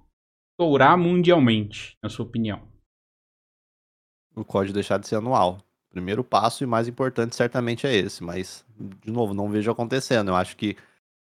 estourar 0.51 0.99
mundialmente, 0.99 1.97
na 2.03 2.09
sua 2.09 2.27
opinião? 2.27 2.67
O 4.35 4.45
COD 4.45 4.73
deixar 4.73 4.99
de 4.99 5.07
ser 5.07 5.15
anual. 5.15 5.59
Primeiro 5.91 6.25
passo 6.25 6.65
e 6.65 6.67
mais 6.67 6.89
importante 6.89 7.37
certamente 7.37 7.87
é 7.87 7.95
esse, 7.95 8.25
mas, 8.25 8.67
de 8.77 9.13
novo, 9.13 9.33
não 9.33 9.49
vejo 9.49 9.71
acontecendo. 9.71 10.33
Eu 10.33 10.35
acho 10.35 10.57
que 10.57 10.77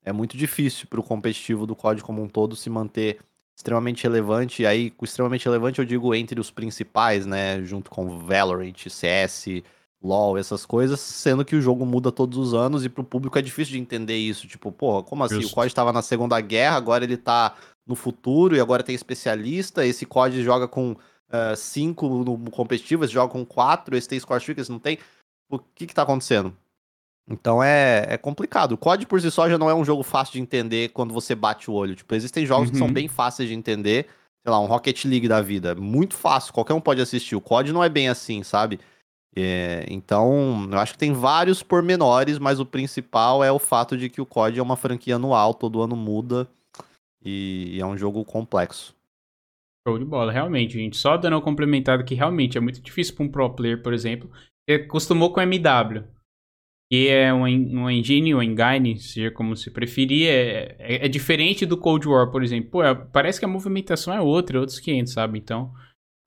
é 0.03 0.11
muito 0.11 0.35
difícil 0.35 0.87
para 0.87 0.99
o 0.99 1.03
competitivo 1.03 1.67
do 1.67 1.75
COD 1.75 2.01
como 2.01 2.23
um 2.23 2.27
todo 2.27 2.55
se 2.55 2.67
manter 2.67 3.19
extremamente 3.55 4.01
relevante. 4.01 4.63
E 4.63 4.65
aí, 4.65 4.91
extremamente 5.03 5.45
relevante, 5.45 5.77
eu 5.77 5.85
digo 5.85 6.15
entre 6.15 6.39
os 6.39 6.49
principais, 6.49 7.27
né? 7.27 7.61
Junto 7.63 7.91
com 7.91 8.17
Valorant, 8.17 8.89
CS, 8.89 9.61
LoL, 10.03 10.37
essas 10.37 10.65
coisas, 10.65 10.99
sendo 10.99 11.45
que 11.45 11.55
o 11.55 11.61
jogo 11.61 11.85
muda 11.85 12.11
todos 12.11 12.37
os 12.37 12.53
anos 12.53 12.83
e 12.83 12.89
pro 12.89 13.03
público 13.03 13.39
é 13.39 13.41
difícil 13.41 13.73
de 13.73 13.79
entender 13.79 14.17
isso. 14.17 14.47
Tipo, 14.47 14.71
pô, 14.71 15.01
como 15.01 15.23
assim? 15.23 15.45
O 15.45 15.49
COD 15.49 15.67
estava 15.67 15.93
na 15.93 16.01
Segunda 16.01 16.39
Guerra, 16.41 16.75
agora 16.75 17.05
ele 17.05 17.15
tá 17.15 17.55
no 17.87 17.95
futuro 17.95 18.55
e 18.55 18.59
agora 18.59 18.83
tem 18.83 18.93
especialista. 18.93 19.85
Esse 19.85 20.05
COD 20.05 20.43
joga 20.43 20.67
com 20.67 20.91
uh, 20.91 21.55
cinco 21.55 22.07
no 22.23 22.51
competitivo, 22.51 23.05
esse 23.05 23.13
joga 23.13 23.31
com 23.31 23.45
quatro, 23.45 23.95
esse 23.95 24.07
tem 24.07 24.19
score 24.19 24.39
streak, 24.39 24.59
esse 24.59 24.71
não 24.71 24.79
tem. 24.79 24.99
O 25.49 25.57
que 25.57 25.87
que 25.87 25.93
tá 25.93 26.01
acontecendo? 26.01 26.53
Então 27.29 27.63
é, 27.63 28.05
é 28.09 28.17
complicado. 28.17 28.73
O 28.73 28.77
COD 28.77 29.05
por 29.07 29.21
si 29.21 29.31
só 29.31 29.49
já 29.49 29.57
não 29.57 29.69
é 29.69 29.73
um 29.73 29.85
jogo 29.85 30.03
fácil 30.03 30.33
de 30.33 30.41
entender 30.41 30.89
quando 30.89 31.13
você 31.13 31.33
bate 31.33 31.71
o 31.71 31.73
olho. 31.73 31.95
Tipo, 31.95 32.13
existem 32.13 32.45
jogos 32.45 32.67
uhum. 32.67 32.71
que 32.73 32.77
são 32.77 32.87
uhum. 32.87 32.93
bem 32.93 33.07
fáceis 33.07 33.47
de 33.47 33.55
entender. 33.55 34.07
Sei 34.45 34.51
lá, 34.51 34.59
um 34.59 34.65
Rocket 34.65 35.05
League 35.05 35.29
da 35.29 35.41
vida. 35.41 35.73
Muito 35.73 36.15
fácil, 36.15 36.51
qualquer 36.51 36.73
um 36.73 36.81
pode 36.81 36.99
assistir. 36.99 37.37
O 37.37 37.41
COD 37.41 37.71
não 37.71 37.81
é 37.81 37.87
bem 37.87 38.09
assim, 38.09 38.43
sabe? 38.43 38.81
É, 39.35 39.85
então, 39.89 40.69
eu 40.71 40.77
acho 40.77 40.93
que 40.93 40.99
tem 40.99 41.11
vários 41.11 41.63
pormenores, 41.63 42.37
mas 42.37 42.59
o 42.59 42.65
principal 42.65 43.43
é 43.43 43.51
o 43.51 43.57
fato 43.57 43.97
de 43.97 44.09
que 44.09 44.21
o 44.21 44.25
COD 44.25 44.59
é 44.59 44.63
uma 44.63 44.75
franquia 44.75 45.15
anual, 45.15 45.53
todo 45.53 45.81
ano 45.81 45.95
muda 45.95 46.47
e 47.25 47.77
é 47.79 47.85
um 47.85 47.97
jogo 47.97 48.23
complexo. 48.23 48.95
Show 49.87 49.97
de 49.97 50.05
bola, 50.05 50.31
realmente, 50.31 50.73
gente. 50.73 50.97
Só 50.97 51.17
dando 51.17 51.33
uma 51.33 51.41
complementada 51.41 52.03
que 52.03 52.15
realmente 52.15 52.57
é 52.57 52.61
muito 52.61 52.81
difícil 52.81 53.15
para 53.15 53.25
um 53.25 53.29
pro 53.29 53.49
player, 53.49 53.81
por 53.81 53.93
exemplo, 53.93 54.29
que 54.67 54.75
acostumou 54.75 55.33
com 55.33 55.41
MW, 55.41 56.05
que 56.91 57.09
é 57.09 57.33
um, 57.33 57.41
um 57.41 57.89
engine, 57.89 58.33
um 58.33 58.41
engine, 58.41 58.97
seja 58.99 59.31
como 59.31 59.57
se 59.57 59.71
preferir, 59.71 60.29
é, 60.29 60.75
é, 60.79 61.05
é, 61.05 61.07
diferente 61.07 61.65
do 61.65 61.75
Cold 61.75 62.07
War, 62.07 62.31
por 62.31 62.43
exemplo. 62.43 62.69
Pô, 62.69 62.83
é, 62.83 62.93
parece 62.93 63.39
que 63.39 63.45
a 63.45 63.49
movimentação 63.49 64.13
é 64.13 64.21
outra, 64.21 64.57
é 64.57 64.59
outros 64.59 64.79
500, 64.79 65.11
sabe? 65.11 65.39
Então, 65.39 65.73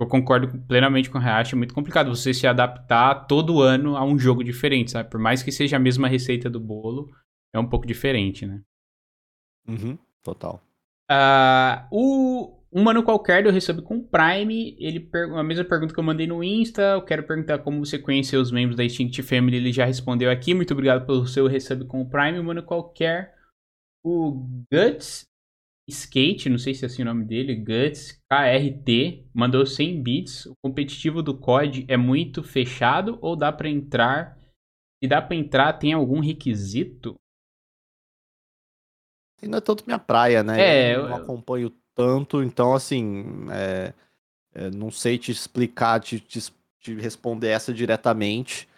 eu 0.01 0.06
concordo 0.06 0.59
plenamente 0.66 1.10
com 1.10 1.18
o 1.18 1.20
Hayashi, 1.20 1.55
é 1.55 1.59
muito 1.59 1.74
complicado 1.74 2.14
você 2.14 2.35
se 2.35 2.47
adaptar 2.47 3.27
todo 3.27 3.62
ano 3.62 3.97
a 3.97 4.05
um 4.05 4.18
jogo 4.18 4.44
diferente, 4.44 4.90
sabe? 4.90 5.10
Por 5.10 5.18
mais 5.18 5.43
que 5.43 5.51
seja 5.51 5.77
a 5.77 5.81
mesma 5.81 6.06
receita 6.06 6.51
do 6.51 6.60
bolo, 6.60 7.10
é 7.55 7.59
um 7.59 7.68
pouco 7.68 7.86
diferente, 7.86 8.47
né? 8.47 8.60
Uhum, 9.66 9.98
total. 10.23 10.62
Uh, 11.10 11.86
o 11.90 12.56
um 12.73 12.82
mano 12.82 13.02
qualquer 13.02 13.47
eu 13.47 13.52
recebo 13.52 13.81
com 13.81 14.02
Prime, 14.02 14.77
ele 14.78 15.09
a 15.35 15.43
mesma 15.43 15.64
pergunta 15.64 15.94
que 15.94 15.98
eu 15.98 16.05
mandei 16.05 16.27
no 16.27 16.44
Insta, 16.44 16.82
eu 16.82 17.02
quero 17.02 17.23
perguntar 17.23 17.60
como 17.60 17.85
você 17.85 17.98
conheceu 17.98 18.40
os 18.40 18.52
membros 18.52 18.77
da 18.77 18.85
Instinct 18.85 19.23
Family, 19.23 19.56
ele 19.56 19.73
já 19.73 19.86
respondeu 19.86 20.31
aqui, 20.31 20.52
muito 20.52 20.74
obrigado 20.74 21.06
pelo 21.06 21.27
seu 21.27 21.47
recebo 21.47 21.86
com 21.86 22.02
o 22.02 22.10
Prime, 22.10 22.39
um 22.39 22.43
mano 22.43 22.62
qualquer, 22.62 23.35
o 24.05 24.47
Guts 24.70 25.27
Skate, 25.88 26.48
não 26.48 26.58
sei 26.58 26.74
se 26.74 26.84
é 26.84 26.86
assim 26.86 27.02
o 27.02 27.04
nome 27.04 27.24
dele, 27.24 27.54
Guts 27.54 28.20
KRT, 28.28 29.24
mandou 29.32 29.64
100 29.64 30.02
bits. 30.02 30.46
O 30.46 30.54
competitivo 30.60 31.22
do 31.22 31.38
COD 31.38 31.84
é 31.88 31.96
muito 31.96 32.42
fechado 32.42 33.18
ou 33.20 33.36
dá 33.36 33.52
para 33.52 33.68
entrar? 33.68 34.36
Se 35.02 35.08
dá 35.08 35.22
para 35.22 35.36
entrar, 35.36 35.72
tem 35.74 35.92
algum 35.92 36.18
requisito? 36.18 37.14
Não 39.42 39.58
é 39.58 39.60
tanto 39.60 39.84
minha 39.86 39.98
praia, 39.98 40.42
né? 40.42 40.60
É, 40.60 40.96
eu 40.96 41.08
não 41.08 41.16
acompanho 41.16 41.72
tanto, 41.94 42.42
então 42.42 42.74
assim, 42.74 43.46
é, 43.52 43.94
é, 44.54 44.70
não 44.70 44.90
sei 44.90 45.18
te 45.18 45.30
explicar, 45.30 46.00
te, 46.00 46.18
te, 46.18 46.40
te 46.80 46.94
responder 46.94 47.48
essa 47.48 47.72
diretamente. 47.72 48.68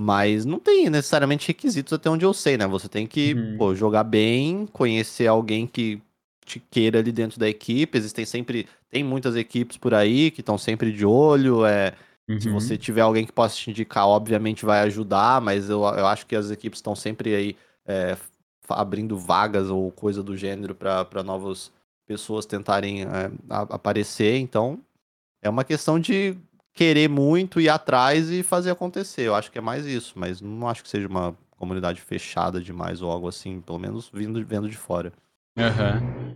Mas 0.00 0.44
não 0.44 0.60
tem 0.60 0.88
necessariamente 0.88 1.48
requisitos 1.48 1.92
até 1.92 2.08
onde 2.08 2.24
eu 2.24 2.32
sei, 2.32 2.56
né? 2.56 2.66
Você 2.68 2.88
tem 2.88 3.04
que 3.04 3.34
uhum. 3.34 3.58
pô, 3.58 3.74
jogar 3.74 4.04
bem, 4.04 4.64
conhecer 4.66 5.26
alguém 5.26 5.66
que 5.66 6.00
te 6.48 6.60
queira 6.70 6.98
ali 6.98 7.12
dentro 7.12 7.38
da 7.38 7.48
equipe. 7.48 7.98
Existem 7.98 8.24
sempre. 8.24 8.66
Tem 8.90 9.04
muitas 9.04 9.36
equipes 9.36 9.76
por 9.76 9.94
aí 9.94 10.30
que 10.30 10.40
estão 10.40 10.56
sempre 10.56 10.92
de 10.92 11.04
olho. 11.04 11.64
É, 11.64 11.94
uhum. 12.28 12.40
Se 12.40 12.48
você 12.48 12.76
tiver 12.76 13.02
alguém 13.02 13.26
que 13.26 13.32
possa 13.32 13.56
te 13.56 13.70
indicar, 13.70 14.06
obviamente 14.06 14.64
vai 14.64 14.80
ajudar, 14.80 15.40
mas 15.40 15.68
eu, 15.68 15.80
eu 15.82 16.06
acho 16.06 16.26
que 16.26 16.34
as 16.34 16.50
equipes 16.50 16.78
estão 16.78 16.96
sempre 16.96 17.34
aí 17.34 17.56
é, 17.86 18.16
abrindo 18.68 19.16
vagas 19.16 19.68
ou 19.68 19.90
coisa 19.92 20.22
do 20.22 20.36
gênero 20.36 20.74
para 20.74 21.22
novas 21.22 21.70
pessoas 22.06 22.46
tentarem 22.46 23.02
é, 23.02 23.30
aparecer. 23.48 24.38
Então, 24.38 24.80
é 25.42 25.48
uma 25.48 25.64
questão 25.64 26.00
de 26.00 26.36
querer 26.72 27.08
muito, 27.08 27.60
ir 27.60 27.68
atrás 27.68 28.30
e 28.30 28.42
fazer 28.42 28.70
acontecer. 28.70 29.22
Eu 29.22 29.34
acho 29.34 29.50
que 29.50 29.58
é 29.58 29.60
mais 29.60 29.84
isso, 29.84 30.14
mas 30.16 30.40
não 30.40 30.68
acho 30.68 30.82
que 30.82 30.88
seja 30.88 31.08
uma 31.08 31.36
comunidade 31.58 32.00
fechada 32.00 32.60
demais 32.60 33.02
ou 33.02 33.10
algo 33.10 33.28
assim, 33.28 33.60
pelo 33.60 33.78
menos 33.78 34.08
vindo, 34.12 34.44
vendo 34.44 34.68
de 34.68 34.76
fora. 34.76 35.12
Uhum. 35.56 36.34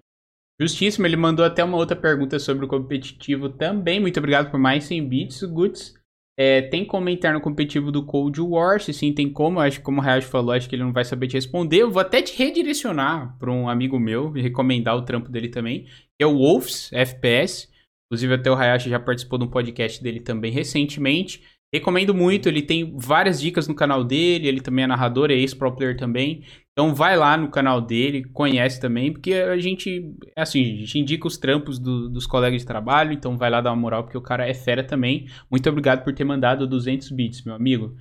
Justíssimo, 0.60 1.06
ele 1.06 1.16
mandou 1.16 1.44
até 1.44 1.64
uma 1.64 1.76
outra 1.76 1.96
pergunta 1.96 2.38
sobre 2.38 2.64
o 2.64 2.68
competitivo 2.68 3.48
também. 3.48 3.98
Muito 3.98 4.18
obrigado 4.18 4.50
por 4.50 4.60
mais 4.60 4.84
100 4.84 5.08
bits, 5.08 5.42
Guts. 5.42 5.94
É, 6.38 6.62
tem 6.62 6.84
como 6.84 7.08
entrar 7.08 7.32
no 7.32 7.40
competitivo 7.40 7.92
do 7.92 8.06
Cold 8.06 8.40
War? 8.40 8.80
Se 8.80 8.92
sim, 8.92 9.12
tem 9.12 9.30
como. 9.30 9.60
Acho 9.60 9.78
que 9.78 9.84
como 9.84 10.00
o 10.00 10.04
React 10.04 10.28
falou, 10.30 10.52
acho 10.52 10.68
que 10.68 10.74
ele 10.74 10.84
não 10.84 10.92
vai 10.92 11.04
saber 11.04 11.26
te 11.26 11.34
responder. 11.34 11.78
Eu 11.78 11.90
vou 11.90 12.00
até 12.00 12.22
te 12.22 12.36
redirecionar 12.36 13.36
para 13.38 13.50
um 13.50 13.68
amigo 13.68 13.98
meu 13.98 14.36
e 14.36 14.40
recomendar 14.40 14.96
o 14.96 15.02
trampo 15.02 15.28
dele 15.28 15.48
também, 15.48 15.84
que 15.84 16.22
é 16.22 16.26
o 16.26 16.38
Wolves 16.38 16.90
FPS. 16.92 17.68
Inclusive, 18.06 18.34
até 18.34 18.50
o 18.50 18.54
Hayashi 18.54 18.90
já 18.90 19.00
participou 19.00 19.38
de 19.38 19.44
um 19.44 19.50
podcast 19.50 20.02
dele 20.02 20.20
também 20.20 20.52
recentemente. 20.52 21.42
Recomendo 21.74 22.14
muito, 22.14 22.48
ele 22.48 22.60
tem 22.60 22.94
várias 22.96 23.40
dicas 23.40 23.66
no 23.66 23.74
canal 23.74 24.04
dele, 24.04 24.46
ele 24.46 24.60
também 24.60 24.84
é 24.84 24.86
narrador, 24.86 25.30
é 25.30 25.34
ex-pro 25.34 25.74
player 25.74 25.96
também. 25.96 26.44
Então 26.72 26.94
vai 26.94 27.16
lá 27.16 27.36
no 27.36 27.50
canal 27.50 27.82
dele, 27.82 28.24
conhece 28.24 28.80
também, 28.80 29.12
porque 29.12 29.34
a 29.34 29.58
gente, 29.58 30.14
assim, 30.34 30.62
a 30.62 30.76
gente 30.78 30.98
indica 30.98 31.26
os 31.26 31.36
trampos 31.36 31.78
do, 31.78 32.08
dos 32.08 32.26
colegas 32.26 32.62
de 32.62 32.66
trabalho, 32.66 33.12
então 33.12 33.36
vai 33.36 33.50
lá 33.50 33.60
dar 33.60 33.70
uma 33.72 33.80
moral, 33.80 34.04
porque 34.04 34.16
o 34.16 34.22
cara 34.22 34.48
é 34.48 34.54
fera 34.54 34.82
também. 34.82 35.28
Muito 35.50 35.68
obrigado 35.68 36.02
por 36.02 36.14
ter 36.14 36.24
mandado 36.24 36.66
200 36.66 37.10
bits, 37.10 37.44
meu 37.44 37.54
amigo. 37.54 37.94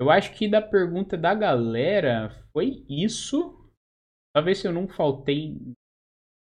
Eu 0.00 0.10
acho 0.10 0.34
que 0.34 0.48
da 0.48 0.60
pergunta 0.60 1.16
da 1.16 1.34
galera 1.34 2.30
foi 2.52 2.84
isso. 2.88 3.56
Talvez 4.34 4.62
eu 4.64 4.72
não 4.72 4.88
faltei 4.88 5.56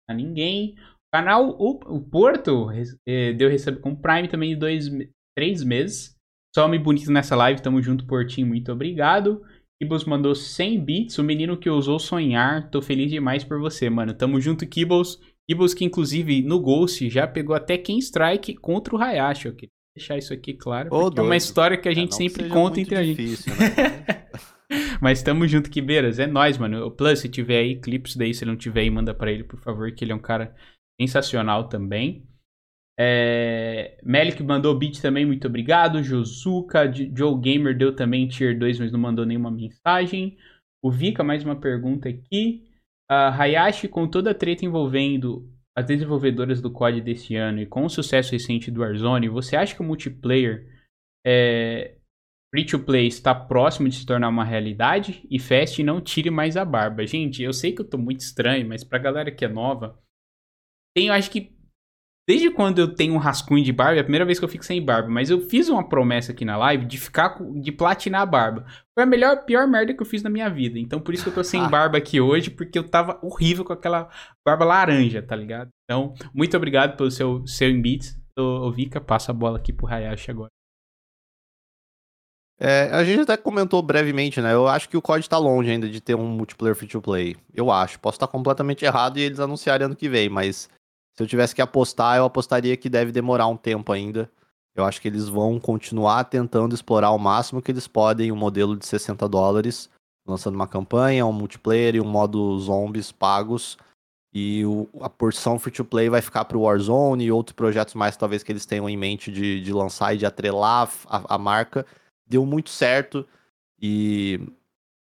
a 0.10 0.14
ninguém. 0.14 0.76
O 0.78 1.16
canal, 1.16 1.56
o, 1.58 1.80
o 1.96 2.02
Porto, 2.02 2.70
eh, 3.08 3.34
deu 3.34 3.50
recebe 3.50 3.80
com 3.80 3.96
Prime 3.96 4.28
também 4.28 4.50
de 4.50 4.56
dois, 4.58 4.90
três 5.36 5.64
meses. 5.64 6.16
Só 6.54 6.68
me 6.68 6.78
bonito 6.78 7.10
nessa 7.12 7.36
live, 7.36 7.62
tamo 7.62 7.82
junto, 7.82 8.06
Portinho, 8.06 8.46
muito 8.46 8.72
obrigado. 8.74 9.42
Kibbles 9.82 10.06
mandou 10.06 10.36
100 10.36 10.80
bits, 10.80 11.18
o 11.18 11.24
menino 11.24 11.58
que 11.58 11.68
ousou 11.68 11.98
sonhar, 11.98 12.70
tô 12.70 12.84
feliz 12.84 13.10
demais 13.10 13.44
por 13.44 13.60
você, 13.60 13.90
mano. 13.90 14.14
Tamo 14.14 14.40
junto, 14.40 14.68
Kibbles. 14.68 15.20
Kibbles 15.50 15.74
que, 15.74 15.84
inclusive, 15.84 16.44
no 16.44 16.60
Ghost 16.60 17.10
já 17.10 17.26
pegou 17.26 17.56
até 17.56 17.80
Ken 17.80 17.98
Strike 17.98 18.54
contra 18.58 18.96
o 18.96 19.02
Hayashi, 19.02 19.48
eu 19.48 19.56
queria 19.56 19.72
deixar 19.98 20.20
isso 20.20 20.32
aqui 20.32 20.54
claro, 20.54 20.90
oh, 20.92 21.12
é 21.18 21.22
uma 21.22 21.36
história 21.36 21.76
que 21.78 21.90
a 21.90 21.92
é, 21.92 21.96
gente 21.96 22.14
é, 22.14 22.16
sempre 22.16 22.48
conta 22.48 22.80
entre 22.80 22.96
a 22.96 23.04
gente. 23.04 23.50
Né? 23.50 24.28
Mas 25.02 25.24
tamo 25.24 25.48
junto, 25.48 25.72
Kibeiras. 25.72 26.20
É 26.20 26.28
nóis, 26.28 26.60
mano. 26.60 26.86
O 26.86 26.92
Plus, 26.92 27.18
se 27.18 27.28
tiver 27.28 27.58
aí 27.58 27.76
clipes 27.76 28.16
daí, 28.16 28.36
se 28.36 28.44
ele 28.44 28.52
não 28.52 28.58
tiver 28.58 28.82
aí, 28.82 28.90
manda 28.92 29.16
para 29.16 29.32
ele, 29.32 29.44
por 29.44 29.60
favor, 29.60 29.92
que 29.92 30.06
ele 30.06 30.12
é 30.12 30.16
um 30.16 30.20
cara 30.20 30.56
sensacional 31.02 31.68
também. 31.68 32.24
É... 33.04 33.98
Melik 34.04 34.44
mandou 34.44 34.78
beat 34.78 35.02
também, 35.02 35.26
muito 35.26 35.48
obrigado. 35.48 36.04
Josuka, 36.04 36.92
Joe 36.94 37.40
Gamer 37.40 37.76
deu 37.76 37.96
também 37.96 38.28
tier 38.28 38.56
2, 38.58 38.80
mas 38.80 38.92
não 38.92 39.00
mandou 39.00 39.26
nenhuma 39.26 39.50
mensagem. 39.50 40.38
O 40.84 40.92
Vika, 40.92 41.24
mais 41.24 41.44
uma 41.44 41.56
pergunta 41.56 42.08
aqui. 42.08 42.68
Uh, 43.12 43.34
Hayashi, 43.34 43.88
com 43.88 44.08
toda 44.08 44.32
a 44.32 44.36
treta 44.36 44.66
envolvendo 44.66 45.50
as 45.76 45.86
desenvolvedoras 45.86 46.62
do 46.62 46.72
COD 46.72 47.02
desse 47.02 47.36
ano 47.36 47.62
e 47.62 47.66
com 47.66 47.86
o 47.86 47.90
sucesso 47.90 48.34
recente 48.34 48.70
do 48.70 48.82
Warzone, 48.82 49.30
você 49.30 49.56
acha 49.56 49.74
que 49.74 49.82
o 49.82 49.86
multiplayer 49.86 50.68
é, 51.26 51.96
free 52.54 52.66
to 52.66 52.80
play 52.80 53.08
está 53.08 53.34
próximo 53.34 53.90
de 53.90 53.96
se 53.96 54.06
tornar 54.06 54.30
uma 54.30 54.46
realidade? 54.46 55.26
E 55.30 55.40
Fast 55.40 55.82
não 55.82 56.00
tire 56.00 56.30
mais 56.30 56.56
a 56.56 56.64
barba. 56.64 57.06
Gente, 57.08 57.42
eu 57.42 57.52
sei 57.52 57.72
que 57.72 57.82
eu 57.82 57.90
tô 57.90 57.98
muito 57.98 58.20
estranho, 58.20 58.68
mas 58.68 58.84
pra 58.84 59.00
galera 59.00 59.32
que 59.32 59.44
é 59.44 59.48
nova, 59.48 60.00
tem, 60.96 61.08
eu 61.08 61.14
acho 61.14 61.32
que 61.32 61.52
Desde 62.28 62.52
quando 62.52 62.80
eu 62.80 62.94
tenho 62.94 63.14
um 63.16 63.18
rascunho 63.18 63.64
de 63.64 63.74
barba, 63.74 63.98
é 63.98 64.00
a 64.00 64.04
primeira 64.04 64.26
vez 64.26 64.38
que 64.38 64.46
eu 64.46 64.50
fico 64.50 64.64
sem 64.64 64.84
barba, 64.84 65.10
mas 65.10 65.30
eu 65.30 65.42
fiz 65.42 65.70
uma 65.70 65.88
promessa 65.88 66.32
aqui 66.32 66.46
na 66.46 66.56
live 66.56 66.86
de 66.86 66.98
ficar 66.98 67.38
de 67.56 67.72
platinar 67.72 68.22
a 68.22 68.26
barba. 68.26 68.66
Foi 68.94 69.04
a 69.04 69.08
melhor, 69.08 69.44
pior 69.44 69.68
merda 69.68 69.94
que 69.94 70.02
eu 70.02 70.06
fiz 70.06 70.22
na 70.22 70.30
minha 70.30 70.50
vida. 70.50 70.78
Então 70.78 71.00
por 71.00 71.14
isso 71.14 71.24
que 71.24 71.30
eu 71.30 71.34
tô 71.34 71.44
sem 71.44 71.62
barba 71.70 71.98
aqui 71.98 72.22
hoje, 72.22 72.52
porque 72.52 72.78
eu 72.78 72.88
tava 72.88 73.20
horrível 73.24 73.66
com 73.66 73.74
aquela 73.74 74.08
barba 74.46 74.66
laranja, 74.66 75.22
tá 75.22 75.36
ligado? 75.36 75.70
Então, 75.84 76.14
muito 76.34 76.56
obrigado 76.56 76.96
pelo 76.96 77.10
seu 77.10 77.46
seu 77.48 77.70
invite. 77.70 78.16
Ô, 78.38 78.72
Vika, 78.72 79.02
passa 79.02 79.32
a 79.32 79.36
bola 79.36 79.58
aqui 79.58 79.74
pro 79.74 79.88
Hayashi 79.88 80.32
agora. 80.32 80.50
É, 82.64 82.92
a 82.92 83.04
gente 83.04 83.22
até 83.22 83.36
comentou 83.36 83.82
brevemente, 83.82 84.40
né? 84.40 84.54
Eu 84.54 84.68
acho 84.68 84.88
que 84.88 84.96
o 84.96 85.02
COD 85.02 85.28
tá 85.28 85.40
longe 85.40 85.72
ainda 85.72 85.90
de 85.90 86.00
ter 86.00 86.14
um 86.14 86.28
multiplayer 86.28 86.76
free 86.76 86.88
to 86.88 87.02
play. 87.02 87.36
Eu 87.52 87.72
acho. 87.72 88.00
Posso 88.00 88.18
estar 88.18 88.28
completamente 88.28 88.86
errado 88.86 89.18
e 89.18 89.22
eles 89.22 89.40
anunciarem 89.40 89.86
ano 89.86 89.96
que 89.96 90.08
vem, 90.08 90.30
mas 90.30 90.70
se 91.14 91.24
eu 91.24 91.28
tivesse 91.28 91.54
que 91.54 91.62
apostar, 91.62 92.18
eu 92.18 92.26
apostaria 92.26 92.78
que 92.78 92.90
deve 92.90 93.12
demorar 93.12 93.48
um 93.48 93.58
tempo 93.58 93.92
ainda. 93.92 94.30
Eu 94.74 94.86
acho 94.86 95.02
que 95.02 95.08
eles 95.08 95.28
vão 95.28 95.60
continuar 95.60 96.24
tentando 96.26 96.74
explorar 96.74 97.12
o 97.12 97.18
máximo 97.18 97.62
que 97.62 97.72
eles 97.72 97.88
podem 97.88 98.32
um 98.32 98.38
modelo 98.38 98.78
de 98.78 98.86
60 98.86 99.28
dólares, 99.28 99.90
lançando 100.26 100.56
uma 100.56 100.68
campanha, 100.68 101.26
um 101.26 101.34
multiplayer 101.34 101.96
e 101.96 102.02
um 102.02 102.08
modo 102.08 102.58
zombies 102.60 103.12
pagos. 103.12 103.78
E 104.34 104.66
o, 104.66 104.88
a 105.02 105.10
porção 105.10 105.60
free 105.60 105.74
to 105.74 105.84
play 105.84 106.10
vai 106.10 106.22
ficar 106.22 106.46
para 106.46 106.58
o 106.58 106.62
Warzone 106.62 107.26
e 107.26 107.32
outros 107.32 107.54
projetos 107.54 107.94
mais, 107.96 108.16
talvez, 108.16 108.44
que 108.44 108.52
eles 108.52 108.66
tenham 108.66 108.88
em 108.88 108.96
mente 108.96 109.30
de, 109.30 109.62
de 109.62 109.74
lançar 109.74 110.14
e 110.14 110.18
de 110.18 110.26
atrelar 110.26 110.90
a, 111.08 111.36
a 111.36 111.38
marca 111.38 111.86
deu 112.32 112.46
muito 112.46 112.70
certo. 112.70 113.28
E 113.80 114.40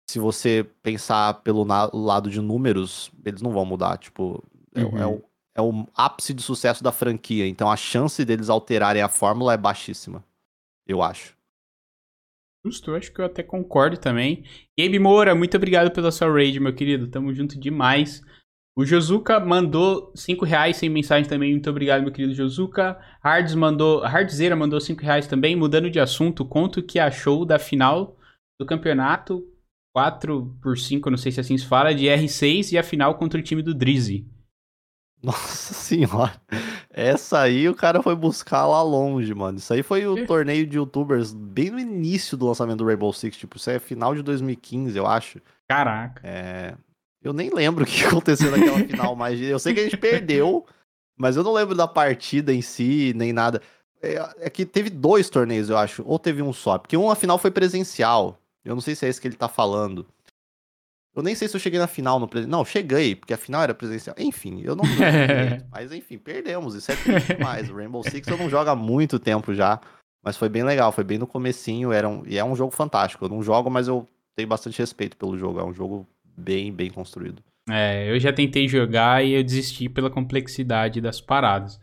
se 0.08 0.20
você 0.20 0.64
pensar 0.82 1.34
pelo 1.42 1.66
lado 1.92 2.30
de 2.30 2.40
números, 2.40 3.10
eles 3.24 3.42
não 3.42 3.50
vão 3.50 3.64
mudar. 3.64 3.98
Tipo, 3.98 4.42
é, 4.74 4.80
é 4.80 4.84
uhum. 4.84 4.98
é, 4.98 5.06
o, 5.06 5.22
é 5.58 5.62
o 5.62 5.86
ápice 5.92 6.32
de 6.32 6.40
sucesso 6.40 6.84
da 6.84 6.92
franquia. 6.92 7.46
Então 7.46 7.68
a 7.68 7.76
chance 7.76 8.24
deles 8.24 8.48
alterarem 8.48 9.02
a 9.02 9.08
fórmula 9.08 9.52
é 9.52 9.56
baixíssima. 9.56 10.24
Eu 10.86 11.02
acho. 11.02 11.36
Justo, 12.64 12.94
acho 12.94 13.12
que 13.12 13.20
eu 13.20 13.24
até 13.24 13.42
concordo 13.42 13.96
também. 13.96 14.44
Gabe 14.78 14.98
Moura, 14.98 15.34
muito 15.34 15.56
obrigado 15.56 15.90
pela 15.90 16.12
sua 16.12 16.32
raid, 16.32 16.60
meu 16.60 16.74
querido. 16.74 17.08
Tamo 17.08 17.34
junto 17.34 17.58
demais. 17.58 18.22
O 18.76 18.84
Josuka 18.84 19.40
mandou 19.40 20.12
5 20.14 20.44
reais 20.44 20.76
sem 20.76 20.88
mensagem 20.88 21.28
também. 21.28 21.50
Muito 21.50 21.68
obrigado, 21.68 22.02
meu 22.02 22.12
querido 22.12 22.34
Josuka. 22.34 22.96
Hards 23.20 23.54
mandou. 23.54 24.00
Hardzeira 24.00 24.54
mandou 24.54 24.80
5 24.80 25.02
reais 25.02 25.26
também. 25.26 25.56
Mudando 25.56 25.90
de 25.90 25.98
assunto, 25.98 26.46
conto 26.46 26.82
que 26.82 27.00
achou 27.00 27.44
da 27.44 27.58
final 27.58 28.16
do 28.60 28.66
campeonato 28.66 29.44
4 29.92 30.56
por 30.62 30.78
5, 30.78 31.10
não 31.10 31.16
sei 31.16 31.32
se 31.32 31.40
assim 31.40 31.58
se 31.58 31.66
fala, 31.66 31.92
de 31.92 32.06
R6 32.06 32.72
e 32.72 32.78
a 32.78 32.84
final 32.84 33.16
contra 33.16 33.40
o 33.40 33.42
time 33.42 33.62
do 33.62 33.74
Drizzy. 33.74 34.24
Nossa 35.22 35.74
senhora. 35.74 36.40
Essa 36.90 37.40
aí 37.40 37.68
o 37.68 37.74
cara 37.74 38.02
foi 38.02 38.14
buscar 38.14 38.66
lá 38.66 38.82
longe, 38.82 39.34
mano. 39.34 39.58
Isso 39.58 39.72
aí 39.72 39.82
foi 39.82 40.06
o 40.06 40.26
torneio 40.26 40.66
de 40.66 40.76
youtubers 40.76 41.32
bem 41.32 41.70
no 41.70 41.78
início 41.80 42.36
do 42.36 42.46
lançamento 42.46 42.78
do 42.78 42.86
Rainbow 42.86 43.12
Six. 43.12 43.36
Tipo, 43.36 43.56
isso 43.56 43.68
é 43.68 43.78
final 43.78 44.14
de 44.14 44.22
2015, 44.22 44.96
eu 44.96 45.06
acho. 45.06 45.40
Caraca. 45.68 46.20
É. 46.24 46.74
Eu 47.22 47.32
nem 47.32 47.52
lembro 47.52 47.82
o 47.84 47.86
que 47.86 48.04
aconteceu 48.04 48.50
naquela 48.50 48.78
final, 48.78 49.16
mas 49.16 49.40
eu 49.40 49.58
sei 49.58 49.74
que 49.74 49.80
a 49.80 49.84
gente 49.84 49.96
perdeu, 49.96 50.64
mas 51.16 51.36
eu 51.36 51.42
não 51.42 51.52
lembro 51.52 51.74
da 51.74 51.88
partida 51.88 52.52
em 52.52 52.62
si, 52.62 53.12
nem 53.16 53.32
nada. 53.32 53.60
É, 54.00 54.46
é, 54.46 54.50
que 54.50 54.64
teve 54.64 54.88
dois 54.90 55.28
torneios, 55.28 55.68
eu 55.68 55.76
acho, 55.76 56.04
ou 56.06 56.20
teve 56.20 56.40
um 56.40 56.52
só, 56.52 56.78
porque 56.78 56.96
uma 56.96 57.16
final 57.16 57.36
foi 57.36 57.50
presencial. 57.50 58.38
Eu 58.64 58.74
não 58.74 58.80
sei 58.80 58.94
se 58.94 59.04
é 59.04 59.08
esse 59.08 59.20
que 59.20 59.26
ele 59.26 59.36
tá 59.36 59.48
falando. 59.48 60.06
Eu 61.18 61.24
nem 61.24 61.34
sei 61.34 61.48
se 61.48 61.56
eu 61.56 61.60
cheguei 61.60 61.80
na 61.80 61.88
final 61.88 62.20
no 62.20 62.28
presencial. 62.28 62.58
Não, 62.58 62.64
cheguei, 62.64 63.16
porque 63.16 63.34
a 63.34 63.36
final 63.36 63.62
era 63.62 63.74
presencial. 63.74 64.14
Enfim, 64.18 64.62
eu 64.62 64.76
não 64.76 64.84
mas 65.72 65.92
enfim, 65.92 66.16
perdemos. 66.16 66.76
Isso 66.76 66.92
é 66.92 66.96
triste 66.96 67.34
demais. 67.34 67.68
O 67.68 67.74
Rainbow 67.74 68.04
Six 68.04 68.28
eu 68.28 68.36
não 68.36 68.48
jogo 68.48 68.70
há 68.70 68.76
muito 68.76 69.18
tempo 69.18 69.52
já. 69.52 69.80
Mas 70.24 70.36
foi 70.36 70.48
bem 70.48 70.62
legal, 70.62 70.92
foi 70.92 71.02
bem 71.02 71.18
no 71.18 71.26
comecinho. 71.26 71.92
Era 71.92 72.08
um, 72.08 72.22
e 72.24 72.38
é 72.38 72.44
um 72.44 72.54
jogo 72.54 72.72
fantástico. 72.72 73.24
Eu 73.24 73.28
não 73.28 73.42
jogo, 73.42 73.68
mas 73.68 73.88
eu 73.88 74.06
tenho 74.36 74.48
bastante 74.48 74.78
respeito 74.78 75.16
pelo 75.16 75.36
jogo. 75.36 75.58
É 75.58 75.64
um 75.64 75.74
jogo 75.74 76.06
bem, 76.36 76.72
bem 76.72 76.88
construído. 76.88 77.42
É, 77.68 78.08
eu 78.10 78.20
já 78.20 78.32
tentei 78.32 78.68
jogar 78.68 79.24
e 79.24 79.32
eu 79.32 79.42
desisti 79.42 79.88
pela 79.88 80.10
complexidade 80.10 81.00
das 81.00 81.20
paradas. 81.20 81.80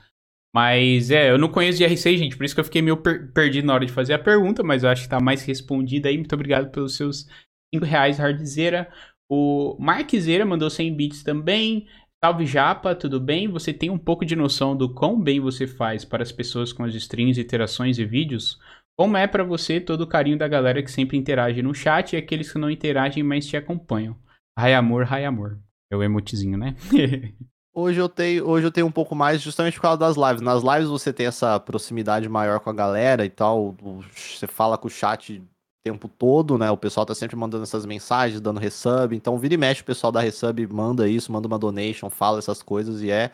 Mas 0.56 1.12
é, 1.12 1.30
eu 1.30 1.38
não 1.38 1.50
conheço 1.50 1.78
de 1.78 1.84
R6, 1.84 2.18
gente, 2.18 2.38
por 2.38 2.46
isso 2.46 2.56
que 2.56 2.62
eu 2.62 2.66
fiquei 2.66 2.82
meio 2.82 2.96
per 2.96 3.34
perdido 3.34 3.68
na 3.68 3.74
hora 3.74 3.86
de 3.86 3.92
fazer 3.92 4.14
a 4.14 4.20
pergunta, 4.20 4.64
mas 4.64 4.84
eu 4.84 4.90
acho 4.90 5.04
que 5.04 5.10
tá 5.10 5.20
mais 5.20 5.44
respondida 5.44 6.08
aí. 6.08 6.18
Muito 6.18 6.34
obrigado 6.34 6.72
pelos 6.72 6.96
seus 6.96 7.28
5 7.74 7.86
reais, 7.86 8.18
Hardzeira. 8.18 8.90
O 9.30 9.76
Marquezeira 9.80 10.46
mandou 10.46 10.70
100 10.70 10.94
bits 10.96 11.24
também. 11.24 11.88
Salve 12.24 12.46
Japa, 12.46 12.96
tudo 12.96 13.20
bem? 13.20 13.48
Você 13.48 13.74
tem 13.74 13.90
um 13.90 13.98
pouco 13.98 14.26
de 14.26 14.36
noção 14.36 14.76
do 14.76 14.94
quão 14.94 15.20
bem 15.20 15.40
você 15.40 15.68
faz 15.68 16.04
para 16.06 16.24
as 16.24 16.32
pessoas 16.32 16.72
com 16.72 16.84
as 16.84 16.94
streams, 16.96 17.40
interações 17.40 17.98
e 17.98 18.06
vídeos? 18.06 18.60
Como 18.98 19.18
é 19.18 19.28
para 19.28 19.44
você 19.44 19.80
todo 19.80 20.02
o 20.02 20.08
carinho 20.08 20.38
da 20.38 20.48
galera 20.48 20.82
que 20.82 20.90
sempre 20.90 21.18
interage 21.18 21.62
no 21.62 21.74
chat 21.74 22.14
e 22.14 22.18
aqueles 22.18 22.52
que 22.52 22.58
não 22.58 22.72
interagem, 22.72 23.24
mas 23.24 23.46
te 23.46 23.58
acompanham? 23.58 24.16
Rai 24.58 24.74
amor, 24.74 25.04
rai 25.04 25.26
amor. 25.26 25.60
É 25.92 25.96
o 25.96 26.02
emotezinho, 26.02 26.58
né? 26.58 26.76
hoje 27.76 28.00
eu 28.00 28.08
tenho, 28.08 28.48
hoje 28.48 28.66
eu 28.66 28.72
tenho 28.72 28.88
um 28.88 28.92
pouco 28.92 29.14
mais 29.14 29.42
justamente 29.42 29.76
por 29.76 29.82
causa 29.82 30.00
das 30.00 30.16
lives. 30.16 30.42
Nas 30.42 30.64
lives 30.64 30.88
você 30.88 31.12
tem 31.12 31.28
essa 31.28 31.60
proximidade 31.60 32.30
maior 32.30 32.60
com 32.60 32.70
a 32.70 32.74
galera 32.74 33.26
e 33.26 33.30
tal. 33.30 33.76
Você 34.14 34.48
fala 34.48 34.78
com 34.78 34.88
o 34.88 34.92
chat 34.92 35.44
tempo 35.86 36.08
todo, 36.08 36.58
né? 36.58 36.72
O 36.72 36.78
pessoal 36.78 37.06
tá 37.06 37.14
sempre 37.14 37.36
mandando 37.36 37.62
essas 37.62 37.86
mensagens, 37.86 38.42
dando 38.42 38.60
resub. 38.60 39.16
Então, 39.16 39.38
vira 39.38 39.54
e 39.54 39.58
mexe, 39.58 39.84
o 39.84 39.86
pessoal 39.86 40.12
da 40.12 40.20
resub 40.20 40.66
manda 40.66 41.08
isso, 41.08 41.32
manda 41.32 41.48
uma 41.48 41.60
donation, 41.60 42.10
fala 42.10 42.40
essas 42.40 42.64
coisas 42.64 43.04
e 43.04 43.12
é 43.12 43.30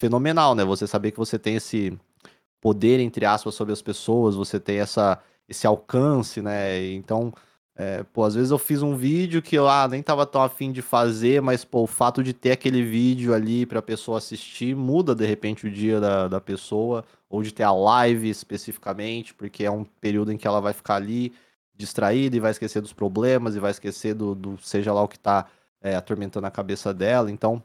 fenomenal, 0.00 0.54
né? 0.54 0.64
Você 0.64 0.86
saber 0.86 1.10
que 1.10 1.18
você 1.18 1.36
tem 1.36 1.56
esse 1.56 1.98
poder, 2.60 3.00
entre 3.00 3.26
aspas, 3.26 3.56
sobre 3.56 3.72
as 3.72 3.82
pessoas, 3.82 4.36
você 4.36 4.60
tem 4.60 4.78
essa, 4.78 5.20
esse 5.48 5.66
alcance, 5.66 6.40
né? 6.40 6.92
Então, 6.92 7.32
é, 7.74 8.04
pô, 8.04 8.22
às 8.22 8.36
vezes 8.36 8.52
eu 8.52 8.58
fiz 8.58 8.82
um 8.82 8.94
vídeo 8.94 9.42
que 9.42 9.56
eu 9.56 9.68
ah, 9.68 9.88
nem 9.88 10.00
tava 10.00 10.24
tão 10.24 10.42
afim 10.42 10.70
de 10.70 10.82
fazer, 10.82 11.42
mas 11.42 11.64
pô, 11.64 11.82
o 11.82 11.86
fato 11.88 12.22
de 12.22 12.32
ter 12.32 12.52
aquele 12.52 12.84
vídeo 12.84 13.34
ali 13.34 13.66
pra 13.66 13.82
pessoa 13.82 14.18
assistir 14.18 14.76
muda 14.76 15.12
de 15.12 15.26
repente 15.26 15.66
o 15.66 15.70
dia 15.70 15.98
da, 15.98 16.28
da 16.28 16.40
pessoa, 16.40 17.04
ou 17.28 17.42
de 17.42 17.52
ter 17.52 17.64
a 17.64 17.72
live 17.72 18.28
especificamente, 18.28 19.34
porque 19.34 19.64
é 19.64 19.70
um 19.70 19.84
período 20.00 20.30
em 20.30 20.36
que 20.36 20.46
ela 20.46 20.60
vai 20.60 20.72
ficar 20.72 20.96
ali 20.96 21.32
distraída 21.80 22.36
e 22.36 22.40
vai 22.40 22.50
esquecer 22.50 22.80
dos 22.80 22.92
problemas 22.92 23.56
e 23.56 23.60
vai 23.60 23.70
esquecer 23.70 24.14
do, 24.14 24.34
do 24.34 24.58
seja 24.62 24.92
lá 24.92 25.02
o 25.02 25.08
que 25.08 25.18
tá 25.18 25.46
é, 25.82 25.96
atormentando 25.96 26.46
a 26.46 26.50
cabeça 26.50 26.94
dela. 26.94 27.30
Então 27.30 27.62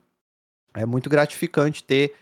é 0.73 0.85
muito 0.85 1.09
gratificante 1.09 1.83
ter 1.83 2.13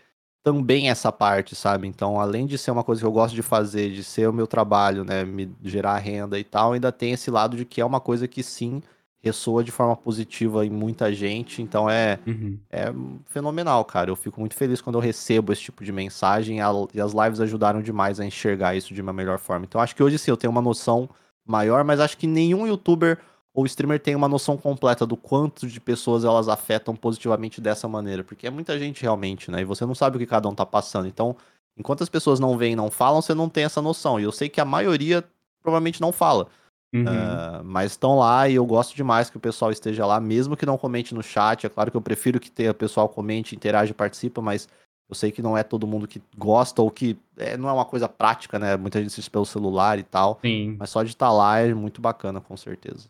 também 0.42 0.90
essa 0.90 1.10
parte, 1.10 1.56
sabe? 1.56 1.88
Então, 1.88 2.20
além 2.20 2.46
de 2.46 2.58
ser 2.58 2.70
uma 2.70 2.84
coisa 2.84 3.00
que 3.00 3.06
eu 3.06 3.12
gosto 3.12 3.34
de 3.34 3.40
fazer, 3.40 3.90
de 3.90 4.04
ser 4.04 4.28
o 4.28 4.32
meu 4.32 4.46
trabalho, 4.46 5.02
né, 5.02 5.24
me 5.24 5.50
gerar 5.62 5.96
renda 5.96 6.38
e 6.38 6.44
tal, 6.44 6.74
ainda 6.74 6.92
tem 6.92 7.12
esse 7.12 7.30
lado 7.30 7.56
de 7.56 7.64
que 7.64 7.80
é 7.80 7.84
uma 7.84 7.98
coisa 7.98 8.28
que 8.28 8.42
sim 8.42 8.82
ressoa 9.24 9.64
de 9.64 9.70
forma 9.70 9.96
positiva 9.96 10.66
em 10.66 10.70
muita 10.70 11.10
gente. 11.14 11.62
Então 11.62 11.88
é, 11.88 12.18
uhum. 12.26 12.58
é 12.70 12.92
fenomenal, 13.24 13.82
cara. 13.86 14.10
Eu 14.10 14.16
fico 14.16 14.38
muito 14.38 14.54
feliz 14.54 14.82
quando 14.82 14.96
eu 14.96 15.00
recebo 15.00 15.50
esse 15.50 15.62
tipo 15.62 15.82
de 15.82 15.90
mensagem 15.90 16.58
e 16.92 17.00
as 17.00 17.14
lives 17.14 17.40
ajudaram 17.40 17.80
demais 17.80 18.20
a 18.20 18.26
enxergar 18.26 18.76
isso 18.76 18.92
de 18.92 19.00
uma 19.00 19.14
melhor 19.14 19.38
forma. 19.38 19.64
Então 19.64 19.80
acho 19.80 19.96
que 19.96 20.02
hoje 20.02 20.18
sim 20.18 20.30
eu 20.30 20.36
tenho 20.36 20.50
uma 20.50 20.60
noção 20.60 21.08
maior, 21.46 21.84
mas 21.84 22.00
acho 22.00 22.16
que 22.16 22.26
nenhum 22.26 22.66
youtuber 22.66 23.18
ou 23.52 23.64
streamer 23.66 24.00
tem 24.00 24.16
uma 24.16 24.28
noção 24.28 24.56
completa 24.56 25.06
do 25.06 25.16
quanto 25.16 25.68
de 25.68 25.80
pessoas 25.80 26.24
elas 26.24 26.48
afetam 26.48 26.96
positivamente 26.96 27.60
dessa 27.60 27.86
maneira, 27.86 28.24
porque 28.24 28.46
é 28.46 28.50
muita 28.50 28.76
gente 28.78 29.02
realmente, 29.02 29.50
né? 29.50 29.60
E 29.60 29.64
você 29.64 29.86
não 29.86 29.94
sabe 29.94 30.16
o 30.16 30.18
que 30.18 30.26
cada 30.26 30.48
um 30.48 30.54
tá 30.54 30.66
passando. 30.66 31.06
Então, 31.06 31.36
enquanto 31.76 32.02
as 32.02 32.08
pessoas 32.08 32.40
não 32.40 32.58
veem, 32.58 32.74
não 32.74 32.90
falam, 32.90 33.22
você 33.22 33.32
não 33.32 33.48
tem 33.48 33.64
essa 33.64 33.80
noção. 33.80 34.18
E 34.18 34.24
eu 34.24 34.32
sei 34.32 34.48
que 34.48 34.60
a 34.60 34.64
maioria 34.64 35.24
provavelmente 35.62 36.00
não 36.00 36.10
fala. 36.10 36.48
Uhum. 36.92 37.02
Uh, 37.02 37.64
mas 37.64 37.92
estão 37.92 38.18
lá 38.18 38.48
e 38.48 38.54
eu 38.54 38.64
gosto 38.66 38.94
demais 38.94 39.28
que 39.28 39.36
o 39.36 39.40
pessoal 39.40 39.72
esteja 39.72 40.06
lá, 40.06 40.20
mesmo 40.20 40.56
que 40.56 40.66
não 40.66 40.78
comente 40.78 41.14
no 41.14 41.22
chat. 41.22 41.64
É 41.64 41.68
claro 41.68 41.90
que 41.90 41.96
eu 41.96 42.02
prefiro 42.02 42.40
que 42.40 42.50
tenha, 42.50 42.72
o 42.72 42.74
pessoal 42.74 43.08
comente, 43.08 43.54
interage, 43.54 43.94
participa, 43.94 44.40
mas 44.40 44.68
eu 45.08 45.14
sei 45.14 45.30
que 45.30 45.42
não 45.42 45.56
é 45.56 45.62
todo 45.62 45.86
mundo 45.86 46.08
que 46.08 46.22
gosta 46.36 46.80
ou 46.80 46.90
que 46.90 47.16
é, 47.36 47.56
não 47.56 47.68
é 47.68 47.72
uma 47.72 47.84
coisa 47.84 48.08
prática, 48.08 48.58
né? 48.58 48.76
Muita 48.76 48.98
gente 48.98 49.08
assiste 49.08 49.30
pelo 49.30 49.44
celular 49.44 49.98
e 49.98 50.02
tal. 50.02 50.38
Sim. 50.40 50.76
Mas 50.78 50.90
só 50.90 51.02
de 51.02 51.10
estar 51.10 51.26
tá 51.26 51.32
lá 51.32 51.58
é 51.58 51.74
muito 51.74 52.00
bacana, 52.00 52.40
com 52.40 52.56
certeza. 52.56 53.08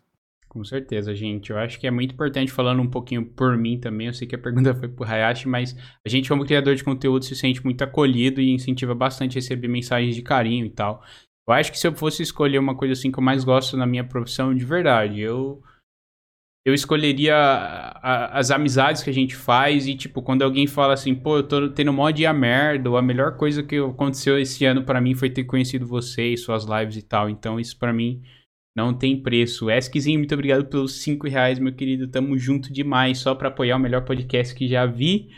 Com 0.49 0.63
certeza, 0.63 1.13
gente. 1.13 1.51
Eu 1.51 1.57
acho 1.57 1.79
que 1.79 1.85
é 1.85 1.91
muito 1.91 2.13
importante 2.13 2.51
falando 2.51 2.81
um 2.81 2.89
pouquinho 2.89 3.25
por 3.25 3.57
mim 3.57 3.77
também. 3.77 4.07
Eu 4.07 4.13
sei 4.13 4.25
que 4.25 4.35
a 4.35 4.39
pergunta 4.39 4.73
foi 4.73 4.87
pro 4.87 5.05
Hayashi, 5.05 5.49
mas 5.49 5.75
a 6.05 6.07
gente, 6.07 6.29
como 6.29 6.45
criador 6.45 6.75
de 6.75 6.83
conteúdo, 6.83 7.25
se 7.25 7.35
sente 7.35 7.63
muito 7.63 7.83
acolhido 7.83 8.39
e 8.39 8.51
incentiva 8.51 8.95
bastante 8.95 9.37
a 9.37 9.41
receber 9.41 9.67
mensagens 9.67 10.15
de 10.15 10.21
carinho 10.21 10.65
e 10.65 10.69
tal. 10.69 11.03
Eu 11.47 11.53
acho 11.53 11.71
que 11.71 11.77
se 11.77 11.87
eu 11.87 11.93
fosse 11.93 12.23
escolher 12.23 12.57
uma 12.57 12.75
coisa 12.75 12.93
assim 12.93 13.11
que 13.11 13.19
eu 13.19 13.23
mais 13.23 13.43
gosto 13.43 13.75
na 13.75 13.85
minha 13.85 14.03
profissão, 14.03 14.55
de 14.55 14.63
verdade, 14.63 15.19
eu 15.19 15.61
eu 16.65 16.73
escolheria 16.73 17.35
a, 17.35 18.39
as 18.39 18.49
amizades 18.49 19.03
que 19.03 19.09
a 19.09 19.13
gente 19.13 19.35
faz 19.35 19.85
e, 19.85 19.95
tipo, 19.95 20.23
quando 20.23 20.41
alguém 20.41 20.65
fala 20.65 20.95
assim, 20.95 21.13
pô, 21.13 21.37
eu 21.37 21.43
tô 21.43 21.69
tendo 21.69 21.93
mó 21.93 22.09
dia 22.09 22.33
merda, 22.33 22.89
ou 22.89 22.97
a 22.97 23.03
melhor 23.03 23.37
coisa 23.37 23.61
que 23.61 23.77
aconteceu 23.77 24.39
esse 24.39 24.65
ano 24.65 24.83
para 24.83 24.99
mim 24.99 25.13
foi 25.13 25.29
ter 25.29 25.43
conhecido 25.43 25.85
vocês, 25.85 26.41
suas 26.41 26.65
lives 26.65 26.97
e 26.97 27.03
tal. 27.03 27.29
Então, 27.29 27.59
isso 27.59 27.77
para 27.77 27.93
mim 27.93 28.23
não 28.75 28.97
tem 28.97 29.21
preço. 29.21 29.69
Eskzinho, 29.69 30.17
muito 30.17 30.33
obrigado 30.33 30.65
pelos 30.65 31.03
5 31.03 31.27
reais, 31.27 31.59
meu 31.59 31.73
querido. 31.73 32.07
Tamo 32.07 32.35
junto 32.37 32.73
demais. 32.73 33.19
Só 33.19 33.35
para 33.35 33.49
apoiar 33.49 33.77
o 33.77 33.79
melhor 33.79 34.03
podcast 34.03 34.55
que 34.55 34.67
já 34.67 34.87
vi. 34.87 35.29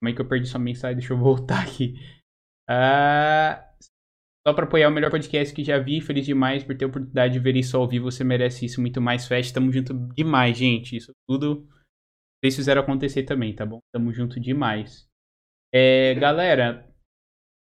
Como 0.00 0.08
é 0.08 0.12
que 0.14 0.20
eu 0.20 0.28
perdi 0.28 0.46
sua 0.46 0.60
mensagem? 0.60 0.96
Deixa 0.96 1.12
eu 1.12 1.18
voltar 1.18 1.62
aqui. 1.62 1.96
Uh, 2.70 3.69
só 4.46 4.54
pra 4.54 4.64
apoiar 4.64 4.88
o 4.88 4.92
melhor 4.92 5.10
podcast 5.10 5.54
que 5.54 5.64
já 5.64 5.78
vi. 5.78 6.00
Feliz 6.00 6.24
demais 6.24 6.64
por 6.64 6.76
ter 6.76 6.84
a 6.84 6.88
oportunidade 6.88 7.34
de 7.34 7.38
ver 7.40 7.56
isso 7.56 7.76
ao 7.76 7.88
vivo. 7.88 8.10
Você 8.10 8.24
merece 8.24 8.64
isso 8.66 8.80
muito 8.80 9.00
mais 9.00 9.26
festa. 9.26 9.60
Tamo 9.60 9.72
junto 9.72 9.94
demais, 10.14 10.56
gente. 10.56 10.96
Isso 10.96 11.12
tudo 11.28 11.68
vocês 12.42 12.56
fizeram 12.56 12.80
acontecer 12.80 13.24
também, 13.24 13.54
tá 13.54 13.66
bom? 13.66 13.80
Tamo 13.92 14.12
junto 14.12 14.40
demais. 14.40 15.06
É, 15.72 16.14
galera, 16.14 16.90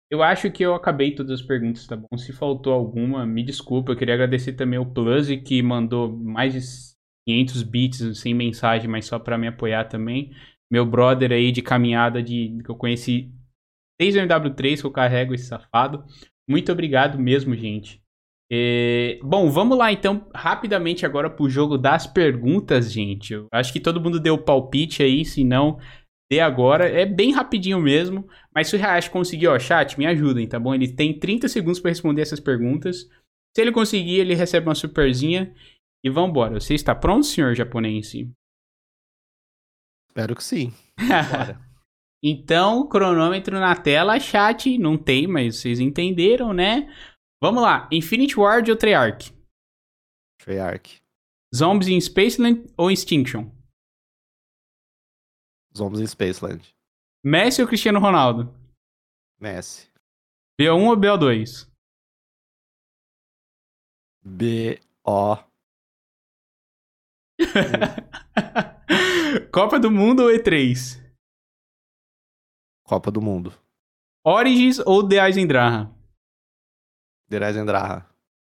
eu 0.10 0.24
acho 0.24 0.50
que 0.52 0.64
eu 0.64 0.74
acabei 0.74 1.14
todas 1.14 1.42
as 1.42 1.46
perguntas, 1.46 1.86
tá 1.86 1.98
bom? 1.98 2.18
Se 2.18 2.32
faltou 2.32 2.72
alguma, 2.72 3.26
me 3.26 3.44
desculpa. 3.44 3.92
Eu 3.92 3.98
queria 3.98 4.14
agradecer 4.14 4.54
também 4.54 4.80
o 4.80 4.86
Plus, 4.86 5.28
que 5.46 5.62
mandou 5.62 6.18
mais 6.18 6.54
de 6.54 6.62
500 7.28 7.64
bits 7.64 8.20
sem 8.20 8.34
mensagem, 8.34 8.90
mas 8.90 9.06
só 9.06 9.20
para 9.20 9.38
me 9.38 9.48
apoiar 9.48 9.84
também. 9.86 10.34
Meu 10.72 10.86
brother 10.86 11.34
aí 11.34 11.52
de 11.52 11.62
caminhada 11.62 12.24
de 12.24 12.58
que 12.64 12.72
eu 12.72 12.76
conheci 12.76 13.34
desde 14.00 14.20
o 14.20 14.24
MW3 14.24 14.80
que 14.80 14.86
eu 14.86 14.92
carrego 14.92 15.34
esse 15.34 15.46
safado. 15.46 16.06
Muito 16.50 16.72
obrigado 16.72 17.20
mesmo, 17.20 17.56
gente. 17.56 18.02
É... 18.52 19.20
Bom, 19.22 19.52
vamos 19.52 19.78
lá 19.78 19.92
então, 19.92 20.28
rapidamente 20.34 21.06
agora 21.06 21.30
pro 21.30 21.48
jogo 21.48 21.78
das 21.78 22.08
perguntas, 22.08 22.92
gente. 22.92 23.34
Eu 23.34 23.48
acho 23.52 23.72
que 23.72 23.80
todo 23.80 24.02
mundo 24.02 24.20
deu 24.20 24.38
palpite 24.38 25.04
aí, 25.04 25.24
se 25.24 25.44
não, 25.44 25.78
dê 26.32 26.40
agora. 26.40 26.90
É 26.90 27.06
bem 27.06 27.32
rapidinho 27.32 27.80
mesmo, 27.80 28.28
mas 28.54 28.68
se 28.68 28.76
o 28.76 28.80
Hayashi 28.84 29.12
conseguir, 29.12 29.48
ó, 29.48 29.60
chat, 29.60 29.98
me 30.00 30.08
ajudem, 30.08 30.48
tá 30.48 30.60
bom? 30.60 30.74
Ele 30.74 30.88
tem 30.92 31.18
30 31.18 31.48
segundos 31.48 31.80
para 31.80 31.90
responder 31.92 32.24
essas 32.24 32.40
perguntas. 32.40 33.08
Se 33.56 33.62
ele 33.62 33.72
conseguir, 33.72 34.20
ele 34.20 34.34
recebe 34.34 34.68
uma 34.68 34.76
superzinha 34.76 35.54
e 36.04 36.10
vambora. 36.10 36.60
Você 36.60 36.74
está 36.74 36.96
pronto, 36.96 37.26
senhor 37.28 37.54
japonês? 37.54 38.14
Espero 40.10 40.36
que 40.36 40.44
sim. 40.44 40.74
então, 42.22 42.88
cronômetro 42.88 43.60
na 43.60 43.76
tela, 43.76 44.20
chat, 44.20 44.78
não 44.78 44.96
tem, 44.98 45.26
mas 45.26 45.58
vocês 45.58 45.80
entenderam, 45.80 46.54
né? 46.54 46.94
Vamos 47.42 47.64
lá. 47.64 47.88
Infinite 47.92 48.38
Ward 48.38 48.70
ou 48.70 48.78
Treyarch? 48.78 49.34
Treyarch. 50.40 50.98
Zombies 51.56 51.88
in 51.88 52.00
Spaceland 52.02 52.68
ou 52.78 52.92
Extinction? 52.92 53.50
Zombies 55.76 56.02
in 56.02 56.08
Spaceland. 56.08 56.62
Messi 57.24 57.62
ou 57.62 57.68
Cristiano 57.68 58.00
Ronaldo? 58.00 58.54
Messi. 59.40 59.90
BO1 60.60 60.90
ou 60.90 60.98
BO2? 60.98 61.70
B-O. 64.22 65.38
Copa 69.54 69.80
do 69.80 69.90
Mundo 69.90 70.24
ou 70.24 70.30
E3? 70.30 71.09
Copa 72.90 73.12
do 73.12 73.22
Mundo. 73.22 73.54
Origins 74.26 74.80
ou 74.80 75.08
The 75.08 75.20
Eisendrache? 75.20 75.94
The 77.30 77.38
Eisendrache. 77.38 78.04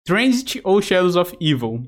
Transit 0.06 0.60
ou 0.64 0.80
Shadows 0.80 1.16
of 1.16 1.36
Evil? 1.40 1.82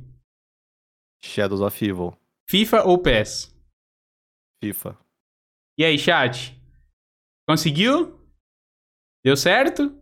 Shadows 1.23 1.61
of 1.61 1.85
Evil. 1.85 2.19
FIFA 2.49 2.83
ou 2.87 2.99
PES? 3.01 3.55
FIFA. 4.61 4.99
E 5.79 5.85
aí, 5.85 5.97
chat? 5.97 6.61
Conseguiu? 7.49 8.19
Deu 9.25 9.37
certo? 9.37 9.97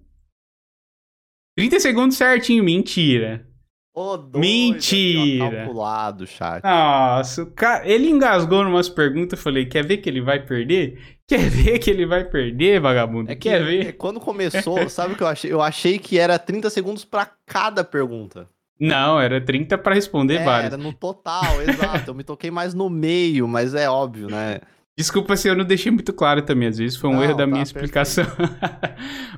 30 1.55 1.81
segundos 1.81 2.17
certinho, 2.17 2.65
mentira. 2.65 3.47
Oh, 3.95 4.17
Mentira! 4.37 5.65
Calculado, 5.65 6.27
chat. 6.27 6.63
Nossa, 6.63 7.43
o 7.43 7.47
cara, 7.47 7.89
ele 7.89 8.09
engasgou 8.09 8.63
numas 8.63 8.89
perguntas. 8.89 9.39
Eu 9.39 9.43
falei: 9.43 9.67
quer 9.67 9.85
ver 9.85 9.97
que 9.99 10.09
ele 10.09 10.21
vai 10.21 10.39
perder? 10.45 11.19
Quer 11.27 11.41
ver 11.51 11.79
que 11.79 11.91
ele 11.91 12.07
vai 12.07 12.25
perder, 12.25 12.81
vagabundo? 12.81 13.31
É 13.31 13.35
que, 13.35 13.49
quer 13.49 13.63
ver? 13.63 13.87
É, 13.89 13.93
quando 13.93 14.19
começou, 14.19 14.87
sabe 14.89 15.13
o 15.13 15.17
que 15.17 15.23
eu 15.23 15.27
achei? 15.27 15.53
Eu 15.53 15.61
achei 15.61 15.99
que 15.99 16.19
era 16.19 16.39
30 16.39 16.71
segundos 16.71 17.05
para 17.05 17.31
cada 17.47 17.85
pergunta. 17.85 18.49
Não, 18.81 19.21
era 19.21 19.41
30 19.41 19.77
para 19.79 19.95
responder 19.95 20.37
é, 20.37 20.45
várias. 20.45 20.73
Era 20.73 20.83
no 20.83 20.93
total, 20.93 21.61
exato. 21.67 22.11
Eu 22.11 22.15
me 22.15 22.25
toquei 22.25 22.51
mais 22.51 22.75
no 22.75 22.89
meio, 22.89 23.49
mas 23.49 23.75
é 23.75 23.91
óbvio, 23.91 24.29
né? 24.29 24.61
Desculpa 24.97 25.37
se 25.37 25.47
eu 25.47 25.55
não 25.55 25.65
deixei 25.65 25.93
muito 25.93 26.13
claro 26.13 26.43
também, 26.43 26.69
às 26.69 26.79
vezes 26.79 26.97
foi 26.97 27.09
um 27.09 27.15
não, 27.15 27.23
erro 27.23 27.35
da 27.35 27.45
tá, 27.45 27.47
minha 27.47 27.63
explicação. 27.63 28.27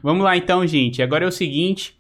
Vamos 0.03 0.25
lá 0.25 0.35
então, 0.35 0.67
gente. 0.67 1.03
Agora 1.03 1.25
é 1.25 1.29
o 1.29 1.33
seguinte. 1.33 1.99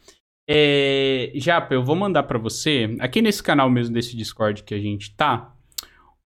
É, 0.52 1.30
Japa, 1.36 1.72
eu 1.72 1.84
vou 1.84 1.94
mandar 1.94 2.24
para 2.24 2.36
você, 2.36 2.96
aqui 2.98 3.22
nesse 3.22 3.40
canal 3.40 3.70
mesmo 3.70 3.94
desse 3.94 4.16
Discord 4.16 4.64
que 4.64 4.74
a 4.74 4.80
gente 4.80 5.14
tá, 5.14 5.56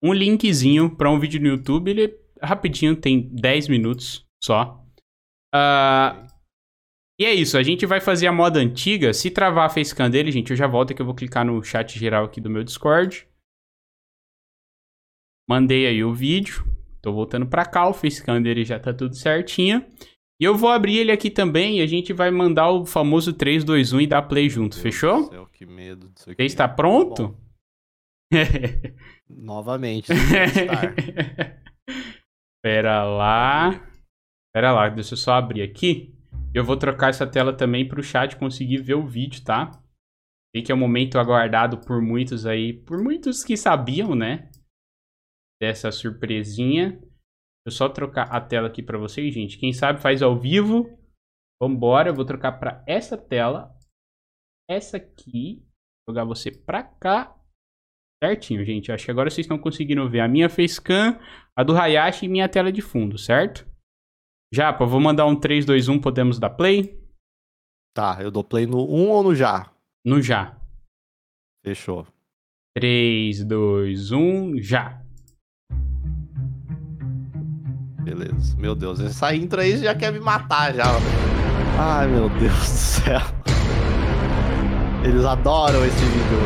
um 0.01 0.11
linkzinho 0.11 0.89
para 0.89 1.11
um 1.11 1.19
vídeo 1.19 1.39
no 1.39 1.47
YouTube. 1.47 1.91
Ele 1.91 2.05
é 2.05 2.45
rapidinho, 2.45 2.95
tem 2.95 3.29
10 3.31 3.67
minutos 3.67 4.25
só. 4.43 4.83
Uh, 5.53 6.25
e 7.19 7.25
é 7.25 7.35
isso, 7.35 7.55
a 7.55 7.61
gente 7.61 7.85
vai 7.85 8.01
fazer 8.01 8.25
a 8.25 8.31
moda 8.31 8.59
antiga. 8.59 9.13
Se 9.13 9.29
travar 9.29 9.67
a 9.67 9.69
facecam 9.69 10.09
dele, 10.09 10.31
gente, 10.31 10.49
eu 10.49 10.57
já 10.57 10.65
volto 10.65 10.95
que 10.95 11.01
eu 11.03 11.05
vou 11.05 11.13
clicar 11.13 11.45
no 11.45 11.61
chat 11.63 11.99
geral 11.99 12.25
aqui 12.25 12.41
do 12.41 12.49
meu 12.49 12.63
Discord. 12.63 13.27
Mandei 15.47 15.85
aí 15.85 16.03
o 16.03 16.15
vídeo. 16.15 16.65
Tô 16.99 17.13
voltando 17.13 17.45
pra 17.45 17.63
cá, 17.63 17.87
o 17.87 17.93
facecam 17.93 18.41
dele 18.41 18.65
já 18.65 18.79
tá 18.79 18.91
tudo 18.91 19.15
certinho. 19.15 19.85
E 20.39 20.43
eu 20.43 20.55
vou 20.55 20.69
abrir 20.69 20.97
ele 20.97 21.11
aqui 21.11 21.29
também 21.29 21.79
e 21.79 21.81
a 21.81 21.87
gente 21.87 22.11
vai 22.11 22.29
mandar 22.29 22.69
o 22.69 22.85
famoso 22.85 23.31
3, 23.31 23.63
2, 23.63 23.93
1 23.93 24.01
e 24.01 24.07
dar 24.07 24.23
play 24.23 24.49
junto, 24.49 24.75
Meu 24.75 24.83
fechou? 24.83 25.29
Céu, 25.29 25.47
que 25.47 25.65
medo 25.65 26.09
disso 26.09 26.29
aqui. 26.29 26.43
Você 26.43 26.45
está 26.45 26.67
pronto? 26.67 27.37
Novamente. 29.29 30.11
Pera 32.61 33.03
lá. 33.03 33.87
Pera 34.53 34.73
lá, 34.73 34.89
deixa 34.89 35.13
eu 35.13 35.17
só 35.17 35.33
abrir 35.33 35.61
aqui. 35.61 36.13
Eu 36.53 36.63
vou 36.63 36.77
trocar 36.77 37.09
essa 37.09 37.27
tela 37.27 37.55
também 37.55 37.87
para 37.87 37.99
o 37.99 38.03
chat 38.03 38.35
conseguir 38.35 38.77
ver 38.77 38.95
o 38.95 39.05
vídeo, 39.05 39.43
tá? 39.43 39.71
Sei 40.53 40.63
que 40.63 40.71
é 40.71 40.75
um 40.75 40.79
momento 40.79 41.19
aguardado 41.19 41.79
por 41.79 42.01
muitos 42.01 42.45
aí, 42.45 42.73
por 42.73 43.01
muitos 43.01 43.43
que 43.43 43.55
sabiam, 43.55 44.15
né? 44.15 44.49
Dessa 45.61 45.91
eu 47.65 47.71
só 47.71 47.89
trocar 47.89 48.31
a 48.31 48.39
tela 48.39 48.67
aqui 48.67 48.83
para 48.83 48.97
vocês, 48.97 49.33
gente. 49.33 49.57
Quem 49.57 49.73
sabe 49.73 49.99
faz 49.99 50.21
ao 50.21 50.37
vivo. 50.37 50.85
Vambora, 51.61 52.09
eu 52.09 52.13
vou 52.13 52.23
trocar 52.23 52.59
para 52.59 52.83
essa 52.87 53.17
tela. 53.17 53.75
Essa 54.69 54.97
aqui. 54.97 55.65
Jogar 56.07 56.25
você 56.25 56.51
para 56.51 56.83
cá. 56.83 57.35
Certinho, 58.23 58.63
gente. 58.63 58.91
Acho 58.91 59.05
que 59.05 59.11
agora 59.11 59.29
vocês 59.29 59.45
estão 59.45 59.57
conseguindo 59.57 60.07
ver 60.09 60.19
a 60.19 60.27
minha 60.27 60.49
facecam, 60.49 61.19
a 61.55 61.63
do 61.63 61.75
Hayashi 61.75 62.25
e 62.25 62.29
minha 62.29 62.47
tela 62.47 62.71
de 62.71 62.81
fundo, 62.81 63.17
certo? 63.17 63.67
Japa, 64.53 64.85
vou 64.85 65.01
mandar 65.01 65.25
um 65.25 65.37
3, 65.37 65.65
2, 65.65 65.89
1, 65.89 65.99
podemos 65.99 66.39
dar 66.39 66.51
play? 66.51 67.03
Tá, 67.95 68.19
eu 68.21 68.29
dou 68.29 68.43
play 68.43 68.65
no 68.65 68.83
1 68.83 69.09
ou 69.09 69.23
no 69.23 69.35
já? 69.35 69.73
No 70.05 70.21
já. 70.21 70.59
Fechou. 71.65 72.07
3, 72.75 73.43
2, 73.43 74.11
1, 74.11 74.61
já. 74.61 75.04
Beleza. 78.05 78.55
Meu 78.59 78.75
Deus, 78.75 78.99
essa 78.99 79.33
intro 79.33 79.59
aí 79.59 79.79
já 79.79 79.95
quer 79.95 80.13
me 80.13 80.19
matar 80.19 80.71
já. 80.75 80.85
Ai, 81.79 82.07
meu 82.07 82.29
Deus 82.29 82.53
do 82.53 82.65
céu. 82.65 83.21
Eles 85.03 85.25
adoram 85.25 85.83
esse 85.83 86.05
vídeo. 86.05 86.39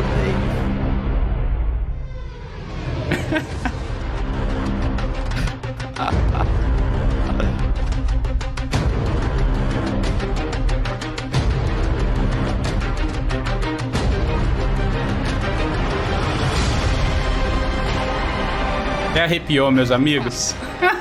Até 19.10 19.24
arrepiou, 19.24 19.70
meus 19.70 19.90
amigos. 19.90 20.54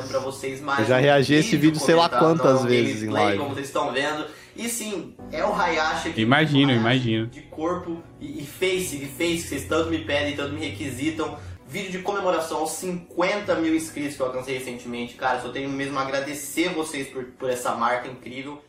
Deus. 0.00 0.10
pra 0.10 0.20
vocês 0.20 0.60
mais 0.60 0.80
Eu 0.80 0.86
já 0.86 0.98
reagi 0.98 1.34
a 1.34 1.38
esse 1.38 1.56
vídeo 1.56 1.80
sei 1.80 1.94
lá 1.94 2.08
quantas 2.08 2.64
vezes 2.64 3.02
em 3.02 3.08
live. 3.08 3.38
Como 3.38 3.54
vocês 3.54 3.66
estão 3.66 3.92
vendo. 3.92 4.26
E 4.56 4.68
sim, 4.68 5.14
é 5.30 5.44
o 5.44 5.54
Hayashi 5.54 6.08
aqui. 6.08 6.20
Imagino, 6.20 6.72
imagino. 6.72 7.28
De 7.28 7.42
corpo 7.42 8.02
e, 8.20 8.42
e 8.42 8.46
face, 8.46 8.96
de 8.96 9.06
face, 9.06 9.42
que 9.42 9.48
vocês 9.48 9.64
tanto 9.66 9.88
me 9.88 9.98
pedem, 9.98 10.34
tanto 10.34 10.52
me 10.52 10.66
requisitam. 10.66 11.38
Vídeo 11.68 11.92
de 11.92 11.98
comemoração 11.98 12.58
aos 12.58 12.70
50 12.72 13.54
mil 13.56 13.74
inscritos 13.74 14.16
que 14.16 14.22
eu 14.22 14.26
alcancei 14.26 14.58
recentemente. 14.58 15.14
Cara, 15.14 15.40
só 15.40 15.50
tenho 15.50 15.68
mesmo 15.68 15.98
a 15.98 16.02
agradecer 16.02 16.70
vocês 16.70 17.08
por, 17.08 17.24
por 17.24 17.50
essa 17.50 17.74
marca 17.74 18.08
incrível. 18.08 18.60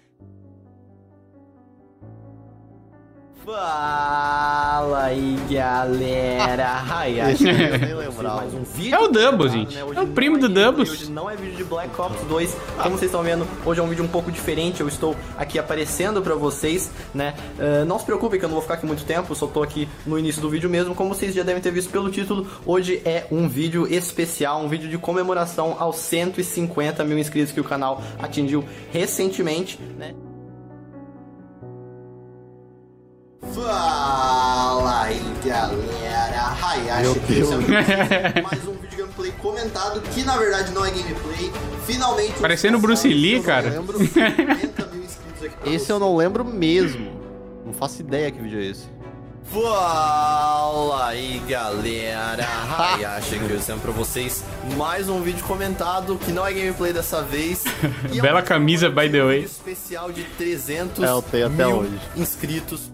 Fala 3.52 5.06
aí, 5.06 5.36
galera! 5.50 6.84
Hayashi, 6.88 7.48
eu 7.48 7.80
nem 7.80 7.96
lembro 7.96 8.24
mais 8.24 8.54
um 8.54 8.62
vídeo. 8.62 8.96
É 8.96 9.00
o 9.00 9.08
Double, 9.08 9.50
gente. 9.50 9.74
Né? 9.74 9.82
É 9.82 10.02
o 10.02 10.08
primo 10.08 10.38
é 10.38 10.40
do 10.42 10.50
Double. 10.50 10.84
Hoje 10.84 11.10
não 11.10 11.28
é 11.28 11.36
vídeo 11.36 11.58
de 11.58 11.64
Black 11.64 12.00
Ops 12.00 12.22
2. 12.28 12.58
Como 12.78 12.96
vocês 12.96 13.10
estão 13.10 13.24
vendo, 13.24 13.48
hoje 13.66 13.80
é 13.80 13.84
um 13.84 13.88
vídeo 13.88 14.04
um 14.04 14.08
pouco 14.08 14.32
diferente. 14.32 14.82
Eu 14.82 14.88
estou 14.88 15.16
aqui 15.36 15.58
aparecendo 15.58 16.22
pra 16.22 16.36
vocês, 16.36 16.92
né? 17.12 17.34
Uh, 17.58 17.86
não 17.86 17.98
se 17.98 18.06
preocupem 18.06 18.38
que 18.38 18.46
eu 18.46 18.50
não 18.50 18.54
vou 18.54 18.62
ficar 18.62 18.76
aqui 18.76 18.86
muito 18.86 19.04
tempo. 19.04 19.34
Só 19.34 19.48
tô 19.48 19.64
aqui 19.64 19.90
no 20.06 20.20
início 20.20 20.44
do 20.44 20.50
vídeo 20.50 20.70
mesmo. 20.70 20.94
Como 20.94 21.16
vocês 21.16 21.34
já 21.34 21.42
devem 21.42 21.62
ter 21.62 21.72
visto 21.72 21.90
pelo 21.90 22.12
título, 22.12 22.46
hoje 22.68 23.02
é 23.04 23.26
um 23.32 23.50
vídeo 23.50 23.92
especial, 23.92 24.62
um 24.62 24.68
vídeo 24.68 24.88
de 24.88 25.00
comemoração 25.00 25.76
aos 25.80 25.96
150 25.96 27.04
mil 27.04 27.18
inscritos 27.18 27.52
que 27.52 27.60
o 27.60 27.64
canal 27.64 28.00
atingiu 28.20 28.64
recentemente, 28.92 29.80
né? 29.98 30.14
Fala 33.54 35.04
aí 35.04 35.22
galera, 35.44 36.56
Hayashi 36.62 37.20
aqui, 37.20 38.42
mais 38.44 38.68
um 38.68 38.74
vídeo 38.74 38.98
gameplay 38.98 39.32
comentado, 39.42 40.02
que 40.02 40.24
na 40.24 40.38
verdade 40.38 40.72
não 40.72 40.86
é 40.86 40.92
gameplay, 40.92 41.52
finalmente... 41.86 42.34
Parecendo 42.40 42.78
o 42.78 42.82
Bruce 42.82 43.08
Lee, 43.08 43.42
cara. 43.42 43.74
esse 45.66 45.92
eu 45.92 46.00
não 46.00 46.16
lembro 46.16 46.46
mesmo, 46.46 47.12
não 47.66 47.74
faço 47.74 48.02
ideia 48.02 48.30
que 48.30 48.40
vídeo 48.40 48.60
é 48.60 48.66
esse. 48.66 48.88
Fala 49.52 51.08
aí 51.08 51.42
galera, 51.48 52.46
Hayashi 52.78 53.36
aqui 53.36 53.60
sempre 53.60 53.82
pra 53.82 53.92
vocês, 53.92 54.44
mais 54.78 55.10
um 55.10 55.24
vídeo 55.24 55.44
comentado, 55.44 56.20
que 56.24 56.32
não 56.32 56.46
é 56.46 56.54
gameplay 56.54 56.94
dessa 56.94 57.24
vez. 57.24 57.64
Bela 58.22 58.40
é 58.40 58.44
um 58.44 58.46
camisa, 58.46 58.92
by 58.92 59.10
the 59.10 59.24
way. 59.24 59.44
especial 59.44 60.12
de 60.12 60.24
300 60.24 61.04
é, 61.04 61.10
eu 61.10 61.22
tenho 61.24 61.48
até 61.48 61.66
mil 61.66 61.78
hoje. 61.78 62.00
inscritos. 62.16 62.92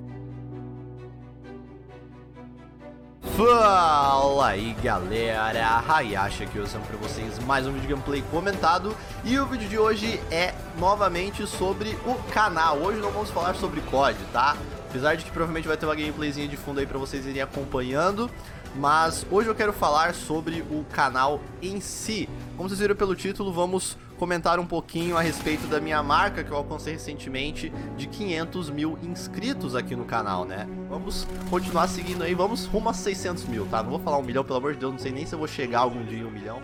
Fala 3.35 4.47
aí 4.47 4.73
galera, 4.81 5.83
Hayashi 5.85 6.43
aqui 6.43 6.57
usando 6.57 6.87
pra 6.87 6.95
vocês 6.95 7.37
mais 7.39 7.67
um 7.67 7.73
vídeo 7.73 7.89
gameplay 7.89 8.23
comentado. 8.31 8.95
E 9.25 9.37
o 9.37 9.45
vídeo 9.45 9.67
de 9.67 9.77
hoje 9.77 10.21
é 10.31 10.53
novamente 10.79 11.45
sobre 11.45 11.97
o 12.05 12.15
canal. 12.31 12.77
Hoje 12.77 13.01
não 13.01 13.11
vamos 13.11 13.29
falar 13.29 13.53
sobre 13.55 13.81
COD, 13.81 14.17
tá? 14.31 14.55
Apesar 14.89 15.15
de 15.15 15.25
que 15.25 15.31
provavelmente 15.31 15.67
vai 15.67 15.75
ter 15.75 15.85
uma 15.85 15.95
gameplayzinha 15.95 16.47
de 16.47 16.55
fundo 16.55 16.79
aí 16.79 16.85
pra 16.85 16.97
vocês 16.97 17.25
irem 17.25 17.41
acompanhando. 17.41 18.31
Mas 18.73 19.25
hoje 19.29 19.49
eu 19.49 19.55
quero 19.55 19.73
falar 19.73 20.13
sobre 20.13 20.61
o 20.71 20.85
canal 20.93 21.41
em 21.61 21.81
si. 21.81 22.29
Como 22.55 22.69
vocês 22.69 22.79
viram 22.79 22.95
pelo 22.95 23.15
título, 23.15 23.51
vamos 23.51 23.97
comentar 24.15 24.59
um 24.59 24.65
pouquinho 24.65 25.17
a 25.17 25.21
respeito 25.21 25.67
da 25.67 25.79
minha 25.79 26.01
marca 26.01 26.43
que 26.43 26.51
eu 26.51 26.57
alcancei 26.57 26.93
recentemente 26.93 27.71
de 27.95 28.07
500 28.07 28.69
mil 28.69 28.97
inscritos 29.03 29.75
aqui 29.75 29.95
no 29.95 30.05
canal, 30.05 30.45
né? 30.45 30.67
Vamos 30.89 31.27
continuar 31.49 31.87
seguindo 31.87 32.23
aí, 32.23 32.33
vamos 32.33 32.65
rumo 32.65 32.89
a 32.89 32.93
600 32.93 33.45
mil, 33.45 33.65
tá? 33.65 33.83
Não 33.83 33.91
vou 33.91 33.99
falar 33.99 34.17
um 34.17 34.23
milhão, 34.23 34.43
pelo 34.43 34.57
amor 34.57 34.73
de 34.73 34.79
Deus, 34.79 34.91
não 34.93 34.99
sei 34.99 35.11
nem 35.11 35.25
se 35.25 35.33
eu 35.33 35.39
vou 35.39 35.47
chegar 35.47 35.79
algum 35.79 36.03
dia 36.03 36.19
em 36.19 36.25
um 36.25 36.31
milhão. 36.31 36.61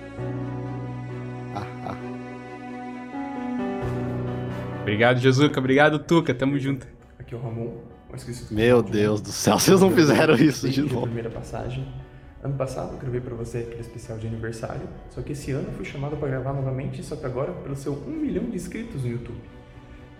Obrigado, 4.81 5.19
Jesuca. 5.19 5.59
Obrigado, 5.59 5.99
Tuca. 5.99 6.33
Tamo 6.33 6.57
junto. 6.59 6.87
Aqui 7.19 7.35
é 7.35 7.37
o 7.37 7.41
Ramon. 7.41 7.77
Meu 8.49 8.81
Deus 8.81 9.21
do 9.21 9.31
céu, 9.31 9.57
vocês 9.57 9.79
não 9.79 9.91
fizeram 9.91 10.35
isso 10.35 10.67
de 10.67 10.81
novo. 10.81 11.03
Primeira 11.03 11.29
passagem. 11.29 11.87
Ano 12.43 12.55
passado 12.55 12.93
eu 12.93 12.97
gravei 12.97 13.21
para 13.21 13.35
você 13.35 13.59
aquele 13.59 13.81
especial 13.81 14.17
de 14.17 14.25
aniversário, 14.25 14.87
só 15.11 15.21
que 15.21 15.33
esse 15.33 15.51
ano 15.51 15.67
eu 15.67 15.73
fui 15.73 15.85
chamado 15.85 16.17
para 16.17 16.27
gravar 16.27 16.53
novamente, 16.53 17.03
só 17.03 17.15
que 17.15 17.25
agora 17.25 17.51
pelo 17.51 17.75
seu 17.75 17.93
1 17.93 18.09
milhão 18.09 18.45
de 18.45 18.55
inscritos 18.55 19.03
no 19.03 19.11
YouTube. 19.11 19.39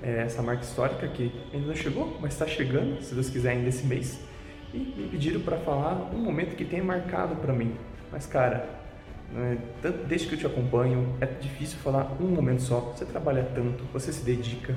É 0.04 0.22
essa 0.22 0.42
marca 0.44 0.64
histórica 0.64 1.08
que 1.08 1.32
ainda 1.52 1.68
não 1.68 1.76
chegou, 1.76 2.18
mas 2.22 2.34
está 2.34 2.46
chegando, 2.46 3.02
se 3.02 3.16
Deus 3.16 3.30
quiser, 3.30 3.52
ainda 3.52 3.70
esse 3.70 3.86
mês. 3.88 4.20
E 4.72 4.78
me 4.78 5.10
pediram 5.10 5.42
para 5.42 5.58
falar 5.58 6.12
um 6.14 6.20
momento 6.20 6.56
que 6.56 6.64
tenha 6.64 6.84
marcado 6.84 7.36
para 7.38 7.54
mim. 7.54 7.76
Mas 8.12 8.28
cara, 8.28 8.70
é, 9.36 9.58
desde 10.08 10.28
que 10.28 10.36
eu 10.36 10.40
te 10.40 10.46
acompanho, 10.46 11.16
é 11.20 11.26
difícil 11.26 11.80
falar 11.80 12.18
um 12.20 12.28
momento 12.28 12.62
só. 12.62 12.94
Você 12.96 13.06
trabalha 13.06 13.44
tanto, 13.56 13.84
você 13.92 14.14
se 14.14 14.24
dedica, 14.24 14.76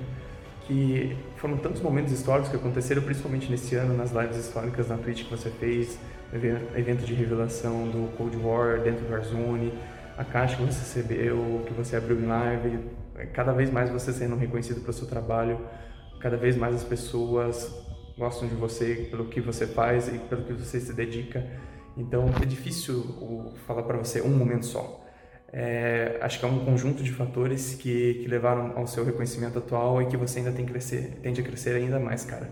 que 0.67 1.15
foram 1.37 1.59
tantos 1.59 1.83
momentos 1.83 2.11
históricos 2.11 2.51
que 2.51 2.57
aconteceram, 2.57 3.03
principalmente 3.03 3.51
nesse 3.51 3.75
ano, 3.75 3.95
nas 3.95 4.13
lives 4.13 4.37
históricas 4.39 4.89
na 4.89 4.97
Twitch 4.97 5.25
que 5.25 5.31
você 5.31 5.51
fez, 5.51 5.99
evento 6.37 7.05
de 7.05 7.15
revelação 7.15 7.89
do 7.89 8.17
Cold 8.17 8.37
War 8.37 8.81
dentro 8.81 9.05
do 9.05 9.13
Warzone, 9.13 9.73
a 10.17 10.25
caixa 10.25 10.57
que 10.57 10.63
você 10.63 10.81
recebeu, 10.81 11.63
que 11.67 11.73
você 11.73 11.97
abriu 11.97 12.19
em 12.19 12.27
live, 12.27 12.79
cada 13.33 13.53
vez 13.53 13.71
mais 13.71 13.91
você 13.91 14.13
sendo 14.13 14.37
reconhecido 14.37 14.81
pelo 14.81 14.93
seu 14.93 15.07
trabalho, 15.07 15.61
cada 16.21 16.37
vez 16.37 16.57
mais 16.57 16.75
as 16.75 16.85
pessoas 16.85 17.73
gostam 18.19 18.49
de 18.49 18.55
você 18.55 19.09
pelo 19.11 19.27
que 19.27 19.41
você 19.41 19.67
faz 19.67 20.09
e 20.09 20.19
pelo 20.19 20.45
que 20.45 20.53
você 20.53 20.81
se 20.81 20.93
dedica. 20.93 21.45
Então 21.97 22.27
é 22.43 22.45
difícil 22.45 23.53
falar 23.67 23.83
para 23.85 23.97
você 23.97 24.21
um 24.21 24.31
momento 24.31 24.67
só. 24.67 25.05
É, 25.53 26.19
acho 26.21 26.41
que 26.41 26.45
é 26.45 26.49
um 26.49 26.65
conjunto 26.65 27.03
de 27.05 27.13
fatores 27.13 27.75
que, 27.75 28.15
que 28.15 28.27
levaram 28.27 28.73
ao 28.77 28.89
seu 28.89 29.05
reconhecimento 29.05 29.59
atual 29.59 30.03
e 30.03 30.07
que 30.07 30.17
você 30.17 30.41
ainda 30.41 30.51
tem 30.51 30.65
que 30.65 30.73
crescer, 30.73 31.21
tende 31.23 31.41
a 31.41 31.45
crescer 31.45 31.77
ainda 31.77 32.01
mais, 32.01 32.25
cara. 32.25 32.51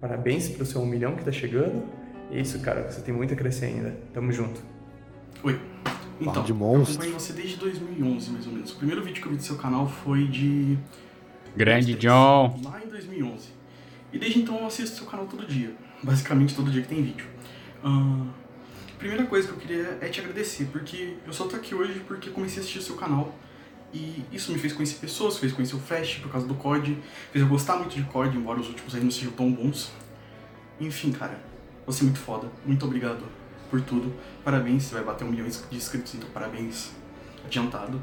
Parabéns 0.00 0.48
pelo 0.48 0.64
seu 0.64 0.80
um 0.80 0.86
milhão 0.86 1.14
que 1.14 1.20
está 1.20 1.32
chegando 1.32 1.82
é 1.82 2.05
isso, 2.30 2.58
cara, 2.60 2.90
você 2.90 3.00
tem 3.00 3.14
muito 3.14 3.32
a 3.34 3.36
crescer 3.36 3.66
ainda. 3.66 3.96
Tamo 4.12 4.32
junto. 4.32 4.60
Oi. 5.42 5.60
Então, 6.20 6.42
de 6.42 6.50
eu 6.50 6.82
acompanho 6.82 7.12
você 7.12 7.32
desde 7.32 7.56
2011, 7.56 8.30
mais 8.30 8.46
ou 8.46 8.52
menos. 8.52 8.72
O 8.72 8.76
primeiro 8.76 9.02
vídeo 9.02 9.20
que 9.20 9.28
eu 9.28 9.32
vi 9.32 9.36
do 9.36 9.42
seu 9.42 9.56
canal 9.56 9.86
foi 9.86 10.26
de... 10.26 10.78
Grande 11.54 11.94
John! 11.94 12.58
Lá 12.64 12.80
em 12.84 12.88
2011. 12.88 13.48
E 14.12 14.18
desde 14.18 14.40
então 14.40 14.58
eu 14.58 14.66
assisto 14.66 14.96
seu 14.96 15.06
canal 15.06 15.26
todo 15.26 15.46
dia. 15.46 15.74
Basicamente 16.02 16.54
todo 16.54 16.70
dia 16.70 16.82
que 16.82 16.88
tem 16.88 17.02
vídeo. 17.02 17.26
Uh, 17.84 18.28
primeira 18.98 19.26
coisa 19.26 19.46
que 19.46 19.54
eu 19.54 19.58
queria 19.58 19.98
é 20.00 20.08
te 20.08 20.20
agradecer, 20.20 20.68
porque 20.72 21.16
eu 21.26 21.32
só 21.32 21.46
tô 21.46 21.56
aqui 21.56 21.74
hoje 21.74 22.00
porque 22.06 22.30
comecei 22.30 22.58
a 22.58 22.60
assistir 22.60 22.78
o 22.78 22.82
seu 22.82 22.96
canal. 22.96 23.34
E 23.92 24.24
isso 24.32 24.52
me 24.52 24.58
fez 24.58 24.72
conhecer 24.72 24.96
pessoas, 24.96 25.38
fez 25.38 25.52
conhecer 25.52 25.76
o 25.76 25.78
Fast 25.78 26.20
por 26.20 26.30
causa 26.30 26.46
do 26.46 26.54
COD, 26.54 26.98
fez 27.30 27.42
eu 27.42 27.48
gostar 27.48 27.76
muito 27.76 27.94
de 27.94 28.02
COD, 28.04 28.36
embora 28.36 28.58
os 28.58 28.68
últimos 28.68 28.94
aí 28.94 29.02
não 29.02 29.10
sejam 29.10 29.32
tão 29.32 29.50
bons. 29.50 29.92
Enfim, 30.80 31.12
cara, 31.12 31.40
você 31.86 32.02
é 32.02 32.04
muito 32.04 32.18
foda. 32.18 32.50
Muito 32.64 32.84
obrigado 32.84 33.24
por 33.70 33.80
tudo. 33.80 34.12
Parabéns, 34.44 34.84
você 34.84 34.94
vai 34.94 35.04
bater 35.04 35.24
um 35.24 35.30
milhão 35.30 35.46
de 35.46 35.76
inscritos, 35.76 36.14
então 36.14 36.28
parabéns 36.30 36.90
adiantado. 37.44 38.02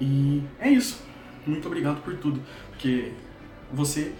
E 0.00 0.42
é 0.58 0.70
isso. 0.70 1.02
Muito 1.46 1.66
obrigado 1.66 2.02
por 2.02 2.16
tudo. 2.16 2.40
Porque 2.70 3.12
você 3.72 4.12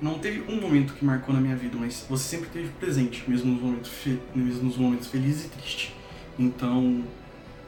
não 0.00 0.18
teve 0.18 0.42
um 0.52 0.60
momento 0.60 0.94
que 0.94 1.04
marcou 1.04 1.34
na 1.34 1.40
minha 1.40 1.56
vida, 1.56 1.76
mas 1.78 2.04
você 2.08 2.24
sempre 2.24 2.46
esteve 2.46 2.68
presente, 2.80 3.22
mesmo 3.28 3.52
nos 3.52 3.62
momentos, 3.62 3.90
mesmo 4.34 4.64
nos 4.64 4.76
momentos 4.76 5.06
felizes 5.08 5.46
e 5.46 5.48
tristes. 5.48 5.92
Então, 6.38 7.04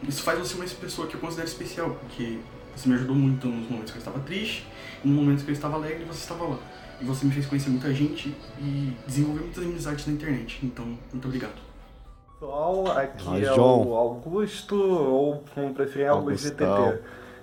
isso 0.09 0.23
faz 0.23 0.39
você 0.39 0.55
uma 0.55 0.65
pessoa 0.65 1.07
que 1.07 1.15
eu 1.15 1.21
considero 1.21 1.47
especial, 1.47 1.91
porque 2.01 2.39
você 2.75 2.89
me 2.89 2.95
ajudou 2.97 3.15
muito 3.15 3.47
nos 3.47 3.71
momentos 3.71 3.93
que 3.93 3.99
eu 3.99 4.01
estava 4.01 4.19
triste, 4.21 4.67
e 5.05 5.09
nos 5.09 5.17
momentos 5.17 5.45
que 5.45 5.51
eu 5.51 5.55
estava 5.55 5.77
alegre, 5.77 6.05
você 6.05 6.21
estava 6.21 6.45
lá. 6.45 6.59
E 7.01 7.05
você 7.05 7.27
me 7.27 7.33
fez 7.33 7.47
conhecer 7.47 7.71
muita 7.71 7.93
gente 7.93 8.35
e 8.59 8.97
desenvolver 9.07 9.41
muitas 9.41 9.65
amizades 9.65 10.07
na 10.07 10.13
internet. 10.13 10.61
Então, 10.65 10.85
muito 11.13 11.27
obrigado. 11.27 11.61
Pessoal, 12.39 12.99
aqui 12.99 13.29
Mas, 13.29 13.49
é 13.49 13.55
John. 13.55 13.87
o 13.87 13.95
Augusto, 13.95 14.77
ou 14.77 15.45
como 15.55 15.75
preferir, 15.75 16.09
Augusto 16.09 16.49
GTP. 16.49 17.01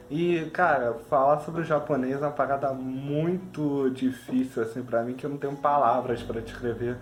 E, 0.10 0.50
cara, 0.52 0.96
falar 1.10 1.40
sobre 1.40 1.62
o 1.62 1.64
japonês 1.64 2.16
é 2.16 2.26
uma 2.26 2.32
parada 2.32 2.74
muito 2.74 3.90
difícil, 3.92 4.62
assim, 4.62 4.84
pra 4.84 5.04
mim, 5.04 5.14
que 5.14 5.26
eu 5.26 5.30
não 5.30 5.38
tenho 5.38 5.56
palavras 5.56 6.22
para 6.22 6.42
descrever 6.42 6.98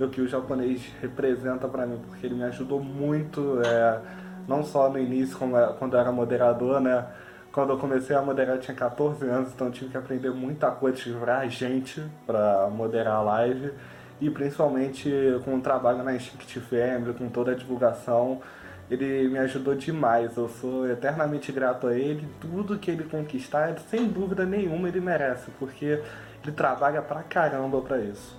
o 0.00 0.08
que 0.08 0.20
o 0.20 0.26
japonês 0.26 0.82
representa 1.00 1.68
para 1.68 1.86
mim, 1.86 2.00
porque 2.08 2.26
ele 2.26 2.34
me 2.34 2.44
ajudou 2.44 2.82
muito, 2.82 3.60
é, 3.64 4.00
não 4.48 4.64
só 4.64 4.88
no 4.88 4.98
início, 4.98 5.36
como, 5.36 5.56
é, 5.56 5.72
quando 5.78 5.94
eu 5.94 6.00
era 6.00 6.10
moderador, 6.10 6.80
né, 6.80 7.06
quando 7.54 7.70
eu 7.70 7.78
comecei 7.78 8.16
a 8.16 8.20
moderar 8.20 8.56
eu 8.56 8.60
tinha 8.60 8.76
14 8.76 9.24
anos, 9.24 9.52
então 9.54 9.68
eu 9.68 9.72
tive 9.72 9.90
que 9.90 9.96
aprender 9.96 10.30
muita 10.30 10.72
coisa, 10.72 11.00
livrar 11.04 11.48
gente 11.48 12.04
para 12.26 12.68
moderar 12.68 13.14
a 13.14 13.22
live 13.22 13.72
e 14.20 14.28
principalmente 14.28 15.08
com 15.44 15.54
o 15.54 15.60
trabalho 15.60 16.02
na 16.02 16.16
Instinct 16.16 16.58
Family, 16.60 17.14
com 17.14 17.28
toda 17.28 17.52
a 17.52 17.54
divulgação, 17.54 18.42
ele 18.90 19.28
me 19.28 19.38
ajudou 19.38 19.76
demais. 19.76 20.36
Eu 20.36 20.48
sou 20.48 20.88
eternamente 20.90 21.52
grato 21.52 21.86
a 21.86 21.96
ele. 21.96 22.28
Tudo 22.40 22.78
que 22.78 22.90
ele 22.90 23.04
conquistar, 23.04 23.78
sem 23.88 24.08
dúvida 24.08 24.44
nenhuma, 24.44 24.88
ele 24.88 25.00
merece, 25.00 25.50
porque 25.58 26.02
ele 26.42 26.52
trabalha 26.52 27.02
pra 27.02 27.22
caramba 27.22 27.80
pra 27.80 27.98
isso. 27.98 28.36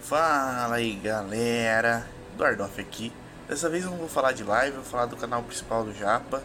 Fala 0.00 0.76
aí 0.76 0.94
galera, 0.94 2.06
Eduardoff 2.34 2.80
aqui. 2.80 3.12
Dessa 3.46 3.68
vez 3.68 3.84
eu 3.84 3.90
não 3.90 3.98
vou 3.98 4.08
falar 4.08 4.32
de 4.32 4.42
live, 4.42 4.76
vou 4.76 4.84
falar 4.84 5.04
do 5.04 5.16
canal 5.16 5.42
principal 5.42 5.84
do 5.84 5.92
Japa. 5.92 6.42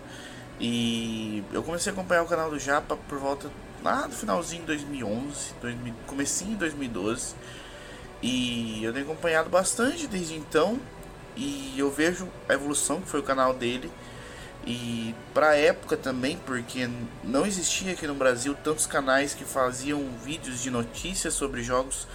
E 0.63 1.43
eu 1.51 1.63
comecei 1.63 1.91
a 1.91 1.93
acompanhar 1.93 2.21
o 2.21 2.27
canal 2.27 2.51
do 2.51 2.59
Japa 2.59 2.95
por 2.95 3.17
volta 3.17 3.49
lá 3.83 4.05
do 4.05 4.13
finalzinho 4.13 4.61
de 4.61 4.67
2011, 4.67 5.55
2000, 5.59 5.93
comecinho 6.05 6.51
de 6.51 6.57
2012. 6.57 7.33
E 8.21 8.83
eu 8.83 8.93
tenho 8.93 9.05
acompanhado 9.05 9.49
bastante 9.49 10.05
desde 10.05 10.35
então. 10.35 10.79
E 11.35 11.73
eu 11.79 11.89
vejo 11.89 12.29
a 12.47 12.53
evolução 12.53 13.01
que 13.01 13.09
foi 13.09 13.21
o 13.21 13.23
canal 13.23 13.55
dele. 13.55 13.91
E 14.63 15.15
pra 15.33 15.55
época 15.55 15.97
também, 15.97 16.37
porque 16.45 16.87
não 17.23 17.43
existia 17.43 17.93
aqui 17.93 18.05
no 18.05 18.13
Brasil 18.13 18.55
tantos 18.63 18.85
canais 18.85 19.33
que 19.33 19.43
faziam 19.43 20.07
vídeos 20.23 20.61
de 20.61 20.69
notícias 20.69 21.33
sobre 21.33 21.63
jogos 21.63 22.07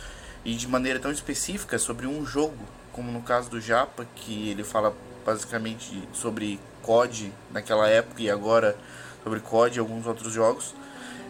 e 0.45 0.55
de 0.55 0.69
maneira 0.69 1.01
tão 1.01 1.11
específica 1.11 1.77
sobre 1.81 2.07
um 2.07 2.25
jogo, 2.25 2.65
como 2.93 3.11
no 3.11 3.23
caso 3.23 3.51
do 3.51 3.61
Japa, 3.61 4.07
que 4.15 4.51
ele 4.51 4.63
fala 4.63 4.95
basicamente 5.25 6.01
sobre 6.13 6.61
COD 6.87 7.33
naquela 7.51 7.89
época 7.89 8.23
e 8.23 8.31
agora 8.31 8.77
sobre 9.25 9.41
COD 9.41 9.77
e 9.77 9.81
alguns 9.81 10.07
outros 10.07 10.33
jogos. 10.33 10.75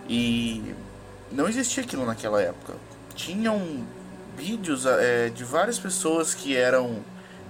E 0.08 0.74
não 1.32 1.48
existia 1.48 1.82
aquilo 1.82 2.04
naquela 2.04 2.40
época. 2.42 2.74
Tinham 3.14 3.86
vídeos 4.36 4.84
é, 4.84 5.30
de 5.30 5.42
várias 5.42 5.78
pessoas 5.78 6.34
que 6.34 6.54
eram 6.54 7.02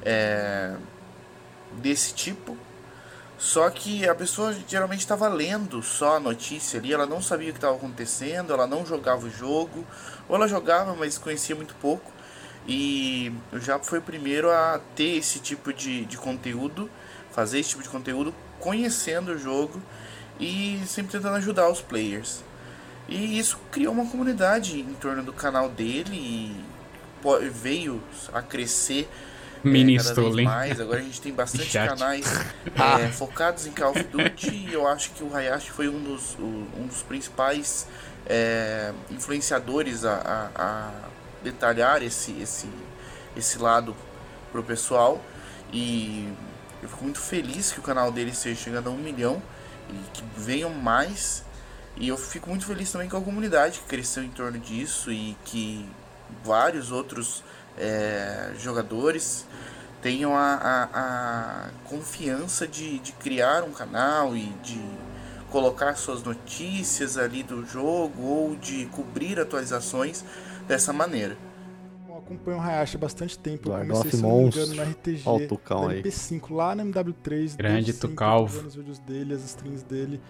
é, 0.04 0.74
desse 1.72 2.14
tipo. 2.14 2.56
Só 3.36 3.68
que 3.68 4.08
a 4.08 4.14
pessoa 4.14 4.56
geralmente 4.66 5.00
estava 5.00 5.28
lendo 5.28 5.82
só 5.82 6.16
a 6.16 6.20
notícia 6.20 6.80
ali, 6.80 6.94
ela 6.94 7.04
não 7.04 7.20
sabia 7.20 7.50
o 7.50 7.52
que 7.52 7.58
estava 7.58 7.76
acontecendo, 7.76 8.52
ela 8.52 8.66
não 8.66 8.86
jogava 8.86 9.26
o 9.26 9.30
jogo, 9.30 9.84
ou 10.26 10.36
ela 10.36 10.48
jogava, 10.48 10.94
mas 10.94 11.18
conhecia 11.18 11.54
muito 11.54 11.74
pouco. 11.74 12.10
E 12.66 13.32
o 13.52 13.60
Japa 13.60 13.84
foi 13.84 13.98
o 13.98 14.02
primeiro 14.02 14.50
a 14.50 14.80
ter 14.94 15.18
esse 15.18 15.38
tipo 15.38 15.72
de, 15.72 16.06
de 16.06 16.16
conteúdo, 16.16 16.90
fazer 17.36 17.60
esse 17.60 17.68
tipo 17.68 17.82
de 17.82 17.90
conteúdo, 17.90 18.34
conhecendo 18.58 19.32
o 19.32 19.39
jogo 19.39 19.81
e 20.40 20.81
sempre 20.86 21.12
tentando 21.12 21.36
ajudar 21.36 21.68
os 21.68 21.82
players. 21.82 22.42
E 23.06 23.39
isso 23.39 23.60
criou 23.70 23.92
uma 23.92 24.06
comunidade 24.06 24.81
em 24.81 24.94
torno 24.94 25.23
do 25.23 25.34
canal 25.34 25.68
dele 25.68 26.16
e 26.16 26.65
veio 27.50 28.02
a 28.32 28.40
crescer 28.40 29.06
Mini 29.62 29.97
é, 29.97 29.98
cada 29.98 30.15
vez 30.15 30.34
mais. 30.47 30.81
Agora 30.81 31.00
a 31.00 31.02
gente 31.02 31.20
tem 31.20 31.32
bastante 31.32 31.70
canais 31.76 32.24
é, 32.74 33.08
focados 33.08 33.66
em 33.66 33.70
Call 33.73 33.90
of 33.90 34.02
Duty 34.05 34.50
e 34.50 34.73
eu 34.73 34.86
acho 34.89 35.10
que 35.10 35.23
o 35.23 35.34
Hayashi 35.34 35.70
foi 35.70 35.89
um 35.89 36.02
dos, 36.02 36.36
um 36.39 36.86
dos 36.86 37.02
principais 37.02 37.86
é, 38.24 38.92
influenciadores 39.10 40.06
a, 40.06 40.15
a, 40.15 40.62
a, 40.62 40.90
detalhar 41.44 42.02
esse, 42.02 42.32
esse, 42.40 42.68
esse 43.36 43.58
lado 43.58 43.94
pro 44.50 44.62
pessoal. 44.62 45.23
E 45.73 46.32
eu 46.82 46.88
fico 46.88 47.05
muito 47.05 47.20
feliz 47.20 47.72
que 47.72 47.80
o 47.80 47.82
canal 47.82 48.12
dele 48.12 48.30
esteja 48.30 48.60
chegando 48.60 48.88
a 48.88 48.92
um 48.92 48.98
milhão 48.98 49.42
e 49.90 50.10
que 50.12 50.24
venham 50.36 50.70
mais. 50.70 51.44
E 51.96 52.08
eu 52.08 52.16
fico 52.16 52.50
muito 52.50 52.66
feliz 52.66 52.92
também 52.92 53.08
com 53.08 53.16
a 53.16 53.22
comunidade 53.22 53.80
que 53.80 53.86
cresceu 53.86 54.22
em 54.22 54.28
torno 54.28 54.58
disso 54.58 55.10
e 55.10 55.36
que 55.44 55.88
vários 56.44 56.92
outros 56.92 57.42
é, 57.78 58.52
jogadores 58.58 59.46
tenham 60.02 60.36
a, 60.36 60.55
a, 60.55 60.84
a 61.64 61.70
confiança 61.84 62.66
de, 62.66 62.98
de 62.98 63.12
criar 63.12 63.62
um 63.64 63.72
canal 63.72 64.36
e 64.36 64.46
de 64.62 64.80
colocar 65.50 65.94
suas 65.96 66.22
notícias 66.22 67.16
ali 67.16 67.42
do 67.42 67.64
jogo 67.64 68.22
ou 68.22 68.56
de 68.56 68.86
cobrir 68.86 69.40
atualizações 69.40 70.24
dessa 70.68 70.92
maneira. 70.92 71.36
Acompanho 72.26 72.58
o 72.58 72.60
Hayashi 72.60 72.96
há 72.96 72.98
bastante 72.98 73.38
tempo. 73.38 73.70
Eu 73.70 73.78
comecei, 73.78 74.10
se 74.10 74.22
não 74.22 74.38
me 74.38 74.46
engano, 74.46 74.74
no 74.74 74.82
RPG 74.82 75.22
Olha 75.24 75.44
o 75.44 75.48
Tucão 75.48 75.88
MP5, 75.88 76.55
lá 76.55 76.74
no 76.74 76.84
MW3. 76.84 77.56
Grande 77.56 77.92
Tucalvo. 77.92 78.66
os 78.66 78.74
vídeos 78.74 78.98
dele, 78.98 79.32
as 79.32 79.44
streams 79.44 79.84
dele. 79.84 80.20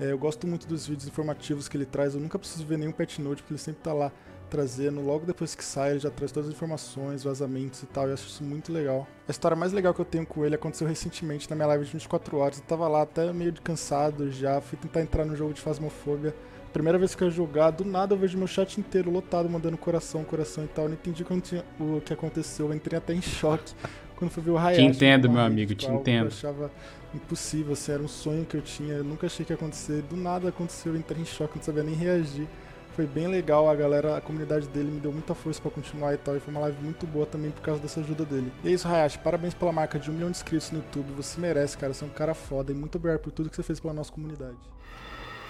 É, 0.00 0.10
eu 0.10 0.18
gosto 0.18 0.48
muito 0.48 0.66
dos 0.66 0.84
vídeos 0.84 1.06
informativos 1.06 1.68
que 1.68 1.76
ele 1.76 1.86
traz. 1.86 2.14
Eu 2.14 2.20
nunca 2.20 2.38
preciso 2.40 2.66
ver 2.66 2.76
nenhum 2.76 2.90
pet 2.90 3.22
note, 3.22 3.40
porque 3.42 3.52
ele 3.52 3.60
sempre 3.60 3.82
tá 3.82 3.92
lá 3.92 4.10
trazendo, 4.50 5.00
logo 5.00 5.26
depois 5.26 5.54
que 5.54 5.64
sai, 5.64 5.92
ele 5.92 6.00
já 6.00 6.10
traz 6.10 6.30
todas 6.30 6.48
as 6.48 6.54
informações, 6.54 7.24
vazamentos 7.24 7.82
e 7.82 7.86
tal, 7.86 8.04
e 8.04 8.10
eu 8.10 8.14
acho 8.14 8.28
isso 8.28 8.44
muito 8.44 8.72
legal. 8.72 9.06
A 9.26 9.30
história 9.30 9.56
mais 9.56 9.72
legal 9.72 9.92
que 9.92 10.00
eu 10.00 10.04
tenho 10.04 10.24
com 10.24 10.44
ele 10.44 10.54
aconteceu 10.54 10.86
recentemente 10.86 11.48
na 11.50 11.56
minha 11.56 11.66
live 11.66 11.84
de 11.84 11.92
24 11.92 12.36
horas. 12.36 12.58
Eu 12.58 12.64
tava 12.64 12.86
lá 12.86 13.02
até 13.02 13.32
meio 13.32 13.50
de 13.50 13.60
cansado 13.60 14.30
já, 14.30 14.60
fui 14.60 14.78
tentar 14.78 15.02
entrar 15.02 15.24
no 15.24 15.34
jogo 15.34 15.52
de 15.52 15.60
Fasmofobia. 15.60 16.34
Primeira 16.74 16.98
vez 16.98 17.14
que 17.14 17.22
eu 17.22 17.28
ia 17.28 17.32
jogar, 17.32 17.70
do 17.70 17.84
nada 17.84 18.14
eu 18.14 18.18
vejo 18.18 18.36
meu 18.36 18.48
chat 18.48 18.80
inteiro 18.80 19.08
lotado, 19.08 19.48
mandando 19.48 19.78
coração, 19.78 20.24
coração 20.24 20.64
e 20.64 20.66
tal. 20.66 20.86
Eu 20.86 20.88
não 20.88 20.96
entendi 20.96 21.22
o 21.22 22.00
que 22.00 22.12
aconteceu, 22.12 22.66
eu 22.66 22.74
entrei 22.74 22.98
até 22.98 23.14
em 23.14 23.22
choque 23.22 23.72
quando 24.16 24.32
fui 24.32 24.42
ver 24.42 24.50
o 24.50 24.58
Hayashi. 24.58 24.82
Te 24.82 24.96
entendo, 24.96 25.30
meu 25.30 25.40
amigo, 25.40 25.72
te 25.72 25.86
entendo. 25.86 26.24
Eu 26.24 26.28
achava 26.32 26.72
impossível, 27.14 27.74
assim, 27.74 27.92
era 27.92 28.02
um 28.02 28.08
sonho 28.08 28.44
que 28.44 28.56
eu 28.56 28.60
tinha, 28.60 28.94
eu 28.94 29.04
nunca 29.04 29.28
achei 29.28 29.46
que 29.46 29.52
ia 29.52 29.54
acontecer. 29.54 30.02
Do 30.02 30.16
nada 30.16 30.48
aconteceu, 30.48 30.92
eu 30.92 30.98
entrei 30.98 31.22
em 31.22 31.24
choque, 31.24 31.56
não 31.56 31.62
sabia 31.62 31.84
nem 31.84 31.94
reagir. 31.94 32.48
Foi 32.96 33.06
bem 33.06 33.28
legal, 33.28 33.70
a 33.70 33.74
galera, 33.76 34.16
a 34.16 34.20
comunidade 34.20 34.66
dele 34.66 34.90
me 34.90 34.98
deu 34.98 35.12
muita 35.12 35.32
força 35.32 35.60
para 35.62 35.70
continuar 35.70 36.12
e 36.12 36.16
tal. 36.16 36.36
E 36.36 36.40
foi 36.40 36.52
uma 36.52 36.60
live 36.62 36.82
muito 36.82 37.06
boa 37.06 37.24
também 37.24 37.52
por 37.52 37.62
causa 37.62 37.80
dessa 37.80 38.00
ajuda 38.00 38.24
dele. 38.24 38.52
E 38.64 38.68
é 38.68 38.72
isso, 38.72 38.88
Hayashi. 38.88 39.18
Parabéns 39.20 39.54
pela 39.54 39.70
marca 39.70 39.96
de 39.96 40.10
um 40.10 40.14
milhão 40.14 40.30
de 40.30 40.38
inscritos 40.38 40.72
no 40.72 40.78
YouTube. 40.78 41.12
Você 41.16 41.40
merece, 41.40 41.78
cara. 41.78 41.94
Você 41.94 42.04
é 42.04 42.06
um 42.06 42.10
cara 42.10 42.34
foda. 42.34 42.72
E 42.72 42.74
muito 42.74 42.96
obrigado 42.96 43.20
por 43.20 43.32
tudo 43.32 43.48
que 43.48 43.54
você 43.56 43.62
fez 43.62 43.78
pela 43.78 43.92
nossa 43.92 44.12
comunidade. 44.12 44.56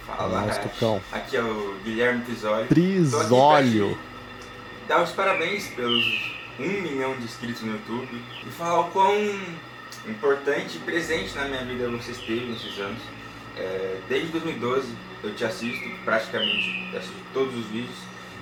Fala, 0.07 0.43
Nossa, 0.43 0.61
Tucão. 0.61 1.03
Aqui 1.11 1.37
é 1.37 1.43
o 1.43 1.77
Guilherme 1.83 2.25
Trisólio. 2.25 2.67
Trisólio. 2.69 3.99
Dar 4.87 5.03
os 5.03 5.13
parabéns 5.13 5.69
pelos 5.69 6.35
um 6.59 6.83
milhão 6.83 7.17
de 7.17 7.25
inscritos 7.25 7.63
no 7.63 7.73
YouTube 7.73 8.23
e 8.47 8.51
falar 8.51 8.81
o 8.81 8.91
quão 8.91 9.15
importante 10.07 10.77
e 10.77 10.81
presente 10.81 11.35
na 11.35 11.47
minha 11.47 11.65
vida 11.65 11.89
você 11.89 12.13
esteve 12.13 12.47
nesses 12.47 12.79
anos. 12.79 13.01
É, 13.57 13.99
desde 14.09 14.29
2012 14.29 14.89
eu 15.23 15.35
te 15.35 15.45
assisto, 15.45 15.89
praticamente 16.05 16.97
assisto 16.97 17.17
todos 17.33 17.57
os 17.57 17.67
vídeos. 17.67 17.97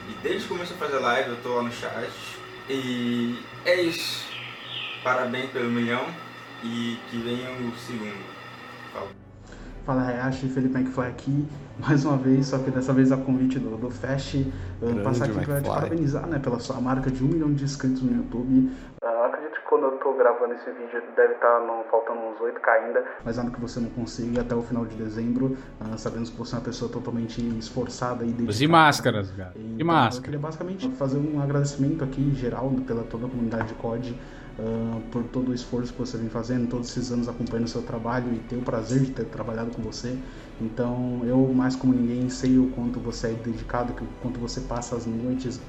E 0.08 0.14
desde 0.22 0.42
que 0.42 0.48
comecei 0.48 0.74
a 0.74 0.78
fazer 0.78 0.98
live 0.98 1.30
eu 1.30 1.36
tô 1.42 1.54
lá 1.54 1.62
no 1.62 1.72
chat. 1.72 2.10
E 2.68 3.38
é 3.64 3.80
isso. 3.82 4.26
Parabéns 5.04 5.50
pelo 5.50 5.70
milhão 5.70 6.06
e 6.64 6.98
que 7.10 7.18
venha 7.18 7.50
o 7.50 7.72
segundo. 7.76 8.31
Fala 9.84 10.06
Hayashi, 10.06 10.48
Felipe 10.48 10.78
McFly 10.78 11.06
aqui, 11.06 11.48
mais 11.78 12.04
uma 12.04 12.16
vez, 12.16 12.46
só 12.46 12.58
que 12.58 12.70
dessa 12.70 12.92
vez 12.92 13.10
a 13.10 13.16
convite 13.16 13.58
do, 13.58 13.76
do 13.76 13.90
Fast, 13.90 14.38
uh, 14.38 15.02
passar 15.02 15.24
aqui 15.24 15.44
para 15.44 15.60
te 15.60 15.68
parabenizar 15.68 16.26
né, 16.28 16.38
pela 16.38 16.60
sua 16.60 16.80
marca 16.80 17.10
de 17.10 17.24
um 17.24 17.26
milhão 17.26 17.52
de 17.52 17.64
inscritos 17.64 18.00
no 18.02 18.16
YouTube. 18.16 18.70
Uh, 19.02 19.24
acredito 19.24 19.54
que 19.54 19.68
quando 19.68 19.86
eu 19.86 19.98
tô 19.98 20.12
gravando 20.12 20.54
esse 20.54 20.70
vídeo 20.70 21.02
deve 21.16 21.34
estar 21.34 21.60
tá 21.60 21.84
faltando 21.90 22.20
uns 22.20 22.38
8k 22.38 22.68
ainda, 22.68 23.04
mas 23.24 23.36
nada 23.36 23.50
que 23.50 23.60
você 23.60 23.80
não 23.80 23.90
consiga 23.90 24.42
até 24.42 24.54
o 24.54 24.62
final 24.62 24.86
de 24.86 24.94
dezembro. 24.94 25.56
Uh, 25.80 25.98
sabemos 25.98 26.30
que 26.30 26.38
você 26.38 26.54
é 26.54 26.58
uma 26.58 26.64
pessoa 26.64 26.90
totalmente 26.90 27.40
esforçada 27.58 28.22
e 28.22 28.28
dedicada. 28.28 28.50
Use 28.50 28.68
máscaras, 28.68 29.30
cara. 29.32 29.52
Então, 29.56 29.80
e 29.80 29.84
máscara. 29.84 30.18
Eu 30.18 30.22
queria 30.22 30.38
basicamente 30.38 30.88
fazer 30.90 31.18
um 31.18 31.42
agradecimento 31.42 32.04
aqui 32.04 32.20
em 32.20 32.34
geral 32.36 32.70
pela 32.86 33.02
toda 33.02 33.26
a 33.26 33.28
comunidade 33.28 33.68
de 33.68 33.74
COD 33.74 34.16
uh, 34.58 35.00
por 35.10 35.24
todo 35.24 35.50
o 35.50 35.54
esforço 35.54 35.92
que 35.92 35.98
você 35.98 36.16
vem 36.16 36.28
fazendo, 36.28 36.68
todos 36.68 36.90
esses 36.90 37.10
anos 37.10 37.28
acompanhando 37.28 37.66
o 37.66 37.70
seu 37.70 37.82
trabalho 37.82 38.32
e 38.34 38.38
ter 38.40 38.56
o 38.56 38.62
prazer 38.62 39.00
de 39.00 39.10
ter 39.12 39.26
trabalhado 39.26 39.70
com 39.70 39.82
você. 39.82 40.16
Então, 40.60 41.22
eu, 41.24 41.52
mais 41.54 41.76
como 41.76 41.92
ninguém, 41.92 42.28
sei 42.28 42.58
o 42.58 42.68
quanto 42.68 43.00
você 43.00 43.28
é 43.28 43.32
dedicado, 43.32 43.92
o 43.92 44.06
quanto 44.20 44.38
você 44.38 44.60
passa 44.60 44.96
as 44.96 45.06
noites 45.06 45.60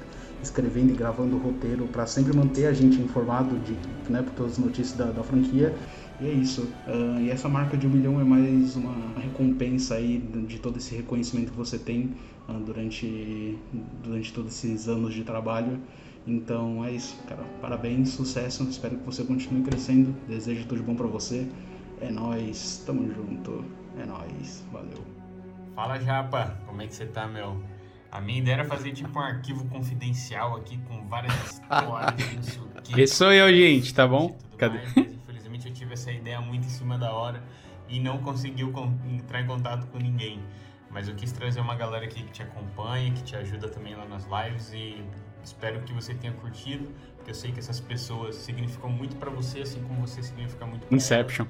escrevendo 0.42 0.90
e 0.90 0.94
gravando 0.94 1.36
o 1.36 1.38
roteiro 1.38 1.86
para 1.86 2.06
sempre 2.06 2.36
manter 2.36 2.66
a 2.66 2.72
gente 2.72 3.00
informado 3.00 3.58
de, 3.58 3.76
né, 4.10 4.22
por 4.22 4.32
todas 4.34 4.52
as 4.52 4.58
notícias 4.58 4.96
da, 4.96 5.06
da 5.06 5.22
franquia. 5.22 5.74
E 6.20 6.26
é 6.26 6.32
isso. 6.32 6.62
Uh, 6.86 7.20
e 7.20 7.30
essa 7.30 7.48
marca 7.48 7.76
de 7.76 7.86
um 7.86 7.90
milhão 7.90 8.20
é 8.20 8.24
mais 8.24 8.76
uma 8.76 9.18
recompensa 9.18 9.94
aí 9.96 10.18
de 10.46 10.58
todo 10.58 10.76
esse 10.76 10.94
reconhecimento 10.94 11.50
que 11.50 11.56
você 11.56 11.78
tem 11.78 12.14
uh, 12.48 12.52
durante, 12.64 13.58
durante 14.02 14.32
todos 14.32 14.52
esses 14.52 14.86
anos 14.86 15.12
de 15.12 15.24
trabalho. 15.24 15.80
Então 16.26 16.84
é 16.84 16.92
isso, 16.92 17.16
cara. 17.28 17.42
Parabéns, 17.60 18.10
sucesso. 18.10 18.62
Espero 18.64 18.96
que 18.96 19.04
você 19.04 19.24
continue 19.24 19.62
crescendo. 19.62 20.12
Desejo 20.26 20.66
tudo 20.66 20.80
de 20.80 20.82
bom 20.84 20.94
para 20.94 21.06
você. 21.06 21.46
É 22.00 22.10
nós, 22.10 22.82
tamo 22.86 23.12
junto. 23.12 23.64
É 23.98 24.06
nós, 24.06 24.64
valeu. 24.72 25.04
Fala 25.74 25.98
Japa, 26.00 26.58
como 26.66 26.82
é 26.82 26.86
que 26.86 26.94
você 26.94 27.06
tá, 27.06 27.26
meu? 27.26 27.62
A 28.10 28.20
minha 28.20 28.38
ideia 28.38 28.54
era 28.54 28.64
fazer 28.64 28.92
tipo 28.92 29.18
um 29.18 29.22
arquivo 29.22 29.66
confidencial 29.68 30.56
aqui 30.56 30.78
com 30.86 31.06
várias 31.08 31.34
histórias, 31.50 32.34
não 32.34 32.42
sei 32.42 32.62
o 32.62 32.82
quê. 32.82 33.00
Esse 33.02 33.16
sou 33.16 33.32
eu, 33.32 33.52
gente, 33.52 33.92
tá 33.92 34.06
bom? 34.06 34.38
Cadê? 34.56 34.78
Mais, 34.78 34.94
mas, 34.94 35.14
infelizmente 35.14 35.66
eu 35.66 35.74
tive 35.74 35.94
essa 35.94 36.12
ideia 36.12 36.40
muito 36.40 36.64
em 36.64 36.70
cima 36.70 36.96
da 36.96 37.12
hora 37.12 37.42
e 37.88 37.98
não 37.98 38.18
conseguiu 38.18 38.72
entrar 39.10 39.40
em 39.40 39.46
contato 39.46 39.88
com 39.88 39.98
ninguém. 39.98 40.40
Mas 40.90 41.08
eu 41.08 41.14
quis 41.16 41.32
trazer 41.32 41.58
uma 41.58 41.74
galera 41.74 42.04
aqui 42.04 42.22
que 42.22 42.30
te 42.30 42.42
acompanha, 42.42 43.12
que 43.12 43.24
te 43.24 43.34
ajuda 43.34 43.68
também 43.68 43.96
lá 43.96 44.06
nas 44.06 44.24
lives 44.26 44.72
e 44.72 45.02
Espero 45.44 45.80
que 45.82 45.92
você 45.92 46.14
tenha 46.14 46.32
curtido, 46.32 46.88
porque 47.16 47.30
eu 47.30 47.34
sei 47.34 47.52
que 47.52 47.58
essas 47.58 47.78
pessoas 47.78 48.36
significam 48.36 48.90
muito 48.90 49.16
para 49.16 49.30
você, 49.30 49.60
assim 49.60 49.82
como 49.82 50.00
você 50.06 50.22
significa 50.22 50.66
muito 50.66 50.86
para 50.86 50.96
Inception. 50.96 51.46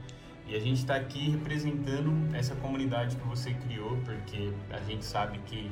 E 0.46 0.54
a 0.54 0.60
gente 0.60 0.78
está 0.78 0.96
aqui 0.96 1.30
representando 1.30 2.12
essa 2.34 2.54
comunidade 2.56 3.16
que 3.16 3.26
você 3.26 3.54
criou, 3.54 3.96
porque 4.04 4.52
a 4.70 4.80
gente 4.80 5.04
sabe 5.04 5.38
que 5.46 5.70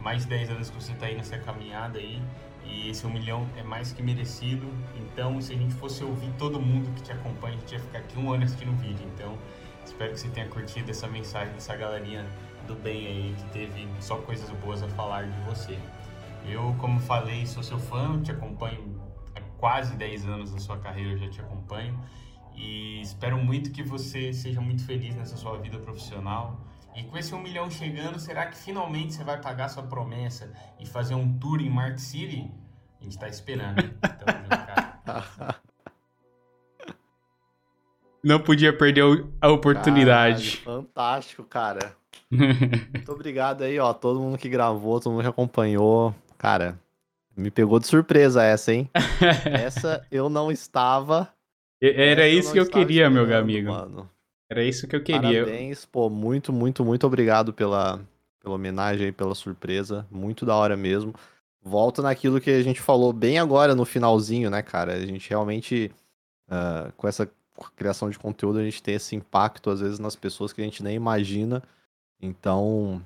mais 0.00 0.22
de 0.22 0.28
10 0.28 0.50
anos 0.50 0.70
que 0.70 0.76
você 0.76 0.92
está 0.92 1.06
aí 1.06 1.16
nessa 1.16 1.36
caminhada 1.38 1.98
aí, 1.98 2.22
e 2.64 2.90
esse 2.90 3.06
um 3.06 3.10
milhão 3.10 3.46
é 3.56 3.62
mais 3.62 3.92
que 3.92 4.02
merecido. 4.02 4.66
Então, 4.96 5.40
se 5.40 5.52
a 5.52 5.56
gente 5.56 5.74
fosse 5.74 6.02
ouvir 6.02 6.30
todo 6.38 6.60
mundo 6.60 6.92
que 6.94 7.02
te 7.02 7.12
acompanha, 7.12 7.56
a 7.56 7.60
gente 7.60 7.72
ia 7.72 7.80
ficar 7.80 7.98
aqui 7.98 8.18
um 8.18 8.32
ano 8.32 8.44
assistindo 8.44 8.72
o 8.72 8.76
vídeo. 8.76 9.06
Então, 9.14 9.36
espero 9.84 10.12
que 10.12 10.20
você 10.20 10.28
tenha 10.28 10.48
curtido 10.48 10.90
essa 10.90 11.06
mensagem 11.06 11.52
dessa 11.54 11.76
galerinha 11.76 12.24
do 12.66 12.74
bem 12.74 13.06
aí, 13.06 13.34
que 13.36 13.44
teve 13.50 13.88
só 14.00 14.16
coisas 14.16 14.48
boas 14.58 14.82
a 14.82 14.88
falar 14.88 15.24
de 15.24 15.40
você. 15.42 15.78
Eu, 16.48 16.74
como 16.78 17.00
falei, 17.00 17.44
sou 17.44 17.62
seu 17.62 17.78
fã, 17.78 18.20
te 18.22 18.30
acompanho 18.30 19.00
há 19.34 19.40
quase 19.58 19.96
10 19.96 20.26
anos 20.26 20.52
da 20.52 20.58
sua 20.58 20.78
carreira, 20.78 21.12
eu 21.12 21.18
já 21.18 21.28
te 21.28 21.40
acompanho. 21.40 21.98
E 22.54 23.00
espero 23.00 23.36
muito 23.36 23.70
que 23.70 23.82
você 23.82 24.32
seja 24.32 24.60
muito 24.60 24.84
feliz 24.84 25.14
nessa 25.16 25.36
sua 25.36 25.58
vida 25.58 25.78
profissional. 25.78 26.60
E 26.94 27.02
com 27.02 27.18
esse 27.18 27.34
um 27.34 27.42
milhão 27.42 27.70
chegando, 27.70 28.18
será 28.18 28.46
que 28.46 28.56
finalmente 28.56 29.12
você 29.12 29.24
vai 29.24 29.40
pagar 29.40 29.68
sua 29.68 29.82
promessa 29.82 30.50
e 30.80 30.86
fazer 30.86 31.14
um 31.14 31.38
tour 31.38 31.60
em 31.60 31.68
Mark 31.68 31.98
City? 31.98 32.50
A 33.00 33.04
gente 33.04 33.18
tá 33.18 33.28
esperando. 33.28 33.82
Cara. 34.00 35.60
não 38.24 38.40
podia 38.40 38.72
perder 38.76 39.02
a 39.40 39.48
oportunidade. 39.50 40.58
Caralho, 40.58 40.82
fantástico, 40.82 41.44
cara. 41.44 41.94
Muito 42.30 43.12
obrigado 43.12 43.62
aí, 43.62 43.78
ó. 43.78 43.92
Todo 43.92 44.18
mundo 44.18 44.38
que 44.38 44.48
gravou, 44.48 44.98
todo 44.98 45.12
mundo 45.12 45.22
que 45.22 45.28
acompanhou. 45.28 46.14
Cara, 46.46 46.78
me 47.36 47.50
pegou 47.50 47.80
de 47.80 47.88
surpresa 47.88 48.40
essa, 48.40 48.72
hein? 48.72 48.88
essa 49.52 50.06
eu 50.12 50.30
não 50.30 50.48
estava. 50.48 51.28
Era 51.82 52.28
isso 52.28 52.50
eu 52.50 52.52
que 52.52 52.60
eu 52.60 52.66
queria, 52.66 53.10
meu 53.10 53.36
amigo. 53.36 53.72
Mano. 53.72 54.08
Era 54.48 54.62
isso 54.62 54.86
que 54.86 54.94
eu 54.94 55.02
queria. 55.02 55.44
Parabéns, 55.44 55.84
pô, 55.84 56.08
muito, 56.08 56.52
muito, 56.52 56.84
muito 56.84 57.04
obrigado 57.04 57.52
pela, 57.52 57.98
pela 58.40 58.54
homenagem, 58.54 59.12
pela 59.12 59.34
surpresa. 59.34 60.06
Muito 60.08 60.46
da 60.46 60.54
hora 60.54 60.76
mesmo. 60.76 61.12
Volta 61.60 62.00
naquilo 62.00 62.40
que 62.40 62.50
a 62.50 62.62
gente 62.62 62.80
falou 62.80 63.12
bem 63.12 63.40
agora 63.40 63.74
no 63.74 63.84
finalzinho, 63.84 64.48
né, 64.48 64.62
cara? 64.62 64.92
A 64.92 65.04
gente 65.04 65.28
realmente, 65.28 65.90
uh, 66.48 66.92
com 66.96 67.08
essa 67.08 67.28
criação 67.74 68.08
de 68.08 68.20
conteúdo, 68.20 68.60
a 68.60 68.64
gente 68.64 68.80
tem 68.80 68.94
esse 68.94 69.16
impacto, 69.16 69.68
às 69.68 69.80
vezes, 69.80 69.98
nas 69.98 70.14
pessoas 70.14 70.52
que 70.52 70.60
a 70.60 70.64
gente 70.64 70.80
nem 70.80 70.94
imagina. 70.94 71.60
Então, 72.22 73.04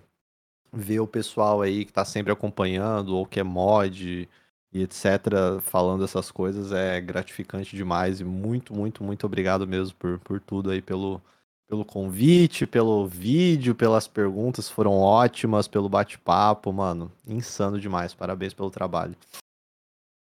ver 0.72 1.00
o 1.00 1.06
pessoal 1.06 1.62
aí 1.62 1.84
que 1.84 1.92
tá 1.92 2.04
sempre 2.04 2.32
acompanhando, 2.32 3.16
ou 3.16 3.26
que 3.26 3.40
é 3.40 3.42
mod 3.42 4.28
e 4.72 4.82
etc., 4.82 5.60
falando 5.62 6.04
essas 6.04 6.30
coisas 6.30 6.72
é 6.72 7.00
gratificante 7.00 7.76
demais. 7.76 8.20
E 8.20 8.24
muito, 8.24 8.74
muito, 8.74 9.02
muito 9.02 9.26
obrigado 9.26 9.66
mesmo 9.66 9.94
por, 9.96 10.18
por 10.20 10.40
tudo 10.40 10.70
aí, 10.70 10.80
pelo, 10.80 11.20
pelo 11.68 11.84
convite, 11.84 12.66
pelo 12.66 13.06
vídeo, 13.06 13.74
pelas 13.74 14.08
perguntas, 14.08 14.68
foram 14.68 14.92
ótimas, 14.92 15.68
pelo 15.68 15.88
bate-papo, 15.88 16.72
mano. 16.72 17.10
Insano 17.26 17.80
demais. 17.80 18.14
Parabéns 18.14 18.52
pelo 18.52 18.70
trabalho. 18.70 19.16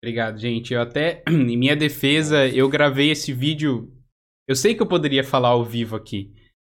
Obrigado, 0.03 0.37
gente. 0.37 0.73
Eu 0.73 0.81
até, 0.81 1.23
em 1.29 1.57
minha 1.57 1.75
defesa, 1.75 2.47
eu 2.47 2.67
gravei 2.67 3.09
esse 3.09 3.31
vídeo. 3.31 3.91
Eu 4.47 4.55
sei 4.55 4.75
que 4.75 4.81
eu 4.81 4.87
poderia 4.87 5.23
falar 5.23 5.49
ao 5.49 5.63
vivo 5.63 5.95
aqui, 5.95 6.33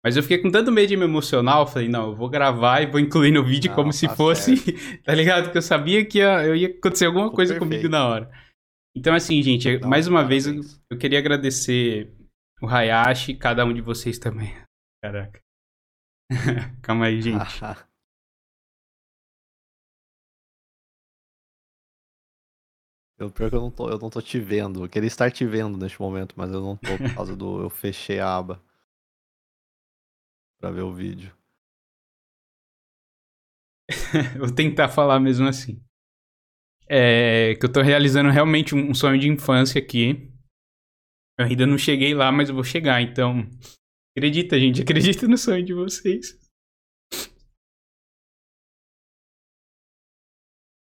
mas 0.03 0.17
eu 0.17 0.21
fiquei 0.21 0.37
com 0.37 0.51
tanto 0.51 0.69
medo 0.69 0.89
de 0.89 0.97
me 0.97 1.05
emocionar, 1.05 1.59
eu 1.59 1.65
falei, 1.65 1.87
não, 1.87 2.09
eu 2.09 2.15
vou 2.15 2.27
gravar 2.29 2.81
e 2.81 2.87
vou 2.87 2.99
incluir 2.99 3.31
no 3.31 3.41
vídeo 3.41 3.69
não, 3.69 3.75
como 3.75 3.89
tá 3.89 3.97
se 3.97 4.09
fosse, 4.09 4.55
tá 5.01 5.15
ligado? 5.15 5.45
Porque 5.45 5.59
eu 5.59 5.61
sabia 5.61 6.05
que 6.05 6.17
ia, 6.17 6.45
eu 6.45 6.53
ia 6.53 6.67
acontecer 6.67 7.05
alguma 7.05 7.27
Ficou 7.27 7.37
coisa 7.37 7.53
perfeito. 7.53 7.71
comigo 7.71 7.89
na 7.89 8.05
hora. 8.05 8.31
Então, 8.93 9.15
assim, 9.15 9.41
gente, 9.41 9.79
não, 9.79 9.89
mais 9.89 10.05
uma 10.05 10.19
parabéns. 10.19 10.45
vez 10.45 10.73
eu, 10.73 10.79
eu 10.91 10.97
queria 10.97 11.19
agradecer 11.19 12.13
o 12.61 12.67
Hayashi, 12.67 13.33
cada 13.35 13.63
um 13.63 13.73
de 13.73 13.79
vocês 13.79 14.19
também. 14.19 14.53
Caraca. 15.01 15.39
Calma 16.83 17.05
aí, 17.05 17.21
gente. 17.21 17.61
Eu, 23.17 23.31
pior 23.31 23.49
que 23.49 23.55
eu 23.55 23.61
não, 23.61 23.71
tô, 23.71 23.89
eu 23.89 23.97
não 23.97 24.09
tô 24.09 24.21
te 24.21 24.37
vendo. 24.37 24.83
Eu 24.83 24.89
queria 24.89 25.07
estar 25.07 25.31
te 25.31 25.45
vendo 25.45 25.77
neste 25.77 26.01
momento, 26.01 26.33
mas 26.35 26.51
eu 26.51 26.59
não 26.59 26.75
tô 26.75 26.97
por 26.97 27.15
causa 27.15 27.35
do. 27.37 27.61
Eu 27.61 27.69
fechei 27.69 28.19
a 28.19 28.35
aba 28.35 28.61
pra 30.63 30.71
ver 30.71 30.83
o 30.83 30.93
vídeo. 30.93 31.35
Vou 34.39 34.49
tentar 34.49 34.87
falar 34.87 35.19
mesmo 35.19 35.45
assim. 35.45 35.83
É 36.87 37.55
que 37.55 37.65
eu 37.65 37.71
tô 37.71 37.81
realizando 37.81 38.29
realmente 38.29 38.73
um 38.73 38.93
sonho 38.93 39.19
de 39.19 39.27
infância 39.27 39.81
aqui. 39.81 40.31
Eu 41.37 41.47
ainda 41.47 41.67
não 41.67 41.77
cheguei 41.77 42.13
lá, 42.13 42.31
mas 42.31 42.47
eu 42.47 42.55
vou 42.55 42.63
chegar, 42.63 43.01
então. 43.01 43.45
Acredita, 44.15 44.57
gente, 44.57 44.81
acredita 44.81 45.27
no 45.27 45.37
sonho 45.37 45.65
de 45.65 45.73
vocês. 45.73 46.39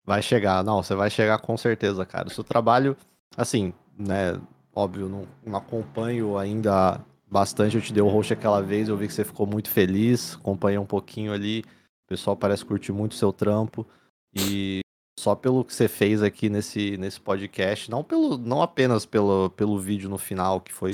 Vai 0.06 0.22
chegar, 0.22 0.64
não, 0.64 0.83
você 0.83 0.95
vai 0.95 1.09
chegar 1.09 1.40
com 1.40 1.56
certeza, 1.56 2.06
cara. 2.06 2.27
O 2.27 2.32
seu 2.32 2.43
trabalho, 2.43 2.98
assim, 3.38 3.74
né, 3.98 4.33
óbvio, 4.75 5.08
não, 5.08 5.27
não 5.45 5.56
acompanho 5.56 6.38
ainda 6.38 7.06
bastante. 7.33 7.75
Eu 7.75 7.81
te 7.81 7.91
dei 7.91 8.01
o 8.01 8.07
host 8.07 8.31
aquela 8.31 8.61
vez, 8.61 8.87
eu 8.87 8.95
vi 8.95 9.07
que 9.07 9.13
você 9.13 9.25
ficou 9.25 9.47
muito 9.47 9.69
feliz, 9.69 10.35
acompanhei 10.35 10.77
um 10.77 10.85
pouquinho 10.85 11.33
ali. 11.33 11.61
O 12.05 12.07
pessoal 12.07 12.37
parece 12.37 12.63
curtir 12.63 12.91
muito 12.91 13.13
o 13.13 13.15
seu 13.15 13.33
trampo. 13.33 13.85
E 14.33 14.81
só 15.19 15.35
pelo 15.35 15.65
que 15.65 15.73
você 15.73 15.87
fez 15.87 16.21
aqui 16.21 16.49
nesse, 16.49 16.95
nesse 16.97 17.19
podcast, 17.19 17.89
não, 17.89 18.03
pelo, 18.03 18.37
não 18.37 18.61
apenas 18.61 19.05
pelo, 19.05 19.49
pelo 19.49 19.79
vídeo 19.79 20.09
no 20.09 20.17
final, 20.17 20.61
que 20.61 20.71
foi 20.71 20.91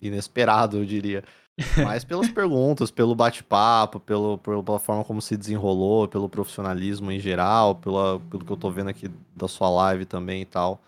inesperado, 0.00 0.78
eu 0.78 0.84
diria, 0.84 1.22
mas 1.84 2.04
pelas 2.04 2.28
perguntas, 2.30 2.90
pelo 2.90 3.14
bate-papo, 3.14 4.00
pelo, 4.00 4.38
pela 4.38 4.78
forma 4.78 5.04
como 5.04 5.20
se 5.20 5.36
desenrolou, 5.36 6.08
pelo 6.08 6.28
profissionalismo 6.28 7.12
em 7.12 7.20
geral, 7.20 7.74
pela, 7.76 8.18
pelo 8.18 8.44
que 8.44 8.52
eu 8.52 8.56
tô 8.56 8.70
vendo 8.70 8.88
aqui 8.88 9.10
da 9.36 9.46
sua 9.46 9.68
live 9.70 10.06
também 10.06 10.42
e 10.42 10.46
tal. 10.46 10.80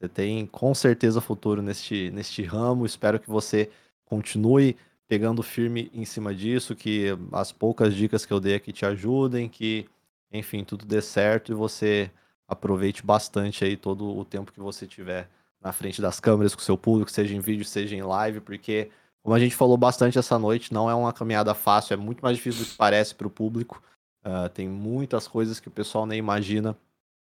Você 0.00 0.08
tem 0.08 0.46
com 0.46 0.74
certeza 0.74 1.20
futuro 1.20 1.62
neste, 1.62 2.10
neste 2.10 2.42
ramo. 2.42 2.84
Espero 2.84 3.20
que 3.20 3.30
você 3.30 3.70
continue 4.12 4.76
pegando 5.08 5.42
firme 5.42 5.90
em 5.94 6.04
cima 6.04 6.34
disso, 6.34 6.76
que 6.76 7.06
as 7.32 7.50
poucas 7.50 7.94
dicas 7.94 8.26
que 8.26 8.32
eu 8.32 8.38
dei 8.38 8.54
aqui 8.54 8.70
te 8.70 8.84
ajudem, 8.84 9.48
que 9.48 9.88
enfim, 10.30 10.64
tudo 10.64 10.84
dê 10.84 11.00
certo 11.00 11.50
e 11.50 11.54
você 11.54 12.10
aproveite 12.46 13.02
bastante 13.02 13.64
aí 13.64 13.74
todo 13.74 14.06
o 14.14 14.22
tempo 14.22 14.52
que 14.52 14.60
você 14.60 14.86
tiver 14.86 15.30
na 15.62 15.72
frente 15.72 16.02
das 16.02 16.20
câmeras 16.20 16.54
com 16.54 16.60
o 16.60 16.64
seu 16.64 16.76
público, 16.76 17.10
seja 17.10 17.34
em 17.34 17.40
vídeo, 17.40 17.64
seja 17.64 17.96
em 17.96 18.02
live, 18.02 18.40
porque, 18.40 18.90
como 19.22 19.34
a 19.34 19.38
gente 19.38 19.54
falou 19.54 19.78
bastante 19.78 20.18
essa 20.18 20.38
noite, 20.38 20.74
não 20.74 20.90
é 20.90 20.94
uma 20.94 21.12
caminhada 21.12 21.54
fácil, 21.54 21.94
é 21.94 21.96
muito 21.96 22.20
mais 22.20 22.36
difícil 22.36 22.64
do 22.64 22.70
que 22.70 22.76
parece 22.76 23.14
para 23.14 23.26
o 23.26 23.30
público. 23.30 23.82
Uh, 24.24 24.48
tem 24.50 24.68
muitas 24.68 25.26
coisas 25.26 25.58
que 25.58 25.68
o 25.68 25.70
pessoal 25.70 26.04
nem 26.04 26.18
imagina 26.18 26.76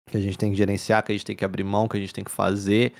que 0.10 0.18
a 0.18 0.22
gente 0.22 0.38
tem 0.38 0.52
que 0.52 0.58
gerenciar, 0.58 1.04
que 1.04 1.12
a 1.14 1.16
gente 1.16 1.26
tem 1.26 1.36
que 1.36 1.45
abrir 1.45 1.64
mão, 1.64 1.88
que 1.88 1.95
a 1.95 2.00
gente 2.00 2.14
tem 2.14 2.24
que 2.24 2.32
fazer. 2.32 2.94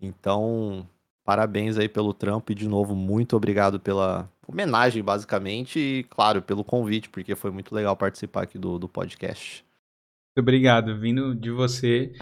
Então, 0.00 0.86
parabéns 1.28 1.76
aí 1.76 1.90
pelo 1.90 2.14
trampo 2.14 2.52
e, 2.52 2.54
de 2.54 2.66
novo, 2.66 2.96
muito 2.96 3.36
obrigado 3.36 3.78
pela, 3.78 4.30
homenagem, 4.46 5.02
basicamente, 5.02 5.78
e, 5.78 6.04
claro, 6.04 6.40
pelo 6.40 6.64
convite, 6.64 7.10
porque 7.10 7.34
foi 7.34 7.50
muito 7.50 7.74
legal 7.74 7.94
participar 7.94 8.44
aqui 8.44 8.58
do, 8.58 8.78
do 8.78 8.88
podcast. 8.88 9.62
Muito 9.62 10.42
obrigado. 10.42 10.98
Vindo 10.98 11.34
de 11.34 11.50
você, 11.50 12.14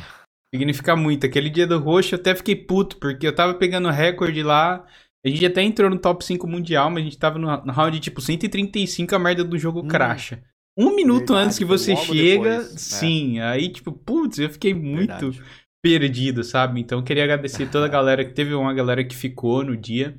significa 0.53 0.97
muito. 0.97 1.25
Aquele 1.25 1.49
dia 1.49 1.69
do 1.69 1.79
roxo 1.79 2.17
eu 2.17 2.19
até 2.19 2.35
fiquei 2.35 2.57
puto, 2.57 2.97
porque 2.97 3.25
eu 3.25 3.33
tava 3.33 3.55
pegando 3.55 3.89
recorde 3.91 4.43
lá. 4.43 4.85
A 5.25 5.29
gente 5.29 5.47
até 5.47 5.63
entrou 5.63 5.89
no 5.89 6.01
top 6.01 6.25
5 6.25 6.45
mundial, 6.49 6.91
mas 6.91 7.03
a 7.03 7.05
gente 7.05 7.19
tava 7.19 7.39
no, 7.39 7.47
no 7.65 7.73
round 7.73 8.01
tipo 8.01 8.21
135, 8.21 9.15
a 9.15 9.19
merda 9.21 9.45
do 9.45 9.57
jogo 9.57 9.83
hum, 9.85 9.89
cracha. 9.89 10.43
Um 10.77 10.97
minuto 10.97 11.29
verdade, 11.29 11.47
antes 11.47 11.59
que 11.59 11.65
você 11.65 11.95
chega, 11.95 12.59
depois, 12.59 12.73
né? 12.73 12.79
sim. 12.79 13.39
Aí, 13.39 13.69
tipo, 13.69 13.93
putz, 13.93 14.41
eu 14.41 14.51
fiquei 14.51 14.75
muito 14.75 15.31
verdade. 15.31 15.66
Perdido, 15.87 16.43
sabe? 16.43 16.81
Então, 16.81 17.01
queria 17.01 17.23
agradecer 17.23 17.71
toda 17.71 17.87
a 17.87 17.89
galera 17.89 18.25
que 18.25 18.33
teve 18.33 18.53
uma 18.55 18.75
galera 18.75 19.05
que 19.05 19.15
ficou 19.15 19.63
no 19.63 19.77
dia. 19.77 20.19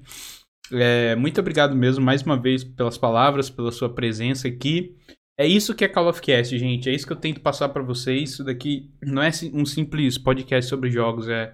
É, 0.72 1.14
muito 1.18 1.42
obrigado 1.42 1.76
mesmo, 1.76 2.06
mais 2.06 2.22
uma 2.22 2.40
vez, 2.40 2.64
pelas 2.64 2.98
palavras, 2.98 3.50
pela 3.50 3.70
sua 3.70 3.94
presença 3.94 4.48
aqui. 4.48 4.96
É 5.38 5.46
isso 5.46 5.76
que 5.76 5.84
é 5.84 5.90
Call 5.90 6.08
of 6.08 6.22
Cast, 6.22 6.58
gente. 6.58 6.90
É 6.90 6.94
isso 6.94 7.06
que 7.06 7.12
eu 7.12 7.18
tento 7.18 7.42
passar 7.42 7.68
para 7.68 7.84
vocês. 7.84 8.32
Isso 8.32 8.46
daqui 8.46 8.90
não 9.04 9.22
é 9.22 9.30
um 9.54 9.66
simples 9.66 10.18
podcast 10.18 10.70
sobre 10.70 10.90
jogos. 10.90 11.28
É 11.28 11.54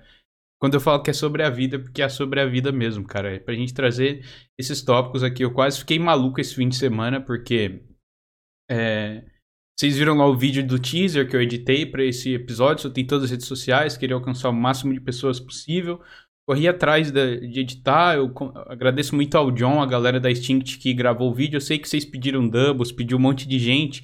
quando 0.62 0.76
eu 0.76 0.80
falo 0.80 1.02
que 1.02 1.10
é 1.10 1.14
sobre 1.14 1.42
a 1.42 1.50
vida, 1.50 1.80
porque 1.80 2.04
é 2.04 2.08
sobre 2.08 2.40
a 2.40 2.46
vida 2.46 2.72
mesmo, 2.72 3.04
cara. 3.04 3.34
É 3.34 3.40
pra 3.40 3.56
gente 3.56 3.74
trazer 3.74 4.24
esses 4.60 4.84
tópicos 4.84 5.24
aqui. 5.24 5.44
Eu 5.44 5.52
quase 5.52 5.80
fiquei 5.80 5.98
maluco 5.98 6.40
esse 6.40 6.54
fim 6.54 6.70
de 6.70 6.76
semana, 6.76 7.20
porque. 7.20 7.82
É, 8.70 9.26
vocês 9.78 9.98
viram 9.98 10.16
lá 10.16 10.28
o 10.28 10.38
vídeo 10.38 10.66
do 10.66 10.80
teaser 10.80 11.28
que 11.28 11.36
eu 11.36 11.42
editei 11.42 11.86
para 11.86 12.04
esse 12.04 12.34
episódio. 12.34 12.90
Tenho 12.90 13.08
todas 13.08 13.26
as 13.26 13.32
redes 13.32 13.48
sociais, 13.48 13.98
queria 13.98 14.16
alcançar 14.16 14.50
o 14.50 14.54
máximo 14.54 14.94
de 14.94 15.02
pessoas 15.02 15.40
possível 15.40 16.00
corri 16.46 16.68
atrás 16.68 17.12
de, 17.12 17.48
de, 17.48 17.60
editar. 17.62 18.16
Eu 18.16 18.34
agradeço 18.68 19.16
muito 19.16 19.36
ao 19.36 19.52
John, 19.52 19.82
a 19.82 19.86
galera 19.86 20.20
da 20.20 20.30
Extinct 20.30 20.78
que 20.78 20.94
gravou 20.94 21.32
o 21.32 21.34
vídeo. 21.34 21.58
Eu 21.58 21.62
sei 21.62 21.80
que 21.80 21.88
vocês 21.88 22.06
pediram 22.06 22.48
doubles, 22.48 22.92
pediu 22.92 23.18
um 23.18 23.22
monte 23.22 23.48
de 23.48 23.60
gente. 23.60 24.04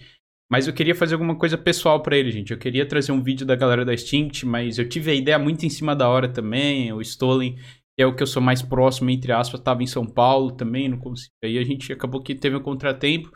Mas 0.52 0.66
eu 0.66 0.74
queria 0.74 0.96
fazer 0.96 1.14
alguma 1.14 1.38
coisa 1.38 1.58
pessoal 1.58 2.02
para 2.02 2.18
ele, 2.18 2.32
gente. 2.32 2.52
Eu 2.52 2.58
queria 2.58 2.86
trazer 2.86 3.12
um 3.12 3.22
vídeo 3.22 3.46
da 3.46 3.56
galera 3.56 3.86
da 3.86 3.94
Extinct, 3.94 4.46
mas 4.46 4.80
eu 4.80 4.90
tive 4.90 5.12
a 5.12 5.14
ideia 5.14 5.38
muito 5.38 5.66
em 5.66 5.70
cima 5.70 5.96
da 5.96 6.10
hora 6.10 6.28
também. 6.28 6.92
O 6.92 7.02
Stolen, 7.02 7.56
que 7.56 8.02
é 8.04 8.06
o 8.08 8.16
que 8.16 8.24
eu 8.24 8.28
sou 8.28 8.42
mais 8.42 8.62
próximo, 8.62 9.12
entre 9.12 9.32
aspas, 9.32 9.60
estava 9.60 9.84
em 9.84 9.88
São 9.88 10.08
Paulo 10.08 10.52
também, 10.52 10.90
não 10.90 10.98
consegui. 10.98 11.30
Aí 11.44 11.58
a 11.60 11.64
gente 11.64 11.94
acabou 11.94 12.24
que 12.24 12.34
teve 12.34 12.56
um 12.56 12.62
contratempo. 12.62 13.32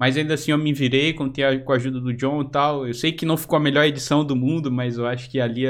Mas 0.00 0.16
ainda 0.16 0.34
assim 0.34 0.52
eu 0.52 0.58
me 0.58 0.72
virei, 0.72 1.12
com 1.12 1.24
a 1.24 1.74
ajuda 1.74 2.00
do 2.00 2.14
John 2.14 2.42
e 2.42 2.50
tal. 2.50 2.86
Eu 2.86 2.94
sei 2.94 3.12
que 3.12 3.26
não 3.26 3.36
ficou 3.36 3.56
a 3.56 3.60
melhor 3.60 3.84
edição 3.84 4.24
do 4.24 4.36
mundo, 4.36 4.70
mas 4.70 4.96
eu 4.96 5.06
acho 5.06 5.28
que 5.28 5.40
ali 5.40 5.66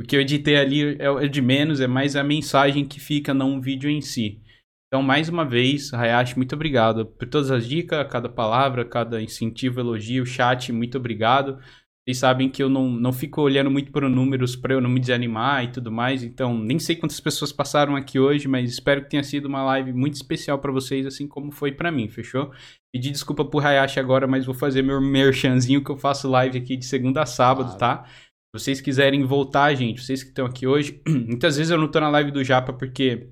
o 0.00 0.04
que 0.06 0.14
eu 0.14 0.20
editei 0.20 0.56
ali 0.56 0.96
é, 0.98 1.06
é 1.24 1.28
de 1.28 1.40
menos, 1.40 1.80
é 1.80 1.86
mais 1.86 2.16
a 2.16 2.22
mensagem 2.22 2.84
que 2.84 3.00
fica, 3.00 3.32
não 3.32 3.56
o 3.56 3.60
vídeo 3.60 3.88
em 3.88 4.00
si. 4.00 4.42
Então, 4.88 5.02
mais 5.02 5.28
uma 5.28 5.44
vez, 5.44 5.92
Hayashi, 5.92 6.36
muito 6.36 6.54
obrigado 6.54 7.06
por 7.06 7.26
todas 7.26 7.50
as 7.50 7.66
dicas, 7.66 8.06
cada 8.08 8.28
palavra, 8.28 8.84
cada 8.84 9.20
incentivo, 9.20 9.80
elogio, 9.80 10.24
chat, 10.24 10.70
muito 10.72 10.96
obrigado. 10.96 11.58
Vocês 12.06 12.18
sabem 12.18 12.48
que 12.48 12.62
eu 12.62 12.68
não, 12.68 12.88
não 12.88 13.12
fico 13.12 13.40
olhando 13.40 13.68
muito 13.68 13.90
para 13.90 14.06
os 14.06 14.12
números 14.14 14.54
para 14.54 14.74
eu 14.74 14.80
não 14.80 14.88
me 14.88 15.00
desanimar 15.00 15.64
e 15.64 15.72
tudo 15.72 15.90
mais, 15.90 16.22
então 16.22 16.56
nem 16.56 16.78
sei 16.78 16.94
quantas 16.94 17.18
pessoas 17.18 17.50
passaram 17.50 17.96
aqui 17.96 18.16
hoje, 18.16 18.46
mas 18.46 18.70
espero 18.70 19.02
que 19.02 19.10
tenha 19.10 19.24
sido 19.24 19.46
uma 19.46 19.64
live 19.64 19.92
muito 19.92 20.14
especial 20.14 20.60
para 20.60 20.70
vocês, 20.70 21.04
assim 21.04 21.26
como 21.26 21.50
foi 21.50 21.72
para 21.72 21.90
mim, 21.90 22.08
fechou? 22.08 22.52
Pedi 22.96 23.10
desculpa 23.10 23.44
por 23.44 23.62
Hayashi 23.62 24.00
agora, 24.00 24.26
mas 24.26 24.46
vou 24.46 24.54
fazer 24.54 24.80
meu 24.80 25.02
merchanzinho 25.02 25.84
que 25.84 25.90
eu 25.90 25.98
faço 25.98 26.30
live 26.30 26.56
aqui 26.56 26.78
de 26.78 26.86
segunda 26.86 27.20
a 27.20 27.26
sábado, 27.26 27.76
tá? 27.76 28.06
Se 28.06 28.64
vocês 28.64 28.80
quiserem 28.80 29.22
voltar, 29.22 29.74
gente, 29.74 30.02
vocês 30.02 30.22
que 30.22 30.30
estão 30.30 30.46
aqui 30.46 30.66
hoje, 30.66 31.02
muitas 31.06 31.58
vezes 31.58 31.70
eu 31.70 31.76
não 31.76 31.88
tô 31.88 32.00
na 32.00 32.08
live 32.08 32.30
do 32.30 32.42
Japa 32.42 32.72
porque 32.72 33.28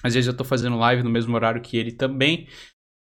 Às 0.00 0.14
vezes 0.14 0.28
eu 0.28 0.36
tô 0.36 0.44
fazendo 0.44 0.76
live 0.76 1.02
no 1.02 1.10
mesmo 1.10 1.34
horário 1.34 1.60
que 1.60 1.76
ele 1.76 1.90
também. 1.90 2.46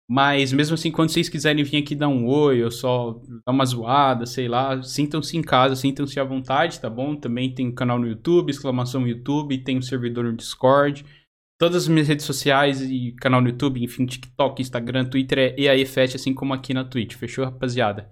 Mas 0.09 0.51
mesmo 0.51 0.73
assim, 0.73 0.91
quando 0.91 1.09
vocês 1.09 1.30
quiserem 1.30 1.64
vir 1.64 1.77
aqui 1.77 1.95
dar 1.95 2.09
um 2.09 2.27
oi, 2.27 2.61
ou 2.61 2.69
só 2.69 3.22
dar 3.45 3.53
uma 3.53 3.65
zoada, 3.65 4.25
sei 4.25 4.49
lá, 4.49 4.83
sintam-se 4.83 5.38
em 5.38 5.41
casa, 5.41 5.73
sintam-se 5.73 6.19
à 6.19 6.25
vontade, 6.25 6.82
tá 6.82 6.90
bom? 6.90 7.15
Também 7.15 7.56
tem 7.56 7.69
um 7.69 7.73
canal 7.73 7.98
no 7.98 8.07
YouTube, 8.09 8.49
exclamação 8.49 9.07
YouTube, 9.07 9.57
tem 9.64 9.77
um 9.77 9.82
servidor 9.82 10.25
no 10.25 10.35
Discord. 10.35 11.06
Todas 11.64 11.83
as 11.83 11.88
minhas 11.88 12.09
redes 12.09 12.25
sociais 12.25 12.82
e 12.82 13.14
canal 13.14 13.40
no 13.40 13.48
YouTube, 13.48 13.82
enfim, 13.82 14.06
TikTok, 14.06 14.61
Instagram, 14.61 15.06
Twitter 15.06 15.40
é 15.40 15.61
EAEFest, 15.61 16.17
assim 16.17 16.33
como 16.33 16.53
aqui 16.53 16.74
na 16.74 16.83
Twitch. 16.83 17.16
Fechou, 17.16 17.45
rapaziada? 17.45 18.11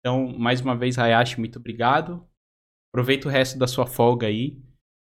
Então, 0.00 0.36
mais 0.36 0.60
uma 0.60 0.76
vez, 0.76 0.98
Hayashi, 0.98 1.38
muito 1.38 1.60
obrigado. 1.60 2.26
Aproveita 2.92 3.28
o 3.28 3.30
resto 3.30 3.56
da 3.56 3.68
sua 3.68 3.86
folga 3.86 4.26
aí. 4.26 4.60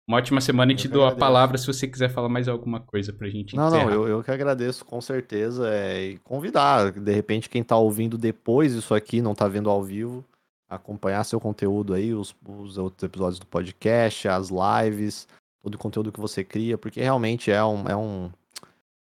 Uma 0.09 0.19
ótima 0.19 0.41
semana 0.41 0.73
e 0.73 0.75
te 0.75 0.89
dou 0.89 1.03
agradeço. 1.03 1.25
a 1.25 1.29
palavra 1.29 1.59
se 1.59 1.67
você 1.69 1.87
quiser 1.87 2.09
falar 2.09 2.29
mais 2.29 2.49
alguma 2.49 2.81
coisa 2.81 3.13
pra 3.13 3.29
gente 3.29 3.55
Não, 3.55 3.69
encerrar. 3.69 3.85
não, 3.85 3.93
eu, 3.93 4.09
eu 4.09 4.23
que 4.25 4.33
agradeço 4.33 4.85
com 4.85 5.01
certeza. 5.01 5.73
É, 5.73 6.07
e 6.07 6.19
convidar, 6.19 6.91
de 6.91 7.13
repente, 7.13 7.49
quem 7.49 7.63
tá 7.63 7.77
ouvindo 7.77 8.19
depois 8.19 8.73
isso 8.73 8.97
aqui, 8.97 9.23
não 9.23 9.33
tá 9.33 9.47
vendo 9.47 9.71
ao 9.71 9.81
vivo, 9.81 10.25
acompanhar 10.69 11.23
seu 11.23 11.39
conteúdo 11.39 11.95
aí, 11.95 12.13
os, 12.13 12.35
os 12.49 12.79
outros 12.79 13.05
episódios 13.05 13.39
do 13.39 13.47
podcast, 13.47 14.27
as 14.27 14.49
lives, 14.51 15.29
todo 15.67 15.75
o 15.75 15.79
conteúdo 15.79 16.13
que 16.13 16.21
você 16.21 16.45
cria, 16.45 16.79
porque 16.79 17.01
realmente 17.01 17.51
é 17.51 17.65
um, 17.65 17.89
é 17.89 17.97
um, 17.97 18.31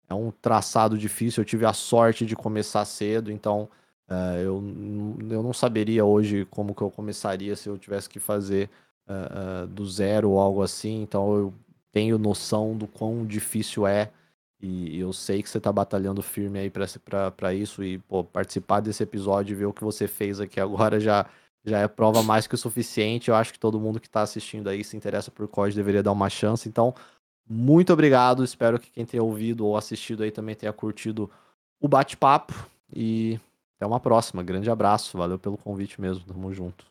é 0.09 0.15
um 0.15 0.31
traçado 0.31 0.97
difícil. 0.97 1.41
Eu 1.41 1.45
tive 1.45 1.67
a 1.67 1.73
sorte 1.73 2.25
de 2.25 2.37
começar 2.37 2.85
cedo, 2.85 3.33
então 3.33 3.69
uh, 4.09 4.37
eu, 4.39 4.63
eu 5.29 5.43
não 5.43 5.53
saberia 5.53 6.05
hoje 6.05 6.47
como 6.49 6.73
que 6.73 6.83
eu 6.83 6.91
começaria 6.91 7.57
se 7.57 7.69
eu 7.69 7.77
tivesse 7.77 8.09
que 8.09 8.21
fazer 8.21 8.71
uh, 9.09 9.65
uh, 9.65 9.67
do 9.67 9.85
zero 9.89 10.31
ou 10.31 10.39
algo 10.39 10.63
assim, 10.63 11.03
então 11.03 11.35
eu 11.35 11.55
tenho 11.91 12.17
noção 12.17 12.77
do 12.77 12.87
quão 12.87 13.27
difícil 13.27 13.85
é 13.85 14.13
e 14.61 15.01
eu 15.01 15.13
sei 15.13 15.43
que 15.43 15.51
você 15.51 15.59
está 15.59 15.73
batalhando 15.73 16.23
firme 16.23 16.61
aí 16.61 16.71
para 17.37 17.53
isso 17.55 17.83
e 17.83 17.99
pô, 17.99 18.23
participar 18.23 18.81
desse 18.81 19.03
episódio 19.03 19.53
e 19.53 19.57
ver 19.57 19.67
o 19.67 19.73
que 19.73 19.83
você 19.83 20.07
fez 20.07 20.41
aqui 20.41 20.61
agora 20.61 20.99
já, 21.01 21.27
já 21.67 21.81
é 21.81 21.89
prova 21.89 22.23
mais 22.23 22.47
que 22.47 22.55
o 22.55 22.59
suficiente. 22.59 23.29
Eu 23.29 23.35
acho 23.35 23.53
que 23.53 23.59
todo 23.59 23.81
mundo 23.81 24.01
que 24.01 24.07
está 24.07 24.23
assistindo 24.23 24.69
aí 24.69 24.85
se 24.85 24.97
interessa 24.97 25.31
por 25.31 25.49
COD 25.49 25.75
deveria 25.75 26.03
dar 26.03 26.13
uma 26.13 26.31
chance. 26.31 26.69
Então, 26.69 26.95
muito 27.49 27.93
obrigado. 27.93 28.45
Espero 28.45 28.79
que 28.79 28.91
quem 28.91 29.05
tenha 29.05 29.23
ouvido 29.23 29.67
ou 29.67 29.77
assistido 29.77 30.23
aí 30.23 30.31
também 30.31 30.55
tenha 30.55 30.73
curtido 30.73 31.29
o 31.81 31.89
bate-papo. 31.89 32.55
E 32.95 33.41
até 33.77 33.87
uma 33.87 33.99
próxima. 33.99 34.45
Grande 34.45 34.71
abraço. 34.71 35.19
Valeu 35.19 35.39
pelo 35.39 35.59
convite 35.59 36.01
mesmo. 36.01 36.25
Tamo 36.25 36.55
junto. 36.55 36.87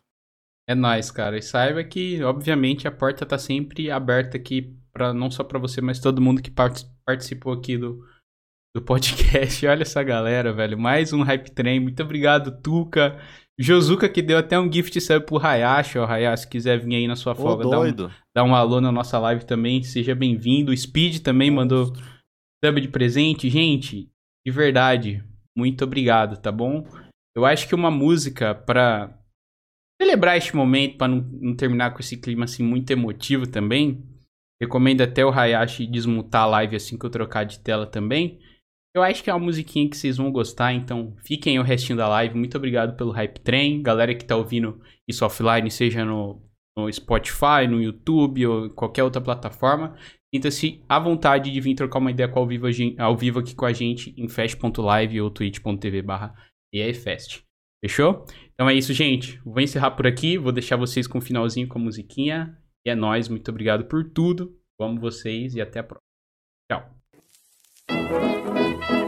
É 0.67 0.75
nóis, 0.75 1.09
cara. 1.09 1.37
E 1.37 1.41
saiba 1.41 1.83
que, 1.83 2.21
obviamente, 2.23 2.87
a 2.87 2.91
porta 2.91 3.25
tá 3.25 3.37
sempre 3.37 3.89
aberta 3.89 4.35
aqui, 4.35 4.75
pra, 4.91 5.13
não 5.13 5.31
só 5.31 5.43
para 5.43 5.59
você, 5.59 5.79
mas 5.79 5.99
todo 5.99 6.21
mundo 6.21 6.41
que 6.41 6.49
part 6.51 6.85
participou 7.05 7.53
aqui 7.53 7.77
do, 7.77 8.03
do 8.75 8.81
podcast. 8.81 9.65
Olha 9.67 9.83
essa 9.83 10.03
galera, 10.03 10.51
velho. 10.51 10.77
Mais 10.77 11.13
um 11.13 11.21
Hype 11.21 11.51
Train. 11.51 11.79
Muito 11.79 12.01
obrigado, 12.03 12.59
Tuca. 12.61 13.21
Josuka 13.57 14.09
que 14.09 14.21
deu 14.21 14.37
até 14.37 14.59
um 14.59 14.71
gift 14.71 14.99
sub 14.99 15.25
pro 15.25 15.37
Hayashi, 15.37 15.97
ó. 15.97 16.05
Hayashi, 16.05 16.43
se 16.43 16.49
quiser 16.49 16.79
vir 16.79 16.95
aí 16.95 17.07
na 17.07 17.15
sua 17.15 17.33
folga, 17.33 17.69
dá 17.69 17.79
um, 17.79 17.93
dá 18.35 18.43
um 18.43 18.53
alô 18.53 18.81
na 18.81 18.91
nossa 18.91 19.17
live 19.17 19.45
também, 19.45 19.81
seja 19.81 20.13
bem-vindo. 20.13 20.75
Speed 20.75 21.21
também 21.21 21.49
mandou 21.49 21.93
sub 22.63 22.81
de 22.81 22.87
presente. 22.89 23.49
Gente, 23.49 24.09
de 24.45 24.51
verdade, 24.51 25.23
muito 25.57 25.85
obrigado, 25.85 26.37
tá 26.41 26.51
bom? 26.51 26.85
Eu 27.33 27.45
acho 27.45 27.67
que 27.67 27.75
uma 27.75 27.89
música 27.89 28.53
pra 28.53 29.17
celebrar 30.01 30.37
este 30.37 30.53
momento, 30.53 30.97
para 30.97 31.07
não, 31.07 31.21
não, 31.21 31.55
terminar 31.55 31.91
com 31.91 32.01
esse 32.01 32.17
clima 32.17 32.43
assim 32.43 32.63
muito 32.63 32.91
emotivo 32.91 33.47
também, 33.47 34.03
recomendo 34.61 35.01
até 35.01 35.25
o 35.25 35.31
Hayashi 35.31 35.87
desmutar 35.87 36.43
a 36.43 36.47
live 36.47 36.75
assim 36.75 36.97
que 36.97 37.05
eu 37.05 37.09
trocar 37.09 37.45
de 37.45 37.59
tela 37.59 37.87
também. 37.87 38.39
Eu 38.95 39.03
acho 39.03 39.21
que 39.21 39.29
é 39.29 39.33
uma 39.33 39.43
musiquinha 39.43 39.89
que 39.89 39.97
vocês 39.97 40.15
vão 40.15 40.31
gostar, 40.31 40.71
então 40.71 41.13
fiquem 41.17 41.59
o 41.59 41.63
restinho 41.63 41.97
da 41.97 42.07
live. 42.07 42.37
Muito 42.37 42.55
obrigado 42.55 42.95
pelo 42.95 43.11
Hype 43.11 43.41
Train. 43.41 43.83
Galera 43.83 44.15
que 44.15 44.23
tá 44.23 44.37
ouvindo 44.37 44.81
isso 45.05 45.25
offline, 45.25 45.69
seja 45.69 46.05
no, 46.05 46.41
no 46.77 46.89
Spotify, 46.89 47.67
no 47.69 47.81
YouTube 47.81 48.47
ou 48.47 48.69
qualquer 48.69 49.03
outra 49.03 49.19
plataforma, 49.19 49.97
sinta-se 50.33 50.81
à 50.87 50.97
vontade 50.97 51.51
de 51.51 51.59
vir 51.59 51.75
trocar 51.75 51.99
uma 51.99 52.09
ideia 52.09 52.31
ao 52.33 52.47
vivo, 52.47 52.67
ao 52.97 53.17
vivo 53.17 53.39
aqui 53.39 53.53
com 53.53 53.65
a 53.65 53.73
gente 53.73 54.13
em 54.17 54.29
fast.live 54.29 55.19
ou 55.19 55.29
twitch.tv 55.29 56.01
barra 56.01 56.33
EAFest. 56.73 57.43
Fechou? 57.83 58.25
Então 58.53 58.69
é 58.69 58.73
isso, 58.73 58.93
gente. 58.93 59.41
Vou 59.43 59.59
encerrar 59.59 59.91
por 59.91 60.07
aqui. 60.07 60.37
Vou 60.37 60.53
deixar 60.53 60.77
vocês 60.77 61.05
com 61.05 61.17
o 61.17 61.21
um 61.21 61.25
finalzinho 61.25 61.67
com 61.67 61.77
a 61.77 61.81
musiquinha. 61.81 62.57
E 62.85 62.89
é 62.89 62.95
nóis. 62.95 63.27
Muito 63.27 63.51
obrigado 63.51 63.85
por 63.89 64.09
tudo. 64.09 64.57
amo 64.79 65.01
vocês 65.01 65.53
e 65.53 65.59
até 65.59 65.79
a 65.79 65.83
próxima. 65.83 66.04
Thank 67.87 68.89
you. 68.89 69.04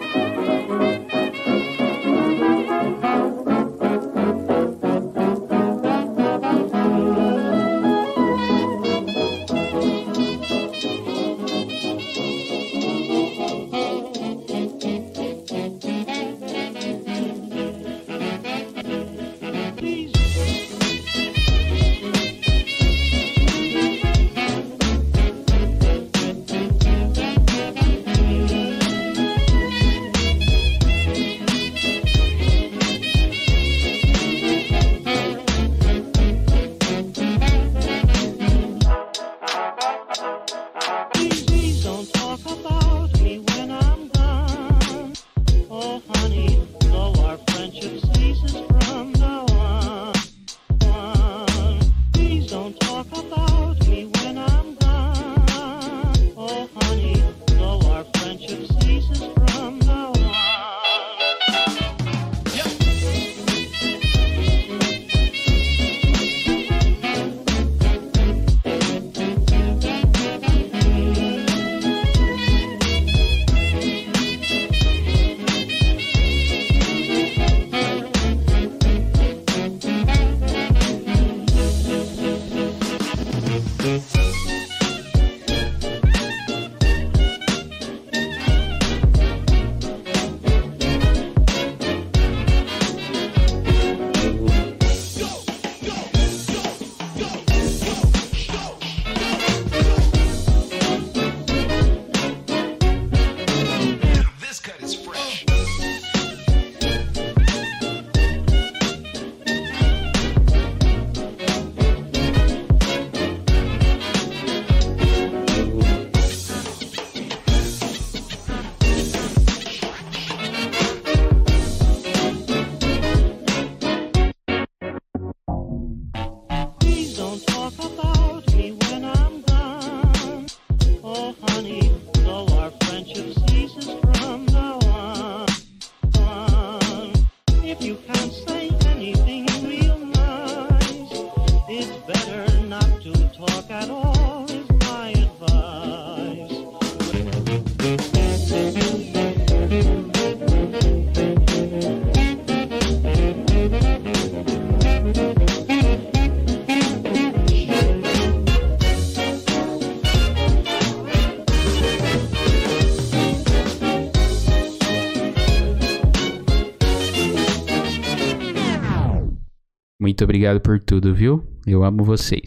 Obrigado 170.38 170.62
por 170.62 170.80
tudo, 170.80 171.16
viu? 171.16 171.44
Eu 171.66 171.84
amo 171.84 172.04
vocês. 172.04 172.47